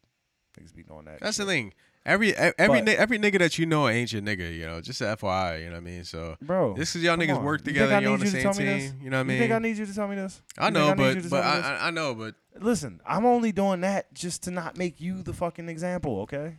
Niggas 0.60 0.76
be 0.76 0.84
doing 0.84 1.06
that. 1.06 1.20
That's 1.22 1.38
the 1.38 1.46
thing. 1.46 1.74
Every 2.10 2.36
every 2.36 2.82
But- 2.82 2.90
every 2.90 3.20
nigga 3.20 3.38
that 3.40 3.58
you 3.60 3.66
know 3.68 3.88
ain't 3.88 4.12
your 4.12 4.22
nigga. 4.24 4.52
You 4.54 4.66
know, 4.66 4.82
just 4.82 5.00
FYI. 5.02 5.60
You 5.60 5.66
know 5.68 5.74
what 5.74 5.78
I 5.78 5.80
mean? 5.82 6.04
So 6.04 6.36
bro. 6.42 6.74
this 6.74 6.96
is 6.96 7.04
y'all 7.04 7.16
niggas 7.18 7.38
on. 7.38 7.44
work 7.44 7.64
together. 7.64 7.96
I 7.96 8.00
You're 8.00 8.14
on 8.14 8.20
the 8.20 8.26
you 8.26 8.32
same 8.32 8.42
tell 8.42 8.54
me 8.56 8.66
this? 8.66 8.84
team. 8.92 9.00
You 9.04 9.10
know 9.12 9.18
what 9.18 9.20
I 9.20 9.22
You 9.22 9.28
mean? 9.28 9.40
think 9.40 9.52
I 9.54 9.60
need 9.60 9.78
you 9.78 9.86
to 9.86 9.94
tell 9.94 10.08
me 10.08 10.16
this? 10.16 10.42
I 10.58 10.66
You 10.66 10.72
know, 10.72 10.96
but 10.96 11.14
to 11.22 11.30
but 11.30 11.42
tell 11.42 11.52
me 11.56 11.58
this? 11.62 11.66
I, 11.66 11.76
I 11.76 11.88
I 11.88 11.90
know, 11.92 12.16
but 12.16 12.36
Listen, 12.60 13.00
I'm 13.06 13.26
only 13.26 13.52
doing 13.52 13.82
that 13.82 14.14
just 14.14 14.44
to 14.44 14.52
not 14.52 14.78
make 14.78 15.00
you 15.00 15.22
the 15.22 15.32
fucking 15.34 15.70
example, 15.70 16.22
okay? 16.22 16.58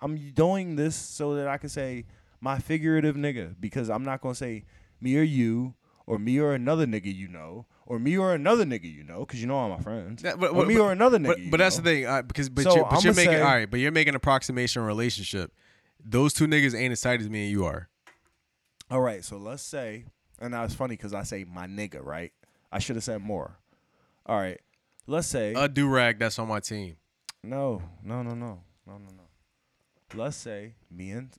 I'm 0.00 0.16
doing 0.32 0.76
this 0.76 0.94
so 0.96 1.34
that 1.36 1.48
I 1.48 1.56
can 1.58 1.68
say 1.70 2.04
my 2.40 2.58
figurative 2.58 3.16
nigga 3.16 3.54
because 3.58 3.88
I'm 3.88 4.04
not 4.04 4.20
gonna 4.20 4.34
say 4.34 4.64
me 5.00 5.16
or 5.16 5.22
you 5.22 5.74
or 6.06 6.18
me 6.18 6.38
or 6.38 6.52
another 6.54 6.86
nigga 6.86 7.14
you 7.14 7.28
know 7.28 7.66
or 7.88 7.98
me 7.98 8.16
or 8.18 8.34
another 8.34 8.64
nigga 8.64 8.92
you 8.92 9.02
know 9.02 9.20
because 9.20 9.40
you 9.40 9.46
know 9.46 9.56
all 9.56 9.68
my 9.70 9.80
friends. 9.80 10.22
Yeah, 10.22 10.36
but- 10.36 10.52
or 10.52 10.66
me 10.66 10.74
but- 10.76 10.82
or 10.82 10.92
another 10.92 11.18
nigga. 11.18 11.26
but, 11.26 11.50
but 11.52 11.56
that's 11.56 11.78
know. 11.78 11.84
the 11.84 11.90
thing. 11.90 12.06
Uh, 12.06 12.22
because 12.22 12.48
but 12.48 12.64
So 12.64 12.74
you're, 12.76 12.84
but 12.88 13.02
you're 13.02 13.14
making 13.14 13.32
say- 13.32 13.40
all 13.40 13.54
right. 13.54 13.70
But 13.70 13.80
you're 13.80 13.92
making 13.92 14.14
approximation 14.14 14.82
relationship. 14.82 15.52
Those 16.04 16.32
two 16.34 16.46
niggas 16.46 16.78
ain't 16.78 16.92
as 16.92 17.00
tight 17.00 17.20
as 17.20 17.28
me 17.28 17.42
and 17.44 17.50
you 17.50 17.64
are. 17.64 17.88
All 18.90 19.00
right, 19.00 19.22
so 19.24 19.36
let's 19.36 19.62
say, 19.62 20.04
and 20.40 20.52
now 20.52 20.64
it's 20.64 20.74
funny 20.74 20.96
because 20.96 21.12
I 21.12 21.22
say 21.22 21.44
my 21.44 21.66
nigga, 21.66 22.02
right? 22.04 22.32
I 22.72 22.78
should 22.78 22.96
have 22.96 23.04
said 23.04 23.20
more. 23.20 23.58
All 24.24 24.36
right, 24.38 24.60
let's 25.06 25.26
say 25.26 25.54
A 25.54 25.68
do 25.68 25.88
rag 25.88 26.18
that's 26.18 26.38
on 26.38 26.48
my 26.48 26.60
team. 26.60 26.96
no, 27.42 27.82
no, 28.02 28.22
no, 28.22 28.34
no, 28.34 28.60
no, 28.86 28.92
no, 28.98 29.08
no. 29.16 29.24
Let's 30.14 30.36
say 30.36 30.74
me 30.90 31.10
and 31.10 31.30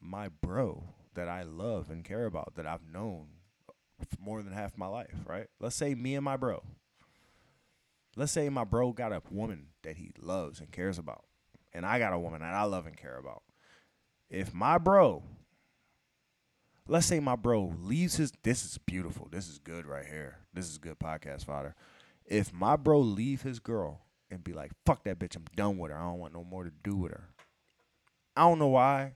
my 0.00 0.28
bro 0.28 0.82
that 1.14 1.28
I 1.28 1.42
love 1.42 1.90
and 1.90 2.04
care 2.04 2.26
about 2.26 2.54
that 2.56 2.66
I've 2.66 2.86
known 2.92 3.26
more 4.18 4.42
than 4.42 4.52
half 4.52 4.76
my 4.76 4.86
life, 4.86 5.14
right? 5.26 5.46
Let's 5.60 5.76
say 5.76 5.94
me 5.94 6.14
and 6.14 6.24
my 6.24 6.36
bro. 6.36 6.62
Let's 8.16 8.32
say 8.32 8.48
my 8.48 8.64
bro 8.64 8.92
got 8.92 9.12
a 9.12 9.22
woman 9.30 9.68
that 9.82 9.96
he 9.96 10.10
loves 10.18 10.60
and 10.60 10.72
cares 10.72 10.98
about, 10.98 11.24
and 11.72 11.86
I 11.86 11.98
got 11.98 12.12
a 12.12 12.18
woman 12.18 12.40
that 12.40 12.54
I 12.54 12.64
love 12.64 12.86
and 12.86 12.96
care 12.96 13.16
about. 13.16 13.42
If 14.30 14.52
my 14.52 14.78
bro 14.78 15.22
let's 16.88 17.06
say 17.06 17.20
my 17.20 17.36
bro 17.36 17.74
leaves 17.80 18.16
his 18.16 18.32
this 18.42 18.64
is 18.64 18.78
beautiful. 18.78 19.28
This 19.30 19.48
is 19.48 19.58
good 19.58 19.86
right 19.86 20.06
here. 20.06 20.38
This 20.52 20.68
is 20.68 20.78
good 20.78 20.98
podcast 20.98 21.44
fodder. 21.44 21.74
If 22.24 22.52
my 22.52 22.76
bro 22.76 22.98
leave 23.00 23.42
his 23.42 23.60
girl 23.60 24.00
and 24.30 24.42
be 24.42 24.52
like 24.52 24.72
fuck 24.84 25.04
that 25.04 25.18
bitch 25.18 25.36
i'm 25.36 25.44
done 25.54 25.78
with 25.78 25.90
her. 25.90 25.98
I 25.98 26.02
don't 26.02 26.18
want 26.18 26.34
no 26.34 26.44
more 26.44 26.64
to 26.64 26.72
do 26.82 26.96
with 26.96 27.12
her. 27.12 27.28
I 28.36 28.42
don't 28.42 28.58
know 28.58 28.68
why. 28.68 29.14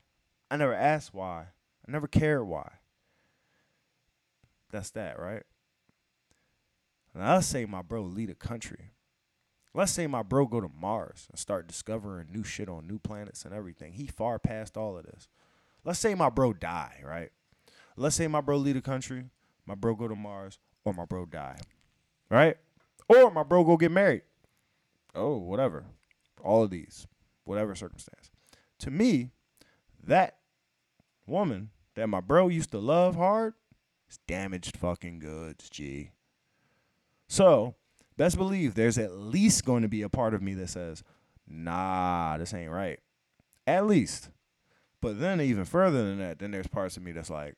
I 0.50 0.56
never 0.56 0.74
asked 0.74 1.14
why. 1.14 1.46
I 1.86 1.90
never 1.90 2.06
cared 2.06 2.46
why 2.46 2.70
that's 4.72 4.90
that 4.90 5.18
right 5.18 5.44
now 7.14 7.34
let's 7.34 7.46
say 7.46 7.64
my 7.64 7.82
bro 7.82 8.02
lead 8.02 8.30
a 8.30 8.34
country 8.34 8.90
let's 9.74 9.92
say 9.92 10.06
my 10.06 10.22
bro 10.22 10.46
go 10.46 10.60
to 10.60 10.68
mars 10.68 11.26
and 11.30 11.38
start 11.38 11.68
discovering 11.68 12.26
new 12.32 12.42
shit 12.42 12.68
on 12.68 12.86
new 12.86 12.98
planets 12.98 13.44
and 13.44 13.54
everything 13.54 13.92
he 13.92 14.06
far 14.06 14.38
past 14.38 14.76
all 14.76 14.98
of 14.98 15.04
this 15.04 15.28
let's 15.84 15.98
say 15.98 16.14
my 16.14 16.30
bro 16.30 16.52
die 16.52 17.00
right 17.04 17.30
let's 17.96 18.16
say 18.16 18.26
my 18.26 18.40
bro 18.40 18.56
lead 18.56 18.76
a 18.76 18.82
country, 18.82 19.24
my 19.66 19.74
bro 19.74 19.94
go 19.94 20.08
to 20.08 20.16
Mars, 20.16 20.58
or 20.84 20.94
my 20.94 21.04
bro 21.04 21.26
die, 21.26 21.58
right? 22.30 22.56
Or 23.08 23.30
my 23.30 23.42
bro 23.42 23.64
go 23.64 23.76
get 23.76 23.90
married. 23.90 24.22
Oh, 25.14 25.36
whatever. 25.36 25.84
All 26.42 26.62
of 26.62 26.70
these, 26.70 27.06
whatever 27.44 27.74
circumstance. 27.74 28.30
To 28.80 28.90
me, 28.90 29.30
that 30.02 30.38
woman 31.26 31.70
that 31.94 32.08
my 32.08 32.20
bro 32.20 32.48
used 32.48 32.70
to 32.72 32.78
love 32.78 33.14
hard 33.16 33.54
is 34.12 34.18
damaged 34.28 34.76
fucking 34.76 35.18
goods, 35.18 35.68
G. 35.70 36.10
So, 37.28 37.74
best 38.16 38.36
believe 38.36 38.74
there's 38.74 38.98
at 38.98 39.16
least 39.16 39.64
going 39.64 39.82
to 39.82 39.88
be 39.88 40.02
a 40.02 40.08
part 40.08 40.34
of 40.34 40.42
me 40.42 40.54
that 40.54 40.68
says, 40.68 41.02
nah, 41.48 42.36
this 42.36 42.52
ain't 42.52 42.70
right. 42.70 43.00
At 43.66 43.86
least. 43.86 44.30
But 45.00 45.18
then 45.18 45.40
even 45.40 45.64
further 45.64 46.04
than 46.04 46.18
that, 46.18 46.38
then 46.38 46.50
there's 46.50 46.66
parts 46.66 46.96
of 46.96 47.02
me 47.02 47.12
that's 47.12 47.30
like, 47.30 47.54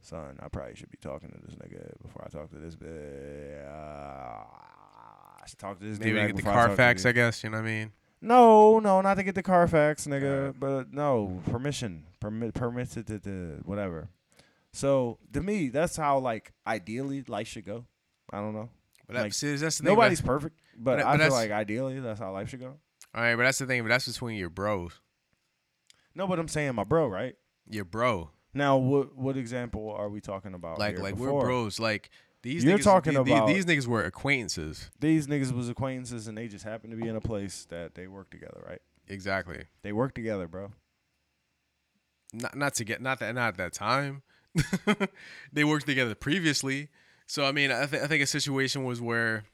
son, 0.00 0.38
I 0.40 0.48
probably 0.48 0.74
should 0.76 0.90
be 0.90 0.98
talking 1.00 1.30
to 1.30 1.38
this 1.46 1.54
nigga 1.56 1.92
before 2.02 2.24
I 2.26 2.28
talk 2.28 2.50
to 2.50 2.58
this. 2.58 2.74
bitch. 2.74 3.68
Uh, 3.68 4.44
I 5.42 5.46
should 5.46 5.58
talk 5.58 5.78
to 5.78 5.84
this 5.84 5.98
Maybe 5.98 6.14
get 6.14 6.28
the 6.28 6.34
before 6.34 6.52
I 6.52 6.66
Carfax. 6.66 7.04
I 7.04 7.12
guess. 7.12 7.44
You 7.44 7.50
know 7.50 7.58
what 7.58 7.64
I 7.64 7.68
mean? 7.68 7.92
No, 8.20 8.78
no, 8.78 9.02
not 9.02 9.14
to 9.16 9.22
get 9.22 9.34
the 9.34 9.42
Carfax, 9.42 10.06
nigga. 10.06 10.54
But 10.58 10.92
no, 10.94 11.42
permission, 11.50 12.04
permit, 12.20 12.54
permitted 12.54 13.06
to, 13.08 13.18
to 13.18 13.60
whatever. 13.64 14.08
So 14.74 15.18
to 15.32 15.40
me, 15.40 15.68
that's 15.68 15.96
how 15.96 16.18
like 16.18 16.52
ideally 16.66 17.22
life 17.28 17.46
should 17.46 17.64
go. 17.64 17.86
I 18.32 18.38
don't 18.40 18.54
know. 18.54 18.68
But 19.06 19.16
Like, 19.16 19.32
see, 19.32 19.54
that's 19.54 19.78
the. 19.78 19.84
Nobody's 19.84 20.20
but- 20.20 20.26
perfect, 20.26 20.60
but, 20.76 20.96
but- 20.98 21.04
but 21.04 21.06
I 21.20 21.24
feel 21.24 21.32
like 21.32 21.50
ideally 21.52 22.00
that's 22.00 22.18
how 22.18 22.32
life 22.32 22.48
should 22.48 22.60
go. 22.60 22.74
all 23.14 23.22
right, 23.22 23.36
but 23.36 23.44
that's 23.44 23.58
the 23.58 23.66
thing. 23.66 23.82
But 23.82 23.88
that's 23.90 24.06
between 24.08 24.36
your 24.36 24.50
bros. 24.50 25.00
No, 26.14 26.26
but 26.26 26.38
I'm 26.38 26.48
saying 26.48 26.74
my 26.74 26.84
bro, 26.84 27.06
right? 27.06 27.36
Your 27.68 27.84
bro. 27.84 28.30
Now, 28.52 28.76
what 28.76 29.16
what 29.16 29.36
example 29.36 29.92
are 29.92 30.08
we 30.08 30.20
talking 30.20 30.54
about? 30.54 30.78
like 30.78 30.98
like 30.98 31.14
before? 31.14 31.34
we're 31.34 31.40
bros. 31.42 31.78
Like 31.78 32.10
these 32.42 32.64
You're 32.64 32.78
niggas, 32.78 32.82
talking 32.84 33.14
these, 33.14 33.24
these- 33.24 33.32
about- 33.34 33.46
these 33.46 33.64
niggas 33.66 33.86
were 33.86 34.02
acquaintances. 34.04 34.90
These 34.98 35.28
niggas 35.28 35.52
was 35.52 35.68
acquaintances, 35.68 36.26
and 36.26 36.36
they 36.36 36.48
just 36.48 36.64
happened 36.64 36.90
to 36.92 36.96
be 36.96 37.08
in 37.08 37.14
a 37.14 37.20
place 37.20 37.64
that 37.70 37.94
they 37.94 38.08
worked 38.08 38.32
together, 38.32 38.64
right? 38.66 38.82
Exactly. 39.06 39.66
They 39.82 39.92
work 39.92 40.14
together, 40.14 40.48
bro. 40.48 40.72
Not 42.32 42.56
not 42.56 42.74
to 42.74 42.84
get 42.84 43.00
not 43.00 43.20
that 43.20 43.34
not 43.34 43.48
at 43.48 43.56
that 43.58 43.72
time. 43.72 44.22
they 45.52 45.64
worked 45.64 45.86
together 45.86 46.14
previously. 46.14 46.88
So 47.26 47.44
I 47.44 47.52
mean, 47.52 47.70
I, 47.70 47.86
th- 47.86 48.02
I 48.02 48.06
think 48.06 48.22
a 48.22 48.26
situation 48.26 48.84
was 48.84 49.00
where, 49.00 49.44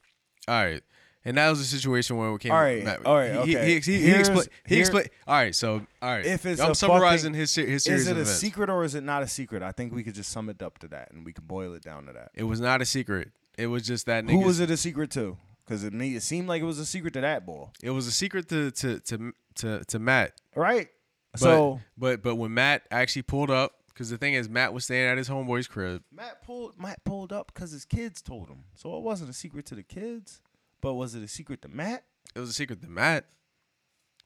all 0.48 0.64
right, 0.64 0.82
and 1.24 1.36
that 1.36 1.48
was 1.51 1.60
a 1.60 1.64
situation 1.64 2.16
where 2.16 2.32
we 2.32 2.39
came. 2.39 2.52
All 2.52 2.60
right, 2.60 2.85
Matt- 2.85 3.06
all 3.06 3.16
right, 3.16 3.32
He, 3.47 3.56
okay. 3.56 3.74
he, 3.74 3.81
he, 3.81 4.02
he, 4.06 4.09
expla- 4.12 4.48
he 4.66 4.77
here-. 4.77 5.05
All 5.28 5.35
right, 5.35 5.55
so 5.55 5.86
all 6.02 6.09
right. 6.10 6.24
If 6.27 6.47
it's 6.47 6.60
I'm 6.60 6.72
a 6.72 6.74
summarizing 6.74 7.32
fucking- 7.32 7.40
his 7.40 7.55
his 7.55 7.85
series 7.85 8.02
Is 8.02 8.09
it 8.09 8.16
a 8.16 8.20
events. 8.22 8.32
secret 8.39 8.68
or 8.70 8.85
is 8.85 8.94
it 8.94 9.05
not 9.05 9.22
a 9.22 9.28
secret? 9.28 9.62
I 9.62 9.72
think 9.72 9.94
we 9.94 10.02
could 10.02 10.14
just 10.14 10.31
sum 10.32 10.48
it 10.48 10.60
up 10.62 10.78
to 10.78 10.89
that, 10.89 11.12
and 11.12 11.24
we 11.24 11.32
could 11.32 11.47
boil 11.47 11.74
it 11.74 11.82
down 11.82 12.06
to 12.06 12.12
that. 12.12 12.31
It 12.35 12.44
was 12.44 12.60
not 12.60 12.82
a 12.82 12.85
secret. 12.85 13.31
It 13.56 13.66
was 13.66 13.85
just 13.86 14.06
that 14.06 14.28
Who 14.28 14.40
was 14.40 14.59
it 14.60 14.70
a 14.70 14.77
secret 14.77 15.10
to? 15.12 15.36
Because 15.64 15.85
it, 15.85 15.93
me- 15.93 16.16
it 16.16 16.22
seemed 16.22 16.48
like 16.48 16.60
it 16.62 16.64
was 16.66 16.81
a 16.81 16.86
secret 16.86 17.14
to 17.14 17.20
that 17.20 17.47
boy, 17.47 17.68
It 17.82 17.90
was 17.90 18.09
a 18.09 18.12
secret 18.12 18.48
to 18.48 18.72
to 18.72 18.98
to 19.01 19.32
to, 19.56 19.85
to 19.85 19.98
Matt. 20.01 20.32
right? 20.56 20.89
But, 21.32 21.40
so 21.40 21.81
but 21.97 22.22
but 22.24 22.35
when 22.35 22.52
Matt 22.55 22.82
actually 22.90 23.22
pulled 23.22 23.51
up, 23.52 23.72
because 24.01 24.09
the 24.09 24.16
thing 24.16 24.32
is, 24.32 24.48
Matt 24.48 24.72
was 24.72 24.85
staying 24.85 25.06
at 25.10 25.18
his 25.18 25.28
homeboy's 25.28 25.66
crib. 25.66 26.02
Matt 26.10 26.43
pulled 26.43 26.81
Matt 26.81 27.05
pulled 27.05 27.35
up 27.35 27.52
because 27.52 27.70
his 27.70 27.85
kids 27.85 28.22
told 28.22 28.48
him. 28.48 28.64
So 28.74 28.97
it 28.97 29.02
wasn't 29.02 29.28
a 29.28 29.35
secret 29.35 29.66
to 29.66 29.74
the 29.74 29.82
kids, 29.82 30.40
but 30.81 30.94
was 30.94 31.14
it 31.14 31.22
a 31.22 31.28
secret 31.28 31.60
to 31.60 31.68
Matt? 31.68 32.05
It 32.35 32.40
was 32.40 32.48
a 32.48 32.55
secret 32.55 32.81
to 32.81 32.89
Matt. 32.89 33.27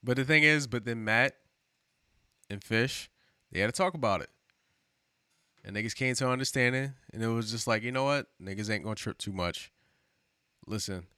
But 0.01 0.17
the 0.17 0.25
thing 0.25 0.45
is, 0.45 0.69
but 0.69 0.85
then 0.85 1.03
Matt 1.03 1.35
and 2.49 2.63
Fish, 2.63 3.11
they 3.51 3.59
had 3.59 3.67
to 3.67 3.73
talk 3.73 3.95
about 3.95 4.21
it. 4.21 4.31
And 5.65 5.75
niggas 5.75 5.97
came 5.97 6.15
to 6.15 6.29
understanding, 6.29 6.93
and 7.13 7.25
it 7.25 7.27
was 7.27 7.51
just 7.51 7.67
like, 7.67 7.83
you 7.83 7.91
know 7.91 8.05
what? 8.05 8.29
Niggas 8.41 8.71
ain't 8.71 8.85
gonna 8.85 8.95
trip 8.95 9.19
too 9.19 9.33
much. 9.33 9.73
Listen, 10.69 11.09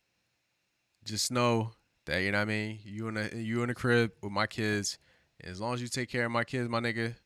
just 1.05 1.31
know 1.31 1.73
that 2.07 2.23
you 2.23 2.33
know 2.33 2.39
what 2.39 2.43
I 2.43 2.47
mean. 2.47 2.79
You 2.87 3.09
in 3.09 3.15
the 3.17 3.37
you 3.37 3.61
in 3.61 3.69
the 3.69 3.75
crib 3.75 4.13
with 4.23 4.33
my 4.33 4.47
kids. 4.47 4.97
and 5.41 5.53
as 5.53 5.61
long 5.61 5.75
as 5.75 5.83
you 5.83 5.89
take 5.89 6.09
care 6.09 6.25
of 6.25 6.33
my 6.33 6.45
kids, 6.45 6.71
my 6.71 6.81
nigga, 6.81 7.17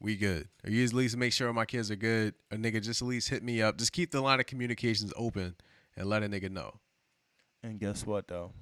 we 0.00 0.16
good. 0.16 0.48
Or 0.64 0.70
you 0.70 0.84
at 0.84 0.92
least 0.92 1.16
make 1.16 1.32
sure 1.32 1.52
my 1.52 1.64
kids 1.64 1.90
are 1.90 1.96
good. 1.96 2.34
A 2.50 2.56
nigga 2.56 2.82
just 2.82 3.02
at 3.02 3.08
least 3.08 3.28
hit 3.28 3.42
me 3.42 3.62
up. 3.62 3.76
Just 3.76 3.92
keep 3.92 4.10
the 4.10 4.20
line 4.20 4.40
of 4.40 4.46
communications 4.46 5.12
open 5.16 5.56
and 5.96 6.08
let 6.08 6.22
a 6.22 6.28
nigga 6.28 6.50
know. 6.50 6.74
And 7.62 7.78
guess 7.78 8.06
what 8.06 8.28
though? 8.28 8.52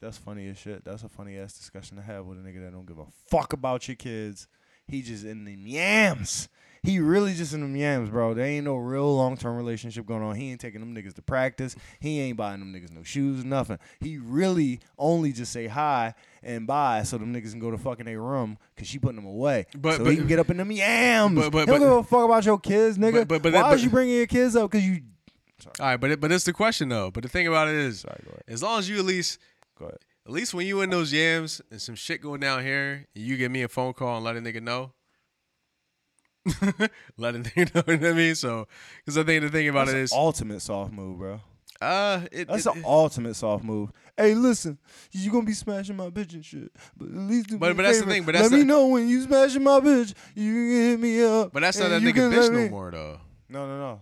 That's 0.00 0.18
funny 0.18 0.48
as 0.48 0.58
shit. 0.58 0.84
That's 0.84 1.02
a 1.02 1.08
funny 1.08 1.38
ass 1.38 1.54
discussion 1.54 1.96
to 1.96 2.02
have 2.02 2.26
with 2.26 2.38
a 2.38 2.42
nigga 2.42 2.64
that 2.64 2.72
don't 2.72 2.86
give 2.86 2.98
a 2.98 3.06
fuck 3.26 3.52
about 3.52 3.88
your 3.88 3.96
kids. 3.96 4.46
He 4.86 5.02
just 5.02 5.24
in 5.24 5.44
the 5.44 5.54
yams. 5.54 6.48
He 6.82 7.00
really 7.00 7.34
just 7.34 7.52
in 7.52 7.60
them 7.60 7.74
yams, 7.76 8.10
bro. 8.10 8.34
There 8.34 8.44
ain't 8.46 8.64
no 8.64 8.76
real 8.76 9.14
long 9.16 9.36
term 9.36 9.56
relationship 9.56 10.06
going 10.06 10.22
on. 10.22 10.36
He 10.36 10.50
ain't 10.50 10.60
taking 10.60 10.80
them 10.80 10.94
niggas 10.94 11.14
to 11.14 11.22
practice. 11.22 11.74
He 12.00 12.20
ain't 12.20 12.36
buying 12.36 12.60
them 12.60 12.72
niggas 12.72 12.92
no 12.92 13.02
shoes, 13.02 13.44
nothing. 13.44 13.78
He 14.00 14.18
really 14.18 14.80
only 14.98 15.32
just 15.32 15.52
say 15.52 15.66
hi 15.66 16.14
and 16.42 16.66
bye 16.66 17.02
so 17.02 17.18
them 17.18 17.34
niggas 17.34 17.50
can 17.50 17.60
go 17.60 17.70
to 17.70 17.78
fucking 17.78 18.06
their 18.06 18.20
room 18.20 18.58
because 18.74 18.88
she 18.88 18.98
putting 18.98 19.16
them 19.16 19.26
away. 19.26 19.66
But- 19.76 19.96
so 19.98 20.04
but- 20.04 20.10
he 20.10 20.16
can 20.16 20.26
get 20.26 20.38
up 20.38 20.50
in 20.50 20.56
them 20.56 20.70
yams. 20.72 21.34
But- 21.34 21.50
but- 21.52 21.60
he 21.60 21.66
don't 21.66 21.80
but- 21.80 21.86
give 21.86 21.96
a 21.98 22.02
fuck 22.04 22.24
about 22.24 22.44
your 22.44 22.58
kids, 22.58 22.96
nigga. 22.98 23.12
But- 23.12 23.28
but- 23.28 23.42
but 23.42 23.52
Why 23.54 23.62
that- 23.62 23.74
is 23.74 23.84
you 23.84 23.90
bringing 23.90 24.14
your 24.16 24.26
kids 24.26 24.54
up? 24.56 24.70
Because 24.70 24.86
you. 24.86 25.00
All 25.80 25.86
right, 25.86 25.96
but 25.96 26.10
it, 26.12 26.20
but 26.20 26.30
it's 26.30 26.44
the 26.44 26.52
question 26.52 26.88
though. 26.88 27.10
But 27.10 27.24
the 27.24 27.28
thing 27.28 27.48
about 27.48 27.66
it 27.68 27.74
is, 27.74 28.00
Sorry, 28.00 28.20
as 28.46 28.62
long 28.62 28.78
as 28.78 28.88
you 28.88 28.98
at 29.00 29.04
least 29.04 29.40
Go 29.76 29.86
ahead. 29.86 29.98
at 30.24 30.32
least 30.32 30.54
when 30.54 30.66
you 30.68 30.80
in 30.82 30.90
those 30.90 31.12
yams 31.12 31.60
and 31.72 31.82
some 31.82 31.96
shit 31.96 32.20
going 32.22 32.38
down 32.40 32.62
here, 32.62 33.06
and 33.16 33.24
you 33.24 33.36
give 33.36 33.50
me 33.50 33.62
a 33.62 33.68
phone 33.68 33.92
call 33.92 34.14
and 34.16 34.24
let 34.24 34.36
a 34.36 34.40
nigga 34.40 34.62
know. 34.62 34.92
let 37.16 37.34
a 37.34 37.38
nigga 37.40 37.74
know 37.74 37.82
what 37.84 38.04
I 38.04 38.12
mean. 38.12 38.34
So, 38.34 38.66
because 39.04 39.18
I 39.18 39.22
think 39.24 39.42
the 39.42 39.50
thing 39.50 39.68
about 39.68 39.86
That's 39.88 40.12
it 40.12 40.14
an 40.14 40.18
ultimate 40.20 40.60
soft 40.60 40.92
move, 40.92 41.18
bro. 41.18 41.40
uh, 41.80 42.20
it, 42.32 42.48
That's 42.48 42.66
it- 42.66 42.76
an 42.76 42.82
ultimate 42.86 43.34
soft 43.34 43.64
move. 43.64 43.90
Hey, 44.16 44.34
listen, 44.34 44.78
you 45.12 45.30
gonna 45.30 45.44
be 45.46 45.52
smashing 45.52 45.96
my 45.96 46.10
bitch 46.10 46.32
and 46.34 46.44
shit, 46.44 46.72
but 46.96 47.08
at 47.08 47.14
least 47.14 47.48
do 47.48 47.58
But- 47.58 47.66
me 47.66 47.72
a 47.72 47.74
but 47.76 47.82
that's 47.82 48.00
the 48.00 48.06
thing, 48.06 48.24
but 48.24 48.34
let 48.34 48.42
that's 48.42 48.52
me 48.52 48.64
know 48.64 48.86
when 48.88 49.08
you 49.08 49.22
smashing 49.22 49.62
my 49.62 49.80
bitch. 49.80 50.14
You 50.34 50.52
can 50.52 50.70
hit 50.90 51.00
me 51.00 51.22
up. 51.22 51.52
but 51.52 51.60
that's 51.60 51.78
not 51.78 51.88
that 51.90 52.02
nigga 52.02 52.32
bitch 52.32 52.50
no 52.52 52.68
more 52.70 52.90
though. 52.90 53.20
No, 53.48 53.66
no, 53.66 53.78
no. 53.78 54.00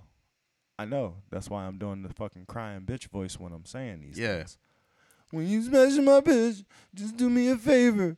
I 0.78 0.84
know. 0.84 1.14
That's 1.30 1.48
why 1.48 1.64
I'm 1.64 1.78
doing 1.78 2.02
the 2.02 2.12
fucking 2.12 2.44
crying 2.46 2.82
bitch 2.82 3.08
voice 3.08 3.38
when 3.40 3.52
I'm 3.52 3.64
saying 3.64 4.00
these 4.02 4.18
Yeah. 4.18 4.38
things. 4.38 4.58
When 5.30 5.48
you 5.48 5.62
smashing 5.62 6.04
my 6.04 6.20
bitch, 6.20 6.64
just 6.94 7.16
do 7.16 7.28
me 7.30 7.48
a 7.48 7.56
favor. 7.56 8.16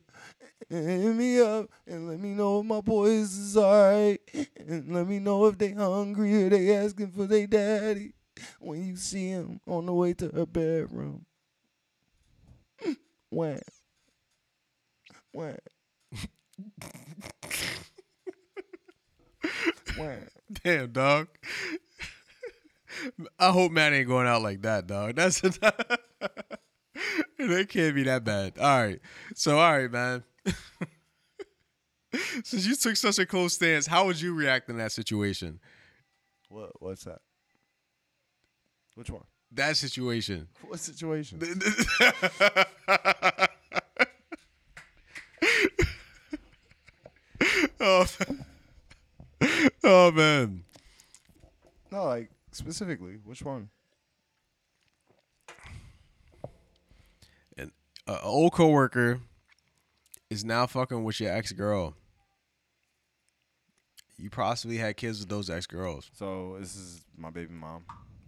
And 0.69 1.03
hit 1.03 1.15
me 1.15 1.39
up 1.39 1.69
and 1.87 2.09
let 2.09 2.19
me 2.19 2.29
know 2.29 2.59
if 2.59 2.65
my 2.65 2.81
boys 2.81 3.35
is 3.35 3.57
alright. 3.57 4.19
And 4.57 4.93
let 4.93 5.07
me 5.07 5.19
know 5.19 5.45
if 5.47 5.57
they 5.57 5.71
hungry 5.71 6.43
or 6.43 6.49
they 6.49 6.75
asking 6.75 7.11
for 7.11 7.25
their 7.25 7.47
daddy. 7.47 8.13
When 8.59 8.85
you 8.85 8.95
see 8.95 9.29
him 9.29 9.59
on 9.67 9.85
the 9.85 9.93
way 9.93 10.13
to 10.13 10.29
her 10.29 10.45
bedroom. 10.45 11.25
Wham. 13.29 13.59
Wham. 15.31 15.57
Wham. 19.97 20.27
Damn, 20.63 20.91
dog. 20.91 21.27
I 23.39 23.51
hope 23.51 23.71
Matt 23.71 23.93
ain't 23.93 24.07
going 24.07 24.27
out 24.27 24.41
like 24.41 24.63
that, 24.63 24.87
dog. 24.87 25.15
That's 25.15 25.41
that 25.59 25.99
can't 27.69 27.95
be 27.95 28.03
that 28.03 28.23
bad. 28.23 28.57
All 28.57 28.83
right. 28.83 28.99
So, 29.35 29.59
all 29.59 29.77
right, 29.77 29.91
man. 29.91 30.23
Since 32.43 32.65
you 32.65 32.75
took 32.75 32.95
such 32.95 33.19
a 33.19 33.25
cold 33.25 33.51
stance, 33.51 33.85
how 33.85 34.05
would 34.05 34.19
you 34.19 34.33
react 34.33 34.69
in 34.69 34.77
that 34.77 34.91
situation? 34.91 35.59
What 36.49 36.71
what's 36.79 37.03
that? 37.03 37.19
Which 38.95 39.09
one? 39.09 39.23
That 39.51 39.77
situation. 39.77 40.47
What 40.61 40.79
situation? 40.79 41.39
oh, 47.79 48.05
oh 49.83 50.11
man. 50.11 50.63
No, 51.91 52.05
like 52.05 52.29
specifically, 52.51 53.17
which 53.23 53.43
one? 53.43 53.69
An 57.57 57.71
a 58.07 58.21
old 58.21 58.53
coworker 58.53 59.21
is 60.29 60.45
now 60.45 60.67
fucking 60.67 61.03
with 61.03 61.19
your 61.19 61.31
ex 61.31 61.51
girl. 61.51 61.95
You 64.17 64.29
possibly 64.29 64.77
had 64.77 64.97
kids 64.97 65.19
with 65.19 65.29
those 65.29 65.49
ex 65.49 65.65
girls. 65.65 66.09
So 66.13 66.57
this 66.59 66.75
is 66.75 67.01
my 67.17 67.29
baby 67.29 67.53
mom, 67.53 67.85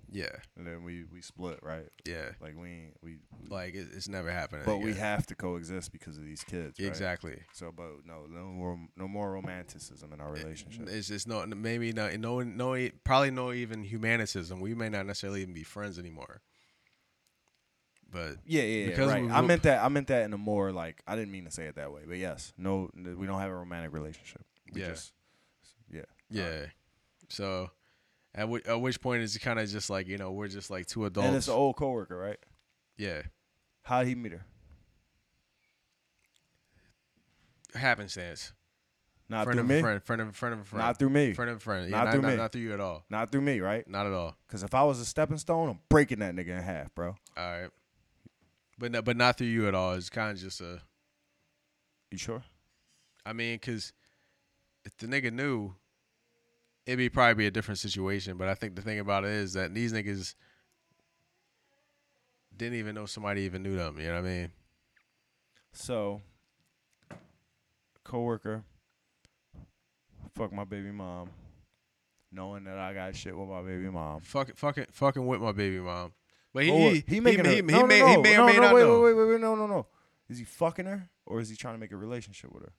Yeah, 0.09 0.29
and 0.57 0.65
then 0.65 0.83
we 0.83 1.03
we 1.13 1.21
split, 1.21 1.59
right? 1.61 1.85
yeah. 2.07 2.29
Like 2.39 2.55
we 2.57 2.69
ain't- 2.69 2.97
we, 3.03 3.17
we 3.41 3.49
Like 3.49 3.75
it, 3.75 3.87
it's 3.93 4.07
never 4.07 4.31
happening. 4.31 4.63
but 4.65 4.77
we 4.77 4.93
have 4.93 5.27
to 5.27 5.35
coexist 5.35 5.91
because 5.91 6.17
of 6.17 6.23
these 6.23 6.43
kids, 6.45 6.79
right? 6.79 6.87
exactly. 6.87 7.41
So, 7.53 7.71
but 7.75 8.05
no, 8.05 8.25
no 8.29 8.45
more, 8.45 8.79
no 8.95 9.07
more 9.09 9.31
romanticism 9.33 10.13
in 10.13 10.21
our 10.21 10.31
relationship. 10.31 10.87
It's 10.87 11.09
just 11.09 11.27
no, 11.27 11.45
maybe 11.45 11.91
no, 11.91 12.09
no, 12.15 12.41
no, 12.41 12.89
probably 13.03 13.31
no 13.31 13.51
even 13.51 13.83
humanitism. 13.85 14.59
We 14.61 14.73
may 14.73 14.87
not 14.89 15.05
necessarily 15.05 15.41
even 15.41 15.53
be 15.53 15.63
friends 15.63 15.99
anymore. 15.99 16.41
But 18.11 18.35
Yeah, 18.45 18.63
yeah, 18.63 18.89
yeah. 18.97 19.05
Right. 19.05 19.31
I 19.31 19.41
meant 19.41 19.63
that. 19.63 19.83
I 19.83 19.87
meant 19.89 20.07
that 20.07 20.25
in 20.25 20.33
a 20.33 20.37
more 20.37 20.71
like. 20.71 21.01
I 21.07 21.15
didn't 21.15 21.31
mean 21.31 21.45
to 21.45 21.51
say 21.51 21.65
it 21.65 21.75
that 21.75 21.93
way, 21.93 22.01
but 22.07 22.17
yes, 22.17 22.51
no, 22.57 22.89
we 22.93 23.25
don't 23.25 23.39
have 23.39 23.49
a 23.51 23.55
romantic 23.55 23.93
relationship. 23.93 24.43
We 24.73 24.81
Yeah. 24.81 24.87
just, 24.87 25.13
yeah. 25.91 26.01
yeah, 26.29 26.65
so 27.29 27.71
at, 28.35 28.41
w- 28.41 28.63
at 28.65 28.79
which 28.81 29.01
point 29.01 29.21
is 29.21 29.35
it 29.35 29.39
kind 29.39 29.59
of 29.59 29.69
just 29.69 29.89
like 29.89 30.07
you 30.07 30.17
know 30.17 30.31
we're 30.31 30.47
just 30.49 30.69
like 30.69 30.87
two 30.87 31.05
adults. 31.05 31.27
And 31.27 31.35
it's 31.37 31.47
an 31.47 31.53
old 31.53 31.75
coworker, 31.77 32.17
right? 32.17 32.39
yeah, 32.97 33.21
How'd 33.83 34.07
he 34.07 34.15
meet 34.15 34.31
her? 34.33 34.45
happenstance. 37.75 38.53
Not 39.29 39.45
friend 39.45 39.57
through 39.59 39.63
of 39.63 39.69
me. 39.69 39.81
friend, 39.81 40.03
friend 40.03 40.21
of 40.21 40.27
a 40.29 40.33
friend 40.33 40.53
of 40.53 40.59
a 40.59 40.63
friend. 40.65 40.85
Not 40.85 40.99
through 40.99 41.09
me. 41.09 41.33
friend 41.33 41.51
of 41.51 41.57
a 41.57 41.59
friend. 41.61 41.89
Yeah, 41.89 41.97
Not 41.97 42.03
not, 42.05 42.11
through 42.13 42.21
not, 42.23 42.27
me. 42.31 42.35
not 42.35 42.51
through 42.51 42.61
you 42.61 42.73
at 42.73 42.79
all. 42.81 43.05
Not 43.09 43.31
through 43.31 43.41
me, 43.41 43.59
right? 43.61 43.87
Not 43.87 44.05
at 44.05 44.11
all. 44.11 44.35
Because 44.45 44.63
if 44.63 44.73
I 44.73 44.83
was 44.83 44.99
a 44.99 45.05
stepping 45.05 45.37
stone, 45.37 45.69
I'm 45.69 45.79
breaking 45.89 46.19
that 46.19 46.35
nigga 46.35 46.49
in 46.49 46.57
half, 46.61 46.93
bro. 46.93 47.15
All 47.37 47.51
right, 47.61 47.69
but 48.81 48.91
no, 48.91 49.01
but 49.03 49.15
not 49.15 49.37
through 49.37 49.47
you 49.47 49.67
at 49.67 49.75
all. 49.75 49.93
It's 49.93 50.09
kind 50.09 50.31
of 50.31 50.39
just 50.39 50.59
a. 50.59 50.81
You 52.09 52.17
sure? 52.17 52.43
I 53.23 53.31
mean, 53.31 53.55
because 53.55 53.93
if 54.83 54.97
the 54.97 55.05
nigga 55.05 55.31
knew, 55.31 55.75
it'd 56.87 56.97
be 56.97 57.07
probably 57.07 57.35
be 57.35 57.45
a 57.45 57.51
different 57.51 57.77
situation. 57.77 58.37
But 58.37 58.47
I 58.47 58.55
think 58.55 58.75
the 58.75 58.81
thing 58.81 58.97
about 58.97 59.23
it 59.23 59.29
is 59.29 59.53
that 59.53 59.75
these 59.75 59.93
niggas 59.93 60.33
didn't 62.57 62.79
even 62.79 62.95
know 62.95 63.05
somebody 63.05 63.43
even 63.43 63.61
knew 63.61 63.75
them. 63.77 63.99
You 63.99 64.07
know 64.07 64.15
what 64.15 64.25
I 64.25 64.29
mean? 64.29 64.51
So, 65.73 66.21
coworker, 68.03 68.63
fuck 70.33 70.51
my 70.51 70.63
baby 70.63 70.91
mom, 70.91 71.29
knowing 72.31 72.63
that 72.63 72.79
I 72.79 72.95
got 72.95 73.15
shit 73.15 73.37
with 73.37 73.47
my 73.47 73.61
baby 73.61 73.91
mom. 73.91 74.21
Fucking, 74.21 74.55
fucking, 74.55 74.87
fucking 74.91 75.25
with 75.25 75.39
my 75.39 75.51
baby 75.51 75.79
mom. 75.79 76.13
But 76.53 76.63
he, 76.65 76.71
he, 76.71 77.03
he 77.07 77.19
making 77.19 77.45
he, 77.45 77.55
he, 77.55 77.61
no, 77.61 77.85
may, 77.87 77.99
no, 77.99 78.07
he 78.07 78.17
may 78.17 78.33
no, 78.35 78.43
or 78.43 78.45
may 78.47 78.55
no, 78.57 78.61
not 78.61 78.73
wait, 78.75 78.81
know. 78.81 79.01
Wait, 79.01 79.13
wait, 79.13 79.23
wait, 79.23 79.29
wait, 79.33 79.41
no, 79.41 79.55
no, 79.55 79.67
no. 79.67 79.87
Is 80.29 80.37
he 80.37 80.43
fucking 80.45 80.85
her 80.85 81.09
or 81.25 81.39
is 81.39 81.49
he 81.49 81.55
trying 81.55 81.75
to 81.75 81.79
make 81.79 81.91
a 81.91 81.97
relationship 81.97 82.51
with 82.53 82.63
her? 82.63 82.73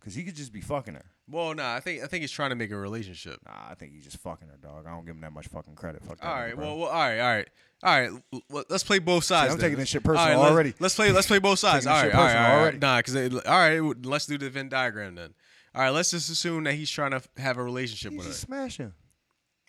Because 0.00 0.16
he 0.16 0.24
could 0.24 0.34
just 0.34 0.52
be 0.52 0.60
fucking 0.60 0.94
her. 0.94 1.04
Well, 1.30 1.54
nah, 1.54 1.76
I 1.76 1.80
think 1.80 2.02
I 2.02 2.06
think 2.08 2.22
he's 2.22 2.32
trying 2.32 2.50
to 2.50 2.56
make 2.56 2.72
a 2.72 2.76
relationship. 2.76 3.38
Nah, 3.46 3.70
I 3.70 3.74
think 3.76 3.92
he's 3.92 4.02
just 4.02 4.16
fucking 4.18 4.48
her, 4.48 4.56
dog. 4.56 4.84
I 4.86 4.90
don't 4.90 5.04
give 5.06 5.14
him 5.14 5.20
that 5.20 5.32
much 5.32 5.46
fucking 5.46 5.76
credit. 5.76 6.02
Fuck 6.04 6.18
that. 6.20 6.26
All 6.26 6.34
nigga, 6.36 6.54
bro. 6.56 6.64
well, 6.66 6.78
well, 6.78 6.88
all 6.88 6.98
right, 7.00 7.20
all 7.20 7.28
right, 7.36 7.48
all 7.84 8.00
right. 8.00 8.22
l- 8.52 8.64
Let's 8.68 8.82
play 8.82 8.98
both 8.98 9.22
sides. 9.22 9.52
I'm 9.52 9.58
then. 9.60 9.66
taking 9.70 9.78
this 9.78 9.88
shit 9.88 10.04
All 10.06 10.12
personal 10.14 10.40
let's- 10.40 10.50
already. 10.50 10.74
Let's 10.80 10.96
play. 10.96 11.12
Let's 11.12 11.28
play 11.28 11.38
both 11.38 11.60
sides. 11.60 11.84
Taking 11.84 11.96
All 11.96 12.02
this 12.02 12.02
right, 12.02 12.10
shit 12.10 12.14
all 12.18 12.24
right, 12.24 12.26
personal 12.32 12.44
all 12.44 12.56
right. 12.56 12.62
already. 12.62 12.78
Nah, 12.78 12.98
because 12.98 13.46
all 13.46 13.90
right. 13.92 14.04
Let's 14.06 14.26
do 14.26 14.38
the 14.38 14.50
Venn 14.50 14.68
diagram 14.68 15.14
then. 15.14 15.34
All 15.74 15.82
right, 15.82 15.90
let's 15.90 16.10
just 16.10 16.28
assume 16.30 16.64
that 16.64 16.74
he's 16.74 16.90
trying 16.90 17.12
to 17.12 17.18
f- 17.18 17.28
have 17.38 17.56
a 17.56 17.62
relationship 17.62 18.10
He's 18.10 18.18
with 18.18 18.26
just 18.26 18.40
her. 18.42 18.46
smashing. 18.46 18.92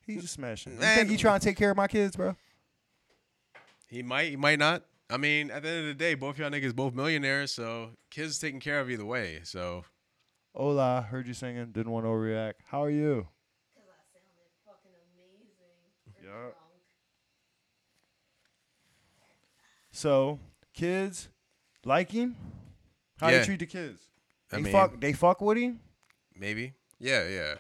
He's 0.06 0.22
just 0.22 0.34
smashing. 0.34 0.74
You 0.74 0.80
Man. 0.80 0.98
think 0.98 1.10
he 1.12 1.18
trying 1.18 1.40
to 1.40 1.46
take 1.46 1.56
care 1.58 1.70
of 1.72 1.78
my 1.78 1.88
kids, 1.88 2.16
bro? 2.16 2.36
He 3.94 4.02
might, 4.02 4.30
he 4.32 4.36
might 4.36 4.58
not. 4.58 4.84
I 5.08 5.18
mean, 5.18 5.52
at 5.52 5.62
the 5.62 5.70
end 5.70 5.80
of 5.82 5.86
the 5.86 5.94
day, 5.94 6.16
both 6.16 6.40
y'all 6.40 6.50
niggas 6.50 6.76
both 6.76 6.96
millionaires, 6.96 7.52
so 7.52 7.92
kids 8.10 8.40
taken 8.40 8.60
care 8.60 8.80
of 8.80 8.90
either 8.90 9.06
way. 9.06 9.42
So 9.44 9.86
Hola, 10.56 11.06
heard 11.12 11.28
you 11.28 11.36
singing. 11.36 11.72
Didn't 11.72 11.92
want 11.92 12.04
to 12.06 12.10
overreact. 12.10 12.54
How 12.66 12.84
are 12.84 12.90
you? 12.90 13.28
Because 13.76 13.90
I 13.92 14.02
sounded 14.12 14.50
fucking 14.66 14.92
amazing. 15.16 16.24
Yeah. 16.24 16.50
So, 19.92 20.40
kids 20.74 21.30
like 21.86 22.10
him? 22.10 22.36
How 23.20 23.30
Yeah. 23.30 23.40
they 23.40 23.46
treat 23.46 23.60
the 23.60 23.68
kids? 23.68 24.02
I 24.52 24.56
They 24.56 24.62
mean- 24.64 24.72
fuck. 24.74 25.00
They 25.00 25.14
fuck 25.14 25.40
with 25.42 25.60
him. 25.60 25.80
maybe, 26.36 26.74
yeah, 27.00 27.28
yeah. 27.28 27.56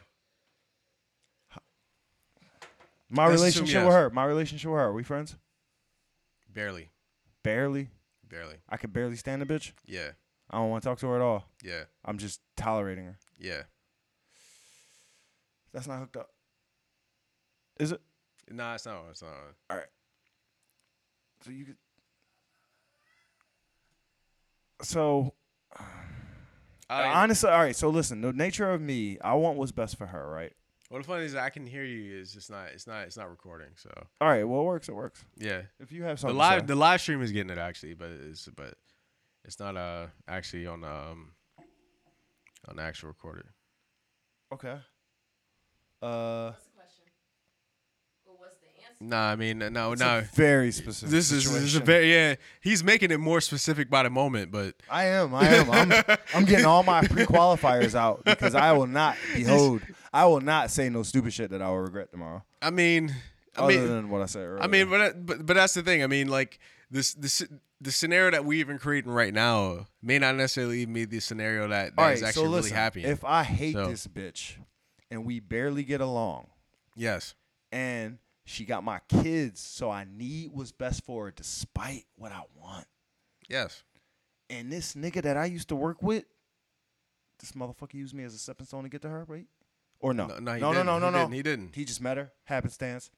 My 3.07 3.27
Let's 3.27 3.39
relationship 3.39 3.75
yes. 3.75 3.85
with 3.85 3.93
her. 3.93 4.09
My 4.09 4.25
relationship 4.25 4.71
with 4.71 4.79
her. 4.79 4.85
Are 4.85 4.93
we 4.93 5.03
friends? 5.03 5.35
Barely, 6.53 6.91
Barely. 7.43 7.89
barely. 8.29 8.57
I 8.69 8.77
could 8.77 8.93
barely 8.93 9.15
stand 9.15 9.41
the 9.41 9.45
bitch. 9.45 9.71
Yeah, 9.85 10.09
I 10.51 10.57
don't 10.57 10.69
want 10.69 10.83
to 10.83 10.89
talk 10.89 10.99
to 10.99 11.07
her 11.07 11.15
at 11.15 11.21
all. 11.21 11.45
yeah, 11.63 11.83
I'm 12.05 12.17
just 12.17 12.41
tolerating 12.55 13.05
her. 13.05 13.17
yeah. 13.39 13.63
That's 15.73 15.87
not 15.87 15.97
hooked 15.97 16.17
up. 16.17 16.29
Is 17.79 17.91
it? 17.91 17.99
Nah, 18.51 18.75
it's 18.75 18.85
not. 18.85 19.05
It's 19.09 19.23
not. 19.23 19.31
All 19.71 19.77
right. 19.77 19.87
So 21.43 21.49
you 21.49 21.65
could. 21.65 21.77
So 24.83 25.33
I, 26.89 27.03
honestly, 27.23 27.49
all 27.49 27.57
right. 27.59 27.75
So 27.75 27.89
listen, 27.89 28.21
the 28.21 28.33
nature 28.33 28.69
of 28.71 28.81
me, 28.81 29.17
I 29.23 29.33
want 29.33 29.57
what's 29.57 29.71
best 29.71 29.97
for 29.97 30.05
her, 30.07 30.29
right? 30.29 30.53
Well, 30.93 31.01
the 31.01 31.07
funny 31.07 31.25
is, 31.25 31.33
I 31.33 31.49
can 31.49 31.65
hear 31.65 31.83
you. 31.83 32.19
It's 32.19 32.33
just 32.33 32.51
not. 32.51 32.67
It's 32.71 32.85
not. 32.85 33.01
It's 33.07 33.17
not 33.17 33.27
recording. 33.29 33.69
So 33.75 33.89
All 34.21 34.27
right. 34.27 34.43
Well, 34.43 34.61
it 34.61 34.65
works. 34.65 34.89
It 34.89 34.95
works. 34.95 35.25
yeah. 35.37 35.63
If 35.79 35.91
you 35.91 36.03
have 36.03 36.17
The 36.17 36.21
something, 36.21 36.37
live, 36.37 36.61
to 36.61 36.67
the 36.67 36.75
live 36.75 37.01
stream 37.01 37.21
is 37.23 37.31
getting 37.31 37.49
it 37.49 37.57
actually, 37.57 37.95
but 37.95 38.11
it's 38.11 38.47
but 38.55 38.75
it's 39.43 39.59
not 39.59 39.75
uh 39.75 40.07
actually 40.27 40.67
on 40.67 40.83
um 40.83 41.31
on 42.69 42.75
the 42.75 42.83
actual 42.83 43.09
recorder. 43.09 43.45
okay. 44.53 44.77
Uh, 46.01 46.51
What's 46.51 46.63
the 46.65 46.69
question? 46.75 47.05
Well, 48.25 48.35
what's 48.37 48.55
the 48.57 48.67
answer? 48.85 48.97
Nah, 49.01 49.31
I 49.31 49.35
mean 49.35 49.59
no, 49.73 49.93
it's 49.93 50.01
no. 50.01 50.19
a 50.19 50.21
very 50.35 50.71
specific. 50.71 51.09
This 51.09 51.31
is, 51.31 51.45
this 51.45 51.51
is 51.51 51.55
a 51.55 51.59
situation. 51.69 51.85
very 51.85 52.13
yeah. 52.13 52.35
He's 52.61 52.83
making 52.83 53.09
it 53.09 53.19
more 53.19 53.41
specific 53.41 53.89
by 53.89 54.03
the 54.03 54.09
moment, 54.11 54.51
but 54.51 54.75
I 54.89 55.05
am. 55.05 55.33
I 55.33 55.47
am. 55.47 55.71
I'm, 55.71 56.17
I'm 56.35 56.45
getting 56.45 56.65
all 56.65 56.83
my 56.83 57.01
pre-qualifiers 57.07 57.95
out 57.95 58.23
because 58.25 58.53
I 58.53 58.73
will 58.73 58.85
not 58.87 59.17
behold. 59.33 59.81
I 60.13 60.25
will 60.25 60.41
not 60.41 60.69
say 60.71 60.89
no 60.89 61.03
stupid 61.03 61.33
shit 61.33 61.49
that 61.51 61.61
I 61.61 61.69
will 61.69 61.79
regret 61.79 62.11
tomorrow. 62.11 62.43
I 62.61 62.69
mean, 62.69 63.13
I 63.57 63.61
other 63.61 63.73
mean, 63.73 63.87
than 63.87 64.09
what 64.09 64.21
I 64.21 64.27
said 64.27 64.41
earlier. 64.43 64.61
I 64.63 64.67
mean, 64.67 64.89
but, 64.89 64.97
that- 64.99 65.25
but 65.25 65.45
but 65.45 65.53
that's 65.55 65.73
the 65.73 65.81
thing. 65.81 66.03
I 66.03 66.07
mean, 66.07 66.27
like 66.27 66.59
this 66.91 67.13
this 67.15 67.43
the 67.81 67.91
scenario 67.91 68.31
that 68.31 68.45
we 68.45 68.59
even 68.59 68.77
creating 68.77 69.11
right 69.11 69.33
now 69.33 69.87
may 70.01 70.17
not 70.19 70.35
necessarily 70.35 70.79
even 70.81 70.93
be 70.93 71.03
the 71.05 71.19
scenario 71.19 71.67
that, 71.67 71.95
that 71.95 72.01
all 72.01 72.07
is 72.09 72.23
actually 72.23 72.43
So 72.45 72.49
listen, 72.49 72.71
really 72.71 72.81
happy. 72.81 73.03
if 73.03 73.25
I 73.25 73.43
hate 73.43 73.73
So- 73.73 73.87
this 73.87 74.07
bitch 74.07 74.55
and 75.11 75.25
we 75.25 75.39
barely 75.39 75.83
get 75.83 75.99
along, 75.99 76.47
yes, 76.95 77.35
and 77.71 78.19
she 78.45 78.65
got 78.65 78.83
my 78.83 78.99
kids, 79.09 79.59
so 79.59 79.89
I 79.89 80.05
need 80.09 80.51
what's 80.53 80.71
best 80.71 81.03
for 81.05 81.25
her 81.25 81.31
despite 81.31 82.05
what 82.15 82.31
I 82.31 82.41
want. 82.55 82.85
yes, 83.49 83.83
And 84.49 84.71
this 84.71 84.93
nigga 84.95 85.21
that 85.23 85.37
I 85.37 85.45
used 85.45 85.69
to 85.69 85.75
work 85.75 86.01
with, 86.03 86.25
this 87.39 87.51
motherfucker 87.53 87.93
used 87.95 88.13
me 88.13 88.23
as 88.23 88.33
a 88.33 88.37
stepping 88.37 88.65
stone 88.65 88.83
to 88.83 88.89
get 88.89 89.01
to 89.03 89.09
her, 89.09 89.23
right? 89.27 89.45
Or 90.03 90.13
no? 90.13 90.27
No, 90.27 90.37
no, 90.39 90.53
he 90.55 90.59
no, 90.59 90.71
no, 90.71 90.73
didn't. 90.73 90.85
no, 90.85 90.99
no, 90.99 91.07
He 91.07 91.11
no. 91.11 91.17
didn't. 91.19 91.33
He 91.33 91.41
didn't. 91.43 91.75
He 91.75 91.85
just 91.85 92.01
met 92.01 92.17
her, 92.17 92.31
happenstance. 92.43 93.09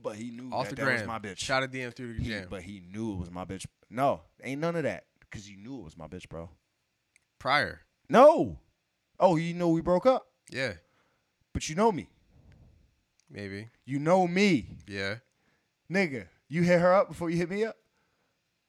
But 0.00 0.14
he 0.16 0.30
knew 0.30 0.52
Off 0.52 0.68
that 0.68 0.76
the 0.76 0.84
that 0.84 0.92
was 0.92 1.02
gram. 1.02 1.08
my 1.08 1.18
bitch. 1.18 1.38
Shot 1.38 1.64
a 1.64 1.68
DM 1.68 1.92
through 1.92 2.14
the 2.14 2.22
He- 2.22 2.28
jam. 2.28 2.46
but 2.48 2.62
he 2.62 2.80
knew 2.92 3.14
it 3.14 3.18
was 3.18 3.30
my 3.32 3.44
bitch. 3.44 3.66
No, 3.90 4.20
ain't 4.44 4.60
none 4.60 4.76
of 4.76 4.84
that. 4.84 5.06
Cause 5.32 5.48
you 5.48 5.56
knew 5.56 5.78
it 5.80 5.82
was 5.84 5.96
my 5.96 6.06
bitch, 6.06 6.28
bro. 6.28 6.50
Prior. 7.40 7.80
No. 8.08 8.60
Oh, 9.18 9.34
you 9.36 9.54
know 9.54 9.70
we 9.70 9.80
broke 9.80 10.06
up, 10.06 10.26
Yeah. 10.50 10.74
but 11.52 11.68
you 11.68 11.74
know 11.74 11.90
me. 11.90 12.08
Maybe. 13.28 13.68
You 13.84 13.98
know 13.98 14.28
me, 14.28 14.76
Yeah. 14.86 15.16
nigga. 15.90 16.28
You 16.48 16.62
hit 16.62 16.80
her 16.80 16.92
up 16.94 17.08
before 17.08 17.28
you 17.30 17.36
hit 17.38 17.50
me 17.50 17.64
up. 17.64 17.76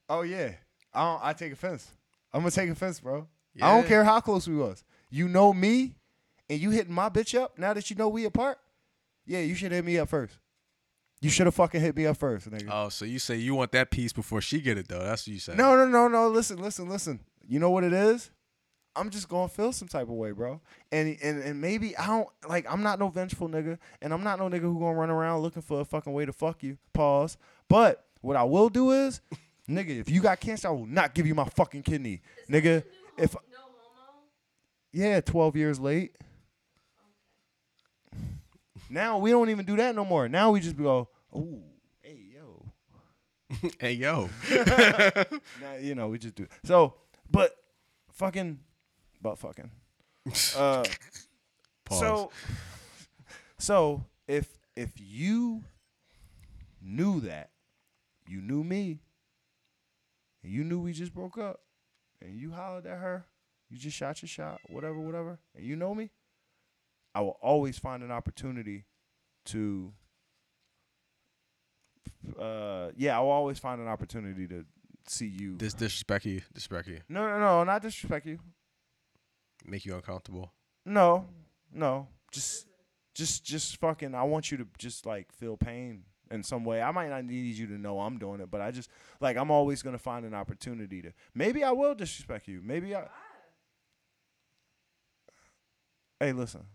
Oh 0.10 0.22
yeah. 0.24 0.54
I 0.94 1.04
don't, 1.04 1.22
I 1.24 1.34
take 1.34 1.52
offense. 1.54 1.88
I'm 2.34 2.42
gonna 2.42 2.52
take 2.52 2.70
offense, 2.70 3.00
bro. 3.00 3.28
I 3.62 3.72
don't 3.74 3.84
Yeah. 3.84 3.88
care 3.88 4.04
how 4.04 4.20
close 4.20 4.48
we 4.48 4.56
was. 4.56 4.84
You 5.12 5.28
know 5.28 5.54
me, 5.54 5.96
and 6.50 6.60
you 6.60 6.70
hitting 6.72 6.94
my 6.94 7.10
bitch 7.10 7.40
up 7.40 7.58
now 7.58 7.74
that 7.74 7.90
you 7.90 7.96
know 7.96 8.10
we 8.10 8.26
apart. 8.26 8.58
Yeah, 9.26 9.40
you 9.40 9.56
should 9.56 9.72
hit 9.72 9.84
me 9.84 9.98
up 9.98 10.10
first. 10.10 10.38
You 11.20 11.30
should 11.30 11.48
have 11.48 11.56
fucking 11.56 11.82
hit 11.82 11.96
me 11.96 12.06
up 12.06 12.18
first, 12.18 12.50
nigga. 12.50 12.70
Oh, 12.72 12.90
so 12.90 13.04
you 13.04 13.18
say 13.20 13.38
you 13.38 13.56
want 13.56 13.72
that 13.72 13.90
piece 13.90 14.14
before 14.14 14.40
she 14.40 14.62
get 14.62 14.78
it 14.78 14.88
though? 14.88 15.04
That's 15.04 15.24
what 15.28 15.34
you 15.34 15.40
say. 15.40 15.56
No, 15.56 15.76
no, 15.76 15.86
no, 15.86 16.08
no. 16.08 16.30
Listen, 16.30 16.62
listen, 16.62 16.88
listen. 16.88 17.20
You 17.48 17.60
know 17.60 17.72
what 17.72 17.84
it 17.84 17.94
is? 17.94 18.30
I'm 18.96 19.10
just 19.10 19.28
gonna 19.30 19.48
feel 19.48 19.72
some 19.72 19.88
type 19.88 20.04
of 20.04 20.10
way, 20.16 20.32
bro. 20.32 20.62
And 20.92 21.18
and 21.22 21.42
and 21.42 21.60
maybe 21.60 21.98
I 21.98 22.08
don't 22.08 22.28
like. 22.48 22.72
I'm 22.72 22.84
not 22.84 23.00
no 23.00 23.10
vengeful 23.10 23.50
nigga, 23.50 23.78
and 24.02 24.14
I'm 24.14 24.24
not 24.24 24.40
no 24.40 24.50
nigga 24.50 24.62
who 24.62 24.80
gonna 24.80 24.98
run 24.98 25.10
around 25.10 25.42
looking 25.42 25.62
for 25.62 25.82
a 25.82 25.86
fucking 25.86 26.14
way 26.14 26.26
to 26.26 26.34
fuck 26.34 26.64
you. 26.64 26.78
Pause. 26.94 27.38
But 27.68 28.06
what 28.22 28.36
I 28.36 28.44
will 28.44 28.70
do 28.70 28.92
is, 28.92 29.22
nigga, 29.70 30.00
if 30.00 30.10
you 30.10 30.22
got 30.22 30.40
cancer, 30.40 30.68
I 30.68 30.72
will 30.72 30.86
not 30.86 31.14
give 31.14 31.28
you 31.28 31.36
my 31.36 31.46
fucking 31.46 31.84
kidney, 31.84 32.22
nigga. 32.50 32.84
If 33.18 33.34
no 33.34 33.40
homo. 33.58 34.20
yeah, 34.92 35.22
12 35.22 35.56
years 35.56 35.80
late. 35.80 36.16
Now 38.90 39.18
we 39.18 39.32
don't 39.32 39.50
even 39.50 39.66
do 39.66 39.76
that 39.78 39.96
no 39.96 40.06
more. 40.06 40.28
Now 40.30 40.52
we 40.52 40.60
just 40.60 40.78
go, 40.78 41.10
oh, 41.34 41.62
hey 42.02 42.20
yo. 42.34 42.66
hey 43.80 43.94
yo. 43.94 44.30
Now, 45.62 45.76
you 45.80 45.96
know, 45.96 46.08
we 46.10 46.18
just 46.20 46.36
do. 46.36 46.48
So, 46.64 46.96
but 47.30 47.56
fucking, 48.14 48.60
but 49.22 49.38
fucking. 49.38 49.72
Uh, 50.58 50.84
Pause. 51.86 52.00
so, 52.00 52.32
so 53.58 54.06
if 54.28 54.46
if 54.76 54.92
you 54.98 55.64
knew 56.82 57.22
that, 57.22 57.52
you 58.28 58.42
knew 58.42 58.62
me, 58.62 59.00
and 60.44 60.52
you 60.52 60.66
knew 60.66 60.82
we 60.82 60.92
just 60.92 61.14
broke 61.14 61.38
up, 61.38 61.62
and 62.22 62.38
you 62.38 62.52
hollered 62.52 62.86
at 62.86 62.98
her, 62.98 63.26
you 63.70 63.78
just 63.78 63.96
shot 63.96 64.22
your 64.22 64.28
shot, 64.28 64.60
whatever, 64.68 65.00
whatever, 65.00 65.40
and 65.56 65.66
you 65.66 65.78
know 65.78 65.96
me, 65.96 66.12
I 67.18 67.22
will 67.22 67.40
always 67.42 67.80
find 67.80 68.04
an 68.04 68.12
opportunity 68.12 68.86
to. 69.46 69.92
Uh, 72.40 72.90
yeah, 72.96 73.18
I 73.18 73.22
will 73.22 73.32
always 73.32 73.58
find 73.58 73.82
an 73.82 73.88
opportunity 73.88 74.48
to 74.48 74.66
see 75.08 75.26
you. 75.26 75.56
Dis 75.56 75.74
disrespect 75.74 76.26
you, 76.26 76.42
disrespect 76.54 76.88
you, 76.90 77.00
No, 77.10 77.28
no, 77.28 77.40
no, 77.40 77.64
not 77.64 77.82
disrespect 77.82 78.28
you. 78.28 78.38
make 79.66 79.84
you 79.84 79.96
uncomfortable. 79.96 80.54
No, 80.86 81.26
no, 81.74 82.08
just, 82.32 82.68
just, 83.16 83.44
just 83.44 83.78
fucking. 83.78 84.14
I 84.14 84.22
want 84.22 84.52
you 84.52 84.58
to 84.60 84.68
just 84.78 85.08
like 85.08 85.32
feel 85.34 85.58
pain 85.58 86.04
in 86.30 86.44
some 86.44 86.64
way. 86.66 86.84
I 86.84 86.92
might 86.92 87.10
not 87.10 87.26
need 87.26 87.56
you 87.56 87.66
to 87.66 87.80
know 87.80 88.00
I'm 88.00 88.20
doing 88.20 88.42
it, 88.42 88.52
but 88.52 88.62
I 88.62 88.70
just 88.70 88.92
like 89.20 89.38
I'm 89.38 89.50
always 89.50 89.82
gonna 89.82 89.98
find 89.98 90.24
an 90.24 90.36
opportunity 90.36 91.02
to. 91.02 91.14
Maybe 91.34 91.64
I 91.64 91.72
will 91.72 91.96
disrespect 91.96 92.48
you. 92.48 92.62
Maybe 92.64 92.96
I. 92.96 93.08
Hey, 96.20 96.32
listen. 96.32 96.66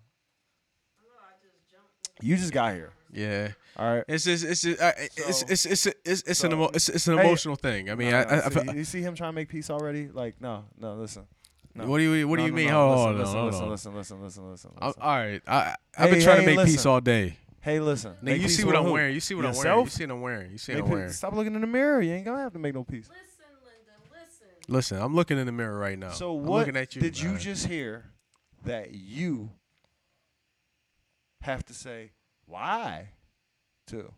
You 2.22 2.36
just 2.36 2.52
got 2.52 2.74
here. 2.74 2.90
Yeah. 3.12 3.48
All 3.76 3.94
right. 3.96 4.04
It's 4.08 4.24
just, 4.24 4.44
it's 4.44 4.62
just, 4.62 4.80
uh, 4.80 4.92
it's, 4.96 5.38
So- 5.40 5.46
it's, 5.48 5.66
it's, 5.66 5.86
it's, 5.86 6.22
it's, 6.22 6.28
an 6.28 6.34
so- 6.50 6.56
emo- 6.56 6.70
it's, 6.72 6.88
it's 6.88 7.06
an 7.08 7.18
Hey, 7.18 7.24
emotional 7.26 7.56
thing. 7.56 7.90
I 7.90 7.94
mean, 7.94 8.10
No, 8.10 8.18
I, 8.20 8.24
no, 8.24 8.28
I, 8.30 8.36
I, 8.36 8.48
see, 8.48 8.60
feel- 8.60 8.74
you 8.76 8.84
see 8.84 9.00
him 9.02 9.14
trying 9.14 9.30
to 9.32 9.34
make 9.34 9.48
peace 9.48 9.70
already? 9.70 10.08
Like, 10.08 10.40
no, 10.40 10.64
no. 10.78 10.94
Listen. 10.94 11.26
No. 11.74 11.86
what 11.86 11.98
do 11.98 12.04
you, 12.04 12.28
what 12.28 12.36
do 12.36 12.42
you 12.44 12.50
no, 12.50 12.54
mean? 12.56 12.68
no, 12.68 12.94
Hold 12.94 13.16
listen, 13.16 13.36
on, 13.38 13.46
listen, 13.46 13.60
hold 13.60 13.70
listen, 13.70 13.92
on. 13.92 13.98
listen, 13.98 14.22
listen, 14.22 14.22
listen, 14.22 14.50
listen, 14.50 14.70
I'm, 14.78 14.92
all 15.00 15.16
right, 15.16 15.42
I, 15.46 15.74
I've 15.96 16.10
been 16.10 16.20
trying 16.20 16.42
hey, 16.42 16.50
to 16.50 16.56
make 16.56 16.66
peace 16.66 16.84
all 16.84 17.00
day. 17.00 17.38
Hey, 17.60 17.80
listen. 17.80 18.12
Nigga, 18.14 18.22
Make 18.24 18.42
you 18.42 18.48
see 18.50 18.64
what 18.64 18.76
I'm 18.76 18.84
who? 18.84 18.92
wearing. 18.92 19.14
You 19.14 19.20
see 19.20 19.34
what 19.34 19.46
I'm 19.46 19.54
wearing. 19.54 19.80
You 19.84 19.88
see 19.88 20.04
what 20.04 20.12
I'm 20.12 20.20
wearing. 20.20 20.50
You 20.52 20.58
see 20.58 20.74
what 20.74 20.84
I'm 20.84 20.90
wearing. 20.90 21.10
Stop 21.12 21.32
looking 21.34 21.54
in 21.54 21.60
the 21.62 21.66
mirror. 21.66 22.02
You 22.02 22.12
ain't 22.12 22.24
gonna 22.26 22.42
have 22.42 22.52
to 22.52 22.58
make 22.58 22.74
no 22.74 22.84
peace. 22.84 23.08
Listen, 23.08 23.54
Linda, 23.64 24.02
listen. 24.12 24.48
Listen, 24.68 25.00
I'm 25.00 25.14
looking 25.14 25.38
in 25.38 25.46
the 25.46 25.52
mirror 25.52 25.78
right 25.78 25.98
now. 25.98 26.10
So 26.10 26.36
I'm 26.36 26.44
what 26.44 26.58
looking 26.58 26.76
at 26.76 26.94
you, 26.94 27.00
did 27.00 27.18
you 27.18 27.38
just 27.38 27.66
hear 27.66 28.04
that 28.64 28.92
you 28.92 29.50
have 31.42 31.64
to 31.66 31.74
say 31.74 32.12
why 32.46 33.10
to? 33.88 34.12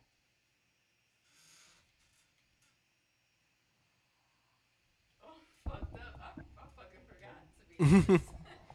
Fucked 5.67 5.95
up. 5.95 6.21
I, 6.21 6.41
I 6.41 6.67
fucking 6.77 7.01
forgot 7.09 7.37
to 7.79 7.99
be 7.99 8.07
honest. 8.09 8.25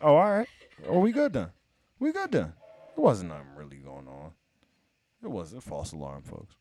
Oh, 0.01 0.15
all 0.15 0.29
right. 0.29 0.47
Oh, 0.87 0.99
we 0.99 1.11
good 1.11 1.33
then. 1.33 1.49
We 1.99 2.11
good 2.11 2.31
then. 2.31 2.53
It 2.97 2.99
wasn't 2.99 3.29
nothing 3.29 3.47
really 3.55 3.77
going 3.77 4.07
on. 4.07 4.31
It 5.23 5.27
wasn't 5.29 5.63
a 5.63 5.67
false 5.67 5.91
alarm, 5.91 6.23
folks. 6.23 6.55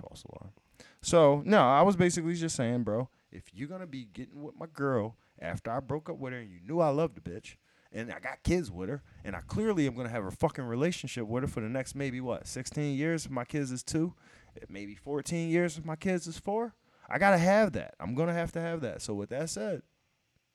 False 0.00 0.24
alarm. 0.24 0.52
So 1.00 1.42
no, 1.44 1.60
I 1.60 1.82
was 1.82 1.94
basically 1.94 2.34
just 2.34 2.56
saying, 2.56 2.82
bro, 2.82 3.08
if 3.30 3.44
you're 3.54 3.68
gonna 3.68 3.86
be 3.86 4.06
getting 4.06 4.42
with 4.42 4.58
my 4.58 4.66
girl 4.66 5.16
after 5.38 5.70
I 5.70 5.80
broke 5.80 6.08
up 6.10 6.18
with 6.18 6.32
her 6.32 6.38
and 6.38 6.50
you 6.50 6.58
knew 6.66 6.80
I 6.80 6.88
loved 6.88 7.16
the 7.16 7.20
bitch, 7.20 7.56
and 7.92 8.12
I 8.12 8.20
got 8.20 8.42
kids 8.42 8.70
with 8.70 8.88
her, 8.88 9.02
and 9.24 9.34
I 9.36 9.40
clearly 9.40 9.86
am 9.86 9.94
gonna 9.94 10.08
have 10.08 10.24
a 10.24 10.30
fucking 10.30 10.64
relationship 10.64 11.26
with 11.26 11.44
her 11.44 11.48
for 11.48 11.60
the 11.60 11.68
next 11.68 11.94
maybe 11.94 12.20
what, 12.20 12.46
16 12.46 12.96
years 12.96 13.26
if 13.26 13.30
my 13.30 13.44
kids 13.44 13.70
is 13.70 13.82
two, 13.82 14.14
eh, 14.60 14.64
maybe 14.68 14.94
14 14.94 15.48
years 15.48 15.78
if 15.78 15.84
my 15.84 15.96
kids 15.96 16.26
is 16.26 16.38
four. 16.38 16.74
I 17.08 17.18
gotta 17.18 17.38
have 17.38 17.72
that. 17.72 17.94
I'm 18.00 18.14
gonna 18.14 18.32
have 18.34 18.52
to 18.52 18.60
have 18.60 18.80
that. 18.80 19.02
So 19.02 19.14
with 19.14 19.30
that 19.30 19.48
said, 19.50 19.82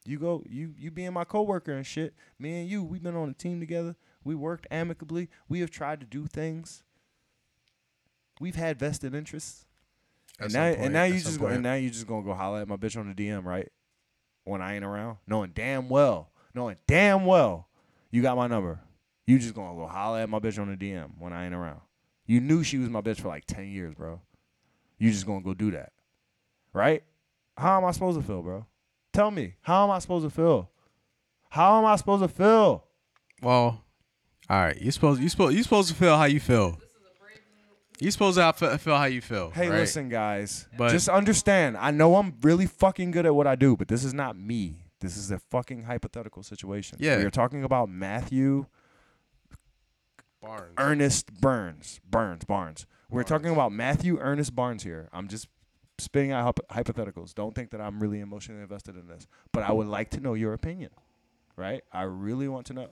you 0.05 0.17
go, 0.19 0.43
you 0.49 0.73
you 0.77 0.91
being 0.91 1.13
my 1.13 1.23
coworker 1.23 1.71
and 1.71 1.85
shit. 1.85 2.13
Me 2.39 2.61
and 2.61 2.69
you, 2.69 2.83
we've 2.83 3.03
been 3.03 3.15
on 3.15 3.29
a 3.29 3.33
team 3.33 3.59
together. 3.59 3.95
We 4.23 4.35
worked 4.35 4.67
amicably. 4.71 5.29
We 5.47 5.59
have 5.61 5.71
tried 5.71 5.99
to 6.01 6.05
do 6.05 6.25
things. 6.25 6.83
We've 8.39 8.55
had 8.55 8.79
vested 8.79 9.13
interests. 9.13 9.65
At 10.39 10.45
and 10.45 10.53
now, 10.53 10.69
point, 10.69 10.79
and 10.81 10.93
now 10.93 11.03
you 11.03 11.19
just 11.19 11.39
go, 11.39 11.45
and 11.47 11.63
now 11.63 11.75
you 11.75 11.89
just 11.89 12.07
gonna 12.07 12.23
go 12.23 12.33
holler 12.33 12.61
at 12.61 12.67
my 12.67 12.77
bitch 12.77 12.97
on 12.97 13.07
the 13.07 13.13
DM, 13.13 13.45
right? 13.45 13.69
When 14.43 14.61
I 14.61 14.75
ain't 14.75 14.83
around, 14.83 15.17
knowing 15.27 15.51
damn 15.53 15.87
well, 15.87 16.31
knowing 16.53 16.77
damn 16.87 17.25
well, 17.25 17.67
you 18.09 18.21
got 18.21 18.37
my 18.37 18.47
number. 18.47 18.79
You 19.25 19.39
just 19.39 19.53
gonna 19.53 19.75
go 19.75 19.87
holler 19.87 20.19
at 20.19 20.29
my 20.29 20.39
bitch 20.39 20.59
on 20.59 20.69
the 20.69 20.75
DM 20.77 21.11
when 21.19 21.33
I 21.33 21.45
ain't 21.45 21.53
around. 21.53 21.81
You 22.25 22.41
knew 22.41 22.63
she 22.63 22.77
was 22.77 22.89
my 22.89 23.01
bitch 23.01 23.21
for 23.21 23.27
like 23.27 23.45
ten 23.45 23.69
years, 23.69 23.93
bro. 23.93 24.21
You 24.97 25.11
just 25.11 25.25
gonna 25.25 25.41
go 25.41 25.53
do 25.53 25.71
that, 25.71 25.91
right? 26.73 27.03
How 27.57 27.77
am 27.77 27.85
I 27.85 27.91
supposed 27.91 28.19
to 28.19 28.25
feel, 28.25 28.41
bro? 28.41 28.65
Tell 29.13 29.31
me, 29.31 29.55
how 29.61 29.83
am 29.83 29.91
I 29.91 29.99
supposed 29.99 30.25
to 30.25 30.29
feel? 30.29 30.69
How 31.49 31.79
am 31.79 31.85
I 31.85 31.95
supposed 31.97 32.23
to 32.23 32.29
feel? 32.29 32.85
Well, 33.41 33.83
all 34.49 34.57
right. 34.57 34.79
You 34.79 34.91
supposed 34.91 35.21
you 35.21 35.29
supposed 35.29 35.55
you 35.55 35.63
supposed 35.63 35.89
to 35.89 35.95
feel 35.95 36.17
how 36.17 36.25
you 36.25 36.39
feel. 36.39 36.77
You 37.99 38.09
supposed 38.09 38.37
to 38.37 38.53
feel, 38.53 38.77
feel 38.79 38.97
how 38.97 39.05
you 39.05 39.21
feel. 39.21 39.51
Hey, 39.51 39.69
right? 39.69 39.79
listen, 39.79 40.09
guys. 40.09 40.67
But- 40.75 40.89
just 40.89 41.07
understand. 41.07 41.77
I 41.77 41.91
know 41.91 42.15
I'm 42.15 42.33
really 42.41 42.65
fucking 42.65 43.11
good 43.11 43.27
at 43.27 43.35
what 43.35 43.45
I 43.45 43.55
do, 43.55 43.77
but 43.77 43.87
this 43.87 44.03
is 44.03 44.13
not 44.13 44.35
me. 44.35 44.80
This 45.01 45.17
is 45.17 45.31
a 45.31 45.39
fucking 45.39 45.83
hypothetical 45.83 46.43
situation. 46.43 46.97
Yeah. 47.01 47.17
we 47.17 47.23
are 47.25 47.29
talking 47.31 47.63
about 47.63 47.89
Matthew 47.89 48.67
Barnes. 50.41 50.73
Ernest 50.77 51.33
Burns. 51.41 51.99
Burns. 52.09 52.45
Barnes. 52.45 52.85
We're 53.09 53.23
talking 53.23 53.49
about 53.51 53.71
Matthew 53.73 54.17
Ernest 54.19 54.55
Barnes 54.55 54.83
here. 54.83 55.09
I'm 55.11 55.27
just 55.27 55.47
spitting 55.97 56.31
out 56.31 56.57
hypotheticals. 56.71 57.33
Don't 57.35 57.53
think 57.53 57.71
that 57.71 57.81
I'm 57.81 57.99
really 57.99 58.21
emotionally 58.21 58.61
invested 58.61 58.95
in 58.95 59.07
this, 59.07 59.27
but 59.51 59.63
I 59.63 59.71
would 59.71 59.87
like 59.87 60.09
to 60.11 60.19
know 60.19 60.33
your 60.33 60.53
opinion. 60.53 60.91
Right? 61.57 61.83
I 61.91 62.03
really 62.03 62.47
want 62.47 62.65
to 62.67 62.73
know. 62.73 62.89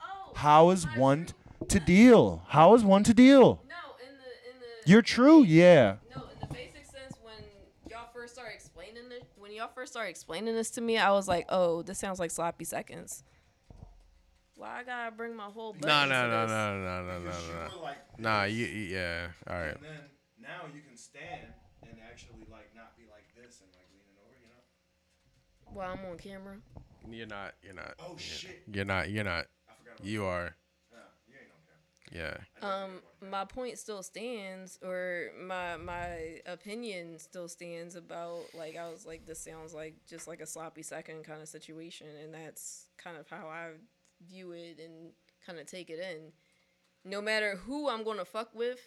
Oh, 0.00 0.32
How 0.34 0.70
is 0.70 0.86
my 0.86 0.98
one 0.98 1.26
true- 1.26 1.66
to 1.68 1.80
deal? 1.80 2.42
How 2.48 2.74
is 2.74 2.82
one 2.82 3.04
to 3.04 3.12
deal? 3.14 3.62
No, 3.68 3.74
in 4.02 4.14
the 4.14 4.50
in 4.54 4.60
the. 4.60 4.90
You're 4.90 5.02
true, 5.02 5.42
yeah. 5.42 5.96
No, 6.16 6.22
in 6.22 6.40
the 6.48 6.52
basic 6.54 6.84
sense, 6.86 7.14
when 7.22 7.34
y'all 7.90 8.08
first 8.14 8.34
started 8.34 8.54
explaining 8.54 9.04
it, 9.12 9.24
when 9.36 9.47
y'all 9.58 9.68
first 9.74 9.92
started 9.92 10.10
explaining 10.10 10.54
this 10.54 10.70
to 10.70 10.80
me, 10.80 10.96
I 10.98 11.10
was 11.10 11.28
like, 11.28 11.46
"Oh, 11.48 11.82
this 11.82 11.98
sounds 11.98 12.18
like 12.18 12.30
sloppy 12.30 12.64
seconds." 12.64 13.24
Why 14.56 14.80
I 14.80 14.84
gotta 14.84 15.10
bring 15.12 15.36
my 15.36 15.44
whole 15.44 15.72
butt 15.72 15.86
No, 15.86 16.02
into 16.02 16.14
no, 16.14 16.30
no, 16.30 16.40
this? 16.42 16.50
no, 16.50 16.78
no, 16.78 17.02
no, 17.04 17.18
no, 17.20 17.30
no. 17.30 17.92
Nah, 18.18 18.44
you, 18.44 18.66
you- 18.66 18.96
yeah. 18.96 19.28
All 19.48 19.56
right. 19.56 19.74
And 19.74 19.84
then 19.84 20.00
now 20.40 20.62
you 20.74 20.80
can 20.80 20.96
stand 20.96 21.52
and 21.88 21.96
actually 22.10 22.42
like 22.50 22.70
not 22.74 22.96
be 22.96 23.04
like 23.10 23.26
this 23.36 23.60
and 23.60 23.70
like 23.76 23.86
leaning 23.94 24.18
over, 24.18 24.34
you 24.40 24.48
know? 24.48 25.74
Well, 25.78 25.90
I'm 25.92 26.04
on 26.10 26.18
camera. 26.18 26.56
You're 27.08 27.26
not. 27.28 27.54
You're 27.62 27.74
not. 27.74 27.94
Oh 28.00 28.16
shit. 28.18 28.62
You're 28.72 28.84
not. 28.84 29.10
You're 29.10 29.22
not. 29.24 29.46
I 29.68 29.74
forgot 29.78 29.98
about 30.00 30.06
You 30.08 30.24
are. 30.24 30.56
yeah, 30.90 30.98
you 31.28 31.34
ain't 31.38 31.50
on 31.54 31.62
camera. 31.62 31.86
Yeah. 32.12 32.36
Um, 32.62 33.02
my 33.20 33.44
point 33.44 33.78
still 33.78 34.02
stands, 34.02 34.78
or 34.82 35.30
my 35.40 35.76
my 35.76 36.40
opinion 36.46 37.18
still 37.18 37.48
stands 37.48 37.96
about 37.96 38.44
like 38.54 38.76
I 38.76 38.88
was 38.88 39.06
like 39.06 39.26
this 39.26 39.40
sounds 39.40 39.74
like 39.74 39.94
just 40.08 40.26
like 40.28 40.40
a 40.40 40.46
sloppy 40.46 40.82
second 40.82 41.24
kind 41.24 41.42
of 41.42 41.48
situation, 41.48 42.08
and 42.22 42.32
that's 42.32 42.86
kind 42.96 43.16
of 43.16 43.28
how 43.28 43.46
I 43.48 43.70
view 44.26 44.52
it 44.52 44.78
and 44.82 45.12
kind 45.44 45.58
of 45.58 45.66
take 45.66 45.90
it 45.90 45.98
in. 45.98 46.32
No 47.04 47.20
matter 47.20 47.56
who 47.56 47.88
I'm 47.88 48.04
gonna 48.04 48.24
fuck 48.24 48.54
with, 48.54 48.80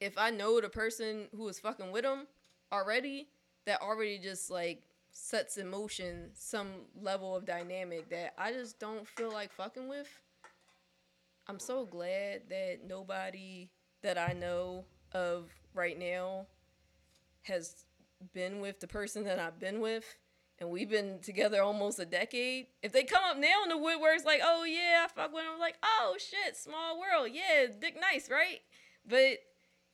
if 0.00 0.18
I 0.18 0.30
know 0.30 0.60
the 0.60 0.68
person 0.68 1.28
who 1.34 1.48
is 1.48 1.58
fucking 1.58 1.92
with 1.92 2.02
them 2.04 2.26
already, 2.72 3.28
that 3.66 3.80
already 3.82 4.18
just 4.18 4.50
like 4.50 4.82
sets 5.12 5.56
in 5.56 5.68
motion 5.68 6.30
some 6.34 6.68
level 7.00 7.34
of 7.34 7.46
dynamic 7.46 8.10
that 8.10 8.34
I 8.38 8.52
just 8.52 8.78
don't 8.78 9.06
feel 9.08 9.32
like 9.32 9.52
fucking 9.52 9.88
with. 9.88 10.08
I'm 11.48 11.60
so 11.60 11.86
glad 11.86 12.42
that 12.48 12.80
nobody 12.86 13.70
that 14.02 14.18
I 14.18 14.32
know 14.32 14.84
of 15.12 15.50
right 15.74 15.98
now 15.98 16.46
has 17.42 17.84
been 18.32 18.60
with 18.60 18.80
the 18.80 18.88
person 18.88 19.24
that 19.24 19.38
I've 19.38 19.60
been 19.60 19.80
with. 19.80 20.16
And 20.58 20.70
we've 20.70 20.88
been 20.88 21.18
together 21.20 21.62
almost 21.62 21.98
a 21.98 22.06
decade. 22.06 22.68
If 22.82 22.90
they 22.92 23.04
come 23.04 23.22
up 23.24 23.36
now 23.36 23.62
in 23.62 23.68
the 23.68 23.76
woodworks 23.76 24.24
like, 24.24 24.40
oh 24.42 24.64
yeah, 24.64 25.04
I 25.04 25.08
fuck 25.08 25.32
with 25.32 25.42
him, 25.42 25.50
I'm 25.54 25.60
like, 25.60 25.76
oh 25.84 26.16
shit, 26.18 26.56
small 26.56 26.98
world. 26.98 27.30
Yeah, 27.32 27.66
dick 27.78 27.96
nice, 28.00 28.30
right? 28.30 28.60
But, 29.06 29.38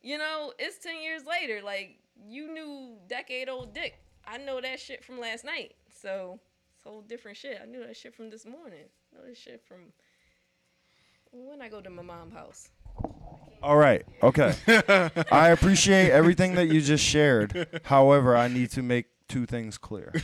you 0.00 0.18
know, 0.18 0.52
it's 0.58 0.78
10 0.78 1.02
years 1.02 1.22
later. 1.26 1.60
Like, 1.64 1.98
you 2.28 2.52
knew 2.52 2.96
decade 3.08 3.48
old 3.48 3.74
dick. 3.74 3.98
I 4.24 4.38
know 4.38 4.60
that 4.60 4.78
shit 4.78 5.04
from 5.04 5.18
last 5.18 5.44
night. 5.44 5.74
So, 6.00 6.38
it's 6.76 6.84
whole 6.84 7.02
different 7.02 7.36
shit. 7.36 7.58
I 7.60 7.66
knew 7.66 7.84
that 7.84 7.96
shit 7.96 8.14
from 8.14 8.30
this 8.30 8.46
morning. 8.46 8.86
I 9.12 9.18
know 9.18 9.26
this 9.26 9.38
shit 9.38 9.62
from 9.66 9.92
when 11.32 11.60
I 11.62 11.68
go 11.68 11.80
to 11.80 11.90
my 11.90 12.02
mom's 12.02 12.32
house. 12.34 12.68
All 13.62 13.76
right. 13.76 14.04
Okay. 14.22 14.54
I 15.30 15.50
appreciate 15.50 16.10
everything 16.10 16.54
that 16.56 16.66
you 16.66 16.80
just 16.80 17.04
shared. 17.04 17.80
However, 17.84 18.36
I 18.36 18.48
need 18.48 18.70
to 18.72 18.82
make 18.82 19.06
two 19.28 19.46
things 19.46 19.78
clear. 19.78 20.12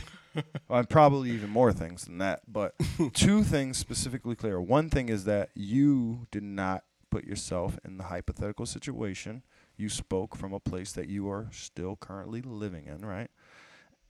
Well, 0.69 0.83
probably 0.85 1.31
even 1.31 1.49
more 1.49 1.73
things 1.73 2.05
than 2.05 2.19
that, 2.19 2.41
but 2.47 2.75
two 3.13 3.43
things 3.43 3.77
specifically 3.77 4.35
clear. 4.35 4.61
One 4.61 4.89
thing 4.89 5.09
is 5.09 5.25
that 5.25 5.49
you 5.55 6.27
did 6.31 6.43
not 6.43 6.83
put 7.09 7.25
yourself 7.25 7.79
in 7.83 7.97
the 7.97 8.03
hypothetical 8.05 8.67
situation. 8.67 9.41
You 9.75 9.89
spoke 9.89 10.35
from 10.37 10.53
a 10.53 10.59
place 10.59 10.93
that 10.93 11.09
you 11.09 11.27
are 11.29 11.47
still 11.51 11.95
currently 11.95 12.41
living 12.43 12.85
in, 12.85 13.03
right? 13.03 13.29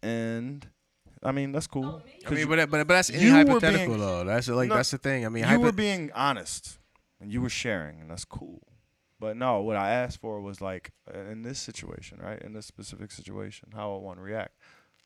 And 0.03 0.67
I 1.23 1.31
mean, 1.31 1.51
that's 1.53 1.67
cool. 1.67 1.85
Oh, 1.85 2.01
I 2.05 2.23
'cause 2.27 2.37
mean, 2.37 2.47
but 2.49 2.69
but 2.69 2.85
but 2.85 2.87
that's 2.89 3.09
you 3.09 3.29
were 3.31 3.37
hypothetical 3.37 3.87
being- 3.87 3.99
though. 3.99 4.23
That's 4.25 4.47
like 4.49 4.69
No, 4.69 4.75
that's 4.75 4.91
the 4.91 4.97
thing. 4.97 5.25
I 5.25 5.29
mean, 5.29 5.43
you 5.45 5.49
hypo- 5.49 5.63
were 5.63 5.71
being 5.71 6.11
honest 6.13 6.78
and 7.19 7.31
you 7.31 7.41
were 7.41 7.49
sharing, 7.49 7.99
and 8.01 8.09
that's 8.09 8.25
cool. 8.25 8.67
But 9.19 9.35
no, 9.35 9.61
what 9.61 9.75
I 9.75 9.91
asked 9.91 10.21
for 10.21 10.39
was 10.39 10.61
like 10.61 10.91
uh, 11.13 11.19
in 11.19 11.41
this 11.41 11.59
situation, 11.59 12.19
right? 12.21 12.41
In 12.41 12.53
this 12.53 12.65
specific 12.65 13.11
situation, 13.11 13.69
how 13.75 13.93
I 13.93 13.97
want 13.97 14.17
to 14.17 14.23
react, 14.23 14.55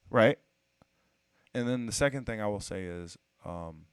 right? 0.09 0.37
And 1.53 1.67
then 1.67 1.85
the 1.85 1.91
second 1.91 2.25
thing 2.25 2.39
I 2.39 2.47
will 2.47 2.59
say 2.59 2.83
is, 2.83 3.17
um, 3.45 3.85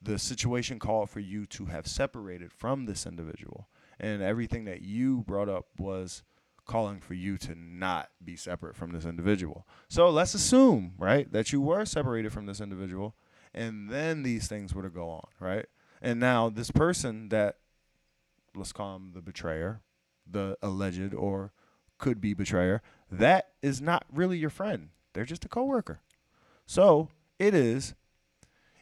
the 0.00 0.18
situation 0.18 0.78
called 0.78 1.10
for 1.10 1.20
you 1.20 1.46
to 1.46 1.66
have 1.66 1.86
separated 1.86 2.52
from 2.52 2.86
this 2.86 3.06
individual, 3.06 3.68
and 4.00 4.22
everything 4.22 4.64
that 4.64 4.82
you 4.82 5.22
brought 5.22 5.48
up 5.48 5.66
was 5.78 6.22
calling 6.64 7.00
for 7.00 7.14
you 7.14 7.36
to 7.38 7.54
not 7.56 8.10
be 8.24 8.36
separate 8.36 8.76
from 8.76 8.92
this 8.92 9.04
individual. 9.04 9.66
So 9.88 10.08
let's 10.10 10.34
assume, 10.34 10.94
right, 10.98 11.30
that 11.32 11.52
you 11.52 11.60
were 11.60 11.84
separated 11.84 12.32
from 12.32 12.46
this 12.46 12.60
individual, 12.60 13.16
and 13.54 13.90
then 13.90 14.22
these 14.22 14.48
things 14.48 14.74
were 14.74 14.82
to 14.82 14.90
go 14.90 15.08
on, 15.08 15.28
right? 15.40 15.66
And 16.02 16.18
now 16.20 16.50
this 16.50 16.70
person 16.70 17.28
that 17.30 17.56
let's 18.54 18.72
call 18.72 18.96
him 18.96 19.12
the 19.14 19.22
betrayer, 19.22 19.80
the 20.30 20.58
alleged 20.60 21.14
or 21.14 21.52
could 21.96 22.20
be 22.20 22.34
betrayer, 22.34 22.82
that 23.10 23.52
is 23.62 23.80
not 23.80 24.04
really 24.12 24.36
your 24.36 24.50
friend. 24.50 24.90
They're 25.14 25.24
just 25.24 25.44
a 25.44 25.48
coworker. 25.48 26.00
So 26.66 27.08
it 27.38 27.54
is 27.54 27.94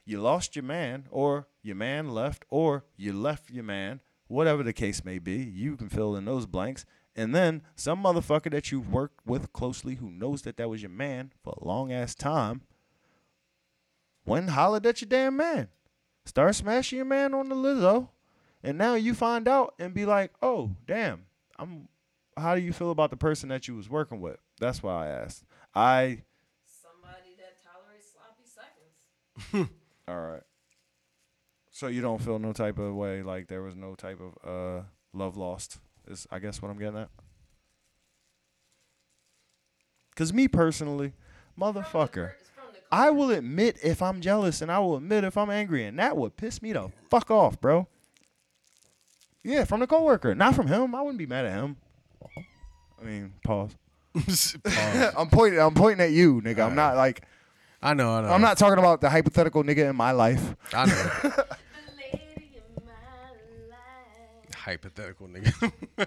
you 0.04 0.20
lost 0.20 0.56
your 0.56 0.64
man, 0.64 1.06
or 1.10 1.46
your 1.62 1.76
man 1.76 2.08
left, 2.08 2.44
or 2.48 2.84
you 2.96 3.12
left 3.12 3.50
your 3.50 3.62
man, 3.62 4.00
whatever 4.26 4.64
the 4.64 4.72
case 4.72 5.04
may 5.04 5.18
be. 5.18 5.36
You 5.36 5.76
can 5.76 5.88
fill 5.88 6.16
in 6.16 6.24
those 6.24 6.46
blanks. 6.46 6.84
And 7.14 7.32
then 7.34 7.62
some 7.76 8.02
motherfucker 8.02 8.50
that 8.50 8.72
you've 8.72 8.92
worked 8.92 9.24
with 9.26 9.52
closely 9.52 9.96
who 9.96 10.10
knows 10.10 10.42
that 10.42 10.56
that 10.56 10.70
was 10.70 10.82
your 10.82 10.90
man 10.90 11.32
for 11.44 11.54
a 11.56 11.64
long 11.64 11.92
ass 11.92 12.14
time 12.14 12.62
went 14.24 14.46
and 14.46 14.50
hollered 14.50 14.86
at 14.86 15.00
your 15.00 15.08
damn 15.08 15.36
man. 15.36 15.68
Start 16.30 16.54
smashing 16.54 16.96
your 16.96 17.06
man 17.06 17.34
on 17.34 17.48
the 17.48 17.56
Lizzo. 17.56 18.06
And 18.62 18.78
now 18.78 18.94
you 18.94 19.14
find 19.14 19.48
out 19.48 19.74
and 19.80 19.92
be 19.92 20.06
like, 20.06 20.30
oh, 20.40 20.70
damn, 20.86 21.24
I'm 21.58 21.88
how 22.36 22.54
do 22.54 22.60
you 22.60 22.72
feel 22.72 22.92
about 22.92 23.10
the 23.10 23.16
person 23.16 23.48
that 23.48 23.66
you 23.66 23.74
was 23.74 23.90
working 23.90 24.20
with? 24.20 24.36
That's 24.60 24.80
why 24.80 25.08
I 25.08 25.08
asked. 25.08 25.42
I 25.74 26.22
Somebody 26.64 27.34
that 27.36 27.56
tolerates 27.64 28.12
sloppy 28.12 28.44
seconds. 28.46 29.70
all 30.08 30.20
right. 30.20 30.42
So 31.72 31.88
you 31.88 32.00
don't 32.00 32.22
feel 32.22 32.38
no 32.38 32.52
type 32.52 32.78
of 32.78 32.94
way 32.94 33.24
like 33.24 33.48
there 33.48 33.62
was 33.62 33.74
no 33.74 33.96
type 33.96 34.20
of 34.20 34.48
uh 34.48 34.82
love 35.12 35.36
lost. 35.36 35.80
Is 36.06 36.28
I 36.30 36.38
guess 36.38 36.62
what 36.62 36.70
I'm 36.70 36.78
getting 36.78 37.00
at. 37.00 37.10
Cause 40.14 40.32
me 40.32 40.46
personally, 40.46 41.12
motherfucker, 41.58 42.34
I 42.92 43.10
will 43.10 43.30
admit 43.30 43.78
if 43.82 44.02
I'm 44.02 44.20
jealous 44.20 44.62
and 44.62 44.70
I 44.70 44.78
will 44.80 44.96
admit 44.96 45.24
if 45.24 45.36
I'm 45.36 45.50
angry, 45.50 45.84
and 45.84 45.98
that 45.98 46.16
would 46.16 46.36
piss 46.36 46.60
me 46.60 46.72
the 46.72 46.90
fuck 47.08 47.30
off, 47.30 47.60
bro. 47.60 47.86
Yeah, 49.42 49.64
from 49.64 49.80
the 49.80 49.86
coworker, 49.86 50.34
not 50.34 50.54
from 50.54 50.66
him. 50.66 50.94
I 50.94 51.00
wouldn't 51.00 51.18
be 51.18 51.26
mad 51.26 51.46
at 51.46 51.52
him. 51.52 51.76
I 53.00 53.04
mean, 53.04 53.32
pause. 53.44 53.76
Pause. 54.14 54.56
I'm 55.16 55.28
pointing. 55.28 55.60
I'm 55.60 55.72
pointing 55.72 56.04
at 56.04 56.10
you, 56.10 56.42
nigga. 56.42 56.66
I'm 56.66 56.74
not 56.74 56.96
like. 56.96 57.22
I 57.82 57.94
know, 57.94 58.10
I 58.10 58.22
know. 58.22 58.28
I'm 58.28 58.42
not 58.42 58.58
talking 58.58 58.78
about 58.78 59.00
the 59.00 59.08
hypothetical 59.08 59.62
nigga 59.64 59.88
in 59.88 59.96
my 59.96 60.10
life. 60.12 60.54
I 60.74 60.84
know. 60.86 61.32
Hypothetical 64.54 65.26
nigga. 65.28 66.06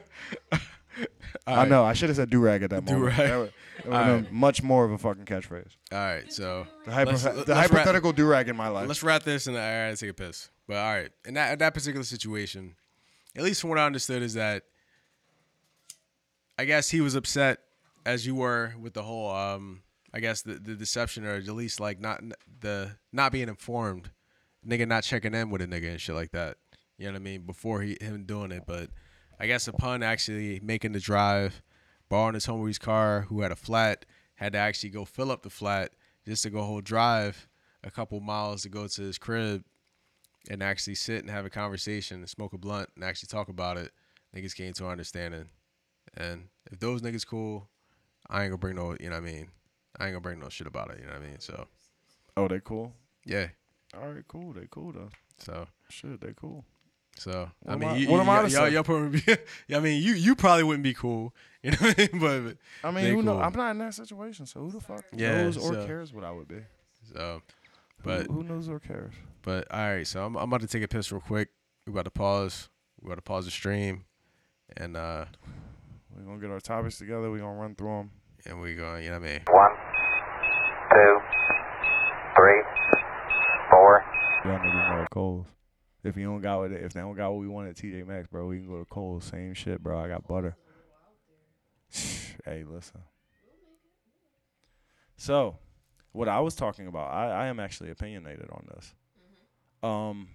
I 1.48 1.66
know. 1.66 1.84
I 1.84 1.94
should 1.94 2.10
have 2.10 2.16
said 2.16 2.30
do 2.30 2.40
rag 2.40 2.64
at 2.64 2.70
that 2.70 2.84
moment. 2.90 3.16
Do-rag. 3.16 3.18
That 3.30 3.38
would, 3.40 3.54
that 3.78 3.86
would 3.86 3.94
All 3.96 4.04
have 4.04 4.24
been 4.30 4.36
much 4.36 4.62
more 4.64 4.86
of 4.86 4.92
a 4.92 4.98
fucking 4.98 5.26
catchphrase. 5.26 5.70
All 5.92 5.98
right, 5.98 6.32
so 6.32 6.68
The, 6.86 6.92
hypo- 6.92 7.12
Let's- 7.12 7.24
the 7.24 7.32
let's 7.34 7.48
wrap- 7.50 7.58
hypothetical 7.72 8.12
do 8.14 8.26
rag 8.26 8.50
in 8.50 8.56
my 8.56 8.68
life. 8.68 8.88
let's 8.88 9.02
wrap 9.04 9.24
this 9.24 9.48
and 9.48 9.58
I 9.58 9.88
gotta 9.88 9.98
take 9.98 10.10
a 10.12 10.14
piss. 10.14 10.50
But 10.68 10.78
all 10.78 10.94
right, 10.94 11.12
in 11.26 11.34
that 11.34 11.54
in 11.54 11.60
that 11.60 11.74
particular 11.74 12.04
situation, 12.04 12.76
at 13.36 13.44
least 13.44 13.62
from 13.62 13.70
what 13.72 13.80
I 13.80 13.86
understood 13.86 14.22
is 14.22 14.36
that 14.36 14.64
I 16.58 16.66
guess 16.66 16.90
he 16.90 17.02
was 17.02 17.16
upset 17.16 17.60
as 18.06 18.26
you 18.26 18.36
were 18.36 18.74
with 18.80 18.94
the 18.94 19.04
whole 19.04 19.30
um 19.34 19.82
I 20.14 20.20
guess 20.20 20.44
the, 20.44 20.54
the 20.56 20.76
deception 20.76 21.26
or 21.26 21.32
at 21.36 21.48
least 21.48 21.80
like 21.80 22.00
not 22.00 22.22
the 22.60 22.92
not 23.12 23.32
being 23.32 23.50
informed, 23.50 24.12
nigga 24.68 24.88
not 24.88 25.04
checking 25.04 25.34
in 25.34 25.50
with 25.50 25.62
a 25.62 25.68
nigga 25.68 25.90
and 25.92 26.00
shit 26.02 26.16
like 26.16 26.32
that. 26.32 26.58
You 26.98 27.08
know 27.08 27.14
what 27.14 27.22
I 27.22 27.24
mean? 27.24 27.42
Before 27.42 27.82
he 27.82 27.98
him 28.00 28.24
doing 28.26 28.52
it, 28.52 28.64
but 28.68 28.90
I 29.44 29.46
guess 29.46 29.68
upon 29.68 30.04
actually 30.04 30.62
making 30.64 30.94
the 30.94 31.02
drive, 31.02 31.62
borrowing 32.08 32.34
his 32.34 32.48
homeboy's 32.48 32.80
car 32.80 33.26
who 33.28 33.42
had 33.42 33.52
a 33.52 33.58
flat, 33.58 34.06
had 34.36 34.54
to 34.54 34.60
actually 34.60 34.92
go 34.92 35.04
fill 35.04 35.34
up 35.34 35.44
the 35.44 35.50
flat 35.50 35.92
just 36.26 36.44
to 36.44 36.50
go 36.50 36.64
whole 36.64 36.80
drive 36.80 37.50
a 37.84 37.92
couple 37.92 38.22
miles 38.22 38.62
to 38.62 38.70
go 38.70 38.88
to 38.88 39.02
his 39.02 39.18
crib 39.18 39.66
and 40.50 40.64
actually 40.64 40.96
sit 40.96 41.20
and 41.20 41.30
have 41.30 41.46
a 41.46 41.50
conversation 41.50 42.20
and 42.20 42.30
smoke 42.30 42.54
a 42.54 42.58
blunt 42.58 42.88
and 42.96 43.04
actually 43.04 43.28
talk 43.28 43.50
about 43.50 43.76
it. 43.76 43.92
Niggas 44.34 44.56
came 44.56 44.72
to 44.72 44.86
an 44.86 44.92
understanding. 44.92 45.50
And 46.16 46.48
if 46.72 46.80
those 46.80 47.02
niggas 47.02 47.28
cool, 47.28 47.68
I 48.30 48.44
ain't 48.44 48.52
gonna 48.52 48.60
bring 48.60 48.78
no, 48.78 48.96
you 48.98 49.10
know 49.10 49.20
what 49.20 49.28
I 49.28 49.34
mean? 49.34 49.50
I 50.00 50.06
ain't 50.06 50.14
gonna 50.14 50.22
bring 50.22 50.40
no 50.40 50.48
shit 50.48 50.68
about 50.68 50.90
it, 50.92 51.00
you 51.02 51.06
know 51.06 51.16
what 51.16 51.22
I 51.22 51.28
mean? 51.28 51.42
So, 51.42 51.68
oh, 52.38 52.48
they 52.48 52.62
cool. 52.62 52.94
yeah. 53.26 53.48
All 53.94 54.08
right, 54.08 54.24
cool. 54.26 54.54
They 54.54 54.68
cool 54.72 54.94
though. 54.94 55.10
So, 55.38 55.68
Shit, 55.90 56.22
they 56.22 56.32
cool. 56.34 56.64
So 57.18 57.50
What 57.62 57.74
I 57.74 57.78
mean, 57.78 57.90
I- 57.90 57.96
you, 57.98 58.08
what 58.10 58.16
you, 58.16 58.22
am 58.22 58.30
I 58.30 58.42
to 58.42 58.50
y'all, 58.50 58.66
say? 58.68 58.74
y'all 58.74 58.84
probably, 58.84 59.22
I 59.74 59.80
mean, 59.80 60.02
you 60.02 60.14
you 60.14 60.36
probably 60.36 60.64
wouldn't 60.64 60.84
be 60.84 60.94
cool, 60.94 61.34
you 61.64 61.72
know 61.72 61.78
what 61.80 62.00
I 62.00 62.10
mean? 62.12 62.20
But 62.20 62.58
I 62.88 62.92
mean, 62.92 63.04
They 63.06 63.12
who 63.12 63.22
know? 63.24 63.34
cool. 63.34 63.42
I'm 63.44 63.54
not 63.54 63.72
in 63.72 63.78
that 63.80 63.94
situation, 63.94 64.46
so 64.46 64.62
who 64.62 64.72
the 64.72 64.82
fuck 64.82 65.06
Yeah, 65.16 65.44
knows 65.44 65.58
or 65.58 65.74
so- 65.74 65.86
cares 65.86 66.12
what 66.14 66.24
I 66.24 66.32
would 66.32 66.48
be? 66.48 66.62
so, 67.14 67.42
but 68.04 68.28
who, 68.28 68.44
knows 68.44 68.68
or 68.68 68.80
cares? 68.80 69.14
but 69.44 69.72
all 69.72 69.80
right. 69.80 70.08
So 70.08 70.26
I'm 70.26 70.36
I'm 70.36 70.44
about 70.50 70.62
to 70.62 70.68
take 70.68 70.84
a 70.84 70.88
piss 70.88 71.12
real 71.12 71.22
quick. 71.22 71.50
We 71.86 71.92
about 71.92 72.06
to 72.06 72.12
pause. 72.12 72.70
We 73.02 73.08
about 73.08 73.16
to 73.16 73.22
pause 73.22 73.46
the 73.46 73.52
stream, 73.52 74.06
and 74.78 74.98
uh, 74.98 75.26
We're 76.16 76.24
gonna 76.26 76.40
get 76.40 76.50
our 76.50 76.60
topics 76.60 76.98
together. 76.98 77.30
We're 77.30 77.40
gonna 77.40 77.60
run 77.60 77.76
through 77.76 77.98
them. 77.98 78.12
and 78.46 78.60
we're 78.60 78.76
gonna, 78.76 79.02
you 79.02 79.10
know 79.12 79.20
what 79.20 79.28
I 79.30 79.32
mean? 79.34 79.42
One, 79.52 79.72
two, 80.92 81.20
three, 82.36 82.62
four. 83.70 84.04
Y'all 84.46 84.60
niggas 84.60 84.90
know 85.00 85.06
Kohl's. 85.12 85.46
If 86.04 86.18
you 86.18 86.26
don't 86.26 86.42
got 86.42 86.60
what 86.60 86.72
if 86.72 86.94
they 86.94 87.00
don't 87.00 87.16
got 87.16 87.32
what 87.32 87.40
we 87.40 87.48
want 87.48 87.70
at 87.70 87.76
TJ 87.76 88.06
Maxx, 88.06 88.28
bro, 88.28 88.46
we 88.46 88.58
can 88.58 88.68
go 88.68 88.80
to 88.80 88.86
Kohl's. 88.86 89.26
Same 89.26 89.54
shit, 89.54 89.82
bro. 89.82 90.00
I 90.00 90.08
got 90.08 90.28
butter. 90.28 90.58
hey, 92.46 92.64
listen. 92.68 93.02
So, 95.16 95.58
what 96.12 96.28
I 96.28 96.42
was 96.42 96.56
talking 96.56 96.88
about, 96.88 97.12
I, 97.12 97.30
I 97.30 97.46
am 97.48 97.60
actually 97.60 97.92
opinionated 97.92 98.50
on 98.52 98.68
this. 98.74 98.94
Um, 99.82 100.28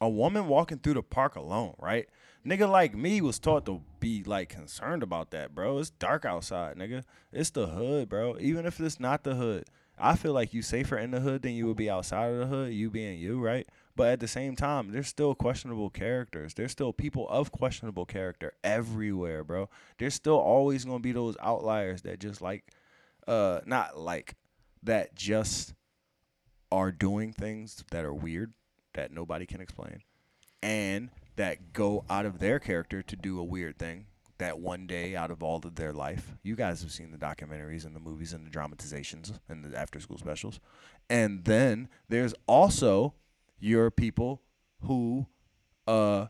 a 0.00 0.08
woman 0.08 0.46
walking 0.46 0.78
through 0.78 0.94
the 0.94 1.02
park 1.02 1.36
alone, 1.36 1.74
right? 1.78 2.08
Nigga 2.46 2.70
like 2.70 2.94
me 2.94 3.20
was 3.20 3.38
taught 3.38 3.66
to 3.66 3.82
be 3.98 4.22
like 4.24 4.48
concerned 4.48 5.02
about 5.02 5.30
that, 5.32 5.54
bro. 5.54 5.78
It's 5.78 5.90
dark 5.90 6.24
outside, 6.24 6.76
nigga. 6.76 7.04
It's 7.32 7.50
the 7.50 7.66
hood, 7.66 8.08
bro. 8.08 8.36
Even 8.40 8.64
if 8.64 8.80
it's 8.80 8.98
not 8.98 9.24
the 9.24 9.34
hood, 9.34 9.64
I 9.98 10.16
feel 10.16 10.32
like 10.32 10.54
you 10.54 10.62
safer 10.62 10.96
in 10.96 11.10
the 11.10 11.20
hood 11.20 11.42
than 11.42 11.52
you 11.52 11.66
would 11.66 11.76
be 11.76 11.90
outside 11.90 12.32
of 12.32 12.38
the 12.38 12.46
hood, 12.46 12.72
you 12.72 12.88
being 12.90 13.18
you, 13.18 13.38
right? 13.38 13.68
But 13.96 14.08
at 14.08 14.20
the 14.20 14.28
same 14.28 14.56
time, 14.56 14.92
there's 14.92 15.08
still 15.08 15.34
questionable 15.34 15.90
characters. 15.90 16.54
There's 16.54 16.72
still 16.72 16.92
people 16.92 17.28
of 17.28 17.52
questionable 17.52 18.06
character 18.06 18.52
everywhere, 18.62 19.44
bro. 19.44 19.68
There's 19.98 20.14
still 20.14 20.38
always 20.38 20.84
gonna 20.84 21.00
be 21.00 21.12
those 21.12 21.36
outliers 21.40 22.02
that 22.02 22.20
just 22.20 22.40
like, 22.40 22.64
uh, 23.26 23.60
not 23.66 23.98
like, 23.98 24.36
that 24.82 25.14
just 25.14 25.74
are 26.72 26.92
doing 26.92 27.32
things 27.32 27.84
that 27.90 28.04
are 28.04 28.14
weird 28.14 28.54
that 28.94 29.12
nobody 29.12 29.44
can 29.44 29.60
explain, 29.60 30.02
and 30.62 31.10
that 31.36 31.72
go 31.72 32.04
out 32.08 32.26
of 32.26 32.38
their 32.38 32.58
character 32.58 33.02
to 33.02 33.16
do 33.16 33.38
a 33.38 33.44
weird 33.44 33.78
thing 33.78 34.06
that 34.38 34.58
one 34.58 34.86
day 34.86 35.14
out 35.14 35.30
of 35.30 35.42
all 35.42 35.58
of 35.58 35.74
their 35.74 35.92
life. 35.92 36.34
You 36.42 36.56
guys 36.56 36.80
have 36.82 36.90
seen 36.90 37.12
the 37.12 37.18
documentaries 37.18 37.84
and 37.84 37.94
the 37.94 38.00
movies 38.00 38.32
and 38.32 38.46
the 38.46 38.50
dramatizations 38.50 39.32
and 39.48 39.64
the 39.64 39.78
after 39.78 40.00
school 40.00 40.16
specials. 40.16 40.60
And 41.10 41.44
then 41.44 41.88
there's 42.08 42.34
also 42.46 43.14
your 43.60 43.90
people 43.90 44.42
who 44.82 45.26
uh 45.86 46.26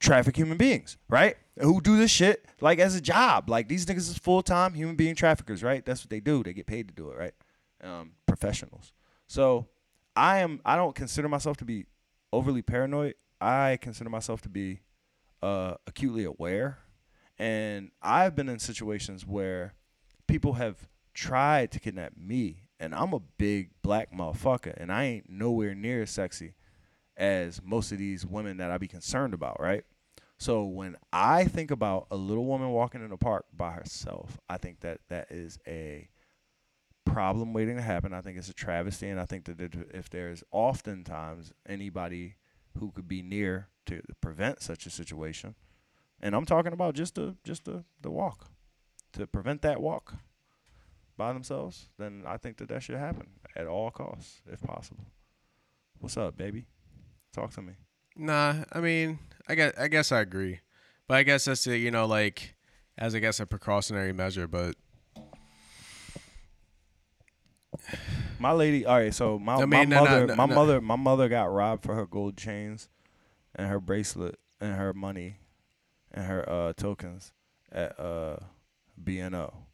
traffic 0.00 0.36
human 0.36 0.56
beings, 0.56 0.98
right? 1.08 1.36
Who 1.58 1.80
do 1.80 1.96
this 1.96 2.10
shit 2.10 2.46
like 2.60 2.78
as 2.78 2.94
a 2.94 3.00
job. 3.00 3.48
Like 3.48 3.68
these 3.68 3.86
niggas 3.86 4.08
is 4.10 4.18
full 4.18 4.42
time 4.42 4.74
human 4.74 4.96
being 4.96 5.14
traffickers, 5.14 5.62
right? 5.62 5.84
That's 5.84 6.02
what 6.02 6.10
they 6.10 6.20
do. 6.20 6.42
They 6.42 6.52
get 6.52 6.66
paid 6.66 6.88
to 6.88 6.94
do 6.94 7.10
it, 7.10 7.18
right? 7.18 7.34
Um, 7.82 8.12
professionals. 8.26 8.92
So 9.26 9.66
I 10.14 10.38
am 10.38 10.60
I 10.64 10.76
don't 10.76 10.94
consider 10.94 11.28
myself 11.28 11.56
to 11.58 11.64
be 11.64 11.86
overly 12.32 12.62
paranoid. 12.62 13.14
I 13.40 13.78
consider 13.80 14.08
myself 14.10 14.40
to 14.42 14.48
be 14.48 14.80
uh, 15.42 15.74
acutely 15.86 16.24
aware, 16.24 16.78
and 17.38 17.90
I've 18.00 18.34
been 18.34 18.48
in 18.48 18.58
situations 18.58 19.26
where 19.26 19.74
people 20.26 20.54
have 20.54 20.88
tried 21.12 21.70
to 21.72 21.80
kidnap 21.80 22.16
me, 22.16 22.65
and 22.78 22.94
I'm 22.94 23.12
a 23.12 23.20
big 23.20 23.70
black 23.82 24.12
motherfucker, 24.12 24.74
and 24.76 24.92
I 24.92 25.04
ain't 25.04 25.30
nowhere 25.30 25.74
near 25.74 26.02
as 26.02 26.10
sexy 26.10 26.54
as 27.16 27.60
most 27.62 27.92
of 27.92 27.98
these 27.98 28.26
women 28.26 28.58
that 28.58 28.70
I 28.70 28.78
be 28.78 28.88
concerned 28.88 29.34
about, 29.34 29.60
right? 29.60 29.84
So 30.38 30.64
when 30.64 30.96
I 31.12 31.44
think 31.44 31.70
about 31.70 32.08
a 32.10 32.16
little 32.16 32.44
woman 32.44 32.70
walking 32.70 33.02
in 33.02 33.08
the 33.08 33.16
park 33.16 33.46
by 33.54 33.72
herself, 33.72 34.38
I 34.48 34.58
think 34.58 34.80
that 34.80 35.00
that 35.08 35.30
is 35.30 35.58
a 35.66 36.10
problem 37.06 37.54
waiting 37.54 37.76
to 37.76 37.82
happen. 37.82 38.12
I 38.12 38.20
think 38.20 38.36
it's 38.36 38.50
a 38.50 38.54
travesty, 38.54 39.08
and 39.08 39.18
I 39.18 39.24
think 39.24 39.46
that 39.46 39.60
if- 39.94 40.10
there's 40.10 40.44
oftentimes 40.50 41.52
anybody 41.66 42.36
who 42.78 42.90
could 42.90 43.08
be 43.08 43.22
near 43.22 43.68
to 43.86 44.02
prevent 44.20 44.60
such 44.60 44.84
a 44.84 44.90
situation, 44.90 45.54
and 46.20 46.34
I'm 46.34 46.44
talking 46.44 46.72
about 46.72 46.94
just 46.94 47.14
the 47.14 47.36
just 47.44 47.64
the 47.64 47.84
the 48.02 48.10
walk, 48.10 48.50
to 49.12 49.26
prevent 49.26 49.62
that 49.62 49.80
walk 49.80 50.16
by 51.16 51.32
themselves, 51.32 51.88
then 51.98 52.24
I 52.26 52.36
think 52.36 52.58
that 52.58 52.68
that 52.68 52.82
should 52.82 52.96
happen 52.96 53.28
at 53.54 53.66
all 53.66 53.90
costs 53.90 54.42
if 54.50 54.60
possible. 54.62 55.04
What's 55.98 56.16
up, 56.16 56.36
baby? 56.36 56.66
Talk 57.32 57.52
to 57.54 57.62
me. 57.62 57.72
Nah, 58.16 58.64
I 58.72 58.80
mean, 58.80 59.18
I 59.48 59.54
guess 59.54 59.72
I 59.78 59.88
guess 59.88 60.12
I 60.12 60.20
agree, 60.20 60.60
but 61.06 61.16
I 61.16 61.22
guess 61.22 61.44
that's 61.46 61.66
a, 61.66 61.76
you 61.76 61.90
know 61.90 62.06
like 62.06 62.54
as 62.98 63.14
I 63.14 63.18
guess 63.18 63.40
a 63.40 63.46
precautionary 63.46 64.12
measure. 64.12 64.46
But 64.46 64.74
My 68.38 68.52
lady, 68.52 68.84
all 68.86 68.96
right. 68.96 69.14
So 69.14 69.38
my 69.38 69.54
I 69.56 69.64
my 69.64 69.80
mean, 69.80 69.88
no, 69.90 70.04
no, 70.04 70.10
mother, 70.10 70.26
no, 70.26 70.34
my 70.36 70.46
no. 70.46 70.54
mother, 70.54 70.80
my 70.80 70.96
mother 70.96 71.28
got 71.28 71.52
robbed 71.52 71.84
for 71.84 71.94
her 71.94 72.06
gold 72.06 72.36
chains, 72.36 72.88
and 73.54 73.68
her 73.68 73.80
bracelet, 73.80 74.38
and 74.60 74.74
her 74.76 74.92
money, 74.92 75.38
and 76.12 76.26
her 76.26 76.48
uh, 76.48 76.72
tokens 76.74 77.32
at 77.72 77.98
uh, 77.98 78.36
BNO 79.02 79.65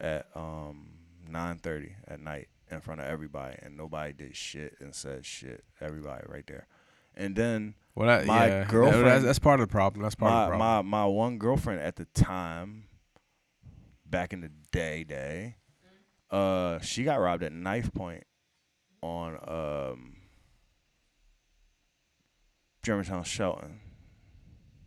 at 0.00 0.26
um 0.34 0.88
9:30 1.30 1.92
at 2.08 2.20
night 2.20 2.48
in 2.70 2.80
front 2.80 3.00
of 3.00 3.06
everybody, 3.06 3.56
and 3.62 3.76
nobody 3.76 4.12
did 4.12 4.36
shit 4.36 4.76
and 4.80 4.94
said 4.94 5.24
shit. 5.24 5.64
Everybody 5.80 6.24
right 6.28 6.46
there, 6.46 6.66
and 7.14 7.34
then 7.36 7.74
well, 7.94 8.06
that, 8.08 8.26
My 8.26 8.46
yeah, 8.46 8.64
girlfriend- 8.64 9.06
that's, 9.06 9.24
that's 9.24 9.38
part 9.38 9.60
of 9.60 9.68
the 9.68 9.72
problem. 9.72 10.02
That's 10.02 10.14
part 10.14 10.30
of 10.32 10.36
the 10.36 10.56
my 10.56 10.58
problem. 10.58 10.90
my 10.90 11.04
my 11.04 11.06
one 11.06 11.38
girlfriend 11.38 11.80
at 11.80 11.96
the 11.96 12.04
time, 12.06 12.84
back 14.06 14.32
in 14.32 14.40
the 14.40 14.50
day, 14.72 15.04
day, 15.04 15.56
uh, 16.30 16.78
she 16.80 17.02
got 17.04 17.20
robbed 17.20 17.42
at 17.42 17.52
knife 17.52 17.92
point 17.92 18.24
on 19.02 19.34
um 19.46 20.16
Germantown 22.82 23.24
Chelten, 23.24 23.78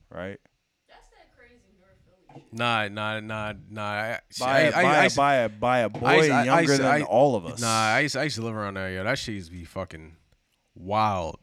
right? 0.09 0.39
That's 0.87 1.09
that 1.09 1.35
crazy 1.37 1.61
North 1.79 1.97
Philly 2.05 2.17
shit. 2.21 2.22
Nah, 2.51 2.87
nah, 2.87 3.19
nah, 3.19 3.53
nah. 3.69 3.81
I, 3.83 4.19
By 4.39 4.59
a, 4.61 4.71
I, 4.71 4.79
I, 4.79 4.83
by, 4.83 4.95
I, 4.97 5.05
a, 5.05 5.09
by 5.09 5.35
a 5.35 5.49
by 5.49 5.79
a 5.79 5.89
boy 5.89 6.07
I 6.07 6.27
I- 6.29 6.41
I 6.41 6.43
younger 6.45 6.77
than 6.77 6.85
I- 6.85 7.01
all 7.01 7.35
of 7.35 7.45
us. 7.45 7.61
Nah, 7.61 7.67
I 7.67 7.99
used, 8.01 8.15
I 8.17 8.23
used 8.23 8.35
to 8.37 8.41
live 8.43 8.55
around 8.55 8.75
there. 8.75 8.91
Yo, 8.91 9.03
that 9.03 9.17
shit 9.19 9.35
used 9.35 9.51
to 9.51 9.57
be 9.57 9.65
fucking 9.65 10.15
wild. 10.75 11.39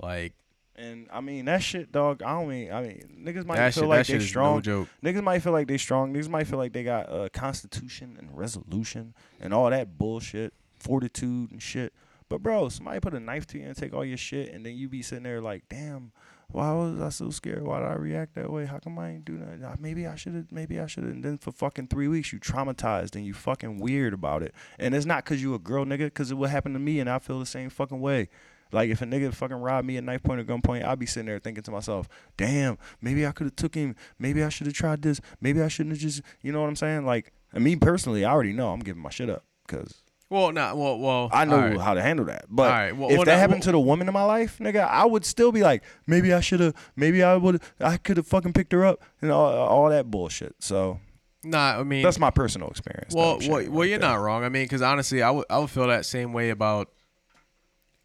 Like 0.00 0.34
and 0.76 1.08
I 1.12 1.20
mean 1.20 1.46
that 1.46 1.62
shit, 1.62 1.90
dog. 1.90 2.22
I 2.22 2.32
don't 2.34 2.48
mean. 2.48 2.72
I 2.72 2.82
mean, 2.82 3.24
niggas 3.24 3.44
might 3.44 3.56
feel 3.72 3.82
shit. 3.82 3.88
like 3.88 4.06
they 4.06 4.20
strong. 4.20 4.62
no. 4.64 4.86
Niggas 5.04 5.22
might 5.22 5.40
feel 5.40 5.52
like 5.52 5.66
they 5.66 5.78
strong. 5.78 6.14
Niggas 6.14 6.28
might 6.28 6.46
feel 6.46 6.58
like 6.58 6.72
they 6.72 6.84
got 6.84 7.10
uh, 7.10 7.28
constitution 7.32 8.16
and 8.18 8.36
resolution 8.36 9.14
and 9.40 9.52
all 9.52 9.70
that 9.70 9.98
bullshit, 9.98 10.54
fortitude 10.78 11.50
and 11.50 11.60
shit. 11.60 11.92
But 12.28 12.42
bro, 12.42 12.68
somebody 12.68 13.00
put 13.00 13.14
a 13.14 13.20
knife 13.20 13.46
to 13.48 13.58
you 13.58 13.64
and 13.66 13.76
take 13.76 13.92
all 13.92 14.04
your 14.04 14.18
shit, 14.18 14.52
and 14.52 14.64
then 14.64 14.76
you 14.76 14.88
be 14.88 15.02
sitting 15.02 15.24
there 15.24 15.40
like, 15.40 15.64
damn, 15.68 16.12
why 16.50 16.72
was 16.72 17.00
I 17.00 17.10
so 17.10 17.30
scared? 17.30 17.66
Why 17.66 17.80
did 17.80 17.88
I 17.88 17.94
react 17.94 18.34
that 18.34 18.50
way? 18.50 18.64
How 18.64 18.78
come 18.78 18.98
I 18.98 19.10
ain't 19.10 19.24
do? 19.26 19.38
Uh, 19.38 19.76
Maybe 19.78 20.06
I 20.06 20.14
should 20.14 20.34
have. 20.34 20.50
Maybe 20.50 20.80
I 20.80 20.86
should 20.86 21.04
have. 21.04 21.12
And 21.12 21.22
then 21.22 21.36
for 21.36 21.52
fucking 21.52 21.88
three 21.88 22.08
weeks, 22.08 22.32
you 22.32 22.40
traumatized 22.40 23.14
and 23.16 23.26
you 23.26 23.34
fucking 23.34 23.78
weird 23.78 24.14
about 24.14 24.42
it. 24.42 24.54
And 24.78 24.94
it's 24.94 25.04
not 25.04 25.24
cause 25.26 25.42
you 25.42 25.54
a 25.54 25.58
girl, 25.58 25.84
nigga. 25.84 26.12
Cause 26.12 26.30
it 26.30 26.36
would 26.36 26.50
happen 26.50 26.72
to 26.72 26.78
me, 26.78 27.00
and 27.00 27.10
I 27.10 27.18
feel 27.18 27.38
the 27.38 27.46
same 27.46 27.68
fucking 27.68 28.00
way. 28.00 28.28
Like 28.72 28.90
if 28.90 29.02
a 29.02 29.06
nigga 29.06 29.32
fucking 29.34 29.56
robbed 29.56 29.86
me 29.86 29.96
at 29.96 30.04
knife 30.04 30.22
point 30.22 30.40
or 30.40 30.44
gunpoint, 30.44 30.84
I'd 30.84 30.98
be 30.98 31.06
sitting 31.06 31.26
there 31.26 31.38
thinking 31.38 31.62
to 31.64 31.70
myself, 31.70 32.08
"Damn, 32.36 32.78
maybe 33.00 33.26
I 33.26 33.32
could 33.32 33.46
have 33.46 33.56
took 33.56 33.74
him. 33.74 33.94
Maybe 34.18 34.42
I 34.42 34.48
should 34.48 34.66
have 34.66 34.74
tried 34.74 35.02
this. 35.02 35.20
Maybe 35.40 35.62
I 35.62 35.68
shouldn't 35.68 35.94
have 35.94 36.00
just, 36.00 36.22
you 36.42 36.52
know 36.52 36.60
what 36.60 36.68
I'm 36.68 36.76
saying? 36.76 37.06
Like, 37.06 37.32
I 37.52 37.58
mean, 37.58 37.78
personally, 37.80 38.24
I 38.24 38.30
already 38.30 38.52
know 38.52 38.70
I'm 38.72 38.80
giving 38.80 39.02
my 39.02 39.10
shit 39.10 39.30
up 39.30 39.44
because 39.66 40.02
Well, 40.30 40.52
nah. 40.52 40.74
Well, 40.74 40.98
well. 40.98 41.30
I 41.32 41.44
know 41.44 41.58
right. 41.58 41.80
how 41.80 41.94
to 41.94 42.02
handle 42.02 42.26
that. 42.26 42.44
But 42.50 42.96
well- 42.96 43.10
if 43.10 43.16
well, 43.16 43.24
that 43.24 43.32
now- 43.32 43.38
happened 43.38 43.60
well- 43.60 43.66
to 43.66 43.72
the 43.72 43.80
woman 43.80 44.08
in 44.08 44.14
my 44.14 44.24
life, 44.24 44.58
nigga, 44.58 44.86
I 44.86 45.06
would 45.06 45.24
still 45.24 45.52
be 45.52 45.62
like, 45.62 45.82
maybe 46.06 46.32
I 46.32 46.40
should 46.40 46.60
have, 46.60 46.74
maybe 46.96 47.22
I 47.22 47.36
would, 47.36 47.62
I 47.80 47.96
could 47.96 48.16
have 48.18 48.26
fucking 48.26 48.52
picked 48.52 48.72
her 48.72 48.84
up 48.84 49.02
and 49.22 49.30
all, 49.30 49.52
all 49.52 49.88
that 49.88 50.10
bullshit. 50.10 50.56
So 50.58 51.00
Nah, 51.44 51.78
I 51.78 51.82
mean, 51.84 52.02
that's 52.02 52.18
my 52.18 52.30
personal 52.30 52.68
experience. 52.68 53.14
Well, 53.14 53.38
well, 53.38 53.48
well, 53.48 53.58
right 53.60 53.88
you're 53.88 53.98
there. 53.98 54.10
not 54.10 54.16
wrong. 54.16 54.44
I 54.44 54.48
mean, 54.48 54.64
because 54.64 54.82
honestly, 54.82 55.22
I 55.22 55.30
would 55.30 55.46
I 55.48 55.58
would 55.58 55.70
feel 55.70 55.86
that 55.86 56.04
same 56.04 56.32
way 56.32 56.50
about. 56.50 56.90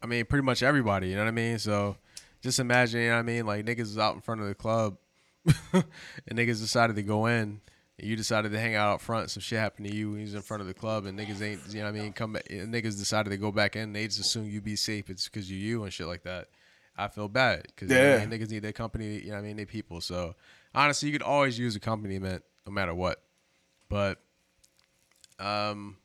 I 0.02 0.06
mean, 0.06 0.24
pretty 0.26 0.44
much 0.44 0.62
everybody. 0.62 1.08
You 1.08 1.16
know 1.16 1.22
what 1.22 1.28
I 1.28 1.32
mean? 1.32 1.58
So, 1.58 1.96
just 2.42 2.60
imagine. 2.60 3.00
You 3.00 3.08
know 3.08 3.14
what 3.14 3.20
I 3.20 3.22
mean? 3.22 3.46
Like 3.46 3.64
niggas 3.64 3.80
is 3.80 3.98
out 3.98 4.14
in 4.14 4.20
front 4.20 4.40
of 4.40 4.46
the 4.46 4.54
club, 4.54 4.98
and 5.72 5.84
niggas 6.30 6.60
decided 6.60 6.94
to 6.96 7.02
go 7.02 7.26
in. 7.26 7.60
And 7.98 8.08
you 8.08 8.16
decided 8.16 8.50
to 8.52 8.58
hang 8.60 8.74
out 8.74 8.94
out 8.94 9.00
front. 9.00 9.30
Some 9.30 9.40
shit 9.40 9.58
happened 9.58 9.86
to 9.88 9.94
you. 9.94 10.14
He's 10.14 10.34
in 10.34 10.42
front 10.42 10.60
of 10.60 10.66
the 10.66 10.74
club, 10.74 11.06
and 11.06 11.18
niggas 11.18 11.40
ain't. 11.42 11.60
You 11.68 11.80
know 11.82 11.92
what 11.92 11.98
I 11.98 12.02
mean? 12.02 12.12
Come. 12.12 12.32
back- 12.32 12.48
Niggas 12.48 12.98
decided 12.98 13.30
to 13.30 13.36
go 13.36 13.52
back 13.52 13.76
in. 13.76 13.92
They 13.92 14.06
just 14.06 14.18
assume 14.20 14.46
you 14.48 14.60
be 14.60 14.74
safe. 14.76 15.08
It's 15.10 15.28
because 15.28 15.48
you 15.50 15.56
you 15.58 15.84
and 15.84 15.92
shit 15.92 16.06
like 16.08 16.24
that. 16.24 16.48
I 16.96 17.08
feel 17.08 17.28
bad 17.28 17.62
because 17.66 17.90
Yeah. 17.90 18.24
niggas 18.24 18.50
need 18.50 18.60
their 18.60 18.72
company. 18.72 19.18
You 19.20 19.28
know 19.30 19.34
what 19.34 19.38
I 19.38 19.42
mean? 19.42 19.56
They 19.56 19.64
people. 19.64 20.00
So 20.00 20.34
honestly, 20.74 21.08
you 21.08 21.12
could 21.12 21.22
always 21.22 21.58
use 21.58 21.74
accompaniment 21.76 22.42
no 22.66 22.72
matter 22.72 22.94
what. 22.94 23.22
But 23.88 24.20
um, 25.38 25.96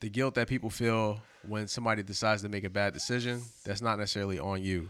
the 0.00 0.08
guilt 0.10 0.34
that 0.34 0.48
people 0.48 0.70
feel 0.70 1.20
when 1.46 1.66
somebody 1.68 2.02
decides 2.02 2.42
to 2.42 2.48
make 2.48 2.64
a 2.64 2.70
bad 2.70 2.92
decision, 2.92 3.42
that's 3.64 3.80
not 3.80 3.98
necessarily 3.98 4.38
on 4.38 4.62
you. 4.62 4.88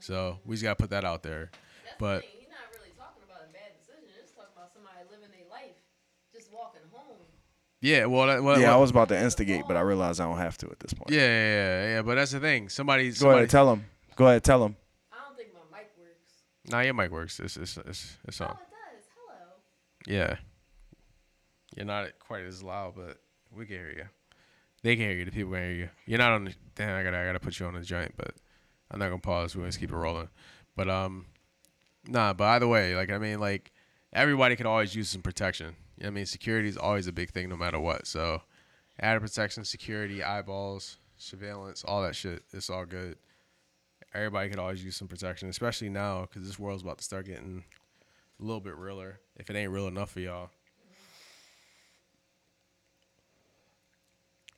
So 0.00 0.38
we 0.44 0.54
just 0.54 0.62
gotta 0.62 0.76
put 0.76 0.90
that 0.90 1.04
out 1.04 1.22
there. 1.22 1.50
That's 1.84 1.96
But- 1.98 2.16
the 2.22 2.28
thing. 2.28 2.30
He's 2.40 2.48
not 2.48 2.70
really 2.78 2.90
talking 2.96 3.22
about 3.26 3.42
a 3.48 3.52
bad 3.52 3.74
decision. 3.80 4.02
He's 4.06 4.14
just 4.22 4.36
talking 4.36 4.52
about 4.54 4.70
somebody 4.72 4.98
living 5.10 5.30
their 5.34 5.48
life, 5.50 5.74
just 6.32 6.52
walking 6.52 6.82
home. 6.92 7.26
Yeah, 7.80 8.06
well, 8.06 8.26
that, 8.26 8.42
well, 8.42 8.60
Yeah, 8.60 8.74
I 8.74 8.76
was 8.76 8.90
about 8.90 9.08
to 9.10 9.18
instigate, 9.20 9.64
but 9.68 9.76
I 9.76 9.80
realized 9.80 10.20
I 10.20 10.24
don't 10.24 10.38
have 10.38 10.58
to 10.58 10.66
at 10.70 10.80
this 10.80 10.92
point. 10.92 11.10
yeah, 11.10 11.20
yeah, 11.20 11.54
yeah, 11.54 11.88
yeah. 11.94 12.02
But 12.02 12.16
that's 12.16 12.32
the 12.32 12.40
thing. 12.40 12.68
Somebody, 12.68 13.08
Go 13.08 13.14
somebody 13.14 13.38
ahead, 13.40 13.50
tell 13.50 13.72
him. 13.72 13.84
Go 14.16 14.26
ahead, 14.26 14.42
tell 14.42 14.64
him. 14.64 14.76
I 15.12 15.16
don't 15.26 15.36
think 15.36 15.50
my 15.54 15.78
mic 15.78 15.88
works. 15.96 16.42
nah, 16.70 16.80
your 16.80 16.94
mic 16.94 17.10
works. 17.12 17.38
It's 17.38 17.56
it's 17.56 17.76
it's, 17.76 18.16
it's 18.26 18.40
on. 18.40 18.48
Oh, 18.48 18.52
it 18.52 18.96
does. 18.96 19.06
Hello. 19.14 20.18
Yeah, 20.18 20.36
you're 21.76 21.86
not 21.86 22.18
quite 22.18 22.44
as 22.44 22.62
loud, 22.64 22.94
but 22.96 23.18
we 23.56 23.64
can 23.66 23.76
hear 23.76 23.92
you. 23.96 24.04
They 24.82 24.96
can 24.96 25.04
hear 25.06 25.14
you. 25.16 25.24
The 25.24 25.30
people 25.30 25.52
can 25.52 25.62
hear 25.62 25.72
you. 25.72 25.88
You're 26.06 26.18
not 26.18 26.32
on. 26.32 26.44
The, 26.46 26.54
damn, 26.74 26.96
I 26.98 27.04
gotta 27.04 27.18
I 27.18 27.24
gotta 27.26 27.40
put 27.40 27.60
you 27.60 27.66
on 27.66 27.74
the 27.74 27.80
joint, 27.82 28.12
but 28.16 28.34
I'm 28.90 28.98
not 28.98 29.08
gonna 29.08 29.20
pause. 29.20 29.54
We're 29.54 29.62
gonna 29.62 29.72
keep 29.72 29.92
it 29.92 29.96
rolling. 29.96 30.28
But 30.74 30.88
um, 30.88 31.26
nah. 32.08 32.32
But 32.32 32.44
either 32.44 32.66
way, 32.66 32.96
like 32.96 33.10
I 33.10 33.18
mean, 33.18 33.38
like 33.38 33.70
everybody 34.12 34.56
could 34.56 34.66
always 34.66 34.96
use 34.96 35.08
some 35.08 35.22
protection. 35.22 35.76
I 36.04 36.10
mean, 36.10 36.26
security 36.26 36.68
is 36.68 36.76
always 36.76 37.06
a 37.06 37.12
big 37.12 37.30
thing, 37.30 37.48
no 37.48 37.56
matter 37.56 37.78
what. 37.80 38.06
So, 38.06 38.42
added 39.00 39.22
protection, 39.22 39.64
security, 39.64 40.22
eyeballs, 40.22 40.98
surveillance, 41.16 41.84
all 41.84 42.02
that 42.02 42.14
shit. 42.14 42.42
It's 42.52 42.70
all 42.70 42.84
good. 42.84 43.16
Everybody 44.14 44.50
could 44.50 44.58
always 44.58 44.84
use 44.84 44.96
some 44.96 45.08
protection, 45.08 45.48
especially 45.48 45.88
now 45.88 46.22
because 46.22 46.46
this 46.46 46.58
world's 46.58 46.82
about 46.82 46.98
to 46.98 47.04
start 47.04 47.26
getting 47.26 47.64
a 48.40 48.44
little 48.44 48.60
bit 48.60 48.76
realer. 48.76 49.20
If 49.36 49.50
it 49.50 49.56
ain't 49.56 49.70
real 49.70 49.86
enough 49.86 50.10
for 50.10 50.20
y'all. 50.20 50.50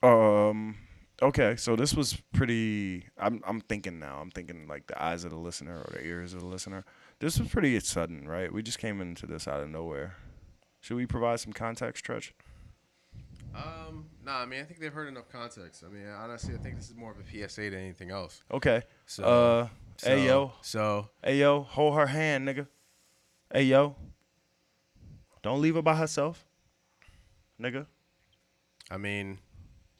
Um, 0.02 0.76
Okay, 1.22 1.54
so 1.56 1.76
this 1.76 1.92
was 1.92 2.16
pretty. 2.32 3.04
I'm 3.18 3.42
I'm 3.46 3.60
thinking 3.60 3.98
now. 3.98 4.20
I'm 4.22 4.30
thinking 4.30 4.66
like 4.66 4.86
the 4.86 5.02
eyes 5.02 5.24
of 5.24 5.30
the 5.30 5.36
listener 5.36 5.76
or 5.76 5.92
the 5.92 6.02
ears 6.02 6.32
of 6.32 6.40
the 6.40 6.46
listener. 6.46 6.84
This 7.18 7.38
was 7.38 7.48
pretty 7.48 7.78
sudden, 7.80 8.26
right? 8.26 8.50
We 8.50 8.62
just 8.62 8.78
came 8.78 9.02
into 9.02 9.26
this 9.26 9.46
out 9.46 9.60
of 9.60 9.68
nowhere. 9.68 10.16
Should 10.80 10.96
we 10.96 11.06
provide 11.06 11.40
some 11.40 11.52
context, 11.52 12.04
Tretch? 12.04 12.32
Um, 13.54 14.06
nah, 14.24 14.38
I 14.38 14.46
mean, 14.46 14.60
I 14.60 14.64
think 14.64 14.80
they've 14.80 14.92
heard 14.92 15.08
enough 15.08 15.28
context. 15.30 15.82
I 15.86 15.92
mean, 15.92 16.06
honestly, 16.06 16.54
I 16.54 16.58
think 16.58 16.76
this 16.76 16.88
is 16.88 16.94
more 16.96 17.10
of 17.12 17.18
a 17.18 17.24
PSA 17.48 17.62
than 17.70 17.80
anything 17.80 18.10
else. 18.10 18.42
Okay. 18.50 18.82
So, 19.06 19.24
uh, 19.24 19.68
so, 19.96 20.08
hey 20.08 20.26
yo, 20.26 20.52
So, 20.62 21.08
hey 21.22 21.38
yo, 21.38 21.62
hold 21.62 21.96
her 21.96 22.06
hand, 22.06 22.48
nigga. 22.48 22.66
Hey 23.52 23.64
yo, 23.64 23.96
don't 25.42 25.60
leave 25.60 25.74
her 25.74 25.82
by 25.82 25.96
herself, 25.96 26.44
nigga. 27.60 27.86
I 28.90 28.96
mean, 28.96 29.38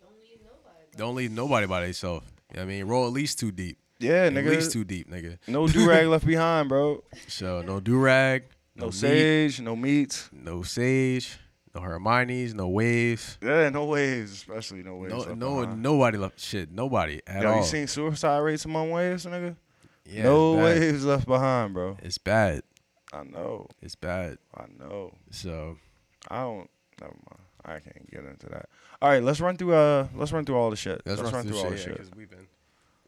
Don't 0.00 0.12
leave 0.22 0.38
nobody. 0.42 0.96
don't 0.96 1.14
leave 1.16 1.30
nobody 1.32 1.66
by 1.66 1.82
themselves. 1.82 2.26
I 2.56 2.64
mean, 2.64 2.84
roll 2.86 3.06
at 3.06 3.12
least 3.12 3.38
too 3.38 3.50
deep. 3.52 3.78
Yeah, 3.98 4.24
At 4.24 4.32
nigga. 4.32 4.46
At 4.46 4.52
least 4.52 4.72
too 4.72 4.84
deep, 4.84 5.10
nigga. 5.10 5.38
No 5.46 5.68
do 5.68 5.86
rag 5.88 6.06
left 6.06 6.24
behind, 6.26 6.68
bro. 6.68 7.02
So, 7.28 7.60
no 7.62 7.80
do 7.80 7.98
rag, 7.98 8.44
No, 8.80 8.86
meat, 8.86 8.94
sage, 8.94 9.60
no 9.60 9.76
meats. 9.76 10.28
no 10.32 10.62
sage, 10.62 11.38
no 11.74 11.80
Hermione's, 11.80 12.54
no 12.54 12.68
waves. 12.68 13.38
Yeah, 13.42 13.68
no 13.68 13.84
waves, 13.84 14.32
especially 14.32 14.82
no 14.82 14.96
waves. 14.96 15.12
No, 15.26 15.34
no, 15.34 15.60
behind. 15.60 15.82
nobody 15.82 16.18
left. 16.18 16.40
Shit, 16.40 16.70
nobody 16.72 17.20
at 17.26 17.42
Yo, 17.42 17.50
all. 17.50 17.56
you 17.58 17.64
seen 17.64 17.86
suicide 17.86 18.38
rates 18.38 18.64
among 18.64 18.90
waves, 18.90 19.26
nigga? 19.26 19.56
yeah, 20.04 20.24
no 20.24 20.54
waves 20.54 21.04
left 21.04 21.26
behind, 21.26 21.74
bro. 21.74 21.96
It's 22.02 22.18
bad. 22.18 22.62
I 23.12 23.24
know, 23.24 23.66
It's 23.82 23.96
bad. 23.96 24.38
I 24.56 24.66
know. 24.78 25.12
So, 25.30 25.76
I 26.28 26.42
don't. 26.42 26.70
Never 27.00 27.14
mind. 27.28 27.40
I 27.64 27.72
can't 27.80 28.10
get 28.10 28.24
into 28.24 28.46
that. 28.46 28.66
All 29.02 29.08
right, 29.10 29.22
let's 29.22 29.40
run 29.40 29.56
through. 29.56 29.74
Uh, 29.74 30.06
let's 30.14 30.32
run 30.32 30.44
through 30.44 30.56
all 30.56 30.70
the 30.70 30.76
shit. 30.76 31.02
let's, 31.04 31.20
run, 31.20 31.44
through, 31.44 31.58
all 31.58 31.70
the 31.70 31.76
shit. 31.76 31.96
shit. 31.96 32.16
we've 32.16 32.30
been. 32.30 32.46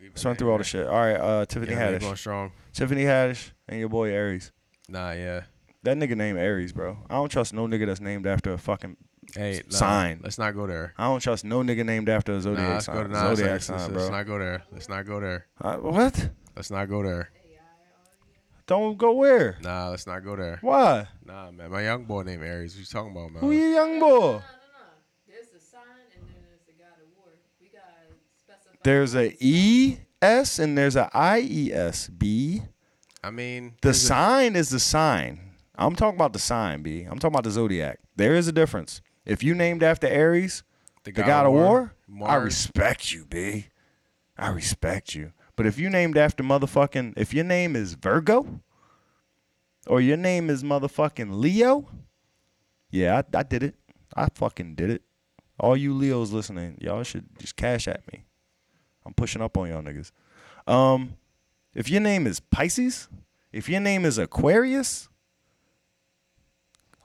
We've 0.01 0.11
Let's 0.11 0.25
run 0.25 0.35
through 0.35 0.51
all 0.51 0.59
the 0.59 0.65
shit. 0.65 0.87
All 0.87 0.93
right, 1.01 1.15
uh, 1.17 1.47
Tiffany 1.47 1.73
Yeah, 1.73 1.91
man, 1.93 2.01
going 2.01 2.17
strong. 2.17 2.53
Tiffany 2.73 3.05
Haddish, 3.05 3.53
and 3.69 3.79
your 3.79 3.89
boy 3.89 4.11
Aries. 4.11 4.51
Nah, 4.89 5.13
yeah. 5.13 5.43
That 5.85 5.97
nigga 5.97 6.17
named 6.17 6.39
Aries, 6.39 6.73
bro. 6.73 6.97
I 7.11 7.15
don't 7.15 7.29
trust 7.29 7.53
no 7.53 7.67
nigga 7.67 7.87
that's 7.87 8.01
named 8.01 8.27
after 8.27 8.53
a 8.53 8.59
fucking. 8.59 8.97
Hey, 9.35 9.63
nah, 9.71 9.77
Sign. 9.77 10.21
Let's 10.23 10.39
not 10.39 10.53
go 10.55 10.67
there. 10.67 10.95
I 10.99 11.05
don't 11.07 11.21
trust 11.21 11.45
no 11.45 11.63
nigga 11.63 11.85
named 11.85 12.09
after 12.09 12.33
a 12.33 12.35
Nah, 12.37 12.41
zodiac 12.41 12.69
let's 12.69 12.87
go 12.87 12.93
sign. 12.95 13.03
to 13.05 13.09
nah, 13.11 13.29
let's- 13.29 13.39
zodiac 13.39 13.53
let's, 13.53 13.67
sign, 13.67 13.77
let's, 13.79 13.89
bro. 13.93 13.97
let's 14.03 14.11
not 14.11 14.27
go 14.27 14.39
there. 14.39 14.63
Let's 14.73 14.89
not 14.89 15.07
go 15.07 15.21
there. 15.21 15.47
Uh, 15.61 15.77
what? 15.77 16.31
Let's 16.57 16.71
not 16.71 16.89
go 16.89 17.03
there. 17.03 17.31
Don't 18.67 18.97
go 18.97 19.13
where? 19.15 19.59
Nah, 19.63 19.89
let's 19.89 20.07
not 20.07 20.21
go 20.25 20.37
there. 20.37 20.59
Why? 20.63 21.09
Nah, 21.27 21.51
man. 21.51 21.71
My 21.71 21.83
young 21.83 22.05
boy 22.05 22.23
named 22.23 22.45
Aries. 22.45 22.75
What 22.75 22.81
you 22.81 22.87
talking 22.87 23.11
about, 23.13 23.33
man? 23.33 23.41
Who 23.41 23.51
you 23.51 23.67
young 23.75 23.99
boy? 23.99 24.09
No, 24.09 24.21
no, 24.21 24.39
no. 24.39 24.41
There's 25.29 25.49
the 25.49 25.59
sign 25.61 25.83
and 26.17 26.29
then 26.29 26.37
there's 26.49 26.63
the 26.67 26.73
God 26.79 26.95
of 27.03 27.09
War. 27.17 27.33
We 27.61 27.69
gotta 27.69 28.15
specify. 28.39 28.77
There's 28.85 29.15
a 29.17 29.37
E 29.41 29.99
S 30.23 30.59
and 30.61 30.79
there's 30.79 30.95
a 30.97 31.11
I 31.13 31.41
E 31.41 31.73
S 31.73 32.09
B. 32.09 32.63
I 33.25 33.31
mean, 33.31 33.73
The 33.83 33.89
there's 33.89 34.05
a- 34.05 34.07
sign 34.07 34.57
is 34.57 34.71
the 34.71 34.81
sign. 34.81 35.41
I'm 35.87 35.97
talking 35.97 36.17
about 36.17 36.33
the 36.33 36.39
sign, 36.39 36.83
B. 36.83 37.03
I'm 37.03 37.19
talking 37.19 37.35
about 37.35 37.45
the 37.45 37.51
zodiac. 37.51 38.01
There 38.17 38.35
is 38.35 38.49
a 38.49 38.53
difference. 38.53 39.01
If 39.25 39.43
you 39.43 39.55
named 39.55 39.83
after 39.83 40.07
Aries, 40.07 40.63
the 41.05 41.13
God, 41.13 41.47
of 41.47 41.53
War, 41.53 41.95
I 42.25 42.37
respect 42.37 43.13
you, 43.13 43.25
B. 43.25 43.67
I 44.37 44.49
respect 44.49 45.15
you. 45.15 45.33
But 45.57 45.67
if 45.67 45.79
you 45.79 45.91
named 45.91 46.17
after 46.17 46.43
motherfucking, 46.43 47.15
if 47.17 47.35
your 47.35 47.45
name 47.45 47.77
is 47.77 47.95
Virgo, 47.95 48.61
or 49.87 50.01
your 50.01 50.17
name 50.17 50.49
is 50.49 50.63
motherfucking 50.63 51.39
Leo, 51.39 51.89
yeah, 52.91 53.23
I, 53.35 53.39
I 53.39 53.43
did 53.43 53.63
it. 53.63 53.75
I 54.15 54.29
fucking 54.35 54.75
did 54.75 54.91
it. 54.91 55.03
All 55.59 55.77
you 55.77 55.95
Leos 55.95 56.33
listening, 56.33 56.79
y'all 56.81 57.03
should 57.03 57.27
just 57.39 57.57
cash 57.57 57.87
at 57.89 58.11
me. 58.13 58.25
I'm 59.05 59.15
pushing 59.15 59.43
up 59.43 59.57
on 59.57 59.69
y'all 59.69 59.83
niggas. 59.83 60.13
Um, 60.67 61.17
if 61.75 61.91
your 61.91 62.01
name 62.01 62.27
is 62.27 62.41
Pisces, 62.41 63.09
if 63.53 63.69
your 63.69 63.81
name 63.81 64.05
is 64.05 64.19
Aquarius, 64.19 65.09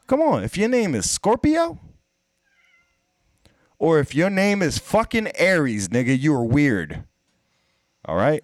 come 0.08 0.22
on. 0.22 0.44
If 0.44 0.58
your 0.58 0.70
name 0.70 0.96
is 0.96 1.10
Scorpio, 1.10 1.80
or 3.80 4.00
if 4.00 4.16
your 4.16 4.30
name 4.30 4.62
is 4.62 4.78
fucking 4.78 5.30
Aries, 5.36 5.90
nigga, 5.90 6.18
you 6.20 6.34
are 6.34 6.44
weird. 6.44 7.04
All 8.06 8.16
right? 8.16 8.44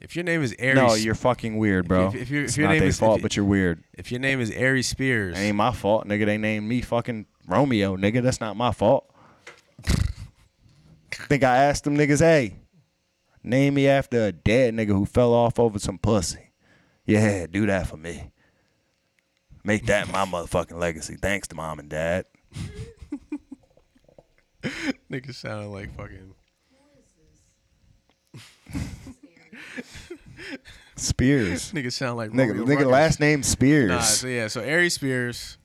If 0.00 0.14
your 0.14 0.24
name 0.24 0.42
is 0.42 0.54
Aries, 0.58 0.76
No, 0.76 0.94
you're 0.94 1.14
fucking 1.14 1.56
weird, 1.56 1.88
bro. 1.88 2.08
if- 2.08 2.14
if 2.14 2.30
your- 2.30 2.42
if 2.42 2.48
it's 2.48 2.56
your 2.58 2.66
not 2.66 2.74
name 2.74 2.82
is- 2.82 2.96
if 2.96 3.00
fault, 3.00 3.22
but 3.22 3.36
you're 3.36 3.44
weird. 3.46 3.82
if 3.94 4.10
your 4.12 4.20
name 4.20 4.38
is 4.40 4.50
Aries 4.50 4.86
Spears, 4.86 5.36
It 5.38 5.40
ain't 5.40 5.56
my 5.56 5.72
fault, 5.72 6.06
nigga. 6.06 6.26
They 6.26 6.36
named 6.36 6.68
me 6.68 6.82
fucking 6.82 7.24
Romeo, 7.48 7.96
nigga. 7.96 8.22
That's 8.22 8.40
not 8.40 8.54
my 8.56 8.70
fault. 8.70 9.10
Think 11.10 11.42
I 11.42 11.56
asked 11.56 11.84
them 11.84 11.96
niggas, 11.96 12.20
hey, 12.20 12.56
name 13.42 13.74
me 13.74 13.88
after 13.88 14.26
a 14.26 14.32
dead 14.32 14.74
nigga 14.74 14.88
who 14.88 15.06
fell 15.06 15.32
off 15.32 15.58
over 15.58 15.78
some 15.78 15.96
pussy. 15.98 16.50
Yeah, 17.06 17.46
do 17.46 17.64
that 17.66 17.86
for 17.86 17.96
me. 17.96 18.30
Make 19.64 19.86
that 19.86 20.12
my 20.12 20.26
motherfucking 20.26 20.78
legacy. 20.78 21.16
Thanks 21.16 21.48
to 21.48 21.54
mom 21.54 21.78
and 21.78 21.88
dad. 21.88 22.26
nigga 25.10 25.34
sounded 25.34 25.68
like 25.68 25.96
fucking. 25.96 26.34
Spears. 30.96 31.72
Nigga 31.72 31.90
sound 31.90 32.18
like 32.18 32.30
nigga, 32.30 32.58
Romeo 32.58 32.66
nigga 32.66 32.90
last 32.90 33.20
name 33.20 33.42
Spears. 33.42 33.88
Nah, 33.88 34.00
so 34.00 34.26
yeah, 34.26 34.48
so 34.48 34.60
Aries 34.60 34.94
Spears. 34.94 35.56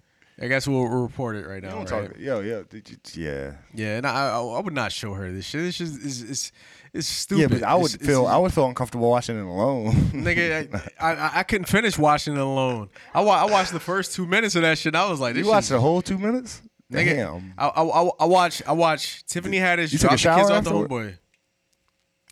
I 0.41 0.47
guess 0.47 0.65
we'll, 0.67 0.83
we'll 0.83 1.01
report 1.01 1.35
it 1.35 1.45
right 1.45 1.61
now. 1.61 1.79
Right? 1.79 1.87
talk- 1.87 2.17
yo, 2.17 2.39
yo, 2.39 2.63
did 2.63 2.89
you, 2.89 3.25
yeah. 3.25 3.55
Yeah, 3.73 3.97
and 3.97 4.07
I, 4.07 4.29
I 4.29 4.41
I 4.41 4.61
would 4.61 4.73
not 4.73 4.93
show 4.93 5.13
her 5.13 5.29
this 5.31 5.45
shit. 5.45 5.61
This 5.61 5.75
shit 5.75 5.87
is 5.87 5.97
is 5.97 6.21
is 6.23 6.51
Yeah, 6.93 7.01
stupid. 7.01 7.41
Yeah, 7.41 7.47
but 7.47 7.63
I 7.63 7.75
would 7.75 7.93
It's- 7.93 8.07
feel 8.07 8.21
it's- 8.21 8.33
I 8.33 8.37
would 8.37 8.53
feel 8.53 8.65
uncomfortable 8.67 9.09
watching 9.09 9.37
it 9.37 9.43
alone. 9.45 9.91
nigga. 10.13 10.91
I, 10.99 11.11
I 11.13 11.31
I 11.39 11.43
couldn't 11.43 11.67
finish 11.67 11.97
watching 11.97 12.33
it 12.35 12.39
alone. 12.39 12.89
I 13.13 13.21
wa- 13.21 13.35
I 13.41 13.45
watched 13.45 13.71
the 13.73 13.79
first 13.79 14.13
two 14.13 14.25
minutes 14.25 14.55
of 14.55 14.61
that 14.63 14.77
shit. 14.77 14.95
I 14.95 15.09
was 15.09 15.19
like, 15.19 15.35
this 15.35 15.45
you 15.45 15.51
watched 15.51 15.69
the 15.69 15.79
whole 15.79 16.01
two 16.01 16.17
minutes? 16.17 16.61
Nigga, 16.91 17.15
Damn. 17.15 17.53
I, 17.57 17.67
I, 17.67 17.83
I, 18.21 18.25
watch 18.25 18.63
I 18.67 18.71
watch 18.71 19.23
Tiffany 19.27 19.57
Haddish 19.57 19.91
You 19.93 19.99
took 19.99 20.11
a 20.11 20.17
drop 20.17 20.37
the 20.37 20.41
kids 20.41 20.49
off 20.51 20.63
the 20.63 20.71
homeboy. 20.71 21.17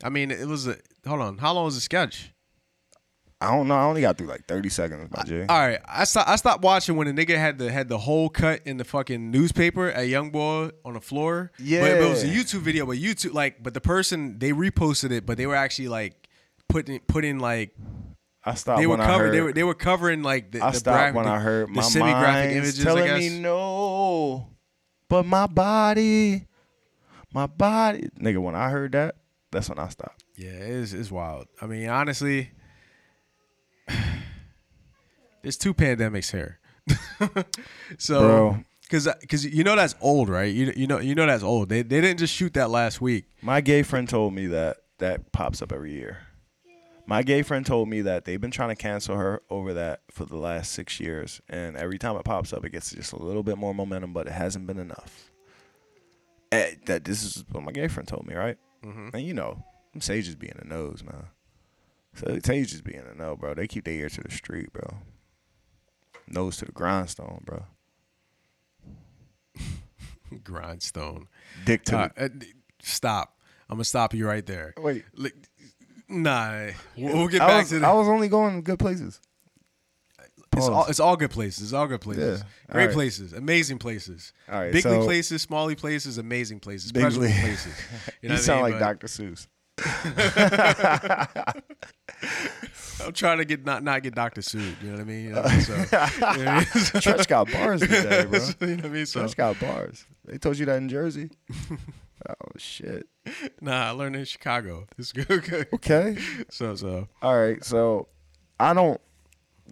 I 0.04 0.10
mean, 0.10 0.32
it 0.32 0.48
was 0.48 0.68
a 0.68 0.78
hold 1.06 1.22
on. 1.22 1.38
How 1.38 1.54
long 1.54 1.66
was 1.66 1.76
the 1.76 1.82
sketch? 1.82 2.32
I 3.40 3.52
don't 3.56 3.68
know. 3.68 3.76
I 3.76 3.84
only 3.84 4.02
got 4.02 4.18
through 4.18 4.28
like 4.28 4.46
30 4.48 4.70
seconds, 4.70 5.10
my 5.16 5.24
G. 5.24 5.42
All 5.42 5.46
right, 5.60 5.80
I 5.88 6.06
stopped. 6.06 6.28
I 6.28 6.36
stopped 6.38 6.64
watching 6.64 6.96
when 6.96 7.14
the 7.14 7.26
nigga 7.26 7.38
had 7.38 7.60
the 7.60 7.72
had 7.72 7.88
the 7.88 8.00
hole 8.00 8.30
cut 8.30 8.62
in 8.66 8.78
the 8.78 8.84
fucking 8.84 9.30
newspaper 9.30 9.90
at 9.92 10.08
Young 10.08 10.32
Boy 10.32 10.72
on 10.84 10.94
the 10.96 11.02
floor. 11.02 11.52
but, 11.60 11.66
but 11.82 11.92
it 11.92 12.10
was 12.10 12.24
a 12.24 12.28
YouTube 12.28 12.62
video. 12.62 12.86
But 12.88 12.98
YouTube 12.98 13.34
like, 13.34 13.62
but 13.62 13.76
the 13.76 13.82
person 13.82 14.40
they 14.40 14.52
reposted 14.54 15.12
it, 15.12 15.26
but 15.28 15.38
they 15.38 15.46
were 15.46 15.56
actually 15.56 15.88
like 15.88 16.28
putting 16.68 17.00
putting 17.02 17.38
like 17.40 17.76
I 18.44 18.56
stopped 18.56 18.80
they 18.80 18.88
were 18.88 18.98
covering 18.98 19.32
they 19.32 19.42
were 19.42 19.54
they 19.54 19.64
were 19.64 19.76
covering 19.76 20.24
like 20.24 20.52
the 20.52 20.62
I 20.62 20.72
the 20.72 20.78
stopped 20.80 20.98
graph- 20.98 21.14
when 21.16 21.28
I 21.28 21.40
heard 21.40 21.68
the 21.70 21.74
my 21.74 21.82
semi-graphic 21.84 22.52
mind's 22.56 22.56
images. 22.80 22.84
telling 22.84 23.14
me 23.20 23.40
no, 23.40 24.48
but 25.10 25.26
my 25.28 25.46
body, 25.46 26.48
my 27.34 27.46
body, 27.46 28.10
nigga. 28.20 28.40
When 28.42 28.56
I 28.56 28.70
heard 28.70 28.94
that, 28.94 29.16
that's 29.52 29.70
when 29.70 29.78
I 29.78 29.90
stopped. 29.90 30.24
Yeah, 30.36 30.50
it's 30.50 30.94
it's 30.94 31.12
wild. 31.12 31.48
I 31.62 31.68
mean, 31.68 31.88
honestly, 31.90 32.52
there's 35.42 35.58
two 35.58 35.74
pandemics 35.74 36.32
here. 36.32 36.60
so, 37.98 38.20
Bro. 38.20 38.64
because 38.84 39.08
because 39.22 39.46
you 39.46 39.64
know 39.64 39.76
that's 39.76 39.96
old, 40.02 40.30
right? 40.30 40.54
You 40.54 40.74
you 40.76 40.88
know 40.88 41.00
you 41.00 41.16
know 41.16 41.26
that's 41.26 41.44
old. 41.44 41.70
They 41.70 41.82
they 41.82 42.02
didn't 42.02 42.20
just 42.20 42.34
shoot 42.34 42.54
that 42.54 42.70
last 42.70 43.02
week. 43.02 43.26
My 43.42 43.62
gay 43.62 43.84
friend 43.84 44.08
told 44.08 44.34
me 44.34 44.48
that 44.48 44.78
that 45.00 45.32
pops 45.32 45.62
up 45.62 45.72
every 45.72 45.94
year. 45.94 46.20
My 47.06 47.24
gay 47.24 47.42
friend 47.42 47.66
told 47.66 47.88
me 47.88 48.02
that 48.02 48.26
they've 48.26 48.42
been 48.42 48.52
trying 48.52 48.70
to 48.70 48.76
cancel 48.76 49.16
her 49.16 49.42
over 49.50 49.74
that 49.76 50.02
for 50.12 50.26
the 50.26 50.36
last 50.36 50.74
six 50.74 51.00
years, 51.00 51.40
and 51.48 51.78
every 51.78 51.98
time 51.98 52.18
it 52.18 52.26
pops 52.26 52.52
up, 52.52 52.66
it 52.66 52.72
gets 52.72 52.92
just 52.92 53.14
a 53.14 53.22
little 53.22 53.44
bit 53.44 53.58
more 53.58 53.74
momentum, 53.74 54.12
but 54.12 54.28
it 54.28 54.34
hasn't 54.34 54.68
been 54.68 54.78
enough. 54.80 55.32
Eh, 56.52 56.76
that 56.86 57.06
this 57.06 57.24
is 57.24 57.46
what 57.52 57.64
my 57.64 57.72
gay 57.72 57.88
friend 57.88 58.08
told 58.08 58.28
me, 58.28 58.36
right? 58.36 58.58
And 59.14 59.24
you 59.26 59.34
know, 59.34 59.64
them 59.94 60.02
sages 60.02 60.36
be 60.36 60.48
in 60.50 60.58
the 60.60 60.66
nose, 60.66 61.02
man. 61.04 61.28
So 62.16 62.40
sages 62.44 62.82
be 62.82 62.96
in 62.96 63.06
the 63.06 63.14
know, 63.16 63.36
bro. 63.38 63.54
They 63.54 63.68
keep 63.68 63.86
their 63.86 63.94
ear 63.94 64.10
to 64.10 64.22
the 64.22 64.32
street, 64.32 64.72
bro. 64.74 64.98
Nose 66.28 66.58
to 66.58 66.66
the 66.66 66.72
grindstone, 66.72 67.42
bro. 67.46 67.64
Grindstone. 70.44 71.28
Dick 71.66 71.84
to 71.86 71.98
Uh, 71.98 72.10
uh, 72.18 72.30
stop. 72.82 73.38
I'm 73.70 73.78
gonna 73.78 73.84
stop 73.86 74.14
you 74.14 74.28
right 74.28 74.46
there. 74.46 74.74
Wait, 74.78 75.06
Li- 75.16 75.32
Nah, 76.10 76.68
we'll, 76.96 77.18
we'll 77.18 77.28
get 77.28 77.42
I 77.42 77.48
back 77.48 77.58
was, 77.64 77.70
to 77.70 77.80
the. 77.80 77.88
I 77.88 77.92
was 77.94 78.08
only 78.08 78.30
going 78.30 78.62
good 78.64 78.80
places. 78.80 79.20
It's 80.56 80.68
all, 80.68 80.86
it's 80.86 81.00
all 81.02 81.18
good 81.18 81.30
places. 81.32 81.64
It's 81.66 81.74
all 81.74 81.86
good 81.86 82.00
places. 82.02 82.40
Yeah. 82.40 82.74
Great 82.74 82.82
Alright. 82.84 82.94
places. 82.96 83.34
Amazing 83.34 83.78
places. 83.78 84.32
All 84.50 84.60
right, 84.62 84.74
Bigly 84.74 84.82
so- 84.82 85.04
places, 85.04 85.46
smally 85.46 85.78
places, 85.78 86.18
amazing 86.18 86.60
places, 86.62 86.92
Bigly. 86.92 87.02
pleasurable 87.02 87.28
places. 87.42 87.74
You, 88.22 88.30
know 88.30 88.30
You 88.30 88.30
what 88.30 88.38
I 88.40 88.42
sound 88.42 88.64
mean? 88.64 88.72
like 88.72 88.80
But 88.82 89.00
Dr. 89.02 89.08
Seuss. 89.08 89.48
I'm 93.06 93.14
trying 93.14 93.38
to 93.38 93.46
get 93.46 93.64
not 93.64 93.84
not 93.84 94.02
get 94.02 94.16
Dr. 94.16 94.42
sued. 94.42 94.76
You 94.82 94.88
know 94.88 94.94
what 94.94 95.02
I 95.02 95.04
mean? 95.04 95.24
You 95.26 95.30
know 95.32 95.42
what 95.44 95.52
I 95.52 95.56
mean? 95.56 95.62
So, 95.62 95.74
you 95.74 95.80
know 95.80 95.86
what 95.92 96.48
I 96.48 96.56
mean? 96.56 96.66
So- 96.86 97.00
Church 97.00 97.28
got 97.28 97.52
bars 97.52 97.82
today, 97.82 98.26
bro. 98.26 98.40
you 98.62 98.68
know 98.68 98.76
what 98.76 98.86
I 98.86 98.90
mean? 98.90 99.06
So, 99.06 99.22
Church 99.22 99.38
got 99.38 99.60
bars. 99.60 100.06
They 100.26 100.38
told 100.38 100.58
you 100.58 100.66
that 100.66 100.78
in 100.78 100.90
Jersey. 100.90 101.30
oh 102.28 102.34
shit. 102.58 103.08
Nah, 103.62 103.88
I 103.88 103.92
learned 103.92 104.16
in 104.16 104.26
Chicago. 104.26 104.88
It's 104.98 105.12
good. 105.12 105.68
Okay. 105.74 106.18
So 106.50 106.76
so 106.76 107.08
All 107.22 107.40
right. 107.40 107.64
So 107.64 108.08
I 108.60 108.74
don't. 108.74 109.00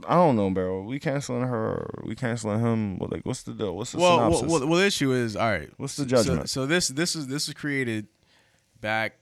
I 0.08 0.16
don't 0.16 0.36
know, 0.36 0.50
bro. 0.50 0.82
We 0.82 1.00
canceling 1.00 1.44
her. 1.44 1.90
We 2.04 2.16
canceling 2.16 2.60
him. 2.60 3.00
What, 3.00 3.14
like, 3.14 3.26
what's 3.26 3.44
the 3.44 3.54
deal? 3.54 3.78
What's 3.78 3.94
the 3.94 4.00
well, 4.00 4.18
well, 4.18 4.34
synopsis? 4.34 4.52
well, 4.52 4.68
well, 4.68 4.80
the 4.80 4.86
issue 4.86 5.14
is 5.14 5.38
all 5.38 5.50
right. 5.50 5.70
What's 5.78 5.96
the 5.96 6.06
judgment? 6.06 6.50
So, 6.50 6.66
this 6.66 6.90
this 6.90 7.16
is 7.16 7.28
this 7.28 7.48
was 7.48 7.54
created 7.54 8.08
back 8.82 9.14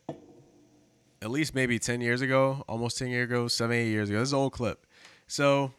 at 1.23 1.31
least 1.31 1.55
maybe 1.55 1.79
ten 1.79 2.01
years 2.01 2.21
ago, 2.21 2.63
almost 2.67 2.97
ten 2.97 3.07
years 3.07 3.29
ago, 3.29 3.47
seven 3.47 3.77
eight 3.77 3.89
years 3.89 4.09
ago. 4.09 4.19
This 4.19 4.29
is 4.29 4.33
an 4.33 4.39
old 4.39 4.51
clip. 4.51 4.85
So 5.27 5.71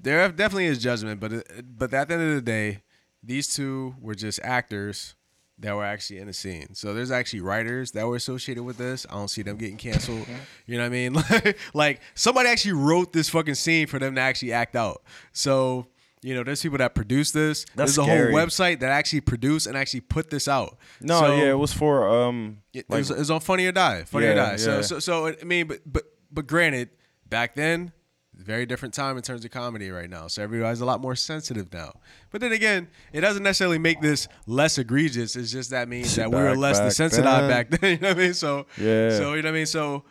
there 0.00 0.26
definitely 0.30 0.66
is 0.66 0.78
judgment, 0.78 1.20
but 1.20 1.32
it, 1.32 1.64
but 1.76 1.92
at 1.92 2.08
the 2.08 2.14
end 2.14 2.22
of 2.22 2.34
the 2.36 2.42
day, 2.42 2.82
these 3.22 3.52
two 3.54 3.96
were 4.00 4.14
just 4.14 4.40
actors 4.42 5.14
that 5.58 5.74
were 5.74 5.84
actually 5.84 6.18
in 6.18 6.26
the 6.26 6.32
scene. 6.32 6.74
So 6.74 6.94
there's 6.94 7.10
actually 7.10 7.40
writers 7.40 7.92
that 7.92 8.06
were 8.06 8.16
associated 8.16 8.64
with 8.64 8.76
this. 8.76 9.06
I 9.08 9.14
don't 9.14 9.28
see 9.28 9.42
them 9.42 9.56
getting 9.56 9.76
canceled. 9.76 10.26
You 10.66 10.78
know 10.78 10.84
what 10.84 10.86
I 10.86 10.90
mean? 10.90 11.12
Like, 11.12 11.58
like 11.74 12.00
somebody 12.14 12.48
actually 12.48 12.72
wrote 12.72 13.12
this 13.12 13.28
fucking 13.28 13.54
scene 13.54 13.86
for 13.86 13.98
them 13.98 14.14
to 14.14 14.20
actually 14.20 14.52
act 14.52 14.74
out. 14.76 15.02
So 15.32 15.86
you 16.24 16.34
know, 16.34 16.42
there's 16.42 16.62
people 16.62 16.78
that 16.78 16.94
produced 16.94 17.34
this. 17.34 17.66
That's 17.76 17.96
there's 17.96 17.98
a 17.98 18.04
whole 18.10 18.32
website 18.32 18.80
that 18.80 18.90
actually 18.90 19.20
produced 19.20 19.66
and 19.66 19.76
actually 19.76 20.00
put 20.00 20.30
this 20.30 20.48
out. 20.48 20.78
no, 21.02 21.20
So- 21.20 21.36
yeah, 21.36 21.50
it 21.50 21.58
was 21.58 21.74
for 21.74 22.08
um. 22.08 22.62
it, 22.72 22.88
like, 22.88 23.00
was, 23.00 23.10
it 23.10 23.18
was 23.18 23.30
on 23.30 23.40
Funny 23.40 23.66
or 23.66 23.72
Die. 23.72 24.04
Funny 24.04 24.26
or 24.28 24.34
Die. 24.34 24.56
So, 24.56 24.76
yeah. 24.76 24.80
so, 24.80 24.98
so 25.00 25.26
I 25.28 25.44
mean, 25.44 25.66
but 25.66 25.80
but 25.84 26.04
but 26.32 26.46
granted, 26.46 26.88
back 27.28 27.54
then, 27.54 27.92
very 28.34 28.64
different 28.64 28.94
time 28.94 29.18
in 29.18 29.22
terms 29.22 29.44
of 29.44 29.50
comedy 29.50 29.90
right 29.90 30.08
now. 30.08 30.26
So 30.28 30.42
everybody's 30.42 30.80
a 30.80 30.86
lot 30.86 31.02
more 31.02 31.14
sensitive 31.14 31.70
now. 31.74 32.00
But 32.30 32.40
then 32.40 32.52
again, 32.52 32.88
it 33.12 33.20
doesn't 33.20 33.42
necessarily 33.42 33.78
make 33.78 34.00
this 34.00 34.26
less 34.46 34.78
egregious. 34.78 35.36
It's 35.36 35.52
just 35.52 35.70
that 35.70 35.90
means 35.90 36.16
that 36.16 36.30
we 36.30 36.38
were 36.38 36.56
less 36.56 36.80
desensitized 36.80 37.48
back 37.50 37.68
then. 37.68 37.80
You 37.92 37.98
know 37.98 38.08
what 38.08 38.16
I 38.16 38.20
mean? 38.20 38.34
So 38.34 38.64
Yeah. 38.78 39.10
So 39.10 39.34
you 39.34 39.42
know 39.42 39.48
what 39.48 39.54
I 39.54 39.58
mean? 39.58 39.66
So 39.66 40.04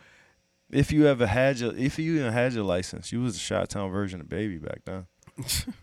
if 0.70 0.92
you 0.92 1.08
ever 1.08 1.26
had 1.26 1.58
your, 1.58 1.76
if 1.76 1.98
you 1.98 2.20
even 2.20 2.32
had 2.32 2.52
your 2.52 2.64
license, 2.64 3.10
you 3.10 3.20
was 3.20 3.34
a 3.34 3.40
Shot 3.40 3.68
Town 3.68 3.90
version 3.90 4.20
of 4.20 4.28
Baby 4.28 4.58
back 4.58 4.82
then. 4.84 5.06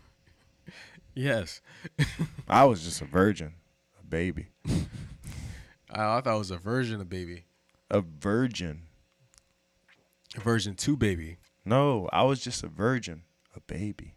yes, 1.14 1.60
I 2.48 2.64
was 2.64 2.82
just 2.82 3.00
a 3.02 3.04
virgin, 3.04 3.54
a 4.00 4.04
baby, 4.04 4.48
I, 5.90 6.18
I 6.18 6.20
thought 6.20 6.34
it 6.34 6.38
was 6.38 6.50
a 6.50 6.56
virgin, 6.58 7.00
a 7.00 7.04
Baby, 7.04 7.44
a 7.90 8.00
virgin. 8.00 8.82
version 10.40 10.74
two 10.74 10.96
Baby. 10.96 11.36
No, 11.64 12.08
I 12.12 12.22
was 12.24 12.40
just 12.40 12.64
a 12.64 12.68
virgin, 12.68 13.22
a 13.54 13.60
baby. 13.60 14.14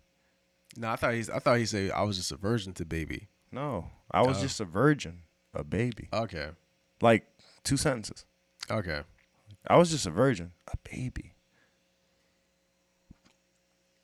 No, 0.78 0.90
I 0.90 0.96
thought 0.96 1.14
he's. 1.14 1.30
I 1.30 1.40
thought 1.40 1.58
he 1.60 1.66
said 1.66 1.92
I 1.92 2.02
was 2.04 2.18
just 2.18 2.32
a 2.32 2.38
version 2.38 2.74
to 2.74 2.86
Baby. 2.86 3.28
No, 3.52 3.92
I 4.12 4.22
was 4.24 4.40
Oh. 4.40 4.42
just 4.42 4.60
a 4.60 4.66
virgin, 4.66 5.20
a 5.54 5.64
baby. 5.64 6.10
Okay. 6.12 6.50
Like 7.02 7.26
two 7.64 7.78
sentences. 7.78 8.26
Okay. 8.70 9.02
I 9.68 9.78
was 9.78 9.92
just 9.92 10.06
a 10.06 10.10
virgin, 10.12 10.52
a 10.72 10.76
baby. 10.90 11.34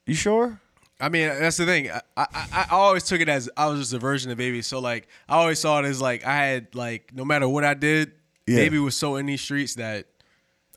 You 0.05 0.13
sure? 0.13 0.60
I 1.01 1.09
mean, 1.09 1.27
that's 1.27 1.57
the 1.57 1.65
thing. 1.65 1.89
I, 1.91 2.01
I 2.15 2.25
I 2.53 2.65
always 2.71 3.03
took 3.03 3.19
it 3.21 3.27
as 3.29 3.49
I 3.57 3.65
was 3.67 3.79
just 3.79 3.93
a 3.93 3.99
version 3.99 4.31
of 4.31 4.37
baby. 4.37 4.61
So 4.61 4.79
like, 4.79 5.07
I 5.27 5.35
always 5.37 5.59
saw 5.59 5.79
it 5.79 5.85
as 5.85 5.99
like 5.99 6.25
I 6.25 6.45
had 6.45 6.75
like 6.75 7.11
no 7.13 7.25
matter 7.25 7.49
what 7.49 7.65
I 7.65 7.73
did, 7.73 8.11
Yeah. 8.47 8.57
baby 8.57 8.77
was 8.79 8.95
so 8.95 9.15
in 9.15 9.25
these 9.25 9.41
streets 9.41 9.75
that 9.75 10.05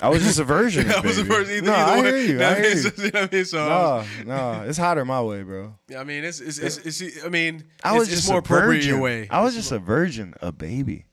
I 0.01 0.09
was 0.09 0.23
just 0.25 0.39
a 0.41 0.45
version. 0.45 0.91
I 0.97 1.01
was 1.01 1.19
a 1.19 1.25
version. 1.25 1.57
Either, 1.59 1.67
No, 1.67 1.73
either 1.75 1.93
I 1.93 2.01
way. 2.03 2.27
hear 2.27 2.37
you. 2.39 2.45
I 2.45 2.55
hear 2.55 2.71
you. 2.75 2.91
You 2.97 3.11
know 3.13 3.21
what 3.21 3.33
I 3.33 3.37
mean? 3.37 3.45
So 3.45 3.59
I 3.69 3.69
was- 3.99 4.07
No, 4.27 4.53
no, 4.63 4.69
it's 4.69 4.79
hotter 4.79 5.05
my 5.05 5.23
way, 5.23 5.43
bro. 5.43 5.75
Yeah, 5.89 6.01
I 6.01 6.05
mean, 6.05 6.25
it's 6.25 6.41
it's, 6.41 6.59
it's, 6.59 6.79
it's 7.01 7.25
I 7.25 7.29
mean, 7.29 7.63
I 7.85 7.93
was 7.93 8.09
it's, 8.09 8.11
just 8.17 8.23
it's 8.25 8.31
more 8.31 8.39
appropriate 8.41 8.85
your 8.85 9.01
way. 9.01 9.29
I 9.31 9.43
was 9.43 9.55
just 9.55 9.71
a 9.73 9.79
virgin, 9.79 10.35
a 10.43 10.51
baby. 10.51 11.05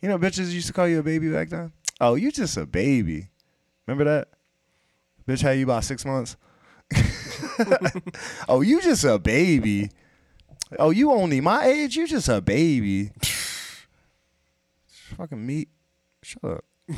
You 0.00 0.08
know, 0.08 0.18
bitches 0.18 0.52
used 0.52 0.68
to 0.68 0.72
call 0.72 0.86
you 0.86 1.00
a 1.00 1.02
baby 1.02 1.28
back 1.30 1.48
then. 1.48 1.72
Oh, 2.00 2.14
you 2.14 2.30
just 2.30 2.56
a 2.56 2.64
baby. 2.66 3.28
Remember 3.86 4.04
that? 4.04 4.28
Bitch 5.26 5.42
had 5.42 5.58
you 5.58 5.64
about 5.64 5.82
six 5.84 6.04
months. 6.04 6.36
oh, 8.48 8.60
you 8.60 8.80
just 8.82 9.04
a 9.04 9.18
baby. 9.18 9.90
Oh, 10.78 10.90
you 10.90 11.10
only 11.12 11.40
my 11.40 11.64
age. 11.66 11.96
You 11.96 12.06
just 12.06 12.28
a 12.28 12.40
baby. 12.40 13.10
Fucking 15.16 15.44
meat. 15.46 15.68
Shut 16.22 16.44
up. 16.44 16.64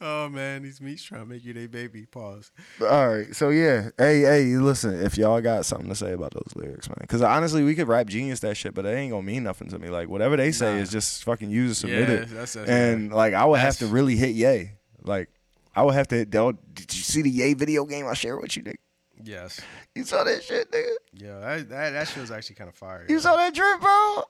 Oh 0.00 0.28
man, 0.28 0.62
these 0.62 0.80
meats 0.82 1.02
trying 1.02 1.22
to 1.22 1.26
make 1.26 1.44
you 1.44 1.52
their 1.54 1.68
baby. 1.68 2.04
Pause. 2.06 2.52
All 2.82 3.08
right, 3.08 3.34
so 3.34 3.48
yeah, 3.50 3.88
hey, 3.98 4.20
hey, 4.20 4.44
listen, 4.56 5.00
if 5.02 5.16
y'all 5.16 5.40
got 5.40 5.64
something 5.64 5.88
to 5.88 5.94
say 5.94 6.12
about 6.12 6.32
those 6.34 6.52
lyrics, 6.56 6.88
man, 6.88 6.98
because 7.00 7.22
honestly, 7.22 7.62
we 7.64 7.74
could 7.74 7.88
rap 7.88 8.06
genius 8.06 8.40
that 8.40 8.56
shit, 8.56 8.74
but 8.74 8.84
it 8.84 8.90
ain't 8.90 9.12
gonna 9.12 9.22
mean 9.22 9.44
nothing 9.44 9.68
to 9.68 9.78
me. 9.78 9.88
Like 9.88 10.08
whatever 10.08 10.36
they 10.36 10.52
say 10.52 10.74
Nah. 10.74 10.80
is 10.82 10.90
just 10.90 11.24
fucking 11.24 11.50
use 11.50 11.82
and 11.84 11.90
submit 11.90 12.08
Yeah, 12.08 12.14
it, 12.16 12.28
that's- 12.28 12.52
that's- 12.54 12.68
and 12.70 13.12
like 13.12 13.32
I 13.34 13.44
would 13.46 13.60
have 13.60 13.78
to 13.78 13.86
really 13.86 14.16
hit 14.16 14.34
yay. 14.34 14.72
Like 15.02 15.30
I 15.74 15.82
would 15.82 15.94
have 15.94 16.08
to. 16.08 16.24
Did 16.24 16.56
you 16.94 17.02
see 17.02 17.22
the 17.22 17.30
yay 17.30 17.54
video 17.54 17.84
game 17.84 18.06
I 18.06 18.14
shared 18.14 18.40
with 18.40 18.56
you, 18.56 18.62
nigga? 18.62 18.76
Yes. 19.22 19.60
You 19.94 20.04
saw 20.04 20.24
that 20.24 20.42
shit, 20.42 20.70
nigga? 20.70 20.90
Yeah, 21.12 21.38
that 21.40 21.68
that, 21.68 21.90
that 21.90 22.08
shit 22.08 22.20
was 22.20 22.30
actually 22.30 22.56
kind 22.56 22.68
of 22.68 22.74
fire. 22.74 23.06
You 23.08 23.16
yeah. 23.16 23.20
saw 23.20 23.36
that 23.36 23.54
drip, 23.54 23.80
bro? 23.80 24.24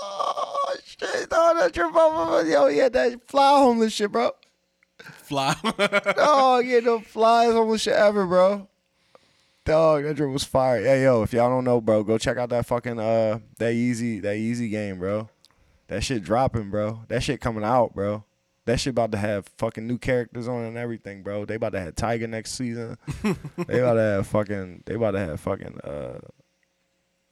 Oh 0.00 0.76
shit, 0.84 1.30
no, 1.30 1.54
that 1.58 1.72
drip, 1.72 1.92
bro. 1.92 2.40
Yo, 2.40 2.68
he 2.68 2.78
had 2.78 2.92
that 2.94 3.26
fly 3.28 3.58
homeless 3.58 3.92
shit, 3.92 4.10
bro. 4.10 4.30
fly. 4.98 5.54
Dog, 5.62 6.66
yeah, 6.66 6.80
the 6.80 7.02
flies 7.04 7.52
homeless 7.52 7.82
shit 7.82 7.94
ever, 7.94 8.26
bro. 8.26 8.68
Dog, 9.64 10.04
that 10.04 10.16
drip 10.16 10.30
was 10.30 10.44
fire. 10.44 10.80
Yeah, 10.80 11.02
yo, 11.02 11.22
if 11.22 11.32
y'all 11.32 11.50
don't 11.50 11.64
know, 11.64 11.80
bro, 11.80 12.02
go 12.02 12.16
check 12.16 12.38
out 12.38 12.48
that 12.50 12.66
fucking 12.66 12.98
uh 12.98 13.40
that 13.58 13.72
easy 13.72 14.20
that 14.20 14.36
easy 14.36 14.68
game, 14.68 14.98
bro. 14.98 15.28
That 15.88 16.04
shit 16.04 16.22
dropping, 16.22 16.70
bro. 16.70 17.00
That 17.08 17.22
shit 17.22 17.40
coming 17.40 17.64
out, 17.64 17.94
bro. 17.94 18.24
That 18.68 18.78
shit 18.78 18.90
about 18.90 19.12
to 19.12 19.18
have 19.18 19.48
fucking 19.56 19.86
new 19.86 19.96
characters 19.96 20.46
on 20.46 20.62
and 20.64 20.76
everything, 20.76 21.22
bro. 21.22 21.46
They 21.46 21.54
about 21.54 21.72
to 21.72 21.80
have 21.80 21.94
Tiger 21.94 22.26
next 22.26 22.50
season. 22.50 22.98
they 23.22 23.78
about 23.80 23.94
to 23.94 24.00
have 24.02 24.26
fucking. 24.26 24.82
They 24.84 24.92
about 24.92 25.12
to 25.12 25.20
have 25.20 25.40
fucking. 25.40 25.80
uh 25.82 26.18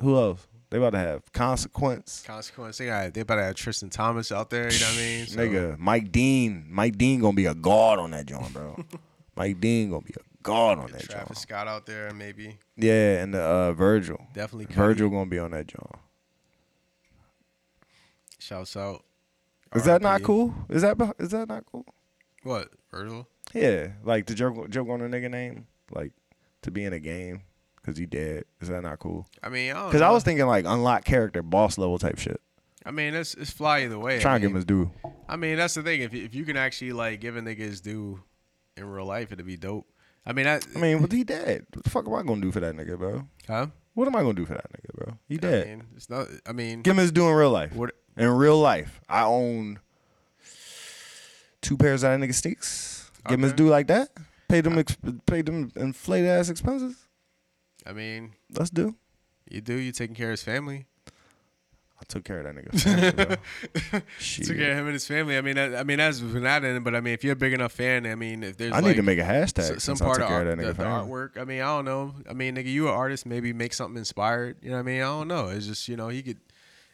Who 0.00 0.16
else? 0.16 0.46
They 0.70 0.78
about 0.78 0.90
to 0.94 0.98
have 0.98 1.30
consequence. 1.34 2.22
Consequence. 2.26 2.78
They 2.78 2.86
got 2.86 3.12
they 3.12 3.20
about 3.20 3.36
to 3.36 3.42
have 3.42 3.54
Tristan 3.54 3.90
Thomas 3.90 4.32
out 4.32 4.48
there. 4.48 4.72
You 4.72 4.80
know 4.80 4.86
what 4.86 4.94
I 4.94 4.96
mean? 4.96 5.26
So- 5.26 5.36
Nigga, 5.40 5.78
Mike 5.78 6.10
Dean. 6.10 6.64
Mike 6.70 6.96
Dean 6.96 7.20
gonna 7.20 7.34
be 7.36 7.44
a 7.44 7.54
god 7.54 7.98
on 7.98 8.12
that 8.12 8.24
joint, 8.24 8.50
bro. 8.54 8.82
Mike 9.36 9.60
Dean 9.60 9.90
gonna 9.90 10.00
be 10.00 10.14
a 10.16 10.22
god 10.42 10.78
on 10.78 10.86
that 10.92 11.00
joint. 11.00 11.10
Travis. 11.10 11.40
Scott 11.40 11.68
out 11.68 11.84
there, 11.84 12.14
maybe. 12.14 12.56
Yeah, 12.78 13.22
and 13.22 13.34
the, 13.34 13.42
uh, 13.42 13.72
Virgil. 13.74 14.26
Definitely. 14.32 14.74
Virgil 14.74 15.10
gonna 15.10 15.26
be 15.28 15.38
on 15.38 15.50
that 15.50 15.66
joint. 15.66 15.96
Shouts 18.38 18.74
out. 18.74 19.02
Is 19.74 19.84
that 19.84 20.00
not 20.02 20.22
cool? 20.22 20.54
Is 20.68 20.82
that 20.82 20.96
is 21.18 21.30
that 21.30 21.48
not 21.48 21.64
cool? 21.70 21.84
What? 22.42 22.68
Virgil? 22.90 23.26
Yeah, 23.54 23.88
like 24.04 24.26
to 24.26 24.34
joke 24.34 24.70
joke 24.70 24.88
on 24.88 25.00
a 25.02 25.04
nigga 25.08 25.30
name, 25.30 25.66
like 25.90 26.12
to 26.62 26.70
be 26.70 26.84
in 26.84 26.92
a 26.92 27.00
game 27.00 27.42
because 27.76 27.98
he 27.98 28.06
dead. 28.06 28.44
Is 28.60 28.68
that 28.68 28.82
not 28.82 28.98
cool? 28.98 29.26
I 29.42 29.48
mean, 29.48 29.72
Because 29.74 30.02
I 30.02 30.08
know. 30.08 30.14
was 30.14 30.22
thinking 30.24 30.46
like 30.46 30.64
unlock 30.66 31.04
character, 31.04 31.42
boss 31.42 31.78
level 31.78 31.98
type 31.98 32.18
shit. 32.18 32.40
I 32.84 32.90
mean, 32.92 33.14
it's 33.14 33.34
it's 33.34 33.50
fly 33.50 33.80
either 33.84 33.98
way. 33.98 34.20
Trying 34.20 34.34
I 34.34 34.38
to 34.38 34.42
give 34.42 34.50
him 34.50 34.56
his 34.56 34.64
due. 34.64 34.90
I 35.28 35.36
mean, 35.36 35.56
that's 35.56 35.74
the 35.74 35.82
thing. 35.82 36.02
If 36.02 36.14
you- 36.14 36.24
if 36.24 36.34
you 36.34 36.44
can 36.44 36.56
actually 36.56 36.92
like 36.92 37.20
give 37.20 37.36
a 37.36 37.40
nigga 37.40 37.58
his 37.58 37.80
due 37.80 38.22
in 38.76 38.84
real 38.88 39.06
life, 39.06 39.32
it'd 39.32 39.44
be 39.44 39.56
dope. 39.56 39.86
I 40.24 40.32
mean, 40.32 40.44
that. 40.44 40.66
I 40.74 40.78
mean, 40.80 41.00
but 41.00 41.12
he 41.12 41.24
dead. 41.24 41.66
What 41.74 41.84
the 41.84 41.90
fuck 41.90 42.06
am 42.06 42.14
I 42.14 42.22
gonna 42.22 42.40
do 42.40 42.52
for 42.52 42.60
that 42.60 42.74
nigga, 42.76 42.98
bro? 42.98 43.26
huh? 43.48 43.66
What 43.94 44.06
am 44.08 44.14
I 44.16 44.20
gonna 44.22 44.34
do 44.34 44.44
for 44.46 44.54
that 44.54 44.66
nigga, 44.72 44.94
bro? 44.94 45.18
He 45.28 45.34
I 45.36 45.38
dead. 45.38 45.66
mean, 45.68 45.84
it's 45.96 46.10
not. 46.10 46.28
I 46.46 46.52
mean, 46.52 46.82
Give 46.82 46.92
him 46.96 46.98
his 47.02 47.10
due 47.12 47.28
in 47.28 47.34
real 47.34 47.50
life. 47.50 47.72
what? 47.72 47.92
In 48.16 48.28
real 48.30 48.58
life, 48.58 49.00
I 49.08 49.22
own 49.24 49.78
two 51.60 51.76
pairs 51.76 52.02
of 52.02 52.10
that 52.18 52.24
nigga 52.26 52.34
sneaks. 52.34 53.10
Give 53.28 53.34
him 53.38 53.42
his 53.42 53.52
Okay. 53.52 53.56
due 53.56 53.68
like 53.68 53.88
that. 53.88 54.08
Pay 54.48 54.60
them, 54.60 54.78
ex- 54.78 54.96
pay 55.26 55.42
them 55.42 55.72
inflated 55.76 56.30
ass 56.30 56.48
expenses. 56.48 56.96
I 57.84 57.92
mean, 57.92 58.32
Let's 58.56 58.70
do. 58.70 58.94
you 59.50 59.60
do. 59.60 59.74
You 59.74 59.92
taking 59.92 60.14
care 60.16 60.28
of 60.28 60.32
his 60.32 60.42
family. 60.42 60.86
I 61.98 62.04
took 62.08 62.24
care 62.24 62.40
of 62.40 62.44
that 62.44 62.54
nigga. 62.54 62.78
family. 62.78 64.02
Took 64.44 64.56
care 64.58 64.72
of 64.72 64.78
him 64.78 64.84
and 64.84 64.92
his 64.92 65.06
family. 65.06 65.36
I 65.38 65.40
mean, 65.40 65.56
that, 65.56 65.74
I 65.74 65.82
mean 65.82 65.96
that's 65.96 66.20
from 66.20 66.42
that 66.42 66.62
end. 66.62 66.84
But 66.84 66.94
I 66.94 67.00
mean, 67.00 67.14
if 67.14 67.24
you're 67.24 67.32
a 67.32 67.36
big 67.36 67.54
enough 67.54 67.72
fan, 67.72 68.04
I 68.06 68.14
mean, 68.14 68.42
if 68.42 68.58
there's 68.58 68.72
I 68.74 68.80
need 68.80 68.96
to 68.96 69.02
make 69.02 69.18
a 69.18 69.22
hashtag. 69.22 69.80
some 69.80 69.96
part 69.96 70.20
of 70.20 70.30
art, 70.30 70.46
of 70.46 70.58
that 70.58 70.62
the, 70.62 70.72
nigga 70.74 70.76
the 70.76 70.84
artwork. 70.84 71.40
I 71.40 71.44
mean, 71.44 71.62
I 71.62 71.64
don't 71.76 71.86
know. 71.86 72.14
I 72.28 72.34
mean, 72.34 72.54
nigga, 72.56 72.66
you 72.66 72.88
an 72.88 72.94
artist, 72.94 73.24
maybe 73.24 73.52
make 73.54 73.72
something 73.72 73.96
inspired. 73.96 74.58
You 74.62 74.70
know 74.70 74.76
what 74.76 74.80
I 74.80 74.84
mean? 74.84 75.00
I 75.00 75.04
don't 75.06 75.26
know. 75.28 75.48
It's 75.48 75.66
just 75.66 75.88
you 75.88 75.96
know 75.96 76.08
he 76.08 76.22
could. 76.22 76.36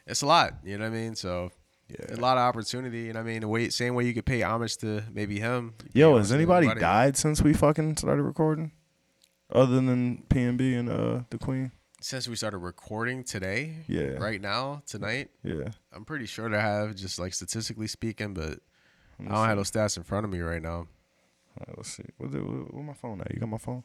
It's 0.07 0.23
a 0.23 0.27
lot. 0.27 0.55
You 0.65 0.79
know 0.79 0.85
what 0.91 0.97
I 0.97 1.01
mean? 1.01 1.15
So 1.15 1.51
Yeah. 1.89 2.15
a 2.15 2.21
lot 2.21 2.37
of 2.39 2.43
opportunity. 2.43 3.03
You 3.03 3.13
know 3.13 3.21
what 3.21 3.29
I 3.29 3.33
mean? 3.33 3.41
The 3.43 3.49
way 3.49 3.69
same 3.69 3.95
way 3.95 4.05
you 4.05 4.15
could 4.15 4.27
pay 4.27 4.43
homage 4.43 4.77
to 4.79 5.03
maybe 5.13 5.39
him. 5.41 5.75
Yo, 5.93 6.17
has 6.17 6.29
to 6.29 6.35
anybody 6.35 6.69
died 6.75 7.17
since 7.17 7.43
we 7.43 7.53
fucking 7.53 7.97
started 7.97 8.23
recording? 8.23 8.73
Other 9.51 9.75
than 9.81 10.23
PNB 10.31 10.79
and 10.79 10.89
uh 10.89 11.21
the 11.31 11.39
Queen? 11.39 11.73
since 12.01 12.27
we 12.27 12.35
started 12.35 12.59
recording 12.59 13.23
today? 13.23 13.85
Yeah. 13.87 14.15
Right 14.19 14.41
now, 14.41 14.83
tonight, 14.87 15.31
Yeah. 15.45 15.69
I'm 15.93 16.05
pretty 16.05 16.27
sure 16.27 16.49
there 16.51 16.61
have 16.61 16.97
just 16.97 17.21
like 17.21 17.33
statistically 17.33 17.87
speaking, 17.87 18.35
but 18.35 18.59
I 19.21 19.25
don't 19.29 19.47
have 19.47 19.57
those 19.57 19.71
stats 19.71 19.97
in 19.97 20.03
front 20.03 20.25
of 20.25 20.33
me 20.33 20.41
right 20.41 20.61
now. 20.61 20.79
All 21.59 21.65
right, 21.69 21.77
let's 21.77 21.91
see. 21.91 22.03
Where, 22.17 22.29
the, 22.29 22.39
where, 22.39 22.63
where 22.73 22.83
my 22.83 22.95
phone 22.95 23.21
at? 23.21 23.33
You 23.33 23.39
got 23.39 23.49
my 23.51 23.59
phone? 23.59 23.85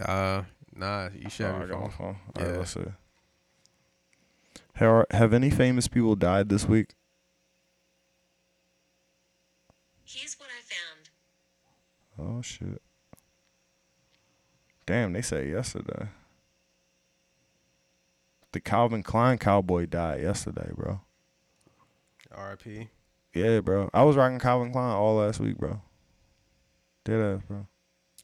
Uh, 0.00 0.44
nah, 0.74 1.10
you 1.14 1.28
should 1.28 1.44
Oh, 1.44 1.48
have 1.52 1.56
I 1.56 1.58
your 1.58 1.68
got 1.68 1.80
my 1.82 1.88
phone. 1.88 1.96
phone. 2.14 2.16
All 2.36 2.42
right, 2.44 2.52
Yeah. 2.52 2.58
let's 2.60 2.72
see. 2.72 2.80
Have, 4.74 5.06
have 5.10 5.32
any 5.32 5.50
famous 5.50 5.86
people 5.86 6.16
died 6.16 6.48
this 6.48 6.66
week? 6.66 6.94
Here's 10.04 10.34
what 10.34 10.48
I 10.48 10.62
found. 12.18 12.28
Oh 12.36 12.42
shit. 12.42 12.82
Damn, 14.86 15.12
they 15.12 15.22
say 15.22 15.50
yesterday. 15.50 16.08
The 18.52 18.60
Calvin 18.60 19.02
Klein 19.02 19.38
cowboy 19.38 19.86
died 19.86 20.22
yesterday, 20.22 20.70
bro. 20.74 21.00
R.I.P. 22.32 22.88
Yeah, 23.32 23.60
bro. 23.60 23.90
I 23.92 24.02
was 24.02 24.16
rocking 24.16 24.38
Calvin 24.38 24.72
Klein 24.72 24.94
all 24.94 25.16
last 25.16 25.40
week, 25.40 25.56
bro. 25.56 25.80
Did 27.04 27.20
ass, 27.20 27.42
bro. 27.48 27.66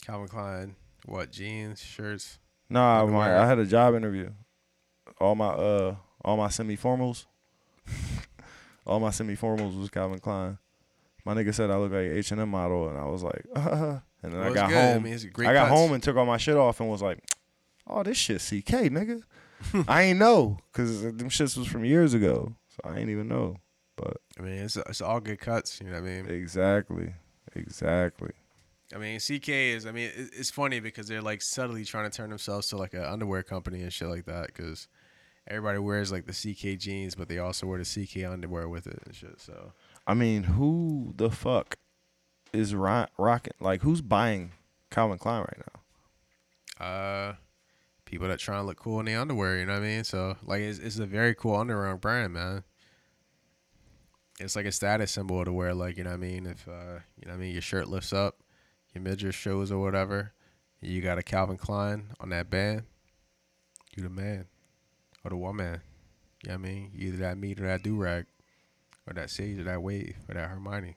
Calvin 0.05 0.29
Klein. 0.29 0.77
What 1.07 1.33
jeans, 1.33 1.81
shirts? 1.81 2.39
Nah, 2.69 3.07
my, 3.07 3.41
I 3.41 3.47
had 3.47 3.59
a 3.59 3.67
job 3.67 3.95
interview. 3.95 4.31
All 5.21 5.35
my 5.35 5.49
uh, 5.49 5.97
all 6.25 6.37
my 6.37 6.49
semi 6.49 6.77
formals, 6.77 7.27
all 8.87 9.01
my 9.01 9.11
semi 9.11 9.37
formals 9.37 9.79
was 9.79 9.91
Calvin 9.91 10.19
Klein. 10.19 10.59
My 11.25 11.35
nigga 11.35 11.55
said 11.55 11.71
I 11.71 11.77
look 11.77 11.93
like 11.93 12.07
H 12.11 12.33
and 12.33 12.41
M 12.41 12.49
model, 12.51 12.89
and 12.89 12.99
I 12.99 13.05
was 13.05 13.23
like, 13.23 13.45
uh, 13.55 13.99
and 14.23 14.33
then 14.33 14.41
Well, 14.41 14.51
I 14.51 14.55
got 14.55 14.69
good. 14.71 14.79
I 14.79 14.93
home. 14.95 15.03
mean, 15.03 15.19
great 15.33 15.49
I 15.49 15.53
got 15.53 15.69
cuts. 15.69 15.79
home 15.81 15.93
and 15.93 16.03
took 16.03 16.17
all 16.17 16.27
my 16.27 16.39
shit 16.39 16.57
off 16.57 16.81
and 16.81 16.89
was 16.89 17.03
like, 17.03 17.19
oh, 17.87 18.03
this 18.03 18.17
shit 18.17 18.41
CK, 18.41 18.89
nigga. 18.91 19.23
I 19.89 20.03
ain't 20.03 20.19
know 20.19 20.59
because 20.73 21.03
them 21.03 21.29
shits 21.29 21.57
was 21.57 21.67
from 21.67 21.85
years 21.85 22.15
ago, 22.15 22.55
so 22.69 22.91
I 22.91 22.99
ain't 22.99 23.11
even 23.11 23.29
know. 23.29 23.57
But 23.97 24.17
I 24.39 24.43
mean, 24.43 24.55
it's 24.55 24.77
it's 24.77 25.03
all 25.03 25.21
good 25.21 25.39
cuts. 25.39 25.79
You 25.81 25.89
know 25.89 26.01
what 26.01 26.09
I 26.09 26.23
mean? 26.23 26.27
exactly, 26.31 27.13
exactly. 27.55 28.31
I 28.95 28.99
mean, 28.99 29.21
CK 29.21 29.49
is. 29.51 29.85
I 29.87 29.93
mean, 29.93 30.11
it's 30.17 30.51
funny 30.51 30.81
because 30.81 31.07
they're 31.07 31.21
like 31.21 31.43
subtly 31.43 31.85
trying 31.85 32.11
to 32.11 32.17
turn 32.17 32.31
themselves 32.31 32.69
to 32.69 32.79
like 32.79 32.95
an 32.95 33.05
underwear 33.05 33.43
company 33.43 33.83
and 33.83 33.93
shit 33.93 34.09
like 34.09 34.25
that. 34.25 34.47
Because 34.47 34.89
everybody 35.47 35.79
wears 35.79 36.13
like 36.13 36.27
the 36.27 36.33
CK 36.33 36.79
jeans, 36.79 37.15
but 37.15 37.29
they 37.29 37.39
also 37.39 37.67
wear 37.67 37.83
the 37.83 38.07
CK 38.07 38.25
underwear 38.31 38.69
with 38.69 38.87
it 38.87 39.01
and 39.05 39.15
shit. 39.15 39.41
So 39.41 39.73
I 40.07 40.15
mean, 40.15 40.45
who 40.45 41.13
the 41.17 41.31
fuck 41.31 41.77
is 42.53 42.75
ro- 42.75 43.07
rocking? 43.19 43.55
Like, 43.61 43.83
who's 43.83 44.01
buying 44.01 44.53
Calvin 44.91 45.19
Klein 45.19 45.41
right 45.41 45.59
now? 45.59 45.81
uh, 46.81 47.35
people 48.07 48.27
that 48.29 48.39
try 48.39 48.59
and 48.59 48.67
look 48.67 48.79
cool 48.79 49.01
in 49.01 49.07
the 49.07 49.15
underwear. 49.15 49.59
You 49.59 49.67
know 49.67 49.75
what 49.75 49.83
I 49.83 49.87
mean? 49.87 50.05
So 50.05 50.37
like, 50.45 50.63
it's, 50.63 50.79
it's 50.79 50.99
a 50.99 51.07
very 51.07 51.35
cool 51.35 51.57
underwear 51.57 51.97
brand, 51.97 52.33
man. 52.33 52.65
It's 54.39 54.57
like 54.57 54.65
a 54.65 54.73
status 54.73 55.11
symbol 55.13 55.45
to 55.45 55.53
wear. 55.53 55.75
Like 55.75 55.99
you 55.99 56.05
know 56.05 56.11
what 56.11 56.17
I 56.17 56.21
mean? 56.21 56.47
If 56.47 56.67
uh, 56.67 57.01
you 57.19 57.27
know 57.27 57.33
what 57.33 57.35
I 57.35 57.37
mean, 57.37 57.53
your 57.53 57.61
shirt 57.61 57.89
lifts 57.89 58.13
up, 58.13 58.39
your 58.95 59.03
midriff 59.03 59.35
shows 59.35 59.71
or 59.71 59.79
whatever. 59.79 60.33
You 60.81 61.03
got 61.03 61.19
a 61.19 61.23
Calvin 61.23 61.59
Klein 61.59 62.07
on 62.21 62.31
that 62.31 62.49
band. 62.49 62.85
You 63.95 64.03
the 64.03 64.09
man, 64.09 64.47
or 65.25 65.31
the 65.31 65.37
woman. 65.37 65.81
You 66.43 66.51
know 66.51 66.55
what 66.55 66.67
I 66.67 66.73
mean? 66.73 66.93
Either 66.97 67.17
that 67.19 67.39
meat 67.39 67.61
or 67.61 67.67
that 67.67 67.83
do 67.83 67.97
rag, 67.97 68.27
or 69.07 69.15
that 69.15 69.31
sage 69.31 69.59
or 69.59 69.65
that 69.65 69.83
wave 69.83 70.17
or 70.29 70.35
that 70.35 70.49
Hermione. 70.49 70.97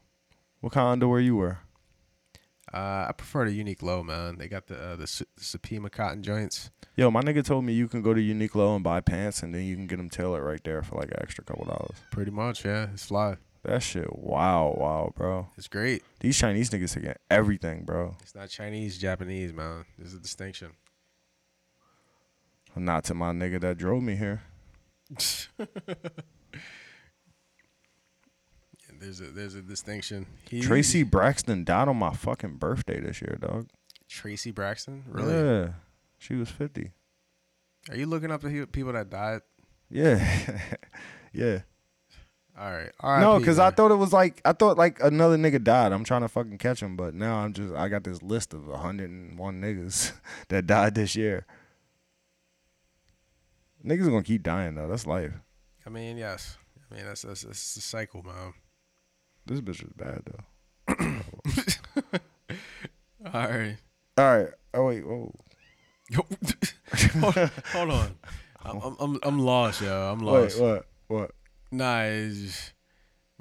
What 0.62 0.74
kind 0.74 0.88
of 0.88 0.92
underwear 0.94 1.20
you 1.20 1.36
wear? 1.36 1.62
Uh, 2.74 3.06
I 3.10 3.12
prefer 3.16 3.50
the 3.50 3.64
Uniqlo, 3.64 4.04
man. 4.04 4.38
They 4.38 4.48
got 4.48 4.68
the 4.68 4.82
uh, 4.82 4.96
the, 4.96 5.06
Su- 5.06 5.26
the 5.36 5.44
Supima 5.44 5.92
cotton 5.92 6.24
joints. 6.24 6.72
Yo, 6.96 7.12
my 7.12 7.22
nigga 7.22 7.44
told 7.44 7.66
me 7.66 7.74
you 7.74 7.88
can 7.88 8.02
go 8.02 8.14
to 8.14 8.22
Uniqlo 8.22 8.76
and 8.76 8.84
buy 8.84 9.02
pants, 9.02 9.44
and 9.44 9.54
then 9.54 9.64
you 9.64 9.76
can 9.76 9.86
get 9.86 9.98
them 9.98 10.10
tailored 10.10 10.44
right 10.44 10.64
there 10.64 10.82
for 10.82 10.96
like 10.96 11.10
an 11.12 11.18
extra 11.22 11.44
couple 11.44 11.66
dollars. 11.66 11.98
Pretty 12.12 12.32
much, 12.32 12.66
yeah. 12.66 12.88
It's 12.94 13.06
fly. 13.06 13.36
That 13.64 13.82
shit, 13.82 14.14
wow, 14.18 14.76
wow, 14.78 15.14
bro. 15.16 15.48
It's 15.58 15.68
great. 15.68 16.04
These 16.20 16.38
Chinese 16.38 16.70
niggas 16.70 16.94
taking 16.96 17.14
everything, 17.30 17.84
bro. 17.86 18.16
It's 18.22 18.36
not 18.36 18.50
Chinese, 18.50 18.98
Japanese, 18.98 19.54
man. 19.54 19.86
There's 19.98 20.14
a 20.14 20.20
distinction. 20.20 20.72
Not 22.76 23.04
to 23.06 23.14
my 23.14 23.32
nigga 23.32 23.62
that 23.62 23.78
drove 23.78 24.02
me 24.04 24.16
here. 24.16 24.42
There's 29.00 29.20
a 29.20 29.26
there's 29.26 29.56
a 29.56 29.62
distinction. 29.62 30.26
He, 30.50 30.62
Traci 30.62 31.10
Braxton 31.10 31.66
died 31.66 31.90
on 31.90 31.98
my 31.98 32.14
fucking 32.14 32.56
birthday 32.56 33.02
this 33.02 33.22
year, 33.22 33.38
dog. 33.40 33.68
Traci 34.10 34.56
Braxton, 34.56 35.04
really? 35.10 35.34
Yeah, 35.34 35.74
she 36.20 36.36
was 36.36 36.50
fifty. 36.50 36.92
Are 37.90 37.98
you 37.98 38.06
looking 38.06 38.32
up 38.32 38.42
the 38.42 38.66
people 38.72 38.94
that 38.94 39.10
died? 39.10 39.42
Yeah, 39.90 40.26
yeah. 41.34 41.60
All 42.58 42.72
right, 42.72 42.92
all 43.02 43.12
right. 43.12 43.20
no, 43.20 43.40
because 43.40 43.60
I 43.60 43.72
thought 43.72 43.92
it 43.92 43.96
was 43.96 44.14
like 44.14 44.40
I 44.46 44.54
thought 44.54 44.78
like 44.78 45.02
another 45.02 45.38
nigga 45.38 45.62
died. 45.62 45.92
I'm 45.92 46.06
trying 46.06 46.22
to 46.22 46.30
fucking 46.30 46.60
catch 46.60 46.82
him, 46.82 46.96
but 46.96 47.14
now 47.14 47.40
I'm 47.40 47.52
just 47.52 47.74
I 47.74 47.90
got 47.90 48.06
this 48.06 48.22
list 48.22 48.54
of 48.54 48.68
101 48.68 49.62
niggas 49.62 50.14
that 50.48 50.66
died 50.66 50.96
this 50.96 51.16
year. 51.16 51.46
Niggas 53.86 54.08
are 54.08 54.12
gonna 54.12 54.24
keep 54.24 54.44
dying 54.44 54.76
though. 54.76 54.88
That's 54.88 55.06
life. 55.06 55.34
I 55.86 55.90
mean, 55.90 56.18
yes. 56.18 56.58
I 56.90 56.96
mean, 56.96 57.06
that's 57.06 57.24
that's, 57.24 57.42
that's 57.42 57.76
the 57.76 57.82
cycle, 57.82 58.24
man. 58.24 58.54
This 59.46 59.60
bitch 59.62 59.84
is 59.84 59.92
bad 59.94 60.22
though. 60.26 60.44
All 63.34 63.48
right. 63.48 63.78
All 64.18 64.38
right. 64.38 64.50
Oh 64.74 64.86
wait. 64.86 65.06
Whoa. 65.06 65.34
Hold, 67.20 67.36
hold 67.72 67.92
on. 67.92 68.16
I'm, 68.64 68.82
I'm 68.82 68.96
I'm 69.00 69.20
I'm 69.24 69.40
lost, 69.40 69.82
yo. 69.82 70.12
I'm 70.12 70.20
lost. 70.20 70.60
Wait. 70.60 70.66
What? 70.66 70.86
What? 71.08 71.32
Nah, 71.72 72.04
it's 72.04 72.38
just, 72.38 72.74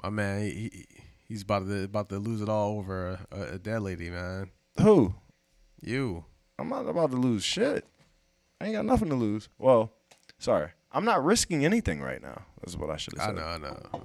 my 0.01 0.09
man. 0.09 0.41
He, 0.41 0.69
he 0.73 0.85
he's 1.27 1.43
about 1.43 1.67
to 1.67 1.83
about 1.83 2.09
to 2.09 2.19
lose 2.19 2.41
it 2.41 2.49
all 2.49 2.79
over 2.79 3.19
a, 3.31 3.37
a, 3.37 3.41
a 3.53 3.59
dead 3.59 3.81
lady, 3.81 4.09
man. 4.09 4.49
Who? 4.81 5.13
You. 5.81 6.25
I'm 6.59 6.69
not 6.69 6.87
about 6.87 7.11
to 7.11 7.17
lose 7.17 7.43
shit. 7.43 7.85
I 8.59 8.65
ain't 8.65 8.75
got 8.75 8.85
nothing 8.85 9.09
to 9.09 9.15
lose. 9.15 9.49
Well, 9.57 9.91
sorry. 10.43 10.69
I'm 10.91 11.05
not 11.05 11.23
risking 11.23 11.65
anything 11.65 12.01
right 12.01 12.21
now. 12.21 12.43
That's 12.61 12.75
what 12.77 12.89
I 12.91 12.97
should 12.97 13.17
have 13.17 13.21
I 13.23 13.25
said. 13.27 13.35
know, 13.35 13.47
I 13.47 13.57
know, 13.57 13.79
I 13.93 13.97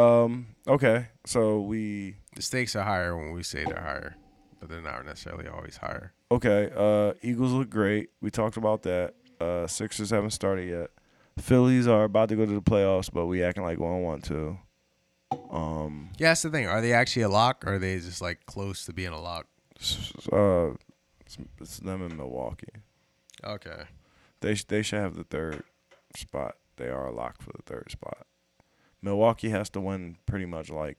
know. 0.00 0.02
Um. 0.24 0.46
Okay. 0.68 1.08
So 1.26 1.60
we. 1.62 2.16
The 2.36 2.42
stakes 2.42 2.76
are 2.76 2.84
higher 2.84 3.16
when 3.16 3.32
we 3.32 3.42
say 3.42 3.64
they're 3.64 3.80
higher, 3.82 4.14
but 4.60 4.68
they're 4.68 4.80
not 4.80 5.04
necessarily 5.04 5.48
always 5.48 5.76
higher. 5.78 6.12
Okay. 6.30 6.70
Uh. 6.76 7.14
Eagles 7.22 7.52
look 7.52 7.68
great. 7.70 8.10
We 8.20 8.30
talked 8.30 8.56
about 8.56 8.82
that. 8.82 9.14
Uh. 9.40 9.66
Sixers 9.66 10.10
haven't 10.10 10.30
started 10.30 10.68
yet. 10.68 10.90
Phillies 11.40 11.86
are 11.88 12.04
about 12.04 12.28
to 12.30 12.36
go 12.36 12.46
to 12.46 12.52
the 12.52 12.62
playoffs, 12.62 13.10
but 13.12 13.26
we 13.26 13.42
acting 13.42 13.64
like 13.64 13.78
we 13.78 13.84
don't 13.86 14.02
want 14.02 14.24
to. 14.26 14.58
Um. 15.50 16.10
Yeah, 16.18 16.28
that's 16.30 16.42
the 16.42 16.50
thing. 16.50 16.66
Are 16.68 16.80
they 16.80 16.92
actually 16.92 17.22
a 17.22 17.28
lock, 17.28 17.64
or 17.66 17.74
are 17.74 17.78
they 17.78 17.96
just 17.98 18.22
like 18.22 18.46
close 18.46 18.84
to 18.86 18.92
being 18.92 19.12
a 19.12 19.20
lock? 19.20 19.46
s- 19.80 20.12
s- 20.18 20.28
Uh. 20.32 20.74
It's, 21.20 21.36
it's 21.60 21.78
them 21.80 22.02
in 22.02 22.16
Milwaukee. 22.16 22.68
Okay. 23.44 23.82
They 24.40 24.54
sh- 24.54 24.64
they 24.64 24.82
should 24.82 25.00
have 25.00 25.14
the 25.16 25.24
third 25.24 25.62
spot. 26.16 26.56
They 26.76 26.88
are 26.88 27.10
locked 27.12 27.42
for 27.42 27.50
the 27.56 27.62
third 27.64 27.90
spot. 27.90 28.26
Milwaukee 29.02 29.50
has 29.50 29.70
to 29.70 29.80
win 29.80 30.16
pretty 30.26 30.46
much 30.46 30.70
like 30.70 30.98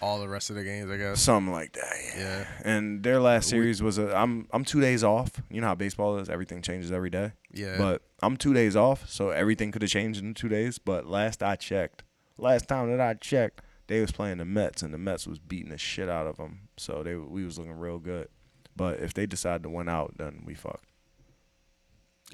All 0.00 0.20
the 0.20 0.28
rest 0.28 0.50
of 0.50 0.56
the 0.56 0.62
games, 0.64 0.90
I 0.90 0.96
guess. 0.96 1.20
something 1.20 1.52
like 1.52 1.72
that. 1.72 1.94
Yeah. 2.16 2.20
Yeah. 2.20 2.46
And 2.64 3.02
their 3.02 3.20
last 3.20 3.48
series 3.48 3.82
was 3.82 3.98
a 3.98 4.14
I'm 4.16 4.46
I'm 4.52 4.64
two 4.64 4.80
days 4.80 5.02
off. 5.02 5.30
You 5.50 5.60
know 5.60 5.68
how 5.68 5.74
baseball 5.74 6.18
is. 6.18 6.28
Everything 6.28 6.62
changes 6.62 6.92
every 6.92 7.10
day. 7.10 7.32
Yeah. 7.52 7.76
But 7.78 8.02
I'm 8.22 8.36
two 8.36 8.54
days 8.54 8.76
off, 8.76 9.08
so 9.08 9.30
everything 9.30 9.72
could 9.72 9.82
have 9.82 9.90
changed 9.90 10.22
in 10.22 10.34
two 10.34 10.48
days. 10.48 10.78
But 10.78 11.06
last 11.06 11.42
I 11.42 11.56
checked, 11.56 12.04
last 12.36 12.68
time 12.68 12.90
that 12.90 13.00
I 13.00 13.14
checked, 13.14 13.62
they 13.88 14.00
was 14.00 14.12
playing 14.12 14.38
the 14.38 14.44
Mets, 14.44 14.82
and 14.82 14.92
the 14.94 14.98
Mets 14.98 15.26
was 15.26 15.38
beating 15.38 15.70
the 15.70 15.78
shit 15.78 16.08
out 16.08 16.26
of 16.26 16.36
them. 16.36 16.68
So 16.76 17.02
they 17.02 17.16
we 17.16 17.44
was 17.44 17.58
looking 17.58 17.72
real 17.72 17.98
good. 17.98 18.28
But 18.76 19.00
if 19.00 19.12
they 19.14 19.26
decide 19.26 19.64
to 19.64 19.68
win 19.70 19.88
out, 19.88 20.14
then 20.18 20.42
we 20.46 20.54
fucked. 20.54 20.84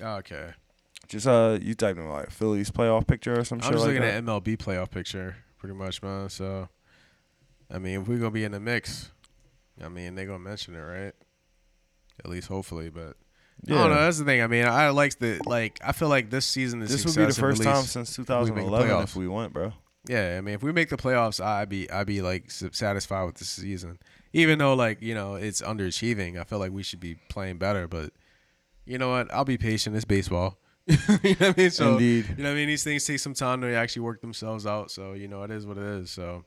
okay. 0.03 0.51
Just 1.09 1.27
uh, 1.27 1.59
you 1.61 1.75
type 1.75 1.97
in 1.97 2.09
like 2.09 2.31
Phillies 2.31 2.71
playoff 2.71 3.07
picture 3.07 3.39
or 3.39 3.45
some 3.45 3.59
I'm 3.59 3.63
shit 3.65 3.73
just 3.73 3.85
like 3.85 3.89
looking 3.95 4.03
that. 4.03 4.15
at 4.15 4.25
MLB 4.25 4.57
playoff 4.57 4.91
picture, 4.91 5.37
pretty 5.59 5.75
much, 5.75 6.03
man. 6.03 6.29
So, 6.29 6.69
I 7.71 7.79
mean, 7.79 8.01
if 8.03 8.09
we're 8.09 8.19
gonna 8.19 8.31
be 8.31 8.45
in 8.45 8.53
the 8.53 8.61
mix, 8.61 9.11
I 9.83 9.89
mean, 9.89 10.15
they're 10.15 10.27
gonna 10.27 10.39
mention 10.39 10.75
it, 10.75 10.81
right? 10.81 11.13
At 12.25 12.31
least, 12.31 12.49
hopefully. 12.49 12.91
But 12.91 13.17
I 13.67 13.71
don't 13.71 13.91
know. 13.91 13.97
That's 13.97 14.19
the 14.19 14.25
thing. 14.25 14.43
I 14.43 14.47
mean, 14.47 14.67
I 14.67 14.91
like 14.91 15.19
the 15.19 15.41
like. 15.47 15.79
I 15.85 15.93
feel 15.93 16.09
like 16.09 16.31
this 16.31 16.47
season 16.47 16.83
is 16.83 16.91
This 16.91 17.05
would 17.05 17.21
be 17.21 17.33
the 17.33 17.41
first 17.41 17.63
time 17.63 17.85
since 17.85 18.17
we 18.19 18.23
make 18.23 18.27
the 18.29 18.35
2011 18.35 18.89
playoffs. 18.89 19.05
if 19.05 19.17
we 19.17 19.29
went, 19.29 19.53
bro. 19.53 19.73
Yeah, 20.07 20.37
I 20.37 20.41
mean, 20.43 20.55
if 20.55 20.63
we 20.63 20.71
make 20.71 20.91
the 20.91 20.97
playoffs, 20.99 21.43
I'd 21.43 21.69
be 21.69 21.91
I'd 21.91 22.07
be 22.07 22.21
like 22.23 22.51
satisfied 22.51 23.25
with 23.25 23.37
the 23.37 23.45
season. 23.45 23.99
Even 24.33 24.59
though 24.59 24.75
like 24.75 25.01
you 25.01 25.15
know 25.15 25.35
it's 25.37 25.63
underachieving, 25.63 26.39
I 26.39 26.45
feel 26.45 26.59
like 26.59 26.73
we 26.73 26.83
should 26.83 27.01
be 27.01 27.17
playing 27.31 27.59
better. 27.59 27.89
But 27.89 28.13
you 28.85 28.99
know 28.99 29.11
what? 29.11 29.33
I'll 29.33 29.45
be 29.45 29.57
patient. 29.57 29.97
It's 29.97 30.05
baseball. 30.05 30.59
you 30.87 30.97
know 30.97 31.49
what 31.49 31.59
I 31.59 31.61
mean? 31.61 31.71
So 31.71 31.93
Indeed. 31.93 32.27
you 32.37 32.43
know 32.43 32.51
what 32.51 32.57
I 32.57 32.57
mean. 32.57 32.69
These 32.69 32.85
things 32.85 33.05
take 33.07 33.19
some 33.19 33.35
time 33.35 33.61
to 33.63 33.75
actually 33.75 34.03
work 34.03 34.21
themselves 34.21 34.67
out. 34.67 34.91
So 34.91 35.13
you 35.15 35.29
know 35.29 35.43
it 35.43 35.51
is 35.51 35.67
what 35.67 35.79
it 35.79 35.85
is. 35.85 36.11
So 36.11 36.45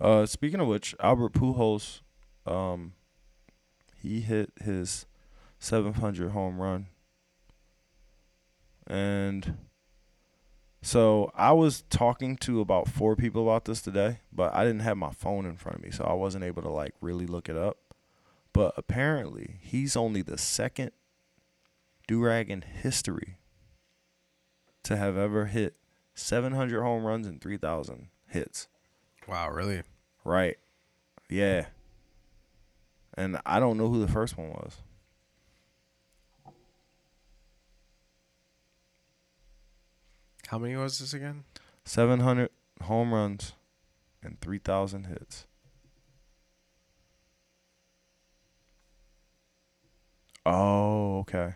Uh, 0.00 0.24
speaking 0.26 0.60
of 0.60 0.68
which, 0.68 0.94
Albert 1.00 1.32
Pujols, 1.32 2.00
um, 2.46 2.92
he 4.00 4.20
hit 4.20 4.52
his 4.62 5.06
700 5.58 6.30
home 6.30 6.60
run, 6.60 6.86
and 8.86 9.56
so 10.82 11.30
I 11.34 11.52
was 11.52 11.82
talking 11.90 12.36
to 12.38 12.60
about 12.60 12.88
four 12.88 13.14
people 13.14 13.42
about 13.42 13.66
this 13.66 13.82
today, 13.82 14.20
but 14.32 14.54
I 14.54 14.64
didn't 14.64 14.80
have 14.80 14.96
my 14.96 15.10
phone 15.10 15.44
in 15.44 15.56
front 15.56 15.78
of 15.78 15.84
me, 15.84 15.90
so 15.90 16.04
I 16.04 16.14
wasn't 16.14 16.44
able 16.44 16.62
to 16.62 16.70
like 16.70 16.94
really 17.00 17.26
look 17.26 17.48
it 17.48 17.56
up. 17.56 17.76
But 18.52 18.74
apparently, 18.76 19.58
he's 19.60 19.96
only 19.96 20.22
the 20.22 20.38
second 20.38 20.92
durag 22.08 22.48
in 22.48 22.62
history 22.62 23.36
to 24.84 24.96
have 24.96 25.16
ever 25.16 25.46
hit 25.46 25.76
700 26.14 26.82
home 26.82 27.04
runs 27.04 27.26
and 27.26 27.40
3,000 27.40 28.08
hits. 28.28 28.68
Wow, 29.28 29.50
really? 29.50 29.82
Right. 30.24 30.56
Yeah. 31.28 31.66
And 33.14 33.38
I 33.44 33.60
don't 33.60 33.76
know 33.76 33.88
who 33.88 34.00
the 34.00 34.12
first 34.12 34.36
one 34.36 34.50
was. 34.50 34.78
How 40.48 40.58
many 40.58 40.74
was 40.74 40.98
this 40.98 41.14
again? 41.14 41.44
700 41.84 42.50
home 42.82 43.14
runs 43.14 43.52
and 44.22 44.40
3,000 44.40 45.04
hits. 45.04 45.46
Oh, 50.44 51.20
okay. 51.20 51.54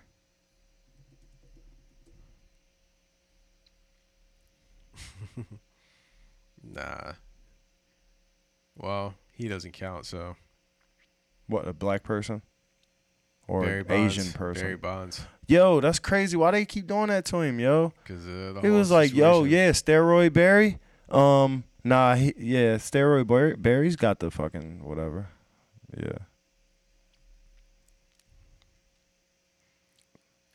Nah. 6.74 7.12
Well, 8.76 9.14
he 9.32 9.46
doesn't 9.48 9.72
count, 9.72 10.06
so 10.06 10.36
What, 11.46 11.68
a 11.68 11.72
black 11.72 12.02
person? 12.02 12.42
Or 13.46 13.62
Barry 13.62 13.80
an 13.80 13.86
Bonds, 13.86 14.18
Asian 14.18 14.32
person? 14.32 14.62
Barry 14.64 14.76
Bonds, 14.76 15.20
Yo, 15.46 15.80
that's 15.80 15.98
crazy. 15.98 16.36
Why 16.36 16.50
do 16.50 16.56
they 16.56 16.64
keep 16.64 16.86
doing 16.86 17.08
that 17.08 17.26
to 17.26 17.40
him, 17.42 17.60
yo? 17.60 17.92
because 18.02 18.26
uh, 18.26 18.58
whole 18.60 18.70
was 18.70 18.90
like, 18.90 19.14
"Yo, 19.14 19.44
yeah, 19.44 19.70
steroid 19.70 20.32
Barry." 20.32 20.78
Um, 21.10 21.64
nah, 21.84 22.14
he, 22.14 22.32
yeah, 22.38 22.76
steroid 22.76 23.26
Barry. 23.26 23.54
Barry's 23.54 23.96
got 23.96 24.18
the 24.20 24.30
fucking 24.30 24.82
whatever. 24.82 25.28
Yeah. 25.94 26.16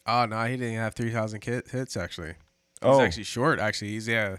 Oh 0.07 0.25
no, 0.25 0.43
he 0.45 0.57
didn't 0.57 0.75
have 0.75 0.95
three 0.95 1.11
thousand 1.11 1.43
hits 1.43 1.95
actually. 1.95 2.29
He's 2.29 2.35
Oh, 2.81 3.01
actually 3.01 3.25
short. 3.25 3.59
Actually, 3.59 3.89
he's 3.89 4.07
yeah, 4.07 4.37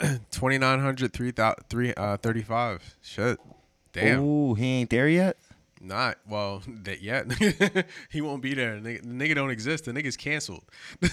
twenty 0.30 0.58
nine 0.58 0.80
hundred 0.80 1.12
three 1.12 1.30
thousand 1.30 1.64
three 1.68 1.94
uh 1.94 2.16
thirty 2.16 2.42
five. 2.42 2.96
Shit, 3.02 3.38
damn. 3.92 4.20
Ooh, 4.20 4.54
he 4.54 4.66
ain't 4.66 4.90
there 4.90 5.08
yet. 5.08 5.36
Not 5.80 6.18
well 6.28 6.62
that 6.84 7.02
yet. 7.02 7.26
he 8.10 8.20
won't 8.20 8.40
be 8.40 8.54
there. 8.54 8.78
The 8.78 9.00
nigga, 9.00 9.34
don't 9.34 9.50
exist. 9.50 9.86
The 9.86 9.92
nigga's 9.92 10.16
canceled. 10.16 10.64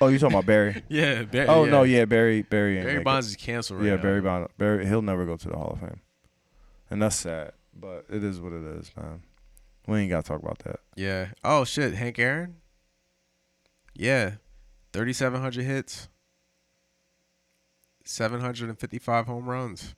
Oh, 0.00 0.08
you 0.08 0.18
talking 0.18 0.34
about 0.34 0.46
Barry? 0.46 0.82
yeah. 0.88 1.22
Barry, 1.22 1.48
Oh 1.48 1.64
yeah. 1.64 1.70
no, 1.70 1.82
yeah, 1.84 2.04
Barry. 2.04 2.42
Barry. 2.42 2.80
Barry. 2.82 3.02
Bonds 3.02 3.28
is 3.28 3.36
canceled 3.36 3.80
right 3.80 3.86
yeah, 3.88 3.96
now. 3.96 4.02
Barry 4.02 4.20
Bonds. 4.20 4.50
Barry. 4.58 4.86
He'll 4.86 5.02
never 5.02 5.24
go 5.24 5.36
to 5.36 5.48
the 5.48 5.56
Hall 5.56 5.70
of 5.72 5.80
Fame, 5.80 6.00
and 6.90 7.00
that's 7.02 7.16
sad. 7.16 7.52
But 7.74 8.04
it 8.10 8.22
is 8.22 8.40
what 8.40 8.52
it 8.52 8.62
is, 8.78 8.92
man. 8.96 9.22
We 9.86 10.00
ain't 10.00 10.10
gotta 10.10 10.26
talk 10.26 10.42
about 10.42 10.58
that. 10.60 10.80
Yeah. 10.96 11.28
Oh 11.42 11.64
shit, 11.64 11.94
Hank 11.94 12.18
Aaron. 12.18 12.56
Yeah, 13.94 14.34
thirty 14.92 15.12
seven 15.12 15.40
hundred 15.40 15.64
hits. 15.64 16.08
Seven 18.04 18.40
hundred 18.40 18.68
and 18.68 18.78
fifty 18.78 18.98
five 18.98 19.26
home 19.26 19.48
runs. 19.48 19.94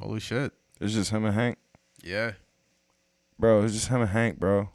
Holy 0.00 0.20
shit. 0.20 0.52
It's 0.80 0.94
just 0.94 1.10
him 1.10 1.24
and 1.24 1.34
Hank, 1.34 1.58
Yeah. 2.02 2.32
bro. 3.38 3.62
It's 3.64 3.74
just 3.74 3.88
him 3.88 4.00
and 4.00 4.10
Hank, 4.10 4.38
bro. 4.38 4.70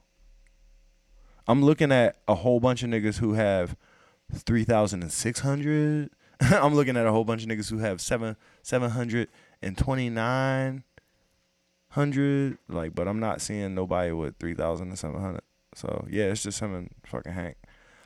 I'm 1.47 1.63
looking 1.63 1.91
at 1.91 2.17
a 2.27 2.35
whole 2.35 2.59
bunch 2.59 2.83
of 2.83 2.89
niggas 2.89 3.17
who 3.17 3.33
have 3.33 3.75
three 4.33 4.63
thousand 4.63 5.01
and 5.03 5.11
six 5.11 5.39
hundred. 5.39 6.09
I'm 6.41 6.75
looking 6.75 6.97
at 6.97 7.05
a 7.07 7.11
whole 7.11 7.23
bunch 7.23 7.43
of 7.43 7.49
niggas 7.49 7.69
who 7.71 7.77
have 7.79 8.01
seven 8.01 8.35
seven 8.61 8.91
hundred 8.91 9.29
and 9.61 9.77
twenty 9.77 10.09
nine 10.09 10.83
hundred. 11.91 12.57
Like, 12.67 12.93
but 12.93 13.07
I'm 13.07 13.19
not 13.19 13.41
seeing 13.41 13.73
nobody 13.73 14.11
with 14.11 14.37
three 14.37 14.53
thousand 14.53 14.89
and 14.89 14.99
seven 14.99 15.21
hundred. 15.21 15.41
So 15.73 16.05
yeah, 16.09 16.25
it's 16.25 16.43
just 16.43 16.59
him 16.59 16.73
and 16.75 16.89
fucking 17.05 17.33
Hank. 17.33 17.55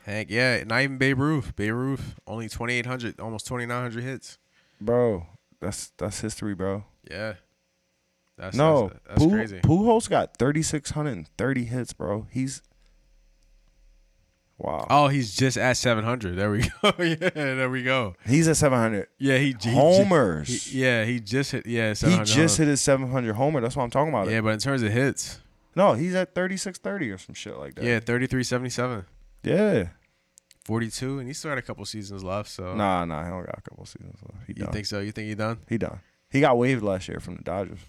Hank, 0.06 0.28
yeah, 0.30 0.62
not 0.64 0.82
even 0.82 0.98
Babe 0.98 1.18
Ruth. 1.18 1.54
Babe 1.56 1.74
Ruth, 1.74 2.14
only 2.26 2.48
2,800, 2.48 3.20
almost 3.20 3.46
2,900 3.46 4.02
hits. 4.02 4.38
Bro, 4.80 5.26
that's 5.60 5.92
that's 5.98 6.20
history, 6.20 6.54
bro. 6.54 6.84
Yeah. 7.10 7.34
That's, 8.38 8.56
no, 8.56 8.88
that's, 9.06 9.20
that's 9.20 9.26
crazy. 9.32 9.60
Pujols 9.60 10.08
got 10.08 10.38
3,630 10.38 11.64
hits, 11.64 11.92
bro. 11.92 12.26
He's 12.30 12.62
wow. 14.56 14.86
Oh, 14.88 15.08
he's 15.08 15.36
just 15.36 15.58
at 15.58 15.76
700. 15.76 16.36
There 16.36 16.50
we 16.50 16.60
go. 16.82 16.92
yeah, 16.98 17.16
there 17.34 17.68
we 17.68 17.82
go. 17.82 18.14
He's 18.26 18.48
at 18.48 18.56
700 18.56 19.08
Yeah, 19.18 19.36
he, 19.36 19.54
he 19.60 19.70
homers. 19.74 20.48
he- 20.72 20.80
yeah, 20.82 21.04
he 21.04 21.20
just 21.20 21.52
hit. 21.52 21.66
Yeah, 21.66 21.92
he 21.94 22.24
just 22.24 22.56
hit 22.56 22.68
his 22.68 22.80
700 22.80 23.34
homer. 23.34 23.60
That's 23.60 23.76
what 23.76 23.84
I'm 23.84 23.90
talking 23.90 24.08
about. 24.12 24.30
Yeah, 24.30 24.40
but 24.40 24.54
in 24.54 24.58
terms 24.58 24.82
of 24.82 24.90
hits, 24.92 25.40
No, 25.76 25.92
he's 25.92 26.14
at 26.14 26.34
3630 26.34 27.10
or 27.10 27.18
some 27.18 27.34
shit 27.34 27.58
like 27.58 27.74
that. 27.74 27.84
yeah, 27.84 28.00
3377, 28.00 29.04
Yeah. 29.42 29.88
42, 30.64 31.18
and 31.18 31.26
he 31.28 31.34
still 31.34 31.50
got 31.50 31.58
a 31.58 31.62
couple 31.62 31.84
seasons 31.84 32.22
left. 32.22 32.48
So 32.50 32.74
Nah, 32.74 33.04
nah, 33.04 33.24
he 33.24 33.30
only 33.30 33.46
got 33.46 33.58
a 33.58 33.62
couple 33.62 33.84
seasons 33.86 34.18
left. 34.22 34.46
He 34.46 34.54
you 34.56 34.64
done. 34.64 34.72
think 34.72 34.86
so? 34.86 35.00
You 35.00 35.10
think 35.12 35.28
he 35.28 35.34
done? 35.34 35.58
he 35.68 35.78
done. 35.78 36.00
He 36.30 36.40
got 36.40 36.56
waived 36.58 36.82
last 36.82 37.08
year 37.08 37.18
from 37.18 37.36
the 37.36 37.42
Dodgers. 37.42 37.80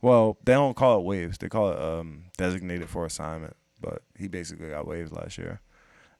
Well, 0.00 0.36
they 0.44 0.52
don't 0.52 0.76
call 0.76 0.98
it 0.98 1.04
waves. 1.04 1.38
They 1.38 1.48
call 1.48 1.70
it 1.70 1.78
um, 1.80 2.24
designated 2.36 2.88
for 2.88 3.04
assignment. 3.06 3.56
But 3.80 4.02
he 4.16 4.28
basically 4.28 4.68
got 4.70 4.86
waived 4.86 5.12
last 5.12 5.38
year. 5.38 5.60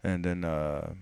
And 0.02 0.24
then 0.24 0.44
uh, 0.44 0.94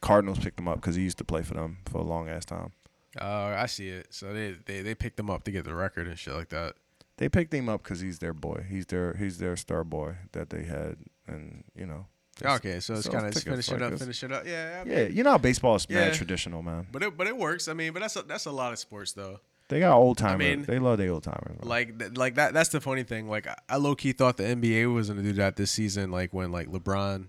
Cardinals 0.00 0.38
picked 0.38 0.58
him 0.58 0.68
up 0.68 0.76
because 0.76 0.96
he 0.96 1.02
used 1.02 1.18
to 1.18 1.24
play 1.24 1.42
for 1.42 1.54
them 1.54 1.78
for 1.86 1.98
a 1.98 2.02
long 2.02 2.28
ass 2.28 2.44
time. 2.46 2.72
Oh, 3.20 3.46
I 3.48 3.66
see 3.66 3.88
it. 3.88 4.06
So 4.14 4.32
they, 4.32 4.56
they 4.64 4.80
they 4.80 4.94
picked 4.94 5.20
him 5.20 5.28
up 5.28 5.44
to 5.44 5.50
get 5.50 5.64
the 5.64 5.74
record 5.74 6.06
and 6.06 6.18
shit 6.18 6.32
like 6.32 6.48
that. 6.48 6.76
They 7.18 7.28
picked 7.28 7.52
him 7.52 7.68
up 7.68 7.82
because 7.82 8.00
he's 8.00 8.20
their 8.20 8.32
boy. 8.32 8.64
He's 8.68 8.86
their 8.86 9.14
he's 9.14 9.36
their 9.36 9.54
star 9.56 9.84
boy 9.84 10.16
that 10.32 10.48
they 10.48 10.62
had, 10.64 10.96
and 11.26 11.64
you 11.76 11.84
know. 11.86 12.06
Okay, 12.44 12.80
so 12.80 12.94
it's 12.94 13.04
so 13.04 13.10
kind 13.12 13.26
of 13.26 13.32
it's 13.32 13.42
finish 13.42 13.68
it 13.68 13.72
like 13.74 13.82
up, 13.82 13.90
this. 13.90 14.00
finish 14.00 14.22
it 14.24 14.32
up. 14.32 14.44
Yeah, 14.46 14.80
I 14.80 14.84
mean, 14.84 14.96
Yeah, 14.96 15.04
you 15.04 15.22
know 15.22 15.32
how 15.32 15.38
baseball 15.38 15.74
is 15.76 15.88
mad 15.88 16.14
traditional, 16.14 16.62
man. 16.62 16.86
But 16.92 17.02
it 17.02 17.16
but 17.16 17.26
it 17.26 17.36
works. 17.36 17.68
I 17.68 17.72
mean, 17.74 17.92
but 17.92 18.00
that's 18.00 18.16
a, 18.16 18.22
that's 18.22 18.46
a 18.46 18.50
lot 18.52 18.72
of 18.72 18.78
sports 18.78 19.12
though. 19.12 19.40
They 19.68 19.80
got 19.80 19.96
old 19.96 20.18
timers. 20.18 20.38
mean, 20.38 20.62
they 20.64 20.78
love 20.78 20.98
the 20.98 21.08
old 21.08 21.22
timers. 21.22 21.64
Like 21.64 21.98
th- 21.98 22.16
like 22.16 22.34
that. 22.34 22.52
That's 22.52 22.68
the 22.70 22.80
funny 22.80 23.04
thing. 23.04 23.28
Like 23.28 23.46
I- 23.46 23.56
I 23.68 23.76
low 23.76 23.94
key 23.94 24.12
thought 24.12 24.36
the 24.36 24.42
NBA 24.44 24.92
was 24.92 25.08
gonna 25.08 25.22
do 25.22 25.32
that 25.34 25.56
this 25.56 25.70
season. 25.70 26.10
Like 26.10 26.34
when 26.34 26.52
like 26.52 26.68
LeBron, 26.68 27.26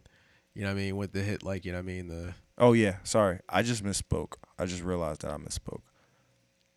you 0.53 0.61
know 0.63 0.67
what 0.67 0.73
I 0.73 0.75
mean, 0.75 0.97
with 0.97 1.13
the 1.13 1.21
hit. 1.21 1.43
Like 1.43 1.63
you 1.63 1.71
know 1.71 1.77
what 1.77 1.83
I 1.83 1.85
mean 1.85 2.07
the. 2.07 2.33
oh 2.57 2.73
yeah, 2.73 2.97
sorry, 3.03 3.39
I 3.47 3.61
just 3.63 3.83
misspoke. 3.83 4.33
I 4.59 4.65
just 4.65 4.83
realized 4.83 5.21
that 5.21 5.31
I 5.31 5.37
misspoke. 5.37 5.81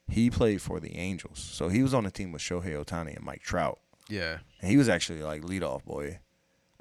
He 0.08 0.30
played 0.30 0.62
for 0.62 0.78
the 0.78 0.96
Angels, 0.96 1.38
so 1.40 1.68
he 1.68 1.82
was 1.82 1.92
on 1.92 2.04
the 2.04 2.12
team 2.12 2.30
with 2.30 2.40
Shohei 2.42 2.80
Ohtani 2.84 3.16
and 3.16 3.24
Mike 3.24 3.42
Trout, 3.42 3.80
Yeah. 4.08 4.38
and 4.60 4.70
he 4.70 4.76
was 4.76 4.88
actually 4.88 5.20
like 5.22 5.42
leadoff 5.42 5.84
boy. 5.84 6.20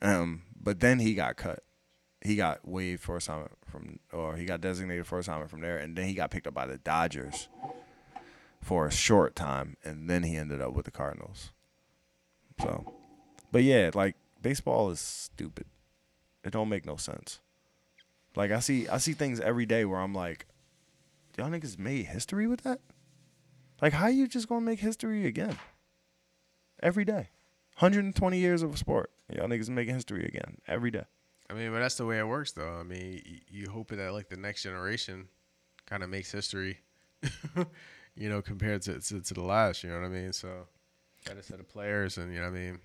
Um, 0.01 0.43
but 0.59 0.79
then 0.79 0.99
he 0.99 1.13
got 1.13 1.35
cut. 1.35 1.63
He 2.21 2.35
got 2.35 2.67
waived 2.67 3.01
for 3.01 3.17
assignment 3.17 3.51
from, 3.67 3.99
or 4.11 4.35
he 4.35 4.45
got 4.45 4.61
designated 4.61 5.05
for 5.05 5.19
assignment 5.19 5.51
from 5.51 5.61
there, 5.61 5.77
and 5.77 5.95
then 5.95 6.07
he 6.07 6.13
got 6.13 6.31
picked 6.31 6.47
up 6.47 6.53
by 6.53 6.65
the 6.65 6.77
Dodgers 6.77 7.49
for 8.61 8.87
a 8.87 8.91
short 8.91 9.35
time, 9.35 9.77
and 9.83 10.09
then 10.09 10.23
he 10.23 10.35
ended 10.35 10.61
up 10.61 10.73
with 10.73 10.85
the 10.85 10.91
Cardinals. 10.91 11.51
So, 12.61 12.93
but 13.51 13.63
yeah, 13.63 13.91
like 13.93 14.15
baseball 14.41 14.89
is 14.89 14.99
stupid. 14.99 15.67
It 16.43 16.51
don't 16.51 16.69
make 16.69 16.85
no 16.85 16.95
sense. 16.95 17.39
Like 18.35 18.51
I 18.51 18.59
see, 18.59 18.87
I 18.87 18.97
see 18.97 19.13
things 19.13 19.39
every 19.39 19.65
day 19.65 19.85
where 19.85 19.99
I'm 19.99 20.13
like, 20.13 20.47
y'all 21.37 21.49
niggas 21.49 21.77
made 21.77 22.07
history 22.07 22.47
with 22.47 22.61
that. 22.61 22.79
Like, 23.81 23.93
how 23.93 24.07
you 24.07 24.27
just 24.27 24.47
gonna 24.47 24.61
make 24.61 24.79
history 24.79 25.25
again? 25.25 25.57
Every 26.81 27.05
day, 27.05 27.29
120 27.77 28.37
years 28.37 28.61
of 28.63 28.73
a 28.73 28.77
sport, 28.77 29.11
y'all 29.29 29.47
niggas 29.47 29.69
making 29.69 29.93
history 29.95 30.25
again 30.25 30.57
every 30.67 30.91
day. 30.91 31.03
I 31.49 31.53
mean, 31.53 31.71
but 31.71 31.79
that's 31.79 31.95
the 31.95 32.05
way 32.05 32.17
it 32.19 32.27
works, 32.27 32.53
though. 32.53 32.73
I 32.79 32.83
mean, 32.83 33.21
y- 33.25 33.41
you 33.47 33.69
hoping 33.69 33.97
that 33.99 34.13
like 34.13 34.29
the 34.29 34.37
next 34.37 34.63
generation 34.63 35.27
kind 35.85 36.01
of 36.03 36.09
makes 36.09 36.31
history, 36.31 36.79
you 38.15 38.29
know, 38.29 38.41
compared 38.41 38.81
to, 38.83 38.99
to 38.99 39.21
to 39.21 39.33
the 39.33 39.43
last. 39.43 39.83
You 39.83 39.89
know 39.91 39.99
what 39.99 40.05
I 40.07 40.09
mean? 40.09 40.33
So, 40.33 40.67
got 41.25 41.37
a 41.37 41.43
set 41.43 41.59
of 41.59 41.67
players, 41.69 42.17
and 42.17 42.33
you 42.33 42.39
know 42.39 42.49
what 42.49 42.57
I 42.57 42.61
mean. 42.61 42.79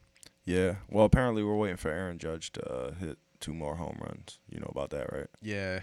Yeah. 0.45 0.75
Well, 0.89 1.05
apparently 1.05 1.43
we're 1.43 1.57
waiting 1.57 1.77
for 1.77 1.91
Aaron 1.91 2.19
Judge 2.19 2.53
to 2.53 2.67
uh, 2.71 2.93
hit 2.95 3.19
two 3.41 3.55
more 3.55 3.77
home 3.77 3.99
runs. 4.01 4.39
You 4.51 4.61
know 4.61 4.71
about 4.75 4.91
that, 4.91 5.13
right? 5.13 5.29
Yeah, 5.41 5.77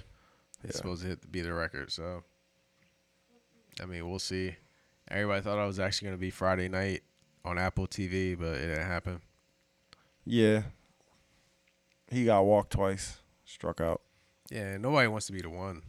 it's 0.63 0.65
Yeah. 0.65 0.71
supposed 0.73 1.01
to 1.03 1.07
hit 1.09 1.31
be 1.31 1.41
the 1.41 1.53
record. 1.53 1.91
So, 1.91 2.23
I 3.81 3.85
mean, 3.85 4.07
we'll 4.09 4.19
see. 4.19 4.55
Everybody 5.09 5.41
thought 5.41 5.57
I 5.57 5.65
was 5.65 5.79
actually 5.79 6.07
gonna 6.09 6.17
be 6.17 6.29
Friday 6.29 6.67
night 6.67 7.01
on 7.47 7.57
Apple 7.57 7.87
TV, 7.87 8.37
but 8.37 8.55
it 8.55 8.67
didn't 8.67 8.87
happen. 8.87 9.21
Yeah. 10.25 10.63
He 12.09 12.25
got 12.25 12.45
walked 12.45 12.71
twice, 12.71 13.17
struck 13.45 13.81
out. 13.81 14.01
Yeah, 14.49 14.77
nobody 14.77 15.07
wants 15.07 15.27
to 15.27 15.33
be 15.33 15.41
the 15.41 15.49
one. 15.49 15.81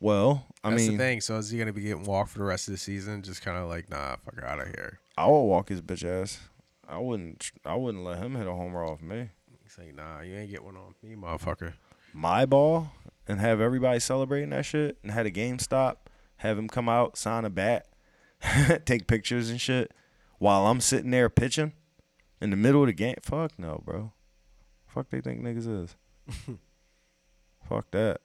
Well, 0.00 0.46
I 0.62 0.70
That's 0.70 0.82
mean, 0.82 0.92
the 0.92 0.98
thing. 0.98 1.20
So 1.20 1.36
is 1.36 1.50
he 1.50 1.58
gonna 1.58 1.72
be 1.72 1.82
getting 1.82 2.04
walked 2.04 2.30
for 2.30 2.38
the 2.38 2.44
rest 2.44 2.68
of 2.68 2.72
the 2.72 2.78
season? 2.78 3.22
Just 3.22 3.42
kind 3.42 3.58
of 3.58 3.68
like, 3.68 3.90
nah, 3.90 4.16
fuck 4.16 4.42
out 4.42 4.60
of 4.60 4.68
here. 4.68 5.00
I 5.16 5.26
would 5.26 5.42
walk 5.42 5.68
his 5.68 5.82
bitch 5.82 6.04
ass. 6.04 6.40
I 6.88 6.98
wouldn't. 6.98 7.52
I 7.64 7.74
wouldn't 7.74 8.04
let 8.04 8.18
him 8.18 8.34
hit 8.34 8.46
a 8.46 8.52
homer 8.52 8.84
off 8.84 9.02
me. 9.02 9.30
He's 9.62 9.78
like, 9.78 9.94
nah, 9.94 10.20
you 10.20 10.36
ain't 10.36 10.50
get 10.50 10.64
one 10.64 10.76
on 10.76 10.94
me, 11.02 11.14
motherfucker. 11.14 11.74
My 12.12 12.46
ball 12.46 12.92
and 13.26 13.40
have 13.40 13.60
everybody 13.60 13.98
celebrating 13.98 14.50
that 14.50 14.64
shit 14.64 14.98
and 15.02 15.10
had 15.10 15.26
a 15.26 15.30
game 15.30 15.58
stop, 15.58 16.10
have 16.36 16.58
him 16.58 16.68
come 16.68 16.88
out, 16.88 17.16
sign 17.16 17.44
a 17.44 17.50
bat, 17.50 17.86
take 18.84 19.06
pictures 19.06 19.50
and 19.50 19.60
shit 19.60 19.92
while 20.38 20.66
I'm 20.66 20.80
sitting 20.80 21.10
there 21.10 21.28
pitching 21.28 21.72
in 22.40 22.50
the 22.50 22.56
middle 22.56 22.82
of 22.82 22.88
the 22.88 22.92
game. 22.92 23.16
Fuck 23.22 23.58
no, 23.58 23.82
bro. 23.84 24.12
Fuck 24.86 25.10
they 25.10 25.20
think 25.20 25.42
niggas 25.42 25.84
is. 25.84 25.96
Fuck 27.68 27.90
that. 27.92 28.20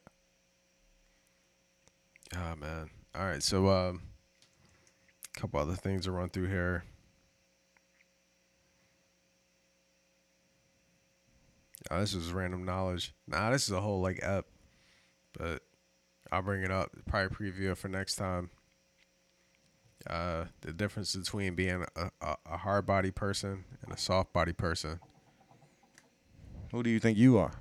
Oh 2.36 2.54
man. 2.56 2.90
All 3.14 3.24
right, 3.24 3.42
so 3.42 3.68
um, 3.68 4.02
a 5.36 5.40
couple 5.40 5.58
other 5.58 5.74
things 5.74 6.04
to 6.04 6.12
run 6.12 6.28
through 6.28 6.46
here. 6.46 6.84
Oh, 11.90 12.00
this 12.00 12.14
is 12.14 12.32
random 12.32 12.64
knowledge. 12.64 13.14
Nah, 13.26 13.50
this 13.50 13.64
is 13.64 13.72
a 13.72 13.80
whole 13.80 14.00
like 14.00 14.22
app, 14.22 14.44
but 15.36 15.62
I'll 16.30 16.42
bring 16.42 16.62
it 16.62 16.70
up. 16.70 16.90
Probably 17.06 17.34
preview 17.34 17.72
it 17.72 17.78
for 17.78 17.88
next 17.88 18.14
time. 18.14 18.50
Uh, 20.06 20.46
the 20.62 20.72
difference 20.72 21.14
between 21.14 21.54
being 21.54 21.84
a, 21.96 22.10
a, 22.22 22.36
a 22.46 22.56
hard 22.56 22.86
body 22.86 23.10
person 23.10 23.64
and 23.82 23.92
a 23.92 23.98
soft 23.98 24.32
body 24.32 24.52
person. 24.52 24.98
Who 26.72 26.82
do 26.82 26.88
you 26.90 26.98
think 27.00 27.18
you 27.18 27.36
are? 27.36 27.52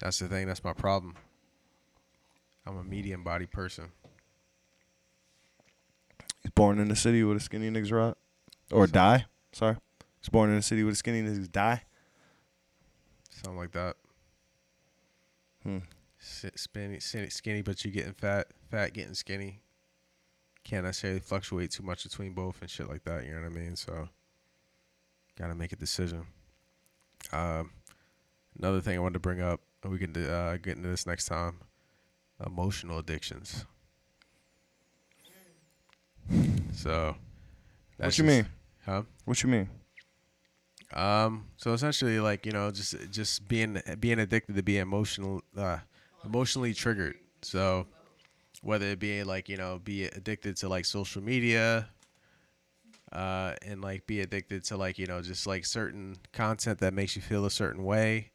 That's 0.00 0.18
the 0.18 0.28
thing. 0.28 0.46
That's 0.46 0.64
my 0.64 0.72
problem. 0.72 1.14
I'm 2.66 2.78
a 2.78 2.84
medium 2.84 3.22
body 3.22 3.46
person. 3.46 3.90
He's 6.42 6.52
born 6.52 6.78
in 6.78 6.88
the 6.88 6.96
city 6.96 7.22
with 7.22 7.36
a 7.36 7.40
skinny 7.40 7.70
niggas 7.70 7.92
rot. 7.92 8.16
Or 8.72 8.86
die. 8.86 9.26
Sorry. 9.52 9.76
He's 10.20 10.28
born 10.30 10.48
in 10.50 10.56
the 10.56 10.62
city 10.62 10.84
with 10.84 10.94
a 10.94 10.96
skinny 10.96 11.22
niggas 11.22 11.50
die. 11.52 11.82
Something 13.30 13.58
like 13.58 13.72
that. 13.72 13.96
Hmm. 15.64 15.78
S- 16.20 16.46
Skinny, 16.54 17.00
skinny, 17.00 17.28
skinny, 17.28 17.62
but 17.62 17.84
you 17.84 17.90
getting 17.90 18.12
fat, 18.12 18.48
fat 18.70 18.94
getting 18.94 19.14
skinny. 19.14 19.60
Can't 20.64 20.84
necessarily 20.84 21.20
fluctuate 21.20 21.70
too 21.70 21.82
much 21.82 22.04
between 22.04 22.32
both 22.34 22.60
and 22.60 22.70
shit 22.70 22.88
like 22.88 23.04
that. 23.04 23.24
You 23.24 23.32
know 23.32 23.40
what 23.40 23.46
I 23.46 23.54
mean? 23.54 23.76
So, 23.76 24.08
gotta 25.38 25.54
make 25.54 25.72
a 25.72 25.76
decision. 25.76 26.26
Um, 27.32 27.70
another 28.58 28.80
thing 28.80 28.96
I 28.96 29.00
wanted 29.00 29.14
to 29.14 29.20
bring 29.20 29.40
up, 29.40 29.60
and 29.82 29.92
we 29.92 29.98
can 29.98 30.14
uh, 30.16 30.58
get 30.62 30.76
into 30.76 30.88
this 30.88 31.06
next 31.06 31.26
time. 31.26 31.56
Emotional 32.46 32.98
addictions. 32.98 33.64
So, 36.74 37.16
What 37.96 38.06
you 38.18 38.24
just- 38.24 38.26
mean? 38.26 38.46
Huh? 38.84 39.02
What 39.24 39.42
you 39.42 39.48
mean? 39.50 39.68
Um, 40.92 41.46
so 41.56 41.72
essentially, 41.72 42.18
like 42.18 42.44
you 42.46 42.52
know, 42.52 42.70
just 42.72 42.96
just 43.12 43.46
being 43.46 43.80
being 44.00 44.18
addicted 44.18 44.56
to 44.56 44.62
being 44.62 44.80
emotional, 44.80 45.42
uh, 45.56 45.78
emotionally 46.24 46.74
triggered. 46.74 47.16
So 47.42 47.86
whether 48.60 48.86
it 48.86 48.98
be 48.98 49.22
like 49.22 49.48
you 49.48 49.56
know, 49.56 49.80
be 49.82 50.04
addicted 50.04 50.56
to 50.58 50.68
like 50.68 50.84
social 50.84 51.22
media, 51.22 51.88
uh, 53.12 53.54
and 53.62 53.80
like 53.80 54.06
be 54.06 54.20
addicted 54.20 54.64
to 54.64 54.76
like 54.76 54.98
you 54.98 55.06
know, 55.06 55.22
just 55.22 55.46
like 55.46 55.64
certain 55.64 56.16
content 56.32 56.78
that 56.80 56.94
makes 56.94 57.16
you 57.16 57.22
feel 57.22 57.44
a 57.44 57.50
certain 57.50 57.84
way. 57.84 58.30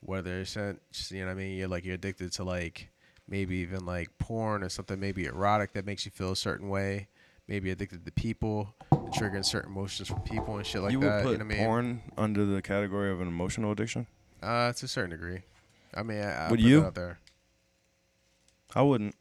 Whether 0.00 0.40
it's 0.40 0.54
just, 0.54 1.10
you 1.10 1.20
know, 1.20 1.26
what 1.26 1.32
I 1.32 1.34
mean, 1.34 1.56
you're 1.56 1.68
like 1.68 1.84
you're 1.84 1.94
addicted 1.94 2.32
to 2.32 2.44
like 2.44 2.90
maybe 3.28 3.56
even 3.56 3.84
like 3.84 4.16
porn 4.18 4.62
or 4.62 4.68
something 4.68 5.00
maybe 5.00 5.24
erotic 5.24 5.72
that 5.72 5.84
makes 5.84 6.04
you 6.04 6.12
feel 6.12 6.32
a 6.32 6.36
certain 6.36 6.68
way. 6.68 7.08
Maybe 7.48 7.70
addicted 7.70 8.04
to 8.04 8.12
people, 8.12 8.74
triggering 8.92 9.44
certain 9.44 9.70
emotions 9.70 10.08
from 10.08 10.20
people 10.22 10.56
and 10.56 10.66
shit 10.66 10.82
like 10.82 10.92
you 10.92 11.00
that. 11.00 11.06
would 11.06 11.22
put 11.22 11.32
you 11.32 11.38
know 11.38 11.44
what 11.44 11.54
I 11.54 11.56
mean? 11.56 11.64
porn 11.64 12.02
under 12.18 12.44
the 12.44 12.60
category 12.60 13.10
of 13.10 13.20
an 13.20 13.28
emotional 13.28 13.70
addiction? 13.70 14.06
Uh, 14.42 14.72
to 14.72 14.84
a 14.84 14.88
certain 14.88 15.10
degree. 15.10 15.42
I 15.94 16.02
mean, 16.02 16.18
I, 16.18 16.46
I 16.46 16.50
Would 16.50 16.60
you? 16.60 16.84
out 16.84 16.94
there. 16.96 17.18
I 18.74 18.82
wouldn't. 18.82 19.14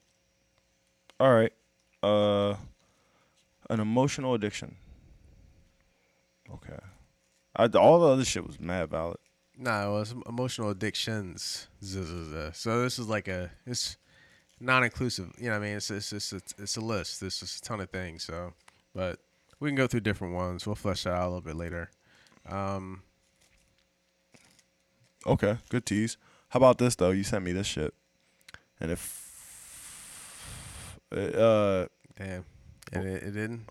All 1.19 1.33
right. 1.33 1.53
Uh 2.03 2.55
an 3.69 3.79
emotional 3.79 4.33
addiction. 4.35 4.75
Okay. 6.53 6.77
I, 7.55 7.65
all 7.67 7.99
the 7.99 8.07
other 8.07 8.25
shit 8.25 8.45
was 8.45 8.59
mad 8.59 8.89
valid. 8.89 9.17
Nah, 9.57 9.87
it 9.87 9.91
was 9.91 10.13
emotional 10.27 10.69
addictions. 10.69 11.67
So 11.81 12.83
this 12.83 12.99
is 12.99 13.07
like 13.07 13.27
a 13.27 13.49
it's 13.65 13.97
non-inclusive. 14.59 15.31
You 15.37 15.45
know, 15.45 15.51
what 15.51 15.57
I 15.57 15.67
mean, 15.67 15.77
it's 15.77 15.89
it's 15.89 16.13
it's 16.13 16.33
it's, 16.33 16.53
it's 16.57 16.77
a 16.77 16.81
list. 16.81 17.21
There's 17.21 17.39
just 17.39 17.57
a 17.57 17.61
ton 17.61 17.79
of 17.79 17.89
things. 17.89 18.23
So, 18.23 18.53
but 18.93 19.19
we 19.59 19.69
can 19.69 19.75
go 19.75 19.87
through 19.87 20.01
different 20.01 20.35
ones. 20.35 20.67
We'll 20.67 20.75
flesh 20.75 21.03
that 21.03 21.13
out 21.13 21.23
a 21.23 21.29
little 21.29 21.41
bit 21.41 21.55
later. 21.55 21.89
Um, 22.47 23.01
Okay, 25.27 25.57
good 25.69 25.85
tease. 25.85 26.17
How 26.49 26.57
about 26.57 26.77
this 26.77 26.95
though? 26.95 27.09
You 27.09 27.23
sent 27.23 27.43
me 27.43 27.51
this 27.51 27.65
shit, 27.65 27.93
and 28.79 28.91
if 28.91 29.24
uh 31.19 31.87
damn, 32.17 32.45
it, 32.91 33.05
it, 33.05 33.23
it 33.23 33.31
didn't. 33.31 33.65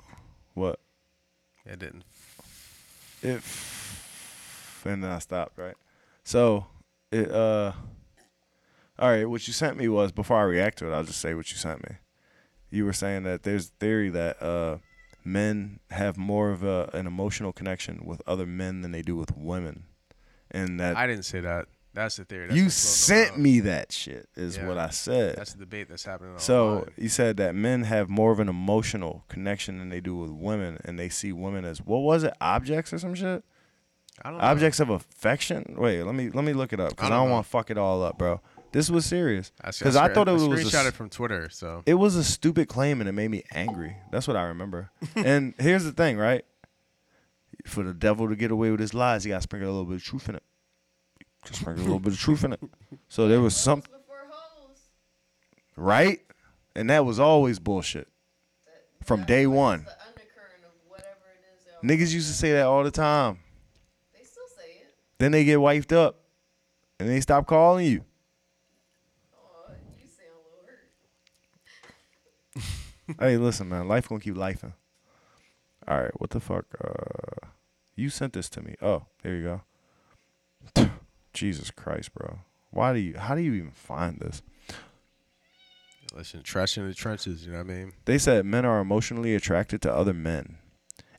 what 0.54 0.80
It 1.66 1.78
didn't. 1.78 2.04
if 3.22 4.82
and 4.86 5.02
then 5.02 5.10
I 5.10 5.18
stopped 5.18 5.58
right. 5.58 5.76
So 6.24 6.66
it 7.10 7.30
uh 7.30 7.72
all 8.98 9.10
right. 9.10 9.24
What 9.28 9.46
you 9.46 9.52
sent 9.52 9.76
me 9.76 9.88
was 9.88 10.12
before 10.12 10.38
I 10.38 10.42
react 10.42 10.78
to 10.78 10.88
it. 10.90 10.94
I'll 10.94 11.04
just 11.04 11.20
say 11.20 11.34
what 11.34 11.50
you 11.50 11.56
sent 11.56 11.82
me. 11.88 11.96
You 12.70 12.84
were 12.84 12.92
saying 12.92 13.24
that 13.24 13.42
there's 13.42 13.68
theory 13.80 14.10
that 14.10 14.42
uh 14.42 14.78
men 15.24 15.80
have 15.90 16.16
more 16.18 16.50
of 16.50 16.62
a, 16.62 16.90
an 16.92 17.06
emotional 17.06 17.52
connection 17.52 18.04
with 18.04 18.20
other 18.26 18.46
men 18.46 18.82
than 18.82 18.92
they 18.92 19.02
do 19.02 19.16
with 19.16 19.36
women, 19.36 19.84
and 20.50 20.78
that 20.78 20.96
I 20.96 21.06
didn't 21.06 21.24
say 21.24 21.40
that. 21.40 21.66
That's 21.94 22.16
the 22.16 22.24
theory. 22.24 22.48
That's 22.48 22.58
you 22.58 22.70
sent 22.70 23.30
around. 23.30 23.42
me 23.42 23.60
that 23.60 23.92
shit 23.92 24.28
is 24.36 24.56
Yeah. 24.56 24.66
what 24.66 24.78
I 24.78 24.90
said. 24.90 25.36
That's 25.36 25.52
the 25.52 25.60
debate 25.60 25.88
that's 25.88 26.04
happening. 26.04 26.34
So 26.38 26.68
online. 26.68 26.90
you 26.96 27.08
said 27.08 27.36
that 27.38 27.54
men 27.54 27.84
have 27.84 28.08
more 28.08 28.32
of 28.32 28.40
an 28.40 28.48
emotional 28.48 29.24
connection 29.28 29.78
than 29.78 29.90
they 29.90 30.00
do 30.00 30.16
with 30.16 30.30
women, 30.30 30.78
and 30.84 30.98
they 30.98 31.08
see 31.08 31.32
women 31.32 31.64
as 31.64 31.78
what 31.80 31.98
was 32.00 32.24
it, 32.24 32.34
objects 32.40 32.92
or 32.92 32.98
some 32.98 33.14
shit? 33.14 33.44
I 34.22 34.30
don't 34.30 34.38
know. 34.38 34.44
Objects 34.44 34.80
of 34.80 34.90
affection. 34.90 35.76
Wait, 35.78 36.02
let 36.02 36.14
me 36.14 36.30
let 36.30 36.44
me 36.44 36.52
look 36.52 36.72
it 36.72 36.80
up 36.80 36.90
because 36.90 37.04
I 37.10 37.14
I 37.14 37.16
don't 37.16 37.26
don't 37.26 37.30
want 37.32 37.46
to 37.46 37.50
fuck 37.50 37.70
it 37.70 37.78
all 37.78 38.02
up, 38.02 38.18
bro. 38.18 38.40
This 38.72 38.90
was 38.90 39.06
serious 39.06 39.52
I 39.60 39.70
because 39.70 39.94
I, 39.94 40.06
scre- 40.06 40.14
thought 40.14 40.28
it 40.28 40.32
was 40.32 40.42
a, 40.42 40.48
screenshot 40.48 40.74
s- 40.80 40.86
it 40.86 40.94
from 40.94 41.08
Twitter. 41.10 41.48
So 41.48 41.82
it 41.86 41.94
was 41.94 42.16
a 42.16 42.24
stupid 42.24 42.66
claim 42.68 43.00
and 43.00 43.08
it 43.08 43.12
made 43.12 43.28
me 43.30 43.44
angry. 43.52 43.96
That's 44.10 44.26
what 44.26 44.36
I 44.36 44.42
remember. 44.42 44.90
and 45.14 45.54
here's 45.58 45.84
the 45.84 45.92
thing, 45.92 46.16
right? 46.18 46.44
For 47.66 47.84
the 47.84 47.94
devil 47.94 48.28
to 48.28 48.34
get 48.36 48.50
away 48.50 48.72
with 48.72 48.80
his 48.80 48.92
lies, 48.94 49.22
he 49.24 49.30
got 49.30 49.36
to 49.36 49.42
sprinkle 49.42 49.68
a 49.68 49.70
little 49.70 49.84
bit 49.84 49.96
of 49.98 50.04
truth 50.04 50.28
in 50.28 50.34
it. 50.34 50.42
Just 51.44 51.60
sprinkle 51.60 51.82
a 51.82 51.86
little 51.86 52.00
bit 52.00 52.12
of 52.14 52.18
truth 52.18 52.44
in 52.44 52.52
it. 52.54 52.60
So 53.08 53.28
there 53.28 53.40
was 53.40 53.54
some 53.56 53.82
right, 55.76 56.20
and 56.74 56.88
that 56.90 57.04
was 57.04 57.18
always 57.20 57.58
bullshit 57.58 58.08
from 59.02 59.24
day 59.24 59.46
one. 59.46 59.84
The 59.84 59.90
undercurrent 59.90 60.64
of 60.64 60.70
whatever 60.88 61.08
it 61.26 61.44
is. 61.56 61.66
y'all- 61.66 61.82
Niggas 62.08 62.12
used 62.14 62.28
to 62.28 62.34
say 62.34 62.52
that 62.52 62.66
all 62.66 62.82
the 62.84 62.90
time. 62.90 63.38
They 64.16 64.24
still 64.24 64.44
say 64.56 64.70
it. 64.82 64.94
Then 65.18 65.32
they 65.32 65.44
get 65.44 65.60
wiped 65.60 65.92
up, 65.92 66.20
and 66.98 67.08
they 67.08 67.20
stop 67.20 67.46
calling 67.46 67.86
you. 67.86 68.04
Oh, 69.36 69.72
you 70.00 70.08
sound 70.08 70.30
a 70.38 70.42
little 70.56 70.66
hurt. 73.16 73.20
hey, 73.32 73.36
listen, 73.36 73.68
man. 73.68 73.86
Life 73.88 74.08
gonna 74.08 74.20
keep 74.20 74.34
lifing. 74.36 74.72
All 75.86 76.00
right, 76.00 76.18
what 76.20 76.30
the 76.30 76.40
fuck? 76.40 76.64
Uh, 76.82 77.48
you 77.96 78.08
sent 78.08 78.32
this 78.32 78.48
to 78.50 78.62
me. 78.62 78.74
Oh, 78.80 79.04
there 79.22 79.36
you 79.36 79.60
go. 80.76 80.90
Jesus 81.34 81.70
Christ, 81.70 82.14
bro. 82.14 82.38
Why 82.70 82.92
do 82.92 82.98
you? 82.98 83.18
How 83.18 83.34
do 83.34 83.42
you 83.42 83.54
even 83.54 83.72
find 83.72 84.18
this? 84.18 84.42
listen, 86.14 86.42
trash 86.42 86.78
in 86.78 86.86
the 86.86 86.94
trenches. 86.94 87.44
You 87.44 87.52
know 87.52 87.58
what 87.58 87.70
I 87.70 87.74
mean? 87.74 87.92
They 88.04 88.18
said 88.18 88.46
men 88.46 88.64
are 88.64 88.80
emotionally 88.80 89.34
attracted 89.34 89.82
to 89.82 89.92
other 89.92 90.14
men, 90.14 90.58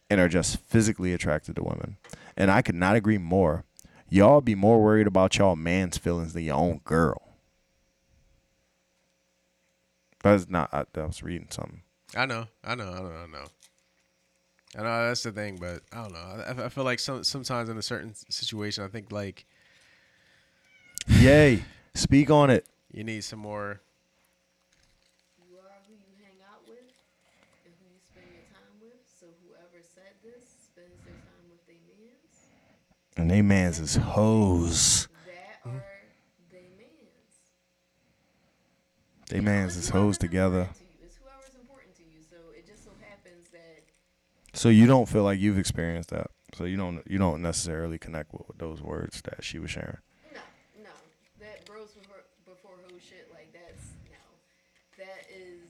and 0.10 0.20
are 0.20 0.30
just 0.30 0.58
physically 0.60 1.14
attracted 1.14 1.56
to 1.58 1.64
women. 1.64 1.98
And 2.38 2.50
I 2.50 2.62
could 2.62 2.76
not 2.76 2.96
agree 2.96 3.18
more. 3.18 3.66
Y'all 4.10 4.42
be 4.42 4.56
more 4.56 4.82
worried 4.82 5.08
about 5.08 5.38
y'all 5.38 5.56
man's 5.56 5.98
feelings 5.98 6.34
than 6.34 6.44
your 6.44 6.56
own 6.56 6.82
girl. 6.84 7.22
That's 10.22 10.50
not. 10.50 10.70
I, 10.74 10.86
I 10.96 11.06
was 11.06 11.24
reading 11.24 11.48
something. 11.50 11.82
I 12.16 12.26
know, 12.26 12.48
I 12.64 12.76
know, 12.76 12.90
I 12.92 13.02
know, 13.02 13.12
I 13.12 13.28
know. 13.28 13.46
I 14.78 14.84
know 14.84 15.08
that's 15.08 15.24
the 15.24 15.32
thing, 15.32 15.58
but 15.58 15.84
I 15.94 16.04
don't 16.04 16.14
know. 16.14 16.64
I, 16.64 16.66
I 16.66 16.70
feel 16.70 16.84
like 16.84 17.00
some 17.00 17.24
sometimes 17.24 17.70
in 17.70 17.78
a 17.78 17.82
certain 17.82 18.14
situation, 18.30 18.84
I 18.84 18.88
think 18.88 19.12
like 19.12 19.46
Yay! 21.08 21.64
Speak 21.94 22.30
on 22.30 22.50
it. 22.50 22.66
you 22.92 23.04
need 23.04 23.24
some 23.24 23.40
more. 23.40 23.82
You 25.50 25.58
are 25.58 25.80
who 25.88 25.94
you 25.94 26.14
hang 26.24 26.38
out 26.52 26.62
with 26.68 26.80
and 27.66 27.74
who 27.80 27.86
you 27.94 28.00
spend 28.04 28.26
your 28.34 28.44
time 28.52 28.76
with. 28.82 29.00
So 29.20 29.28
whoever 29.46 29.84
said 29.84 30.14
this 30.24 30.44
spends 30.66 31.00
their 31.06 31.14
time 31.14 31.50
with 31.50 31.66
their 31.68 31.76
mans. 31.88 32.50
And 33.18 33.30
they 33.32 33.42
mans 33.42 33.80
is 33.80 33.96
hoes. 33.96 35.08
That 35.26 35.70
are 35.70 35.84
they 36.52 36.68
mans. 36.78 37.34
They 39.30 39.40
mans 39.40 39.78
is 39.78 39.90
hoes 39.90 40.18
together. 40.18 40.70
To 40.74 40.84
you. 40.84 41.06
It's 41.06 41.18
whoever's 41.18 41.56
important 41.60 41.96
to 41.96 42.04
you. 42.04 42.22
So 42.30 42.36
it 42.58 42.68
just 42.68 42.84
so 42.84 42.92
happens 43.08 43.50
that 43.52 43.84
So 44.54 44.70
you 44.70 44.86
don't 44.86 45.08
feel 45.08 45.24
like 45.24 45.40
you've 45.40 45.58
experienced 45.60 46.10
that. 46.10 46.28
So 46.54 46.64
you 46.66 46.78
don't 46.78 47.04
you 47.08 47.18
don't 47.18 47.42
necessarily 47.42 47.98
connect 47.98 48.32
with, 48.34 48.48
with 48.48 48.58
those 48.58 48.82
words 48.82 49.22
that 49.24 49.44
she 49.44 49.60
was 49.60 49.72
sharing. 49.72 49.98
no, 50.34 50.40
no, 50.84 50.90
that 51.42 51.66
bros 51.66 51.92
before 51.92 52.24
before 52.46 52.78
who 52.88 52.98
shit 52.98 53.28
like 53.34 53.52
that's 53.52 53.88
no. 54.10 55.04
That 55.04 55.26
is 55.30 55.68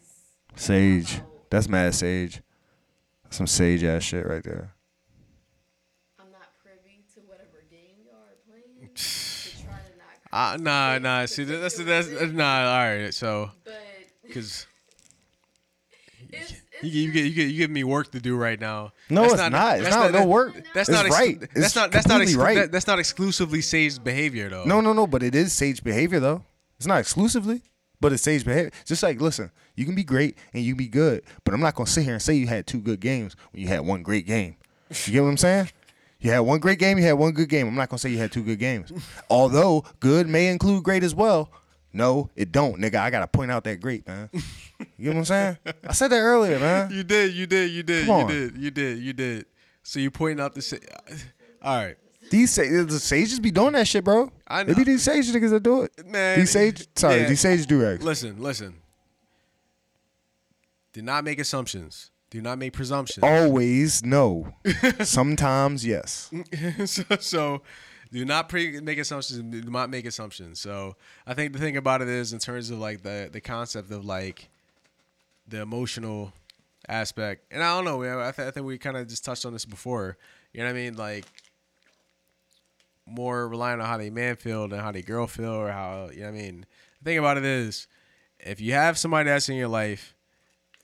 Sage. 0.56 1.22
That's 1.50 1.68
mad 1.70 1.94
sage. 1.94 2.42
That's 3.24 3.38
some 3.38 3.48
sage 3.48 3.84
ass 3.84 4.04
shit 4.04 4.26
right 4.26 4.44
there. 4.44 4.72
I'm 6.20 6.32
not 6.32 6.42
privy 6.64 7.04
to 7.16 7.20
whatever 7.22 7.64
game 7.70 8.06
y'all 8.06 8.16
are 8.16 8.38
playing 8.50 8.90
to 8.94 9.64
try 9.64 9.74
to 9.74 10.32
not. 10.32 10.54
Uh, 10.54 10.58
nah, 10.58 10.98
nah. 11.00 11.26
See, 11.26 11.44
that's 11.44 11.76
that's, 11.78 12.08
that's 12.08 12.32
nah. 12.32 12.60
All 12.72 12.78
right, 12.98 13.14
so 13.14 13.52
because 14.26 14.66
it's, 16.30 16.52
it's 16.52 16.62
you, 16.84 16.90
you, 17.04 17.12
get, 17.12 17.26
you, 17.26 17.32
get, 17.34 17.48
you 17.50 17.58
give 17.58 17.72
me 17.72 17.84
work 17.84 18.12
to 18.12 18.20
do 18.20 18.36
right 18.36 18.60
now. 18.60 18.92
No, 19.10 19.22
That's 19.22 19.34
it's 19.34 19.50
not. 19.52 19.76
It's 19.78 19.84
that's 19.84 19.96
not 19.96 20.12
no 20.12 20.20
that- 20.20 20.28
work. 20.28 20.54
That's 20.74 20.90
It's 20.90 20.98
not 20.98 21.06
ex- 21.06 21.16
right. 21.16 21.40
That's 21.40 21.56
It's 21.68 21.76
not. 21.76 21.92
That's 21.92 22.08
not. 22.08 22.16
completely 22.20 22.34
Exclu- 22.42 22.44
right. 22.46 22.56
that- 22.58 22.72
that's 22.72 22.88
not 22.88 23.00
exclusively 23.00 23.62
sage 23.62 24.04
behavior 24.04 24.50
though. 24.50 24.66
No, 24.66 24.82
no, 24.82 24.94
no. 24.94 25.06
But 25.08 25.24
it 25.24 25.36
is 25.36 25.54
sage 25.54 25.84
behavior, 25.84 26.20
though. 26.20 26.44
It's 26.78 26.88
not 26.88 27.00
exclusively, 27.00 27.62
but 28.06 28.14
it's 28.14 28.22
sage 28.22 28.46
behavior. 28.46 28.70
Just 28.86 29.02
like, 29.02 29.20
listen, 29.20 29.50
you 29.76 29.84
can 29.84 29.96
be 29.96 30.04
great 30.04 30.38
and 30.54 30.62
you 30.62 30.74
can 30.74 30.78
be 30.78 30.88
good, 30.88 31.24
but 31.44 31.56
I'm 31.56 31.60
not 31.60 31.74
gonna 31.74 31.88
sit 31.88 32.04
here 32.04 32.14
and 32.14 32.22
say 32.22 32.36
you 32.36 32.46
had 32.46 32.68
two 32.68 32.80
good 32.80 33.00
games 33.00 33.36
when 33.52 33.64
you 33.64 33.68
had 33.68 33.80
one 33.80 34.04
great 34.04 34.28
game. 34.28 34.58
You 35.06 35.14
get 35.14 35.22
what 35.24 35.30
I'm 35.30 35.38
saying? 35.38 35.70
You 36.20 36.30
had 36.30 36.42
one 36.42 36.60
great 36.60 36.78
game. 36.78 37.00
You 37.00 37.04
had 37.04 37.14
one 37.14 37.32
good 37.32 37.50
game. 37.50 37.68
I'm 37.68 37.74
not 37.74 37.90
gonna 37.90 37.98
say 37.98 38.10
you 38.10 38.20
had 38.20 38.32
two 38.32 38.44
good 38.44 38.60
games. 38.60 38.92
Although 39.32 39.86
good 40.00 40.28
may 40.30 40.50
include 40.50 40.84
great 40.84 41.04
as 41.04 41.16
well. 41.16 41.50
No, 41.94 42.30
it 42.36 42.52
don't, 42.52 42.78
nigga. 42.80 42.98
I 42.98 43.10
gotta 43.10 43.26
point 43.26 43.50
out 43.50 43.64
that 43.64 43.82
great, 43.82 44.08
man. 44.08 44.30
You 44.98 45.06
know 45.06 45.20
what 45.22 45.32
I'm 45.32 45.58
saying? 45.66 45.76
I 45.88 45.94
said 45.94 46.10
that 46.10 46.20
earlier, 46.20 46.60
man. 46.60 46.92
You 46.92 47.04
did. 47.04 47.34
You 47.34 47.48
did. 47.48 47.72
You 47.72 47.82
did. 47.82 48.06
You 48.08 48.28
did. 48.28 48.58
You 48.58 48.72
did. 48.72 49.00
You 49.00 49.14
did. 49.14 49.46
So 49.84 50.00
you 50.00 50.12
pointing 50.12 50.44
out 50.44 50.54
the. 50.54 50.62
Sa- 50.62 50.76
All 51.62 51.78
right, 51.78 51.96
These 52.30 52.52
sa- 52.52 52.64
the 52.64 53.00
sages 53.00 53.40
be 53.40 53.52
doing 53.52 53.74
that 53.74 53.88
shit, 53.88 54.04
bro. 54.04 54.32
I 54.48 54.64
be 54.64 54.74
know. 54.74 54.84
these 54.84 55.04
sage 55.04 55.28
niggas 55.32 55.52
that 55.52 55.64
do 55.64 55.84
it. 55.84 56.06
man. 56.06 56.40
These 56.40 56.52
sage, 56.52 56.88
sorry, 56.96 57.22
yeah. 57.22 57.30
these 57.30 57.40
sage 57.40 57.66
do 57.68 57.80
Listen, 58.02 58.42
listen. 58.42 58.76
Do 60.94 61.02
not 61.02 61.24
make 61.24 61.40
assumptions. 61.40 62.12
Do 62.30 62.42
not 62.42 62.58
make 62.58 62.74
presumptions. 62.74 63.24
Always 63.24 64.04
no. 64.04 64.54
Sometimes 65.04 65.86
yes. 65.86 66.32
so, 66.86 67.04
so 67.20 67.62
do 68.12 68.26
not 68.26 68.50
pre- 68.50 68.80
make 68.82 68.98
assumptions. 68.98 69.40
Do 69.42 69.70
not 69.70 69.90
make 69.90 70.06
assumptions. 70.06 70.60
So 70.60 70.96
I 71.28 71.34
think 71.34 71.54
the 71.54 71.60
thing 71.60 71.78
about 71.78 72.02
it 72.02 72.08
is, 72.08 72.34
in 72.34 72.40
terms 72.40 72.70
of 72.70 72.80
like 72.80 73.04
the 73.04 73.30
the 73.32 73.42
concept 73.42 73.92
of 73.92 74.06
like 74.06 74.50
the 75.48 75.62
emotional 75.62 76.34
aspect, 76.88 77.46
and 77.52 77.62
I 77.64 77.76
don't 77.76 77.86
know. 77.86 78.02
I, 78.04 78.32
th- 78.32 78.48
I 78.48 78.52
think 78.52 78.66
we 78.66 78.78
kind 78.78 78.98
of 78.98 79.08
just 79.08 79.24
touched 79.26 79.46
on 79.46 79.54
this 79.54 79.66
before. 79.66 80.18
You 80.54 80.62
know 80.62 80.68
what 80.68 80.72
I 80.72 80.74
mean? 80.74 80.96
Like 80.96 81.26
more 83.06 83.48
relying 83.48 83.80
on 83.80 83.88
how 83.88 83.98
they 83.98 84.10
man 84.10 84.36
feel 84.36 84.68
than 84.68 84.80
how 84.80 84.92
they 84.92 85.02
girl 85.02 85.28
feel, 85.28 85.54
or 85.54 85.72
how 85.72 86.10
you 86.12 86.22
know 86.22 86.32
what 86.32 86.38
I 86.38 86.42
mean. 86.42 86.66
The 87.02 87.12
thing 87.12 87.18
about 87.18 87.38
it 87.38 87.46
is, 87.46 87.88
if 88.40 88.60
you 88.60 88.74
have 88.74 88.98
somebody 88.98 89.30
that's 89.30 89.50
in 89.50 89.56
your 89.56 89.68
life 89.68 90.16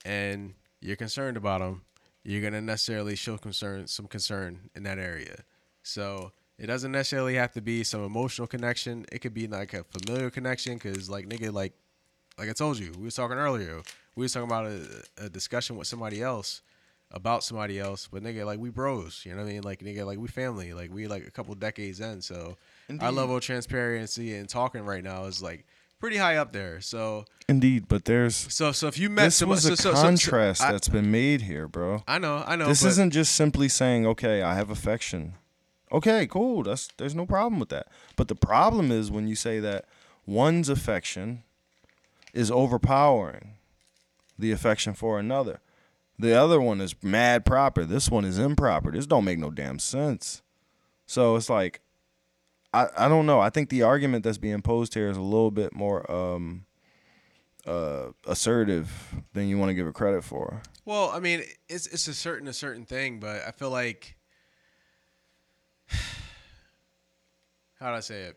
and 0.04 0.54
you're 0.80 0.96
concerned 0.96 1.36
about 1.36 1.60
them, 1.60 1.82
you're 2.24 2.42
gonna 2.42 2.60
necessarily 2.60 3.16
show 3.16 3.38
concern, 3.38 3.86
some 3.86 4.06
concern 4.06 4.70
in 4.74 4.84
that 4.84 4.98
area. 4.98 5.44
So 5.82 6.32
it 6.58 6.66
doesn't 6.66 6.92
necessarily 6.92 7.34
have 7.34 7.52
to 7.52 7.60
be 7.60 7.82
some 7.82 8.04
emotional 8.04 8.46
connection. 8.46 9.04
It 9.10 9.18
could 9.18 9.34
be 9.34 9.46
like 9.46 9.74
a 9.74 9.84
familiar 9.84 10.30
connection, 10.30 10.78
cause 10.78 11.10
like 11.10 11.28
nigga, 11.28 11.52
like 11.52 11.72
like 12.38 12.48
I 12.48 12.52
told 12.52 12.78
you, 12.78 12.92
we 12.96 13.04
was 13.04 13.14
talking 13.14 13.36
earlier. 13.36 13.82
We 14.14 14.22
was 14.22 14.32
talking 14.32 14.48
about 14.48 14.66
a, 14.66 15.24
a 15.24 15.28
discussion 15.28 15.76
with 15.76 15.86
somebody 15.86 16.22
else 16.22 16.62
about 17.12 17.44
somebody 17.44 17.78
else, 17.78 18.08
but 18.10 18.22
nigga, 18.22 18.44
like 18.46 18.58
we 18.58 18.70
bros, 18.70 19.22
you 19.24 19.32
know 19.32 19.42
what 19.42 19.48
I 19.50 19.52
mean? 19.52 19.62
Like 19.62 19.80
nigga, 19.80 20.04
like 20.06 20.18
we 20.18 20.28
family, 20.28 20.72
like 20.72 20.92
we 20.92 21.06
like 21.06 21.26
a 21.26 21.30
couple 21.30 21.54
decades 21.54 22.00
in. 22.00 22.22
So 22.22 22.56
our 23.00 23.12
level 23.12 23.36
of 23.36 23.42
transparency 23.42 24.34
and 24.34 24.48
talking 24.48 24.82
right 24.84 25.04
now 25.04 25.24
is 25.24 25.42
like 25.42 25.66
pretty 26.00 26.16
high 26.16 26.36
up 26.36 26.52
there. 26.52 26.80
So 26.80 27.26
Indeed, 27.48 27.86
but 27.86 28.06
there's 28.06 28.34
so 28.34 28.72
so 28.72 28.86
if 28.86 28.98
you 28.98 29.10
met 29.10 29.24
this 29.24 29.36
some- 29.36 29.48
was 29.50 29.62
so- 29.62 29.74
a 29.74 29.76
so- 29.76 29.90
so- 29.90 29.94
so- 29.94 30.02
contrast 30.02 30.62
I- 30.62 30.72
that's 30.72 30.88
been 30.88 31.10
made 31.10 31.42
here, 31.42 31.68
bro. 31.68 32.02
I 32.08 32.18
know, 32.18 32.42
I 32.46 32.56
know. 32.56 32.66
This 32.66 32.82
but- 32.82 32.88
isn't 32.88 33.10
just 33.10 33.34
simply 33.36 33.68
saying, 33.68 34.06
"Okay, 34.06 34.42
I 34.42 34.54
have 34.54 34.70
affection." 34.70 35.34
Okay, 35.90 36.26
cool. 36.26 36.62
That's 36.62 36.88
there's 36.96 37.14
no 37.14 37.26
problem 37.26 37.60
with 37.60 37.68
that. 37.68 37.88
But 38.16 38.28
the 38.28 38.34
problem 38.34 38.90
is 38.90 39.10
when 39.10 39.28
you 39.28 39.34
say 39.36 39.60
that 39.60 39.84
one's 40.24 40.70
affection 40.70 41.42
is 42.32 42.50
overpowering 42.50 43.56
the 44.38 44.50
affection 44.50 44.94
for 44.94 45.18
another. 45.18 45.60
The 46.18 46.34
other 46.34 46.60
one 46.60 46.80
is 46.80 46.94
mad 47.02 47.44
proper. 47.44 47.84
This 47.84 48.10
one 48.10 48.24
is 48.24 48.38
improper. 48.38 48.92
This 48.92 49.06
don't 49.06 49.24
make 49.24 49.38
no 49.38 49.50
damn 49.50 49.78
sense. 49.78 50.42
So 51.06 51.36
it's 51.36 51.50
like 51.50 51.80
I, 52.72 52.86
I 52.96 53.08
don't 53.08 53.26
know. 53.26 53.40
I 53.40 53.50
think 53.50 53.68
the 53.68 53.82
argument 53.82 54.24
that's 54.24 54.38
being 54.38 54.62
posed 54.62 54.94
here 54.94 55.10
is 55.10 55.16
a 55.16 55.22
little 55.22 55.50
bit 55.50 55.74
more 55.74 56.10
um 56.10 56.64
uh 57.66 58.08
assertive 58.26 58.90
than 59.32 59.48
you 59.48 59.58
want 59.58 59.70
to 59.70 59.74
give 59.74 59.86
it 59.86 59.94
credit 59.94 60.24
for. 60.24 60.62
Well, 60.84 61.10
I 61.10 61.20
mean, 61.20 61.42
it's 61.68 61.86
it's 61.86 62.08
a 62.08 62.14
certain 62.14 62.48
a 62.48 62.52
certain 62.52 62.84
thing, 62.84 63.20
but 63.20 63.42
I 63.46 63.50
feel 63.50 63.70
like 63.70 64.16
how 67.80 67.90
do 67.90 67.96
I 67.96 68.00
say 68.00 68.22
it? 68.22 68.36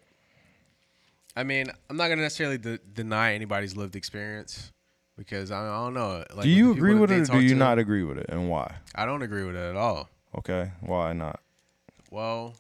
I 1.36 1.44
mean, 1.44 1.68
I'm 1.90 1.98
not 1.98 2.08
gonna 2.08 2.22
necessarily 2.22 2.58
de- 2.58 2.78
deny 2.78 3.34
anybody's 3.34 3.76
lived 3.76 3.95
experience 3.95 4.72
because 5.18 5.52
I, 5.52 5.61
I 5.61 5.84
don't 5.84 5.94
know. 5.94 6.24
Like, 6.34 6.44
do 6.44 6.50
you 6.50 6.72
agree 6.72 6.95
with 6.95 7.11
it 7.11 7.30
or 7.30 7.40
do 7.40 7.42
you 7.42 7.50
to, 7.50 7.56
not 7.56 7.80
agree 7.80 8.03
with 8.03 8.18
it 8.18 8.27
and 8.30 8.50
why? 8.50 8.76
I 8.94 9.06
don't 9.06 9.22
agree 9.22 9.44
with 9.44 9.56
it 9.56 9.69
at 9.69 9.76
all. 9.76 10.10
Okay, 10.38 10.72
why 10.82 11.14
not? 11.14 11.40
Well, 12.11 12.56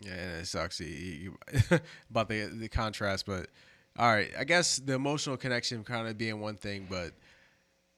yeah, 0.00 0.12
and 0.12 0.40
it 0.40 0.46
sucks 0.46 0.80
you, 0.80 0.86
you, 0.86 1.38
about 2.10 2.28
the 2.28 2.46
the 2.46 2.68
contrast, 2.68 3.26
but 3.26 3.48
all 3.98 4.12
right, 4.12 4.30
I 4.38 4.44
guess 4.44 4.78
the 4.78 4.94
emotional 4.94 5.36
connection 5.36 5.84
kind 5.84 6.06
of 6.06 6.18
being 6.18 6.40
one 6.40 6.56
thing, 6.56 6.86
but 6.90 7.12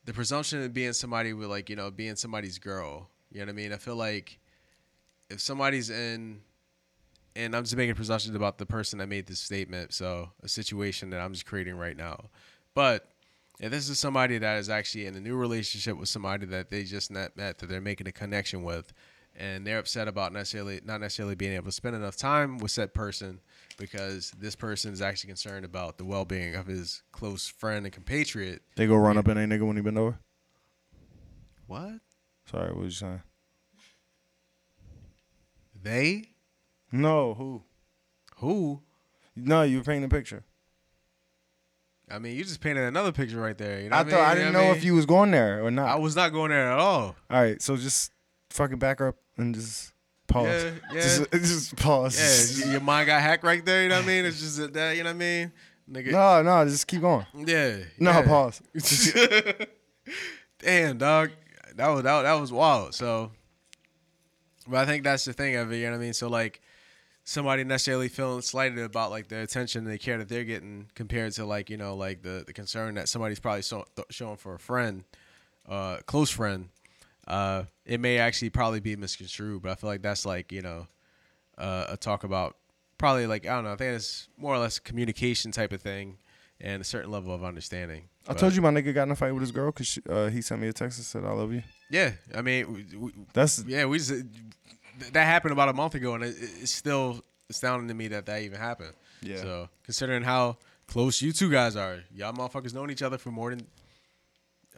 the 0.04 0.12
presumption 0.12 0.62
of 0.62 0.72
being 0.72 0.92
somebody 0.92 1.32
with 1.32 1.48
like 1.48 1.68
you 1.68 1.76
know 1.76 1.90
being 1.90 2.16
somebody's 2.16 2.58
girl, 2.58 3.08
you 3.32 3.40
know 3.40 3.46
what 3.46 3.50
I 3.50 3.54
mean? 3.54 3.72
I 3.72 3.76
feel 3.76 3.96
like 3.96 4.38
if 5.28 5.40
somebody's 5.40 5.90
in, 5.90 6.40
and 7.34 7.54
I'm 7.54 7.64
just 7.64 7.76
making 7.76 7.94
presumptions 7.94 8.36
about 8.36 8.58
the 8.58 8.66
person 8.66 8.98
that 9.00 9.08
made 9.08 9.26
this 9.26 9.40
statement, 9.40 9.92
so 9.92 10.30
a 10.42 10.48
situation 10.48 11.10
that 11.10 11.20
I'm 11.20 11.32
just 11.32 11.46
creating 11.46 11.76
right 11.76 11.96
now, 11.96 12.30
but 12.78 13.08
if 13.58 13.72
this 13.72 13.88
is 13.88 13.98
somebody 13.98 14.38
that 14.38 14.58
is 14.58 14.70
actually 14.70 15.06
in 15.06 15.16
a 15.16 15.20
new 15.20 15.34
relationship 15.34 15.98
with 15.98 16.08
somebody 16.08 16.46
that 16.46 16.70
they 16.70 16.84
just 16.84 17.10
not 17.10 17.36
met, 17.36 17.58
that 17.58 17.68
they're 17.68 17.80
making 17.80 18.06
a 18.06 18.12
connection 18.12 18.62
with, 18.62 18.92
and 19.36 19.66
they're 19.66 19.80
upset 19.80 20.06
about 20.06 20.32
necessarily 20.32 20.80
not 20.84 21.00
necessarily 21.00 21.34
being 21.34 21.54
able 21.54 21.64
to 21.64 21.72
spend 21.72 21.96
enough 21.96 22.14
time 22.14 22.58
with 22.58 22.70
said 22.70 22.94
person 22.94 23.40
because 23.78 24.30
this 24.38 24.54
person 24.54 24.92
is 24.92 25.02
actually 25.02 25.26
concerned 25.26 25.64
about 25.64 25.98
the 25.98 26.04
well 26.04 26.24
being 26.24 26.54
of 26.54 26.68
his 26.68 27.02
close 27.10 27.48
friend 27.48 27.84
and 27.84 27.92
compatriot. 27.92 28.62
They 28.76 28.86
go 28.86 28.94
run 28.94 29.18
up 29.18 29.26
in 29.26 29.36
a 29.36 29.40
nigga 29.40 29.66
when 29.66 29.74
he 29.74 29.82
bend 29.82 29.98
over. 29.98 30.20
What? 31.66 31.94
Sorry, 32.48 32.68
what 32.68 32.84
was 32.84 33.00
you 33.00 33.08
saying? 33.08 33.22
They? 35.82 36.26
No, 36.92 37.34
who? 37.34 37.64
Who? 38.36 38.82
No, 39.34 39.62
you 39.62 39.78
were 39.78 39.84
painting 39.84 40.04
a 40.04 40.08
picture. 40.08 40.44
I 42.10 42.18
mean, 42.18 42.36
you 42.36 42.44
just 42.44 42.60
painted 42.60 42.84
another 42.84 43.12
picture 43.12 43.40
right 43.40 43.56
there. 43.56 43.80
You 43.80 43.90
know 43.90 43.96
I 43.96 44.04
thought 44.04 44.20
I 44.20 44.28
mean? 44.28 44.36
didn't 44.36 44.46
You 44.46 44.52
know 44.52 44.64
what 44.68 44.74
I 44.74 44.78
if 44.78 44.84
you 44.84 44.94
was 44.94 45.06
going 45.06 45.30
there 45.30 45.64
or 45.64 45.70
not. 45.70 45.88
I 45.88 45.96
was 45.96 46.16
not 46.16 46.32
going 46.32 46.50
there 46.50 46.72
at 46.72 46.78
all. 46.78 47.16
All 47.30 47.42
right, 47.42 47.60
so 47.60 47.76
just 47.76 48.12
fucking 48.50 48.78
back 48.78 49.00
up 49.00 49.16
and 49.36 49.54
just 49.54 49.92
pause. 50.26 50.46
Yeah, 50.46 50.70
yeah. 50.92 51.00
Just, 51.00 51.30
just 51.32 51.76
pause. 51.76 52.60
Yeah, 52.60 52.70
your 52.72 52.80
mind 52.80 53.06
got 53.06 53.20
hacked 53.20 53.44
right 53.44 53.64
there. 53.64 53.82
You 53.82 53.88
know 53.88 53.96
what 53.96 54.04
I 54.04 54.08
mean? 54.08 54.24
It's 54.24 54.40
just 54.40 54.72
that, 54.72 54.96
you 54.96 55.02
know 55.02 55.10
what 55.10 55.16
I 55.16 55.18
mean? 55.18 55.52
Nigga. 55.90 56.12
no, 56.12 56.42
no, 56.42 56.64
just 56.68 56.86
keep 56.86 57.00
going. 57.00 57.26
Yeah. 57.34 57.78
No, 57.98 58.10
yeah. 58.10 58.26
pause. 58.26 58.62
Damn, 60.58 60.98
dog. 60.98 61.30
That 61.76 61.88
was 61.88 62.02
that, 62.02 62.22
that 62.22 62.34
was 62.34 62.52
wild. 62.52 62.94
So, 62.94 63.30
but 64.66 64.78
I 64.78 64.86
think 64.86 65.04
that's 65.04 65.24
the 65.24 65.32
thing 65.32 65.56
of 65.56 65.72
it. 65.72 65.76
You 65.76 65.84
know 65.84 65.92
what 65.92 65.98
I 65.98 66.00
mean? 66.00 66.12
So 66.12 66.28
like, 66.28 66.60
somebody 67.28 67.62
necessarily 67.62 68.08
feeling 68.08 68.40
slighted 68.40 68.78
about 68.78 69.10
like 69.10 69.28
the 69.28 69.38
attention 69.42 69.84
and 69.84 69.92
the 69.92 69.98
care 69.98 70.16
that 70.16 70.30
they're 70.30 70.44
getting 70.44 70.86
compared 70.94 71.30
to 71.30 71.44
like 71.44 71.68
you 71.68 71.76
know 71.76 71.94
like 71.94 72.22
the 72.22 72.42
the 72.46 72.54
concern 72.54 72.94
that 72.94 73.06
somebody's 73.06 73.38
probably 73.38 73.60
so, 73.60 73.84
th- 73.94 74.06
showing 74.10 74.38
for 74.38 74.54
a 74.54 74.58
friend, 74.58 75.04
uh, 75.68 75.98
close 76.06 76.30
friend. 76.30 76.70
Uh, 77.26 77.64
it 77.84 78.00
may 78.00 78.16
actually 78.16 78.48
probably 78.48 78.80
be 78.80 78.96
misconstrued, 78.96 79.60
but 79.60 79.70
I 79.70 79.74
feel 79.74 79.90
like 79.90 80.00
that's 80.00 80.24
like 80.24 80.50
you 80.50 80.62
know, 80.62 80.86
uh, 81.58 81.84
a 81.90 81.96
talk 81.98 82.24
about 82.24 82.56
probably 82.96 83.26
like 83.26 83.46
I 83.46 83.56
don't 83.56 83.64
know. 83.64 83.72
I 83.72 83.76
think 83.76 83.94
it's 83.94 84.28
more 84.38 84.54
or 84.54 84.58
less 84.58 84.78
a 84.78 84.80
communication 84.80 85.52
type 85.52 85.72
of 85.72 85.82
thing 85.82 86.16
and 86.62 86.80
a 86.80 86.84
certain 86.84 87.10
level 87.10 87.34
of 87.34 87.44
understanding. 87.44 88.08
I 88.26 88.32
told 88.32 88.54
you 88.54 88.62
my 88.62 88.70
nigga 88.70 88.94
got 88.94 89.02
in 89.02 89.10
a 89.10 89.16
fight 89.16 89.32
with 89.32 89.42
his 89.42 89.52
girl 89.52 89.70
because 89.70 89.98
uh, 90.08 90.28
he 90.28 90.40
sent 90.40 90.62
me 90.62 90.68
a 90.68 90.72
text 90.72 90.98
and 90.98 91.04
said 91.04 91.24
I 91.24 91.32
love 91.32 91.52
you. 91.52 91.62
Yeah, 91.90 92.12
I 92.34 92.40
mean, 92.40 92.72
we, 92.72 92.96
we, 92.96 93.12
That's 93.34 93.64
yeah, 93.66 93.84
we 93.84 93.98
just 93.98 94.12
that 95.12 95.24
happened 95.24 95.52
about 95.52 95.68
a 95.68 95.72
month 95.72 95.94
ago, 95.94 96.14
and 96.14 96.24
it, 96.24 96.36
it's 96.38 96.70
still 96.70 97.22
astounding 97.50 97.88
to 97.88 97.94
me 97.94 98.08
that 98.08 98.26
that 98.26 98.42
even 98.42 98.58
happened. 98.58 98.92
Yeah. 99.22 99.36
So 99.36 99.68
considering 99.84 100.22
how 100.22 100.58
close 100.86 101.20
you 101.22 101.32
two 101.32 101.50
guys 101.50 101.76
are, 101.76 102.00
y'all 102.14 102.32
motherfuckers 102.32 102.74
known 102.74 102.90
each 102.90 103.02
other 103.02 103.18
for 103.18 103.30
more 103.30 103.50
than. 103.50 103.66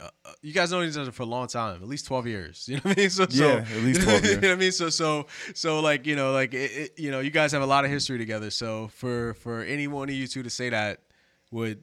Uh, 0.00 0.08
uh, 0.24 0.32
you 0.40 0.54
guys 0.54 0.70
known 0.70 0.88
each 0.88 0.96
other 0.96 1.12
for 1.12 1.24
a 1.24 1.26
long 1.26 1.46
time, 1.46 1.82
at 1.82 1.88
least 1.88 2.06
twelve 2.06 2.26
years. 2.26 2.64
You 2.68 2.76
know 2.76 2.82
what 2.84 2.98
I 2.98 3.00
mean? 3.02 3.10
So, 3.10 3.26
so 3.28 3.46
Yeah, 3.46 3.56
at 3.58 3.82
least 3.82 4.02
12 4.02 4.24
years. 4.24 4.34
you 4.34 4.40
know 4.40 4.48
what 4.48 4.54
I 4.54 4.60
mean? 4.60 4.72
So, 4.72 4.88
so, 4.88 5.26
so, 5.54 5.80
like 5.80 6.06
you 6.06 6.16
know, 6.16 6.32
like 6.32 6.54
it, 6.54 6.70
it, 6.70 6.98
you 6.98 7.10
know, 7.10 7.20
you 7.20 7.30
guys 7.30 7.52
have 7.52 7.60
a 7.60 7.66
lot 7.66 7.84
of 7.84 7.90
history 7.90 8.16
together. 8.16 8.50
So, 8.50 8.88
for 8.88 9.34
for 9.34 9.62
any 9.62 9.88
one 9.88 10.08
of 10.08 10.14
you 10.14 10.26
two 10.26 10.42
to 10.42 10.48
say 10.48 10.70
that 10.70 11.02
would 11.50 11.82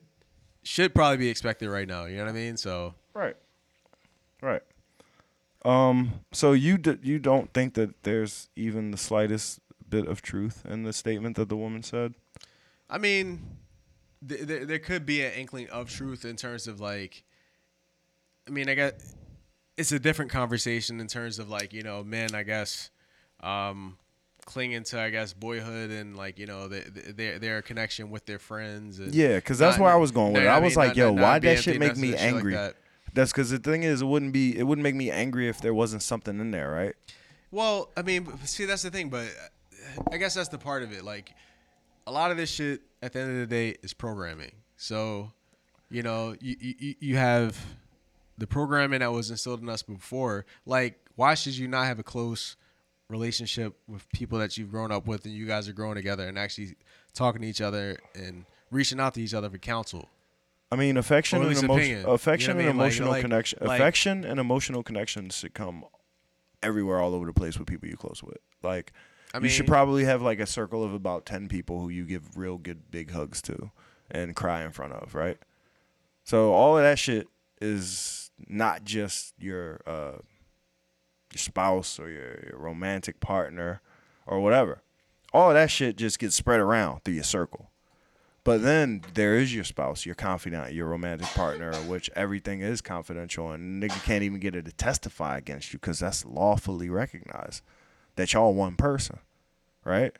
should 0.63 0.95
probably 0.95 1.17
be 1.17 1.29
expected 1.29 1.69
right 1.69 1.87
now. 1.87 2.05
You 2.05 2.17
know 2.17 2.23
what 2.23 2.31
I 2.31 2.33
mean? 2.33 2.57
So, 2.57 2.95
right, 3.13 3.35
right. 4.41 4.63
Um, 5.67 6.21
so 6.31 6.53
you 6.53 6.77
d- 6.77 6.97
you 7.03 7.19
don't 7.19 7.53
think 7.53 7.73
that 7.73 8.03
there's 8.03 8.49
even 8.55 8.91
the 8.91 8.97
slightest 8.97 9.59
bit 9.89 10.07
of 10.07 10.21
truth 10.21 10.65
in 10.69 10.83
the 10.83 10.93
statement 10.93 11.35
that 11.35 11.49
the 11.49 11.57
woman 11.57 11.83
said? 11.83 12.13
I 12.89 12.97
mean, 12.97 13.41
th- 14.27 14.41
there 14.41 14.65
there 14.65 14.79
could 14.79 15.05
be 15.05 15.21
an 15.23 15.33
inkling 15.33 15.69
of 15.69 15.89
truth 15.89 16.23
in 16.25 16.35
terms 16.35 16.67
of 16.67 16.79
like. 16.79 17.23
I 18.47 18.51
mean, 18.51 18.69
I 18.69 18.75
got 18.75 18.93
it's 19.75 19.91
a 19.91 19.99
different 19.99 20.31
conversation 20.31 20.99
in 21.01 21.07
terms 21.07 21.37
of 21.37 21.49
like 21.49 21.73
you 21.73 21.83
know 21.83 22.01
men, 22.03 22.33
I 22.33 22.43
guess, 22.43 22.89
um, 23.41 23.97
clinging 24.45 24.83
to 24.85 25.01
I 25.01 25.09
guess 25.09 25.33
boyhood 25.33 25.91
and 25.91 26.15
like 26.15 26.39
you 26.39 26.45
know 26.45 26.69
the, 26.69 26.79
the, 26.79 27.11
their 27.11 27.39
their 27.39 27.61
connection 27.61 28.09
with 28.09 28.25
their 28.25 28.39
friends. 28.39 28.99
And 28.99 29.13
Yeah, 29.13 29.39
'cause 29.41 29.57
that's 29.59 29.77
not- 29.77 29.83
where 29.83 29.91
I 29.93 29.97
was 29.97 30.11
going 30.11 30.31
with 30.31 30.43
no, 30.43 30.47
it. 30.47 30.51
I 30.51 30.55
mean, 30.55 30.63
was 30.63 30.77
like, 30.77 30.89
not- 30.91 30.95
yo, 30.97 31.13
not- 31.13 31.21
why 31.21 31.39
that 31.39 31.59
shit 31.59 31.77
make 31.77 31.97
me 31.97 32.11
like 32.11 32.21
angry? 32.21 32.53
that. 32.53 32.75
That's 33.13 33.31
because 33.31 33.49
the 33.49 33.59
thing 33.59 33.83
is, 33.83 34.01
it 34.01 34.05
wouldn't 34.05 34.33
be, 34.33 34.57
it 34.57 34.63
wouldn't 34.63 34.83
make 34.83 34.95
me 34.95 35.09
angry 35.09 35.47
if 35.47 35.59
there 35.61 35.73
wasn't 35.73 36.03
something 36.03 36.39
in 36.39 36.51
there, 36.51 36.71
right? 36.71 36.95
Well, 37.51 37.89
I 37.95 38.01
mean, 38.01 38.27
see, 38.45 38.65
that's 38.65 38.83
the 38.83 38.91
thing, 38.91 39.09
but 39.09 39.25
uh, 39.27 40.03
I 40.11 40.17
guess 40.17 40.33
that's 40.35 40.49
the 40.49 40.57
part 40.57 40.83
of 40.83 40.91
it. 40.91 41.03
Like, 41.03 41.33
a 42.05 42.11
lot 42.11 42.31
of 42.31 42.37
this 42.37 42.49
shit 42.49 42.81
at 43.01 43.13
the 43.13 43.19
end 43.19 43.31
of 43.31 43.37
the 43.37 43.47
day 43.47 43.77
is 43.83 43.93
programming. 43.93 44.51
So, 44.77 45.31
you 45.89 46.03
know, 46.03 46.35
you 46.39 46.55
you, 46.59 46.95
you 46.99 47.17
have 47.17 47.57
the 48.37 48.47
programming 48.47 48.99
that 48.99 49.11
was 49.11 49.29
instilled 49.29 49.61
in 49.61 49.69
us 49.69 49.81
before. 49.81 50.45
Like, 50.65 50.99
why 51.15 51.33
should 51.33 51.57
you 51.57 51.67
not 51.67 51.85
have 51.85 51.99
a 51.99 52.03
close 52.03 52.55
relationship 53.09 53.77
with 53.87 54.07
people 54.11 54.37
that 54.39 54.57
you've 54.57 54.71
grown 54.71 54.91
up 54.91 55.07
with 55.07 55.25
and 55.25 55.33
you 55.33 55.45
guys 55.45 55.67
are 55.67 55.73
growing 55.73 55.95
together 55.95 56.27
and 56.27 56.37
actually 56.37 56.75
talking 57.13 57.41
to 57.41 57.47
each 57.47 57.61
other 57.61 57.97
and 58.15 58.45
reaching 58.71 58.99
out 58.99 59.13
to 59.15 59.21
each 59.21 59.33
other 59.33 59.49
for 59.49 59.57
counsel? 59.57 60.09
I 60.71 60.75
mean, 60.75 60.97
affection 60.97 61.41
and 61.41 61.51
emotion, 61.51 61.65
opinion. 61.71 61.97
You 61.99 62.05
know 62.07 62.11
affection 62.13 62.49
I 62.49 62.53
and 62.53 62.59
mean? 62.67 62.69
Emotional 62.69 63.09
like- 63.09 63.21
connection, 63.21 63.59
like- 63.61 63.79
affection 63.79 64.25
and 64.25 64.39
emotional 64.39 64.83
connections 64.83 65.37
should 65.37 65.53
come 65.53 65.85
everywhere, 66.61 66.99
all 66.99 67.13
over 67.13 67.25
the 67.25 67.33
place 67.33 67.57
with 67.57 67.67
people 67.67 67.87
you 67.87 67.95
close 67.95 68.21
with. 68.23 68.39
Like, 68.63 68.91
I 69.33 69.39
you 69.39 69.49
should 69.49 69.67
probably 69.67 70.03
have 70.05 70.21
like 70.21 70.39
a 70.39 70.45
circle 70.45 70.83
of 70.83 70.93
about 70.93 71.25
ten 71.25 71.47
people 71.47 71.79
who 71.79 71.89
you 71.89 72.05
give 72.05 72.37
real 72.37 72.57
good 72.57 72.91
big 72.91 73.11
hugs 73.11 73.41
to 73.43 73.71
and 74.09 74.35
cry 74.35 74.63
in 74.63 74.71
front 74.71 74.93
of, 74.93 75.15
right? 75.15 75.37
So 76.23 76.53
all 76.53 76.77
of 76.77 76.83
that 76.83 76.99
shit 76.99 77.27
is 77.61 78.31
not 78.47 78.83
just 78.83 79.33
your 79.39 79.81
uh, 79.85 80.19
your 81.33 81.37
spouse 81.37 81.99
or 81.99 82.09
your, 82.09 82.49
your 82.49 82.59
romantic 82.59 83.19
partner 83.19 83.81
or 84.25 84.39
whatever. 84.39 84.81
All 85.33 85.49
of 85.49 85.55
that 85.55 85.69
shit 85.69 85.97
just 85.97 86.19
gets 86.19 86.35
spread 86.35 86.59
around 86.59 87.03
through 87.03 87.15
your 87.15 87.23
circle. 87.23 87.69
But 88.47 88.61
then 88.61 89.01
there 89.13 89.35
is 89.35 89.53
your 89.53 89.65
spouse, 89.65 90.05
your 90.05 90.15
confidant, 90.15 90.71
your 90.71 90.87
romantic 90.87 91.27
partner, 91.27 91.75
which 91.81 92.09
everything 92.15 92.61
is 92.61 92.79
confidential, 92.79 93.51
and 93.51 93.83
nigga 93.83 94.01
can't 94.05 94.23
even 94.23 94.39
get 94.39 94.53
her 94.53 94.61
to 94.61 94.71
testify 94.71 95.37
against 95.37 95.73
you 95.73 95.79
because 95.79 95.99
that's 95.99 96.23
lawfully 96.23 96.89
recognized 96.89 97.61
that 98.15 98.31
y'all 98.31 98.53
one 98.53 98.77
person, 98.77 99.19
right? 99.83 100.15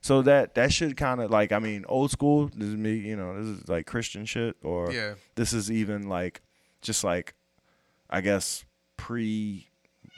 So 0.00 0.22
that 0.22 0.54
that 0.54 0.72
should 0.72 0.96
kind 0.96 1.20
of 1.20 1.30
like 1.30 1.52
I 1.52 1.58
mean 1.58 1.84
old 1.86 2.10
school. 2.10 2.50
This 2.56 2.68
is 2.68 2.76
me, 2.76 2.94
you 2.94 3.14
know. 3.14 3.36
This 3.38 3.58
is 3.60 3.68
like 3.68 3.84
Christian 3.84 4.24
shit, 4.24 4.56
or 4.62 4.90
Yeah. 4.90 5.16
this 5.34 5.52
is 5.52 5.70
even 5.70 6.08
like 6.08 6.40
just 6.80 7.04
like 7.04 7.34
I 8.08 8.22
guess 8.22 8.64
pre 8.96 9.68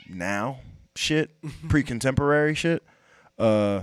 now 0.09 0.61
shit, 0.95 1.31
pre 1.67 1.83
contemporary 1.83 2.55
shit. 2.55 2.83
Uh, 3.37 3.81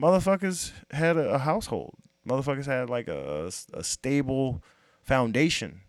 motherfuckers 0.00 0.72
had 0.92 1.18
a, 1.18 1.34
a 1.34 1.38
household. 1.40 1.94
Motherfuckers 2.28 2.66
had 2.66 2.90
like 2.90 3.08
a, 3.08 3.50
a 3.74 3.82
stable 3.82 4.62
foundation 5.02 5.80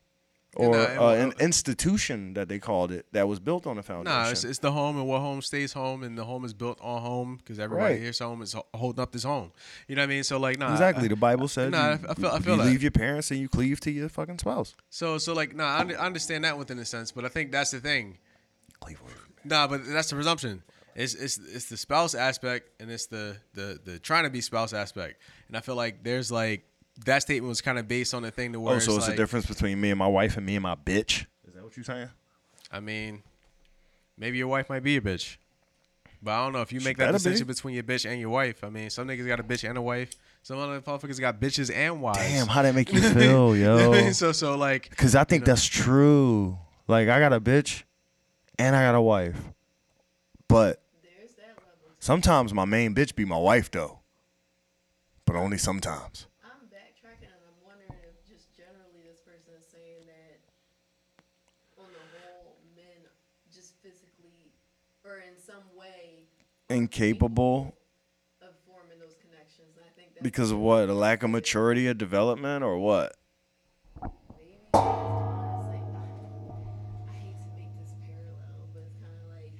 or 0.56 0.72
nah, 0.72 1.10
uh, 1.10 1.14
an 1.14 1.34
institution 1.40 2.34
that 2.34 2.50
they 2.50 2.58
called 2.58 2.92
it 2.92 3.06
that 3.12 3.28
was 3.28 3.40
built 3.40 3.68
on 3.68 3.78
a 3.78 3.84
foundation. 3.84 4.18
Nah, 4.20 4.30
it's, 4.30 4.44
it's 4.44 4.58
the 4.60 4.72
home, 4.72 4.98
and 4.98 5.08
what 5.08 5.20
home 5.20 5.42
stays 5.44 5.74
home, 5.74 6.02
and 6.02 6.18
the 6.18 6.24
home 6.24 6.44
is 6.44 6.54
built 6.56 6.80
on 6.82 7.02
home 7.02 7.38
because 7.38 7.60
everybody 7.60 7.94
Right. 7.94 8.02
here's 8.02 8.18
home 8.20 8.42
is 8.42 8.56
holding 8.74 9.02
up 9.02 9.12
this 9.12 9.24
home. 9.24 9.52
You 9.88 9.96
know 9.96 10.02
what 10.02 10.06
I 10.06 10.08
mean? 10.10 10.24
So 10.24 10.40
like, 10.40 10.58
nah, 10.58 10.72
exactly. 10.72 11.06
I- 11.06 11.10
the 11.10 11.16
Bible 11.16 11.48
said 11.48 11.72
nah, 11.72 11.92
you, 11.92 12.00
I 12.10 12.14
feel- 12.16 12.30
I 12.32 12.40
feel 12.40 12.56
you 12.58 12.64
leave 12.64 12.82
your 12.82 12.92
parents 12.92 13.30
and 13.30 13.40
you 13.40 13.48
cleave 13.48 13.80
to 13.82 13.92
your 13.92 14.10
fucking 14.10 14.40
spouse. 14.40 14.76
So 14.90 15.18
so 15.20 15.34
like, 15.34 15.56
nah, 15.56 15.66
I, 15.66 15.82
I 15.94 16.06
understand 16.06 16.44
that 16.46 16.58
within 16.58 16.80
a 16.80 16.86
sense, 16.86 17.12
but 17.12 17.26
I 17.26 17.30
think 17.30 17.52
that's 17.52 17.70
the 17.72 17.80
thing. 17.80 18.18
Cleave 18.80 19.02
away 19.02 19.12
Nah, 19.44 19.68
but 19.68 19.86
that's 19.86 20.10
the 20.10 20.16
presumption. 20.16 20.64
It's 20.96 21.14
it's 21.14 21.38
it's 21.38 21.70
the 21.70 21.78
spouse 21.78 22.16
aspect, 22.16 22.72
and 22.82 22.90
it's 22.90 23.06
the 23.06 23.38
the 23.54 23.80
the 23.86 24.00
trying 24.00 24.24
to 24.24 24.30
be 24.32 24.42
spouse 24.42 24.74
aspect, 24.74 25.22
and 25.50 25.58
I 25.58 25.60
feel 25.60 25.76
like 25.76 26.04
there's 26.04 26.32
like 26.32 26.64
that 27.06 27.22
statement 27.22 27.50
was 27.50 27.62
kind 27.62 27.78
of 27.78 27.88
based 27.88 28.14
on 28.14 28.24
the 28.24 28.32
thing 28.32 28.54
to 28.54 28.60
oh, 28.60 28.62
where 28.62 28.76
Oh, 28.76 28.80
so 28.80 28.96
it's 28.96 29.08
like, 29.08 29.16
a 29.16 29.18
difference 29.18 29.46
between 29.46 29.80
me 29.82 29.90
and 29.90 30.00
my 30.00 30.08
wife 30.08 30.38
and 30.38 30.46
me 30.46 30.56
and 30.56 30.64
my 30.64 30.76
bitch. 30.76 31.26
Is 31.48 31.54
that 31.56 31.64
what 31.64 31.76
you're 31.76 31.84
saying? 31.84 32.10
I 32.72 32.80
mean, 32.80 33.24
maybe 34.18 34.38
your 34.38 34.48
wife 34.48 34.70
might 34.70 34.84
be 34.84 34.96
a 34.98 35.02
bitch. 35.02 35.38
But 36.22 36.32
I 36.32 36.44
don't 36.44 36.52
know 36.54 36.62
if 36.62 36.74
you 36.74 36.82
She 36.82 36.86
make 36.86 36.98
that 36.98 37.06
better 37.06 37.14
distinction 37.14 37.48
be. 37.48 37.54
between 37.54 37.76
your 37.76 37.84
bitch 37.84 38.10
and 38.10 38.20
your 38.20 38.30
wife. 38.30 38.64
I 38.64 38.70
mean, 38.70 38.90
some 38.90 39.08
niggas 39.08 39.26
got 39.26 39.40
a 39.40 39.44
bitch 39.44 39.68
and 39.68 39.78
a 39.78 39.82
wife. 39.82 40.12
Some 40.44 40.60
other 40.60 40.82
motherfuckers 40.82 41.20
got 41.20 41.40
bitches 41.40 41.74
and 41.74 42.02
wives. 42.02 42.18
Damn, 42.20 42.48
how 42.48 42.62
that 42.62 42.76
make 42.76 42.92
you 42.92 43.02
feel, 43.14 43.56
You 43.56 43.64
know 43.64 43.90
what 43.90 43.98
I 44.00 44.02
yo? 44.04 44.12
so 44.12 44.32
so 44.34 44.58
like 44.58 44.96
Cause 44.98 45.16
I 45.16 45.24
think 45.24 45.42
you 45.42 45.46
know. 45.46 45.52
that's 45.54 45.66
true. 45.66 46.58
Like 46.88 47.08
I 47.08 47.20
got 47.20 47.32
a 47.32 47.40
bitch, 47.40 47.84
and 48.58 48.76
I 48.76 48.84
got 48.84 48.96
a 48.96 49.02
wife, 49.02 49.38
but 50.48 50.82
There's 51.04 51.32
that 51.36 51.48
level. 51.58 51.96
sometimes 52.00 52.54
my 52.54 52.66
main 52.66 52.94
bitch 52.94 53.16
be 53.16 53.24
my 53.26 53.38
wife 53.38 53.72
though. 53.72 53.99
But 55.30 55.36
only 55.36 55.60
sometimes. 55.60 56.26
I'm 56.44 56.66
backtracking 56.74 57.30
and 57.30 57.44
I'm 57.46 57.62
wondering 57.64 57.94
if 58.02 58.18
just 58.28 58.50
generally 58.58 59.06
this 59.08 59.20
person 59.20 59.54
is 59.60 59.68
saying 59.72 60.08
that 60.10 60.40
on 61.78 61.86
the 61.94 62.02
whole, 62.18 62.58
men 62.76 63.06
just 63.54 63.74
physically 63.84 64.50
or 65.06 65.18
in 65.18 65.38
some 65.38 65.62
way 65.78 66.26
Incapable 66.72 67.76
of 68.42 68.56
forming 68.66 68.98
those 68.98 69.14
connections. 69.22 69.78
And 69.78 69.86
I 69.86 69.94
think 69.96 70.16
that's 70.16 70.24
because 70.24 70.50
of 70.50 70.58
what? 70.58 70.90
A 70.90 70.94
lack 70.96 71.22
of 71.22 71.30
maturity 71.30 71.88
or 71.88 71.94
development 71.94 72.64
or 72.64 72.80
what? 72.80 73.14
maybe 74.34 74.58
honestly, 74.74 75.78
I 77.06 77.14
hate 77.22 77.38
to 77.38 77.50
make 77.54 77.70
this 77.78 77.94
parallel, 78.02 78.66
but 78.74 78.82
it's 78.82 78.98
kind 78.98 79.14
of 79.14 79.30
like 79.30 79.54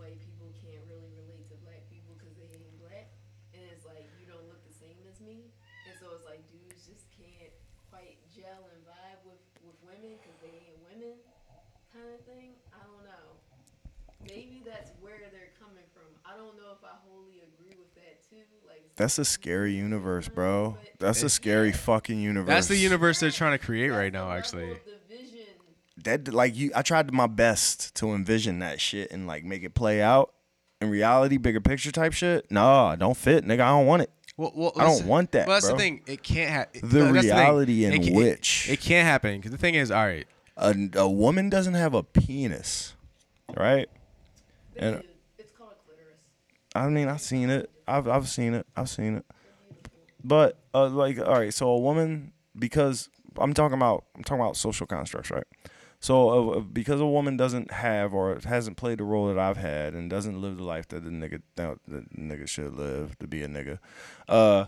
white 0.00 0.16
people 0.24 0.48
can't 0.56 0.80
really 0.88 1.12
relate 1.20 1.44
to 1.52 1.56
black 1.68 1.84
people 1.92 2.16
because 2.16 2.32
they 2.40 2.48
ain't 2.48 2.80
black, 2.80 3.12
and 3.52 3.60
it's 3.68 3.84
like 3.84 4.08
you 4.16 4.24
don't 4.24 4.44
look 4.48 4.64
the 4.64 4.72
same 4.72 4.96
as 5.08 5.20
me, 5.20 5.52
and 5.88 5.94
so 6.00 6.12
it's 6.12 6.24
like 6.28 6.44
dudes 6.52 6.84
just 6.84 7.08
can't 7.16 7.52
quite 7.88 8.20
gel 8.28 8.68
and 8.72 8.80
vibe 8.84 9.20
with 9.24 9.40
with 9.64 9.76
women 9.84 10.16
because 10.20 10.36
they 10.44 10.52
ain't 10.52 10.78
women, 10.84 11.16
kind 11.92 12.12
of 12.12 12.20
thing. 12.28 12.56
I 12.76 12.84
don't 12.84 13.04
know. 13.04 13.40
Maybe 14.28 14.60
that's 14.60 14.92
where 15.00 15.16
they're 15.32 15.56
coming 15.56 15.88
from. 15.96 16.04
I 16.28 16.36
don't 16.36 16.52
know 16.60 16.76
if 16.76 16.84
I 16.84 16.92
wholly 17.08 17.40
agree 17.40 17.72
with 17.72 17.88
that 17.96 17.96
too. 17.96 18.04
Like 18.04 18.19
it's 18.19 18.19
That's 18.96 19.18
a 19.18 19.24
scary 19.24 19.72
universe, 19.74 20.28
bro. 20.28 20.76
That's 20.98 21.22
a 21.22 21.30
scary 21.30 21.72
fucking 21.72 22.20
universe. 22.20 22.48
that's 22.48 22.68
the 22.68 22.76
universe 22.76 23.20
they're 23.20 23.30
trying 23.30 23.58
to 23.58 23.64
create 23.64 23.88
right 23.88 24.12
now. 24.12 24.30
Actually, 24.30 24.64
level 24.64 24.76
of 24.76 25.08
division 25.08 25.46
that 26.04 26.34
like 26.34 26.54
you 26.54 26.70
I 26.74 26.82
tried 26.82 27.10
my 27.12 27.26
best 27.26 27.94
to 27.96 28.10
envision 28.12 28.58
that 28.58 28.78
shit 28.78 29.10
and 29.10 29.26
like 29.26 29.42
make 29.44 29.62
it 29.62 29.74
play 29.74 30.02
out. 30.02 30.34
In 30.82 30.90
reality, 30.90 31.38
bigger 31.38 31.60
picture 31.60 31.90
type 31.92 32.12
shit. 32.12 32.50
Nah, 32.50 32.96
don't 32.96 33.16
fit, 33.16 33.44
nigga. 33.46 33.60
I 33.60 33.68
don't 33.68 33.86
want 33.86 34.02
it. 34.02 34.10
well, 34.36 34.52
well 34.54 34.72
I 34.76 34.84
don't 34.84 35.06
want 35.06 35.32
that, 35.32 35.46
Well, 35.46 35.56
that's 35.56 35.66
bro. 35.68 35.76
the 35.76 35.82
thing. 35.82 36.02
It 36.06 36.22
can't 36.22 36.50
happen. 36.50 36.88
The 36.88 37.12
reality 37.12 37.84
in 37.84 37.92
it, 37.94 38.02
ca- 38.08 38.14
which- 38.14 38.68
it, 38.68 38.80
can't 38.80 39.06
happen 39.06 39.36
because 39.36 39.50
the 39.50 39.58
thing 39.58 39.74
is, 39.74 39.90
all 39.90 40.06
right. 40.06 40.26
A, 40.56 40.74
a 40.94 41.08
woman 41.08 41.48
doesn't 41.50 41.74
have 41.74 41.92
a 41.94 42.02
penis, 42.02 42.94
right? 43.56 43.88
They 44.74 44.80
And- 44.86 45.02
do. 45.02 45.08
It's 45.38 45.52
called 45.52 45.72
a 45.72 45.84
clitoris. 45.86 46.16
I 46.74 46.88
mean, 46.88 47.08
I've 47.08 47.20
seen 47.20 47.48
it. 47.50 47.70
I've 47.90 48.08
I've 48.08 48.28
seen 48.28 48.54
it. 48.54 48.66
I've 48.76 48.88
seen 48.88 49.16
it. 49.16 49.26
But 50.22 50.58
uh, 50.74 50.88
like, 50.88 51.18
all 51.18 51.38
right. 51.38 51.52
So 51.52 51.68
a 51.68 51.78
woman, 51.78 52.32
because 52.58 53.08
I'm 53.38 53.54
talking 53.54 53.76
about, 53.76 54.04
I'm 54.16 54.24
talking 54.24 54.40
about 54.40 54.56
social 54.56 54.86
constructs, 54.86 55.30
right? 55.30 55.46
So 56.00 56.52
uh, 56.52 56.60
because 56.60 57.00
a 57.00 57.06
woman 57.06 57.36
doesn't 57.36 57.70
have 57.70 58.14
or 58.14 58.38
hasn't 58.44 58.78
played 58.78 58.98
the 58.98 59.04
role 59.04 59.28
that 59.28 59.38
I've 59.38 59.58
had 59.58 59.94
and 59.94 60.08
doesn't 60.08 60.40
live 60.40 60.56
the 60.56 60.64
life 60.64 60.88
that 60.88 61.04
the 61.04 61.10
nigga 61.10 61.42
that 61.56 61.78
the 61.86 62.06
nigga 62.18 62.48
should 62.48 62.74
live 62.74 63.18
to 63.18 63.26
be 63.26 63.42
a 63.42 63.48
nigga, 63.48 63.78
uh, 64.28 64.66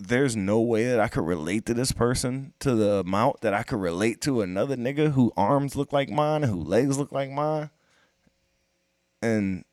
there's 0.00 0.36
no 0.36 0.60
way 0.60 0.84
that 0.86 0.98
I 0.98 1.08
could 1.08 1.26
relate 1.26 1.66
to 1.66 1.74
this 1.74 1.92
person 1.92 2.54
to 2.58 2.74
the 2.74 2.98
amount 2.98 3.40
that 3.42 3.54
I 3.54 3.62
could 3.62 3.80
relate 3.80 4.20
to 4.22 4.40
another 4.42 4.76
nigga 4.76 5.12
who 5.12 5.32
arms 5.36 5.76
look 5.76 5.92
like 5.92 6.08
mine, 6.08 6.42
who 6.42 6.62
legs 6.62 6.98
look 6.98 7.12
like 7.12 7.30
mine, 7.30 7.70
and 9.22 9.64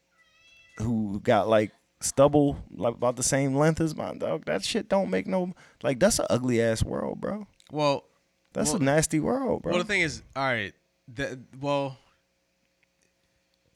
who 0.78 1.20
got 1.22 1.48
like 1.48 1.72
stubble 2.02 2.58
like 2.72 2.94
about 2.96 3.16
the 3.16 3.24
same 3.24 3.56
length 3.56 3.80
as 3.82 3.96
mine, 3.96 4.20
dog. 4.20 4.46
That 4.46 4.64
shit 4.64 4.90
don't 4.90 5.10
make 5.10 5.28
no 5.28 5.54
like 5.84 6.00
that's 6.00 6.20
an 6.20 6.28
ugly 6.30 6.62
ass 6.62 6.84
world, 6.84 7.20
bro. 7.22 7.48
Well, 7.72 8.06
That's 8.54 8.72
Well- 8.72 8.82
a 8.82 8.86
nasty 8.86 9.20
world, 9.20 9.64
bro. 9.64 9.72
well, 9.74 9.80
the 9.84 9.88
thing 9.88 10.02
is, 10.02 10.22
all 10.36 10.44
right. 10.46 10.74
The, 11.14 11.40
well, 11.60 11.98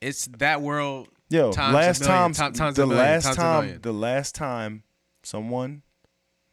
it's 0.01 0.27
that 0.37 0.61
world. 0.61 1.09
Yo, 1.29 1.49
last 1.51 2.03
time, 2.03 2.33
ti- 2.33 2.51
times 2.51 2.75
the 2.75 2.87
million, 2.87 2.97
last 3.05 3.35
time, 3.35 3.79
the 3.81 3.91
last 3.91 4.33
time 4.35 4.83
someone, 5.21 5.83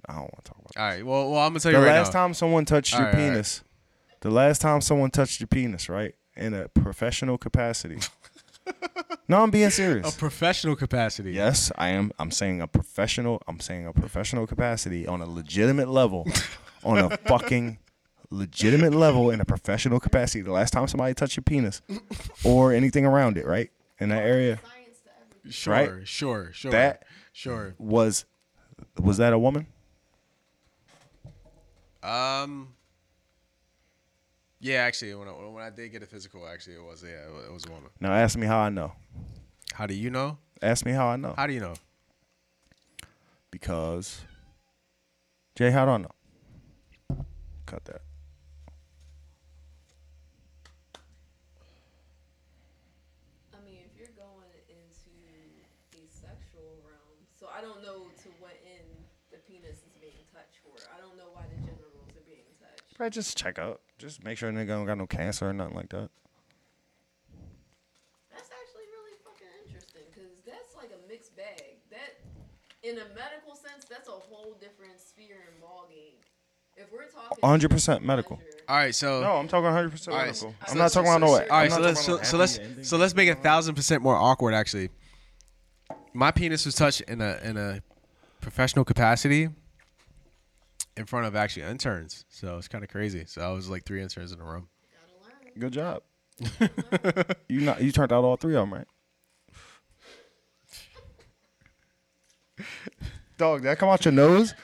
I 0.07 0.13
don't 0.15 0.23
want 0.23 0.45
to 0.45 0.51
talk 0.51 0.59
about. 0.59 0.77
All 0.77 0.89
right. 0.91 1.07
Well, 1.07 1.31
well, 1.31 1.41
I'm 1.41 1.51
gonna 1.51 1.61
tell 1.61 1.73
The 1.73 1.79
you 1.79 1.85
right 1.85 1.93
last 1.99 2.13
now. 2.13 2.21
time 2.25 2.35
someone 2.35 2.65
touched 2.67 2.93
your 2.93 3.01
All 3.03 3.07
right, 3.07 3.15
all 3.15 3.21
right. 3.21 3.31
penis, 3.33 3.63
the 4.21 4.31
last 4.31 4.61
time 4.61 4.81
someone 4.83 5.11
touched 5.11 5.41
your 5.41 5.47
penis, 5.47 5.89
right, 5.89 6.15
in 6.37 6.53
a 6.53 6.69
professional 6.69 7.39
capacity, 7.39 7.99
No, 9.29 9.43
I'm 9.43 9.51
being 9.51 9.71
serious. 9.71 10.15
A 10.15 10.19
professional 10.19 10.77
capacity. 10.77 11.33
Yes, 11.33 11.73
I 11.77 11.89
am. 11.89 12.13
I'm 12.19 12.31
saying 12.31 12.61
a 12.61 12.69
professional. 12.69 13.43
I'm 13.49 13.59
saying 13.59 13.87
a 13.87 13.93
professional 13.93 14.47
capacity 14.47 15.07
on 15.07 15.21
a 15.21 15.27
legitimate 15.27 15.89
level, 15.89 16.27
on 16.85 16.99
a 16.99 17.17
fucking 17.17 17.79
legitimate 18.31 18.95
level 18.95 19.31
in 19.31 19.41
a 19.41 19.45
professional 19.45 19.99
capacity. 19.99 20.43
The 20.43 20.53
last 20.53 20.73
time 20.73 20.87
somebody 20.87 21.13
touched 21.15 21.37
your 21.37 21.43
penis 21.43 21.83
or 22.45 22.73
anything 22.73 23.05
around 23.05 23.37
it, 23.37 23.47
right 23.47 23.71
in 23.99 24.11
that 24.11 24.23
area, 24.23 24.61
Sure, 25.51 25.73
Right? 25.75 25.91
sure, 26.09 26.51
sure. 26.53 26.71
That- 26.73 27.05
sure. 27.33 27.75
was 27.79 28.25
was 28.99 29.17
that 29.19 29.33
a 29.33 29.39
woman? 29.39 29.67
Um. 32.03 32.69
Yeah, 34.59 34.79
actually, 34.79 35.15
when 35.15 35.29
I, 35.29 35.33
when 35.33 35.63
I 35.63 35.71
did 35.71 35.93
get 35.93 36.03
a 36.03 36.07
physical, 36.07 36.47
actually, 36.49 36.77
it 36.77 36.83
was 36.83 37.03
yeah, 37.03 37.29
it 37.47 37.53
was, 37.53 37.67
a 37.67 37.71
woman. 37.71 37.91
Now 38.01 38.13
ask 38.13 38.39
me 38.39 38.47
how 38.47 38.59
I 38.59 38.71
know. 38.71 38.93
How 39.75 39.87
do 39.87 39.95
you 39.95 40.09
know? 40.09 40.39
Ask 40.63 40.87
me 40.87 40.93
how 40.93 41.09
I 41.09 41.17
know. 41.17 41.35
How 41.37 41.47
do 41.47 41.53
you 41.53 41.61
know? 41.61 41.75
Because 43.51 44.23
Jay, 45.55 45.71
how 45.71 45.85
do 45.85 45.91
I 45.91 45.97
know? 45.99 46.15
Cut 47.67 47.85
that. 47.85 48.01
I 53.53 53.65
mean, 53.65 53.81
if 53.85 53.99
you're 53.99 54.09
going 54.17 54.53
into 54.69 55.13
the 55.93 56.09
sexual 56.09 56.81
realm, 56.89 57.21
so 57.39 57.47
I 57.55 57.61
don't 57.61 57.83
know 57.83 58.09
to 58.23 58.29
what 58.41 58.57
end 58.65 58.89
the 59.31 59.37
penis 59.39 59.77
is 59.77 59.97
being 60.01 60.25
touched 60.33 60.61
for. 60.65 60.73
I 60.97 61.01
don't 61.01 61.19
know 61.19 61.29
why 61.35 61.43
the 61.51 61.57
genitals 61.57 62.09
are 62.17 62.25
being 62.27 62.49
touched. 62.59 62.99
Right, 62.99 63.13
just 63.13 63.37
check 63.37 63.59
out. 63.59 63.81
Just 63.99 64.23
make 64.25 64.37
sure 64.37 64.53
nigga 64.53 64.69
don't 64.69 64.87
got 64.87 64.99
no 64.99 65.07
cancer 65.07 65.49
or 65.49 65.53
nothing 65.53 65.75
like 65.75 65.89
that. 65.89 66.11
That's 68.31 68.51
actually 68.51 68.85
really 68.93 69.17
fucking 69.25 69.49
interesting 69.67 70.03
because 70.13 70.33
that's 70.45 70.77
like 70.77 70.91
a 70.93 71.09
mixed 71.09 71.35
bag. 71.37 71.81
That, 71.91 72.21
in 72.83 72.97
a 72.99 73.09
medical 73.17 73.55
sense, 73.55 73.87
that's 73.89 74.09
a 74.09 74.13
whole 74.13 74.57
different 74.61 75.01
sphere 75.01 75.37
and 75.51 75.63
ballgame. 75.63 76.21
If 76.77 76.93
we're 76.93 77.07
talking 77.07 77.69
100% 77.69 78.03
medical. 78.03 78.39
All 78.69 78.77
right, 78.77 78.95
so 78.95 79.23
No, 79.23 79.37
I'm 79.37 79.49
talking 79.49 79.65
100 79.65 79.91
percent 79.91 80.15
All 80.15 80.19
right, 80.21 80.27
medical. 80.27 80.55
so- 80.67 80.73
I'm 80.73 80.79
not 80.79 80.93
talking 80.93 81.09
about 81.11 81.21
no. 81.23 81.29
All 81.29 81.39
right, 81.39 81.51
I'm 81.51 81.71
so 81.71 81.81
let's 81.81 82.05
so, 82.05 82.23
so 82.23 82.37
let's 82.37 82.61
so 82.83 82.97
let's 82.99 83.15
make 83.15 83.29
it 83.29 83.39
a 83.39 83.41
thousand 83.41 83.77
percent 83.77 84.03
more 84.03 84.15
awkward. 84.17 84.53
Actually, 84.53 84.91
my 86.13 86.31
penis 86.31 86.67
was 86.67 86.75
touched 86.75 87.01
in 87.03 87.23
a 87.23 87.39
in 87.43 87.57
a 87.57 87.81
professional 88.43 88.85
capacity 88.85 89.49
in 90.97 91.05
front 91.05 91.27
of 91.27 91.37
actually 91.37 91.65
interns. 91.65 92.25
So 92.29 92.57
it's 92.57 92.69
kind 92.69 92.83
of 92.83 92.91
crazy. 92.91 93.25
So 93.27 93.43
I 93.43 93.51
was 93.51 93.69
like 93.69 93.85
three 93.85 94.03
interns 94.03 94.33
in 94.33 94.41
a 94.41 94.45
room. 94.45 94.69
Good 95.59 95.73
job. 95.73 96.03
you 97.49 97.61
not 97.63 97.83
you 97.83 97.93
turned 97.93 98.13
out 98.13 98.25
all 98.25 98.37
three 98.37 98.55
of 98.55 98.69
them, 98.69 98.75
right? 98.75 98.87
Dog, 103.39 103.63
did 103.63 103.69
that 103.69 103.79
come 103.79 103.89
out 103.89 104.05
your 104.05 104.13
nose? 104.13 104.55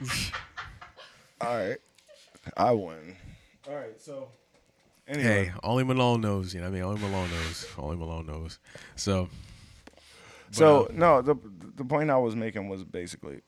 all 1.40 1.56
right. 1.56 1.78
I 2.56 2.72
won. 2.72 3.16
All 3.68 3.74
right, 3.74 4.00
so 4.00 4.28
anyway. 5.08 5.46
Hey, 5.46 5.52
only 5.62 5.84
Malone 5.84 6.20
knows. 6.20 6.54
You 6.54 6.60
know 6.60 6.66
what 6.66 6.76
I 6.76 6.80
mean? 6.80 6.82
Only 6.84 7.00
Malone 7.00 7.30
knows. 7.30 7.66
Only 7.78 7.96
Malone 7.96 8.26
knows. 8.26 8.58
So 8.94 9.28
So 10.50 10.84
uh, 10.84 10.88
no, 10.92 11.22
the 11.22 11.34
the 11.76 11.84
point 11.84 12.10
I 12.10 12.18
was 12.18 12.36
making 12.36 12.68
was 12.68 12.84
basically 12.84 13.40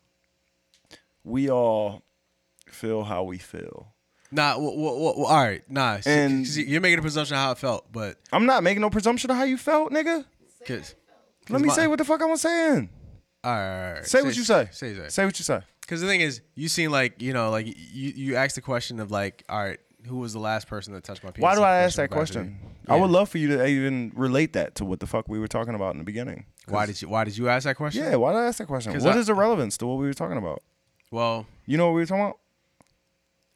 we 1.23 1.51
all 1.51 2.03
feel 2.73 3.05
how 3.05 3.23
we 3.25 3.39
feel. 3.39 3.93
nah. 4.31 4.53
W- 4.55 4.71
w- 4.71 4.99
w- 5.11 5.25
all 5.27 5.37
right. 5.43 5.63
Nah. 5.71 5.99
And- 6.07 6.47
you're 6.47 6.81
making 6.81 6.99
a 6.99 7.03
presumption 7.03 7.37
of 7.37 7.43
how 7.43 7.53
it 7.53 7.59
felt, 7.59 7.91
but 7.93 8.17
I'm 8.33 8.47
not 8.47 8.63
making 8.63 8.81
no 8.83 8.91
presumption 8.91 9.31
of 9.31 9.37
how 9.37 9.45
you 9.45 9.57
felt, 9.57 9.93
nigga. 9.93 10.25
cause 10.67 10.95
Let 11.49 11.61
me 11.63 11.69
my- 11.69 11.75
say 11.75 11.87
what 11.87 11.99
the 11.99 12.05
fuck 12.05 12.21
I 12.23 12.27
was 12.27 12.41
saying. 12.43 12.91
all 13.45 13.53
right, 13.53 13.89
all 13.89 13.95
right. 13.95 14.07
Say 14.07 14.23
what 14.23 14.37
you 14.37 14.45
say. 14.45 14.69
Say 14.73 14.95
say. 14.95 15.09
Say 15.09 15.25
what 15.25 15.39
you 15.39 15.45
say. 15.45 15.61
Because 15.81 16.03
the 16.03 16.07
thing 16.07 16.21
is, 16.21 16.43
you 16.55 16.69
seem 16.69 16.91
like 16.91 17.23
you 17.23 17.33
know, 17.33 17.51
like 17.51 17.67
you 17.67 17.75
you 17.75 18.37
asked 18.37 18.55
the 18.57 18.61
question 18.61 19.01
of 19.01 19.11
like, 19.11 19.43
all 19.49 19.63
right, 19.65 19.79
who 20.07 20.19
was 20.19 20.35
the 20.35 20.39
last 20.39 20.67
person 20.69 20.93
that 20.93 21.05
touched 21.05 21.25
my 21.25 21.31
penis? 21.31 21.43
Why 21.45 21.55
do 21.55 21.63
I 21.63 21.77
ask 21.79 21.97
that 21.97 22.11
question? 22.11 22.59
capacity? 22.61 22.75
I 22.91 22.97
would 22.97 23.11
love 23.11 23.29
for 23.31 23.39
you 23.39 23.49
to 23.49 23.67
even 23.67 24.13
relate 24.15 24.53
that 24.55 24.75
to 24.77 24.85
what 24.85 25.01
the 25.01 25.07
fuck 25.07 25.29
we 25.29 25.39
were 25.39 25.49
talking 25.49 25.75
about 25.75 25.93
in 25.93 25.99
the 25.99 26.05
beginning. 26.05 26.45
Why 26.69 26.85
did 26.85 27.01
you 27.01 27.09
Why 27.09 27.25
did 27.25 27.37
you 27.39 27.49
ask 27.49 27.65
that 27.65 27.77
question? 27.77 28.03
Yeah, 28.05 28.17
why 28.17 28.33
did 28.33 28.39
I 28.41 28.45
ask 28.47 28.59
that 28.59 28.67
question? 28.67 28.93
What 29.03 29.17
I- 29.17 29.19
is 29.19 29.27
the 29.29 29.35
relevance 29.35 29.79
to 29.79 29.87
what 29.87 29.97
we 29.99 30.05
were 30.07 30.13
talking 30.15 30.37
about? 30.37 30.63
Well, 31.11 31.47
You 31.65 31.79
know 31.79 31.87
what 31.87 31.95
we 31.95 32.03
were 32.03 32.07
talking 32.07 32.25
about? 32.25 32.39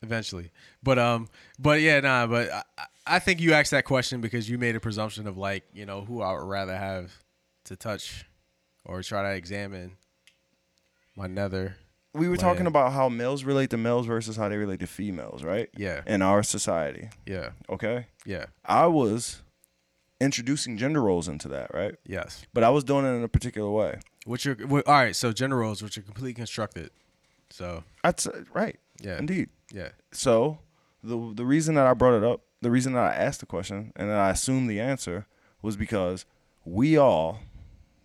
Eventually, 0.03 0.51
but 0.83 0.99
um, 0.99 1.29
but 1.59 1.81
yeah, 1.81 2.01
nah, 2.01 2.27
but 2.27 2.51
I, 2.51 2.63
I- 3.07 3.19
think 3.19 3.41
you 3.41 3.53
asked 3.55 3.71
that 3.73 3.85
question 3.85 4.21
because 4.21 4.49
you 4.49 4.59
made 4.59 4.77
a 4.77 4.81
presumption 4.81 5.27
of 5.27 5.37
like, 5.37 5.65
you 5.73 5.87
know, 5.87 6.03
who 6.03 6.23
I 6.23 6.33
would 6.33 6.47
rather 6.49 6.77
have 6.77 7.13
to 7.65 7.77
touch 7.77 8.25
or 8.85 9.03
try 9.03 9.23
to 9.31 9.35
examine 9.37 9.93
my 11.17 11.27
nether. 11.27 11.77
We 12.15 12.27
were 12.29 12.33
Land. 12.37 12.41
talking 12.41 12.67
about 12.67 12.93
how 12.93 13.09
males 13.09 13.43
relate 13.45 13.71
to 13.71 13.77
males 13.79 14.07
versus 14.07 14.37
how 14.37 14.49
they 14.49 14.57
relate 14.59 14.81
to 14.81 14.87
females, 14.87 15.43
right? 15.43 15.71
Yeah, 15.77 16.03
In 16.07 16.21
our 16.21 16.43
society. 16.43 17.09
yeah, 17.27 17.51
Okay. 17.71 18.07
yeah, 18.27 18.47
I 18.67 18.87
was 18.87 19.41
introducing 20.21 20.77
gender 20.77 21.01
roles 21.03 21.27
into 21.27 21.49
that, 21.49 21.73
right? 21.75 21.95
yes. 22.07 22.45
But 22.53 22.65
I 22.65 22.69
was 22.71 22.85
doing 22.85 23.05
it 23.07 23.09
in 23.17 23.23
a 23.23 23.29
particular 23.29 23.71
way. 23.71 23.99
Which 24.27 24.47
are 24.47 24.57
all 24.71 24.81
right. 24.87 25.17
So 25.17 25.33
gender 25.33 25.57
roles, 25.57 25.83
which 25.83 25.97
are 25.99 26.03
completely 26.03 26.35
constructed. 26.35 26.91
So 27.51 27.83
That's 28.05 28.27
uh, 28.27 28.45
right. 28.55 28.79
yeah, 29.01 29.19
Indeed. 29.19 29.49
Yeah, 29.73 29.89
So 30.13 30.59
the 31.03 31.33
the 31.35 31.45
reason 31.45 31.75
that 31.75 31.87
I 31.87 31.95
brought 31.95 32.17
it 32.17 32.25
up, 32.25 32.43
the 32.61 32.71
reason 32.71 32.93
that 32.93 33.05
I 33.05 33.15
asked 33.15 33.41
the 33.41 33.47
question 33.47 33.93
and 33.97 34.11
that 34.11 34.19
I 34.19 34.31
assumed 34.31 34.69
the 34.69 34.81
answer 34.81 35.27
was 35.63 35.77
because 35.77 36.27
we 36.65 36.97
all, 36.97 37.41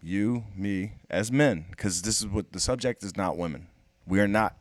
you, 0.02 0.46
me, 0.56 0.94
as 1.10 1.32
men, 1.32 1.66
because 1.70 2.02
this 2.04 2.22
is 2.22 2.28
what 2.28 2.54
the 2.54 2.60
subject 2.60 3.04
is 3.04 3.18
not 3.18 3.38
women. 3.38 3.68
We 4.06 4.20
are 4.20 4.28
not 4.28 4.58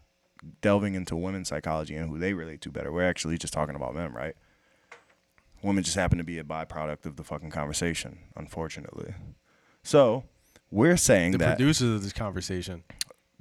delving 0.61 0.95
into 0.95 1.17
women's 1.17 1.49
psychology 1.49 1.95
and 1.95 2.11
who 2.11 2.19
they 2.19 2.35
relate 2.35 2.61
to 2.63 2.71
better. 2.71 2.93
We're 2.93 3.09
actually 3.09 3.39
just 3.39 3.53
talking 3.53 3.75
about 3.75 3.95
men, 3.95 4.13
right? 4.13 4.35
Women 5.63 5.83
just 5.83 5.97
happen 5.97 6.19
to 6.19 6.25
be 6.25 6.39
a 6.39 6.45
byproduct 6.45 7.07
of 7.07 7.17
the 7.17 7.25
fucking 7.25 7.51
conversation, 7.51 8.19
unfortunately. 8.37 9.15
So 9.83 10.25
we're 10.71 10.97
saying 10.97 11.33
that 11.33 11.39
the 11.39 11.45
that 11.45 11.57
producers 11.57 11.97
of 11.97 12.03
this 12.03 12.13
conversation. 12.13 12.85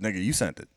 nigga, 0.02 0.24
you 0.24 0.34
sent 0.34 0.60
it. 0.60 0.70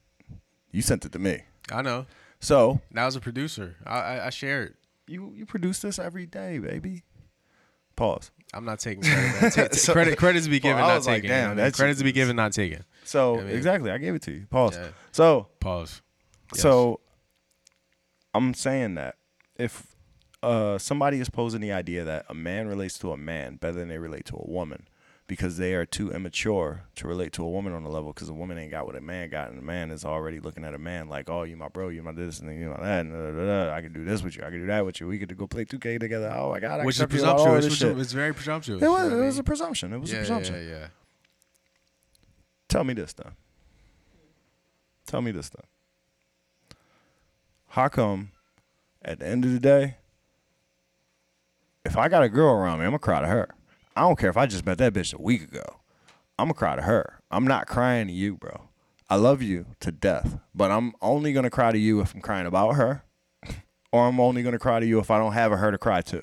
You 0.72 0.82
sent 0.82 1.04
it 1.04 1.12
to 1.12 1.18
me. 1.18 1.42
I 1.70 1.82
know. 1.82 2.06
So 2.40 2.80
Now 2.92 3.06
as 3.06 3.16
a 3.16 3.20
producer, 3.20 3.76
I, 3.86 3.98
I, 3.98 4.26
I 4.26 4.30
shared. 4.30 4.74
you 5.06 5.32
you 5.34 5.44
produce 5.46 5.80
this 5.80 5.98
every 5.98 6.26
day, 6.26 6.58
baby. 6.58 7.02
Pause. 7.96 8.30
I'm 8.54 8.64
not 8.64 8.78
taking 8.78 9.02
credit. 9.02 9.52
ta- 9.72 9.76
So- 9.76 9.92
credit 9.92 10.16
credit 10.18 10.44
to 10.44 10.50
be 10.50 10.60
given, 10.60 10.76
Well, 10.78 10.88
not 10.88 10.96
was 10.98 11.06
like, 11.06 11.16
taken. 11.22 11.30
damn, 11.30 11.36
you 11.36 11.40
know 11.40 11.42
what 11.42 11.46
I 11.46 11.50
mean? 11.50 11.56
that's- 11.58 11.76
credit 11.76 11.98
to 11.98 12.04
be 12.04 12.12
given, 12.12 12.36
not 12.36 12.52
taken. 12.52 12.84
So 13.04 13.38
I 13.40 13.44
mean- 13.44 13.56
exactly, 13.56 13.90
I 13.90 13.98
gave 13.98 14.14
it 14.14 14.22
to 14.22 14.32
you. 14.32 14.46
Pause. 14.50 14.76
Yeah. 14.76 14.88
So 15.12 15.48
Pause. 15.60 16.02
Yes. 16.54 16.62
so 16.62 17.00
I'm 18.34 18.54
saying 18.54 18.94
that 18.94 19.16
if 19.58 19.96
uh, 20.42 20.78
somebody 20.78 21.18
is 21.20 21.28
posing 21.28 21.60
the 21.60 21.72
idea 21.72 22.04
that 22.04 22.24
a 22.28 22.34
man 22.34 22.68
relates 22.68 22.98
to 23.00 23.10
a 23.12 23.16
man 23.16 23.56
better 23.56 23.74
than 23.76 23.88
they 23.88 23.98
relate 23.98 24.24
to 24.26 24.36
a 24.36 24.48
woman 24.48 24.86
because 25.28 25.58
they 25.58 25.74
are 25.74 25.86
too 25.86 26.10
immature 26.10 26.84
to 26.96 27.06
relate 27.06 27.32
to 27.34 27.44
a 27.44 27.48
woman 27.48 27.72
on 27.72 27.84
the 27.84 27.90
level 27.90 28.12
because 28.12 28.28
a 28.28 28.34
woman 28.34 28.58
ain't 28.58 28.72
got 28.72 28.86
what 28.86 28.96
a 28.96 29.00
man 29.00 29.28
got 29.28 29.50
and 29.50 29.58
a 29.58 29.62
man 29.62 29.90
is 29.90 30.04
already 30.04 30.40
looking 30.40 30.64
at 30.64 30.74
a 30.74 30.78
man 30.78 31.08
like 31.08 31.30
oh 31.30 31.44
you 31.44 31.56
my 31.56 31.68
bro 31.68 31.90
you 31.90 32.02
my 32.02 32.10
this 32.10 32.40
and 32.40 32.58
you 32.58 32.70
my 32.70 32.80
that 32.82 33.00
and 33.00 33.12
da, 33.12 33.30
da, 33.30 33.66
da. 33.66 33.74
I 33.74 33.82
can 33.82 33.92
do 33.92 34.04
this 34.04 34.22
with 34.22 34.36
you 34.36 34.42
I 34.42 34.50
can 34.50 34.60
do 34.60 34.66
that 34.66 34.84
with 34.84 35.00
you 35.00 35.06
we 35.06 35.18
get 35.18 35.28
to 35.28 35.36
go 35.36 35.46
play 35.46 35.66
2K 35.66 36.00
together 36.00 36.34
oh 36.34 36.50
my 36.50 36.58
god 36.58 36.80
I 36.80 36.84
which 36.84 36.98
is 36.98 37.06
presumptuous. 37.06 37.66
Which 37.66 37.74
shit. 37.74 37.96
it's 37.96 38.12
very 38.12 38.32
presumptuous. 38.34 38.82
It 38.82 38.88
was, 38.88 39.12
it 39.12 39.16
was 39.16 39.38
a 39.38 39.44
presumption 39.44 39.92
it 39.92 39.98
was 39.98 40.10
yeah, 40.10 40.16
a 40.16 40.20
presumption 40.20 40.54
Yeah, 40.54 40.70
yeah. 40.70 40.86
Tell 42.68 42.84
me 42.84 42.94
this 42.94 43.12
then. 43.12 43.32
Tell 45.06 45.22
me 45.22 45.30
this 45.30 45.48
then. 45.48 45.64
How 47.68 47.88
come 47.88 48.32
at 49.02 49.20
the 49.20 49.26
end 49.26 49.44
of 49.44 49.52
the 49.52 49.60
day, 49.60 49.96
if 51.84 51.96
I 51.96 52.08
got 52.08 52.22
a 52.22 52.28
girl 52.28 52.54
around 52.54 52.78
me, 52.78 52.84
I'm 52.84 52.90
gonna 52.90 52.98
cry 52.98 53.20
to 53.20 53.26
her. 53.26 53.54
I 53.98 54.02
don't 54.02 54.16
care 54.16 54.30
if 54.30 54.36
I 54.36 54.46
just 54.46 54.64
met 54.64 54.78
that 54.78 54.92
bitch 54.92 55.12
a 55.12 55.20
week 55.20 55.42
ago. 55.42 55.80
I'm 56.38 56.44
gonna 56.44 56.54
cry 56.54 56.76
to 56.76 56.82
her. 56.82 57.20
I'm 57.32 57.44
not 57.44 57.66
crying 57.66 58.06
to 58.06 58.12
you, 58.12 58.36
bro. 58.36 58.68
I 59.10 59.16
love 59.16 59.42
you 59.42 59.66
to 59.80 59.90
death, 59.90 60.38
but 60.54 60.70
I'm 60.70 60.92
only 61.02 61.32
gonna 61.32 61.50
cry 61.50 61.72
to 61.72 61.78
you 61.78 61.98
if 62.00 62.14
I'm 62.14 62.20
crying 62.20 62.46
about 62.46 62.76
her, 62.76 63.02
or 63.92 64.06
I'm 64.06 64.20
only 64.20 64.44
gonna 64.44 64.60
cry 64.60 64.78
to 64.78 64.86
you 64.86 65.00
if 65.00 65.10
I 65.10 65.18
don't 65.18 65.32
have 65.32 65.50
a 65.50 65.56
her 65.56 65.72
to 65.72 65.78
cry 65.78 66.00
to. 66.02 66.22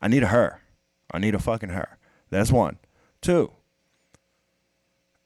I 0.00 0.08
need 0.08 0.22
a 0.22 0.28
her. 0.28 0.62
I 1.12 1.18
need 1.18 1.34
a 1.34 1.38
fucking 1.38 1.68
her. 1.68 1.98
That's 2.30 2.50
one. 2.50 2.78
Two. 3.20 3.52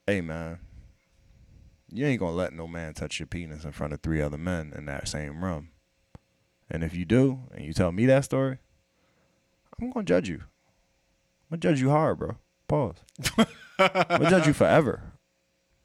Hey 0.08 0.22
man, 0.22 0.58
you 1.88 2.04
ain't 2.04 2.18
gonna 2.18 2.32
let 2.34 2.52
no 2.52 2.66
man 2.66 2.94
touch 2.94 3.20
your 3.20 3.28
penis 3.28 3.64
in 3.64 3.70
front 3.70 3.92
of 3.92 4.00
three 4.00 4.20
other 4.20 4.38
men 4.38 4.72
in 4.76 4.86
that 4.86 5.06
same 5.06 5.44
room. 5.44 5.68
And 6.68 6.82
if 6.82 6.96
you 6.96 7.04
do, 7.04 7.42
and 7.52 7.64
you 7.64 7.72
tell 7.72 7.92
me 7.92 8.06
that 8.06 8.24
story, 8.24 8.58
I'm 9.80 9.92
gonna 9.92 10.04
judge 10.04 10.28
you. 10.28 10.42
I'm 11.50 11.60
gonna 11.60 11.60
judge 11.60 11.80
you 11.80 11.90
hard, 11.90 12.18
bro. 12.18 12.36
Pause. 12.68 12.96
I'm 13.78 14.04
gonna 14.08 14.30
judge 14.30 14.46
you 14.46 14.52
forever. 14.52 15.00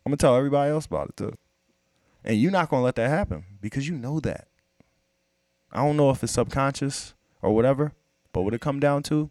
I'm 0.06 0.12
gonna 0.12 0.18
tell 0.18 0.36
everybody 0.36 0.72
else 0.72 0.86
about 0.86 1.10
it 1.10 1.18
too. 1.18 1.34
And 2.24 2.40
you're 2.40 2.52
not 2.52 2.70
gonna 2.70 2.84
let 2.84 2.96
that 2.96 3.10
happen 3.10 3.44
because 3.62 3.88
you 3.88 3.96
know 3.96 4.20
that. 4.22 4.48
I 5.72 5.86
don't 5.86 5.98
know 5.98 6.10
if 6.10 6.24
it's 6.24 6.34
subconscious 6.34 7.14
or 7.42 7.54
whatever, 7.54 7.94
but 8.34 8.42
what 8.42 8.54
it 8.54 8.62
come 8.62 8.80
down 8.80 9.04
to, 9.04 9.30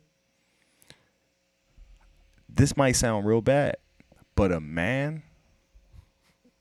this 2.48 2.76
might 2.76 2.92
sound 2.92 3.26
real 3.26 3.40
bad, 3.40 3.76
but 4.34 4.52
a 4.52 4.60
man. 4.60 5.22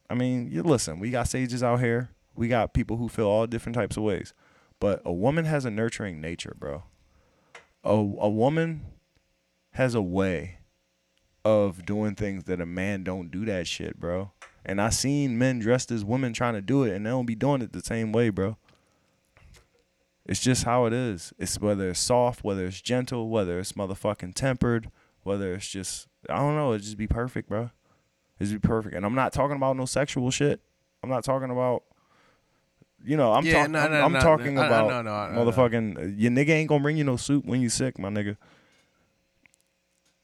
I 0.10 0.16
mean, 0.16 0.50
you 0.52 0.64
listen. 0.64 1.00
We 1.00 1.12
got 1.12 1.28
sages 1.28 1.62
out 1.62 1.80
here. 1.80 2.10
We 2.36 2.48
got 2.48 2.74
people 2.74 2.98
who 2.98 3.10
feel 3.10 3.28
all 3.28 3.48
different 3.48 3.76
types 3.76 3.98
of 3.98 4.04
ways, 4.04 4.34
but 4.80 5.02
a 5.06 5.12
woman 5.12 5.46
has 5.46 5.66
a 5.66 5.72
nurturing 5.72 6.22
nature, 6.22 6.56
bro. 6.58 6.84
A 7.84 7.94
a 7.94 8.30
woman 8.30 8.86
has 9.78 9.96
a 9.96 10.02
way 10.02 10.58
of 11.46 11.86
doing 11.86 12.16
things 12.16 12.44
that 12.46 12.60
a 12.60 12.66
man 12.66 13.04
don't 13.04 13.32
do 13.32 13.46
that 13.46 13.68
shit, 13.68 14.00
bro. 14.00 14.32
And 14.66 14.82
I 14.82 14.90
seen 14.90 15.38
men 15.38 15.60
dressed 15.60 15.92
as 15.92 16.04
women 16.04 16.34
trying 16.34 16.56
to 16.56 16.62
do 16.62 16.84
it, 16.84 16.94
and 16.94 17.06
they 17.06 17.10
don't 17.10 17.26
be 17.26 17.36
doing 17.36 17.62
it 17.62 17.72
the 17.72 17.82
same 17.82 18.12
way, 18.12 18.30
bro. 18.30 18.58
It's 20.26 20.42
just 20.42 20.66
how 20.66 20.86
it 20.86 20.94
is. 20.94 21.32
It's 21.40 21.60
whether 21.62 21.90
it's 21.90 22.00
soft, 22.02 22.44
whether 22.44 22.66
it's 22.66 22.82
gentle, 22.82 23.30
whether 23.30 23.60
it's 23.60 23.74
motherfucking 23.74 24.34
tempered, 24.36 24.92
whether 25.24 25.54
it's 25.54 25.70
just 25.70 26.08
I 26.30 26.38
don't 26.38 26.56
know. 26.56 26.74
It 26.74 26.80
just 26.80 26.98
be 26.98 27.08
perfect, 27.08 27.48
bro. 27.48 27.70
It 28.40 28.44
just 28.46 28.54
be 28.54 28.60
perfect. 28.60 28.94
And 28.94 29.06
I'm 29.06 29.16
not 29.16 29.32
talking 29.32 29.56
about 29.56 29.78
no 29.78 29.86
sexual 29.86 30.30
shit. 30.32 30.60
I'm 31.02 31.10
not 31.10 31.24
talking 31.24 31.50
about. 31.50 31.84
You 33.06 33.16
know, 33.16 33.32
I'm, 33.32 33.46
Yeah, 33.46 33.54
talking. 33.54 33.72
no, 33.74 33.80
I'm, 33.80 33.92
no, 33.92 34.02
I'm 34.02 34.12
no, 34.14 34.20
talking 34.20 34.56
no, 34.56 34.62
no, 34.62 34.68
about 34.68 34.88
no, 34.90 35.02
no, 35.04 35.34
no, 35.34 35.46
no. 35.46 35.52
motherfucking. 35.52 36.16
Your 36.20 36.32
nigga 36.32 36.50
ain't 36.50 36.68
gonna 36.68 36.82
bring 36.82 36.98
you 36.98 37.04
no 37.06 37.16
soup 37.16 37.46
when 37.46 37.62
you 37.62 37.70
sick, 37.70 37.98
my 38.00 38.10
nigga. 38.10 38.36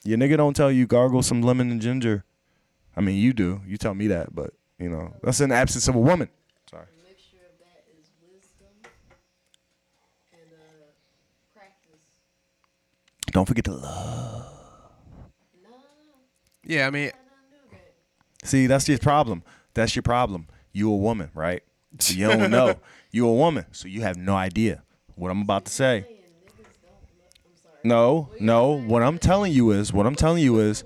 Your 0.05 0.17
nigga 0.17 0.37
don't 0.37 0.55
tell 0.55 0.71
you 0.71 0.85
gargle 0.85 1.21
some 1.23 1.41
lemon 1.41 1.71
and 1.71 1.81
ginger. 1.81 2.25
I 2.95 3.01
mean, 3.01 3.17
you 3.17 3.33
do. 3.33 3.61
You 3.65 3.77
tell 3.77 3.93
me 3.93 4.07
that, 4.07 4.35
but 4.35 4.53
you 4.79 4.89
know 4.89 5.13
that's 5.23 5.39
in 5.41 5.49
the 5.49 5.55
absence 5.55 5.87
of 5.87 5.95
a 5.95 5.99
woman. 5.99 6.29
Sorry. 6.69 6.83
A 6.83 7.07
mixture 7.07 7.37
of 7.37 7.57
that 7.59 7.83
is 7.97 8.09
wisdom 8.21 8.67
and 10.33 10.41
uh, 10.53 11.55
practice. 11.55 12.01
Don't 13.31 13.45
forget 13.47 13.63
to 13.65 13.73
love. 13.73 14.45
No, 15.63 15.69
Yeah, 16.65 16.87
I 16.87 16.89
mean, 16.91 17.07
I 17.07 17.11
don't 17.11 17.71
do 17.71 17.77
that. 18.41 18.47
See, 18.47 18.67
that's 18.67 18.87
your 18.89 18.99
problem. 18.99 19.43
That's 19.73 19.95
your 19.95 20.03
problem. 20.03 20.47
You 20.73 20.91
a 20.91 20.97
woman, 20.97 21.29
right? 21.33 21.63
So 21.99 22.13
you 22.13 22.27
don't 22.27 22.51
know. 22.57 22.75
You 23.11 23.27
a 23.27 23.33
woman, 23.33 23.65
so 23.71 23.87
you 23.87 24.01
have 24.01 24.17
no 24.17 24.35
idea 24.35 24.83
what 25.15 25.31
I'm 25.31 25.41
about 25.41 25.65
to 25.65 25.71
say. 25.71 26.01
Saying 26.01 26.15
niggas 26.45 26.81
don't 26.81 26.93
look. 27.17 27.33
I'm 27.45 27.55
sorry. 27.55 27.72
No, 27.83 28.29
no. 28.39 28.69
What 28.69 29.03
I'm 29.03 29.17
telling 29.17 29.51
you 29.51 29.71
is, 29.71 29.91
what 29.91 30.05
I'm 30.05 30.15
telling 30.15 30.41
you 30.41 30.59
is, 30.59 30.83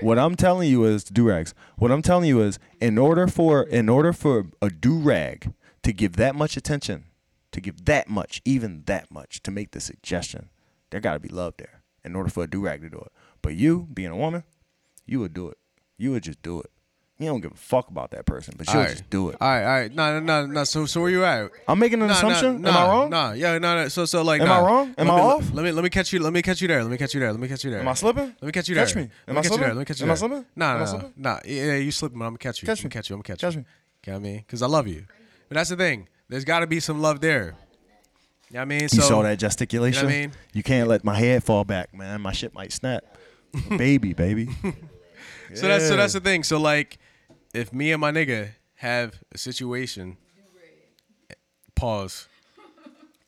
what 0.00 0.18
I'm 0.18 0.36
telling 0.36 0.70
you 0.70 0.84
is 0.84 1.02
do 1.04 1.28
rags. 1.28 1.52
What 1.76 1.90
I'm 1.90 2.02
telling 2.02 2.28
you 2.28 2.40
is, 2.40 2.58
in 2.80 2.96
order 2.98 3.26
for 3.26 3.62
in 3.64 3.88
order 3.88 4.12
for 4.12 4.46
a 4.62 4.70
do 4.70 4.98
rag 4.98 5.52
to 5.82 5.92
give 5.92 6.14
that 6.16 6.36
much 6.36 6.56
attention, 6.56 7.04
to 7.50 7.60
give 7.60 7.84
that 7.86 8.08
much, 8.08 8.40
even 8.44 8.84
that 8.86 9.10
much, 9.10 9.42
to 9.42 9.50
make 9.50 9.72
the 9.72 9.80
suggestion, 9.80 10.50
there 10.90 11.00
got 11.00 11.14
to 11.14 11.20
be 11.20 11.28
love 11.28 11.54
there. 11.58 11.82
In 12.04 12.14
order 12.14 12.30
for 12.30 12.44
a 12.44 12.46
do 12.48 12.60
rag 12.60 12.80
to 12.82 12.90
do 12.90 12.98
it, 12.98 13.12
but 13.42 13.54
you 13.54 13.88
being 13.92 14.10
a 14.10 14.16
woman, 14.16 14.44
you 15.04 15.18
would 15.18 15.34
do 15.34 15.48
it. 15.48 15.58
You 15.96 16.12
would 16.12 16.22
just 16.22 16.40
do 16.42 16.60
it. 16.60 16.70
You 17.20 17.26
don't 17.26 17.40
give 17.40 17.50
a 17.50 17.56
fuck 17.56 17.88
about 17.88 18.12
that 18.12 18.26
person, 18.26 18.54
but 18.56 18.68
you'll 18.68 18.76
Alright. 18.76 18.90
just 18.92 19.10
do 19.10 19.30
it. 19.30 19.36
all 19.40 19.48
right, 19.48 19.64
all 19.64 19.80
right. 19.80 19.92
No, 19.92 20.20
no, 20.20 20.20
no, 20.20 20.46
no. 20.46 20.62
So, 20.64 20.86
so 20.86 21.00
where 21.00 21.10
you 21.10 21.24
at? 21.24 21.50
I'm 21.66 21.76
making 21.80 22.00
an 22.00 22.06
Nah, 22.06 22.14
assumption. 22.14 22.62
nah, 22.62 22.68
Am 22.68 22.76
I 22.76 22.80
nah, 22.80 22.90
wrong? 22.92 23.10
Nah, 23.10 23.32
yeah, 23.32 23.58
no, 23.58 23.74
no. 23.82 23.88
So, 23.88 24.04
so 24.04 24.22
like, 24.22 24.40
Am 24.40 24.46
nah. 24.46 24.58
I 24.58 24.62
wrong? 24.62 24.94
Am 24.96 25.08
let 25.08 25.14
I 25.14 25.16
me, 25.16 25.22
off? 25.22 25.52
Let 25.52 25.64
me, 25.64 25.72
let 25.72 25.82
me 25.82 25.90
catch 25.90 26.12
you. 26.12 26.20
Let 26.20 26.32
me 26.32 26.42
catch 26.42 26.62
you 26.62 26.68
there. 26.68 26.80
Let 26.80 26.92
me 26.92 26.96
catch 26.96 27.14
you 27.14 27.18
there. 27.20 27.32
Let 27.32 27.40
me 27.40 27.48
catch 27.48 27.64
you 27.64 27.72
there. 27.72 27.80
Am 27.80 27.88
I 27.88 27.94
slipping? 27.94 28.26
Let 28.40 28.42
me 28.42 28.52
catch 28.52 28.68
you 28.68 28.76
there. 28.76 28.86
Catch 28.86 28.94
me. 28.94 29.02
Let 29.02 29.10
Am 29.26 29.34
me 29.34 29.38
I 29.38 29.42
catch 29.42 29.44
you 29.44 29.48
slipping? 29.48 29.60
there. 29.64 29.74
Let 29.74 29.78
me 29.80 29.84
catch 29.84 29.98
you 30.00 30.04
Am 30.04 30.10
I 30.10 30.14
there. 30.14 30.16
slipping? 30.18 30.44
Nah, 30.54 30.70
Am 30.70 30.76
I 30.76 30.78
nah, 30.78 30.84
slipping? 30.86 31.12
nah. 31.16 31.38
Yeah, 31.44 31.64
yeah, 31.64 31.74
you 31.76 31.90
slipping, 31.90 32.18
but 32.20 32.24
I'm 32.26 32.30
gonna 32.30 32.38
catch 32.38 32.62
you. 32.62 32.66
Catch 32.66 32.78
I'm 32.78 32.84
me. 32.84 32.90
gonna 32.90 32.98
catch 33.02 33.10
you. 33.10 33.16
I'm 33.16 33.22
gonna 33.22 33.36
catch, 33.36 33.42
you. 33.42 33.48
Catch 33.48 33.54
you. 33.56 33.60
me. 33.60 33.66
You 34.06 34.12
know 34.12 34.18
what 34.20 34.28
I 34.28 34.30
mean? 34.32 34.38
Because 34.46 34.62
I 34.62 34.66
love 34.68 34.86
you. 34.86 35.04
But 35.48 35.54
that's 35.56 35.70
the 35.70 35.76
thing. 35.76 36.08
There's 36.28 36.44
got 36.44 36.60
to 36.60 36.68
be 36.68 36.78
some 36.78 37.00
love 37.00 37.20
there. 37.20 37.56
You 38.50 38.54
know 38.54 38.60
what 38.60 38.62
I 38.62 38.64
mean? 38.66 38.80
You 38.82 38.88
So, 38.88 39.00
saw 39.02 39.22
that 39.24 39.40
gesticulation? 39.40 40.02
You 40.04 40.08
know 40.08 40.14
what 40.14 40.18
I 40.18 40.20
mean? 40.28 40.32
You 40.54 40.62
can't 40.62 40.88
let 40.88 41.02
my 41.04 41.16
head 41.16 41.42
fall 41.42 41.64
back, 41.64 41.92
man. 41.92 42.20
My 42.20 42.32
shit 42.32 42.54
might 42.54 42.72
snap. 42.72 43.02
baby, 43.76 44.12
baby. 44.12 44.50
So 45.54 45.66
that's 45.66 45.88
so 45.88 45.96
that's 45.96 46.12
the 46.12 46.20
thing. 46.20 46.42
So 46.42 46.60
like, 46.60 46.98
if 47.54 47.72
me 47.72 47.92
and 47.92 48.00
my 48.00 48.12
nigga 48.12 48.50
have 48.76 49.22
a 49.32 49.38
situation, 49.38 50.16
pause. 51.74 52.28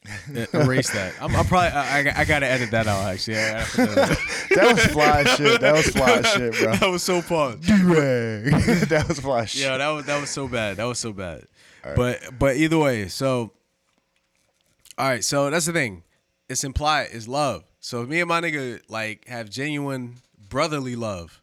Erase 0.54 0.90
that. 0.90 1.12
I'm, 1.20 1.36
I'm 1.36 1.44
probably. 1.44 1.68
I, 1.68 1.98
I, 1.98 2.20
I 2.20 2.24
gotta 2.24 2.46
edit 2.46 2.70
that 2.70 2.86
out. 2.86 3.04
Actually, 3.04 3.34
that. 3.34 4.18
That 4.54 4.72
was 4.72 4.86
fly 4.86 5.24
shit. 5.24 5.60
That 5.60 5.74
was 5.74 5.88
fly 5.88 6.22
shit, 6.22 6.54
bro. 6.54 6.72
that 6.76 6.90
was 6.90 7.02
so. 7.02 7.20
Do-rag. 7.20 8.44
that 8.88 9.04
was 9.06 9.20
fly 9.20 9.44
shit. 9.44 9.62
Yeah, 9.62 9.76
that 9.76 9.88
was 9.88 10.06
that 10.06 10.20
was 10.20 10.30
so 10.30 10.48
bad. 10.48 10.78
That 10.78 10.84
was 10.84 10.98
so 10.98 11.12
bad. 11.12 11.44
But 11.96 12.38
but 12.38 12.56
either 12.56 12.78
way, 12.78 13.08
so 13.08 13.52
all 14.96 15.08
right. 15.08 15.22
So 15.22 15.50
that's 15.50 15.66
the 15.66 15.72
thing. 15.72 16.02
It's 16.48 16.64
implied. 16.64 17.08
It's 17.12 17.28
love. 17.28 17.64
So 17.80 18.02
if 18.02 18.08
me 18.08 18.20
and 18.20 18.28
my 18.28 18.40
nigga 18.40 18.80
like 18.88 19.28
have 19.28 19.50
genuine 19.50 20.16
brotherly 20.48 20.96
love. 20.96 21.42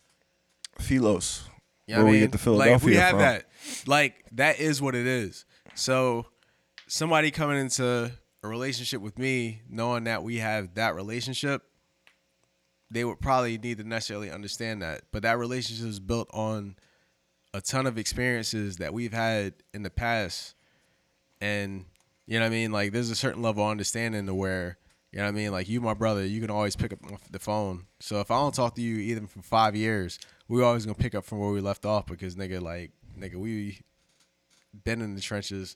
Philos. 0.79 1.46
You 1.87 1.95
know 1.95 2.03
Where 2.03 2.11
we 2.11 2.17
mean? 2.17 2.21
get 2.25 2.31
the 2.33 2.37
Philadelphia 2.37 2.73
like 2.73 2.81
if 2.81 2.85
we 2.85 2.95
have 2.95 3.11
from. 3.11 3.19
that. 3.19 3.45
Like 3.87 4.25
that 4.33 4.59
is 4.59 4.81
what 4.81 4.93
it 4.93 5.07
is. 5.07 5.45
So 5.73 6.25
somebody 6.87 7.31
coming 7.31 7.57
into 7.57 8.11
a 8.43 8.47
relationship 8.47 9.01
with 9.01 9.17
me, 9.17 9.61
knowing 9.69 10.03
that 10.03 10.21
we 10.21 10.37
have 10.37 10.75
that 10.75 10.95
relationship, 10.95 11.63
they 12.91 13.03
would 13.05 13.19
probably 13.19 13.57
need 13.57 13.77
to 13.77 13.83
necessarily 13.83 14.29
understand 14.29 14.81
that. 14.81 15.01
But 15.11 15.23
that 15.23 15.37
relationship 15.37 15.87
is 15.87 15.99
built 15.99 16.29
on 16.33 16.75
a 17.53 17.61
ton 17.61 17.87
of 17.87 17.97
experiences 17.97 18.77
that 18.77 18.93
we've 18.93 19.13
had 19.13 19.53
in 19.73 19.83
the 19.83 19.89
past. 19.89 20.55
And 21.41 21.85
you 22.25 22.37
know 22.39 22.45
what 22.45 22.47
I 22.47 22.51
mean? 22.51 22.71
Like 22.71 22.91
there's 22.91 23.09
a 23.09 23.15
certain 23.15 23.41
level 23.41 23.63
of 23.63 23.71
understanding 23.71 24.25
to 24.25 24.33
where, 24.33 24.77
you 25.11 25.19
know 25.19 25.25
what 25.25 25.29
I 25.29 25.33
mean? 25.33 25.51
Like 25.51 25.69
you 25.69 25.79
my 25.79 25.93
brother, 25.93 26.25
you 26.25 26.41
can 26.41 26.49
always 26.49 26.75
pick 26.75 26.91
up 26.91 26.99
the 27.31 27.39
phone. 27.39 27.85
So 28.01 28.19
if 28.19 28.29
I 28.29 28.35
don't 28.35 28.53
talk 28.53 28.75
to 28.75 28.81
you 28.81 28.97
even 28.97 29.27
for 29.27 29.41
five 29.41 29.75
years, 29.75 30.19
we 30.47 30.63
always 30.63 30.85
gonna 30.85 30.95
pick 30.95 31.15
up 31.15 31.25
from 31.25 31.39
where 31.39 31.51
we 31.51 31.61
left 31.61 31.85
off 31.85 32.05
because 32.07 32.35
nigga, 32.35 32.61
like 32.61 32.91
nigga, 33.19 33.35
we 33.35 33.81
been 34.83 35.01
in 35.01 35.15
the 35.15 35.21
trenches. 35.21 35.75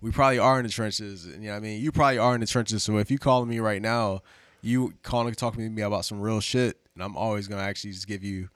We 0.00 0.10
probably 0.10 0.38
are 0.38 0.58
in 0.58 0.64
the 0.64 0.72
trenches. 0.72 1.24
And, 1.26 1.42
you 1.42 1.48
know 1.48 1.54
what 1.54 1.58
I 1.58 1.60
mean? 1.60 1.82
You 1.82 1.90
probably 1.90 2.18
are 2.18 2.34
in 2.34 2.40
the 2.40 2.46
trenches. 2.46 2.82
So 2.82 2.98
if 2.98 3.10
you 3.10 3.18
calling 3.18 3.48
me 3.48 3.60
right 3.60 3.80
now, 3.80 4.22
you 4.62 4.94
calling 5.02 5.34
talking 5.34 5.64
to 5.64 5.70
me 5.70 5.82
about 5.82 6.04
some 6.04 6.20
real 6.20 6.40
shit, 6.40 6.78
and 6.94 7.02
I'm 7.02 7.16
always 7.16 7.48
gonna 7.48 7.62
actually 7.62 7.92
just 7.92 8.06
give 8.06 8.22
you 8.22 8.48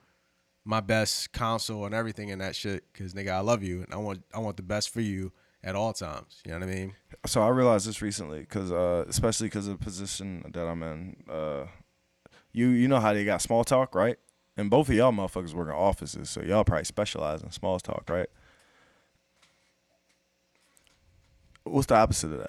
my 0.64 0.80
best 0.80 1.32
counsel 1.32 1.86
and 1.86 1.94
everything 1.94 2.28
in 2.28 2.38
that 2.38 2.54
shit 2.54 2.84
because 2.92 3.14
nigga, 3.14 3.30
I 3.30 3.40
love 3.40 3.62
you 3.62 3.82
and 3.82 3.92
I 3.92 3.96
want 3.96 4.22
I 4.34 4.38
want 4.38 4.56
the 4.56 4.62
best 4.62 4.90
for 4.90 5.00
you 5.00 5.32
at 5.62 5.74
all 5.74 5.92
times. 5.92 6.40
You 6.44 6.52
know 6.52 6.58
what 6.60 6.68
I 6.68 6.72
mean? 6.72 6.94
So 7.26 7.42
I 7.42 7.48
realized 7.48 7.86
this 7.88 8.02
recently, 8.02 8.44
cause 8.46 8.72
uh, 8.72 9.04
especially 9.08 9.48
because 9.48 9.66
of 9.66 9.78
the 9.78 9.84
position 9.84 10.44
that 10.52 10.66
I'm 10.66 10.82
in. 10.82 11.16
Uh, 11.28 11.66
you 12.52 12.68
you 12.68 12.88
know 12.88 13.00
how 13.00 13.12
they 13.12 13.24
got 13.24 13.42
small 13.42 13.64
talk, 13.64 13.94
right? 13.94 14.18
And 14.60 14.68
both 14.68 14.90
of 14.90 14.94
y'all 14.94 15.10
motherfuckers 15.10 15.54
work 15.54 15.68
in 15.68 15.74
offices, 15.74 16.28
so 16.28 16.42
y'all 16.42 16.64
probably 16.64 16.84
specialize 16.84 17.42
in 17.42 17.50
small 17.50 17.80
talk, 17.80 18.04
right? 18.10 18.28
What's 21.64 21.86
the 21.86 21.94
opposite 21.94 22.32
of 22.32 22.46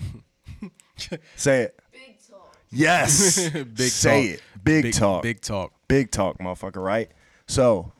that? 0.00 0.70
Say 1.36 1.64
it. 1.64 1.78
Big 1.92 2.16
talk. 2.26 2.56
Yes. 2.70 3.50
Big 3.50 3.78
Say 3.80 4.28
talk. 4.28 4.34
it. 4.34 4.42
Big, 4.64 4.94
talk. 4.94 5.22
Big 5.22 5.40
talk. 5.42 5.72
big 5.88 6.10
talk, 6.10 6.38
motherfucker, 6.38 6.82
right? 6.82 7.10
So, 7.46 7.92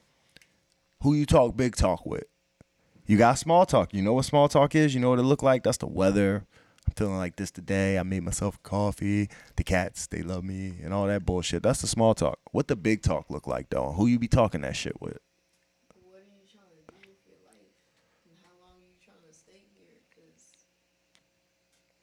who 1.02 1.12
you 1.12 1.26
talk 1.26 1.58
big 1.58 1.76
talk 1.76 2.07
with? 2.07 2.24
You 3.05 3.18
got 3.18 3.34
small 3.34 3.66
talk. 3.66 3.92
You 3.92 4.00
know 4.00 4.15
what 4.15 4.24
small 4.24 4.49
talk 4.49 4.74
is? 4.74 4.94
You 4.94 5.00
know 5.00 5.10
what 5.10 5.18
it 5.18 5.24
look 5.24 5.42
like? 5.42 5.62
That's 5.62 5.76
the 5.76 5.86
weather. 5.86 6.47
I'm 6.86 6.92
feeling 6.96 7.16
like 7.16 7.36
this 7.36 7.50
today. 7.50 7.98
I 7.98 8.02
made 8.02 8.22
myself 8.22 8.62
coffee. 8.62 9.28
The 9.56 9.64
cats, 9.64 10.06
they 10.06 10.22
love 10.22 10.44
me, 10.44 10.74
and 10.82 10.92
all 10.92 11.06
that 11.06 11.24
bullshit. 11.24 11.62
That's 11.62 11.80
the 11.80 11.86
small 11.86 12.14
talk. 12.14 12.38
What 12.52 12.68
the 12.68 12.76
big 12.76 13.02
talk 13.02 13.30
look 13.30 13.46
like 13.46 13.70
though? 13.70 13.92
Who 13.92 14.06
you 14.06 14.18
be 14.18 14.28
talking 14.28 14.60
that 14.62 14.76
shit 14.76 15.00
with? 15.00 15.18
What 16.02 16.16
are 16.16 16.20
you 16.20 16.46
trying 16.50 16.68
to 16.70 16.92
do 16.92 17.08
with 17.08 17.24
your 17.26 17.36
life? 17.46 17.72
And 18.28 18.36
how 18.42 18.52
long 18.60 18.76
are 18.76 18.86
you 18.86 18.98
trying 19.04 19.24
to 19.26 19.34
stay 19.36 19.64
here? 19.74 19.96
Because 20.08 20.66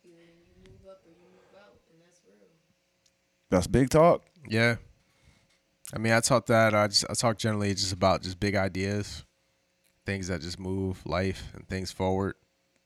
either 0.04 0.18
you 0.18 0.72
move 0.72 0.90
up 0.90 1.02
or 1.06 1.10
you 1.10 1.18
move 1.22 1.54
out, 1.60 1.78
and 1.92 2.02
that's 2.02 2.20
real. 2.26 2.50
That's 3.50 3.68
big 3.68 3.90
talk. 3.90 4.24
Yeah. 4.48 4.78
I 5.94 5.98
mean, 6.00 6.14
I 6.14 6.22
talk 6.22 6.46
that 6.48 6.74
I 6.74 6.88
just 6.88 7.06
I 7.10 7.14
talk 7.14 7.38
generally 7.38 7.74
just 7.74 7.92
about 7.94 8.22
just 8.24 8.40
big 8.40 8.56
ideas, 8.56 9.26
things 10.06 10.28
that 10.30 10.42
just 10.42 10.60
move 10.60 11.06
life 11.06 11.52
and 11.54 11.68
things 11.68 11.92
forward. 11.92 12.36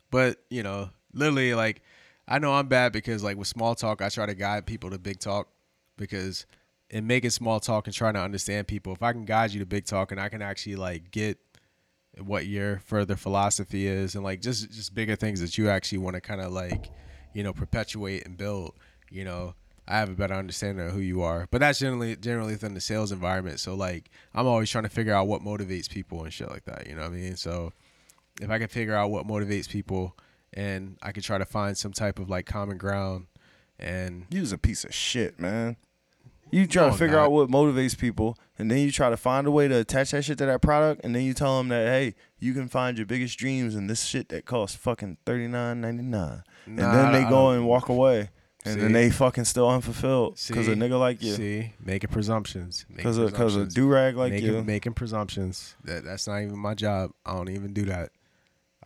But 0.09 0.37
you 0.49 0.63
know, 0.63 0.89
literally, 1.13 1.53
like 1.53 1.81
I 2.27 2.39
know 2.39 2.53
I'm 2.53 2.67
bad 2.67 2.91
because 2.91 3.23
like 3.23 3.37
with 3.37 3.47
small 3.47 3.75
talk, 3.75 4.01
I 4.01 4.09
try 4.09 4.25
to 4.25 4.35
guide 4.35 4.65
people 4.65 4.89
to 4.89 4.97
big 4.97 5.19
talk 5.19 5.47
because 5.97 6.45
in 6.89 7.07
making 7.07 7.29
small 7.29 7.59
talk 7.59 7.87
and 7.87 7.95
trying 7.95 8.13
to 8.15 8.21
understand 8.21 8.67
people, 8.67 8.93
if 8.93 9.03
I 9.03 9.11
can 9.11 9.25
guide 9.25 9.51
you 9.51 9.59
to 9.59 9.65
big 9.65 9.85
talk 9.85 10.11
and 10.11 10.19
I 10.19 10.29
can 10.29 10.41
actually 10.41 10.75
like 10.75 11.11
get 11.11 11.37
what 12.19 12.47
your 12.47 12.79
further 12.79 13.15
philosophy 13.15 13.87
is 13.87 14.15
and 14.15 14.23
like 14.23 14.41
just 14.41 14.71
just 14.71 14.93
bigger 14.95 15.15
things 15.15 15.41
that 15.41 15.57
you 15.57 15.69
actually 15.69 15.97
want 15.97 16.15
to 16.15 16.21
kind 16.21 16.41
of 16.41 16.51
like 16.51 16.89
you 17.33 17.43
know 17.43 17.51
perpetuate 17.51 18.25
and 18.25 18.37
build 18.37 18.73
you 19.11 19.25
know 19.25 19.53
i 19.87 19.97
have 19.97 20.09
a 20.09 20.13
better 20.13 20.33
understanding 20.33 20.87
of 20.87 20.93
who 20.93 20.99
you 20.99 21.21
are. 21.21 21.47
But 21.51 21.59
that's 21.59 21.79
generally 21.79 22.15
generally 22.15 22.53
within 22.53 22.73
the 22.73 22.81
sales 22.81 23.11
environment. 23.11 23.59
So 23.59 23.75
like 23.75 24.09
i'm 24.33 24.47
always 24.47 24.69
trying 24.69 24.85
to 24.85 24.89
figure 24.89 25.13
out 25.13 25.27
what 25.27 25.41
motivates 25.41 25.89
people 25.89 26.23
and 26.23 26.33
shit 26.33 26.49
like 26.49 26.65
that 26.65 26.87
you 26.87 26.95
know 26.95 27.01
what 27.01 27.11
i 27.11 27.15
mean? 27.15 27.35
So 27.35 27.73
if 28.41 28.49
i 28.49 28.57
can 28.57 28.67
figure 28.67 28.95
out 28.95 29.11
what 29.11 29.27
motivates 29.27 29.69
people 29.69 30.15
and 30.55 30.97
i 31.01 31.11
can 31.11 31.21
try 31.21 31.37
to 31.37 31.45
find 31.45 31.77
some 31.77 31.91
type 31.91 32.17
of 32.19 32.29
like 32.29 32.45
common 32.45 32.77
ground 32.77 33.27
and 33.77 34.25
You 34.29 34.39
was 34.41 34.51
a 34.53 34.57
piece 34.57 34.85
of 34.85 34.93
shit, 34.93 35.37
man. 35.37 35.75
You 36.51 36.65
try 36.67 36.85
No, 36.85 36.91
to 36.91 36.97
figure 36.97 37.17
not. 37.17 37.25
out 37.25 37.31
what 37.33 37.49
motivates 37.49 37.97
people, 37.97 38.37
and 38.57 38.71
then 38.71 38.77
you 38.77 38.89
try 38.91 39.09
to 39.09 39.17
find 39.17 39.45
a 39.47 39.51
way 39.51 39.67
to 39.67 39.75
attach 39.79 40.11
that 40.11 40.23
shit 40.23 40.37
to 40.37 40.45
that 40.45 40.61
product, 40.61 41.01
and 41.03 41.13
then 41.13 41.23
you 41.23 41.33
tell 41.33 41.57
them 41.57 41.67
that 41.69 41.85
hey, 41.87 42.15
you 42.39 42.53
can 42.53 42.69
find 42.69 42.97
your 42.97 43.05
biggest 43.05 43.37
dreams 43.37 43.75
in 43.75 43.87
this 43.87 44.05
shit 44.05 44.29
that 44.29 44.45
costs 44.45 44.77
fucking 44.77 45.17
thirty 45.25 45.47
nine 45.47 45.81
ninety 45.81 46.03
nine, 46.03 46.43
and 46.65 46.77
then 46.79 47.11
they 47.11 47.27
go 47.27 47.49
and 47.49 47.67
walk 47.67 47.89
away, 47.89 48.29
and 48.63 48.79
then 48.79 48.93
they 48.93 49.09
fucking 49.09 49.43
still 49.43 49.69
unfulfilled 49.69 50.39
because 50.47 50.69
a 50.69 50.75
nigga 50.75 50.97
like 50.97 51.21
you, 51.21 51.33
See, 51.33 51.73
making 51.83 52.11
presumptions. 52.11 52.85
Because 52.95 53.17
a 53.17 53.25
because 53.25 53.57
a 53.57 53.65
do 53.65 53.87
rag 53.89 54.15
like 54.15 54.31
making, 54.31 54.53
you. 54.53 54.63
making 54.63 54.93
presumptions. 54.93 55.75
That 55.83 56.05
that's 56.05 56.27
not 56.27 56.37
even 56.43 56.57
my 56.59 56.75
job. 56.75 57.11
I 57.25 57.33
don't 57.33 57.49
even 57.49 57.73
do 57.73 57.83
that. 57.85 58.11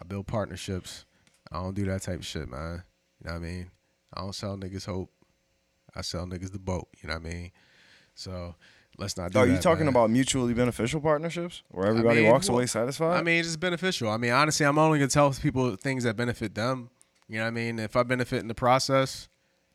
I 0.01 0.05
build 0.05 0.25
partnerships. 0.25 1.05
I 1.51 1.61
don't 1.61 1.75
do 1.75 1.85
that 1.85 2.01
type 2.01 2.19
of 2.19 2.25
shit, 2.25 2.49
man. 2.49 2.83
You 3.19 3.27
know 3.27 3.33
what 3.33 3.37
I 3.37 3.39
mean? 3.39 3.71
I 4.13 4.21
don't 4.21 4.35
sell 4.35 4.57
niggas 4.57 4.85
hope. 4.85 5.11
I 5.95 6.01
sell 6.01 6.25
niggas 6.25 6.51
the 6.51 6.59
boat. 6.59 6.87
You 7.01 7.09
know 7.09 7.15
what 7.15 7.25
I 7.25 7.29
mean? 7.29 7.51
So 8.15 8.55
let's 8.97 9.17
not 9.17 9.31
do 9.31 9.39
Are 9.39 9.45
that. 9.45 9.51
you 9.51 9.59
talking 9.59 9.85
man. 9.85 9.93
about 9.93 10.09
mutually 10.09 10.53
beneficial 10.53 11.01
partnerships 11.01 11.63
where 11.69 11.87
everybody 11.87 12.21
mean, 12.21 12.31
walks 12.31 12.49
well, 12.49 12.57
away 12.57 12.67
satisfied? 12.67 13.17
I 13.17 13.23
mean, 13.23 13.39
it's 13.39 13.55
beneficial. 13.55 14.09
I 14.09 14.17
mean, 14.17 14.31
honestly, 14.31 14.65
I'm 14.65 14.77
only 14.77 14.99
gonna 14.99 15.09
tell 15.09 15.31
people 15.31 15.75
things 15.75 16.03
that 16.03 16.15
benefit 16.15 16.55
them. 16.55 16.89
You 17.27 17.37
know 17.37 17.43
what 17.43 17.47
I 17.49 17.51
mean? 17.51 17.79
If 17.79 17.95
I 17.95 18.03
benefit 18.03 18.39
in 18.39 18.47
the 18.47 18.55
process, 18.55 19.29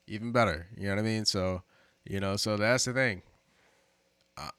even 0.06 0.32
better. 0.32 0.66
You 0.76 0.88
know 0.88 0.96
what 0.96 0.98
I 1.00 1.02
mean? 1.02 1.24
So, 1.24 1.62
you 2.04 2.20
know, 2.20 2.36
so 2.36 2.56
that's 2.56 2.84
the 2.84 2.92
thing. 2.92 3.22
Uh, 4.36 4.50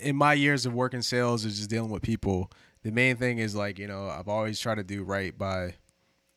in 0.00 0.14
my 0.14 0.34
years 0.34 0.66
of 0.66 0.74
working 0.74 1.02
sales 1.02 1.44
is 1.44 1.56
just 1.56 1.70
dealing 1.70 1.90
with 1.90 2.02
people. 2.02 2.50
The 2.88 2.94
main 2.94 3.16
thing 3.16 3.36
is 3.36 3.54
like, 3.54 3.78
you 3.78 3.86
know, 3.86 4.08
I've 4.08 4.28
always 4.28 4.58
tried 4.58 4.76
to 4.76 4.82
do 4.82 5.02
right 5.02 5.36
by 5.36 5.74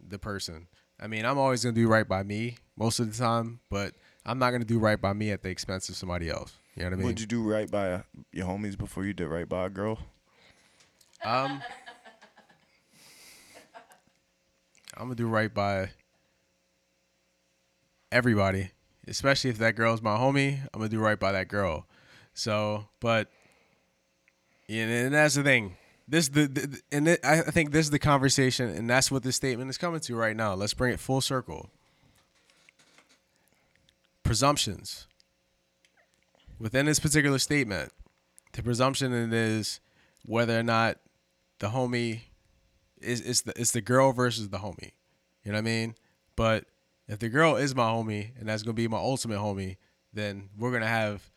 the 0.06 0.20
person. 0.20 0.68
I 1.00 1.08
mean, 1.08 1.24
I'm 1.24 1.38
always 1.38 1.64
gonna 1.64 1.74
do 1.74 1.88
right 1.88 2.06
by 2.06 2.24
me 2.24 2.58
most 2.76 3.00
of 3.00 3.10
the 3.10 3.18
time, 3.18 3.62
but 3.70 3.94
I'm 4.26 4.38
not 4.38 4.52
gonna 4.52 4.66
do 4.66 4.78
right 4.78 5.00
by 5.00 5.14
me 5.14 5.32
at 5.32 5.44
the 5.44 5.50
expense 5.50 5.88
of 5.88 5.96
somebody 5.96 6.30
else. 6.30 6.52
You 6.76 6.84
know 6.84 6.90
what 6.90 6.94
I 6.94 6.98
mean? 6.98 7.06
Would 7.06 7.22
you 7.22 7.26
do 7.26 7.42
right 7.42 7.72
by 7.72 7.92
uh, 7.94 8.02
your 8.34 8.48
homies 8.48 8.78
before 8.78 9.06
you 9.06 9.14
did 9.14 9.28
right 9.28 9.48
by 9.48 9.68
a 9.68 9.70
girl? 9.70 9.98
Um, 11.24 11.64
I'm 14.98 15.04
gonna 15.04 15.16
do 15.16 15.28
right 15.28 15.54
by 15.54 15.92
everybody, 18.12 18.72
especially 19.08 19.52
if 19.52 19.58
that 19.60 19.78
girl's 19.78 20.02
my 20.02 20.18
homie. 20.18 20.60
I'm 20.74 20.82
gonna 20.82 20.90
do 20.90 21.00
right 21.00 21.18
by 21.18 21.32
that 21.32 21.48
girl. 21.48 21.88
So, 22.34 22.90
but 23.00 23.30
yeah, 24.68 24.84
and 24.84 25.14
that's 25.14 25.36
the 25.36 25.44
thing. 25.44 25.78
This 26.12 26.28
the, 26.28 26.48
the 26.48 26.82
and 26.92 27.08
it, 27.08 27.24
I 27.24 27.40
think 27.40 27.72
this 27.72 27.86
is 27.86 27.90
the 27.90 27.98
conversation, 27.98 28.70
and 28.70 28.90
that's 28.90 29.10
what 29.10 29.24
this 29.24 29.38
statement 29.38 29.70
is 29.70 29.78
coming 29.78 30.02
to 30.02 30.16
right 30.16 30.36
now. 30.36 30.54
Let's 30.54 30.74
bring 30.74 30.94
it 30.94 31.00
full 31.00 31.22
circle. 31.22 31.70
Presumptions 34.22 35.08
within 36.60 36.86
this 36.86 37.00
particular 37.00 37.40
statement, 37.40 37.94
the 38.52 38.62
presumption 38.62 39.14
it 39.14 39.32
is 39.32 39.80
whether 40.26 40.60
or 40.60 40.64
not 40.64 40.98
the 41.60 41.70
homie 41.70 42.24
is 43.00 43.22
it's 43.22 43.42
the 43.42 43.54
it's 43.56 43.72
the 43.72 43.80
girl 43.80 44.12
versus 44.12 44.50
the 44.50 44.58
homie. 44.58 44.92
You 45.46 45.54
know 45.54 45.60
what 45.60 45.60
I 45.60 45.62
mean? 45.62 45.96
But 46.36 46.66
if 47.08 47.20
the 47.20 47.30
girl 47.30 47.56
is 47.56 47.74
my 47.74 47.84
homie 47.84 48.32
and 48.38 48.50
that's 48.50 48.64
gonna 48.64 48.74
be 48.74 48.90
my 48.90 48.98
ultimate 48.98 49.40
homie, 49.40 49.78
then 50.12 50.50
we're 50.58 50.74
gonna 50.74 50.88
have 50.88 51.32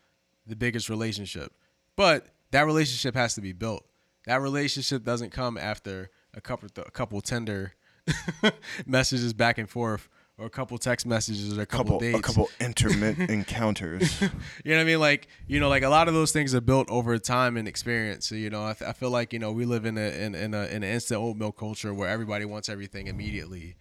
the 0.45 0.57
biggest 0.57 0.89
relationship. 0.89 1.53
But 1.95 2.27
that 2.51 2.65
relationship 2.65 3.15
has 3.15 3.35
to 3.35 3.41
be 3.41 3.53
built. 3.53 3.85
That 4.27 4.41
relationship 4.41 5.03
doesn't 5.03 5.31
come 5.31 5.57
after 5.57 6.09
a 6.33 6.41
couple 6.41 6.69
a 6.77 6.91
couple 6.91 7.21
tender 7.21 7.73
messages 8.85 9.33
back 9.33 9.57
and 9.57 9.69
forth 9.69 10.09
or 10.37 10.45
a 10.47 10.49
couple 10.49 10.77
text 10.77 11.05
messages 11.05 11.57
or 11.57 11.61
a 11.61 11.65
couple, 11.65 11.85
Couple 11.95 11.99
dates. 11.99 12.19
a 12.19 12.21
couple 12.21 12.49
intermittent 12.59 13.29
encounters. 13.31 14.19
You 14.65 14.71
know 14.71 14.77
what 14.77 14.81
I 14.81 14.83
mean? 14.83 14.99
Like, 14.99 15.27
you 15.47 15.59
know, 15.61 15.69
like 15.69 15.83
a 15.83 15.89
lot 15.89 16.07
of 16.09 16.13
those 16.13 16.31
things 16.33 16.53
are 16.53 16.59
built 16.61 16.89
over 16.89 17.17
time 17.17 17.55
and 17.55 17.67
experience. 17.69 18.27
So, 18.27 18.35
you 18.35 18.49
know, 18.49 18.65
I, 18.65 18.73
th- 18.73 18.89
I 18.89 18.93
feel 18.93 19.11
like, 19.11 19.31
you 19.31 19.39
know, 19.39 19.51
we 19.53 19.63
live 19.63 19.85
in 19.85 19.97
a, 19.97 20.01
in, 20.23 20.35
in 20.35 20.53
a, 20.53 20.65
in 20.65 20.83
an 20.83 20.83
instant 20.83 21.21
oatmeal 21.21 21.53
culture 21.53 21.93
where 21.93 22.09
everybody 22.09 22.43
wants 22.43 22.67
everything 22.67 23.07
immediately. 23.07 23.75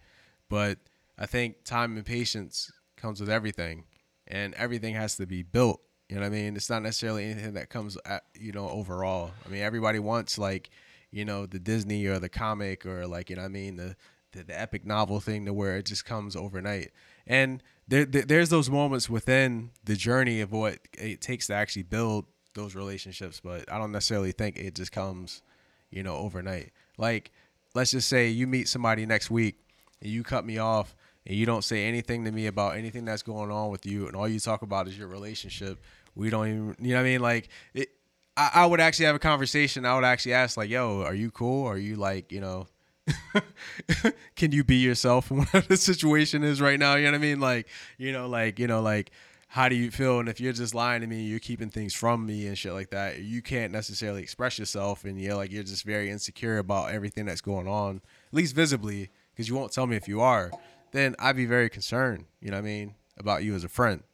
But 0.49 0.79
I 1.19 1.27
think 1.27 1.65
time 1.65 1.97
and 1.97 2.07
patience 2.07 2.71
comes 2.97 3.19
with 3.19 3.31
everything 3.31 3.85
and 4.29 4.55
everything 4.55 4.95
has 4.95 5.17
to 5.17 5.27
be 5.27 5.43
built. 5.43 5.81
You 6.09 6.17
know 6.17 6.23
what 6.23 6.27
I 6.27 6.31
mean? 6.31 6.57
It's 6.57 6.71
not 6.71 6.83
necessarily 6.83 7.25
anything 7.25 7.55
that 7.55 7.71
comes, 7.71 7.97
at, 8.05 8.25
you 8.39 8.53
know, 8.53 8.69
overall. 8.69 9.31
I 9.45 9.49
mean, 9.49 9.63
everybody 9.63 9.99
wants 9.99 10.39
like, 10.39 10.71
you 11.11 11.25
know, 11.25 11.47
the 11.47 11.59
Disney 11.59 12.07
or 12.07 12.19
the 12.19 12.29
comic 12.29 12.85
or 12.85 13.07
like, 13.07 13.31
you 13.31 13.37
know 13.37 13.43
I 13.43 13.49
mean? 13.49 13.77
The, 13.77 13.97
the, 14.33 14.45
the 14.45 14.61
epic 14.61 14.85
novel 14.85 15.21
thing 15.21 15.47
to 15.47 15.53
where 15.53 15.77
it 15.77 15.87
just 15.87 16.05
comes 16.05 16.37
overnight. 16.37 16.91
And 17.27 17.63
there, 17.89 18.05
there 18.05 18.23
there's 18.23 18.51
those 18.51 18.69
moments 18.69 19.09
within 19.09 19.71
the 19.85 19.97
journey 19.97 20.41
of 20.41 20.53
what 20.53 20.79
it 20.99 21.21
takes 21.21 21.47
to 21.47 21.55
actually 21.55 21.85
build 21.85 22.27
those 22.55 22.75
relationships, 22.75 23.41
but 23.43 23.71
I 23.71 23.79
don't 23.79 23.93
necessarily 23.93 24.33
think 24.33 24.57
it 24.57 24.75
just 24.75 24.93
comes, 24.93 25.43
you 25.91 26.03
know, 26.03 26.17
overnight. 26.17 26.73
Like, 26.99 27.33
let's 27.75 27.91
just 27.91 28.09
say 28.09 28.29
you 28.29 28.47
meet 28.47 28.69
somebody 28.69 29.07
next 29.07 29.31
week 29.31 29.59
and 30.01 30.11
you 30.11 30.23
cut 30.23 30.45
me 30.45 30.59
off 30.59 30.95
and 31.27 31.37
you 31.37 31.47
don't 31.47 31.65
say 31.65 31.87
anything 31.87 32.25
to 32.25 32.33
me 32.33 32.47
about 32.47 32.77
anything 32.77 33.05
that's 33.05 33.23
going 33.23 33.51
on 33.51 33.71
with 33.71 33.87
you 33.87 34.07
and 34.07 34.17
all 34.17 34.29
you 34.29 34.41
talk 34.41 34.63
about 34.63 34.89
is 34.89 34.99
your 34.99 35.09
relationship. 35.09 35.83
We 36.15 36.31
don't 36.31 36.47
even, 36.47 36.77
you 36.79 36.91
know 36.91 36.97
what 36.97 37.01
I 37.01 37.11
mean? 37.11 37.21
Like, 37.21 37.49
it, 37.73 37.91
I, 38.37 38.51
I 38.55 38.67
would 38.67 38.81
actually 38.81 39.07
have 39.07 39.17
a 39.17 39.21
conversation. 39.21 39.87
I 39.87 39.95
would 39.95 40.05
actually 40.05 40.35
ask, 40.35 40.57
like, 40.57 40.71
yo, 40.71 41.03
are 41.03 41.15
you 41.15 41.31
cool? 41.31 41.67
Are 41.67 41.79
you 41.79 41.97
like, 41.97 42.31
you 42.31 42.41
know, 42.41 42.67
can 44.37 44.53
you 44.53 44.65
be 44.65 44.77
yourself 44.77 45.31
in 45.31 45.37
whatever 45.39 45.67
the 45.69 45.77
situation 45.77 46.45
is 46.45 46.61
right 46.61 46.79
now? 46.79 46.97
You 46.97 47.05
know 47.05 47.13
what 47.13 47.17
I 47.17 47.19
mean? 47.19 47.41
Like, 47.41 47.69
you 47.99 48.13
know, 48.13 48.29
like, 48.29 48.59
you 48.59 48.67
know, 48.67 48.83
like, 48.83 49.11
how 49.49 49.69
do 49.69 49.77
you 49.77 49.91
feel? 49.91 50.19
And 50.19 50.29
if 50.29 50.41
you're 50.41 50.53
just 50.53 50.75
lying 50.75 51.01
to 51.03 51.07
me, 51.07 51.23
you're 51.23 51.39
keeping 51.39 51.71
things 51.71 51.95
from 51.95 52.27
me 52.27 52.49
and 52.49 52.59
shit 52.59 52.73
like 52.73 52.91
that, 52.91 53.21
you 53.21 53.41
can't 53.41 53.73
necessarily 53.73 54.21
express 54.21 54.59
yourself. 54.59 55.05
And 55.05 55.21
you're 55.21 55.37
like, 55.37 55.53
you're 55.53 55.63
just 55.63 55.85
very 55.85 56.11
insecure 56.11 56.59
about 56.59 56.91
everything 56.91 57.25
that's 57.25 57.41
going 57.41 57.69
on, 57.69 57.97
at 57.97 58.35
least 58.35 58.55
visibly, 58.55 59.11
because 59.33 59.49
you 59.49 59.55
won't 59.55 59.73
tell 59.73 59.87
me 59.87 59.97
if 59.97 60.09
you 60.09 60.21
are. 60.21 60.51
Then 60.95 61.17
I'd 61.19 61.35
be 61.35 61.45
very 61.45 61.69
concerned, 61.69 62.27
you 62.41 62.53
know 62.53 62.57
what 62.57 62.63
I 62.63 62.67
mean, 62.67 62.95
about 63.19 63.43
you 63.43 63.57
as 63.57 63.65
a 63.65 63.69
friend. 63.69 64.05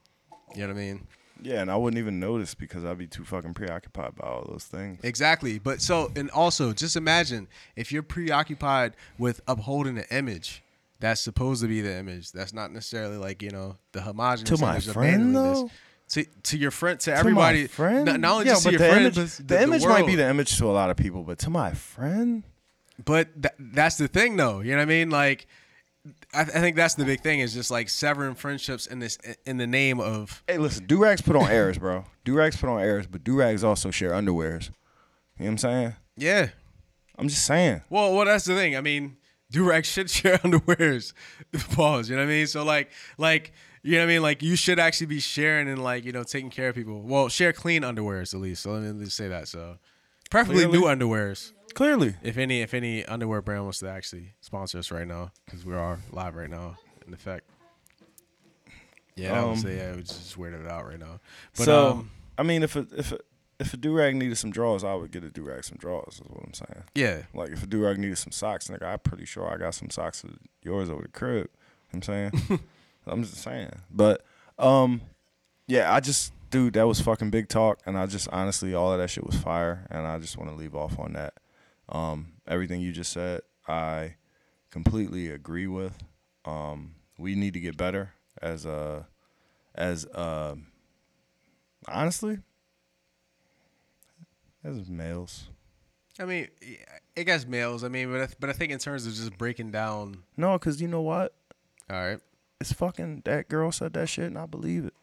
You 0.55 0.63
know 0.63 0.69
what 0.69 0.81
I 0.81 0.81
mean? 0.81 1.07
yeah, 1.43 1.61
and 1.61 1.71
I 1.71 1.77
wouldn't 1.77 1.99
even 1.99 2.19
notice 2.19 2.55
because 2.55 2.87
I'd 2.87 2.97
be 2.97 3.07
too 3.07 3.23
fucking 3.23 3.53
preoccupied 3.53 4.15
by 4.17 4.27
all 4.27 4.47
those 4.49 4.65
things. 4.65 4.99
Exactly. 5.03 5.59
But 5.59 5.83
so, 5.83 6.11
and 6.17 6.31
also, 6.31 6.73
just 6.73 6.97
imagine 6.97 7.49
if 7.77 7.93
you're 7.93 8.03
preoccupied 8.03 8.95
with 9.19 9.43
upholding 9.47 9.99
an 9.99 10.05
image 10.11 10.63
that's 11.01 11.21
supposed 11.21 11.61
to 11.61 11.69
be 11.69 11.83
the 11.83 11.95
image. 11.95 12.33
That's 12.33 12.55
not 12.55 12.73
necessarily 12.73 13.19
like 13.19 13.43
you 13.43 13.51
know 13.51 13.77
the 13.93 14.01
homogenous 14.01 14.49
To 14.59 14.65
my 14.65 14.81
friend, 14.81 15.37
though? 15.37 15.71
To, 16.11 16.25
to 16.25 16.59
your 16.59 16.71
friend, 16.71 16.99
to 17.01 17.11
To 17.11 17.17
everybody, 17.17 17.67
friend, 17.67 18.07
Not, 18.07 18.21
not 18.21 18.33
only 18.33 18.47
yeah, 18.47 18.53
just 18.53 18.65
to 18.65 18.71
your 18.71 18.79
the 18.79 18.89
friend, 18.89 19.01
image, 19.01 19.15
but 19.15 19.29
the, 19.29 19.43
the, 19.45 19.63
image 19.63 19.85
might 19.85 20.07
be 20.07 20.17
the 20.17 20.29
image 20.29 20.57
to 20.59 20.65
a 20.65 20.73
lot 20.73 20.91
of 20.91 20.97
people, 20.97 21.23
but 21.23 21.39
to 21.41 21.51
my 21.51 21.73
friend, 21.73 22.43
But 23.05 23.29
tha- 23.41 23.53
that's 23.59 23.97
the 23.97 24.09
thing, 24.09 24.37
though. 24.37 24.61
You 24.61 24.73
know 24.73 24.79
what 24.79 24.83
I 24.83 24.87
mean? 24.87 25.11
Like, 25.11 25.47
I, 26.33 26.41
I 26.41 26.45
think 26.45 26.77
that's 26.77 26.95
the 26.95 27.05
big 27.05 27.21
thing 27.21 27.41
is 27.41 27.53
just 27.53 27.71
like 27.71 27.89
severing 27.89 28.35
friendships 28.35 28.87
in 28.87 28.99
this 29.01 29.19
in 29.45 29.59
the 29.59 29.67
name 29.67 30.01
of 30.01 30.43
hey, 30.47 30.59
listen, 30.59 30.87
do 30.87 31.03
rags 31.03 31.21
put 31.21 31.37
on 31.37 31.51
airs, 31.51 31.79
bro. 31.79 32.05
Do 32.25 32.35
rags 32.35 32.57
put 32.57 32.69
on 32.71 32.81
airs, 32.81 33.07
but 33.07 33.23
do 33.25 33.37
rags 33.37 33.63
also 33.65 33.91
share 33.91 34.11
underwears. 34.13 34.71
You 35.39 35.45
know 35.45 35.47
what 35.47 35.49
I'm 35.49 35.59
saying? 35.59 35.95
yeah. 36.17 36.49
I'm 37.19 37.29
just 37.29 37.45
saying. 37.45 37.83
Well, 37.91 38.15
well, 38.15 38.25
that's 38.25 38.47
the 38.47 38.55
thing. 38.55 38.75
I 38.79 38.81
mean, 38.81 39.19
Durag 39.53 39.85
should 39.85 40.09
share 40.19 40.39
underwears. 40.39 41.13
Pause. 41.75 42.09
You 42.09 42.17
know 42.17 42.23
what 42.23 42.29
I 42.29 42.33
mean? 42.33 42.47
So 42.47 42.65
like, 42.65 42.91
like 43.19 43.53
you 43.83 43.93
know 43.93 43.99
what 43.99 44.05
I 44.05 44.07
mean? 44.07 44.23
Like 44.23 44.43
you 44.43 44.57
should 44.57 44.79
actually 44.79 45.09
be 45.09 45.21
sharing 45.21 45.69
and 45.69 45.83
like 45.85 46.07
you 46.07 46.13
know 46.13 46.23
taking 46.23 46.49
care 46.49 46.71
of 46.71 46.77
people. 46.77 47.03
Well, 47.03 47.29
share 47.29 47.53
clean 47.53 47.83
underwears 47.83 48.33
at 48.33 48.41
least. 48.41 48.63
So 48.63 48.71
let 48.73 48.95
me 48.95 49.05
just 49.05 49.19
say 49.19 49.29
that. 49.29 49.49
So 49.49 49.77
preferably 50.31 50.65
Clearly. 50.65 50.79
new 50.79 50.85
underwears. 50.87 51.53
Clearly, 51.75 52.15
If 52.23 52.37
any, 52.37 52.63
if 52.63 52.75
any 52.75 53.05
underwear 53.07 53.41
brand 53.43 53.63
wants 53.65 53.79
to 53.81 53.89
actually 53.89 54.35
sponsor 54.41 54.79
us 54.79 54.91
right 54.91 55.07
now, 55.07 55.31
because 55.47 55.65
we 55.65 55.75
are 55.75 55.99
live 56.13 56.35
right 56.35 56.51
now 56.51 56.77
in 57.07 57.15
effect. 57.15 57.45
Yeah, 59.17 59.35
I 59.35 59.39
Um, 59.41 59.51
would 59.51 59.59
say 59.61 59.77
yeah, 59.77 59.95
we 59.95 60.03
just 60.03 60.39
weirded 60.39 60.65
it 60.65 60.71
out 60.71 60.87
right 60.87 60.99
now. 60.99 61.21
But 61.57 61.65
so 61.65 61.91
um, 61.91 62.11
I 62.39 62.43
mean, 62.43 62.63
if 62.63 62.77
a, 62.77 62.87
if 62.97 63.13
a, 63.13 63.19
if 63.59 63.75
a 63.75 63.77
do 63.77 63.93
rag 63.93 64.17
needed 64.17 64.37
some 64.39 64.51
drawers, 64.51 64.83
I 64.85 64.95
would 64.95 65.11
get 65.11 65.25
a 65.25 65.31
do 65.31 65.43
rag 65.43 65.65
some 65.65 65.77
drawers. 65.79 66.15
Is 66.15 66.23
what 66.29 66.45
I'm 66.45 66.55
saying. 66.55 66.85
yeah, 66.95 67.23
Like 67.35 67.51
if 67.51 67.63
a 67.63 67.67
do 67.67 67.85
rag 67.85 67.99
needed 67.99 68.19
some 68.19 68.33
socks, 68.33 68.69
nigga, 68.69 68.85
I'm 68.85 68.99
pretty 69.01 69.27
sure 69.27 69.47
I 69.53 69.57
got 69.59 69.75
some 69.75 69.91
socks 69.91 70.25
of 70.25 70.39
yours 70.63 70.89
over 70.89 71.03
the 71.03 71.09
crib. 71.09 71.49
You 71.93 72.01
know 72.01 72.07
what 72.07 72.09
I'm 72.09 72.39
saying. 72.49 72.61
I'm 73.07 73.23
just 73.23 73.37
saying. 73.39 73.71
But 73.91 74.25
um, 74.59 75.03
yeah, 75.67 75.93
I 75.93 76.01
just 76.01 76.33
dude, 76.51 76.75
that 76.75 76.87
was 76.87 77.01
fucking 77.01 77.31
big 77.31 77.49
talk, 77.49 77.81
and 77.87 77.99
I 77.99 78.07
just 78.07 78.29
honestly, 78.33 78.75
all 78.75 78.93
of 78.93 78.99
that 78.99 79.09
shit 79.09 79.27
was 79.27 79.37
fire, 79.37 79.87
and 79.91 80.07
I 80.07 80.19
just 80.19 80.37
want 80.39 80.51
to 80.51 80.57
leave 80.57 80.75
off 80.75 80.99
on 80.99 81.13
that. 81.15 81.35
Um, 81.91 82.33
everything 82.47 82.81
you 82.81 82.93
just 82.93 83.13
said, 83.13 83.43
I 83.67 84.15
completely 84.71 85.29
agree 85.29 85.67
with. 85.67 85.99
Um, 86.45 86.95
we 87.19 87.35
need 87.35 87.53
to 87.55 87.61
get 87.61 87.77
better 87.77 88.13
as 88.41 88.65
uh 88.65 89.03
as 89.75 90.07
uh 90.07 90.55
honestly 91.89 92.39
as 94.65 94.89
males. 94.89 95.49
I 96.19 96.25
mean, 96.25 96.49
I 97.17 97.23
guess 97.23 97.47
males. 97.47 97.83
I 97.83 97.89
mean, 97.89 98.11
but 98.11 98.21
I, 98.21 98.29
but 98.39 98.51
I 98.51 98.53
think 98.53 98.73
in 98.73 98.79
terms 98.79 99.07
of 99.07 99.15
just 99.15 99.37
breaking 99.39 99.71
down. 99.71 100.23
No, 100.37 100.59
cause 100.59 100.81
you 100.81 100.89
know 100.89 101.01
what? 101.01 101.35
All 101.89 101.97
right. 101.97 102.21
It's 102.61 102.73
fucking 102.73 103.23
that 103.25 103.49
girl 103.49 103.73
said 103.73 103.95
that 103.95 104.09
shit, 104.09 104.27
and 104.27 104.39
I 104.39 104.47
believe 104.47 104.85
it. 104.85 104.95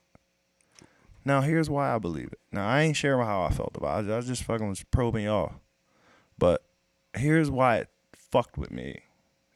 Now 1.26 1.42
here's 1.42 1.70
why 1.70 1.94
I 1.94 1.98
believe 1.98 2.28
it. 2.28 2.40
Now 2.52 2.68
I 2.68 2.82
ain't 2.82 2.96
sharing 2.96 3.26
how 3.26 3.42
I 3.42 3.50
felt 3.50 3.76
about 3.76 4.06
it. 4.06 4.12
I 4.12 4.18
was 4.18 4.28
just 4.28 4.44
fucking 4.44 4.70
was 4.70 4.84
probing 4.84 5.26
y'all. 5.26 5.56
But 6.38 6.64
here's 7.20 7.50
why 7.50 7.78
it 7.78 7.90
fucked 8.16 8.58
with 8.58 8.72
me. 8.72 9.02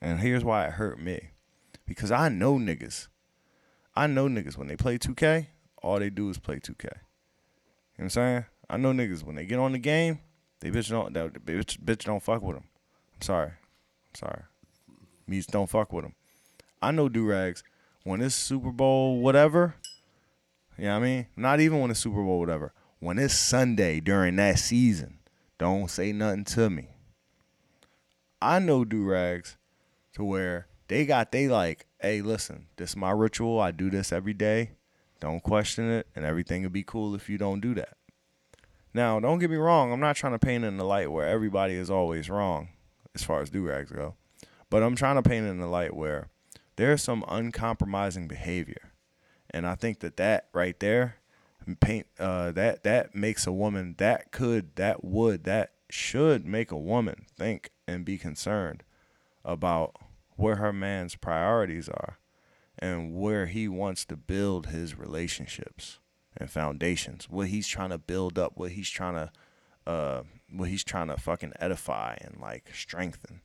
And 0.02 0.20
here's 0.20 0.44
why 0.44 0.66
it 0.66 0.74
hurt 0.74 1.00
me. 1.00 1.32
Because 1.86 2.12
I 2.12 2.30
know 2.30 2.56
niggas. 2.56 3.08
I 3.96 4.08
know 4.08 4.28
niggas 4.28 4.58
when 4.58 4.68
they 4.68 4.76
play 4.76 4.98
2K, 4.98 5.48
all 5.84 6.00
they 6.00 6.10
do 6.10 6.30
is 6.30 6.40
play 6.40 6.56
2K. 6.56 6.84
You 6.84 6.90
know 6.90 6.94
what 7.96 8.04
I'm 8.04 8.10
saying? 8.10 8.46
I 8.70 8.78
know 8.78 8.94
niggas 8.94 9.24
when 9.24 9.36
they 9.36 9.46
get 9.46 9.60
on 9.60 9.74
the 9.74 9.78
game, 9.78 10.20
they 10.62 10.72
bitch 10.72 10.90
don't 10.90 11.14
that 11.14 11.34
bitch, 11.46 11.78
bitch 11.80 12.06
don't 12.06 12.24
fuck 12.24 12.42
with 12.42 12.56
them. 12.56 12.66
I'm 13.16 13.22
sorry. 13.22 13.50
I'm 13.50 14.16
sorry. 14.16 14.44
Meats 15.28 15.48
don't 15.48 15.70
fuck 15.70 15.92
with 15.92 16.06
them. 16.06 16.16
I 16.82 16.92
know 16.92 17.10
do 17.10 17.26
rags 17.26 17.64
when 18.04 18.22
it's 18.22 18.34
Super 18.34 18.72
Bowl 18.72 19.20
whatever. 19.20 19.76
You 20.78 20.86
know 20.86 21.00
what 21.00 21.06
I 21.06 21.08
mean? 21.08 21.28
Not 21.36 21.60
even 21.60 21.80
when 21.80 21.92
it's 21.92 22.00
Super 22.00 22.24
Bowl 22.24 22.40
whatever. 22.40 22.74
When 23.00 23.20
it's 23.20 23.34
Sunday 23.34 24.00
during 24.00 24.38
that 24.38 24.60
season, 24.60 25.20
don't 25.58 25.92
say 25.92 26.12
nothing 26.12 26.46
to 26.46 26.70
me. 26.70 26.91
I 28.42 28.60
know 28.60 28.84
do 28.84 29.04
rags 29.04 29.58
to 30.14 30.24
where 30.24 30.68
they 30.88 31.06
got 31.06 31.32
they 31.32 31.48
like, 31.48 31.86
hey, 32.00 32.22
listen, 32.22 32.68
this 32.76 32.92
is 32.92 32.96
my 32.96 33.12
ritual. 33.12 33.60
I 33.60 33.72
do 33.72 33.90
this 33.90 34.12
every 34.12 34.34
day. 34.34 34.72
Don't 35.20 35.44
question 35.44 35.90
it, 35.90 36.08
and 36.16 36.26
everything 36.26 36.64
will 36.64 36.70
be 36.70 36.84
cool 36.84 37.14
if 37.14 37.30
you 37.30 37.38
don't 37.38 37.62
do 37.62 37.76
that. 37.76 37.96
Now, 38.94 39.20
don't 39.20 39.40
get 39.40 39.52
me 39.52 39.58
wrong. 39.58 39.92
I'm 39.94 40.00
not 40.00 40.16
trying 40.16 40.34
to 40.34 40.40
paint 40.40 40.66
in 40.66 40.78
the 40.78 40.84
light 40.84 41.12
where 41.12 41.28
everybody 41.28 41.76
is 41.76 41.90
always 41.90 42.30
wrong 42.30 42.70
as 43.16 43.24
far 43.24 43.42
as 43.42 43.50
do 43.50 43.62
rags 43.62 43.92
go, 43.92 44.16
but 44.70 44.84
I'm 44.84 44.96
trying 44.96 45.22
to 45.22 45.30
paint 45.30 45.46
in 45.46 45.60
the 45.60 45.68
light 45.68 45.96
where 45.96 46.30
there's 46.76 47.04
some 47.04 47.24
uncompromising 47.28 48.28
behavior, 48.28 48.92
and 49.50 49.68
I 49.68 49.76
think 49.76 50.00
that 50.00 50.18
that 50.18 50.48
right 50.54 50.78
there, 50.80 51.18
paint 51.80 52.08
uh, 52.20 52.52
that 52.52 52.84
that 52.84 53.16
makes 53.16 53.46
a 53.46 53.52
woman 53.52 53.96
that 54.00 54.32
could 54.32 54.76
that 54.76 55.04
would 55.04 55.44
that 55.44 55.72
should 55.94 56.46
make 56.46 56.72
a 56.72 56.78
woman 56.78 57.26
think 57.38 57.72
and 57.88 58.06
be 58.06 58.18
concerned 58.18 58.84
about 59.44 59.96
where 60.36 60.56
her 60.56 60.74
man's 60.74 61.16
priorities 61.16 61.90
are 61.90 62.18
and 62.80 63.16
where 63.16 63.46
he 63.46 63.68
wants 63.68 64.06
to 64.06 64.16
build 64.16 64.68
his 64.68 64.98
relationships 64.98 66.00
and 66.38 66.50
foundations, 66.50 67.30
what 67.30 67.48
he's 67.48 67.68
trying 67.68 67.90
to 67.90 67.98
build 67.98 68.40
up, 68.40 68.54
what 68.56 68.72
he's 68.72 68.90
trying 68.90 69.16
to 69.16 69.32
uh 69.88 70.22
what 70.52 70.70
he's 70.70 70.84
trying 70.84 71.08
to 71.08 71.18
fucking 71.18 71.54
edify 71.60 72.16
and 72.22 72.40
like 72.40 72.70
strengthen. 72.74 73.42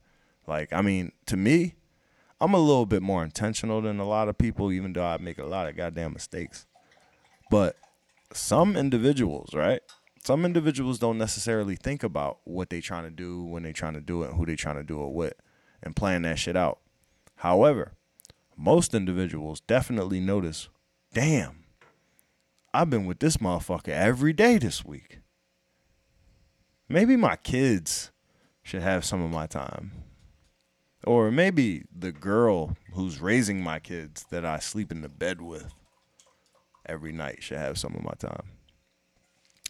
Like 0.46 0.72
I 0.72 0.82
mean, 0.82 1.12
to 1.26 1.36
me, 1.36 1.74
I'm 2.40 2.54
a 2.54 2.58
little 2.58 2.86
bit 2.86 3.02
more 3.02 3.24
intentional 3.24 3.80
than 3.80 3.98
a 3.98 4.06
lot 4.06 4.28
of 4.28 4.38
people 4.38 4.72
even 4.72 4.92
though 4.92 5.04
I 5.04 5.18
make 5.18 5.38
a 5.38 5.46
lot 5.46 5.68
of 5.68 5.76
goddamn 5.76 6.12
mistakes. 6.12 6.66
But 7.50 7.76
some 8.32 8.76
individuals, 8.76 9.54
right? 9.54 9.80
Some 10.26 10.44
individuals 10.44 10.98
don't 10.98 11.18
necessarily 11.18 11.76
think 11.76 12.02
about 12.02 12.40
what 12.42 12.68
they 12.68 12.80
trying 12.80 13.04
to 13.04 13.10
do 13.10 13.44
when 13.44 13.62
they 13.62 13.72
trying 13.72 13.94
to 13.94 14.00
do 14.00 14.24
it 14.24 14.30
and 14.30 14.36
who 14.36 14.44
they 14.44 14.56
trying 14.56 14.74
to 14.74 14.82
do 14.82 15.04
it 15.04 15.12
with 15.12 15.34
and 15.84 15.94
plan 15.94 16.22
that 16.22 16.40
shit 16.40 16.56
out. 16.56 16.80
However, 17.36 17.92
most 18.56 18.92
individuals 18.92 19.60
definitely 19.60 20.18
notice, 20.18 20.68
damn, 21.14 21.66
I've 22.74 22.90
been 22.90 23.06
with 23.06 23.20
this 23.20 23.36
motherfucker 23.36 23.90
every 23.90 24.32
day 24.32 24.58
this 24.58 24.84
week. 24.84 25.20
Maybe 26.88 27.14
my 27.14 27.36
kids 27.36 28.10
should 28.64 28.82
have 28.82 29.04
some 29.04 29.22
of 29.22 29.30
my 29.30 29.46
time. 29.46 29.92
Or 31.04 31.30
maybe 31.30 31.84
the 31.96 32.10
girl 32.10 32.76
who's 32.94 33.20
raising 33.20 33.62
my 33.62 33.78
kids 33.78 34.24
that 34.30 34.44
I 34.44 34.58
sleep 34.58 34.90
in 34.90 35.02
the 35.02 35.08
bed 35.08 35.40
with 35.40 35.72
every 36.84 37.12
night 37.12 37.44
should 37.44 37.58
have 37.58 37.78
some 37.78 37.94
of 37.94 38.02
my 38.02 38.14
time. 38.18 38.55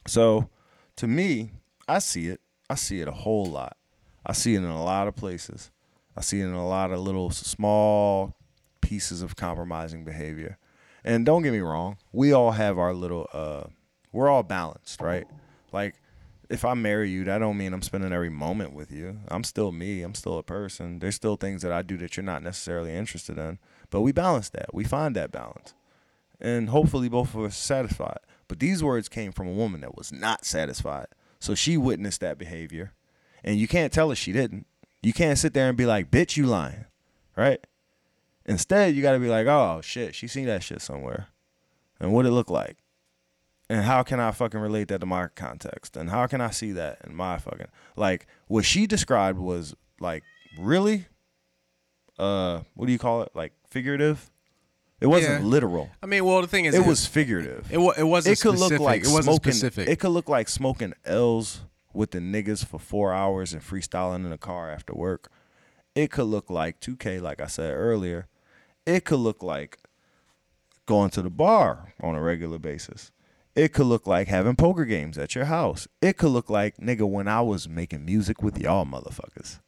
So, 0.07 0.49
to 0.97 1.07
me, 1.07 1.53
I 1.89 1.99
see 1.99 2.29
it. 2.29 2.41
I 2.69 2.75
see 2.75 3.01
it 3.01 3.09
a 3.09 3.13
whole 3.13 3.47
lot. 3.47 3.77
I 4.25 4.33
see 4.33 4.55
it 4.55 4.59
in 4.59 4.65
a 4.65 4.83
lot 4.83 5.07
of 5.09 5.15
places. 5.15 5.71
I 6.17 6.21
see 6.21 6.41
it 6.41 6.47
in 6.47 6.53
a 6.53 6.67
lot 6.67 6.91
of 6.91 7.01
little 7.01 7.31
small 7.31 8.35
pieces 8.81 9.23
of 9.23 9.37
compromising 9.37 10.05
behavior. 10.05 10.59
And 11.05 11.25
don't 11.25 11.43
get 11.43 11.53
me 11.53 11.61
wrong, 11.61 11.99
we 12.13 12.33
all 12.33 12.53
have 12.53 12.79
our 12.79 12.93
little 12.93 13.29
uh 13.33 13.65
we're 14.13 14.29
all 14.29 14.43
balanced, 14.43 15.01
right? 15.01 15.27
Like 15.73 15.95
if 16.49 16.65
I 16.65 16.75
marry 16.75 17.11
you, 17.11 17.25
that 17.25 17.39
don't 17.39 17.57
mean 17.57 17.73
I'm 17.73 17.83
spending 17.83 18.13
every 18.13 18.31
moment 18.31 18.73
with 18.73 18.91
you. 18.91 19.19
I'm 19.29 19.45
still 19.45 19.73
me. 19.73 20.03
I'm 20.03 20.15
still 20.15 20.39
a 20.39 20.43
person. 20.43 21.01
There's 21.01 21.15
still 21.15 21.37
things 21.37 21.63
that 21.63 21.73
I 21.73 21.83
do 21.83 21.97
that 21.99 22.17
you're 22.17 22.25
not 22.25 22.43
necessarily 22.43 22.95
interested 22.95 23.39
in. 23.39 23.59
But 23.91 24.01
we 24.01 24.13
balance 24.13 24.49
that. 24.51 24.73
We 24.73 24.85
find 24.85 25.15
that 25.17 25.33
balance. 25.33 25.75
And 26.41 26.69
hopefully 26.69 27.09
both 27.09 27.35
of 27.35 27.45
us 27.45 27.57
satisfied. 27.57 28.19
But 28.49 28.61
these 28.61 28.83
words 28.83 29.09
came 29.09 29.33
from 29.33 29.49
a 29.49 29.53
woman 29.53 29.81
that 29.81 29.97
was 29.97 30.13
not 30.13 30.45
satisfied. 30.45 31.07
So 31.41 31.55
she 31.55 31.77
witnessed 31.77 32.21
that 32.21 32.39
behavior. 32.39 32.93
And 33.45 33.59
you 33.59 33.69
can't 33.69 33.93
tell 33.93 34.09
her 34.09 34.15
she 34.15 34.33
didn't. 34.33 34.67
You 35.03 35.13
can't 35.13 35.39
sit 35.39 35.55
there 35.55 35.69
and 35.69 35.77
be 35.77 35.87
like, 35.87 36.11
bitch, 36.11 36.37
you 36.37 36.47
lying. 36.47 36.87
Right? 37.37 37.65
Instead, 38.45 38.95
you 38.95 39.03
gotta 39.03 39.19
be 39.19 39.29
like, 39.29 39.47
oh 39.47 39.81
shit, 39.83 40.15
she 40.15 40.27
seen 40.27 40.47
that 40.47 40.63
shit 40.63 40.81
somewhere. 40.81 41.29
And 42.01 42.13
what 42.13 42.27
it 42.27 42.31
look 42.31 42.51
like? 42.51 42.79
And 43.69 43.85
how 43.85 44.05
can 44.05 44.21
I 44.21 44.31
fucking 44.31 44.61
relate 44.61 44.89
that 44.89 45.01
to 45.01 45.07
my 45.07 45.29
context? 45.29 45.97
And 45.97 46.11
how 46.11 46.27
can 46.29 46.41
I 46.41 46.51
see 46.51 46.73
that 46.73 47.01
in 47.05 47.15
my 47.15 47.39
fucking 47.39 47.67
like 47.97 48.27
what 48.47 48.65
she 48.65 48.87
described 48.87 49.39
was 49.39 49.75
like 49.99 50.23
really 50.59 51.07
uh 52.19 52.61
what 52.75 52.87
do 52.87 52.93
you 52.93 52.99
call 52.99 53.23
it? 53.23 53.31
Like 53.35 53.53
figurative? 53.69 54.31
It 55.01 55.07
wasn't 55.09 55.43
Yeah. 55.43 55.47
literal. 55.47 55.91
I 56.03 56.07
mean, 56.07 56.25
well, 56.25 56.41
the 56.41 56.47
thing 56.49 56.65
is, 56.65 56.75
It 56.75 56.87
was 56.87 57.07
figurative. 57.07 57.71
It, 57.71 57.79
wa- 57.79 57.93
it 57.97 58.05
wasn't 58.05 58.39
it 58.39 58.41
could 58.43 58.57
specific. 58.57 58.79
look 58.81 58.87
like 58.87 59.03
it 59.03 59.09
wasn't 59.09 59.25
smoking. 59.25 59.53
specific. 59.53 59.89
It 59.89 59.97
could 60.01 60.11
look 60.11 60.29
like 60.29 60.49
smoking 60.49 60.95
L's 61.05 61.61
with 61.93 62.13
the 62.13 62.19
niggas 62.19 62.65
for 62.65 62.79
four 62.79 63.13
hours 63.13 63.53
and 63.53 63.63
freestyling 63.63 64.25
in 64.25 64.31
the 64.31 64.39
car 64.39 64.71
after 64.71 64.95
work. 64.95 65.31
It 65.95 66.11
could 66.11 66.25
look 66.27 66.49
like 66.51 66.81
2K, 66.81 67.21
like 67.21 67.41
I 67.41 67.47
said 67.47 67.73
earlier. 67.75 68.27
It 68.87 69.05
could 69.05 69.19
look 69.19 69.43
like 69.43 69.79
going 70.87 71.11
to 71.11 71.23
the 71.23 71.31
bar 71.31 71.93
on 72.01 72.15
a 72.15 72.23
regular 72.23 72.59
basis. 72.59 73.11
It 73.55 73.73
could 73.73 73.87
look 73.87 74.07
like 74.07 74.29
having 74.29 74.55
poker 74.57 74.85
games 74.85 75.17
at 75.19 75.35
your 75.35 75.47
house. 75.47 75.89
It 76.03 76.17
could 76.19 76.29
look 76.31 76.51
like, 76.51 76.77
nigga, 76.77 77.09
when 77.09 77.27
I 77.29 77.41
was 77.41 77.69
making 77.69 78.05
music 78.05 78.43
with 78.43 78.59
y'all 78.59 78.85
motherfuckers. 78.85 79.61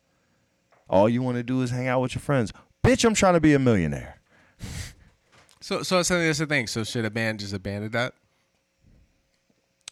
All 0.89 1.09
you 1.09 1.23
want 1.23 1.37
to 1.39 1.43
do 1.43 1.61
is 1.63 1.71
hang 1.71 1.89
out 1.89 2.01
with 2.03 2.15
your 2.15 2.21
friends. 2.23 2.53
Bitch, 2.85 3.05
I'm 3.05 3.15
trying 3.15 3.35
to 3.35 3.41
be 3.41 3.53
a 3.55 3.59
millionaire. 3.59 4.21
so, 5.83 6.03
so 6.03 6.19
that's 6.23 6.39
the- 6.39 6.47
thing. 6.47 6.67
So, 6.67 6.85
should 6.85 7.05
a 7.05 7.11
band 7.11 7.41
just 7.41 7.53
abandon 7.53 7.91
that? 7.93 8.15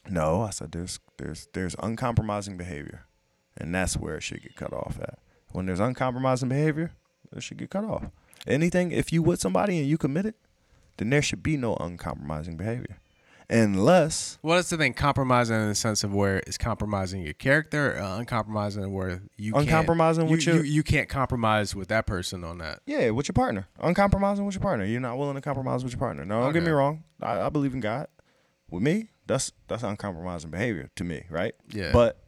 No, 0.08 0.42
I 0.42 0.50
said 0.50 0.72
there's 0.72 1.00
there's 1.18 1.48
there's 1.52 1.74
uncompromising 1.80 2.56
behavior, 2.56 3.06
and 3.56 3.74
that's 3.74 3.96
where 3.96 4.16
it 4.16 4.22
should 4.22 4.42
get 4.42 4.56
cut 4.56 4.72
off 4.72 4.98
at. 5.00 5.18
When 5.50 5.66
there's 5.66 5.80
uncompromising 5.80 6.48
behavior, 6.48 6.92
it 7.34 7.42
should 7.42 7.58
get 7.58 7.70
cut 7.70 7.84
off. 7.84 8.04
Anything 8.46 8.92
if 8.92 9.12
you 9.12 9.22
with 9.22 9.40
somebody 9.40 9.78
and 9.78 9.88
you 9.88 9.98
commit 9.98 10.26
it, 10.26 10.36
then 10.96 11.10
there 11.10 11.22
should 11.22 11.42
be 11.42 11.56
no 11.56 11.74
uncompromising 11.76 12.56
behavior, 12.56 12.98
unless 13.48 14.38
Well, 14.42 14.56
that's 14.56 14.70
the 14.70 14.76
thing. 14.76 14.94
Compromising 14.94 15.56
in 15.56 15.68
the 15.68 15.74
sense 15.74 16.02
of 16.04 16.12
where 16.14 16.38
it's 16.46 16.58
compromising 16.58 17.22
your 17.22 17.32
character, 17.34 17.96
uh, 17.98 18.18
uncompromising 18.18 18.92
where 18.92 19.22
you 19.36 19.52
can't- 19.52 19.64
Uncompromising 19.66 20.26
you, 20.26 20.30
with 20.32 20.46
your- 20.46 20.56
you, 20.56 20.62
you 20.62 20.82
can't 20.82 21.08
compromise 21.08 21.74
with 21.74 21.88
that 21.88 22.06
person 22.06 22.44
on 22.44 22.58
that. 22.58 22.80
yeah, 22.86 23.10
with 23.10 23.28
your 23.28 23.34
partner, 23.34 23.68
uncompromising 23.80 24.44
with 24.44 24.54
your 24.54 24.62
partner. 24.62 24.84
You're 24.84 25.00
not 25.00 25.18
willing 25.18 25.34
to 25.36 25.40
compromise 25.40 25.84
with 25.84 25.92
your 25.92 26.00
partner. 26.00 26.24
No, 26.24 26.40
don't 26.42 26.52
get 26.52 26.62
me 26.62 26.70
wrong. 26.70 27.04
I, 27.20 27.42
I 27.42 27.48
believe 27.48 27.74
in 27.74 27.80
God. 27.80 28.08
With 28.70 28.82
me, 28.82 29.10
that's 29.26 29.52
that's 29.68 29.82
uncompromising 29.84 30.50
behavior 30.50 30.90
to 30.96 31.04
me, 31.04 31.24
right? 31.30 31.54
Yeah. 31.70 31.92
But 31.92 32.22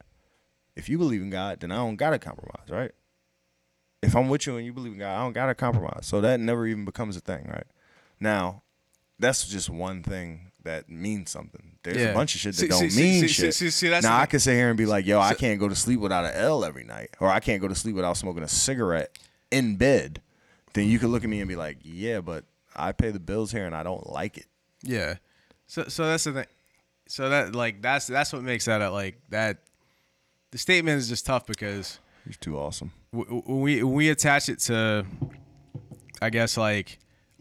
if 0.76 0.88
you 0.88 0.98
believe 0.98 1.20
in 1.22 1.30
God, 1.30 1.60
then 1.60 1.72
I 1.72 1.76
don't 1.76 1.97
gotta 1.97 2.18
compromise, 2.18 2.68
right? 2.70 2.92
If 4.00 4.14
I'm 4.14 4.28
with 4.28 4.47
you 4.47 4.56
and 4.56 4.64
you 4.64 4.72
believe 4.72 4.92
in 4.92 4.98
God, 4.98 5.16
I 5.18 5.22
don't 5.24 5.32
gotta 5.32 5.56
compromise. 5.56 6.06
So 6.06 6.20
that 6.20 6.38
never 6.38 6.66
even 6.68 6.84
becomes 6.84 7.16
a 7.16 7.20
thing, 7.20 7.47
right? 7.48 7.66
Now, 8.20 8.62
that's 9.18 9.48
just 9.48 9.68
one 9.68 10.05
thing 10.05 10.47
that 10.68 10.88
means 10.88 11.30
something. 11.30 11.76
There's 11.82 11.97
Yeah. 11.97 12.08
a 12.10 12.14
bunch 12.14 12.34
of 12.34 12.40
shit 12.42 12.55
that 12.56 12.60
See- 12.60 12.68
don't 12.68 12.90
see- 12.90 13.02
mean 13.02 13.20
see- 13.22 13.28
shit. 13.28 13.55
see- 13.55 13.70
see, 13.70 13.88
that's 13.88 14.05
now 14.05 14.18
I 14.18 14.26
can 14.26 14.38
sit 14.40 14.55
here 14.55 14.68
and 14.68 14.76
be 14.76 14.86
like, 14.86 15.06
yo, 15.06 15.18
I 15.20 15.34
can't 15.34 15.58
go 15.58 15.68
to 15.68 15.74
sleep 15.74 16.00
without 16.00 16.24
an 16.24 16.32
L 16.34 16.64
every 16.64 16.84
night, 16.84 17.10
or 17.20 17.28
I 17.28 17.40
can't 17.40 17.60
go 17.60 17.68
to 17.68 17.74
sleep 17.74 17.94
without 17.97 18.16
smoking 18.16 18.42
a 18.42 18.48
cigarette 18.48 19.18
in 19.50 19.76
bed. 19.76 20.20
Then 20.74 20.86
you 20.88 20.98
can 20.98 21.08
look 21.10 21.24
at 21.24 21.30
me 21.30 21.40
and 21.40 21.48
be 21.48 21.56
like, 21.56 21.78
yeah, 21.82 22.20
but 22.20 22.44
I 22.76 22.92
pay 22.92 23.10
the 23.10 23.18
bills 23.20 23.50
here 23.52 23.64
and 23.66 23.74
I 23.74 23.82
don't 23.82 24.08
like 24.10 24.36
it. 24.36 24.47
Yeah. 24.82 25.14
So 25.66 25.84
so 25.88 26.06
that's 26.06 26.24
the 26.24 26.32
thing. 26.32 26.47
So 27.08 27.28
that 27.30 27.55
like 27.55 27.80
that's 27.82 28.06
that's 28.06 28.32
what 28.32 28.42
makes 28.42 28.66
that 28.66 28.80
a, 28.82 28.90
like 28.90 29.18
that. 29.30 29.58
The 30.50 30.58
statement 30.58 30.98
is 30.98 31.08
just 31.08 31.26
tough 31.26 31.47
because 31.47 31.98
You're 32.26 32.34
too 32.34 32.58
awesome. 32.58 32.92
w- 33.12 33.40
w- 33.42 33.60
we 33.62 33.82
we 33.82 34.08
attach 34.10 34.48
it 34.48 34.58
to, 34.60 35.05
I 36.20 36.30
guess 36.30 36.56
like 36.56 36.98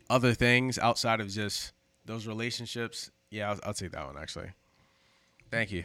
other 0.10 0.34
things 0.34 0.78
outside 0.80 1.20
of 1.20 1.30
just 1.30 1.74
those 2.06 2.26
relationships. 2.28 3.12
Yeah, 3.30 3.52
I'll, 3.52 3.60
I'll 3.68 3.74
take 3.74 3.92
that 3.92 4.06
one 4.06 4.18
actually. 4.18 4.50
Thank 5.52 5.72
you. 5.72 5.84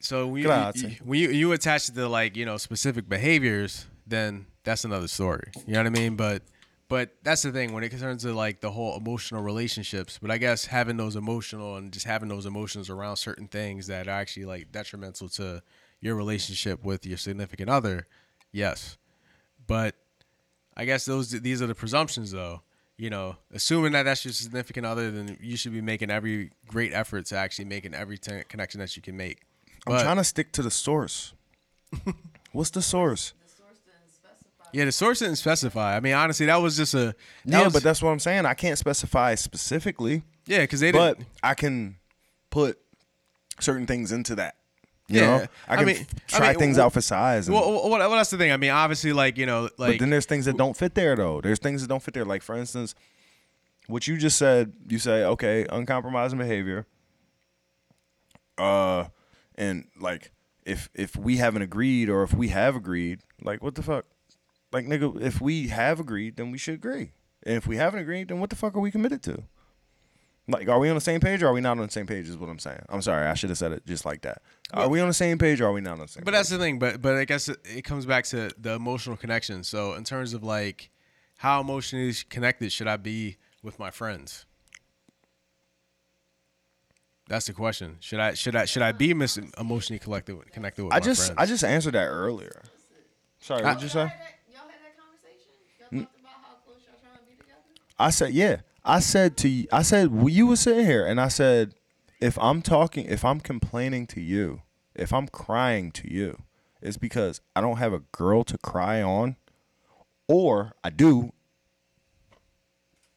So 0.00 0.26
when 0.28 0.42
you, 0.42 0.48
Grazie. 0.48 0.88
you, 0.88 0.96
when 1.04 1.20
you 1.20 1.30
you 1.30 1.52
attach 1.52 1.88
it 1.88 1.94
to 1.96 2.08
like 2.08 2.36
you 2.36 2.46
know 2.46 2.56
specific 2.56 3.08
behaviors, 3.08 3.86
then 4.06 4.46
that's 4.64 4.84
another 4.84 5.08
story. 5.08 5.50
You 5.66 5.74
know 5.74 5.80
what 5.80 5.86
I 5.86 5.90
mean? 5.90 6.16
But 6.16 6.42
But 6.88 7.10
that's 7.22 7.42
the 7.42 7.52
thing 7.52 7.72
when 7.72 7.84
it 7.84 7.90
concerns 7.90 8.22
to 8.22 8.32
like 8.32 8.60
the 8.60 8.70
whole 8.70 8.96
emotional 8.96 9.42
relationships. 9.42 10.18
But 10.20 10.30
I 10.30 10.38
guess 10.38 10.64
having 10.66 10.96
those 10.96 11.16
emotional 11.16 11.76
and 11.76 11.92
just 11.92 12.06
having 12.06 12.28
those 12.28 12.46
emotions 12.46 12.88
around 12.88 13.16
certain 13.16 13.48
things 13.48 13.88
that 13.88 14.08
are 14.08 14.12
actually 14.12 14.46
like 14.46 14.72
detrimental 14.72 15.28
to 15.30 15.62
your 16.00 16.14
relationship 16.14 16.84
with 16.84 17.04
your 17.04 17.18
significant 17.18 17.68
other, 17.68 18.06
yes. 18.52 18.96
But 19.66 19.96
I 20.76 20.84
guess 20.84 21.04
those 21.04 21.30
these 21.30 21.60
are 21.60 21.66
the 21.66 21.74
presumptions 21.74 22.30
though. 22.30 22.62
You 23.00 23.10
know, 23.10 23.36
assuming 23.54 23.92
that 23.92 24.02
that's 24.02 24.24
your 24.24 24.32
significant 24.32 24.84
other, 24.84 25.10
then 25.12 25.38
you 25.40 25.56
should 25.56 25.72
be 25.72 25.80
making 25.80 26.10
every 26.10 26.50
great 26.66 26.92
effort 26.92 27.26
to 27.26 27.36
actually 27.36 27.66
making 27.66 27.94
every 27.94 28.18
t- 28.18 28.42
connection 28.48 28.80
that 28.80 28.96
you 28.96 29.02
can 29.02 29.16
make. 29.16 29.42
I'm 29.86 29.92
But- 29.94 30.02
trying 30.02 30.16
to 30.16 30.24
stick 30.24 30.50
to 30.52 30.62
the 30.62 30.70
source. 30.70 31.32
What's 32.52 32.70
the 32.70 32.82
source? 32.82 33.34
The 33.40 33.48
source 33.62 33.78
didn't 33.86 34.10
specify. 34.12 34.70
Yeah, 34.72 34.84
the 34.86 34.92
source 34.92 35.18
didn't 35.20 35.36
specify. 35.36 35.96
I 35.96 36.00
mean, 36.00 36.14
honestly, 36.14 36.46
that 36.46 36.56
was 36.56 36.76
just 36.76 36.94
a 36.94 36.98
that 36.98 37.14
yeah, 37.44 37.64
was- 37.64 37.72
but 37.72 37.82
that's 37.84 38.02
what 38.02 38.10
I'm 38.10 38.18
saying. 38.18 38.46
I 38.46 38.54
can't 38.54 38.76
specify 38.76 39.36
specifically, 39.36 40.22
yeah, 40.46 40.62
because 40.62 40.80
they 40.80 40.90
but 40.90 41.18
didn't. 41.18 41.28
I 41.42 41.54
can 41.54 41.96
put 42.50 42.78
certain 43.60 43.86
things 43.86 44.10
into 44.10 44.34
that. 44.34 44.56
You 45.10 45.20
Yeah, 45.20 45.26
know, 45.26 45.46
I 45.66 45.72
I 45.72 45.76
can 45.76 45.86
mean- 45.86 45.96
f- 45.96 46.06
I 46.34 46.36
try 46.38 46.48
mean, 46.50 46.58
things 46.58 46.76
well- 46.76 46.86
out 46.86 46.92
for 46.92 47.00
size. 47.00 47.48
And, 47.48 47.54
Well, 47.56 47.70
well, 47.72 47.88
well, 47.90 48.10
that's 48.10 48.28
the 48.30 48.36
thing. 48.36 48.52
I 48.52 48.58
mean, 48.58 48.70
obviously, 48.70 49.12
like 49.14 49.38
you 49.38 49.46
know, 49.46 49.70
like 49.78 49.94
but 49.94 49.98
then 50.00 50.10
there's 50.10 50.26
things 50.26 50.44
that 50.44 50.56
don't 50.58 50.76
fit 50.76 50.94
there 50.94 51.16
though. 51.16 51.40
There's 51.40 51.58
things 51.58 51.80
that 51.80 51.88
don't 51.88 52.02
fit 52.02 52.12
there. 52.14 52.26
Like 52.26 52.42
for 52.42 52.54
instance, 52.54 52.94
what 53.86 54.06
you 54.06 54.18
just 54.18 54.36
said. 54.36 54.72
You 54.86 54.98
say, 54.98 55.24
okay, 55.24 55.66
uncompromising 55.70 56.38
behavior. 56.38 56.86
Uh, 58.58 59.06
and 59.54 59.86
like 59.98 60.32
if 60.66 60.88
if 60.94 61.16
we 61.16 61.36
haven't 61.36 61.62
agreed 61.62 62.08
or 62.08 62.22
if 62.22 62.34
we 62.34 62.48
have 62.48 62.76
agreed, 62.76 63.20
like 63.42 63.62
what 63.62 63.74
the 63.76 63.82
fuck? 63.82 64.04
Like 64.72 64.84
nigga, 64.86 65.20
if 65.22 65.40
we 65.40 65.68
have 65.68 66.00
agreed, 66.00 66.36
then 66.36 66.50
we 66.50 66.58
should 66.58 66.74
agree. 66.74 67.12
And 67.44 67.56
if 67.56 67.66
we 67.66 67.76
haven't 67.76 68.00
agreed, 68.00 68.28
then 68.28 68.40
what 68.40 68.50
the 68.50 68.56
fuck 68.56 68.74
are 68.76 68.80
we 68.80 68.90
committed 68.90 69.22
to? 69.22 69.44
Like, 70.48 70.66
are 70.68 70.78
we 70.78 70.88
on 70.88 70.94
the 70.94 71.00
same 71.00 71.20
page 71.20 71.42
or 71.42 71.48
are 71.48 71.52
we 71.52 71.60
not 71.60 71.72
on 71.72 71.86
the 71.86 71.92
same 71.92 72.06
page? 72.06 72.26
Is 72.26 72.36
what 72.38 72.48
I'm 72.48 72.58
saying. 72.58 72.80
I'm 72.88 73.02
sorry, 73.02 73.26
I 73.26 73.34
should 73.34 73.50
have 73.50 73.58
said 73.58 73.72
it 73.72 73.86
just 73.86 74.06
like 74.06 74.22
that. 74.22 74.40
Are 74.72 74.88
we 74.88 74.98
on 75.00 75.08
the 75.08 75.14
same 75.14 75.36
page 75.36 75.60
or 75.60 75.66
are 75.66 75.72
we 75.72 75.82
not 75.82 75.92
on 75.92 75.98
the 76.00 76.08
same? 76.08 76.22
Page? 76.22 76.24
But 76.24 76.30
page? 76.32 76.38
that's 76.38 76.48
the 76.48 76.58
thing. 76.58 76.78
But 76.78 77.02
but 77.02 77.16
I 77.16 77.26
guess 77.26 77.48
it, 77.48 77.58
it 77.64 77.82
comes 77.82 78.06
back 78.06 78.24
to 78.26 78.50
the 78.58 78.72
emotional 78.72 79.16
connection. 79.16 79.62
So 79.62 79.92
in 79.92 80.04
terms 80.04 80.32
of 80.32 80.42
like 80.42 80.90
how 81.36 81.60
emotionally 81.60 82.14
connected 82.30 82.72
should 82.72 82.88
I 82.88 82.96
be 82.96 83.36
with 83.62 83.78
my 83.78 83.90
friends? 83.90 84.46
That's 87.28 87.46
the 87.46 87.52
question. 87.52 87.98
Should 88.00 88.20
I 88.20 88.32
should 88.32 88.56
I 88.56 88.64
should 88.64 88.82
I 88.82 88.92
be 88.92 89.12
mis- 89.12 89.38
emotionally 89.58 89.98
connected 89.98 90.50
connected 90.50 90.84
with 90.84 90.94
I 90.94 90.96
my 90.96 91.00
just 91.00 91.26
friends? 91.26 91.38
I 91.38 91.44
just 91.46 91.62
answered 91.62 91.92
that 91.92 92.06
earlier. 92.06 92.62
Sorry, 93.40 93.62
what'd 93.62 93.82
you 93.82 93.88
say? 93.88 94.00
Y'all 94.00 94.08
had 94.08 94.18
that, 94.18 94.52
y'all 94.52 94.62
had 94.62 94.80
that 94.82 94.96
conversation? 94.98 95.52
Y'all 95.78 96.00
talked 96.00 96.20
about 96.20 96.32
how 96.42 96.54
close 96.64 96.78
y'all 96.86 96.98
trying 97.02 97.18
to 97.18 97.30
be 97.30 97.36
together? 97.36 97.60
I 97.98 98.10
said, 98.10 98.32
yeah. 98.32 98.56
I 98.88 99.00
said 99.00 99.36
to 99.38 99.48
you, 99.48 99.66
I 99.70 99.82
said, 99.82 100.12
well, 100.12 100.28
you 100.30 100.46
were 100.46 100.56
sitting 100.56 100.86
here, 100.86 101.06
and 101.06 101.20
I 101.20 101.28
said, 101.28 101.74
if 102.20 102.38
I'm 102.38 102.62
talking, 102.62 103.06
if 103.06 103.24
I'm 103.24 103.38
complaining 103.38 104.06
to 104.08 104.20
you, 104.20 104.62
if 104.94 105.12
I'm 105.12 105.28
crying 105.28 105.92
to 105.92 106.12
you, 106.12 106.42
it's 106.82 106.96
because 106.96 107.40
I 107.54 107.60
don't 107.60 107.76
have 107.76 107.92
a 107.92 108.00
girl 108.12 108.44
to 108.44 108.56
cry 108.58 109.02
on, 109.02 109.36
or 110.26 110.72
I 110.82 110.90
do, 110.90 111.32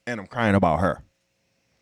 and 0.05 0.19
I'm 0.19 0.27
crying 0.27 0.55
about 0.55 0.79
her. 0.81 1.03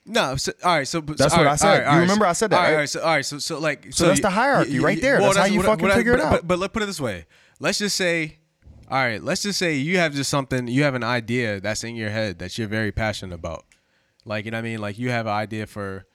No, 0.06 0.36
so, 0.38 0.52
all 0.64 0.78
right. 0.78 0.88
So 0.88 1.02
That's 1.02 1.36
what 1.36 1.46
right, 1.46 1.52
I 1.52 1.56
said. 1.56 1.68
right, 1.70 1.80
You 1.80 1.86
right, 1.86 2.00
remember 2.00 2.26
so- 2.26 2.30
I 2.30 2.34
said 2.34 2.50
that, 2.52 2.56
All 2.58 2.62
right, 2.64 2.70
right? 2.70 2.74
all 2.76 2.80
right, 2.80 2.90
so 2.90 3.02
all 3.02 3.08
right. 3.16 3.26
So 3.26 3.38
so 3.40 3.60
like 3.60 3.88
So 3.94 4.08
that's 4.08 4.22
the 4.22 4.30
hierarchy 4.30 4.80
right 4.80 5.00
there. 5.00 5.20
That's 5.20 5.38
how 5.38 5.46
you 5.46 5.62
fucking 5.62 5.86
what- 5.88 5.96
figure 5.96 6.14
it 6.14 6.18
but- 6.18 6.26
out. 6.26 6.32
But, 6.32 6.48
but 6.48 6.60
let's 6.60 6.74
put 6.74 6.82
it 6.84 6.88
this 6.88 7.00
way. 7.02 7.26
Let's 7.60 7.78
just 7.78 7.96
say, 7.96 8.38
all 8.90 8.98
right. 8.98 9.22
Let's 9.22 9.44
just 9.44 9.60
say 9.60 9.76
you 9.76 9.98
have 10.00 10.14
just 10.16 10.30
something. 10.32 10.68
You 10.68 10.84
have 10.84 10.96
an 10.96 11.04
idea 11.04 11.60
that's 11.60 11.84
in 11.84 11.96
your 11.96 12.10
head 12.10 12.40
that 12.40 12.58
you're 12.58 12.68
very 12.68 12.92
passionate 12.92 13.36
about. 13.36 13.66
Like 14.30 14.46
you 14.46 14.52
know 14.52 14.58
what 14.58 14.66
I 14.66 14.70
mean. 14.70 14.80
Like 14.80 14.98
you 14.98 15.10
have 15.10 15.26
an 15.26 15.34
idea 15.34 15.66
for 15.68 16.06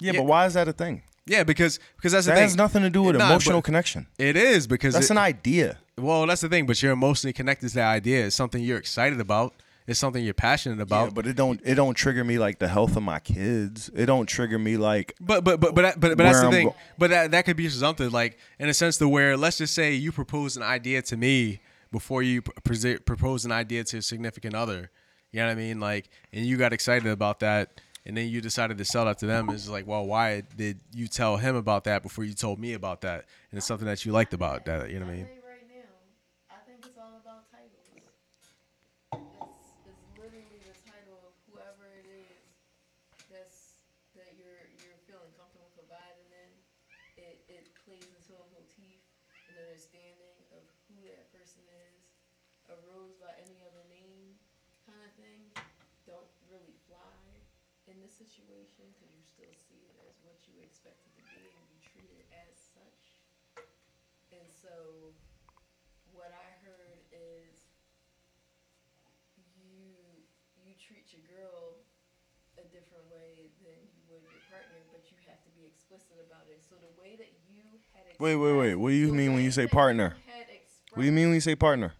yeah, 0.00 0.12
yeah. 0.12 0.20
but 0.20 0.24
why 0.26 0.46
is 0.46 0.54
that 0.54 0.66
a 0.68 0.72
thing? 0.72 1.02
yeah 1.26 1.44
because 1.44 1.78
because 1.96 2.12
that's 2.12 2.24
the 2.26 2.30
That 2.32 2.36
thing. 2.38 2.44
has 2.44 2.56
nothing 2.56 2.82
to 2.82 2.90
do 2.90 3.02
with 3.02 3.16
Nah, 3.16 3.26
emotional 3.26 3.62
connection. 3.62 4.06
It 4.18 4.36
is 4.36 4.66
because 4.66 4.94
That's 4.94 5.06
it- 5.10 5.12
an 5.12 5.18
idea. 5.18 5.78
well 5.98 6.26
that's 6.26 6.40
the 6.40 6.48
thing. 6.48 6.66
But 6.66 6.82
you're 6.82 6.92
emotionally 6.92 7.32
connected 7.34 7.68
to 7.68 7.74
that 7.76 7.88
idea. 7.90 8.26
It's 8.26 8.34
something 8.36 8.62
you're 8.62 8.78
excited 8.78 9.20
about. 9.20 9.52
It's 9.86 9.98
something 9.98 10.24
you're 10.24 10.34
passionate 10.34 10.80
about. 10.80 11.04
Yeah, 11.08 11.10
but 11.14 11.26
it 11.26 11.36
don't 11.36 11.60
it 11.64 11.74
don't 11.74 11.94
trigger 11.94 12.24
me 12.24 12.38
like 12.38 12.58
the 12.58 12.68
health 12.68 12.96
of 12.96 13.02
my 13.02 13.18
kids. 13.20 13.90
It 13.94 14.06
don't 14.06 14.26
trigger 14.26 14.58
me 14.58 14.76
like 14.76 15.14
But 15.20 15.44
but 15.44 15.60
but 15.60 15.74
but 15.74 16.00
but, 16.00 16.16
but 16.16 16.18
that's 16.18 16.40
the 16.40 16.46
I'm 16.46 16.52
thing. 16.52 16.66
go- 16.68 16.76
but 16.98 17.10
that 17.10 17.30
that 17.32 17.44
could 17.44 17.56
be 17.56 17.68
something 17.68 18.10
like 18.10 18.38
in 18.58 18.68
a 18.68 18.74
sense 18.74 18.96
to 18.98 19.08
where 19.08 19.36
let's 19.36 19.58
just 19.58 19.74
say 19.74 19.92
you 19.94 20.12
propose 20.12 20.56
an 20.56 20.62
idea 20.62 21.02
to 21.02 21.16
me 21.16 21.60
before 21.92 22.22
you 22.22 22.40
pr- 22.42 22.52
present 22.64 23.04
propose 23.04 23.44
an 23.44 23.52
idea 23.52 23.84
to 23.84 23.98
a 23.98 24.02
significant 24.02 24.54
other. 24.54 24.90
You 25.32 25.40
know 25.40 25.46
what 25.46 25.52
I 25.52 25.54
mean? 25.56 25.80
Like, 25.80 26.08
and 26.32 26.44
you 26.44 26.56
got 26.56 26.72
excited 26.72 27.06
about 27.08 27.40
that, 27.40 27.80
and 28.04 28.16
then 28.16 28.28
you 28.28 28.40
decided 28.40 28.78
to 28.78 28.84
sell 28.84 29.04
that 29.04 29.18
to 29.18 29.26
them. 29.26 29.48
It's 29.50 29.68
like, 29.68 29.86
well, 29.86 30.06
why 30.06 30.42
did 30.56 30.80
you 30.92 31.06
tell 31.06 31.36
him 31.36 31.54
about 31.56 31.84
that 31.84 32.02
before 32.02 32.24
you 32.24 32.34
told 32.34 32.58
me 32.58 32.72
about 32.74 33.02
that? 33.02 33.26
And 33.50 33.58
it's 33.58 33.66
something 33.66 33.86
that 33.86 34.04
you 34.04 34.12
liked 34.12 34.34
about 34.34 34.64
that. 34.64 34.90
You 34.90 34.98
know 34.98 35.06
what 35.06 35.12
I 35.12 35.16
mean? 35.16 35.28
say 35.30 35.46
right 35.46 35.68
now, 35.70 35.94
I 36.50 36.58
think 36.66 36.82
it's 36.86 36.98
all 36.98 37.14
about 37.22 37.46
titles. 37.50 37.86
It's, 39.50 39.74
it's 39.86 40.06
literally 40.18 40.60
the 40.66 40.74
title 40.86 41.20
of 41.30 41.34
whoever 41.46 41.86
it 42.00 42.06
is 42.08 42.42
that's 43.30 43.78
that 44.16 44.34
you're 44.38 44.66
you're 44.82 44.98
feeling 45.06 45.30
comfortable 45.38 45.70
providing 45.76 46.28
in. 46.32 46.50
It 47.16 47.36
it 47.48 47.64
plays 47.84 48.06
into 48.06 48.34
a 48.36 48.44
motif, 48.54 49.00
an 49.50 49.54
understanding 49.60 50.38
of 50.56 50.62
who 50.88 50.96
that 51.10 51.30
person 51.34 51.62
is, 51.92 52.02
a 52.70 52.76
rose 52.90 53.14
by 53.20 53.32
any 53.40 53.62
other 53.66 53.84
name 53.90 54.36
kind 54.86 55.00
of 55.04 55.12
thing. 55.18 55.42
Don't 56.08 56.30
really 56.50 56.74
fly 56.88 57.24
in 57.86 57.98
this 58.02 58.14
situation 58.16 58.90
because 58.94 59.10
you 59.14 59.22
still 59.24 59.54
see 59.54 59.82
it 59.86 59.96
as 60.08 60.16
what 60.26 60.38
you 60.48 60.58
expect 60.62 61.02
it 61.06 61.12
to 61.18 61.24
be 61.34 61.44
and 61.46 61.66
you 61.70 61.78
treat 61.82 62.10
it 62.10 62.26
as 62.34 62.54
such. 62.74 63.04
And 64.32 64.46
so, 64.50 65.14
what 66.12 66.32
I 66.34 66.48
heard 66.66 67.00
is 67.12 67.66
you 69.58 69.94
you 70.64 70.72
treat 70.78 71.12
your 71.12 71.19
girl 71.34 71.82
a 72.58 72.64
different 72.74 73.06
way 73.10 73.50
than 73.62 73.78
you 73.94 74.02
would 74.10 74.22
your 74.26 74.42
partner, 74.50 74.78
but 74.90 75.02
you 75.10 75.16
have 75.30 75.40
to 75.46 75.50
be 75.56 75.66
explicit 75.66 76.18
about 76.26 76.46
it. 76.50 76.60
So 76.62 76.76
the 76.78 76.92
way 77.00 77.16
that 77.16 77.30
you 77.48 77.62
had 77.94 78.04
Wait, 78.18 78.36
wait, 78.36 78.52
wait. 78.52 78.74
What 78.76 78.90
do 78.90 78.94
you 78.96 79.12
mean 79.14 79.34
when 79.34 79.42
you 79.44 79.50
say 79.50 79.66
partner? 79.66 80.16
What 80.94 81.02
do 81.02 81.06
you 81.06 81.12
mean 81.12 81.26
when 81.28 81.34
you 81.34 81.40
say 81.40 81.56
partner? 81.56 81.94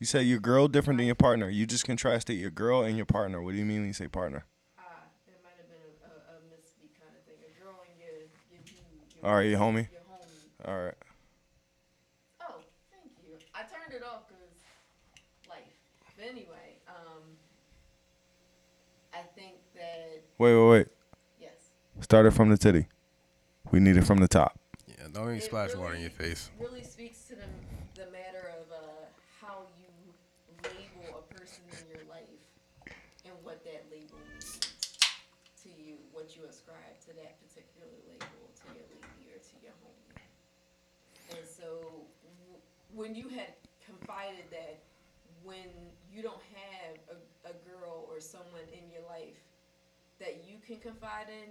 You 0.00 0.06
say 0.06 0.22
your 0.22 0.40
girl 0.40 0.66
different 0.66 0.98
than 0.98 1.06
your 1.06 1.14
partner. 1.14 1.48
You 1.48 1.64
just 1.66 1.84
contrasted 1.84 2.36
your 2.36 2.50
girl 2.50 2.82
and 2.82 2.96
your 2.96 3.06
partner. 3.06 3.40
What 3.40 3.52
do 3.52 3.58
you 3.58 3.64
mean 3.64 3.78
when 3.80 3.86
you 3.86 3.92
say 3.92 4.08
partner? 4.08 4.46
Ah, 4.78 4.82
it 5.28 5.38
might 5.44 5.54
have 5.62 5.68
been 5.70 5.78
a, 5.78 6.10
a, 6.10 6.12
a 6.34 6.38
misspeak 6.50 6.90
kind 6.98 7.14
of 7.14 7.22
thing. 7.22 7.38
A 7.38 7.52
girl 7.62 7.78
and 7.86 7.94
your 8.00 8.18
your 8.50 8.60
dude, 8.66 8.74
your, 9.14 9.30
All 9.30 9.36
right, 9.36 9.46
your 9.48 9.60
homie. 9.60 9.86
your 9.92 10.02
homie. 10.10 10.66
All 10.66 10.84
right. 10.86 10.98
Oh, 12.42 12.56
thank 12.90 13.12
you. 13.22 13.38
I 13.54 13.62
turned 13.62 13.94
it 13.94 14.02
off 14.02 14.26
because 14.26 14.58
life. 15.48 15.70
But 16.16 16.26
anyway, 16.26 16.82
um, 16.88 17.22
I 19.14 19.22
think 19.38 19.60
that 19.76 20.24
Wait, 20.42 20.56
wait, 20.58 20.68
wait. 20.70 20.86
yes. 21.38 21.70
Start 22.00 22.26
it 22.26 22.32
from 22.32 22.50
the 22.50 22.58
titty. 22.58 22.88
We 23.70 23.78
need 23.78 23.96
it 23.96 24.02
from 24.02 24.18
the 24.18 24.26
top. 24.26 24.58
Yeah, 24.88 25.06
don't 25.12 25.22
even 25.22 25.36
It 25.36 25.44
splash 25.44 25.76
water 25.76 25.94
in 25.94 26.00
your 26.00 26.10
face. 26.10 26.50
Really 26.58 26.82
speaks 26.82 27.30
to 27.30 27.36
the 27.36 27.46
the 27.94 28.10
matter 28.10 28.50
of 28.58 28.66
uh, 28.74 29.06
how 29.40 29.70
you 29.78 29.86
label 30.66 31.22
a 31.22 31.22
person 31.32 31.62
in 31.70 31.94
your 31.94 32.02
life 32.10 32.42
and 33.24 33.34
what 33.44 33.62
that 33.62 33.86
label 33.86 34.18
means 34.34 34.58
to 35.62 35.68
you, 35.78 35.94
what 36.10 36.34
you 36.34 36.42
ascribe 36.50 36.98
to 37.06 37.14
that 37.22 37.38
particular 37.46 37.86
label 38.10 38.42
to 38.50 38.66
your 38.74 38.82
lady 38.98 39.30
or 39.30 39.38
to 39.38 39.54
your 39.62 39.78
homie. 39.78 41.38
And 41.38 41.46
so, 41.46 42.02
w- 42.42 42.58
when 42.90 43.14
you 43.14 43.28
had 43.28 43.54
confided 43.86 44.50
that 44.50 44.82
when 45.44 45.70
you 46.10 46.20
don't 46.20 46.42
have 46.58 46.98
a, 47.14 47.50
a 47.50 47.54
girl 47.62 48.10
or 48.10 48.18
someone 48.18 48.66
in 48.74 48.90
your 48.90 49.06
life 49.06 49.38
that 50.22 50.44
you 50.46 50.56
can 50.64 50.78
confide 50.78 51.26
in, 51.28 51.50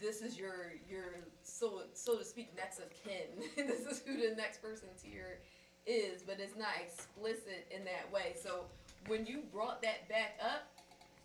this 0.00 0.20
is 0.20 0.38
your 0.38 0.74
your 0.88 1.16
so 1.42 1.82
so 1.94 2.18
to 2.18 2.24
speak 2.24 2.54
next 2.56 2.78
of 2.78 2.90
kin. 2.90 3.42
this 3.56 3.86
is 3.86 4.02
who 4.06 4.16
the 4.16 4.34
next 4.36 4.62
person 4.62 4.88
to 5.02 5.08
your 5.08 5.38
is, 5.86 6.22
but 6.22 6.38
it's 6.40 6.56
not 6.56 6.74
explicit 6.80 7.66
in 7.70 7.84
that 7.84 8.10
way. 8.12 8.34
So 8.40 8.64
when 9.06 9.26
you 9.26 9.42
brought 9.52 9.82
that 9.82 10.08
back 10.08 10.38
up, 10.42 10.70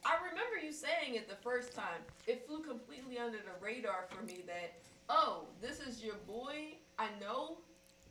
I 0.06 0.16
remember 0.30 0.64
you 0.64 0.72
saying 0.72 1.16
it 1.16 1.28
the 1.28 1.42
first 1.44 1.76
time. 1.76 2.02
It 2.28 2.48
flew 2.48 2.62
completely 2.62 3.18
under 3.18 3.38
the 3.38 3.56
radar 3.62 4.06
for 4.10 4.24
me 4.24 4.44
that 4.48 4.80
oh, 5.10 5.46
this 5.62 5.80
is 5.80 6.04
your 6.04 6.16
boy. 6.28 6.78
I 6.98 7.08
know 7.20 7.58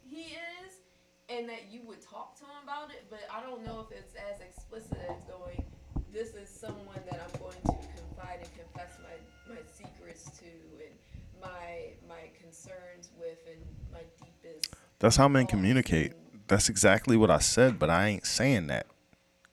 he 0.05 0.37
is, 0.37 0.81
and 1.29 1.49
that 1.49 1.71
you 1.71 1.81
would 1.87 2.03
talk 2.03 2.37
to 2.39 2.45
him 2.45 2.65
about 2.65 2.91
it, 2.91 3.05
but 3.09 3.21
I 3.33 3.41
don't 3.41 3.65
know 3.65 3.87
if 3.89 3.97
it's 3.97 4.15
as 4.15 4.41
explicit 4.41 4.99
as 5.09 5.23
going. 5.25 5.65
This 6.13 6.35
is 6.35 6.49
someone 6.49 7.01
that 7.11 7.21
I'm 7.23 7.41
going 7.41 7.61
to 7.67 7.88
confide 8.19 8.39
and 8.41 8.49
confess 8.55 8.99
my, 9.03 9.55
my 9.55 9.61
secrets 9.73 10.25
to 10.39 10.47
and 10.85 10.95
my 11.41 11.93
my 12.09 12.29
concerns 12.41 13.11
with 13.19 13.39
and 13.51 13.61
my 13.93 14.01
deepest. 14.21 14.75
That's 14.99 15.17
how 15.17 15.29
men 15.29 15.47
communicate. 15.47 16.13
and- 16.13 16.41
That's 16.49 16.69
exactly 16.69 17.17
what 17.17 17.31
I 17.31 17.39
said, 17.39 17.79
but 17.79 17.91
I 17.91 18.09
ain't 18.09 18.27
saying 18.27 18.67
that. 18.69 18.87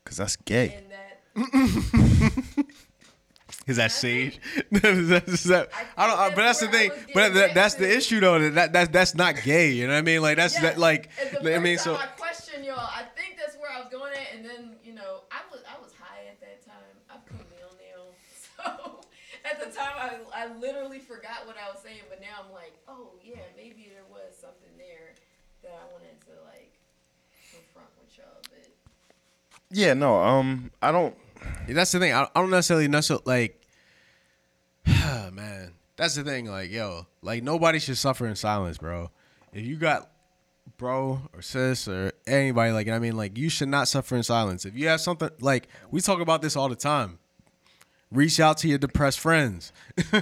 Cause 0.05 0.17
that's 0.17 0.35
gay. 0.35 0.77
and 0.77 0.91
that 0.91 2.65
Is 3.67 3.77
that 3.77 3.91
sage? 3.91 4.39
Is 4.71 5.09
that- 5.09 5.27
is 5.27 5.43
that- 5.45 5.69
I 5.97 6.05
don't. 6.07 6.19
I 6.19 6.25
I, 6.25 6.29
but 6.29 6.35
that's 6.37 6.59
the 6.59 6.67
thing. 6.67 6.89
where 6.91 6.97
I 6.97 7.01
was 7.01 7.05
But 7.13 7.19
getting 7.33 7.33
that, 7.41 7.53
that's 7.55 7.75
the 7.75 7.95
issue 7.97 8.19
though. 8.19 8.37
That, 8.39 8.53
that 8.55 8.73
that's 8.73 8.89
that's 8.91 9.15
not 9.15 9.41
gay. 9.43 9.71
You 9.71 9.87
know 9.87 9.93
what 9.93 9.99
I 9.99 10.01
mean? 10.03 10.21
Like 10.21 10.37
that's 10.37 10.53
Yes, 10.53 10.61
that 10.63 10.77
like. 10.77 11.09
I 11.43 11.57
mean, 11.59 11.77
so 11.79 11.95
I 11.95 12.05
question 12.17 12.63
y'all. 12.63 12.77
I 12.77 13.03
think 13.17 13.37
that's 13.37 13.57
where 13.57 13.71
I 13.71 13.79
was 13.79 13.89
going 13.91 14.13
at, 14.13 14.35
and 14.35 14.45
then 14.45 14.75
you 14.83 14.93
know, 14.93 15.21
I 15.31 15.41
was 15.51 15.61
I 15.67 15.81
was 15.81 15.91
high 15.99 16.27
at 16.29 16.39
that 16.41 16.63
time. 16.63 16.93
I've 17.09 17.25
come 17.25 17.39
down 17.57 17.73
now, 17.81 18.13
so 18.85 19.01
at 19.49 19.59
the 19.59 19.75
time 19.75 19.93
I 20.45 20.59
literally 20.59 20.99
forgot 20.99 21.45
what 21.45 21.55
I 21.57 21.71
was 21.71 21.81
saying, 21.81 22.01
but 22.09 22.21
now 22.21 22.45
I'm 22.45 22.53
like, 22.53 22.73
oh 22.87 23.11
yeah, 23.23 23.41
maybe 23.57 23.89
there 23.91 24.03
was 24.09 24.35
something 24.39 24.69
there 24.77 25.13
that 25.63 25.71
I 25.71 25.91
wanted 25.91 26.21
to 26.27 26.31
like 26.45 26.73
confront 27.51 27.89
with 27.99 28.15
y'all, 28.17 28.41
but 28.43 28.69
Yeah, 29.71 29.93
no, 29.93 30.21
um, 30.21 30.71
I 30.81 30.91
don't. 30.91 31.15
that's 31.67 31.91
the 31.91 31.99
thing. 31.99 32.13
I, 32.13 32.23
I 32.23 32.41
don't 32.41 32.51
necessarily 32.51 32.87
necessarily 32.87 33.23
like. 33.25 33.61
man, 35.33 35.73
that's 35.95 36.15
the 36.15 36.23
thing. 36.23 36.45
Like 36.45 36.71
yo, 36.71 37.07
like 37.21 37.41
nobody 37.41 37.79
should 37.79 37.97
suffer 37.97 38.27
in 38.27 38.35
silence, 38.35 38.77
bro. 38.77 39.09
If 39.51 39.65
you 39.65 39.77
got 39.77 40.11
bro 40.77 41.21
or 41.33 41.41
sis 41.41 41.87
or 41.87 42.11
anybody 42.27 42.71
like 42.71 42.87
I 42.87 42.99
mean, 42.99 43.17
like 43.17 43.37
you 43.37 43.49
should 43.49 43.69
not 43.69 43.87
suffer 43.87 44.15
in 44.15 44.23
silence. 44.23 44.65
If 44.65 44.75
you 44.75 44.89
have 44.89 45.01
something 45.01 45.29
like 45.39 45.67
we 45.89 46.01
talk 46.01 46.19
about 46.19 46.41
this 46.43 46.55
all 46.55 46.69
the 46.69 46.75
time. 46.75 47.17
Reach 48.11 48.39
out 48.39 48.57
to 48.59 48.67
your 48.67 48.77
depressed 48.77 49.19
friends. 49.19 49.73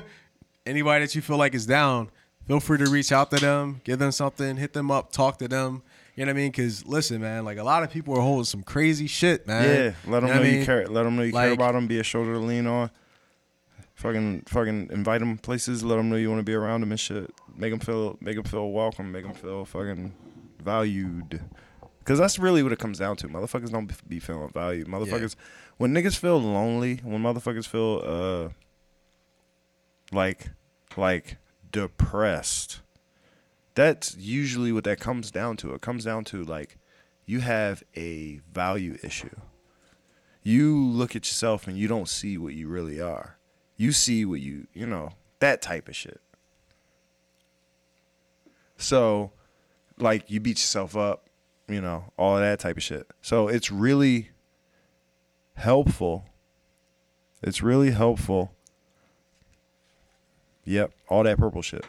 anybody 0.66 1.06
that 1.06 1.16
you 1.16 1.22
feel 1.22 1.38
like 1.38 1.54
is 1.54 1.66
down, 1.66 2.10
feel 2.48 2.60
free 2.60 2.78
to 2.78 2.90
reach 2.90 3.12
out 3.12 3.30
to 3.32 3.38
them, 3.38 3.82
give 3.84 4.00
them 4.00 4.12
something, 4.12 4.58
hit 4.58 4.74
them 4.74 4.92
up, 4.92 5.12
talk 5.12 5.38
to 5.40 5.48
them. 5.48 5.84
You 6.16 6.26
know 6.26 6.32
what 6.32 6.38
I 6.38 6.42
mean? 6.42 6.52
Because 6.52 6.86
listen, 6.86 7.22
man, 7.22 7.44
like 7.44 7.58
a 7.58 7.64
lot 7.64 7.82
of 7.84 7.90
people 7.90 8.16
are 8.16 8.22
holding 8.22 8.46
some 8.46 8.62
crazy 8.64 9.08
shit, 9.08 9.48
man. 9.48 9.64
Yeah, 10.06 10.12
let 10.12 10.20
them 10.22 10.30
You 10.30 10.34
know, 10.36 10.42
I 10.42 10.46
you 10.46 10.56
mean? 10.58 10.66
care. 10.66 10.88
Let 10.88 11.04
them 11.04 11.16
know 11.16 11.24
you 11.24 11.32
care 11.34 11.52
about 11.52 11.74
them. 11.74 11.88
Be 11.88 12.00
a 12.00 12.04
shoulder 12.04 12.34
to 12.34 12.40
lean 12.40 12.68
on. 12.68 12.92
Fucking, 13.96 14.44
fucking 14.48 14.90
invite 14.92 15.20
them 15.22 15.38
places. 15.38 15.84
Let 15.84 15.96
them 15.98 16.10
know 16.10 16.16
you 16.16 16.30
want 16.30 16.40
to 16.40 16.44
be 16.44 16.54
around 16.54 16.82
them 16.82 16.92
and 16.92 17.00
shit. 17.00 17.32
Make 17.56 17.72
them 17.72 17.80
feel, 17.80 18.18
make 18.22 18.36
them 18.36 18.44
feel 18.44 18.70
welcome. 18.72 19.12
Make 19.12 19.24
them 19.24 19.34
feel 19.34 19.66
fucking 19.66 20.14
valued. 20.64 21.42
Cause 22.04 22.20
that's 22.20 22.38
really 22.38 22.64
what 22.64 22.74
it 22.74 22.80
comes 22.80 23.00
down 23.00 23.16
to. 23.18 23.30
Motherfuckers 23.30 23.72
don't 23.72 23.86
be- 23.86 23.96
be 24.08 24.20
feeling 24.20 24.50
valued. 24.50 24.88
Motherfuckers, 24.88 25.36
when 25.78 25.94
niggas 25.94 26.18
feel 26.18 26.40
lonely, 26.40 27.00
when 27.04 27.22
motherfuckers 27.22 27.68
feel 27.68 28.02
uh, 28.06 28.50
like, 30.16 30.50
like 30.96 31.38
depressed, 31.72 32.82
that's 33.76 34.16
usually 34.18 34.72
what 34.72 34.84
that 34.84 35.00
comes 35.00 35.32
down 35.32 35.58
to. 35.58 35.74
It 35.74 35.82
comes 35.82 36.06
down 36.06 36.24
to 36.26 36.44
like, 36.44 36.78
you 37.26 37.40
have 37.40 37.84
a 37.96 38.42
value 38.52 38.98
issue. 39.04 39.36
You 40.44 40.78
look 40.78 41.16
at 41.16 41.26
yourself 41.26 41.68
and 41.68 41.78
you 41.78 41.88
don't 41.88 42.10
see 42.10 42.38
what 42.38 42.54
you 42.54 42.68
really 42.68 43.00
are. 43.00 43.38
You 43.78 43.92
see 43.92 44.26
what 44.26 44.42
you, 44.42 44.68
you 44.74 44.86
know, 44.86 45.14
that 45.40 45.62
type 45.62 45.88
of 45.88 45.96
shit. 45.96 46.22
So, 48.78 49.32
like, 49.98 50.30
you 50.30 50.40
beat 50.40 50.58
yourself 50.58 50.98
up, 50.98 51.30
you 51.68 51.80
know, 51.80 52.12
all 52.18 52.38
that 52.38 52.60
type 52.60 52.76
of 52.76 52.84
shit. 52.84 53.08
So, 53.22 53.48
it's 53.48 53.72
really 53.72 54.32
helpful. 55.56 56.26
It's 57.42 57.62
really 57.62 57.92
helpful. 57.92 58.54
Yep, 60.66 60.94
all 61.10 61.24
that 61.24 61.38
purple 61.38 61.62
shit. 61.62 61.86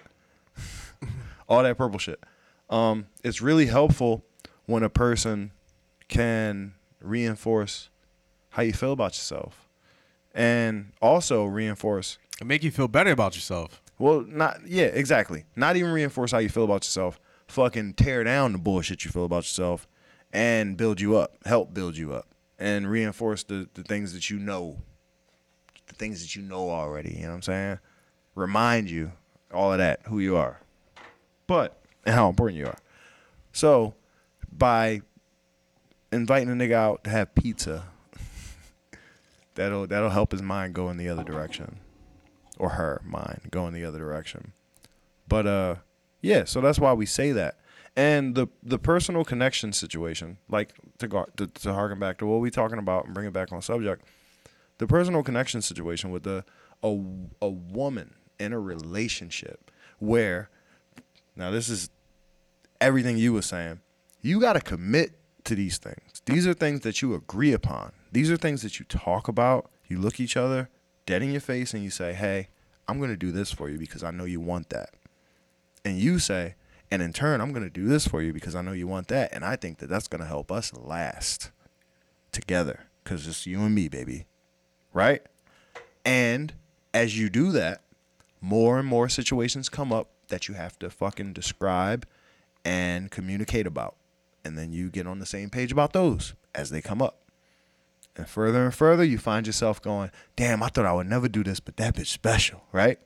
all 1.48 1.62
that 1.62 1.78
purple 1.78 1.98
shit. 1.98 2.22
Um, 2.68 3.06
it's 3.22 3.40
really 3.40 3.66
helpful 3.66 4.24
when 4.66 4.82
a 4.82 4.88
person 4.88 5.52
can 6.08 6.74
reinforce 7.00 7.90
how 8.50 8.62
you 8.62 8.72
feel 8.72 8.92
about 8.92 9.12
yourself 9.12 9.68
and 10.34 10.92
also 11.02 11.44
reinforce 11.44 12.18
It 12.40 12.46
make 12.46 12.62
you 12.64 12.70
feel 12.70 12.88
better 12.88 13.10
about 13.10 13.34
yourself. 13.34 13.82
well 13.98 14.24
not 14.26 14.58
yeah 14.66 14.86
exactly 14.86 15.44
not 15.54 15.76
even 15.76 15.90
reinforce 15.92 16.32
how 16.32 16.38
you 16.38 16.48
feel 16.48 16.64
about 16.64 16.82
yourself 16.84 17.20
fucking 17.46 17.94
tear 17.94 18.24
down 18.24 18.52
the 18.52 18.58
bullshit 18.58 19.04
you 19.04 19.10
feel 19.10 19.24
about 19.26 19.44
yourself 19.44 19.86
and 20.32 20.76
build 20.76 21.00
you 21.00 21.16
up 21.16 21.34
help 21.44 21.74
build 21.74 21.96
you 21.96 22.12
up 22.14 22.33
and 22.58 22.88
reinforce 22.88 23.42
the, 23.44 23.68
the 23.74 23.82
things 23.82 24.12
that 24.12 24.30
you 24.30 24.38
know 24.38 24.78
the 25.86 25.94
things 25.94 26.22
that 26.22 26.34
you 26.36 26.42
know 26.42 26.70
already 26.70 27.10
you 27.10 27.22
know 27.22 27.28
what 27.28 27.34
i'm 27.34 27.42
saying 27.42 27.78
remind 28.34 28.90
you 28.90 29.12
all 29.52 29.72
of 29.72 29.78
that 29.78 30.00
who 30.06 30.18
you 30.18 30.36
are 30.36 30.60
but 31.46 31.80
and 32.04 32.14
how 32.14 32.28
important 32.28 32.58
you 32.58 32.66
are 32.66 32.78
so 33.52 33.94
by 34.50 35.00
inviting 36.12 36.48
a 36.48 36.52
nigga 36.52 36.72
out 36.72 37.04
to 37.04 37.10
have 37.10 37.34
pizza 37.34 37.84
that'll 39.54 39.86
that'll 39.86 40.10
help 40.10 40.32
his 40.32 40.42
mind 40.42 40.74
go 40.74 40.88
in 40.90 40.96
the 40.96 41.08
other 41.08 41.24
direction 41.24 41.78
or 42.58 42.70
her 42.70 43.00
mind 43.04 43.40
go 43.50 43.66
in 43.66 43.74
the 43.74 43.84
other 43.84 43.98
direction. 43.98 44.52
But 45.28 45.46
uh 45.46 45.74
yeah, 46.22 46.44
so 46.44 46.60
that's 46.60 46.78
why 46.78 46.92
we 46.92 47.06
say 47.06 47.32
that. 47.32 47.58
And 47.96 48.34
the 48.34 48.48
the 48.62 48.78
personal 48.78 49.24
connection 49.24 49.72
situation, 49.72 50.38
like 50.48 50.72
to 50.98 51.06
go 51.06 51.26
to, 51.36 51.46
to 51.46 51.72
harken 51.72 51.98
back 52.00 52.18
to 52.18 52.26
what 52.26 52.40
we 52.40 52.50
talking 52.50 52.78
about 52.78 53.04
and 53.04 53.14
bring 53.14 53.26
it 53.26 53.32
back 53.32 53.52
on 53.52 53.62
subject, 53.62 54.04
the 54.78 54.86
personal 54.86 55.22
connection 55.22 55.62
situation 55.62 56.10
with 56.10 56.24
the 56.24 56.44
a 56.82 57.00
a 57.40 57.48
woman 57.48 58.14
in 58.40 58.52
a 58.52 58.58
relationship 58.58 59.70
where 60.00 60.50
now 61.36 61.50
this 61.50 61.68
is 61.68 61.90
everything 62.80 63.16
you 63.16 63.32
were 63.32 63.42
saying. 63.42 63.80
You 64.22 64.40
got 64.40 64.54
to 64.54 64.60
commit 64.60 65.12
to 65.44 65.54
these 65.54 65.78
things. 65.78 66.22
These 66.24 66.46
are 66.46 66.54
things 66.54 66.80
that 66.80 67.02
you 67.02 67.14
agree 67.14 67.52
upon. 67.52 67.92
These 68.10 68.30
are 68.30 68.36
things 68.36 68.62
that 68.62 68.78
you 68.78 68.86
talk 68.86 69.28
about. 69.28 69.70
You 69.86 69.98
look 69.98 70.18
each 70.18 70.36
other 70.36 70.68
dead 71.06 71.22
in 71.22 71.30
your 71.30 71.40
face 71.40 71.74
and 71.74 71.84
you 71.84 71.90
say, 71.90 72.12
"Hey, 72.12 72.48
I'm 72.88 72.98
going 72.98 73.10
to 73.10 73.16
do 73.16 73.30
this 73.30 73.52
for 73.52 73.68
you 73.68 73.78
because 73.78 74.02
I 74.02 74.10
know 74.10 74.24
you 74.24 74.40
want 74.40 74.70
that." 74.70 74.90
And 75.84 75.98
you 75.98 76.18
say, 76.18 76.54
"And 76.90 77.02
in 77.02 77.12
turn, 77.12 77.40
I'm 77.40 77.52
going 77.52 77.64
to 77.64 77.70
do 77.70 77.86
this 77.86 78.06
for 78.06 78.22
you 78.22 78.32
because 78.32 78.54
I 78.54 78.62
know 78.62 78.72
you 78.72 78.86
want 78.86 79.08
that." 79.08 79.32
And 79.32 79.44
I 79.44 79.56
think 79.56 79.78
that 79.78 79.88
that's 79.88 80.08
going 80.08 80.20
to 80.20 80.26
help 80.26 80.50
us 80.52 80.72
last 80.72 81.50
together 82.32 82.86
cuz 83.04 83.28
it's 83.28 83.46
you 83.46 83.62
and 83.62 83.74
me, 83.74 83.88
baby. 83.88 84.26
Right? 84.92 85.22
And 86.04 86.54
as 86.92 87.18
you 87.18 87.28
do 87.28 87.52
that, 87.52 87.82
more 88.40 88.78
and 88.78 88.86
more 88.86 89.08
situations 89.08 89.68
come 89.68 89.92
up 89.92 90.10
that 90.28 90.48
you 90.48 90.54
have 90.54 90.78
to 90.78 90.90
fucking 90.90 91.32
describe 91.32 92.06
and 92.64 93.10
communicate 93.10 93.66
about. 93.66 93.96
And 94.44 94.58
then 94.58 94.72
you 94.72 94.90
get 94.90 95.06
on 95.06 95.18
the 95.18 95.26
same 95.26 95.50
page 95.50 95.72
about 95.72 95.92
those 95.92 96.34
as 96.54 96.70
they 96.70 96.80
come 96.80 97.00
up. 97.00 97.20
And 98.16 98.28
further 98.28 98.64
and 98.64 98.74
further, 98.74 99.02
you 99.02 99.18
find 99.18 99.46
yourself 99.46 99.82
going, 99.82 100.10
damn, 100.36 100.62
I 100.62 100.68
thought 100.68 100.86
I 100.86 100.92
would 100.92 101.08
never 101.08 101.28
do 101.28 101.42
this, 101.42 101.58
but 101.58 101.76
that 101.78 101.96
bitch 101.96 102.06
special, 102.06 102.62
right? 102.70 102.98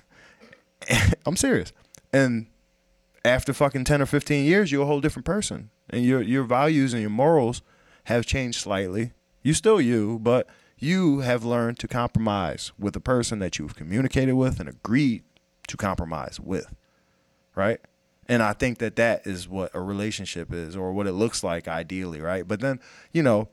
I'm 1.26 1.36
serious. 1.36 1.72
And 2.12 2.46
after 3.24 3.52
fucking 3.52 3.84
10 3.84 4.02
or 4.02 4.06
15 4.06 4.44
years, 4.44 4.72
you're 4.72 4.82
a 4.82 4.86
whole 4.86 5.00
different 5.00 5.26
person. 5.26 5.70
And 5.88 6.04
your 6.04 6.22
your 6.22 6.44
values 6.44 6.92
and 6.92 7.00
your 7.00 7.10
morals 7.10 7.62
have 8.04 8.26
changed 8.26 8.60
slightly. 8.60 9.12
You 9.42 9.54
still 9.54 9.80
you, 9.80 10.18
but 10.20 10.46
you 10.78 11.20
have 11.20 11.44
learned 11.44 11.78
to 11.80 11.88
compromise 11.88 12.72
with 12.78 12.94
the 12.94 13.00
person 13.00 13.38
that 13.40 13.58
you've 13.58 13.74
communicated 13.74 14.34
with 14.34 14.60
and 14.60 14.68
agreed 14.68 15.22
to 15.68 15.76
compromise 15.76 16.40
with. 16.40 16.74
Right? 17.54 17.80
And 18.28 18.42
I 18.42 18.52
think 18.52 18.78
that 18.78 18.96
that 18.96 19.26
is 19.26 19.48
what 19.48 19.72
a 19.74 19.80
relationship 19.80 20.52
is 20.52 20.76
or 20.76 20.92
what 20.92 21.06
it 21.08 21.12
looks 21.12 21.42
like 21.42 21.66
ideally, 21.66 22.20
right? 22.20 22.46
But 22.46 22.60
then, 22.60 22.78
you 23.12 23.24
know, 23.24 23.48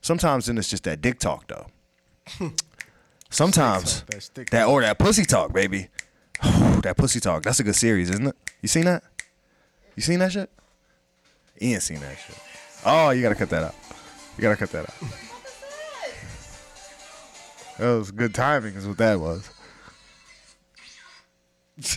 sometimes 0.00 0.46
then 0.46 0.56
it's 0.56 0.70
just 0.70 0.84
that 0.84 1.02
dick 1.02 1.18
talk 1.18 1.46
though. 1.48 1.66
Sometimes 3.28 4.04
That 4.46 4.50
that 4.50 4.68
or 4.68 4.80
that 4.82 4.98
pussy 4.98 5.24
talk, 5.24 5.52
baby. 5.52 5.88
That 6.42 6.94
pussy 6.96 7.20
talk. 7.20 7.42
That's 7.42 7.60
a 7.60 7.64
good 7.64 7.76
series, 7.76 8.10
isn't 8.10 8.26
it? 8.26 8.36
You 8.62 8.68
seen 8.68 8.84
that? 8.84 9.02
You 9.94 10.02
seen 10.02 10.18
that 10.18 10.32
shit? 10.32 10.50
Ian 11.60 11.80
seen 11.80 12.00
that 12.00 12.16
shit. 12.18 12.36
Oh, 12.84 13.10
you 13.10 13.22
gotta 13.22 13.34
cut 13.34 13.50
that 13.50 13.64
out. 13.64 13.74
You 14.36 14.42
gotta 14.42 14.56
cut 14.56 14.70
that 14.72 14.84
out. 14.88 14.94
That 17.78 17.98
was 17.98 18.10
good 18.10 18.34
timing, 18.34 18.74
is 18.74 18.86
what 18.86 18.98
that 18.98 19.20
was. 19.20 19.50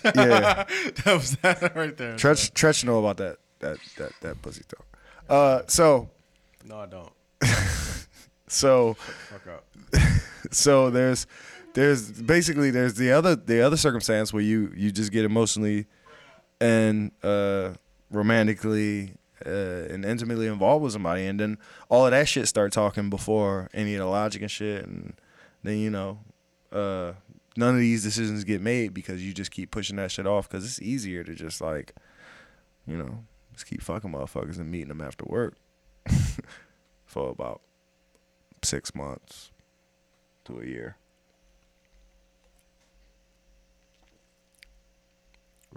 yeah, 0.03 0.11
that 1.05 1.05
was 1.05 1.37
that 1.37 1.75
right 1.75 1.95
there. 1.95 2.15
Tretch, 2.15 2.51
Tretch 2.51 2.83
know 2.83 2.99
about 2.99 3.17
that 3.17 3.37
that 3.59 3.77
that 3.97 4.11
that 4.21 4.41
pussy 4.41 4.63
talk. 4.67 4.85
Uh, 5.29 5.61
so 5.67 6.09
No, 6.65 6.79
I 6.79 6.85
don't. 6.85 7.11
so 8.47 8.95
Fuck 8.95 9.47
up. 9.47 9.65
so 10.51 10.89
there's 10.89 11.27
there's 11.73 12.11
basically 12.11 12.71
there's 12.71 12.95
the 12.95 13.11
other 13.11 13.35
the 13.35 13.61
other 13.61 13.77
circumstance 13.77 14.33
where 14.33 14.41
you 14.41 14.71
you 14.75 14.91
just 14.91 15.11
get 15.11 15.25
emotionally 15.25 15.85
and 16.59 17.11
uh 17.23 17.71
romantically 18.11 19.13
uh, 19.45 19.87
and 19.89 20.03
intimately 20.03 20.47
involved 20.47 20.83
with 20.83 20.91
somebody 20.91 21.25
and 21.25 21.39
then 21.39 21.57
all 21.87 22.05
of 22.05 22.11
that 22.11 22.27
shit 22.27 22.47
start 22.47 22.73
talking 22.73 23.09
before 23.09 23.69
any 23.73 23.93
of 23.93 23.99
the 23.99 24.05
logic 24.05 24.41
and 24.41 24.51
shit 24.51 24.83
and 24.85 25.13
then 25.63 25.77
you 25.77 25.89
know 25.89 26.19
uh 26.73 27.13
none 27.55 27.73
of 27.73 27.79
these 27.79 28.03
decisions 28.03 28.43
get 28.43 28.61
made 28.61 28.93
because 28.93 29.23
you 29.23 29.33
just 29.33 29.51
keep 29.51 29.71
pushing 29.71 29.95
that 29.95 30.11
shit 30.11 30.27
off 30.27 30.49
because 30.49 30.65
it's 30.65 30.81
easier 30.81 31.23
to 31.23 31.33
just 31.35 31.61
like 31.61 31.93
you 32.85 32.97
know 32.97 33.23
just 33.53 33.65
keep 33.65 33.81
fucking 33.81 34.11
motherfuckers 34.11 34.57
and 34.57 34.71
meeting 34.71 34.87
them 34.87 35.01
after 35.01 35.25
work 35.25 35.55
for 37.05 37.29
about 37.29 37.61
six 38.63 38.95
months 38.95 39.51
to 40.45 40.59
a 40.61 40.65
year. 40.65 40.97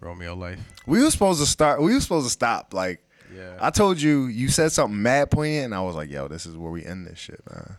Romeo 0.03 0.35
life. 0.35 0.61
We 0.87 1.03
were 1.03 1.11
supposed 1.11 1.41
to 1.41 1.47
start. 1.47 1.81
We 1.81 1.95
were 1.95 2.01
supposed 2.01 2.27
to 2.27 2.31
stop. 2.33 2.75
Like 2.75 3.03
Yeah. 3.35 3.57
I 3.61 3.71
told 3.71 4.01
you, 4.01 4.27
you 4.27 4.49
said 4.49 4.73
something 4.73 5.01
mad 5.01 5.31
poignant, 5.31 5.67
and 5.67 5.75
I 5.75 5.81
was 5.81 5.95
like, 5.95 6.11
"Yo, 6.11 6.29
this 6.29 6.45
is 6.45 6.57
where 6.57 6.71
we 6.71 6.85
end 6.85 7.07
this 7.07 7.19
shit, 7.19 7.41
man." 7.51 7.77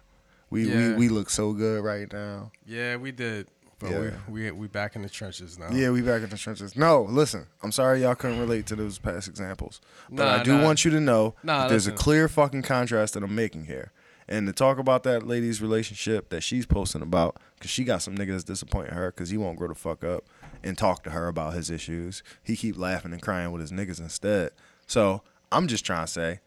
We 0.49 0.63
Yeah. 0.69 0.89
we 0.89 0.93
we 0.95 1.09
look 1.09 1.29
so 1.29 1.53
good 1.53 1.83
right 1.83 2.11
now. 2.11 2.51
yeah, 2.65 2.95
we 2.95 3.11
did. 3.11 3.47
But 3.79 3.91
Yeah. 3.91 3.99
we 4.29 4.43
we 4.45 4.51
we 4.51 4.67
back 4.67 4.95
in 4.95 5.01
the 5.01 5.09
trenches 5.09 5.59
now. 5.59 5.69
Yeah, 5.71 5.89
we 5.91 6.01
back 6.01 6.21
in 6.23 6.29
the 6.29 6.37
trenches. 6.37 6.75
No, 6.77 7.01
listen, 7.03 7.47
I'm 7.61 7.71
sorry 7.73 8.01
y'all 8.01 8.15
couldn't 8.15 8.39
relate 8.39 8.65
to 8.67 8.75
those 8.77 8.97
past 8.97 9.27
examples, 9.27 9.81
but 10.09 10.23
Nah, 10.23 10.39
I 10.39 10.43
do 10.43 10.57
nah. 10.57 10.63
want 10.63 10.85
you 10.85 10.91
to 10.91 11.01
know 11.01 11.35
Nah, 11.43 11.63
that 11.63 11.69
there's 11.69 11.87
a 11.87 11.91
clear 11.91 12.27
fucking 12.29 12.61
contrast 12.61 13.13
that 13.15 13.23
I'm 13.23 13.35
making 13.35 13.65
here. 13.65 13.91
And 14.25 14.47
to 14.47 14.53
talk 14.53 14.77
about 14.77 15.03
that 15.03 15.27
lady's 15.27 15.61
relationship 15.61 16.29
that 16.29 16.41
she's 16.43 16.65
posting 16.65 17.01
about, 17.01 17.37
because 17.55 17.69
she 17.71 17.83
got 17.83 18.01
some 18.01 18.15
niggas 18.15 18.45
disappointing 18.45 18.93
her 18.93 19.11
because 19.11 19.29
he 19.31 19.37
won't 19.37 19.57
grow 19.57 19.67
the 19.67 19.75
fuck 19.75 20.01
up 20.05 20.23
and 20.63 20.77
talk 20.77 21.03
to 21.03 21.09
her 21.11 21.27
about 21.27 21.53
his 21.53 21.69
issues. 21.69 22.23
He 22.43 22.55
keep 22.55 22.77
laughing 22.77 23.11
and 23.13 23.21
crying 23.21 23.51
with 23.51 23.61
his 23.61 23.71
niggas 23.71 23.99
instead. 23.99 24.51
So 24.87 25.21
I'm 25.51 25.67
just 25.67 25.85
trying 25.85 26.05
to 26.05 26.11
say, 26.11 26.39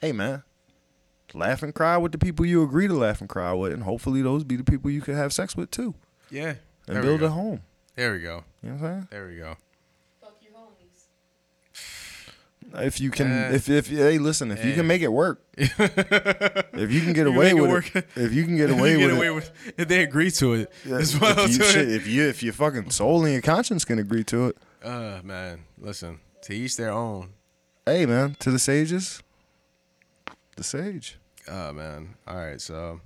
hey 0.00 0.12
man, 0.12 0.42
laugh 1.34 1.62
and 1.62 1.74
cry 1.74 1.96
with 1.96 2.12
the 2.12 2.18
people 2.18 2.44
you 2.46 2.62
agree 2.62 2.86
to 2.88 2.94
laugh 2.94 3.20
and 3.20 3.28
cry 3.28 3.52
with, 3.52 3.72
and 3.72 3.82
hopefully 3.82 4.22
those 4.22 4.44
be 4.44 4.56
the 4.56 4.64
people 4.64 4.90
you 4.90 5.00
can 5.00 5.14
have 5.14 5.32
sex 5.32 5.56
with 5.56 5.70
too, 5.70 5.94
Yeah. 6.30 6.54
and 6.88 7.02
build 7.02 7.22
a 7.22 7.30
home. 7.30 7.62
There 7.94 8.12
we 8.12 8.20
go. 8.20 8.44
You 8.62 8.70
know 8.70 8.76
what 8.76 8.84
I'm 8.88 8.92
saying? 8.94 9.08
There 9.10 9.26
we 9.26 9.36
go. 9.36 9.56
Fuck 10.20 10.36
your 10.42 10.52
homies. 10.52 11.06
If 12.78 13.00
you 13.00 13.10
can, 13.10 13.26
Eh. 13.32 13.54
if 13.54 13.68
if 13.68 13.88
hey, 13.88 14.18
listen, 14.18 14.50
if 14.50 14.64
you 14.64 14.72
Eh. 14.72 14.74
can 14.76 14.86
make 14.86 15.02
it 15.02 15.08
work, 15.12 15.42
if 15.56 16.92
you 16.92 17.00
can 17.00 17.12
get 17.12 17.26
away 17.26 17.50
it 17.50 17.54
with 17.54 17.70
work. 17.70 17.94
it, 17.96 18.06
if 18.16 18.32
you 18.34 18.44
can 18.44 18.56
get 18.56 18.70
away 18.70 18.96
get 18.98 19.06
with 19.08 19.16
away 19.16 19.26
it, 19.28 19.34
with 19.34 19.50
if 19.78 19.88
they 19.88 20.02
agree 20.02 20.30
to 20.32 20.54
it. 20.54 20.72
yeah, 20.84 20.96
as 20.96 21.18
well 21.18 21.38
if 21.40 21.52
you, 21.52 21.58
to 21.58 21.64
shit, 21.64 21.88
it. 21.88 21.94
if 21.94 22.06
you 22.06 22.28
if 22.28 22.42
your 22.42 22.52
fucking 22.52 22.90
soul 22.90 23.24
and 23.24 23.32
your 23.32 23.42
conscience 23.42 23.84
can 23.84 23.98
agree 23.98 24.24
to 24.24 24.46
it, 24.48 24.56
Uh 24.84 25.20
man, 25.24 25.64
listen. 25.78 26.20
To 26.42 26.54
each 26.54 26.76
their 26.76 26.92
own. 26.92 27.30
hey 27.86 28.04
man, 28.06 28.36
to 28.40 28.50
the 28.50 28.58
sages, 28.58 29.22
the 30.56 30.64
sage, 30.64 31.18
Uh 31.48 31.72
man. 31.72 32.16
All 32.26 32.36
right, 32.36 32.60
so 32.60 33.00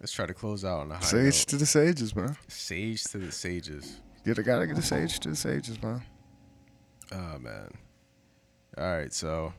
let's 0.00 0.12
try 0.12 0.26
to 0.26 0.34
close 0.34 0.64
out 0.64 0.80
on 0.80 0.92
a 0.92 0.94
high 0.96 1.00
sage 1.00 1.40
note. 1.40 1.48
to 1.48 1.56
the 1.56 1.66
sages, 1.66 2.14
man. 2.14 2.36
Sage 2.48 3.02
to 3.04 3.18
the 3.18 3.32
sages. 3.32 4.00
You 4.24 4.32
gotta 4.34 4.66
get 4.66 4.76
the 4.76 4.82
sage 4.82 5.18
to 5.20 5.30
the 5.30 5.36
sages, 5.36 5.82
man. 5.82 6.02
Oh 7.12 7.38
man. 7.38 7.70
All 8.78 8.84
right, 8.96 9.12
so 9.12 9.52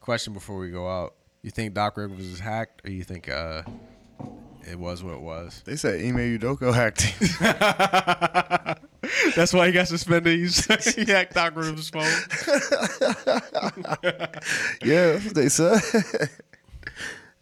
question 0.00 0.32
before 0.32 0.58
we 0.58 0.70
go 0.70 0.88
out. 0.88 1.14
You 1.42 1.50
think 1.50 1.74
Doc 1.74 1.96
Rivers 1.96 2.28
was 2.30 2.40
hacked 2.40 2.82
or 2.86 2.90
you 2.90 3.02
think 3.04 3.28
uh 3.28 3.62
it 4.68 4.78
was 4.78 5.02
what 5.02 5.14
it 5.14 5.20
was? 5.20 5.62
They 5.64 5.76
said 5.76 6.00
Ime 6.04 6.38
Udoka 6.38 6.74
hacked 6.74 7.02
him. 7.02 7.38
That's 9.36 9.52
why 9.52 9.66
he 9.66 9.72
got 9.72 9.88
suspended. 9.88 10.38
he 10.38 11.04
hacked 11.06 11.34
Doc 11.34 11.54
Rivers' 11.56 11.88
phone. 11.88 12.02
yeah, 14.84 15.12
that's 15.12 15.24
what 15.24 15.34
they 15.34 15.48
said. 15.48 15.80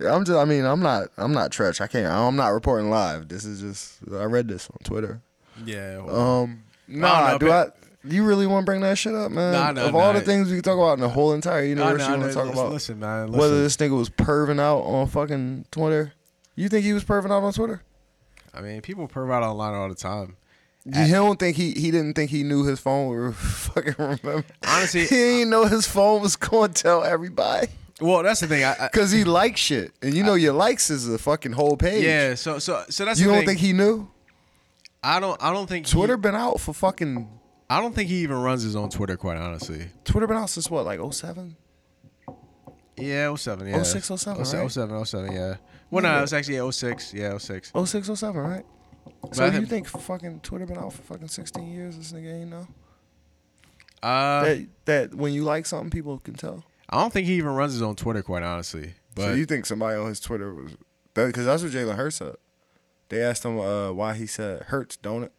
I'm 0.01 0.25
just. 0.25 0.37
I 0.39 0.45
mean, 0.45 0.65
I'm 0.65 0.81
not. 0.81 1.09
I'm 1.17 1.33
not 1.33 1.51
Tretch. 1.51 1.81
I 1.81 1.87
can't. 1.87 2.07
I'm 2.07 2.37
not 2.37 2.49
reporting 2.49 2.91
live. 2.91 3.29
This 3.29 3.45
is 3.45 3.61
just. 3.61 3.99
I 4.15 4.25
read 4.25 4.47
this 4.49 4.69
on 4.71 4.77
Twitter. 4.85 5.23
Yeah. 5.65 6.03
well, 6.03 6.43
Um, 6.43 6.63
nah, 6.87 7.33
know, 7.33 7.39
do 7.39 7.51
I? 7.51 7.67
You 8.09 8.25
really 8.25 8.47
want 8.47 8.65
to 8.65 8.67
bring 8.67 8.81
that 8.83 8.99
shit 8.99 9.15
up, 9.15 9.31
man? 9.31 9.53
Nah, 9.53 9.73
nah, 9.73 9.89
of 9.89 9.95
all 9.95 10.13
nah. 10.13 10.19
the 10.19 10.25
things 10.25 10.49
we 10.49 10.57
can 10.57 10.63
talk 10.63 10.79
about 10.79 10.95
in 10.95 11.01
the 11.01 11.09
whole 11.09 11.33
entire 11.33 11.65
universe, 11.65 12.07
you 12.07 12.17
want 12.17 12.23
to 12.25 12.33
talk 12.33 12.53
about 12.53 12.73
listen, 12.73 12.99
man. 13.01 13.27
Listen. 13.27 13.41
whether 13.41 13.63
this 13.63 13.77
nigga 13.77 13.97
was 13.97 14.11
perving 14.11 14.61
out 14.61 14.81
on 14.81 15.07
fucking 15.09 15.67
Twitter. 15.71 16.13
You 16.55 16.69
think 16.69 16.85
he 16.85 16.93
was 16.93 17.05
perving 17.05 17.31
out 17.31 17.43
on 17.43 17.53
Twitter? 17.53 17.83
I 18.55 18.61
mean, 18.63 18.81
people 18.81 19.07
perv 19.09 19.33
out 19.33 19.43
online 19.43 19.75
all 19.75 19.89
the 19.89 19.95
time. 19.95 20.37
You 20.87 21.11
don't 21.11 21.39
think 21.39 21.57
he 21.57 21.73
he 21.73 21.91
didn't 21.91 22.15
think 22.15 22.31
he 22.31 22.45
knew 22.45 22.65
his 22.65 22.79
phone 22.79 23.09
would 23.09 23.35
fucking 23.37 23.95
remember? 23.99 24.45
Honestly, 24.67 25.01
he 25.01 25.07
didn't 25.07 25.51
know 25.51 25.65
his 25.67 25.87
phone 25.87 26.23
was 26.23 26.37
going 26.37 26.73
to 26.73 26.83
tell 26.83 27.03
everybody 27.03 27.67
Well, 28.01 28.23
that's 28.23 28.39
the 28.41 28.47
thing. 28.47 28.63
I, 28.63 28.77
I 28.79 28.89
because 28.89 29.11
he 29.11 29.25
likes 29.25 29.59
shit, 29.61 29.93
and 30.01 30.15
you 30.15 30.23
know 30.23 30.35
your 30.35 30.53
likes 30.53 30.89
is 30.89 31.09
a 31.09 31.19
fucking 31.19 31.53
whole 31.53 31.77
page. 31.77 32.05
yeah. 32.05 32.35
So 32.37 32.59
so 32.61 32.85
so 32.89 33.05
that's 33.05 33.19
You 33.19 33.27
don't 33.27 33.39
thing. 33.39 33.47
think 33.49 33.59
he 33.59 33.73
knew? 33.73 34.09
I 35.03 35.21
don't. 35.21 35.41
I 35.43 35.53
don't 35.53 35.69
think 35.69 35.87
Twitter 35.87 36.15
He, 36.17 36.21
been 36.21 36.35
out 36.35 36.61
for 36.61 36.73
fucking. 36.73 37.29
I 37.69 37.81
don't 37.81 37.95
think 37.95 38.09
he 38.09 38.17
even 38.19 38.37
runs 38.43 38.63
his 38.63 38.77
own 38.77 38.91
Twitter. 38.91 39.17
Quite 39.17 39.39
honestly. 39.39 39.89
Twitter 40.05 40.27
been 40.27 40.37
out 40.37 40.51
since 40.51 40.71
what, 40.71 40.85
like 40.85 41.01
07? 41.13 41.57
Yeah, 42.97 43.35
07, 43.35 43.67
yeah. 43.69 43.83
06, 43.83 44.07
07, 44.07 44.45
07, 44.45 44.63
right? 44.63 44.71
07, 44.73 45.05
07, 45.05 45.33
yeah. 45.33 45.57
Well, 45.91 46.03
no, 46.03 46.19
it 46.19 46.21
was 46.23 46.33
actually 46.33 46.57
yeah, 46.57 46.71
06. 46.71 47.13
Yeah, 47.13 47.37
06. 47.37 47.73
06, 47.85 48.07
07, 48.19 48.41
right? 48.41 48.65
So 49.33 49.45
I 49.45 49.47
you 49.49 49.53
think- 49.67 49.69
think 49.69 49.89
fucking 49.89 50.41
Twitter 50.41 50.67
been 50.67 50.79
out 50.79 50.93
for 50.93 51.03
fucking 51.03 51.29
16 51.29 51.71
years? 51.73 51.97
This 51.99 52.13
nigga 52.13 52.41
ain't 52.41 52.51
know? 52.51 52.67
Uh, 54.03 54.45
that, 54.45 54.67
that 54.85 55.15
when 55.15 55.33
you 55.33 55.43
like 55.43 55.67
something, 55.67 55.91
people 55.91 56.19
can 56.19 56.35
tell. 56.35 56.65
I 56.89 57.01
don't 57.01 57.13
think 57.13 57.27
he 57.27 57.35
even 57.35 57.51
runs 57.55 57.73
his 57.73 57.83
own 57.83 57.97
Twitter, 57.97 58.23
quite 58.23 58.43
honestly. 58.43 58.95
But 59.15 59.23
so 59.23 59.33
you 59.35 59.45
think 59.47 59.67
somebody 59.67 59.99
on 59.99 60.09
his 60.09 60.21
Twitter 60.21 60.55
was 60.55 60.73
that? 61.15 61.27
Because 61.27 61.45
that's 61.47 61.63
what 61.63 61.73
Jalen 61.73 61.97
Hurts 61.97 62.17
said. 62.17 62.37
They 63.09 63.23
asked 63.23 63.45
him 63.45 63.59
uh, 63.59 63.93
why 63.93 64.15
he 64.15 64.27
said 64.27 64.63
Hurts, 64.65 64.97
don't 64.97 65.25
it? 65.25 65.33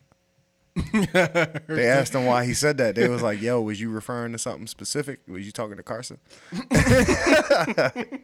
They 0.94 1.88
asked 1.88 2.14
him 2.14 2.26
why 2.26 2.46
he 2.46 2.54
said 2.54 2.78
that. 2.78 2.96
They 2.96 3.08
was 3.08 3.22
like, 3.24 3.42
"Yo, 3.42 3.62
was 3.62 3.80
you 3.82 3.90
referring 3.90 4.32
to 4.34 4.38
something 4.38 4.68
specific? 4.68 5.20
Was 5.28 5.46
you 5.46 5.52
talking 5.52 5.78
to 5.78 5.84
Carson?" 5.84 6.20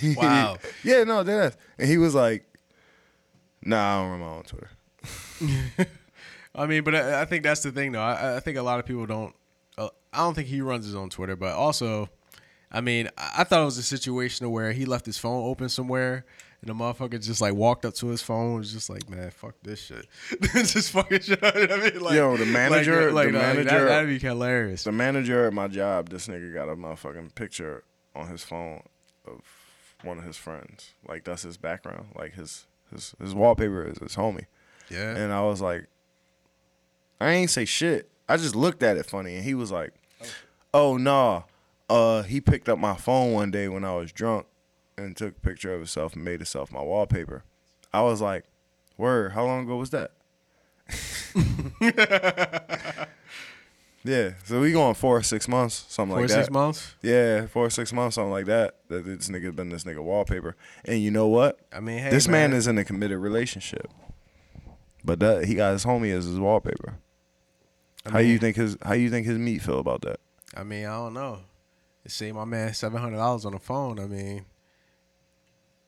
He- 0.00 0.14
Wow. 0.16 0.56
yeah, 0.82 1.04
no, 1.04 1.22
that. 1.22 1.56
And 1.78 1.88
he 1.88 1.98
was 1.98 2.14
like, 2.14 2.46
"Nah, 3.62 3.76
I 3.98 4.02
don't 4.02 4.10
run 4.10 4.20
my 4.20 4.26
own 4.36 4.42
Twitter." 4.44 4.70
I 6.54 6.66
mean, 6.66 6.82
but 6.84 6.94
I, 6.94 7.20
I 7.22 7.24
think 7.26 7.42
that's 7.42 7.62
the 7.62 7.70
thing, 7.72 7.92
though. 7.92 8.00
I, 8.00 8.36
I 8.36 8.40
think 8.40 8.56
a 8.56 8.62
lot 8.62 8.78
of 8.80 8.86
people 8.86 9.04
don't. 9.06 9.34
Uh, 9.76 9.88
I 10.14 10.18
don't 10.18 10.32
think 10.34 10.48
he 10.48 10.62
runs 10.62 10.86
his 10.86 10.94
own 10.94 11.10
Twitter, 11.10 11.36
but 11.36 11.52
also, 11.54 12.08
I 12.72 12.80
mean, 12.80 13.10
I, 13.18 13.32
I 13.38 13.44
thought 13.44 13.60
it 13.60 13.66
was 13.66 13.76
a 13.76 13.82
situation 13.82 14.50
where 14.50 14.72
he 14.72 14.86
left 14.86 15.04
his 15.04 15.18
phone 15.18 15.44
open 15.44 15.68
somewhere. 15.68 16.24
And 16.66 16.80
the 16.80 16.84
motherfucker 16.84 17.22
just 17.22 17.40
like 17.40 17.54
walked 17.54 17.84
up 17.84 17.94
to 17.94 18.08
his 18.08 18.22
phone, 18.22 18.46
and 18.50 18.58
was 18.58 18.72
just 18.72 18.90
like, 18.90 19.08
"Man, 19.08 19.30
fuck 19.30 19.54
this 19.62 19.80
shit." 19.80 20.06
This 20.40 20.72
just 20.74 20.90
fucking 20.90 21.20
shit. 21.20 21.38
I 21.44 21.52
mean, 21.76 22.00
like, 22.00 22.14
Yo, 22.14 22.36
the 22.36 22.44
manager- 22.46 23.12
like, 23.12 23.28
the 23.28 23.32
like, 23.34 23.42
manager- 23.42 23.70
that, 23.70 23.84
that'd 23.84 24.08
be 24.08 24.18
hilarious. 24.18 24.82
The 24.82 24.90
manager 24.92 25.46
at 25.46 25.52
my 25.52 25.68
job, 25.68 26.08
this 26.08 26.26
nigga 26.26 26.52
got 26.52 26.68
a 26.68 26.74
motherfucking 26.74 27.36
picture 27.36 27.84
on 28.16 28.26
his 28.28 28.42
phone 28.42 28.82
of 29.26 29.42
one 30.02 30.18
of 30.18 30.24
his 30.24 30.36
friends. 30.36 30.90
Like 31.08 31.22
that's 31.24 31.42
his 31.42 31.56
background. 31.56 32.06
Like 32.16 32.34
his 32.34 32.66
his 32.92 33.14
his 33.20 33.32
wallpaper 33.32 33.84
is 33.86 33.98
his 33.98 34.16
homie. 34.16 34.46
Yeah, 34.90 35.16
And 35.16 35.32
I 35.32 35.42
was 35.42 35.60
like, 35.60 35.86
I 37.20 37.30
ain't 37.30 37.50
say 37.50 37.64
shit. 37.64 38.08
I 38.28 38.36
just 38.38 38.56
looked 38.56 38.82
at 38.82 38.96
it 38.96 39.06
funny, 39.06 39.36
and 39.36 39.44
he 39.44 39.54
was 39.54 39.70
like, 39.70 39.92
"Oh 40.74 40.96
nah, 40.96 41.42
uh, 41.88 42.22
he 42.22 42.40
picked 42.40 42.68
up 42.68 42.78
my 42.80 42.94
phone 42.96 43.32
one 43.32 43.50
day 43.52 43.68
when 43.68 43.84
I 43.84 43.94
was 43.94 44.10
drunk, 44.10 44.46
and 44.96 45.16
took 45.16 45.36
a 45.36 45.40
picture 45.40 45.72
of 45.72 45.80
himself 45.80 46.14
and 46.14 46.24
made 46.24 46.40
himself 46.40 46.72
my 46.72 46.82
wallpaper." 46.82 47.44
I 47.92 48.02
was 48.02 48.20
like, 48.20 48.44
"Word, 48.96 49.32
how 49.32 49.44
long 49.44 49.64
ago 49.64 49.76
was 49.76 49.90
that?" 49.90 50.12
yeah, 54.04 54.34
so 54.44 54.60
we 54.60 54.72
going 54.72 54.94
four 54.94 55.16
or 55.16 55.22
six 55.22 55.48
months, 55.48 55.84
something 55.88 56.14
four 56.14 56.22
like 56.22 56.30
or 56.30 56.34
that. 56.34 56.44
six 56.44 56.50
months. 56.50 56.94
Yeah, 57.02 57.46
four 57.46 57.66
or 57.66 57.70
six 57.70 57.92
months, 57.92 58.14
something 58.14 58.30
like 58.30 58.46
that. 58.46 58.76
That 58.88 59.04
this 59.04 59.28
nigga 59.28 59.54
been 59.54 59.68
this 59.70 59.84
nigga 59.84 60.02
wallpaper, 60.02 60.56
and 60.84 61.00
you 61.00 61.10
know 61.10 61.26
what? 61.26 61.58
I 61.72 61.80
mean, 61.80 61.98
hey, 61.98 62.10
this 62.10 62.28
man. 62.28 62.52
is 62.52 62.66
in 62.66 62.78
a 62.78 62.84
committed 62.84 63.18
relationship, 63.18 63.90
but 65.04 65.18
that 65.20 65.46
he 65.46 65.54
got 65.54 65.72
his 65.72 65.84
homie 65.84 66.12
as 66.16 66.24
his 66.26 66.38
wallpaper. 66.38 66.98
I 68.04 68.10
how 68.10 68.18
you 68.18 68.38
think 68.38 68.56
his 68.56 68.76
How 68.82 68.94
you 68.94 69.10
think 69.10 69.26
his 69.26 69.38
meat 69.38 69.62
feel 69.62 69.78
about 69.78 70.02
that? 70.02 70.20
I 70.56 70.62
mean, 70.62 70.86
I 70.86 70.94
don't 70.94 71.14
know. 71.14 71.40
It 72.04 72.12
saved 72.12 72.36
my 72.36 72.44
man 72.44 72.72
seven 72.74 73.00
hundred 73.00 73.16
dollars 73.16 73.44
on 73.44 73.52
the 73.52 73.58
phone. 73.58 73.98
I 73.98 74.06
mean, 74.06 74.44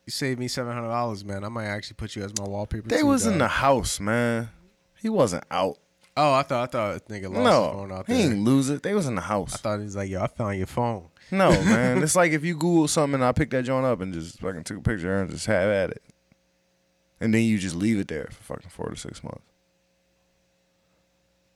you 0.08 0.10
saved 0.10 0.40
me 0.40 0.48
seven 0.48 0.72
hundred 0.72 0.88
dollars, 0.88 1.22
man. 1.22 1.44
I 1.44 1.50
might 1.50 1.66
actually 1.66 1.96
put 1.96 2.16
you 2.16 2.22
as 2.24 2.32
my 2.38 2.44
wallpaper. 2.48 2.88
They 2.88 3.00
too, 3.00 3.06
was 3.06 3.26
in 3.26 3.36
the 3.36 3.46
house, 3.46 4.00
man. 4.00 4.48
He 5.02 5.10
wasn't 5.10 5.44
out. 5.50 5.76
Oh, 6.16 6.32
I 6.32 6.42
thought 6.44 6.62
I 6.62 6.66
thought 6.72 7.08
nigga 7.08 7.24
lost 7.30 7.36
his 7.36 7.78
phone 7.78 7.88
No, 7.90 7.94
out 7.96 8.06
he 8.06 8.14
there. 8.14 8.22
ain't 8.32 8.38
lose 8.42 8.70
it. 8.70 8.82
They 8.82 8.94
was 8.94 9.06
in 9.06 9.16
the 9.16 9.20
house. 9.20 9.54
I 9.54 9.58
thought 9.58 9.78
he 9.80 9.84
was 9.84 9.96
like, 9.96 10.08
yo, 10.08 10.22
I 10.22 10.26
found 10.26 10.56
your 10.56 10.66
phone. 10.66 11.08
No, 11.30 11.50
man. 11.64 12.02
it's 12.02 12.16
like 12.16 12.32
if 12.32 12.42
you 12.42 12.54
Google 12.54 12.88
something 12.88 13.16
and 13.16 13.24
I 13.24 13.32
picked 13.32 13.50
that 13.52 13.64
joint 13.66 13.84
up 13.84 14.00
and 14.00 14.14
just 14.14 14.40
fucking 14.40 14.64
took 14.64 14.78
a 14.78 14.80
picture 14.80 15.20
and 15.20 15.30
just 15.30 15.44
have 15.44 15.68
at 15.70 15.90
it, 15.90 16.02
and 17.20 17.34
then 17.34 17.42
you 17.42 17.58
just 17.58 17.76
leave 17.76 17.98
it 17.98 18.08
there 18.08 18.28
for 18.30 18.54
fucking 18.54 18.70
four 18.70 18.88
to 18.88 18.96
six 18.96 19.22
months. 19.22 19.42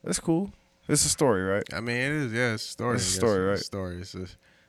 That's 0.05 0.21
cool. 0.21 0.53
It's 0.89 1.07
a 1.07 1.09
story, 1.09 1.43
right? 1.43 1.65
I 1.73 1.81
mean, 1.81 1.97
it 1.97 2.13
is. 2.13 2.33
Yeah, 2.33 2.53
it's 2.53 2.65
a 2.65 2.69
story. 2.69 2.97
It's 2.97 3.07
a 3.09 3.13
story, 3.13 3.41
right? 3.47 3.53
It's 3.55 3.63
a 3.63 3.65
story. 3.65 3.97
It's 4.01 4.15
a, 4.15 4.27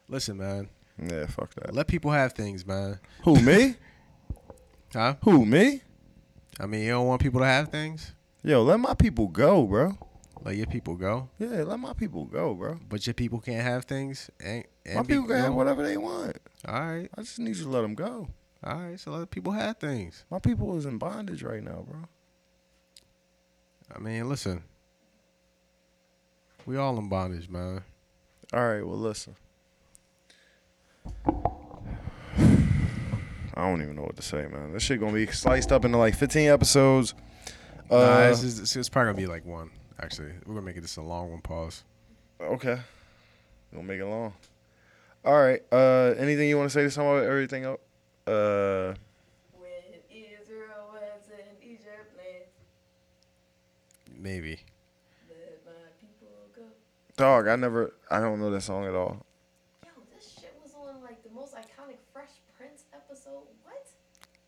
listen, 0.08 0.38
man. 0.38 0.70
Yeah, 1.02 1.26
fuck 1.28 1.54
that. 1.56 1.74
Let 1.74 1.88
people 1.88 2.12
have 2.12 2.34
things, 2.34 2.66
man. 2.66 3.00
Who 3.24 3.40
me? 3.42 3.76
Huh? 4.94 5.16
Who 5.24 5.44
me? 5.44 5.82
I 6.60 6.68
mean, 6.68 6.84
you 6.84 6.92
don't 6.92 7.08
want 7.08 7.20
people 7.20 7.40
to 7.40 7.48
have 7.48 7.70
things. 7.70 8.14
Yo, 8.44 8.62
let 8.62 8.80
my 8.80 8.94
people 8.94 9.28
go, 9.28 9.64
bro. 9.66 9.98
Let 10.44 10.56
your 10.56 10.68
people 10.68 10.96
go, 10.96 11.30
Yeah, 11.40 11.64
let 11.64 11.80
my 11.80 11.94
people 11.94 12.26
go, 12.26 12.54
bro. 12.54 12.78
but 12.88 13.08
your 13.08 13.16
people 13.16 13.40
can't 13.40 13.64
have 13.64 13.86
things. 13.86 14.30
And, 14.40 14.66
and 14.86 14.98
My 14.98 15.02
people 15.04 15.26
can 15.26 15.38
have 15.38 15.54
whatever 15.56 15.82
they 15.82 15.98
want. 15.98 16.38
All 16.68 16.80
right, 16.80 17.10
I 17.18 17.22
just 17.22 17.40
need 17.40 17.56
you 17.56 17.64
to 17.64 17.70
let 17.72 17.82
them 17.82 17.96
go. 17.96 18.28
all 18.64 18.76
right. 18.78 19.00
So 19.00 19.10
let 19.10 19.32
people 19.32 19.54
have 19.54 19.78
things. 19.78 20.26
My 20.30 20.38
people 20.38 20.78
is 20.78 20.86
in 20.86 21.00
bondage 21.00 21.42
right 21.42 21.64
now, 21.64 21.86
bro. 21.90 22.02
I 23.96 23.98
mean, 23.98 24.30
listen. 24.30 24.64
We 26.68 26.78
all 26.78 27.00
in 27.00 27.10
bondage, 27.10 27.50
man. 27.50 27.82
All 28.54 28.68
right, 28.68 28.86
well, 28.86 28.98
listen. 29.00 29.36
I 33.56 33.61
don't 33.69 33.82
even 33.82 33.95
know 33.95 34.03
what 34.03 34.15
to 34.15 34.22
say, 34.22 34.48
man. 34.48 34.73
This 34.73 34.83
shit 34.83 34.99
gonna 34.99 35.14
be 35.14 35.27
sliced 35.27 35.72
up 35.72 35.85
into 35.85 35.98
like 35.98 36.15
15 36.15 36.49
episodes. 36.49 37.14
Uh, 37.90 37.98
nah, 37.98 38.27
this 38.30 38.43
is, 38.43 38.59
this 38.59 38.75
is 38.75 38.90
probably 38.90 39.14
gonna 39.14 39.27
be 39.27 39.32
like 39.32 39.45
one. 39.45 39.69
Actually, 40.01 40.32
we're 40.45 40.56
gonna 40.56 40.65
make 40.65 40.77
it 40.77 40.82
just 40.82 40.98
a 40.98 41.01
long 41.01 41.32
one. 41.32 41.41
Pause. 41.41 41.83
okay, 42.41 42.80
gonna 43.73 43.83
make 43.88 43.99
it 43.99 44.06
long. 44.06 44.33
All 45.25 45.40
right. 45.41 45.61
Uh, 45.72 46.15
anything 46.17 46.49
you 46.49 46.57
want 46.57 46.69
to 46.69 46.73
say 46.73 46.83
to 46.83 46.91
some 46.91 47.06
of 47.06 47.23
everything 47.23 47.64
else? 47.64 47.80
Uh, 48.27 48.93
When 49.56 49.69
Israel 50.09 50.91
was 50.91 51.30
in 51.32 51.69
Egypt 51.69 52.11
Maybe. 54.19 54.59
let 55.30 55.65
my 55.65 55.72
people 56.01 56.27
go. 56.56 56.64
dog, 57.15 57.48
I 57.48 57.56
never. 57.56 57.93
I 58.09 58.19
don't 58.19 58.40
know 58.40 58.49
that 58.51 58.61
song 58.61 58.85
at 58.85 58.95
all. 58.95 59.25
Yo, 59.83 59.90
this 60.14 60.33
shit 60.40 60.53
was 60.61 60.73
on 60.73 61.01
like 61.03 61.23
the 61.23 61.30
most 61.30 61.53
iconic 61.56 61.98
Fresh 62.11 62.32
Prince 62.57 62.83
episode. 62.93 63.48
What? 63.64 63.88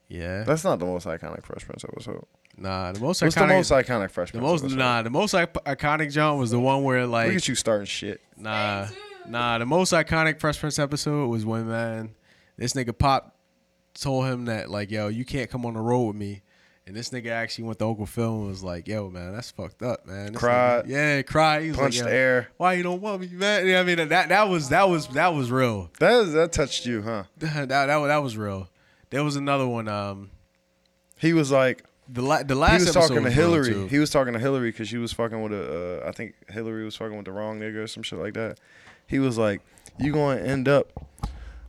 Yeah. 0.08 0.44
That's 0.44 0.64
not 0.64 0.80
the 0.80 0.86
most 0.86 1.06
iconic 1.08 1.44
Fresh 1.44 1.66
Prince 1.66 1.84
episode. 1.84 2.24
Nah, 2.58 2.92
the 2.92 3.00
most 3.00 3.22
What's 3.22 3.36
iconic. 3.36 3.40
the 3.48 3.48
most 3.48 3.72
iconic 3.72 4.12
Fresh 4.12 4.32
the 4.32 4.38
Prince? 4.40 4.52
most 4.52 4.64
episode? 4.64 4.78
nah, 4.78 5.02
the 5.02 5.10
most 5.10 5.34
iconic 5.34 5.64
iconic 5.66 6.12
John 6.12 6.38
was 6.38 6.52
the 6.52 6.60
one 6.60 6.84
where 6.84 7.06
like 7.08 7.28
Look 7.28 7.36
at 7.38 7.48
you 7.48 7.56
starting 7.56 7.86
shit. 7.86 8.22
Nah, 8.38 8.88
nah. 9.28 9.58
The 9.58 9.66
most 9.66 9.92
iconic 9.94 10.40
Fresh 10.40 10.60
Prince 10.60 10.80
episode 10.80 11.28
was 11.28 11.46
when 11.46 11.68
man, 11.68 12.16
this 12.58 12.74
nigga 12.74 12.98
Pop 12.98 13.36
told 13.94 14.26
him 14.26 14.46
that 14.46 14.70
like, 14.70 14.92
yo, 14.92 15.08
you 15.08 15.26
can't 15.26 15.50
come 15.50 15.66
on 15.66 15.74
the 15.74 15.82
road 15.82 16.08
with 16.08 16.16
me. 16.16 16.44
And 16.88 16.96
this 16.96 17.10
nigga 17.10 17.32
actually 17.32 17.64
went 17.64 17.80
to 17.80 17.88
Uncle 17.88 18.06
Phil 18.06 18.32
and 18.42 18.48
was 18.48 18.64
like, 18.64 18.88
yo, 18.88 19.10
man, 19.10 19.34
that's 19.34 19.50
fucked 19.50 19.82
up, 19.82 20.06
man. 20.06 20.34
This 20.34 20.40
Cried. 20.40 20.86
nigga- 20.86 20.90
yeah, 20.90 21.22
cried. 21.24 21.64
He 21.64 21.70
was 21.70 21.78
Punched 21.78 21.98
like, 22.02 22.06
the 22.06 22.12
yo, 22.12 22.16
air. 22.18 22.48
Why 22.58 22.74
you 22.74 22.84
don't 22.84 23.02
want 23.02 23.22
me, 23.22 23.28
man? 23.34 23.66
Yeah, 23.68 23.80
I 23.80 23.84
mean, 23.84 24.08
that 24.10 24.30
that 24.30 24.44
was 24.44 24.70
that 24.70 24.88
was 24.88 25.08
that 25.08 25.34
was 25.34 25.50
real. 25.50 25.90
That 26.00 26.14
is, 26.22 26.34
that 26.34 26.52
touched 26.52 26.86
you, 26.86 27.02
huh? 27.02 27.24
that, 27.40 27.70
that 27.70 27.88
that 27.88 28.18
was 28.18 28.38
real. 28.38 28.70
There 29.16 29.24
was 29.24 29.38
another 29.38 29.66
one. 29.66 29.88
Um, 29.88 30.30
He 31.18 31.32
was 31.32 31.50
like, 31.50 31.86
the 32.10 32.22
la- 32.22 32.44
the 32.44 32.54
last 32.54 32.82
he 32.82 32.86
was 32.88 32.94
talking 32.94 33.24
to 33.24 33.32
Hillary. 33.32 33.88
He 33.88 33.98
was 33.98 34.10
talking 34.10 34.34
to 34.34 34.40
Hillary 34.40 34.72
because 34.74 34.90
she 34.90 34.98
was 34.98 35.14
fucking 35.14 35.42
with 35.42 35.54
a. 35.54 36.04
Uh, 36.04 36.10
I 36.10 36.12
think 36.12 36.36
Hillary 36.50 36.84
was 36.84 36.98
fucking 36.98 37.16
with 37.16 37.26
the 37.26 37.32
wrong 37.32 37.58
nigga 37.58 37.78
or 37.78 37.88
some 37.88 38.04
shit 38.04 38.20
like 38.20 38.34
that. 38.34 38.60
He 39.08 39.20
was 39.20 39.38
like, 39.38 39.62
"You 39.98 40.12
going 40.12 40.40
to 40.40 40.46
end 40.46 40.68
up 40.68 40.92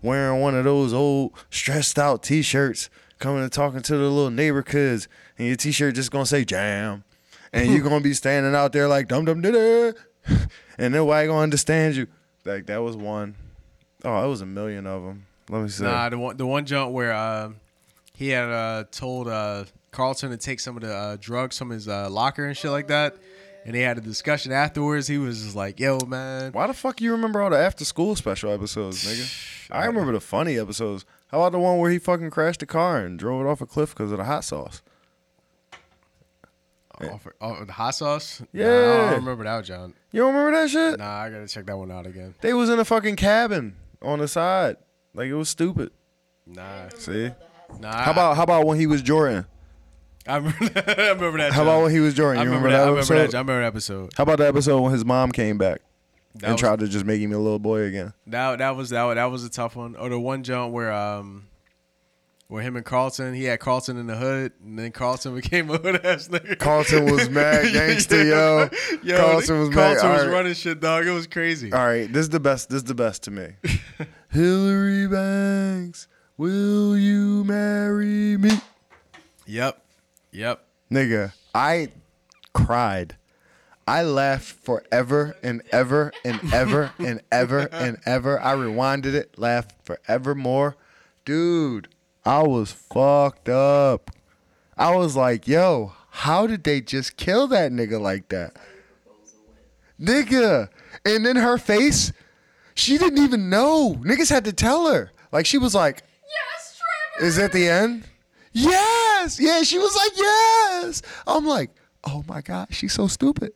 wearing 0.03 0.41
one 0.41 0.57
of 0.57 0.65
those 0.65 0.93
old 0.93 1.35
stressed 1.49 2.01
out 2.01 2.25
T-shirts, 2.25 2.91
coming 3.21 3.45
and 3.45 3.53
talking 3.53 3.81
to 3.81 3.97
the 3.97 4.11
little 4.11 4.31
neighbor 4.33 4.65
kids, 4.65 5.07
and 5.39 5.47
your 5.47 5.57
T-shirt 5.57 5.95
just 5.95 6.11
gonna 6.11 6.27
say 6.27 6.45
jam, 6.45 7.05
and 7.53 7.71
you're 7.71 7.85
gonna 7.85 8.01
be 8.01 8.13
standing 8.13 8.57
out 8.57 8.73
there 8.73 8.89
like 8.89 9.07
dum 9.07 9.25
dum 9.25 9.41
da, 9.41 9.93
and 10.79 10.93
nobody 10.93 11.29
gonna 11.29 11.43
understand 11.43 11.95
you." 11.95 12.09
Like 12.45 12.67
that 12.67 12.83
was 12.83 12.97
one. 12.97 13.37
Oh, 14.05 14.25
it 14.25 14.29
was 14.29 14.41
a 14.41 14.47
million 14.47 14.85
of 14.89 15.05
them. 15.05 15.27
Let 15.49 15.63
me 15.63 15.69
see. 15.69 15.85
Nah, 15.85 16.09
the 16.09 16.19
one 16.19 16.37
the 16.37 16.47
one 16.47 16.67
jump 16.67 16.93
where 16.93 17.15
um, 17.15 17.57
he 18.15 18.31
had 18.31 18.49
uh, 18.49 18.85
told 18.91 19.29
uh, 19.29 19.65
Carlton 19.93 20.31
to 20.31 20.37
take 20.37 20.61
some 20.61 20.77
of 20.77 20.83
the 20.83 20.93
uh, 20.95 21.17
drugs 21.21 21.59
from 21.59 21.71
his 21.71 21.89
uh, 21.89 22.11
locker 22.11 22.45
and 22.45 22.57
shit 22.57 22.71
like 22.71 22.89
that, 22.89 23.17
and 23.65 23.75
they 23.75 23.81
had 23.83 23.99
a 23.99 24.01
discussion 24.01 24.53
afterwards. 24.53 25.07
He 25.07 25.19
was 25.19 25.43
just 25.43 25.55
like, 25.55 25.79
"Yo, 25.79 25.99
man, 26.07 26.53
Why 26.53 26.67
the 26.67 26.75
fuck 26.75 27.01
you 27.01 27.13
remember 27.13 27.41
all 27.41 27.51
the 27.51 27.59
after 27.59 27.85
school 27.85 28.17
special 28.17 28.51
episodes, 28.51 29.05
nigga? 29.05 29.71
I 29.71 29.87
remember 29.87 30.13
the 30.13 30.21
funny 30.21 30.59
episodes. 30.59 31.05
How 31.29 31.41
about 31.41 31.53
the 31.53 31.59
one 31.59 31.79
where 31.79 31.91
he 31.91 31.99
fucking 31.99 32.31
crashed 32.31 32.61
the 32.61 32.67
car 32.67 32.99
and 32.99 33.19
drove 33.19 33.45
it 33.45 33.49
off 33.49 33.61
a 33.61 33.67
cliff 33.67 33.91
because 33.91 34.13
of 34.13 34.19
the 34.19 34.25
hot 34.25 34.45
sauce? 34.45 34.83
the 37.67 37.73
hot 37.73 37.95
sauce." 37.95 38.43
Nah, 38.53 38.65
I 38.65 39.11
don't 39.11 39.15
remember 39.21 39.45
that, 39.45 39.65
John. 39.65 39.95
You 40.11 40.23
don't 40.23 40.35
remember 40.35 40.59
that 40.59 40.71
shit? 40.71 40.99
Nah, 40.99 41.23
I 41.23 41.31
gotta 41.31 41.47
check 41.47 41.67
that 41.67 41.77
one 41.77 41.93
out 41.93 42.07
again. 42.07 42.35
They 42.41 42.55
was 42.55 42.71
in 42.71 42.79
a 42.79 42.85
fucking 42.85 43.17
cabin 43.17 43.77
on 44.01 44.19
the 44.19 44.29
side. 44.29 44.77
Like 45.17 45.29
it 45.29 45.35
was 45.35 45.49
stupid. 45.49 45.91
Nah, 46.47 46.89
See? 46.97 47.31
nah. 47.81 47.97
How 48.05 48.13
about 48.13 48.37
how 48.37 48.43
about 48.45 48.67
when 48.67 48.79
he 48.79 48.87
was 48.87 49.03
Jordan? 49.03 49.47
I 50.29 50.37
remember 50.37 50.69
that. 50.69 50.89
I 51.01 51.09
remember 51.11 51.39
that. 51.39 51.53
How 51.53 51.63
about 51.63 51.83
when 51.83 51.91
he 51.93 52.01
was 52.01 52.15
Jordan? 52.15 52.41
I 52.41 52.45
You 52.45 52.51
remember, 52.51 52.69
remember, 52.69 52.71
that. 52.71 52.83
I 52.83 52.85
that, 52.85 52.91
remember 52.91 53.15
episode? 53.25 53.33
that. 53.33 53.37
I 53.37 53.41
remember 53.41 53.61
that 53.63 53.67
episode. 53.67 54.11
How 54.17 54.23
about 54.25 54.39
the 54.39 54.47
episode 54.49 54.81
when 54.83 54.93
his 54.93 55.05
mom 55.05 55.33
came 55.33 55.57
back 55.59 55.81
That 56.37 56.45
and 56.45 56.53
was, 56.53 56.61
tried 56.61 56.79
to 56.81 56.89
just 56.89 57.05
make 57.05 57.21
him 57.21 57.33
a 57.33 57.39
little 57.39 57.59
boy 57.59 57.83
again? 57.83 58.13
that, 58.29 58.59
that 58.59 58.77
was 58.77 58.91
that, 58.91 59.03
was- 59.05 59.15
that 59.17 59.25
was 59.27 59.45
a 59.45 59.51
tough 59.51 59.75
one. 59.77 59.97
Or 59.97 60.09
the 60.09 60.19
one 60.21 60.43
jump 60.45 60.73
where 60.73 60.93
um 60.93 61.47
where 62.49 62.63
him 62.63 62.77
and 62.77 62.85
Carlton, 62.85 63.35
he 63.35 63.45
had 63.45 63.59
Carlton 63.61 63.97
in 63.97 64.07
the 64.07 64.17
hood, 64.17 64.53
and 64.65 64.79
then 64.79 64.93
Carlton 64.93 65.35
became 65.41 65.71
a 65.71 65.79
hood 65.79 66.05
ass 66.05 66.29
nigga. 66.29 66.59
Carlton 66.59 67.11
was 67.13 67.29
mad 67.31 67.73
gangster, 67.73 68.25
yo. 68.25 68.69
Yo, 69.03 69.17
Carlton 69.17 69.61
was 69.61 69.69
mad. 69.71 69.75
Carlton 69.75 70.11
was 70.11 70.21
Alright. 70.21 70.33
running 70.33 70.55
shit, 70.55 70.81
dog. 70.81 71.07
It 71.07 71.11
was 71.11 71.27
crazy. 71.27 71.73
All 71.73 71.85
right, 71.85 72.13
this 72.13 72.23
is 72.23 72.31
the 72.31 72.41
best. 72.41 72.69
This 72.71 72.79
is 72.79 72.85
the 72.85 72.95
best 72.95 73.25
to 73.25 73.31
me. 73.31 73.49
Hillary 74.31 75.09
Banks, 75.09 76.09
will 76.37 76.97
you 76.97 77.45
marry 77.45 78.37
me? 78.37 78.51
Yep, 79.47 79.83
yep. 80.33 80.65
Nigga, 80.91 81.33
I 81.55 81.89
cried. 82.53 83.17
I 83.89 84.03
laughed 84.03 84.53
forever 84.65 85.37
and 85.45 85.63
ever 85.71 86.13
and 86.25 86.41
ever 86.53 86.93
and 86.99 87.23
ever 87.31 87.69
and 87.71 87.99
ever. 88.05 88.41
I 88.41 88.55
rewinded 88.55 89.15
it, 89.15 89.39
laughed 89.39 89.77
forevermore. 89.85 90.77
Dude, 91.25 91.89
I 92.27 92.43
was 92.43 92.73
fucked 92.73 93.49
up. 93.49 94.11
I 94.77 94.95
was 94.97 95.17
like, 95.17 95.47
yo, 95.47 95.93
how 96.11 96.47
did 96.47 96.65
they 96.65 96.81
just 96.81 97.17
kill 97.17 97.47
that 97.49 97.71
nigga 97.73 98.01
like 98.01 98.29
that? 98.31 98.57
Nigga. 100.01 100.69
And 101.05 101.25
then 101.25 101.37
her 101.37 101.57
face, 101.57 102.13
she 102.75 102.99
didn't 102.99 103.23
even 103.23 103.49
know. 103.49 103.95
Niggas 104.01 104.29
had 104.29 104.45
to 104.45 104.53
tell 104.53 104.93
her. 104.93 105.13
Like, 105.33 105.47
she 105.47 105.57
was 105.57 105.75
like, 105.75 106.03
Yes, 106.25 106.81
Trevor. 107.15 107.27
is 107.29 107.39
at 107.39 107.53
the 107.53 107.69
end? 107.69 108.05
Yes. 108.53 109.39
Yeah, 109.41 109.63
she 109.63 109.79
was 109.79 109.95
like, 109.97 110.13
yes. 110.17 111.03
I'm 111.27 111.47
like, 111.47 111.71
oh 112.05 112.25
my 112.27 112.41
God, 112.41 112.69
she's 112.71 112.93
so 112.93 113.07
stupid. 113.07 113.53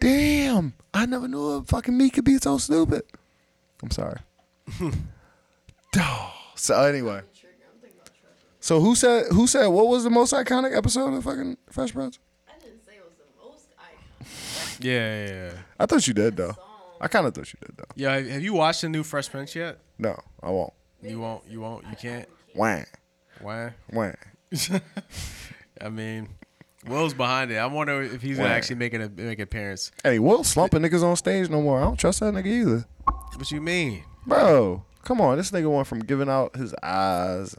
Damn. 0.00 0.74
I 0.92 1.06
never 1.06 1.28
knew 1.28 1.44
a 1.50 1.62
fucking 1.62 1.96
me 1.96 2.10
could 2.10 2.24
be 2.24 2.38
so 2.38 2.58
stupid. 2.58 3.02
I'm 3.82 3.90
sorry. 3.90 4.18
So 6.58 6.82
anyway. 6.82 7.20
So 8.66 8.80
who 8.80 8.96
said 8.96 9.26
who 9.30 9.46
said 9.46 9.68
what 9.68 9.86
was 9.86 10.02
the 10.02 10.10
most 10.10 10.32
iconic 10.32 10.76
episode 10.76 11.14
of 11.14 11.22
fucking 11.22 11.56
Fresh 11.70 11.92
Prince? 11.92 12.18
I 12.48 12.58
didn't 12.58 12.84
say 12.84 12.94
it 12.96 13.04
was 13.04 13.14
the 13.16 13.48
most 13.48 13.68
iconic 13.78 14.84
Yeah, 14.84 15.24
yeah, 15.24 15.32
yeah. 15.52 15.58
I 15.78 15.86
thought 15.86 16.04
you 16.08 16.12
did 16.14 16.36
though. 16.36 16.52
I 17.00 17.06
kind 17.06 17.28
of 17.28 17.32
thought 17.36 17.52
you 17.52 17.60
did 17.64 17.76
though. 17.76 17.84
Yeah, 17.94 18.16
have- 18.16 18.28
have 18.28 18.42
you 18.42 18.54
watched 18.54 18.80
the 18.80 18.88
new 18.88 19.04
Fresh 19.04 19.30
Prince 19.30 19.54
yet? 19.54 19.78
No, 20.00 20.18
I 20.42 20.50
won't. 20.50 20.72
You 21.00 21.20
won't. 21.20 21.44
You 21.48 21.60
won't. 21.60 21.84
You 21.88 21.94
can't. 21.96 22.28
Wah, 22.56 22.80
Why? 23.40 23.74
wah. 23.92 24.10
I 25.80 25.88
mean, 25.88 26.30
Will's 26.88 27.14
behind 27.14 27.52
it. 27.52 27.58
I 27.58 27.66
wonder 27.66 28.02
if 28.02 28.20
he's 28.20 28.36
gonna 28.36 28.48
Why? 28.48 28.56
actually 28.56 28.76
make 28.76 28.94
a 28.94 29.08
make 29.14 29.38
an 29.38 29.42
appearance. 29.44 29.92
Hey, 30.02 30.18
Will 30.18 30.42
slumping 30.42 30.82
niggas 30.82 31.04
on 31.04 31.14
stage 31.14 31.48
no 31.50 31.62
more. 31.62 31.78
I 31.80 31.84
don't 31.84 32.00
trust 32.00 32.18
that 32.18 32.34
nigga 32.34 32.46
either. 32.46 32.84
What 33.36 33.48
you 33.52 33.60
mean? 33.60 34.02
Bro, 34.26 34.82
come 35.04 35.20
on. 35.20 35.36
This 35.36 35.52
nigga 35.52 35.72
went 35.72 35.86
from 35.86 36.00
giving 36.00 36.28
out 36.28 36.56
his 36.56 36.74
eyes, 36.82 37.54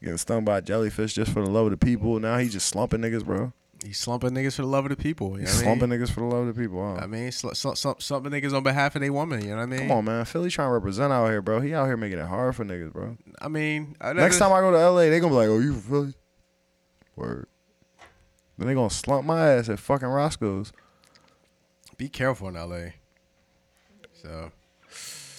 getting 0.00 0.18
stung 0.18 0.44
by 0.44 0.58
a 0.58 0.62
jellyfish 0.62 1.14
just 1.14 1.32
for 1.32 1.42
the 1.44 1.50
love 1.50 1.66
of 1.66 1.70
the 1.72 1.76
people. 1.76 2.18
Now 2.20 2.38
he 2.38 2.48
just 2.48 2.66
slumping 2.68 3.00
niggas, 3.00 3.24
bro. 3.24 3.52
He's 3.84 3.98
slumping 3.98 4.30
niggas 4.30 4.56
for 4.56 4.62
the 4.62 4.68
love 4.68 4.86
of 4.86 4.90
the 4.90 4.96
people. 4.96 5.38
You 5.38 5.44
know 5.44 5.50
He's 5.50 5.62
I 5.62 5.64
mean? 5.66 5.78
slumping 5.78 5.98
niggas 5.98 6.10
for 6.10 6.20
the 6.20 6.26
love 6.26 6.48
of 6.48 6.54
the 6.56 6.60
people. 6.60 6.82
I 6.82 7.06
mean, 7.06 7.30
sl- 7.30 7.50
sl- 7.52 7.74
sl- 7.74 7.92
slumping 7.98 8.32
niggas 8.32 8.52
on 8.52 8.64
behalf 8.64 8.96
of 8.96 9.02
their 9.02 9.12
woman. 9.12 9.40
You 9.42 9.50
know 9.50 9.56
what 9.58 9.62
I 9.62 9.66
mean? 9.66 9.80
Come 9.82 9.92
on, 9.92 10.04
man. 10.04 10.24
Philly 10.24 10.50
trying 10.50 10.68
to 10.68 10.72
represent 10.72 11.12
out 11.12 11.28
here, 11.28 11.40
bro. 11.40 11.60
He 11.60 11.74
out 11.74 11.86
here 11.86 11.96
making 11.96 12.18
it 12.18 12.26
hard 12.26 12.56
for 12.56 12.64
niggas, 12.64 12.92
bro. 12.92 13.16
I 13.40 13.46
mean, 13.46 13.94
I 14.00 14.12
Next 14.14 14.38
time 14.38 14.52
I 14.52 14.60
go 14.60 14.72
to 14.72 14.78
LA, 14.90 15.02
they 15.10 15.20
gonna 15.20 15.30
be 15.32 15.36
like, 15.36 15.48
"Oh, 15.48 15.60
you 15.60 15.74
from 15.74 15.82
Philly?" 15.82 16.14
Word. 17.14 17.46
Then 18.56 18.66
they 18.66 18.74
gonna 18.74 18.90
slump 18.90 19.24
my 19.24 19.48
ass 19.52 19.68
at 19.68 19.78
fucking 19.78 20.08
Roscoe's. 20.08 20.72
be 21.96 22.08
careful 22.08 22.48
in 22.48 22.54
LA. 22.54 22.90
So, 24.20 24.50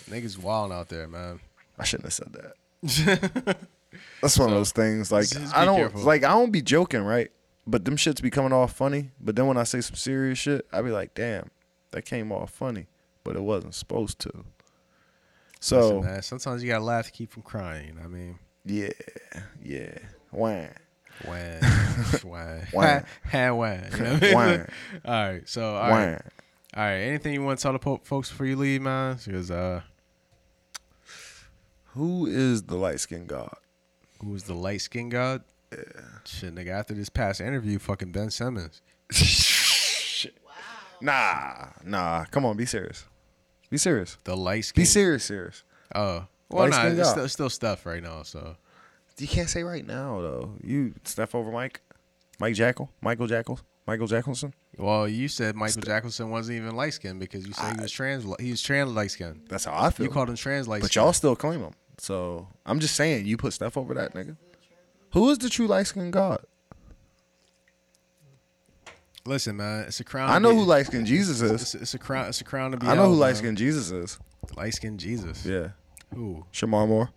niggas 0.09 0.37
wild 0.37 0.71
out 0.71 0.87
there, 0.87 1.09
man. 1.09 1.41
I 1.77 1.83
shouldn't 1.83 2.05
have 2.05 2.13
said 2.13 2.33
that. 2.33 3.57
That's 4.21 4.37
one 4.37 4.49
of 4.49 4.55
those 4.55 4.71
things. 4.71 5.11
Like 5.11 5.27
I 5.53 5.65
don't 5.65 5.77
careful. 5.77 6.01
like 6.01 6.23
I 6.23 6.29
don't 6.29 6.51
be 6.51 6.61
joking, 6.61 7.01
right? 7.01 7.31
But 7.65 7.85
them 7.85 7.97
shits 7.97 8.21
be 8.21 8.29
coming 8.29 8.53
off 8.53 8.73
funny. 8.75 9.11
But 9.19 9.35
then 9.35 9.47
when 9.47 9.57
I 9.57 9.63
say 9.63 9.81
some 9.81 9.95
serious 9.95 10.39
shit, 10.39 10.65
I 10.71 10.81
be 10.81 10.91
like, 10.91 11.13
damn, 11.13 11.51
that 11.91 12.03
came 12.03 12.31
off 12.31 12.51
funny, 12.51 12.87
but 13.23 13.35
it 13.35 13.41
wasn't 13.41 13.75
supposed 13.75 14.19
to. 14.19 14.45
So 15.59 15.97
Listen, 15.97 16.11
man, 16.11 16.21
sometimes 16.21 16.63
you 16.63 16.69
gotta 16.69 16.83
laugh 16.83 17.05
to 17.07 17.11
keep 17.11 17.31
from 17.31 17.43
crying. 17.43 17.87
You 17.87 17.93
know 17.93 18.01
what 18.01 18.07
I 18.07 18.11
mean, 18.11 18.39
yeah, 18.65 18.89
yeah. 19.63 19.97
You 23.91 24.03
know 24.03 24.09
what 24.09 24.11
I 24.13 24.21
mean? 24.21 24.33
When. 24.33 24.67
All 25.05 25.11
right. 25.11 25.49
So, 25.49 25.75
all 25.75 25.89
right. 25.89 26.11
Wah. 26.11 26.81
All 26.81 26.83
right. 26.87 26.97
Anything 26.99 27.33
you 27.33 27.43
want 27.43 27.59
to 27.59 27.63
tell 27.63 27.73
the 27.73 27.79
po- 27.79 27.99
folks 28.03 28.29
before 28.29 28.45
you 28.45 28.55
leave, 28.55 28.81
man? 28.81 29.17
Because 29.25 29.51
uh, 29.51 29.81
Who 31.87 32.25
is 32.25 32.63
the 32.63 32.75
light 32.77 32.99
skinned 32.99 33.27
god? 33.27 33.55
Who 34.21 34.29
was 34.31 34.43
the 34.43 34.53
light 34.53 34.81
skinned 34.81 35.11
god? 35.11 35.43
Shit, 36.25 36.55
nigga. 36.55 36.69
After 36.69 36.93
this 36.93 37.09
past 37.09 37.41
interview, 37.41 37.79
fucking 37.79 38.11
Ben 38.11 38.29
Simmons. 38.29 38.81
Nah, 41.01 41.67
nah. 41.85 42.25
Come 42.25 42.45
on, 42.45 42.57
be 42.57 42.65
serious. 42.65 43.05
Be 43.69 43.77
serious. 43.77 44.17
The 44.23 44.35
light 44.35 44.65
skin. 44.65 44.81
Be 44.81 44.85
serious, 44.85 45.23
serious. 45.23 45.63
Oh. 45.95 46.25
Well, 46.49 46.67
nah, 46.67 46.87
it's 46.87 47.09
still, 47.09 47.23
it's 47.23 47.33
still 47.33 47.49
stuff 47.49 47.85
right 47.85 48.01
now. 48.01 48.23
So 48.23 48.57
You 49.17 49.27
can't 49.27 49.49
say 49.49 49.63
right 49.63 49.85
now 49.85 50.21
though. 50.21 50.55
You 50.63 50.93
Steph 51.03 51.35
over 51.35 51.51
Mike, 51.51 51.81
Mike 52.39 52.55
Jackal, 52.55 52.89
Michael 53.01 53.27
Jackal, 53.27 53.59
Michael 53.85 54.07
Jackson. 54.07 54.53
Well, 54.77 55.07
you 55.07 55.27
said 55.27 55.55
Michael 55.55 55.81
Jackson 55.81 56.29
wasn't 56.29 56.57
even 56.57 56.75
light 56.75 56.93
skinned 56.93 57.19
because 57.19 57.45
you 57.45 57.53
said 57.53 57.75
he 57.75 57.81
was 57.81 57.91
trans. 57.91 58.25
He 58.39 58.51
was 58.51 58.61
trans 58.61 58.91
light 58.91 59.11
skinned. 59.11 59.41
That's 59.49 59.65
how 59.65 59.73
I 59.75 59.89
feel. 59.89 60.05
You 60.05 60.11
called 60.11 60.29
him 60.29 60.35
trans 60.35 60.67
light 60.67 60.81
but 60.81 60.95
y'all 60.95 61.13
still 61.13 61.35
claim 61.35 61.61
him. 61.61 61.73
So 61.99 62.47
I'm 62.65 62.79
just 62.79 62.95
saying, 62.95 63.25
you 63.25 63.37
put 63.37 63.53
Steph 63.53 63.77
over 63.77 63.93
that 63.93 64.13
nigga. 64.13 64.37
Who 65.13 65.29
is 65.29 65.37
the 65.37 65.49
true 65.49 65.67
light 65.67 65.87
skinned 65.87 66.13
god? 66.13 66.39
Listen, 69.25 69.57
man, 69.57 69.85
it's 69.85 69.99
a 69.99 70.03
crown. 70.03 70.29
I 70.29 70.39
know 70.39 70.55
who 70.55 70.63
light 70.63 70.85
skinned 70.87 71.05
Jesus 71.05 71.41
is. 71.41 71.75
it's 71.75 71.93
a 71.93 71.99
crown. 71.99 72.27
It's 72.27 72.41
a 72.41 72.43
crown 72.45 72.71
to 72.71 72.77
be. 72.77 72.87
I 72.87 72.91
know 72.95 73.01
held, 73.03 73.15
who 73.15 73.19
light 73.19 73.35
skinned 73.37 73.57
Jesus 73.57 73.91
is. 73.91 74.17
Light 74.55 74.73
skinned 74.73 74.99
Jesus. 74.99 75.45
Yeah, 75.45 75.69
Who? 76.15 76.45
Shemar 76.53 76.87
Moore. 76.87 77.09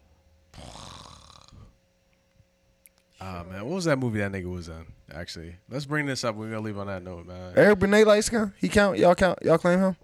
Ah 3.21 3.45
man, 3.49 3.65
what 3.65 3.77
was 3.77 3.85
that 3.85 3.99
movie 3.99 4.19
that 4.19 4.33
nigga 4.33 4.53
was 4.53 4.69
in? 4.69 4.85
Actually, 5.15 5.55
let's 5.71 5.87
bring 5.87 6.07
this 6.07 6.25
up. 6.25 6.35
We're 6.35 6.51
gonna 6.51 6.61
leave 6.61 6.77
on 6.79 6.89
that 6.89 7.03
note, 7.05 7.27
man. 7.27 7.53
Eric 7.57 7.79
Benet 7.79 8.05
light 8.05 8.25
skinned. 8.25 8.53
He 8.59 8.69
count. 8.69 8.99
Y'all 8.99 9.15
count. 9.15 9.39
Y'all 9.43 9.59
claim 9.59 9.79
him. 9.79 9.97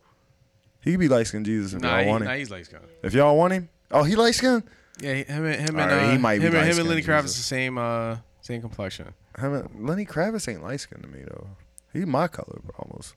He 0.80 0.92
could 0.92 1.00
be 1.00 1.08
light 1.08 1.26
skinned 1.26 1.44
Jesus 1.46 1.72
if 1.74 1.82
Nah, 1.82 1.96
y'all 1.96 2.04
he, 2.04 2.10
want 2.10 2.24
nah, 2.24 2.30
him. 2.30 2.38
he's 2.38 2.50
light 2.50 2.64
skinned. 2.66 2.84
If 3.02 3.12
y'all 3.14 3.36
want 3.36 3.52
him. 3.54 3.68
Oh, 3.90 4.02
he 4.02 4.16
light 4.16 4.34
skinned. 4.34 4.64
Yeah, 5.00 5.14
him 5.14 5.44
and 5.44 5.54
him 5.60 5.68
and 5.68 5.76
right, 5.76 5.92
uh, 5.92 6.10
he 6.10 6.18
might 6.18 6.40
be 6.40 6.46
him, 6.46 6.54
and, 6.54 6.64
him 6.64 6.78
and 6.78 6.88
light-skinned 6.88 6.88
Lenny 6.88 7.02
Kravitz 7.02 7.22
Jesus. 7.22 7.36
the 7.36 7.42
same 7.44 7.78
uh 7.78 8.16
same 8.40 8.60
complexion. 8.60 9.14
Lenny 9.40 10.04
Kravitz 10.04 10.48
ain't 10.48 10.62
light 10.62 10.80
skinned 10.80 11.02
to 11.02 11.08
me 11.08 11.22
though. 11.26 11.46
He 11.92 12.04
my 12.04 12.26
color, 12.28 12.58
bro, 12.62 12.74
almost. 12.78 13.14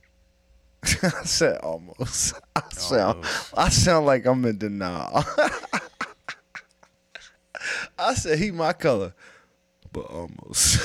I 0.84 1.24
said 1.26 1.58
almost. 1.58 2.34
I 2.56 2.62
sound. 2.72 3.18
Almost. 3.18 3.54
I 3.58 3.70
sound 3.70 4.06
like 4.06 4.26
I'm 4.26 4.46
in 4.46 4.58
denial. 4.58 5.24
I 7.98 8.14
said 8.16 8.40
he 8.40 8.52
my 8.52 8.74
color, 8.74 9.14
but 9.92 10.02
almost. 10.02 10.80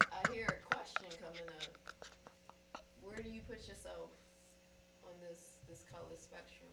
I 0.00 0.32
hear 0.32 0.46
a 0.46 0.74
question 0.74 1.06
coming 1.20 1.48
up. 1.48 2.82
Where 3.02 3.22
do 3.22 3.28
you 3.30 3.40
put 3.48 3.58
yourself 3.66 4.10
on 5.04 5.12
this 5.20 5.38
this 5.68 5.82
color 5.90 6.16
spectrum? 6.20 6.68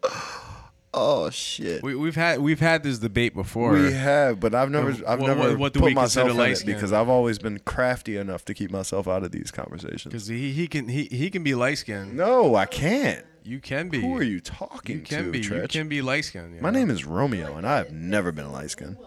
Oh 0.94 1.30
shit. 1.30 1.82
We, 1.82 1.94
we've 1.94 2.16
had 2.16 2.40
we've 2.40 2.60
had 2.60 2.82
this 2.82 2.98
debate 2.98 3.34
before. 3.34 3.72
We 3.72 3.92
have, 3.92 4.40
but 4.40 4.54
I've 4.54 4.70
never, 4.70 4.90
I've 5.06 5.20
what- 5.20 5.36
never 5.36 5.56
what 5.56 5.72
do 5.72 5.80
put 5.80 5.92
myself 5.92 6.30
in 6.30 6.40
it 6.40 6.66
because 6.66 6.92
I've 6.92 7.08
always 7.08 7.38
been 7.38 7.58
crafty 7.60 8.16
enough 8.16 8.44
to 8.46 8.54
keep 8.54 8.70
myself 8.70 9.08
out 9.08 9.24
of 9.24 9.32
these 9.32 9.50
conversations. 9.50 10.04
Because 10.04 10.26
he, 10.26 10.52
he 10.52 10.66
can 10.66 10.88
he, 10.88 11.04
he 11.04 11.30
can 11.30 11.42
be 11.42 11.54
light 11.54 11.78
skinned. 11.78 12.14
No, 12.14 12.54
I 12.54 12.66
can't. 12.66 13.24
You 13.42 13.58
can 13.58 13.88
be. 13.88 14.00
Who 14.00 14.16
are 14.16 14.22
you 14.22 14.40
talking 14.40 15.02
to? 15.04 15.14
You 15.14 15.16
can 15.18 15.24
to, 15.24 15.30
be. 15.30 15.38
You 15.40 15.68
can 15.68 15.88
be 15.88 16.02
light 16.02 16.24
skinned. 16.26 16.60
My 16.60 16.70
name 16.70 16.90
is 16.90 17.04
Romeo, 17.04 17.56
and 17.56 17.66
I 17.66 17.78
have 17.78 17.92
never 17.92 18.32
been 18.32 18.52
light 18.52 18.70
skinned. 18.70 18.96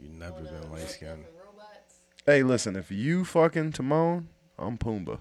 You 0.00 0.10
never 0.10 0.42
been 0.42 0.70
light 0.70 0.88
skinned. 0.88 1.24
Hey, 2.24 2.44
listen, 2.44 2.76
if 2.76 2.90
you 2.92 3.24
fucking 3.24 3.72
Timon, 3.72 4.28
I'm 4.58 4.78
Pumbaa. 4.78 5.18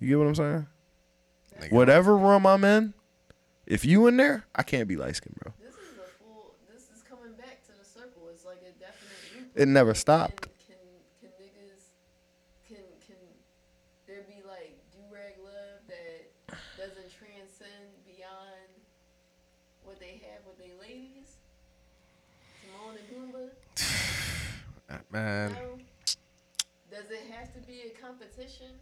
You 0.00 0.08
get 0.08 0.18
what 0.18 0.26
I'm 0.26 0.34
saying? 0.34 0.66
Nigga. 1.60 1.72
Whatever 1.72 2.16
room 2.16 2.46
I'm 2.46 2.64
in, 2.64 2.94
if 3.66 3.84
you 3.84 4.06
in 4.06 4.16
there, 4.16 4.44
I 4.54 4.62
can't 4.62 4.88
be 4.88 4.96
light 4.96 5.16
skinned, 5.16 5.36
bro. 5.42 5.52
This 5.60 5.74
is 5.74 5.98
a 5.98 6.08
full. 6.22 6.54
This 6.72 6.82
is 6.94 7.02
coming 7.02 7.32
back 7.36 7.64
to 7.66 7.72
the 7.72 7.84
circle. 7.84 8.28
It's 8.32 8.44
like 8.44 8.62
a 8.62 8.72
definite. 8.78 9.50
It 9.54 9.68
never 9.68 9.94
stopped. 9.94 10.42
Can, 10.42 10.76
can 11.20 11.30
can 11.30 11.30
niggas 11.42 11.90
can 12.68 12.84
can 13.06 13.16
there 14.06 14.22
be 14.28 14.42
like 14.46 14.78
do 14.92 14.98
rag 15.12 15.34
love 15.42 15.82
that 15.88 16.58
doesn't 16.78 17.10
transcend 17.10 17.90
beyond 18.06 18.70
what 19.84 19.98
they 19.98 20.20
have 20.30 20.46
with 20.46 20.58
their 20.58 20.76
ladies? 20.80 21.36
Timon 22.62 22.98
and. 22.98 23.50
Uh, 24.90 24.94
Man, 25.10 25.52
No. 25.52 25.78
Does 26.90 27.10
it 27.10 27.30
have 27.32 27.52
to 27.54 27.60
be 27.66 27.82
a 27.92 28.00
competition? 28.00 28.78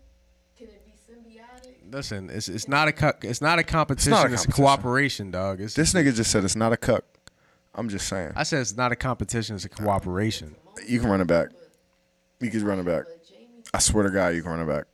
Can 0.59 0.69
it 0.69 0.85
be 0.87 0.93
symbiotic? 0.93 1.93
listen, 1.93 2.31
it's 2.31 2.49
it's 2.49 2.69
not 2.69 2.89
a 2.89 2.93
co- 2.93 3.13
it's 3.23 3.41
not 3.41 3.59
a 3.59 3.65
competition. 3.65 4.13
It's, 4.13 4.21
a 4.21 4.29
competition. 4.29 4.53
cooperation, 4.53 5.31
dog. 5.31 5.61
It's, 5.61 5.75
This 5.75 5.93
nigga 5.93 6.15
just 6.15 6.31
said 6.31 6.45
it's 6.45 6.57
not 6.57 6.73
a 6.73 6.77
cuck. 6.77 7.05
I'm 7.75 7.89
just 7.89 8.07
saying. 8.09 8.33
I 8.37 8.45
said 8.45 8.61
it's 8.61 8.77
not 8.77 8.93
a 8.93 8.97
competition. 8.97 9.57
It's 9.57 9.65
a 9.65 9.69
cooperation. 9.69 10.55
You 10.87 11.01
can 11.01 11.11
run 11.11 11.21
it 11.21 11.27
back. 11.27 11.49
You 12.41 12.51
can 12.51 12.65
run 12.65 12.79
it 12.79 12.85
back. 12.85 13.05
But 13.05 13.29
Jamie, 13.29 13.47
I 13.73 13.79
swear 13.79 14.05
to 14.05 14.11
God, 14.11 14.29
you 14.29 14.43
can 14.43 14.51
run 14.53 14.61
it 14.61 14.67
back. 14.73 14.85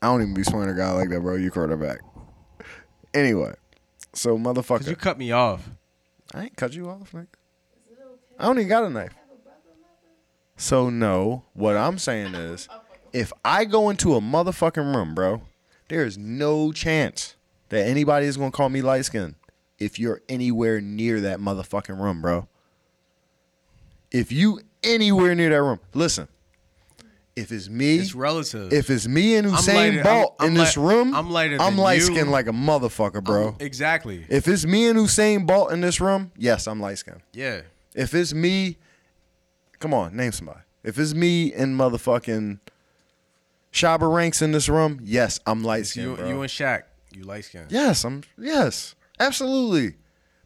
I 0.00 0.06
don't 0.06 0.22
even 0.22 0.34
be 0.34 0.42
swearing 0.42 0.68
to 0.68 0.74
God 0.74 0.96
like 0.96 1.10
that, 1.10 1.20
bro. 1.20 1.36
You 1.36 1.50
can 1.50 1.62
run 1.62 1.72
it 1.72 1.80
back. 1.80 2.00
Anyway, 3.14 3.52
so 4.14 4.38
Cause 4.38 4.46
motherfucker, 4.46 4.88
you 4.88 4.96
cut 4.96 5.18
me 5.18 5.32
off. 5.32 5.68
I 6.32 6.44
ain't 6.44 6.56
cut 6.56 6.72
you 6.72 6.88
off, 6.88 7.12
nigga. 7.12 7.24
is 7.24 7.90
it 7.90 7.98
okay? 8.00 8.36
I 8.38 8.44
don't 8.46 8.56
even 8.56 8.68
got 8.70 8.84
a 8.84 8.88
knife. 8.88 9.12
have 9.12 9.24
a 9.30 9.42
brother 9.42 9.58
lover? 9.82 10.12
So 10.56 10.88
no, 10.88 11.44
what 11.52 11.76
I'm 11.76 11.98
saying 11.98 12.34
is, 12.34 12.68
oh, 12.72 12.80
if 13.12 13.32
I 13.44 13.64
go 13.64 13.90
into 13.90 14.14
a 14.14 14.20
motherfucking 14.20 14.94
room, 14.94 15.14
bro, 15.14 15.42
there 15.88 16.04
is 16.04 16.16
no 16.18 16.72
chance 16.72 17.36
that 17.68 17.86
anybody 17.86 18.26
is 18.26 18.36
gonna 18.36 18.50
call 18.50 18.68
me 18.68 18.82
light 18.82 19.04
skinned 19.04 19.34
if 19.78 19.98
you're 19.98 20.20
anywhere 20.28 20.80
near 20.80 21.20
that 21.20 21.38
motherfucking 21.40 22.00
room, 22.00 22.22
bro. 22.22 22.48
If 24.10 24.30
you 24.32 24.60
anywhere 24.82 25.34
near 25.34 25.50
that 25.50 25.62
room, 25.62 25.80
listen. 25.94 26.28
If 27.34 27.50
it's 27.50 27.70
me, 27.70 27.96
It's 27.96 28.14
relative. 28.14 28.74
if 28.74 28.90
it's 28.90 29.08
me 29.08 29.36
and 29.36 29.46
I'm 29.46 29.54
Usain 29.54 29.74
lighter- 29.74 30.02
Bolt 30.02 30.36
I'm- 30.38 30.50
in 30.50 30.58
I'm 30.58 30.64
this 30.66 30.76
li- 30.76 30.82
room, 30.84 31.14
I'm 31.14 31.30
lighter 31.30 31.56
I'm 31.58 31.78
light 31.78 32.02
skinned 32.02 32.30
like 32.30 32.46
a 32.46 32.52
motherfucker, 32.52 33.24
bro. 33.24 33.56
exactly. 33.58 34.26
If 34.28 34.46
it's 34.46 34.66
me 34.66 34.86
and 34.88 34.98
Usain 34.98 35.46
Bolt 35.46 35.72
in 35.72 35.80
this 35.80 35.98
room, 35.98 36.30
yes, 36.36 36.66
I'm 36.66 36.78
light 36.80 36.98
skinned. 36.98 37.22
yeah. 37.32 37.62
If 37.94 38.14
it's 38.14 38.34
me, 38.34 38.76
come 39.78 39.94
on, 39.94 40.14
name 40.14 40.32
somebody. 40.32 40.60
If 40.84 40.98
it's 40.98 41.14
me 41.14 41.52
and 41.54 41.78
motherfucking 41.78 42.58
Shabba 43.72 44.12
Ranks 44.12 44.42
in 44.42 44.52
this 44.52 44.68
room, 44.68 45.00
yes, 45.02 45.40
I'm 45.46 45.64
light 45.64 45.86
skinned. 45.86 46.16
bro. 46.18 46.28
you 46.28 46.40
and 46.42 46.50
Shaq, 46.50 46.82
you 47.14 47.24
light 47.24 47.44
skinned. 47.44 47.70
yes, 47.72 48.04
I'm 48.04 48.22
yes, 48.38 48.94
absolutely. 49.18 49.94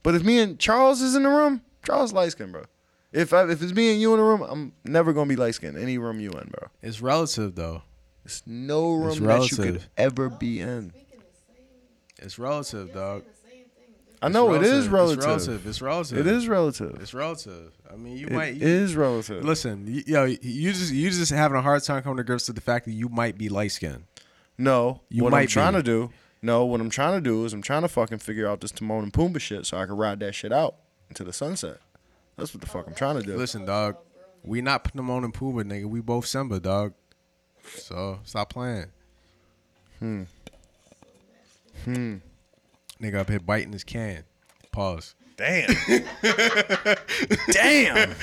But 0.03 0.15
if 0.15 0.23
me 0.23 0.39
and 0.39 0.59
Charles 0.59 1.03
is 1.03 1.15
in 1.17 1.25
the 1.25 1.29
room, 1.29 1.63
Charles 1.85 2.13
light 2.13 2.31
skinned, 2.33 2.53
bro. 2.53 2.65
If 3.13 3.33
I, 3.33 3.51
if 3.51 3.63
it's 3.63 3.73
me 3.73 3.93
and 3.93 4.01
you 4.01 4.13
in 4.13 4.19
the 4.19 4.25
room, 4.25 4.43
I'm 4.43 4.73
never 4.85 5.13
gonna 5.13 5.29
be 5.29 5.37
light 5.37 5.55
skinned. 5.55 5.77
Any 5.77 5.99
room 5.99 6.21
you 6.21 6.31
in, 6.31 6.49
bro. 6.49 6.69
It's 6.83 7.01
relative 7.01 7.55
though. 7.55 7.83
It's 8.25 8.43
no 8.47 8.93
room 8.95 9.09
It's 9.09 9.21
that 9.21 9.51
you 9.51 9.57
could 9.73 9.85
ever 9.97 10.29
be 10.29 10.61
in. 10.61 10.91
Speaking 10.91 11.19
the 11.19 11.55
same, 11.55 12.25
It's 12.27 12.39
relative, 12.39 12.93
dog. 12.93 13.25
The 14.33 14.39
same 14.39 14.43
thing. 14.43 14.53
I 14.53 14.55
know 14.55 14.55
it 14.55 14.63
is 14.63 14.85
It's 14.85 14.93
relative. 14.93 15.25
relative. 15.25 15.67
It's 15.67 15.83
relative. 15.83 16.19
It 16.19 16.27
is 16.27 16.49
relative. 16.49 16.99
It's 17.01 17.15
relative. 17.15 17.73
I 17.93 17.97
mean, 17.97 18.17
you 18.17 18.27
It 18.27 18.33
might. 18.33 18.57
It 18.57 18.63
is 18.63 18.97
relative. 18.97 19.45
Listen, 19.45 19.87
you, 19.87 20.03
yo, 20.07 20.25
you 20.25 20.73
just 20.73 20.93
you 20.93 21.11
just 21.11 21.31
having 21.33 21.57
a 21.57 21.63
hard 21.63 21.83
time 21.85 22.03
coming 22.03 22.19
to 22.19 22.25
grips 22.25 22.47
with 22.49 22.57
the 22.57 22.63
fact 22.63 22.85
that 22.87 22.93
you 22.93 23.09
might 23.09 23.37
be 23.39 23.49
light 23.49 23.73
skinned. 23.73 24.05
No, 24.59 25.01
You 25.11 25.23
what 25.25 25.33
I'm 25.35 25.41
might 25.41 25.49
trying 25.49 25.73
be. 25.75 25.79
to 25.79 25.83
do. 25.83 26.11
No, 26.43 26.65
what 26.65 26.81
I'm 26.81 26.91
trying 26.91 27.15
to 27.15 27.21
do 27.21 27.45
is 27.45 27.53
I'm 27.53 27.63
trying 27.63 27.83
to 27.83 27.89
fucking 27.89 28.19
figure 28.19 28.47
out 28.47 28.61
this 28.61 28.71
Timon 28.71 29.03
and 29.05 29.13
Pumbaa 29.13 29.41
shit 29.41 29.67
so 29.67 29.77
I 29.79 29.87
can 29.87 29.97
ride 29.97 30.21
that 30.21 30.35
shit 30.35 30.53
out 30.53 30.77
into 31.09 31.25
the 31.25 31.33
sunset. 31.33 31.79
That's 32.37 32.53
what 32.55 32.61
the 32.61 32.67
fuck 32.69 32.87
I'm 32.87 32.95
trying 32.95 33.17
to 33.17 33.23
do. 33.23 33.37
Listen, 33.37 33.65
dog, 33.65 33.97
we 34.45 34.61
not 34.61 34.85
putting 34.85 34.99
them 34.99 35.11
on 35.11 35.25
and 35.25 35.35
Pumbaa, 35.35 35.65
nigga. 35.65 35.87
We 35.87 36.01
both 36.01 36.27
Simba, 36.27 36.61
dog. 36.61 36.93
So 37.75 38.21
stop 38.25 38.51
playing. 38.51 38.87
Hmm. 39.99 40.23
Hmm. 41.85 42.17
Nigga 43.01 43.17
up 43.17 43.29
here 43.31 43.41
biting 43.41 43.73
his 43.73 43.85
can. 43.85 44.25
Pause. 44.73 45.15
Damn. 45.37 45.69
Damn. 47.53 48.15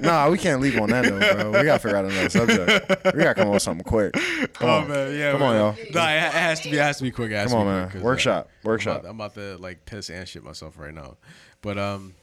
nah, 0.00 0.30
we 0.30 0.38
can't 0.38 0.62
leave 0.62 0.78
on 0.80 0.88
that 0.90 1.04
note, 1.04 1.20
bro. 1.50 1.60
We 1.60 1.64
gotta 1.66 1.78
figure 1.78 1.98
out 1.98 2.06
another 2.06 2.30
subject. 2.30 3.04
We 3.14 3.22
gotta 3.22 3.34
come 3.34 3.48
up 3.48 3.54
with 3.54 3.62
something 3.62 3.84
quick. 3.84 4.14
Come 4.14 4.68
oh 4.68 4.72
on. 4.78 4.88
man, 4.88 5.14
yeah. 5.18 5.32
Come 5.32 5.42
on, 5.42 5.54
y'all. 5.56 5.76
Nah, 5.92 6.08
it, 6.10 6.16
it 6.16 6.32
has 6.32 6.60
to 6.60 6.70
be. 6.70 6.76
It 6.78 6.80
has 6.80 6.96
to 6.98 7.02
be 7.02 7.10
quick. 7.10 7.32
It 7.32 7.34
has 7.36 7.50
Come 7.52 7.60
to 7.64 7.66
on, 7.70 7.74
man. 7.74 7.82
quick 7.84 7.92
'cause, 7.96 8.02
Workshop. 8.02 8.46
uh, 8.46 8.48
I'm 8.64 8.68
Workshop. 8.70 9.00
about, 9.00 9.08
I'm 9.10 9.16
about 9.16 9.34
to 9.34 9.56
like 9.58 9.84
piss 9.84 10.08
and 10.08 10.26
shit 10.26 10.42
myself 10.42 10.78
right 10.78 10.94
now. 10.94 11.18
But 11.60 11.76
um, 11.76 12.14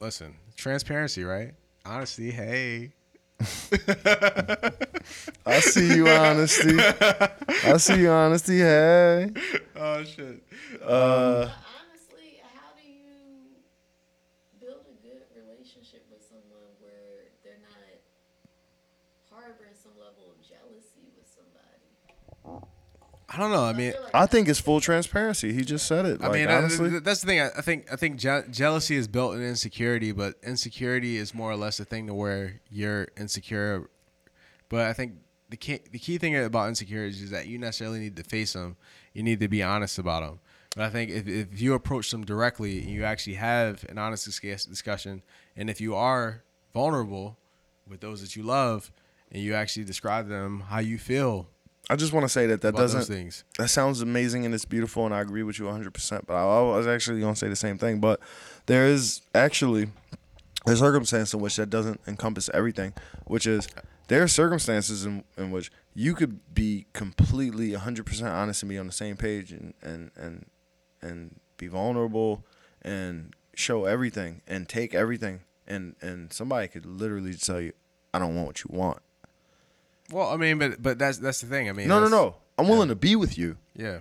listen, 0.00 0.34
transparency, 0.56 1.24
right? 1.24 1.52
Honesty. 1.84 2.30
Hey. 2.30 2.92
I 5.46 5.60
see 5.60 5.94
you, 5.96 6.08
honesty. 6.08 6.76
I 6.80 7.76
see 7.76 8.00
you, 8.00 8.10
honesty. 8.10 8.58
Hey. 8.58 9.30
Oh 9.76 10.02
shit. 10.04 10.42
Uh, 10.82 11.48
Honestly, 11.52 12.40
how 12.54 12.72
do 12.80 12.88
you 12.88 13.60
build 14.58 14.88
a 14.88 14.96
good 15.04 15.20
relationship 15.36 16.08
with 16.10 16.24
someone 16.24 16.72
where 16.80 17.28
they're 17.44 17.60
not 17.60 18.00
harboring 19.30 19.76
some 19.76 19.92
level 20.00 20.32
of 20.32 20.40
jealousy 20.40 21.12
with 21.12 21.28
somebody. 21.28 22.64
I 23.36 23.40
don't 23.40 23.50
know. 23.50 23.64
I 23.64 23.74
mean, 23.74 23.92
I 24.14 24.24
think 24.24 24.48
it's 24.48 24.58
full 24.60 24.80
transparency. 24.80 25.52
He 25.52 25.62
just 25.62 25.86
said 25.86 26.06
it. 26.06 26.22
I 26.22 26.28
Like, 26.28 26.32
mean, 26.38 26.48
uh, 26.48 26.52
honestly, 26.54 26.88
th- 26.88 27.02
that's 27.02 27.20
the 27.20 27.26
thing. 27.26 27.40
I, 27.40 27.48
I 27.58 27.60
think 27.60 27.92
I 27.92 27.96
think 27.96 28.16
je- 28.16 28.44
jealousy 28.50 28.96
is 28.96 29.06
built 29.08 29.34
in 29.34 29.42
insecurity, 29.42 30.12
but 30.12 30.36
insecurity 30.42 31.18
is 31.18 31.34
more 31.34 31.50
or 31.50 31.56
less 31.56 31.78
a 31.78 31.84
thing 31.84 32.06
to 32.06 32.14
where 32.14 32.60
you're 32.70 33.08
insecure. 33.18 33.90
But 34.70 34.86
I 34.86 34.94
think 34.94 35.16
the 35.50 35.58
key 35.58 35.80
the 35.92 35.98
key 35.98 36.16
thing 36.16 36.34
about 36.34 36.68
insecurities 36.68 37.20
is 37.20 37.30
that 37.30 37.46
you 37.46 37.58
necessarily 37.58 37.98
need 37.98 38.16
to 38.16 38.24
face 38.24 38.54
them. 38.54 38.76
You 39.12 39.22
need 39.22 39.40
to 39.40 39.48
be 39.48 39.62
honest 39.62 39.98
about 39.98 40.22
them. 40.22 40.40
But 40.74 40.84
I 40.86 40.90
think 40.90 41.10
if, 41.10 41.26
if 41.28 41.60
you 41.60 41.74
approach 41.74 42.10
them 42.10 42.24
directly 42.24 42.78
and 42.80 42.88
you 42.88 43.04
actually 43.04 43.34
have 43.34 43.84
an 43.88 43.98
honest 43.98 44.24
discussion, 44.24 45.22
and 45.56 45.68
if 45.68 45.80
you 45.80 45.94
are 45.94 46.42
vulnerable 46.72 47.36
with 47.88 48.00
those 48.00 48.20
that 48.22 48.34
you 48.34 48.42
love, 48.42 48.90
and 49.30 49.42
you 49.42 49.54
actually 49.54 49.84
describe 49.84 50.28
them 50.28 50.64
how 50.68 50.78
you 50.80 50.98
feel 50.98 51.48
I 51.88 51.96
just 51.96 52.12
want 52.12 52.24
to 52.24 52.28
say 52.28 52.46
that 52.46 52.62
that 52.62 52.74
doesn't. 52.74 53.04
things. 53.04 53.44
That 53.58 53.68
sounds 53.68 54.00
amazing 54.00 54.44
and 54.44 54.54
it's 54.54 54.64
beautiful, 54.64 55.04
and 55.06 55.14
I 55.14 55.20
agree 55.20 55.42
with 55.42 55.58
you 55.58 55.66
100%. 55.66 56.26
But 56.26 56.34
I, 56.34 56.42
I 56.42 56.76
was 56.76 56.86
actually 56.86 57.20
going 57.20 57.34
to 57.34 57.38
say 57.38 57.48
the 57.48 57.56
same 57.56 57.78
thing. 57.78 58.00
But 58.00 58.20
there 58.66 58.86
is 58.86 59.22
actually 59.34 59.90
a 60.66 60.74
circumstance 60.74 61.32
in 61.32 61.40
which 61.40 61.56
that 61.56 61.70
doesn't 61.70 62.00
encompass 62.06 62.50
everything, 62.52 62.92
which 63.24 63.46
is 63.46 63.68
there 64.08 64.22
are 64.22 64.28
circumstances 64.28 65.04
in, 65.04 65.24
in 65.36 65.50
which 65.50 65.70
you 65.94 66.14
could 66.14 66.40
be 66.54 66.86
completely 66.92 67.70
100% 67.72 68.30
honest 68.32 68.62
and 68.62 68.70
be 68.70 68.78
on 68.78 68.86
the 68.86 68.92
same 68.92 69.16
page 69.16 69.52
and, 69.52 69.74
and, 69.82 70.10
and, 70.16 70.46
and 71.00 71.40
be 71.56 71.68
vulnerable 71.68 72.44
and 72.82 73.34
show 73.54 73.84
everything 73.84 74.42
and 74.46 74.68
take 74.68 74.94
everything. 74.94 75.40
And, 75.68 75.96
and 76.00 76.32
somebody 76.32 76.68
could 76.68 76.86
literally 76.86 77.34
tell 77.34 77.60
you, 77.60 77.72
I 78.12 78.18
don't 78.18 78.34
want 78.34 78.46
what 78.46 78.64
you 78.64 78.70
want. 78.70 78.98
Well, 80.10 80.28
I 80.30 80.36
mean, 80.36 80.58
but 80.58 80.82
but 80.82 80.98
that's 80.98 81.18
that's 81.18 81.40
the 81.40 81.46
thing. 81.46 81.68
I 81.68 81.72
mean, 81.72 81.88
No, 81.88 82.00
no, 82.00 82.08
no. 82.08 82.36
I'm 82.58 82.68
willing 82.68 82.88
to 82.88 82.94
be 82.94 83.16
with 83.16 83.36
you. 83.36 83.56
Yeah. 83.74 83.98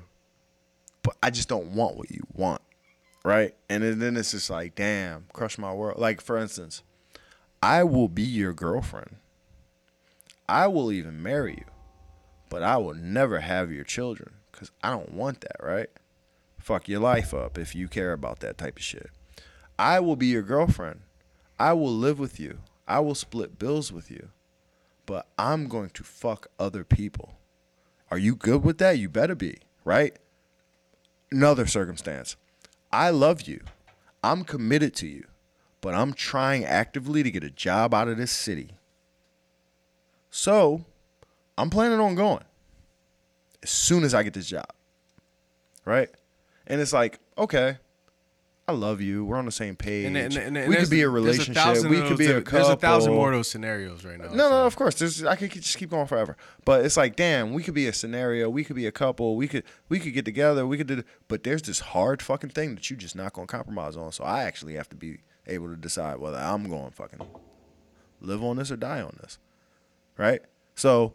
but 1.04 1.16
I 1.22 1.30
just 1.30 1.50
don't 1.50 1.72
want 1.76 1.98
what 1.98 2.10
you 2.10 2.22
want, 2.34 2.62
right? 3.24 3.54
And 3.70 3.84
then, 3.84 4.00
then 4.00 4.16
it's 4.18 4.32
just 4.32 4.50
like, 4.50 4.76
damn, 4.76 5.26
crush 5.34 5.58
my 5.58 5.74
world. 5.74 6.00
Like 6.00 6.22
for 6.22 6.38
instance, 6.38 6.84
I 7.62 7.84
will 7.84 8.08
be 8.08 8.22
your 8.24 8.54
girlfriend. 8.54 9.18
I 10.48 10.68
will 10.68 10.92
even 10.92 11.22
marry 11.24 11.54
you, 11.56 11.66
but 12.50 12.62
I 12.64 12.78
will 12.78 12.94
never 12.94 13.40
have 13.40 13.72
your 13.72 13.84
children 13.84 14.36
because 14.52 14.72
I 14.84 14.92
don't 14.92 15.12
want 15.14 15.42
that, 15.42 15.58
right? 15.62 15.90
Fuck 16.60 16.88
your 16.88 17.00
life 17.02 17.34
up 17.34 17.58
if 17.58 17.76
you 17.76 17.88
care 17.88 18.14
about 18.14 18.40
that 18.40 18.58
type 18.58 18.78
of 18.78 18.84
shit. 18.84 19.10
I 19.78 20.00
will 20.00 20.16
be 20.16 20.28
your 20.28 20.44
girlfriend. 20.44 21.02
I 21.60 21.74
will 21.74 21.92
live 21.94 22.20
with 22.20 22.40
you. 22.40 22.60
I 22.88 23.00
will 23.00 23.16
split 23.16 23.58
bills 23.60 23.92
with 23.92 24.10
you, 24.12 24.30
but 25.06 25.28
I'm 25.38 25.68
going 25.68 25.90
to 25.92 26.04
fuck 26.04 26.48
other 26.60 26.84
people. 26.84 27.36
Are 28.12 28.18
you 28.18 28.36
good 28.36 28.64
with 28.64 28.78
that? 28.80 29.00
You 29.00 29.10
better 29.10 29.36
be, 29.36 29.58
right? 29.84 30.18
another 31.32 31.66
circumstance. 31.66 32.36
I 32.92 33.10
love 33.10 33.42
you. 33.42 33.62
I'm 34.24 34.44
committed 34.44 34.96
to 34.96 35.08
you, 35.08 35.26
but 35.82 35.94
I'm 35.94 36.14
trying 36.14 36.66
actively 36.66 37.24
to 37.24 37.32
get 37.32 37.44
a 37.44 37.50
job 37.50 37.94
out 37.94 38.08
of 38.08 38.18
this 38.18 38.32
city. 38.32 38.72
So, 40.32 40.86
I'm 41.58 41.70
planning 41.70 42.00
on 42.00 42.16
going 42.16 42.44
as 43.64 43.70
soon 43.70 44.04
as 44.04 44.14
I 44.14 44.24
get 44.24 44.34
this 44.34 44.48
job. 44.48 44.70
Right? 45.84 46.10
And 46.68 46.82
it's 46.82 46.94
like, 46.94 47.20
okay, 47.38 47.78
I 48.68 48.72
love 48.72 49.00
you. 49.00 49.24
We're 49.24 49.38
on 49.38 49.46
the 49.46 49.52
same 49.52 49.76
page. 49.76 50.08
And, 50.08 50.18
and, 50.18 50.36
and, 50.36 50.58
and 50.58 50.70
we 50.70 50.76
could 50.76 50.90
be 50.90 51.04
a 51.04 51.10
relationship. 51.10 51.54
thousand 51.54 51.92
We 51.92 52.02
could 52.02 52.18
be 52.18 52.26
a 52.26 52.42
couple. 52.42 52.60
There's 52.60 52.74
a 52.74 52.76
thousand 52.76 53.14
more 53.14 53.32
of 53.32 53.38
those 53.38 53.48
scenarios 53.48 54.04
right 54.04 54.18
now. 54.18 54.26
No, 54.26 54.30
so. 54.32 54.50
no, 54.50 54.66
of 54.66 54.76
course. 54.76 54.96
There's, 54.96 55.24
I 55.24 55.36
could 55.36 55.52
just 55.52 55.78
keep 55.78 55.92
going 55.92 56.08
forever. 56.08 56.36
But 56.66 56.84
it's 56.84 56.98
like, 56.98 57.16
damn, 57.16 57.54
we 57.54 57.62
could 57.62 57.76
be 57.76 57.86
a 57.86 57.94
scenario. 57.94 58.50
We 58.50 58.64
could 58.64 58.76
be 58.76 58.88
a 58.88 58.92
couple. 58.92 59.36
We 59.36 59.48
could 59.48 59.66
we 59.88 60.00
could 60.00 60.14
get 60.14 60.26
together. 60.26 60.66
We 60.66 60.78
could 60.78 60.88
do. 60.88 61.04
But 61.28 61.44
there's 61.44 61.62
this 61.62 61.80
hard 61.80 62.24
fucking 62.24 62.50
thing 62.52 62.74
that 62.74 62.90
you 62.90 62.98
just 62.98 63.16
not 63.16 63.34
gonna 63.34 63.46
compromise 63.46 63.96
on. 63.96 64.12
So 64.12 64.24
I 64.24 64.44
actually 64.44 64.74
have 64.74 64.90
to 64.90 64.96
be 64.96 65.20
able 65.46 65.70
to 65.70 65.76
decide 65.76 66.18
whether 66.18 66.38
I'm 66.38 66.68
going 66.68 66.90
fucking 66.90 67.22
live 68.20 68.44
on 68.44 68.58
this 68.58 68.72
or 68.72 68.78
die 68.78 69.02
on 69.02 69.16
this, 69.22 69.38
right? 70.18 70.42
So, 70.74 71.14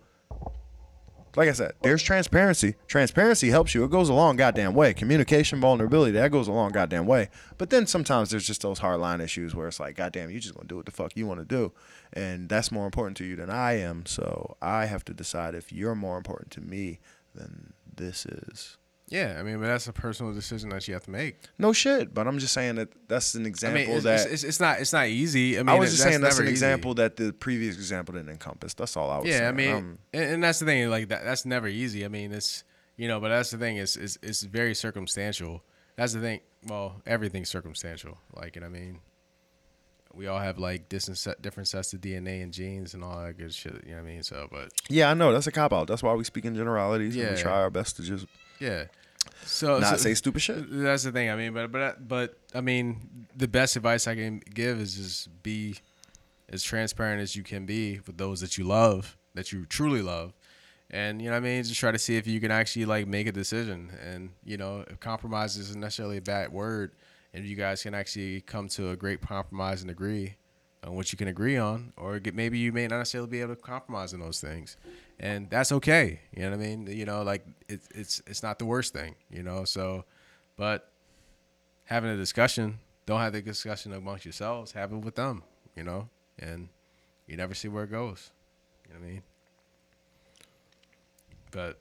like 1.37 1.49
I 1.49 1.53
said, 1.53 1.73
there's 1.83 2.03
transparency. 2.03 2.75
Transparency 2.87 3.51
helps 3.51 3.75
you. 3.75 3.85
It 3.85 3.91
goes 3.91 4.09
a 4.09 4.15
long 4.15 4.37
goddamn 4.37 4.75
way. 4.75 4.93
Communication, 4.95 5.61
vulnerability, 5.61 6.13
that 6.13 6.33
goes 6.33 6.49
a 6.49 6.53
long 6.53 6.73
goddamn 6.73 7.07
way. 7.07 7.29
But 7.59 7.71
then 7.71 7.87
sometimes 7.87 8.31
there's 8.31 8.47
just 8.47 8.63
those 8.63 8.81
hard 8.81 9.01
line 9.01 9.21
issues 9.21 9.55
where 9.55 9.69
it's 9.69 9.81
like, 9.81 9.97
goddamn, 9.97 10.31
you 10.31 10.41
just 10.41 10.55
gonna 10.55 10.67
do 10.69 10.77
what 10.77 10.87
the 10.87 10.93
fuck 10.93 11.17
you 11.17 11.27
want 11.27 11.41
to 11.41 11.47
do, 11.47 11.73
and 12.13 12.49
that's 12.49 12.73
more 12.73 12.87
important 12.87 13.17
to 13.19 13.25
you 13.25 13.37
than 13.37 13.51
I 13.51 13.79
am. 13.79 14.07
So 14.07 14.57
I 14.61 14.87
have 14.87 15.05
to 15.07 15.15
decide 15.15 15.55
if 15.55 15.73
you're 15.73 15.95
more 15.95 16.17
important 16.17 16.51
to 16.53 16.61
me 16.61 16.99
than 17.35 17.75
this 17.97 18.27
is. 18.27 18.77
Yeah, 19.11 19.37
I 19.39 19.43
mean, 19.43 19.59
but 19.59 19.67
that's 19.67 19.89
a 19.89 19.93
personal 19.93 20.33
decision 20.33 20.69
that 20.71 20.87
you 20.87 20.95
have 20.95 21.03
to 21.05 21.11
make. 21.11 21.37
No 21.59 21.73
shit, 21.73 22.15
but 22.15 22.29
I'm 22.29 22.39
just 22.39 22.55
saying 22.55 22.77
that 22.77 22.91
that's 23.09 23.35
an 23.35 23.45
I 23.45 23.49
example 23.49 23.81
mean, 23.87 23.91
it's, 23.97 24.05
that 24.05 24.31
it's, 24.31 24.45
it's, 24.45 24.61
not 24.61 24.79
it's 24.81 24.93
not 24.93 25.09
easy. 25.09 25.59
I 25.59 25.63
mean, 25.65 25.69
I 25.69 25.75
was 25.79 25.91
just 25.91 26.05
that's 26.05 26.11
saying 26.13 26.23
that's 26.23 26.39
an 26.39 26.45
easy. 26.45 26.53
example 26.53 26.95
that 26.95 27.17
the 27.17 27.33
previous 27.33 27.75
example 27.75 28.15
didn't 28.15 28.29
encompass. 28.31 28.73
That's 28.75 28.97
all 28.97 29.11
I 29.11 29.19
was 29.19 29.25
saying. 29.25 29.33
Yeah, 29.33 29.39
saying. 29.39 29.49
I 29.49 29.53
mean, 29.53 29.75
Um, 29.75 29.99
and, 30.15 30.25
and 30.35 30.45
that's 30.45 30.61
the 30.61 30.67
thing. 30.67 30.89
Like 30.91 31.09
that, 31.09 31.25
that's 31.25 31.45
never 31.45 31.67
easy. 31.67 32.05
I 32.05 32.09
mean, 32.09 32.31
it's 32.33 32.63
you 32.97 33.09
know, 33.09 33.19
but 33.19 33.31
that's 33.31 33.51
the 33.51 33.59
thing. 33.59 33.79
It's 33.79 33.97
it's, 33.97 34.17
it's 34.23 34.43
very 34.45 34.75
circumstantial. 34.77 35.65
That's 35.97 36.13
the 36.13 36.21
thing. 36.21 36.41
Well, 36.69 37.03
everything's 37.05 37.49
circumstantial. 37.51 38.17
Like, 38.33 38.55
and 38.55 38.65
I 38.65 38.69
mean, 38.69 39.01
we 40.15 40.29
all 40.29 40.39
have 40.39 40.59
like 40.59 40.89
different 40.89 41.27
different 41.41 41.67
sets 41.69 41.93
of 41.95 42.01
DNA 42.01 42.43
and 42.45 42.53
genes 42.53 42.95
and 42.95 43.03
all 43.03 43.21
that 43.25 43.39
good 43.39 43.53
shit. 43.55 43.83
You 43.85 43.93
know 43.93 44.03
what 44.03 44.09
I 44.09 44.13
mean? 44.13 44.23
So, 44.23 44.49
but 44.53 44.71
yeah, 44.89 45.11
I 45.11 45.15
know 45.15 45.33
that's 45.33 45.47
a 45.49 45.53
cop 45.53 45.73
out. 45.73 45.89
That's 45.89 46.03
why 46.03 46.15
we 46.15 46.23
speak 46.25 46.45
in 46.45 46.55
generalities. 46.55 47.17
and 47.17 47.25
Yeah. 47.25 47.35
we 47.35 47.41
try 47.41 47.61
our 47.61 47.71
best 47.71 47.97
to 47.97 48.03
just 48.03 48.27
yeah. 48.61 48.85
So 49.45 49.79
not 49.79 49.91
so- 49.91 49.97
say 50.05 50.15
stupid 50.15 50.41
shit. 50.43 50.65
That's 50.71 51.03
the 51.05 51.13
thing. 51.13 51.31
I 51.31 51.37
mean, 51.37 51.53
but 51.53 51.71
but 51.73 52.07
but 52.09 52.39
I 52.55 52.61
mean, 52.61 53.27
the 53.37 53.49
best 53.49 53.77
advice 53.77 54.07
I 54.07 54.15
can 54.15 54.41
give 54.55 54.79
is 54.81 54.95
just 54.95 55.43
be 55.43 55.77
as 56.49 56.63
transparent 56.63 57.21
as 57.23 57.37
you 57.37 57.43
can 57.43 57.67
be 57.67 58.01
with 58.07 58.17
those 58.17 58.41
that 58.41 58.59
you 58.59 58.65
love, 58.65 59.17
that 59.35 59.53
you 59.53 59.67
truly 59.67 60.03
love, 60.03 60.33
and 60.91 61.21
you 61.21 61.29
know 61.29 61.33
what 61.37 61.39
I 61.39 61.49
mean. 61.49 61.63
Just 61.63 61.79
try 61.79 61.93
to 61.93 61.99
see 61.99 62.17
if 62.17 62.27
you 62.27 62.41
can 62.41 62.51
actually 62.51 62.87
like 62.87 63.07
make 63.07 63.27
a 63.27 63.33
decision, 63.33 63.91
and 64.05 64.31
you 64.45 64.57
know, 64.57 64.85
if 64.89 64.99
compromise 65.01 65.57
isn't 65.57 65.81
necessarily 65.81 66.17
a 66.17 66.23
bad 66.23 66.53
word, 66.53 66.93
and 67.35 67.45
you 67.45 67.57
guys 67.57 67.83
can 67.83 67.95
actually 67.95 68.41
come 68.43 68.69
to 68.69 68.91
a 68.91 68.97
great 68.97 69.21
compromise 69.21 69.83
and 69.83 69.91
agree 69.91 70.37
on 70.83 70.95
what 70.95 71.13
you 71.13 71.19
can 71.19 71.29
agree 71.29 71.59
on, 71.59 71.93
or 71.97 72.19
get, 72.19 72.35
maybe 72.35 72.59
you 72.59 72.73
may 72.73 72.87
not 72.87 72.99
necessarily 72.99 73.29
be 73.29 73.41
able 73.43 73.55
to 73.55 73.61
compromise 73.61 74.15
on 74.15 74.21
those 74.21 74.41
things, 74.41 74.77
and 75.21 75.51
that's 75.51 75.71
okay. 75.71 76.21
You 76.35 76.45
know 76.45 76.51
what 76.51 76.61
I 76.61 76.67
mean? 76.67 76.87
You 76.87 77.05
know, 77.05 77.23
like 77.23 77.47
it's 77.69 77.87
it's 77.95 78.23
it's 78.27 78.43
not 78.43 78.59
the 78.59 78.65
worst 78.65 78.95
thing. 78.95 79.15
You 79.31 79.43
know, 79.43 79.65
so, 79.65 80.05
but 80.57 80.91
having 81.85 82.11
a 82.11 82.17
discussion, 82.17 82.79
don't 83.07 83.21
have 83.21 83.35
the 83.35 83.43
discussion 83.43 83.93
amongst 83.93 84.25
yourselves. 84.25 84.73
Have 84.73 84.93
it 84.93 84.97
with 84.97 85.15
them. 85.15 85.43
You 85.77 85.85
know, 85.85 86.09
and 86.39 86.71
you 87.27 87.37
never 87.37 87.55
see 87.55 87.69
where 87.69 87.85
it 87.85 87.91
goes. 87.91 88.33
You 88.89 88.95
know 88.95 89.01
what 89.01 89.07
I 89.07 89.11
mean? 89.11 89.23
But 91.53 91.79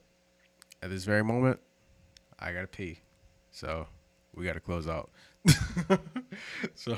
at 0.84 0.90
this 0.90 1.06
very 1.06 1.24
moment, 1.24 1.59
I 2.40 2.51
gotta 2.51 2.68
pee, 2.68 3.00
so 3.51 3.88
we 4.35 4.45
gotta 4.45 4.59
close 4.59 4.88
out. 4.88 5.09
so, 6.76 6.98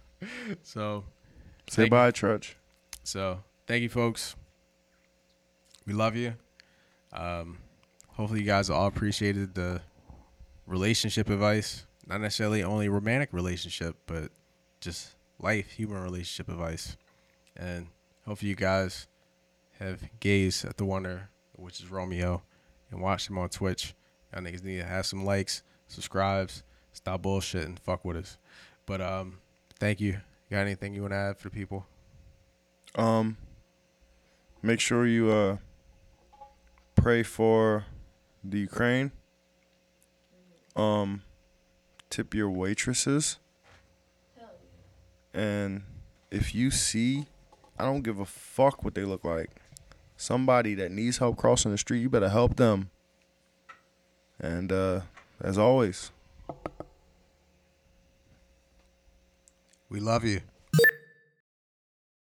so 0.62 1.04
Say 1.68 1.88
bye, 1.88 2.10
Tretch. 2.12 2.54
so 3.02 3.42
thank 3.66 3.82
you, 3.82 3.88
folks. 3.88 4.36
We 5.86 5.92
love 5.92 6.16
you. 6.16 6.34
Um, 7.12 7.58
hopefully, 8.08 8.40
you 8.40 8.46
guys 8.46 8.70
all 8.70 8.86
appreciated 8.86 9.54
the 9.54 9.80
relationship 10.66 11.28
advice. 11.28 11.86
Not 12.06 12.20
necessarily 12.20 12.62
only 12.62 12.88
romantic 12.88 13.30
relationship, 13.32 13.96
but 14.06 14.30
just 14.80 15.14
life, 15.38 15.72
human 15.72 16.02
relationship 16.02 16.48
advice. 16.48 16.96
And 17.56 17.88
hopefully, 18.26 18.50
you 18.50 18.56
guys 18.56 19.06
have 19.78 20.02
gazed 20.20 20.64
at 20.64 20.76
the 20.76 20.84
wonder, 20.84 21.28
which 21.56 21.80
is 21.80 21.90
Romeo, 21.90 22.42
and 22.90 23.00
watched 23.00 23.28
him 23.28 23.38
on 23.38 23.48
Twitch. 23.48 23.94
Y'all 24.32 24.42
niggas 24.42 24.64
need 24.64 24.78
to 24.78 24.84
have 24.86 25.06
some 25.06 25.24
likes, 25.24 25.62
subscribes, 25.88 26.62
stop 26.92 27.22
bullshitting, 27.22 27.78
fuck 27.78 28.04
with 28.04 28.16
us. 28.16 28.38
But 28.86 29.00
um, 29.00 29.38
thank 29.78 30.00
you. 30.00 30.12
You 30.12 30.56
got 30.56 30.60
anything 30.60 30.94
you 30.94 31.02
want 31.02 31.12
to 31.12 31.18
add 31.18 31.38
for 31.38 31.50
people? 31.50 31.86
Um, 32.94 33.36
make 34.62 34.80
sure 34.80 35.06
you 35.06 35.30
uh 35.30 35.56
pray 37.02 37.22
for 37.22 37.84
the 38.44 38.60
Ukraine. 38.60 39.12
Um, 40.76 41.22
tip 42.10 42.34
your 42.34 42.48
waitresses. 42.50 43.38
And 45.34 45.82
if 46.30 46.54
you 46.54 46.70
see, 46.70 47.26
I 47.78 47.84
don't 47.84 48.02
give 48.02 48.18
a 48.18 48.26
fuck 48.26 48.84
what 48.84 48.94
they 48.94 49.04
look 49.04 49.24
like. 49.24 49.50
Somebody 50.16 50.74
that 50.76 50.92
needs 50.92 51.18
help 51.18 51.36
crossing 51.36 51.72
the 51.72 51.78
street, 51.78 52.00
you 52.00 52.08
better 52.08 52.28
help 52.28 52.56
them. 52.56 52.90
And 54.38 54.70
uh, 54.70 55.00
as 55.40 55.58
always, 55.58 56.12
We 59.92 60.00
love 60.00 60.24
you. 60.24 60.40